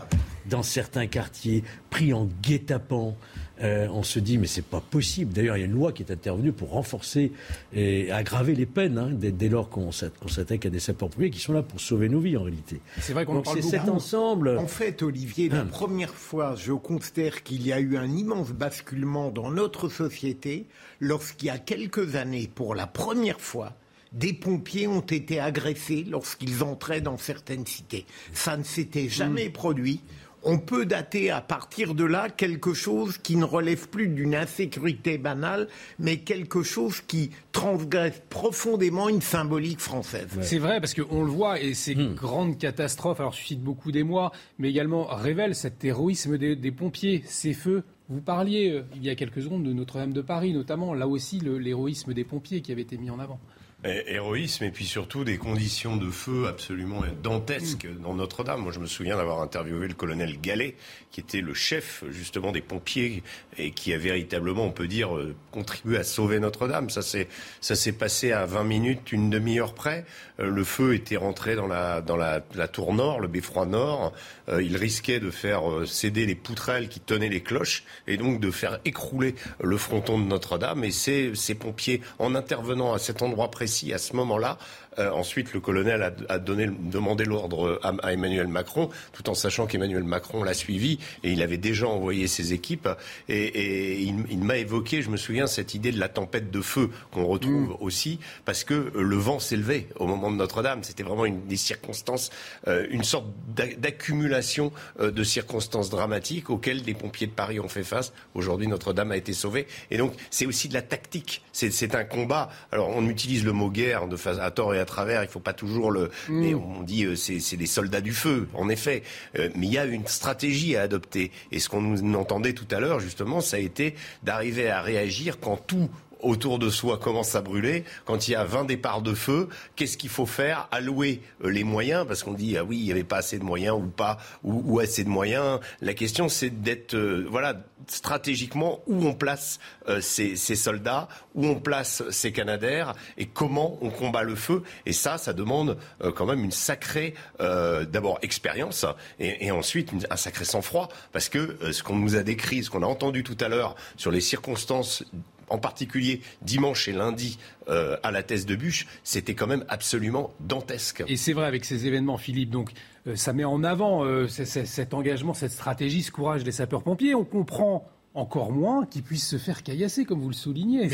dans 0.49 0.63
certains 0.63 1.07
quartiers, 1.07 1.63
pris 1.89 2.13
en 2.13 2.27
guet-apens. 2.41 3.15
Euh, 3.61 3.87
on 3.89 4.03
se 4.03 4.19
dit 4.19 4.37
mais 4.37 4.47
c'est 4.47 4.65
pas 4.65 4.81
possible. 4.81 5.31
D'ailleurs, 5.31 5.55
il 5.55 5.61
y 5.61 5.63
a 5.63 5.65
une 5.65 5.71
loi 5.73 5.93
qui 5.93 6.03
est 6.03 6.11
intervenue 6.11 6.51
pour 6.51 6.71
renforcer 6.71 7.31
et 7.73 8.11
aggraver 8.11 8.53
les 8.53 8.65
peines 8.65 8.97
hein, 8.97 9.11
dès, 9.13 9.47
lors 9.47 9.69
qu'on 9.69 9.91
s'attaque 9.91 10.65
à 10.65 10.69
des 10.69 10.79
sapeurs-pompiers 10.79 11.29
qui 11.29 11.39
sont 11.39 11.53
là 11.53 11.63
pour 11.63 11.79
sauver 11.79 12.09
nos 12.09 12.19
vies 12.19 12.35
en 12.35 12.43
réalité. 12.43 12.81
C'est 12.99 13.13
vrai 13.13 13.25
qu'on 13.25 13.41
parle 13.41 13.63
cet 13.63 13.87
ensemble. 13.87 14.57
En 14.57 14.67
fait, 14.67 15.01
Olivier, 15.03 15.47
la 15.49 15.61
hum. 15.61 15.69
première 15.69 16.13
fois, 16.13 16.55
je 16.55 16.73
considère 16.73 17.43
qu'il 17.43 17.65
y 17.65 17.71
a 17.71 17.79
eu 17.79 17.95
un 17.95 18.11
immense 18.11 18.49
basculement 18.49 19.31
dans 19.31 19.49
notre 19.51 19.87
société 19.87 20.65
lorsqu'il 20.99 21.47
y 21.47 21.51
a 21.51 21.57
quelques 21.57 22.15
années, 22.15 22.49
pour 22.53 22.75
la 22.75 22.87
première 22.87 23.39
fois, 23.39 23.73
des 24.11 24.33
pompiers 24.33 24.87
ont 24.87 25.01
été 25.01 25.39
agressés 25.39 26.05
lorsqu'ils 26.09 26.63
entraient 26.63 27.01
dans 27.01 27.17
certaines 27.17 27.65
cités. 27.65 28.05
Ça 28.33 28.57
ne 28.57 28.63
s'était 28.63 29.09
jamais 29.09 29.47
hum. 29.47 29.53
produit 29.53 30.01
on 30.45 30.59
peut 30.59 30.85
dater 30.85 31.31
à 31.31 31.41
partir 31.41 31.95
de 31.95 32.05
là 32.05 32.29
quelque 32.29 32.73
chose 32.73 33.17
qui 33.17 33.35
ne 33.35 33.43
relève 33.43 33.89
plus 33.89 34.07
d'une 34.07 34.35
insécurité 34.35 35.17
banale, 35.17 35.67
mais 35.99 36.17
quelque 36.17 36.63
chose 36.63 37.01
qui 37.01 37.31
transgresse 37.51 38.21
profondément 38.29 39.09
une 39.09 39.21
symbolique 39.21 39.79
française. 39.79 40.27
C'est 40.41 40.59
vrai, 40.59 40.79
parce 40.79 40.93
qu'on 40.93 41.23
le 41.23 41.31
voit, 41.31 41.59
et 41.59 41.73
ces 41.73 41.95
hmm. 41.95 42.13
grandes 42.13 42.57
catastrophes, 42.57 43.19
alors 43.19 43.33
suscitent 43.33 43.63
beaucoup 43.63 43.91
d'émoi, 43.91 44.31
mais 44.59 44.69
également 44.69 45.05
révèlent 45.05 45.55
cet 45.55 45.83
héroïsme 45.83 46.37
des, 46.37 46.71
pompiers, 46.71 47.23
ces 47.25 47.53
feux. 47.53 47.83
Vous 48.07 48.21
parliez 48.21 48.69
euh, 48.69 48.83
il 48.95 49.03
y 49.03 49.09
a 49.09 49.15
quelques 49.15 49.41
secondes 49.41 49.63
de 49.63 49.73
Notre-Dame 49.73 50.13
de 50.13 50.21
Paris, 50.21 50.53
notamment, 50.53 50.93
là 50.93 51.07
aussi, 51.07 51.39
l'héroïsme 51.39 52.13
des 52.13 52.23
pompiers 52.23 52.61
qui 52.61 52.71
avait 52.71 52.83
été 52.83 52.97
mis 52.97 53.09
en 53.09 53.19
avant 53.19 53.39
héroïsme 53.85 54.63
et 54.63 54.71
puis 54.71 54.85
surtout 54.85 55.23
des 55.23 55.37
conditions 55.37 55.97
de 55.97 56.09
feu 56.09 56.47
absolument 56.47 57.01
dantesques 57.21 57.85
mm. 57.85 58.01
dans 58.01 58.13
Notre-Dame. 58.13 58.61
Moi, 58.61 58.71
je 58.71 58.79
me 58.79 58.87
souviens 58.87 59.17
d'avoir 59.17 59.41
interviewé 59.41 59.87
le 59.87 59.93
colonel 59.93 60.39
Gallet, 60.41 60.75
qui 61.11 61.19
était 61.19 61.41
le 61.41 61.53
chef 61.53 62.03
justement 62.09 62.51
des 62.51 62.61
pompiers 62.61 63.23
et 63.57 63.71
qui 63.71 63.93
a 63.93 63.97
véritablement, 63.97 64.65
on 64.65 64.71
peut 64.71 64.87
dire, 64.87 65.15
euh, 65.15 65.35
contribué 65.51 65.97
à 65.97 66.03
sauver 66.03 66.39
Notre-Dame. 66.39 66.89
Ça 66.89 67.01
s'est 67.01 67.27
ça 67.61 67.75
s'est 67.75 67.93
passé 67.93 68.31
à 68.31 68.45
20 68.45 68.63
minutes, 68.63 69.11
une 69.11 69.29
demi-heure 69.29 69.73
près. 69.73 70.05
Euh, 70.39 70.49
le 70.49 70.63
feu 70.63 70.93
était 70.93 71.17
rentré 71.17 71.55
dans 71.55 71.67
la 71.67 72.01
dans 72.01 72.17
la, 72.17 72.41
tour 72.67 72.93
nord, 72.93 73.19
le 73.19 73.27
beffroi 73.27 73.65
nord. 73.65 74.13
Euh, 74.49 74.61
il 74.61 74.77
risquait 74.77 75.19
de 75.19 75.31
faire 75.31 75.63
céder 75.85 76.25
les 76.25 76.35
poutrelles 76.35 76.89
qui 76.89 76.99
tenaient 76.99 77.29
les 77.29 77.41
cloches 77.41 77.83
et 78.07 78.17
donc 78.17 78.39
de 78.39 78.51
faire 78.51 78.79
écrouler 78.85 79.35
le 79.61 79.77
fronton 79.77 80.19
de 80.19 80.25
Notre-Dame. 80.25 80.83
Et 80.83 80.91
ces 80.91 81.33
ces 81.35 81.55
pompiers, 81.55 82.01
en 82.19 82.35
intervenant 82.35 82.93
à 82.93 82.99
cet 82.99 83.21
endroit 83.21 83.51
précis 83.51 83.93
à 83.93 83.97
ce 83.97 84.15
moment-là, 84.15 84.57
euh, 84.99 85.11
ensuite, 85.11 85.53
le 85.53 85.59
colonel 85.59 86.13
a, 86.29 86.39
donné, 86.39 86.67
demandé 86.67 87.25
l'ordre 87.25 87.79
à, 87.83 88.13
Emmanuel 88.13 88.47
Macron, 88.47 88.89
tout 89.13 89.29
en 89.29 89.33
sachant 89.33 89.67
qu'Emmanuel 89.67 90.03
Macron 90.03 90.43
l'a 90.43 90.53
suivi 90.53 90.99
et 91.23 91.31
il 91.31 91.41
avait 91.41 91.57
déjà 91.57 91.87
envoyé 91.87 92.27
ses 92.27 92.53
équipes. 92.53 92.89
Et, 93.29 94.01
il, 94.01 94.39
m'a 94.39 94.57
évoqué, 94.57 95.01
je 95.01 95.09
me 95.09 95.17
souviens, 95.17 95.47
cette 95.47 95.73
idée 95.73 95.91
de 95.91 95.99
la 95.99 96.09
tempête 96.09 96.51
de 96.51 96.61
feu 96.61 96.89
qu'on 97.11 97.25
retrouve 97.25 97.69
mm. 97.69 97.77
aussi, 97.79 98.19
parce 98.45 98.63
que 98.63 98.73
euh, 98.73 98.91
le 99.01 99.15
vent 99.15 99.39
s'élevait 99.39 99.87
au 99.97 100.07
moment 100.07 100.31
de 100.31 100.35
Notre-Dame. 100.35 100.83
C'était 100.83 101.03
vraiment 101.03 101.25
une 101.25 101.45
des 101.47 101.57
circonstances, 101.57 102.29
euh, 102.67 102.85
une 102.89 103.03
sorte 103.03 103.27
d'accumulation 103.55 104.71
de 104.99 105.23
circonstances 105.23 105.89
dramatiques 105.89 106.49
auxquelles 106.49 106.83
les 106.83 106.93
pompiers 106.93 107.27
de 107.27 107.31
Paris 107.31 107.59
ont 107.59 107.67
fait 107.67 107.83
face. 107.83 108.13
Aujourd'hui, 108.33 108.67
Notre-Dame 108.67 109.11
a 109.11 109.17
été 109.17 109.33
sauvée. 109.33 109.67
Et 109.91 109.97
donc, 109.97 110.13
c'est 110.29 110.45
aussi 110.45 110.67
de 110.67 110.73
la 110.73 110.81
tactique. 110.81 111.43
C'est 111.51 111.95
un 111.95 112.03
combat. 112.03 112.49
Alors, 112.71 112.89
on 112.89 113.07
utilise 113.07 113.45
le 113.45 113.51
mot 113.51 113.69
guerre 113.69 114.07
de 114.07 114.17
à 114.39 114.51
tort 114.51 114.73
et 114.73 114.79
à 114.79 114.84
travers. 114.85 115.23
Il 115.23 115.29
faut 115.29 115.39
pas 115.39 115.53
toujours 115.53 115.91
le. 115.91 116.11
Mm. 116.29 116.39
Mais 116.39 116.53
on 116.53 116.81
dit 116.83 117.05
euh, 117.05 117.15
c'est 117.15 117.57
des 117.57 117.65
soldats 117.65 118.01
du 118.01 118.13
feu, 118.13 118.47
en 118.53 118.69
effet. 118.69 119.03
Euh, 119.37 119.49
mais 119.55 119.67
il 119.67 119.73
y 119.73 119.77
a 119.77 119.85
une 119.85 120.07
stratégie 120.07 120.75
à 120.75 120.83
adopter. 120.83 121.31
Et 121.51 121.59
ce 121.59 121.69
qu'on 121.69 121.81
nous 121.81 122.15
entendait 122.15 122.53
tout 122.53 122.67
à 122.71 122.79
l'heure, 122.79 122.99
justement, 122.99 123.41
ça 123.41 123.57
a 123.57 123.59
été 123.59 123.95
d'arriver 124.23 124.69
à 124.69 124.81
réagir 124.81 125.39
quand 125.39 125.57
tout 125.57 125.89
autour 126.21 126.59
de 126.59 126.69
soi 126.69 126.97
commence 126.97 127.35
à 127.35 127.41
brûler, 127.41 127.83
quand 128.05 128.27
il 128.27 128.31
y 128.31 128.35
a 128.35 128.43
20 128.43 128.65
départs 128.65 129.01
de 129.01 129.13
feu, 129.13 129.49
qu'est-ce 129.75 129.97
qu'il 129.97 130.09
faut 130.09 130.25
faire? 130.25 130.67
Allouer 130.71 131.21
euh, 131.43 131.49
les 131.49 131.63
moyens, 131.63 132.05
parce 132.07 132.23
qu'on 132.23 132.33
dit, 132.33 132.57
ah 132.57 132.63
oui, 132.63 132.77
il 132.77 132.85
n'y 132.85 132.91
avait 132.91 133.03
pas 133.03 133.17
assez 133.17 133.39
de 133.39 133.43
moyens 133.43 133.77
ou 133.77 133.87
pas, 133.87 134.17
ou, 134.43 134.79
assez 134.79 135.03
de 135.03 135.09
moyens. 135.09 135.59
La 135.81 135.93
question, 135.93 136.29
c'est 136.29 136.49
d'être, 136.49 136.95
euh, 136.95 137.25
voilà, 137.29 137.55
stratégiquement, 137.87 138.81
où 138.87 139.05
on 139.05 139.13
place 139.13 139.59
euh, 139.87 140.01
ces, 140.01 140.35
soldats, 140.35 141.07
où 141.35 141.45
on 141.45 141.55
place 141.55 142.03
ces 142.09 142.31
Canadaires, 142.31 142.93
et 143.17 143.25
comment 143.25 143.77
on 143.81 143.89
combat 143.89 144.23
le 144.23 144.35
feu. 144.35 144.63
Et 144.85 144.93
ça, 144.93 145.17
ça 145.17 145.33
demande 145.33 145.77
quand 146.15 146.25
même 146.25 146.43
une 146.43 146.51
sacrée, 146.51 147.13
d'abord, 147.39 148.19
expérience, 148.21 148.85
et 149.19 149.51
ensuite 149.51 149.91
un 150.09 150.15
sacré 150.15 150.45
sang-froid, 150.45 150.89
parce 151.11 151.29
que 151.29 151.57
ce 151.71 151.83
qu'on 151.83 151.95
nous 151.95 152.15
a 152.15 152.23
décrit, 152.23 152.63
ce 152.63 152.69
qu'on 152.69 152.83
a 152.83 152.87
entendu 152.87 153.23
tout 153.23 153.37
à 153.39 153.47
l'heure 153.47 153.75
sur 153.97 154.11
les 154.11 154.21
circonstances 154.21 155.03
en 155.49 155.57
particulier 155.57 156.21
dimanche 156.41 156.87
et 156.87 156.91
lundi 156.91 157.37
euh, 157.67 157.97
à 158.03 158.11
la 158.11 158.23
thèse 158.23 158.45
de 158.45 158.55
bûche, 158.55 158.87
c'était 159.03 159.33
quand 159.33 159.47
même 159.47 159.65
absolument 159.69 160.33
dantesque. 160.39 161.03
Et 161.07 161.17
c'est 161.17 161.33
vrai 161.33 161.45
avec 161.45 161.65
ces 161.65 161.87
événements, 161.87 162.17
Philippe. 162.17 162.49
Donc 162.49 162.71
euh, 163.07 163.15
ça 163.15 163.33
met 163.33 163.43
en 163.43 163.63
avant 163.63 164.05
euh, 164.05 164.27
cet 164.27 164.93
engagement, 164.93 165.33
cette 165.33 165.51
stratégie, 165.51 166.03
ce 166.03 166.11
courage 166.11 166.43
des 166.43 166.51
sapeurs-pompiers. 166.51 167.15
On 167.15 167.25
comprend 167.25 167.87
encore 168.13 168.53
moins 168.53 168.85
qu'ils 168.85 169.03
puissent 169.03 169.27
se 169.27 169.37
faire 169.37 169.61
caillasser, 169.61 170.05
comme 170.05 170.21
vous 170.21 170.29
le 170.29 170.35
soulignez. 170.35 170.89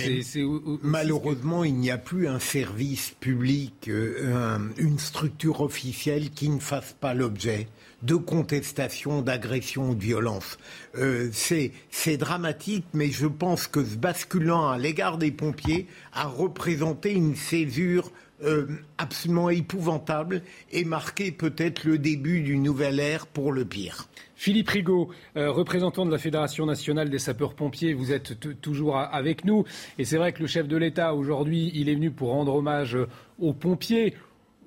malheureusement, 0.82 1.64
il 1.64 1.76
n'y 1.76 1.92
a 1.92 2.00
plus 2.00 2.28
un 2.28 2.40
service 2.40 3.14
public, 3.20 3.88
une 3.88 4.98
structure 4.98 5.62
officielle 5.62 6.32
qui 6.32 6.50
ne 6.50 6.60
fasse 6.60 6.96
pas 7.00 7.14
l'objet 7.14 7.68
de 8.04 8.16
contestation, 8.16 9.22
d'agression 9.22 9.94
de 9.94 10.02
violence. 10.02 10.58
Euh, 10.98 11.30
c'est 11.32 12.18
dramatique, 12.18 12.86
mais 12.94 13.10
je 13.10 13.28
pense 13.28 13.68
que 13.68 13.84
ce 13.84 13.96
basculant 13.96 14.70
à 14.70 14.78
l'égard 14.78 15.18
des 15.18 15.32
pompiers 15.32 15.88
a 16.14 16.28
représenté 16.28 17.14
une 17.14 17.36
césure 17.36 18.12
euh, 18.44 18.66
absolument 18.98 19.52
épouvantable 19.52 20.42
et 20.72 20.84
marqué 20.84 21.32
peut-être 21.32 21.84
le 21.84 22.00
début 22.00 22.42
d'une 22.42 22.64
nouvelle 22.64 23.00
ère 23.00 23.28
pour 23.28 23.52
le 23.52 23.66
pire. 23.66 24.08
Philippe 24.36 24.70
Rigaud, 24.70 25.10
euh, 25.38 25.52
représentant 25.52 26.08
de 26.08 26.12
la 26.12 26.18
Fédération 26.18 26.66
nationale 26.66 27.12
des 27.12 27.20
sapeurs-pompiers, 27.20 27.94
vous 27.94 28.12
êtes 28.12 28.60
toujours 28.60 28.98
avec 28.98 29.46
nous. 29.46 29.66
Et 30.00 30.06
c'est 30.06 30.18
vrai 30.18 30.34
que 30.34 30.42
le 30.42 30.48
chef 30.48 30.68
de 30.68 30.76
l'État, 30.76 31.14
aujourd'hui, 31.14 31.72
il 31.76 31.90
est 31.90 31.94
venu 31.94 32.10
pour 32.10 32.30
rendre 32.30 32.56
hommage 32.56 32.98
aux 33.38 33.54
pompiers 33.54 34.16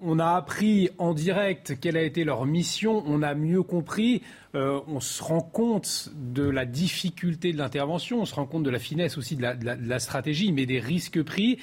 on 0.04 0.18
a 0.18 0.34
appris 0.34 0.90
en 0.98 1.14
direct 1.14 1.80
quelle 1.80 1.96
a 1.96 2.02
été 2.02 2.24
leur 2.24 2.44
mission, 2.44 3.02
on 3.06 3.22
a 3.22 3.34
mieux 3.34 3.62
compris, 3.62 4.22
euh, 4.54 4.80
on 4.86 5.00
se 5.00 5.22
rend 5.22 5.40
compte 5.40 6.10
de 6.14 6.42
la 6.42 6.66
difficulté 6.66 7.52
de 7.52 7.58
l'intervention, 7.58 8.20
on 8.20 8.24
se 8.24 8.34
rend 8.34 8.46
compte 8.46 8.62
de 8.62 8.70
la 8.70 8.78
finesse 8.78 9.16
aussi 9.16 9.36
de 9.36 9.42
la, 9.42 9.98
stratégie, 9.98 10.52
mais 10.52 10.66
des 10.66 10.78
risques 10.78 11.22
pris. 11.22 11.58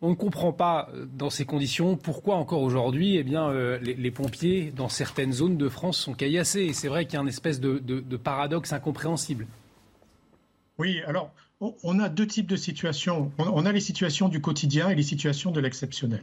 On 0.00 0.10
ne 0.10 0.14
comprend 0.14 0.52
pas 0.52 0.88
euh, 0.94 1.06
dans 1.12 1.28
ces 1.28 1.44
conditions 1.44 1.96
pourquoi 1.96 2.36
encore 2.36 2.62
aujourd'hui 2.62 3.16
eh 3.16 3.22
bien, 3.22 3.50
euh, 3.50 3.78
les, 3.78 4.10
pompiers 4.10 4.72
dans 4.74 4.88
certaines 4.88 5.32
zones 5.32 5.58
de 5.58 5.68
France 5.68 5.98
sont 5.98 6.14
caillassés. 6.14 6.62
Et 6.62 6.72
c'est 6.72 6.88
vrai 6.88 7.04
qu'il 7.04 7.14
y 7.14 7.16
a 7.18 7.22
une 7.22 7.28
espèce 7.28 7.60
de, 7.60 7.78
de 7.78 8.16
paradoxe 8.16 8.72
incompréhensible. 8.72 9.46
Oui, 10.78 11.00
alors 11.06 11.32
on 11.82 11.98
a 11.98 12.08
deux 12.08 12.26
types 12.26 12.46
de 12.46 12.56
situations. 12.56 13.32
On 13.38 13.66
a 13.66 13.72
les 13.72 13.80
situations 13.80 14.28
du 14.28 14.40
quotidien 14.40 14.90
et 14.90 14.94
les 14.94 15.02
situations 15.02 15.50
de 15.50 15.60
l'exceptionnel. 15.60 16.22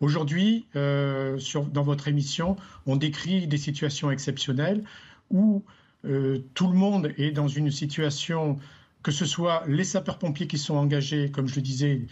Aujourd'hui, 0.00 0.66
euh, 0.76 1.38
dans 1.72 1.82
votre 1.82 2.08
émission, 2.08 2.56
on 2.86 2.96
décrit 2.96 3.46
des 3.46 3.58
situations 3.58 4.10
exceptionnelles 4.10 4.84
où 5.30 5.64
euh, 6.04 6.44
tout 6.54 6.68
le 6.68 6.76
monde 6.76 7.12
est 7.16 7.30
dans 7.30 7.48
une 7.48 7.70
situation, 7.70 8.58
que 9.02 9.10
ce 9.10 9.24
soit 9.24 9.64
les 9.66 9.84
sapeurs-pompiers 9.84 10.46
qui 10.46 10.58
sont 10.58 10.76
engagés, 10.76 11.30
comme 11.30 11.48
je 11.48 11.56
le 11.56 11.62
disais, 11.62 12.02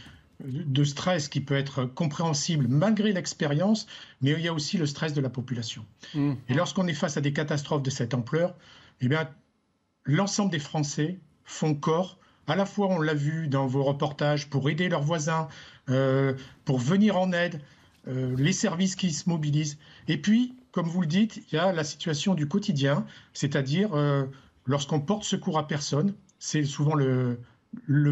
de 0.43 0.85
stress 0.85 1.29
qui 1.29 1.41
peut 1.41 1.55
être 1.55 1.85
compréhensible 1.85 2.67
malgré 2.69 3.13
l'expérience, 3.13 3.87
mais 4.21 4.33
il 4.33 4.41
y 4.41 4.49
a 4.49 4.53
aussi 4.53 4.79
le 4.79 4.87
stress 4.87 5.13
de 5.13 5.21
la 5.21 5.31
population. 5.31 5.85
Mmh. 6.15 6.33
Et 6.49 6.55
lorsqu'on 6.55 6.87
est 6.87 6.95
face 6.95 7.17
à 7.17 7.21
des 7.21 7.33
catastrophes 7.33 7.83
de 7.83 7.91
cette 7.91 8.15
ampleur, 8.15 8.55
eh 9.01 9.09
bien, 9.09 9.29
l'ensemble 10.05 10.51
des 10.51 10.59
Français 10.59 11.19
font 11.45 11.75
corps. 11.75 12.19
À 12.47 12.57
la 12.57 12.67
fois, 12.67 12.89
on 12.89 13.01
l'a 13.01 13.15
vu 13.15 13.49
dans 13.49 13.67
vos 13.67 13.85
reportages, 13.85 14.51
pour 14.51 14.69
aider 14.69 14.89
leurs 14.89 15.03
voisins, 15.03 15.49
pour 15.87 16.79
venir 16.79 17.19
en 17.19 17.33
aide, 17.33 17.61
euh, 18.07 18.35
les 18.37 18.53
services 18.53 18.97
qui 18.97 19.13
se 19.13 19.29
mobilisent. 19.29 19.79
Et 20.09 20.19
puis, 20.19 20.55
comme 20.73 20.89
vous 20.89 21.01
le 21.01 21.07
dites, 21.07 21.43
il 21.51 21.55
y 21.55 21.59
a 21.59 21.73
la 21.73 21.85
situation 21.85 22.35
du 22.35 22.47
quotidien, 22.47 23.07
c'est-à-dire 23.33 23.95
euh, 23.95 24.25
lorsqu'on 24.67 25.01
porte 25.01 25.25
secours 25.25 25.59
à 25.59 25.67
personne, 25.67 26.15
c'est 26.39 26.65
souvent 26.65 26.95
le, 26.95 27.39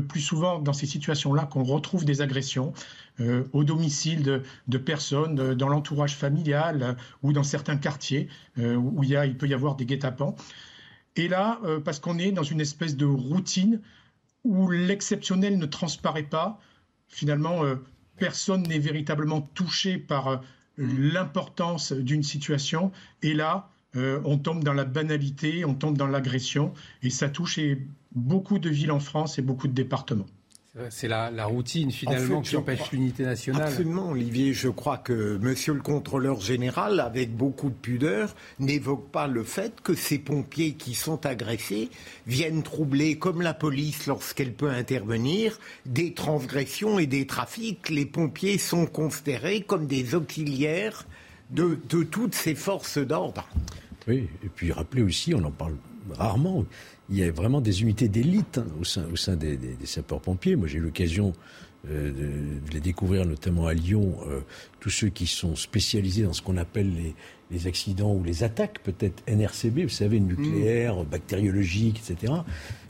plus 0.09 0.21
souvent 0.21 0.61
dans 0.61 0.73
ces 0.73 0.87
situations-là 0.87 1.45
qu'on 1.45 1.63
retrouve 1.63 2.07
des 2.07 2.23
agressions 2.23 2.73
euh, 3.21 3.45
au 3.53 3.65
domicile 3.65 4.43
de, 4.67 4.79
personnes, 4.79 5.55
dans 5.55 5.69
l'entourage 5.69 6.17
familial 6.17 6.97
ou 7.23 7.35
dans 7.35 7.43
certains 7.43 7.77
quartiers 7.77 8.29
où 8.57 9.05
il 9.05 9.37
peut 9.37 9.47
y 9.47 9.55
avoir 9.55 9.77
des 9.77 9.85
guet-apens. 9.85 10.35
Et 11.17 11.29
là, 11.29 11.61
parce 11.85 12.01
qu'on 12.01 12.19
est 12.19 12.33
dans 12.33 12.43
une 12.43 12.63
espèce 12.63 12.97
de 12.97 13.05
routine 13.05 13.81
où 14.45 14.71
l'exceptionnel 14.71 15.59
ne 15.59 15.67
transparaît 15.67 16.23
pas, 16.23 16.59
finalement, 17.13 17.63
personne 18.17 18.65
n'est 18.65 18.81
véritablement 18.81 19.41
touché 19.41 19.99
par 19.99 20.29
euh, 20.29 20.37
l'importance 20.77 21.93
d'une 21.93 22.25
situation. 22.25 22.91
Et 23.23 23.35
là, 23.35 23.69
on 23.95 24.39
tombe 24.39 24.65
dans 24.65 24.73
la 24.73 24.87
banalité, 24.87 25.67
on 25.67 25.75
tombe 25.75 25.99
dans 25.99 26.07
l'agression, 26.07 26.73
et 27.03 27.11
ça 27.11 27.29
touche 27.29 27.61
beaucoup 28.15 28.59
de 28.59 28.71
villes 28.71 28.91
en 28.91 29.01
France 29.01 29.39
et 29.39 29.43
beaucoup 29.43 29.69
de 29.69 29.75
départements. 29.75 30.27
C'est 30.89 31.09
la, 31.09 31.45
routine 31.45 31.91
finalement 31.91 32.41
qui 32.41 32.57
empêche 32.57 32.93
l'unité 32.93 33.25
nationale. 33.25 33.69
Absolument, 33.69 34.09
Olivier. 34.09 34.55
Je 34.55 34.71
crois 34.71 34.97
que 34.97 35.37
Monsieur 35.37 35.75
le 35.75 35.83
contrôleur 35.83 36.41
général, 36.41 36.99
avec 37.01 37.37
beaucoup 37.37 37.69
de 37.69 37.75
pudeur, 37.75 38.35
n'évoque 38.59 39.11
pas 39.11 39.27
le 39.27 39.45
fait 39.45 39.83
que 39.83 39.93
ces 39.93 40.19
pompiers 40.19 40.73
qui 40.73 40.95
sont 40.95 41.27
agressés 41.27 41.91
viennent 42.27 42.63
troubler, 42.63 43.19
comme 43.19 43.43
la 43.43 43.53
police 43.53 44.07
lorsqu'elle 44.07 44.55
peut 44.55 44.71
intervenir, 44.71 45.59
des 45.85 46.15
transgressions 46.15 46.99
et 46.99 47.07
des 47.07 47.27
trafics. 47.27 47.91
Les 47.91 48.07
pompiers 48.07 48.57
sont 48.57 48.87
considérés 48.87 49.61
comme 49.61 49.87
des 49.87 50.15
auxiliaires 50.15 51.05
de, 51.51 51.79
de 51.91 52.03
toutes 52.03 52.35
ces 52.35 52.55
forces 52.55 52.97
d'ordre. 52.97 53.47
Oui, 54.09 54.27
et 54.43 54.49
puis 54.49 54.73
rappelez 54.73 55.03
aussi, 55.03 55.35
on 55.35 55.45
en 55.45 55.51
parle 55.51 55.77
rarement, 56.17 56.65
il 57.13 57.19
y 57.19 57.25
a 57.25 57.31
vraiment 57.31 57.61
des 57.61 57.83
unités 57.83 58.09
d'élite 58.09 58.59
hein, 58.59 58.67
au 58.81 58.85
sein, 58.85 59.05
au 59.13 59.17
sein 59.17 59.37
des, 59.37 59.59
sapeurs-pompiers. 59.85 60.57
Moi, 60.57 60.67
j'ai 60.67 60.79
eu 60.79 60.81
l'occasion 60.81 61.35
euh, 61.91 62.11
de, 62.11 62.73
les 62.73 62.81
découvrir, 62.81 63.27
notamment 63.27 63.67
à 63.67 63.75
Lyon, 63.75 64.17
euh, 64.27 64.41
tous 64.81 64.89
ceux 64.89 65.09
qui 65.09 65.27
sont 65.27 65.55
spécialisés 65.55 66.23
dans 66.23 66.33
ce 66.33 66.41
qu'on 66.41 66.57
appelle 66.57 66.91
les, 67.51 67.67
accidents 67.67 68.15
ou 68.15 68.25
les 68.25 68.45
attaques, 68.45 68.79
peut-être 68.83 69.23
NRCB, 69.29 69.81
vous 69.81 69.89
savez, 69.91 70.21
nucléaire, 70.21 70.97
mmh. 70.97 71.05
bactériologique, 71.05 72.01
etc. 72.01 72.33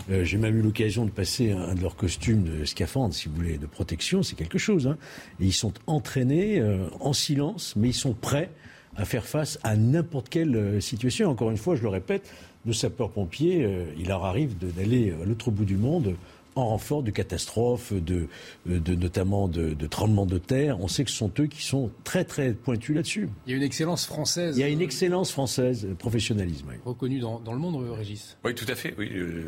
Euh, 0.08 0.22
j'ai 0.22 0.38
même 0.38 0.56
eu 0.56 0.62
l'occasion 0.62 1.04
de 1.04 1.10
passer 1.10 1.50
un, 1.50 1.74
de 1.74 1.80
leurs 1.80 1.96
costumes 1.96 2.44
de 2.44 2.64
scaphandre, 2.64 3.12
si 3.12 3.28
vous 3.28 3.34
voulez, 3.34 3.58
de 3.58 3.66
protection, 3.66 4.22
c'est 4.22 4.36
quelque 4.36 4.58
chose. 4.58 4.86
Hein. 4.86 4.98
Et 5.40 5.46
ils 5.46 5.52
sont 5.52 5.72
entraînés 5.88 6.62
en 7.00 7.12
silence, 7.12 7.74
mais 7.74 7.88
ils 7.88 7.94
sont 7.94 8.14
prêts 8.14 8.50
à 8.94 9.04
faire 9.04 9.26
face 9.26 9.58
à 9.64 9.74
n'importe 9.74 10.28
quelle 10.28 10.80
situation. 10.80 11.28
Encore 11.28 11.50
une 11.50 11.56
fois, 11.56 11.74
je 11.74 11.82
le 11.82 11.88
répète, 11.88 12.30
de 12.64 12.72
sapeurs-pompiers, 12.72 13.64
euh, 13.64 13.84
il 13.98 14.08
leur 14.08 14.24
arrive 14.24 14.56
d'aller 14.58 15.12
à 15.20 15.24
l'autre 15.24 15.50
bout 15.50 15.64
du 15.64 15.76
monde 15.76 16.14
en 16.54 16.66
renfort 16.66 17.02
de 17.02 17.10
catastrophes, 17.10 17.92
de, 17.92 18.28
euh, 18.68 18.78
de 18.78 18.94
notamment 18.94 19.48
de, 19.48 19.72
de, 19.74 19.86
tremblements 19.86 20.26
de 20.26 20.38
terre. 20.38 20.80
On 20.80 20.88
sait 20.88 21.04
que 21.04 21.10
ce 21.10 21.16
sont 21.16 21.30
eux 21.38 21.46
qui 21.46 21.62
sont 21.62 21.90
très 22.04 22.24
très 22.24 22.52
pointus 22.52 22.94
là-dessus. 22.94 23.28
Il 23.46 23.52
y 23.52 23.54
a 23.54 23.56
une 23.56 23.62
excellence 23.62 24.06
française. 24.06 24.56
Il 24.56 24.60
y 24.60 24.64
a 24.64 24.68
une 24.68 24.82
excellence 24.82 25.32
française, 25.32 25.88
professionnalisme. 25.98 26.66
Oui. 26.68 26.76
Reconnue 26.84 27.20
dans, 27.20 27.40
dans, 27.40 27.52
le 27.52 27.58
monde, 27.58 27.82
Régis. 27.90 28.36
Oui, 28.44 28.54
tout 28.54 28.66
à 28.68 28.74
fait. 28.74 28.94
Oui, 28.98 29.10
euh, 29.14 29.44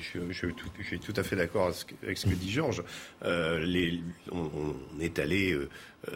je, 0.00 0.20
je, 0.30 0.48
je, 0.78 0.84
suis 0.84 1.00
tout 1.00 1.14
à 1.16 1.22
fait 1.22 1.36
d'accord 1.36 1.72
avec 2.02 2.18
ce 2.18 2.26
que 2.26 2.34
dit 2.34 2.50
Georges. 2.50 2.82
Euh, 3.24 3.64
on, 4.32 5.00
est 5.00 5.18
allé 5.18 5.52
euh, 5.52 5.68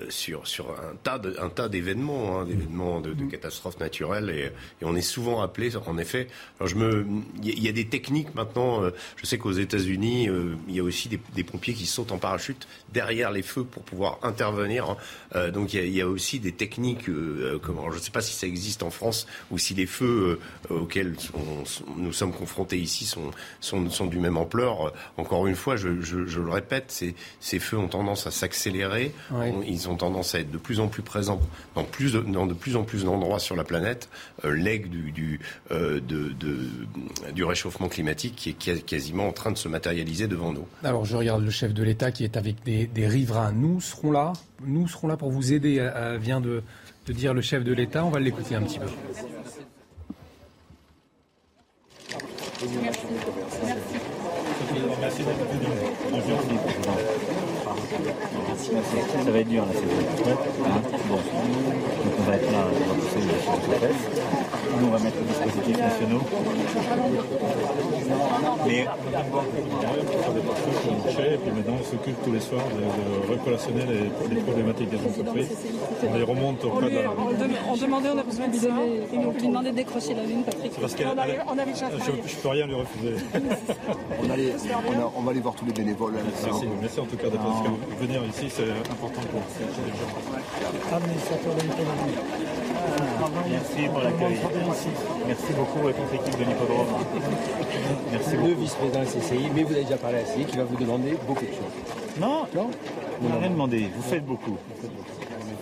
sur, 0.09 0.47
sur 0.47 0.71
un 0.71 0.95
tas 1.03 1.19
de, 1.19 1.37
un 1.41 1.49
tas 1.49 1.69
d'événements, 1.69 2.41
hein, 2.41 2.45
d'événements 2.45 3.01
de, 3.01 3.13
de, 3.13 3.25
catastrophes 3.25 3.81
naturelles, 3.81 4.31
et, 4.31 4.45
et, 4.81 4.85
on 4.85 4.95
est 4.95 5.03
souvent 5.03 5.43
appelé, 5.43 5.77
en 5.77 5.99
effet. 5.99 6.29
Alors 6.59 6.69
je 6.69 6.77
me, 6.77 7.07
il 7.43 7.63
y 7.63 7.69
a 7.69 7.73
des 7.73 7.87
techniques 7.87 8.35
maintenant. 8.35 8.83
Je 9.17 9.27
sais 9.27 9.39
qu'aux 9.39 9.53
États-Unis 9.53 10.29
euh, 10.29 10.57
il 10.69 10.77
y 10.77 10.81
a 10.81 10.83
aussi 10.83 11.09
des, 11.09 11.45
pompiers 11.45 11.75
qui 11.75 11.87
sautent 11.87 12.13
en 12.13 12.19
parachute 12.19 12.67
derrière 12.93 13.31
les 13.31 13.43
feux 13.43 13.65
pour 13.65 13.83
pouvoir 13.83 14.19
intervenir. 14.23 14.91
Hein. 14.91 14.97
Euh, 15.35 15.51
donc 15.51 15.75
il 15.75 15.89
y, 15.89 16.01
a, 16.01 16.09
aussi 16.09 16.41
des 16.41 16.53
techniques, 16.53 17.09
euh, 17.09 17.59
comment, 17.63 17.91
je 17.91 17.97
ne 17.97 18.01
sais 18.01 18.11
pas 18.11 18.21
si 18.21 18.35
ça 18.35 18.47
existe 18.47 18.83
en 18.83 18.91
France 18.91 19.27
ou 19.51 19.59
si 19.59 19.75
les 19.75 19.87
feux 19.87 20.39
auxquels 20.71 21.15
nous 21.97 22.13
sommes 22.13 22.33
confrontés 22.33 22.79
ici 22.79 23.07
sont, 23.07 23.31
sont, 23.61 24.07
du 24.07 24.19
même 24.19 24.37
ampleur. 24.37 24.93
Encore 25.17 25.47
une 25.47 25.57
fois, 25.57 25.77
je, 25.77 25.89
le 25.89 26.51
répète, 26.51 26.87
ces, 26.89 27.15
ces, 27.41 27.59
feux 27.59 27.79
ont 27.79 27.89
tendance 27.89 28.27
à 28.27 28.31
s'accélérer. 28.31 29.13
Ils 29.73 29.89
ont 29.89 29.97
tendance 29.97 30.35
à 30.35 30.41
être 30.41 30.51
de 30.51 30.59
plus 30.59 30.81
en 30.81 30.89
plus 30.89 31.03
présents 31.03 31.41
dans, 31.75 31.85
plus 31.85 32.13
de, 32.13 32.21
dans 32.21 32.47
de 32.47 32.55
plus 32.55 32.77
en 32.77 32.85
plus 32.85 33.05
d'endroits 33.05 33.39
sur 33.39 33.57
la 33.57 33.65
planète. 33.65 34.09
L'aigle 34.45 34.89
du, 34.89 35.13
du, 35.13 35.41
de, 35.71 36.33
du 37.33 37.45
réchauffement 37.45 37.89
climatique 37.89 38.35
qui 38.59 38.71
est 38.71 38.85
quasiment 38.85 39.29
en 39.29 39.33
train 39.33 39.51
de 39.51 39.59
se 39.59 39.69
matérialiser 39.69 40.29
devant 40.29 40.53
nous. 40.53 40.67
Alors 40.85 41.05
je 41.05 41.17
regarde 41.17 41.43
le 41.43 41.51
chef 41.51 41.73
de 41.75 41.83
l'État 41.83 42.11
qui 42.11 42.25
est 42.25 42.37
avec 42.37 42.63
des, 42.65 43.07
riverains. 43.07 43.53
Nous 43.53 43.81
serons 43.81 44.13
là, 44.13 44.33
nous 44.65 44.89
serons 44.89 45.09
là 45.09 45.17
pour 45.17 45.31
vous 45.31 45.53
aider, 45.53 45.89
vient 46.21 46.41
de, 46.41 46.63
dire 47.09 47.35
le 47.35 47.41
chef 47.41 47.65
de 47.65 47.73
l'État. 47.73 48.05
On 48.05 48.11
va 48.11 48.21
l'écouter 48.21 48.55
un 48.55 48.63
petit 48.63 48.79
peu. 48.79 48.87
Ça 59.25 59.31
va 59.31 59.39
être 59.39 59.49
dur 59.49 59.65
là, 59.65 59.73
c'est 59.75 60.23
vrai. 60.23 60.33
Hein 60.67 60.81
bon. 61.09 61.17
Donc 61.17 62.15
on 62.19 62.23
va 62.23 62.37
être 62.37 62.53
là, 62.53 62.59
on 62.67 62.89
va 62.89 62.95
pousser 62.95 63.21
le 63.21 64.81
Nous 64.81 64.87
on 64.87 64.91
va 64.91 64.99
mettre 64.99 65.17
les 65.19 65.25
dispositifs 65.25 65.79
nationaux. 65.79 66.23
Mais 68.67 68.87
et 71.21 71.37
puis 71.39 71.51
maintenant 71.51 71.77
on 71.81 71.85
s'occupe 71.85 72.23
tous 72.25 72.33
les 72.33 72.41
soirs 72.41 72.65
de, 72.69 72.81
de 72.81 73.33
recollationner 73.33 73.85
les, 73.87 74.35
les, 74.35 74.41
problématiques 74.41 74.91
des 74.91 74.99
entreprises. 74.99 75.51
On 76.09 76.15
les 76.15 76.23
remonte 76.23 76.65
au 76.65 76.71
cas 76.71 76.89
de 76.89 76.95
la... 76.95 77.11
On 77.69 77.77
demandait, 77.77 78.09
on 78.15 78.19
a 78.19 78.23
besoin 78.23 78.49
de 78.49 78.57
ça. 78.57 78.69
Ils 79.13 79.21
nous 79.21 79.33
demandaient 79.33 79.71
de 79.71 79.77
décrocher 79.77 80.15
la 80.15 80.25
lune, 80.25 80.43
Patrick. 80.45 80.73
Parce 80.81 80.95
on, 80.95 81.19
avait, 81.19 81.39
on 81.47 81.59
avait 81.59 81.73
déjà 81.73 81.91
je, 81.91 82.29
je 82.29 82.37
peux 82.37 82.49
rien 82.49 82.67
lui 82.67 82.75
refuser. 82.75 83.15
on, 84.23 84.31
allait, 84.31 84.53
on, 84.89 85.01
a, 85.01 85.13
on, 85.17 85.23
va 85.23 85.31
aller 85.31 85.41
voir 85.41 85.55
tous 85.55 85.65
les 85.65 85.73
bénévoles. 85.73 86.15
Merci, 86.45 86.67
merci 86.81 87.01
en 87.01 87.07
tout 87.07 87.17
cas 87.17 87.29
d'être 87.29 87.43
venir 88.03 88.25
ici, 88.27 88.47
c'est 88.51 88.71
important 88.91 89.21
pour 89.31 89.43
Administrateur 90.97 91.55
de 91.55 91.61
l'hippodrome. 91.63 91.97
Merci 93.49 93.89
pour 93.89 94.01
l'accueil. 94.01 94.39
Merci 95.27 95.53
beaucoup 95.53 95.87
à 95.89 95.93
toute 95.93 96.13
l'équipe 96.13 96.39
de 96.39 96.45
l'hippodrome. 96.45 96.87
Merci 98.11 98.37
Le 98.37 98.55
vice-président 98.55 99.05
CCI, 99.05 99.51
mais 99.55 99.63
vous 99.63 99.73
avez 99.73 99.85
déjà 99.85 99.97
parlé 99.97 100.19
à 100.19 100.23
CCI 100.25 100.45
qui 100.47 100.57
va 100.57 100.65
vous 100.65 100.77
demander 100.77 101.17
beaucoup 101.27 101.45
de 101.45 101.51
choses. 101.51 102.19
Non, 102.21 102.47
non, 102.55 102.71
vous 103.21 103.29
n'avez 103.29 103.41
rien 103.41 103.51
demandé. 103.51 103.89
Vous 103.95 104.03
faites 104.03 104.27
beaucoup. 104.27 104.59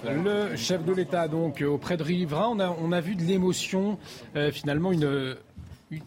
Le 0.05 0.57
chef 0.57 0.83
de 0.85 0.93
l'État, 0.95 1.29
donc, 1.29 1.63
auprès 1.67 1.99
de 1.99 2.03
riverains, 2.03 2.49
on 2.53 2.59
a, 2.59 2.75
on 2.81 2.91
a 2.93 3.03
vu 3.03 3.17
de 3.17 3.23
l'émotion, 3.23 3.99
euh, 4.35 4.51
finalement, 4.51 4.93
une, 4.93 5.37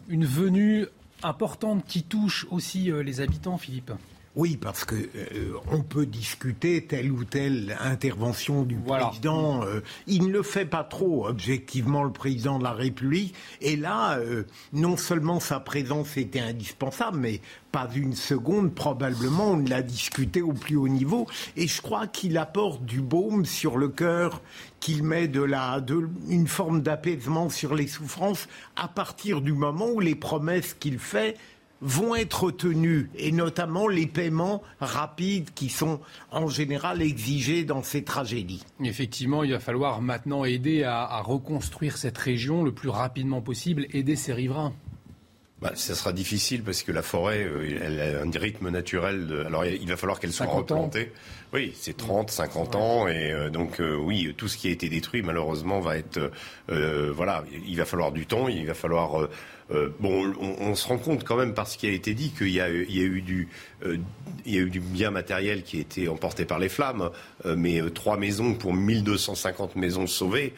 une 0.08 0.24
venue 0.24 0.86
importante 1.22 1.84
qui 1.86 2.02
touche 2.02 2.44
aussi 2.50 2.90
euh, 2.90 3.04
les 3.04 3.20
habitants, 3.20 3.56
Philippe. 3.56 3.92
Oui, 4.36 4.56
parce 4.56 4.84
que 4.84 4.96
euh, 4.96 5.52
on 5.70 5.82
peut 5.82 6.06
discuter 6.06 6.84
telle 6.84 7.12
ou 7.12 7.22
telle 7.24 7.76
intervention 7.80 8.64
du 8.64 8.74
président. 8.74 9.62
Euh, 9.62 9.80
il 10.08 10.26
ne 10.26 10.32
le 10.32 10.42
fait 10.42 10.64
pas 10.64 10.82
trop, 10.82 11.28
objectivement, 11.28 12.02
le 12.02 12.10
président 12.10 12.58
de 12.58 12.64
la 12.64 12.72
République. 12.72 13.32
Et 13.60 13.76
là, 13.76 14.18
euh, 14.18 14.42
non 14.72 14.96
seulement 14.96 15.38
sa 15.38 15.60
présence 15.60 16.16
était 16.16 16.40
indispensable, 16.40 17.18
mais 17.18 17.40
pas 17.70 17.88
une 17.94 18.14
seconde, 18.14 18.74
probablement, 18.74 19.52
on 19.52 19.58
l'a 19.58 19.82
discuté 19.82 20.42
au 20.42 20.52
plus 20.52 20.74
haut 20.74 20.88
niveau. 20.88 21.28
Et 21.56 21.68
je 21.68 21.80
crois 21.80 22.08
qu'il 22.08 22.36
apporte 22.36 22.84
du 22.84 23.00
baume 23.00 23.44
sur 23.44 23.76
le 23.76 23.88
cœur, 23.88 24.42
qu'il 24.80 25.04
met 25.04 25.28
de 25.28 25.42
la, 25.42 25.80
de, 25.80 26.08
une 26.28 26.48
forme 26.48 26.82
d'apaisement 26.82 27.50
sur 27.50 27.74
les 27.74 27.86
souffrances 27.86 28.48
à 28.74 28.88
partir 28.88 29.40
du 29.40 29.52
moment 29.52 29.86
où 29.90 30.00
les 30.00 30.16
promesses 30.16 30.74
qu'il 30.74 30.98
fait 30.98 31.36
vont 31.84 32.14
être 32.14 32.50
tenus, 32.50 33.08
et 33.14 33.30
notamment 33.30 33.86
les 33.86 34.06
paiements 34.06 34.62
rapides 34.80 35.50
qui 35.54 35.68
sont 35.68 36.00
en 36.30 36.48
général 36.48 37.02
exigés 37.02 37.64
dans 37.64 37.82
ces 37.82 38.02
tragédies. 38.02 38.64
Effectivement, 38.82 39.44
il 39.44 39.52
va 39.52 39.60
falloir 39.60 40.00
maintenant 40.00 40.44
aider 40.44 40.82
à, 40.82 41.20
reconstruire 41.20 41.98
cette 41.98 42.16
région 42.16 42.64
le 42.64 42.72
plus 42.72 42.88
rapidement 42.88 43.42
possible, 43.42 43.86
aider 43.92 44.16
ses 44.16 44.32
riverains. 44.32 44.72
Bah, 45.60 45.72
ça 45.74 45.94
sera 45.94 46.12
difficile 46.12 46.62
parce 46.62 46.82
que 46.82 46.92
la 46.92 47.02
forêt, 47.02 47.44
euh, 47.44 47.78
elle 47.82 48.00
a 48.00 48.20
un 48.22 48.30
rythme 48.30 48.70
naturel. 48.70 49.44
Alors, 49.46 49.64
il 49.64 49.88
va 49.88 49.96
falloir 49.96 50.20
qu'elle 50.20 50.32
soit 50.32 50.46
replantée. 50.46 51.12
Oui, 51.52 51.72
c'est 51.74 51.96
30, 51.96 52.30
50 52.30 52.74
ans, 52.74 53.08
et 53.08 53.30
euh, 53.30 53.50
donc 53.50 53.80
euh, 53.80 53.94
oui, 53.94 54.34
tout 54.36 54.48
ce 54.48 54.56
qui 54.56 54.68
a 54.68 54.70
été 54.70 54.88
détruit, 54.88 55.22
malheureusement, 55.22 55.80
va 55.80 55.96
être, 55.98 56.30
voilà, 56.68 57.44
il 57.66 57.76
va 57.76 57.84
falloir 57.84 58.10
du 58.10 58.26
temps, 58.26 58.48
il 58.48 58.66
va 58.66 58.74
falloir 58.74 59.28
euh, 59.70 59.88
bon, 59.98 60.34
on, 60.38 60.74
se 60.74 60.86
rend 60.86 60.98
compte 60.98 61.24
quand 61.24 61.36
même 61.36 61.54
par 61.54 61.66
ce 61.66 61.78
qui 61.78 61.86
a 61.86 61.90
été 61.90 62.14
dit 62.14 62.30
qu'il 62.30 62.50
y, 62.50 62.60
a 62.60 62.68
eu 62.68 63.22
du, 63.22 63.48
euh, 63.84 63.96
eu 64.44 64.68
du 64.68 64.80
bien 64.80 65.10
matériel 65.10 65.62
qui 65.62 65.78
a 65.78 65.80
été 65.80 66.08
emporté 66.08 66.44
par 66.44 66.58
les 66.58 66.68
flammes, 66.68 67.10
mais 67.56 67.80
trois 67.94 68.16
maisons 68.16 68.54
pour 68.54 68.72
1250 68.72 69.76
maisons 69.76 70.06
sauvées. 70.06 70.54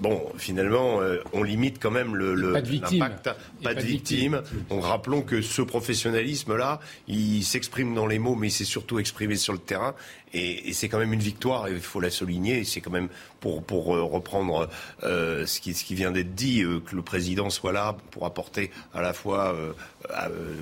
bon, 0.00 0.22
finalement, 0.36 1.00
on 1.32 1.42
limite 1.42 1.78
quand 1.80 1.90
même 1.90 2.14
le, 2.14 2.34
le 2.34 2.52
pas 2.52 2.60
de. 2.60 2.78
Pas, 3.62 3.74
de. 3.74 4.68
Donc 4.68 4.84
rappelons 4.84 5.22
que 5.22 5.40
ce 5.40 5.62
professionnalisme-là, 5.62 6.80
il 7.08 7.42
s'exprime 7.42 7.94
dans 7.94 8.06
les 8.06 8.18
mots, 8.18 8.34
mais 8.34 8.48
il 8.48 8.52
s'est 8.52 8.64
surtout 8.64 8.98
exprimé 8.98 9.36
sur 9.36 9.52
le 9.52 9.58
terrain. 9.58 9.94
Et, 10.34 10.72
c'est 10.72 10.88
quand 10.88 10.98
même 10.98 11.12
une 11.12 11.20
victoire, 11.20 11.68
il 11.68 11.80
faut 11.80 12.00
la 12.00 12.10
souligner. 12.10 12.64
C'est 12.64 12.80
quand 12.80 12.90
même, 12.90 13.08
pour, 13.40 13.62
pour 13.62 13.86
reprendre 13.86 14.68
ce, 15.02 15.60
qui, 15.60 15.72
ce 15.74 15.84
qui 15.84 15.94
vient 15.94 16.10
d'être 16.10 16.34
dit, 16.34 16.64
que 16.84 16.94
le 16.94 17.02
président 17.02 17.48
soit 17.50 17.72
là 17.72 17.96
pour 18.10 18.26
apporter 18.26 18.70
à 18.94 19.00
la 19.00 19.12
fois 19.12 19.54
euh, 19.54 19.66
euh, 19.66 19.72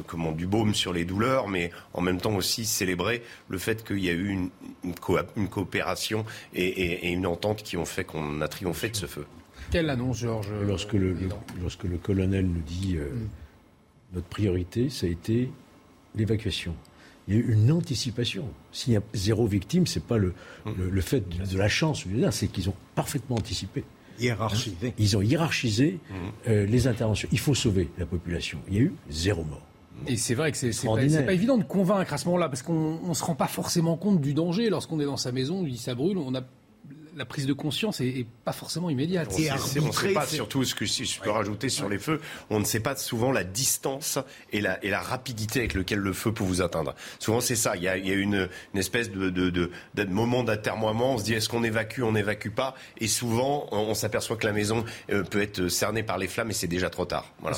comment, 0.06 0.32
du 0.32 0.46
baume 0.46 0.74
sur 0.74 0.92
les 0.92 1.04
douleurs, 1.04 1.48
mais 1.48 1.70
en 1.92 2.00
même 2.00 2.20
temps 2.20 2.34
aussi 2.34 2.64
célébrer 2.64 3.22
le 3.48 3.58
fait 3.58 3.84
qu'il 3.84 4.00
y 4.00 4.08
a 4.08 4.12
eu 4.12 4.28
une, 4.28 4.50
une, 4.84 5.48
coopération 5.48 6.24
et, 6.54 7.10
une 7.12 7.26
entente 7.26 7.62
qui 7.62 7.76
ont 7.76 7.84
fait 7.84 8.04
qu'on 8.04 8.40
a 8.40 8.48
triomphé 8.48 8.88
de 8.88 8.96
ce 8.96 9.06
feu. 9.06 9.26
Quelle 9.70 9.90
annonce, 9.90 10.18
Georges 10.18 10.48
lorsque 10.66 10.92
le, 10.92 11.16
lorsque 11.60 11.84
le 11.84 11.96
colonel 11.96 12.46
nous 12.46 12.60
dit 12.60 12.96
euh, 12.96 13.08
Mm. 13.14 13.28
notre 14.14 14.26
priorité, 14.28 14.90
ça 14.90 15.06
a 15.06 15.10
été 15.10 15.50
l'évacuation. 16.14 16.74
Il 17.26 17.34
y 17.34 17.38
a 17.38 17.40
eu 17.40 17.52
une 17.52 17.72
anticipation. 17.72 18.46
S'il 18.70 18.92
y 18.92 18.96
a 18.96 19.02
zéro 19.14 19.46
victime, 19.46 19.86
c'est 19.86 20.04
pas 20.04 20.18
le, 20.18 20.34
le, 20.66 20.90
le 20.90 21.00
fait 21.00 21.26
de, 21.26 21.44
de 21.44 21.58
la 21.58 21.68
chance, 21.68 22.04
c'est 22.30 22.48
qu'ils 22.48 22.68
ont 22.68 22.74
parfaitement 22.94 23.36
anticipé. 23.36 23.82
Hiérarchisé. 24.18 24.94
Ils 24.98 25.16
ont 25.16 25.22
hiérarchisé 25.22 25.98
euh, 26.48 26.66
les 26.66 26.86
interventions. 26.86 27.28
Il 27.32 27.38
faut 27.38 27.54
sauver 27.54 27.90
la 27.98 28.06
population. 28.06 28.58
Il 28.68 28.74
y 28.74 28.78
a 28.78 28.82
eu 28.82 28.94
zéro 29.10 29.44
mort. 29.44 29.62
Et 30.06 30.16
c'est 30.16 30.34
vrai 30.34 30.52
que 30.52 30.58
c'est 30.58 30.86
pas, 30.86 30.96
pas 30.96 31.32
évident 31.32 31.56
de 31.56 31.64
convaincre 31.64 32.12
à 32.12 32.18
ce 32.18 32.26
moment-là, 32.26 32.48
parce 32.48 32.62
qu'on 32.62 33.08
ne 33.08 33.14
se 33.14 33.24
rend 33.24 33.34
pas 33.34 33.46
forcément 33.46 33.96
compte 33.96 34.20
du 34.20 34.34
danger 34.34 34.68
lorsqu'on 34.68 35.00
est 35.00 35.04
dans 35.04 35.16
sa 35.16 35.32
maison, 35.32 35.64
il 35.64 35.78
ça 35.78 35.94
brûle, 35.94 36.18
on 36.18 36.34
a 36.34 36.42
la 37.16 37.24
prise 37.24 37.46
de 37.46 37.52
conscience 37.52 38.00
est, 38.00 38.08
est 38.08 38.26
pas 38.44 38.52
forcément 38.52 38.90
immédiate. 38.90 39.28
On 39.30 39.36
sait- 39.36 39.50
on 39.80 39.86
ne 39.86 39.92
sait 39.92 40.12
pas, 40.14 40.26
surtout 40.36 40.64
ce 40.64 40.74
que 40.74 40.86
si 40.86 41.04
je 41.04 41.20
peux 41.20 41.30
rajouter 41.30 41.68
sur 41.68 41.88
les 41.88 41.98
feux, 41.98 42.20
on 42.50 42.58
ne 42.60 42.64
sait 42.64 42.80
pas 42.80 42.96
souvent 42.96 43.30
la 43.32 43.44
distance 43.44 44.18
et 44.52 44.60
la, 44.60 44.82
et 44.84 44.90
la 44.90 45.00
rapidité 45.00 45.60
avec 45.60 45.74
lequel 45.74 45.98
le 46.00 46.12
feu 46.12 46.32
peut 46.32 46.44
vous 46.44 46.62
atteindre. 46.62 46.94
Souvent 47.18 47.40
c'est 47.40 47.56
ça, 47.56 47.76
il 47.76 47.82
y 47.82 47.88
a, 47.88 47.96
il 47.96 48.06
y 48.06 48.10
a 48.10 48.14
une, 48.14 48.48
une 48.74 48.80
espèce 48.80 49.10
de, 49.10 49.30
de, 49.30 49.50
de, 49.50 49.70
de 49.94 50.04
moment 50.04 50.42
d'atermoiement, 50.44 51.14
on 51.14 51.18
se 51.18 51.24
dit 51.24 51.34
est-ce 51.34 51.48
qu'on 51.48 51.64
évacue, 51.64 52.02
on 52.02 52.12
n'évacue 52.12 52.50
pas, 52.50 52.74
et 52.98 53.06
souvent 53.08 53.66
on, 53.72 53.78
on 53.78 53.94
s'aperçoit 53.94 54.36
que 54.36 54.46
la 54.46 54.52
maison 54.52 54.84
euh, 55.10 55.22
peut 55.22 55.40
être 55.42 55.68
cernée 55.68 56.02
par 56.02 56.18
les 56.18 56.26
flammes 56.28 56.50
et 56.50 56.54
c'est 56.54 56.66
déjà 56.68 56.90
trop 56.90 57.04
tard. 57.04 57.32
Voilà. 57.40 57.56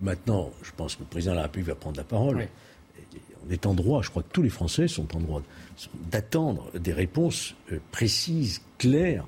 Maintenant, 0.00 0.50
je 0.62 0.70
pense 0.76 0.94
que 0.96 1.00
le 1.00 1.06
président 1.06 1.32
de 1.32 1.36
la 1.36 1.42
République 1.42 1.68
va 1.68 1.74
prendre 1.74 1.96
la 1.98 2.04
parole. 2.04 2.48
On 3.46 3.50
est 3.50 3.66
en 3.66 3.74
droit, 3.74 4.02
je 4.02 4.10
crois 4.10 4.22
que 4.22 4.28
tous 4.32 4.42
les 4.42 4.50
Français 4.50 4.86
sont 4.88 5.14
en 5.16 5.20
droit 5.20 5.42
d'attendre 6.10 6.70
des 6.78 6.92
réponses 6.92 7.54
euh, 7.72 7.78
précises, 7.92 8.62
claires 8.78 9.26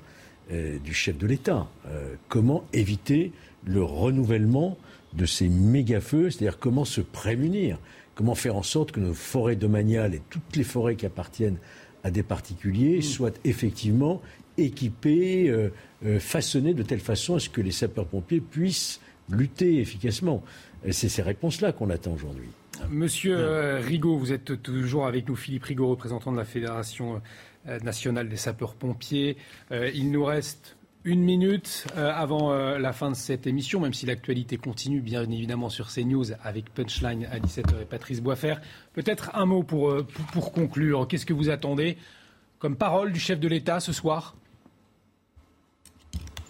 euh, 0.51 0.77
du 0.79 0.93
chef 0.93 1.17
de 1.17 1.27
l'État. 1.27 1.67
Euh, 1.87 2.15
comment 2.27 2.65
éviter 2.73 3.31
le 3.65 3.83
renouvellement 3.83 4.77
de 5.13 5.25
ces 5.25 5.47
méga-feux, 5.47 6.29
c'est-à-dire 6.29 6.59
comment 6.59 6.85
se 6.85 7.01
prémunir, 7.01 7.79
comment 8.15 8.35
faire 8.35 8.55
en 8.55 8.63
sorte 8.63 8.91
que 8.91 8.99
nos 8.99 9.13
forêts 9.13 9.55
domaniales 9.55 10.15
et 10.15 10.21
toutes 10.29 10.55
les 10.55 10.63
forêts 10.63 10.95
qui 10.95 11.05
appartiennent 11.05 11.57
à 12.03 12.11
des 12.11 12.23
particuliers 12.23 13.01
soient 13.01 13.31
effectivement 13.45 14.21
équipées, 14.57 15.49
euh, 15.49 15.69
euh, 16.05 16.19
façonnées 16.19 16.73
de 16.73 16.83
telle 16.83 16.99
façon 16.99 17.35
à 17.35 17.39
ce 17.39 17.49
que 17.49 17.61
les 17.61 17.71
sapeurs-pompiers 17.71 18.41
puissent 18.41 18.99
lutter 19.29 19.79
efficacement. 19.79 20.43
C'est 20.91 21.09
ces 21.09 21.21
réponses-là 21.21 21.71
qu'on 21.71 21.89
attend 21.89 22.11
aujourd'hui. 22.11 22.49
Monsieur 22.89 23.37
euh, 23.37 23.79
Rigaud, 23.79 24.17
vous 24.17 24.33
êtes 24.33 24.61
toujours 24.61 25.05
avec 25.05 25.27
nous, 25.27 25.35
Philippe 25.35 25.63
Rigaud, 25.65 25.87
représentant 25.87 26.31
de 26.31 26.37
la 26.37 26.45
Fédération 26.45 27.21
euh, 27.67 27.79
nationale 27.79 28.29
des 28.29 28.37
sapeurs-pompiers. 28.37 29.37
Euh, 29.71 29.91
il 29.93 30.11
nous 30.11 30.25
reste 30.25 30.75
une 31.05 31.21
minute 31.21 31.85
avant 31.97 32.53
la 32.53 32.93
fin 32.93 33.11
de 33.11 33.15
cette 33.15 33.45
émission, 33.45 33.81
même 33.81 33.93
si 33.93 34.05
l'actualité 34.05 34.55
continue 34.55 35.01
bien 35.01 35.29
évidemment 35.29 35.67
sur 35.67 35.89
CNews 35.91 36.31
avec 36.41 36.73
Punchline 36.73 37.27
à 37.29 37.39
17h 37.39 37.81
et 37.81 37.85
Patrice 37.85 38.21
Boisfer. 38.21 38.55
Peut-être 38.93 39.35
un 39.35 39.45
mot 39.45 39.63
pour 39.63 40.05
conclure. 40.53 41.05
Qu'est-ce 41.09 41.25
que 41.25 41.33
vous 41.33 41.49
attendez 41.49 41.97
comme 42.57 42.77
parole 42.77 43.11
du 43.11 43.19
chef 43.19 43.41
de 43.41 43.49
l'État 43.49 43.81
ce 43.81 43.91
soir? 43.91 44.37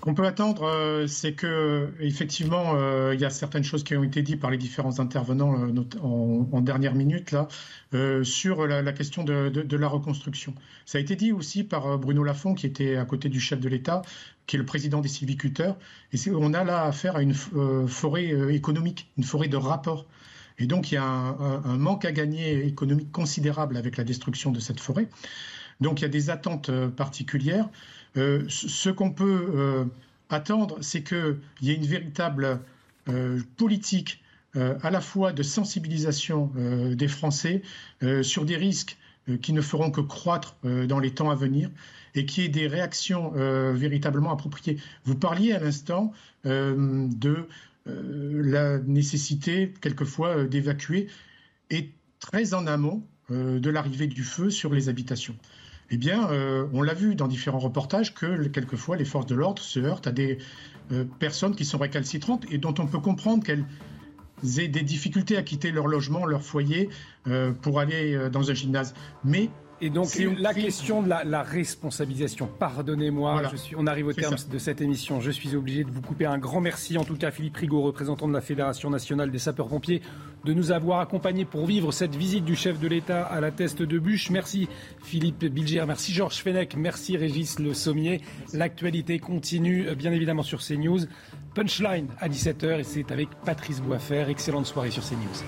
Qu'on 0.03 0.13
peut 0.13 0.25
attendre, 0.25 0.63
euh, 0.63 1.07
c'est 1.07 1.31
que 1.33 1.93
effectivement, 2.01 2.73
euh, 2.75 3.13
il 3.15 3.21
y 3.21 3.25
a 3.25 3.29
certaines 3.29 3.63
choses 3.63 3.85
qui 3.85 3.95
ont 3.95 4.03
été 4.03 4.21
dites 4.21 4.41
par 4.41 4.51
les 4.51 4.57
différents 4.57 4.99
intervenants 4.99 5.57
euh, 5.57 5.73
en, 6.01 6.45
en 6.51 6.59
dernière 6.61 6.93
minute 6.93 7.31
là 7.31 7.47
euh, 7.93 8.21
sur 8.25 8.67
la, 8.67 8.81
la 8.81 8.91
question 8.91 9.23
de, 9.23 9.47
de- 9.47 9.61
de 9.61 9.77
la 9.77 9.87
reconstruction. 9.87 10.55
Ça 10.85 10.97
a 10.97 11.01
été 11.01 11.15
dit 11.15 11.31
aussi 11.31 11.63
par 11.63 11.87
euh, 11.87 11.97
Bruno 11.97 12.21
Lafont, 12.21 12.53
qui 12.53 12.65
était 12.65 12.97
à 12.97 13.05
côté 13.05 13.29
du 13.29 13.39
chef 13.39 13.61
de 13.61 13.69
l'État, 13.69 14.01
qui 14.45 14.57
est 14.57 14.59
le 14.59 14.65
président 14.65 14.99
des 14.99 15.07
sylviculteurs. 15.07 15.77
Et 16.11 16.17
on 16.31 16.53
a 16.53 16.65
là 16.65 16.83
affaire 16.83 17.15
à 17.15 17.21
une 17.21 17.33
euh, 17.55 17.87
forêt 17.87 18.33
euh, 18.33 18.51
économique, 18.53 19.09
une 19.17 19.23
forêt 19.23 19.47
de 19.47 19.55
rapport. 19.55 20.05
Et 20.59 20.67
donc 20.67 20.91
il 20.91 20.95
y 20.95 20.97
a 20.97 21.05
un, 21.05 21.63
un- 21.63 21.77
manque 21.77 22.03
à 22.03 22.11
gagner 22.11 22.65
économique 22.67 23.13
considérable 23.13 23.77
avec 23.77 23.95
la 23.95 24.03
destruction 24.03 24.51
de 24.51 24.59
cette 24.59 24.81
forêt. 24.81 25.07
Donc 25.79 26.01
il 26.01 26.03
y 26.03 26.05
a 26.05 26.09
des 26.09 26.29
attentes 26.29 26.67
euh, 26.67 26.89
particulières. 26.89 27.69
Euh, 28.17 28.43
ce 28.47 28.89
qu'on 28.89 29.11
peut 29.11 29.51
euh, 29.55 29.85
attendre, 30.29 30.77
c'est 30.81 31.03
qu'il 31.03 31.37
y 31.61 31.71
ait 31.71 31.75
une 31.75 31.85
véritable 31.85 32.59
euh, 33.09 33.41
politique 33.57 34.19
à 34.55 34.91
la 34.91 35.01
fois 35.01 35.33
de 35.33 35.41
sensibilisation 35.41 36.51
des 36.93 37.07
Français 37.07 37.63
sur 38.21 38.45
des 38.45 38.55
risques 38.55 38.99
qui 39.41 39.51
ne 39.51 39.61
feront 39.61 39.89
que 39.89 39.99
croître 39.99 40.55
dans 40.63 40.99
les 40.99 41.09
temps 41.09 41.31
à 41.31 41.35
venir 41.35 41.71
et 42.13 42.27
qui 42.27 42.41
ait 42.41 42.49
des 42.49 42.67
réactions 42.67 43.31
véritablement 43.73 44.31
appropriées. 44.31 44.77
Vous 45.05 45.15
parliez 45.15 45.53
à 45.53 45.59
l'instant 45.59 46.13
de 46.43 47.47
la 47.87 48.77
nécessité 48.77 49.73
quelquefois 49.81 50.43
d'évacuer 50.43 51.07
et 51.71 51.89
très 52.19 52.53
en 52.53 52.67
amont 52.67 53.01
de 53.31 53.69
l'arrivée 53.71 54.05
du 54.05 54.21
feu 54.23 54.51
sur 54.51 54.71
les 54.71 54.87
habitations. 54.87 55.35
Eh 55.93 55.97
bien, 55.97 56.27
euh, 56.31 56.65
on 56.73 56.81
l'a 56.81 56.95
vu 56.95 57.13
dans 57.13 57.27
différents 57.27 57.59
reportages 57.59 58.15
que 58.15 58.47
quelquefois 58.47 58.97
les 58.97 59.05
forces 59.05 59.27
de 59.27 59.35
l'ordre 59.35 59.61
se 59.61 59.79
heurtent 59.79 60.07
à 60.07 60.11
des 60.11 60.39
euh, 60.91 61.05
personnes 61.19 61.55
qui 61.55 61.65
sont 61.65 61.77
récalcitrantes 61.77 62.45
et 62.49 62.57
dont 62.57 62.73
on 62.79 62.87
peut 62.87 62.97
comprendre 62.97 63.43
qu'elles 63.43 63.63
aient 64.57 64.67
des 64.67 64.81
difficultés 64.81 65.37
à 65.37 65.43
quitter 65.43 65.69
leur 65.69 65.85
logement, 65.85 66.25
leur 66.25 66.41
foyer 66.41 66.89
euh, 67.27 67.51
pour 67.51 67.79
aller 67.79 68.27
dans 68.31 68.49
un 68.49 68.55
gymnase. 68.55 68.95
Mais 69.23 69.51
Et 69.85 69.89
donc 69.89 70.07
la 70.39 70.53
question 70.53 71.01
de 71.01 71.09
la, 71.09 71.25
la 71.25 71.43
responsabilisation. 71.43 72.47
Pardonnez-moi, 72.57 73.33
Voilà. 73.33 73.51
on 73.77 73.85
arrive 73.85 74.07
au 74.07 74.13
terme 74.13 74.37
ça. 74.37 74.47
de 74.47 74.57
cette 74.57 74.79
émission. 74.79 75.19
Je 75.19 75.29
suis 75.29 75.55
obligé 75.57 75.83
de 75.83 75.91
vous 75.91 75.99
couper 76.01 76.25
un 76.25 76.37
grand 76.37 76.61
merci, 76.61 76.97
en 76.97 77.03
tout 77.03 77.17
cas 77.17 77.31
Philippe 77.31 77.57
Rigaud, 77.57 77.81
représentant 77.81 78.27
de 78.29 78.33
la 78.33 78.39
Fédération 78.39 78.89
nationale 78.89 79.29
des 79.29 79.39
sapeurs-pompiers, 79.39 80.01
de 80.45 80.53
nous 80.53 80.71
avoir 80.71 81.01
accompagnés 81.01 81.43
pour 81.43 81.65
vivre 81.65 81.91
cette 81.91 82.15
visite 82.15 82.45
du 82.45 82.55
chef 82.55 82.79
de 82.79 82.87
l'État 82.87 83.23
à 83.25 83.41
la 83.41 83.51
teste 83.51 83.81
de 83.81 83.99
bûche. 83.99 84.29
Merci 84.29 84.69
Philippe 85.03 85.43
Bilger, 85.45 85.83
merci 85.85 86.13
Georges 86.13 86.37
Fenech, 86.41 86.77
merci 86.77 87.17
Régis 87.17 87.59
Le 87.59 87.73
Sommier. 87.73 88.21
L'actualité 88.53 89.19
continue, 89.19 89.87
euh, 89.89 89.95
bien 89.95 90.13
évidemment 90.13 90.43
sur 90.43 90.59
CNews. 90.61 91.01
Punchline 91.55 92.07
à 92.19 92.29
17h 92.29 92.79
et 92.79 92.83
c'est 92.83 93.11
avec 93.11 93.27
Patrice 93.45 93.81
Boisfer. 93.81 94.25
Excellente 94.29 94.65
soirée 94.65 94.91
sur 94.91 95.03
CNews. 95.03 95.43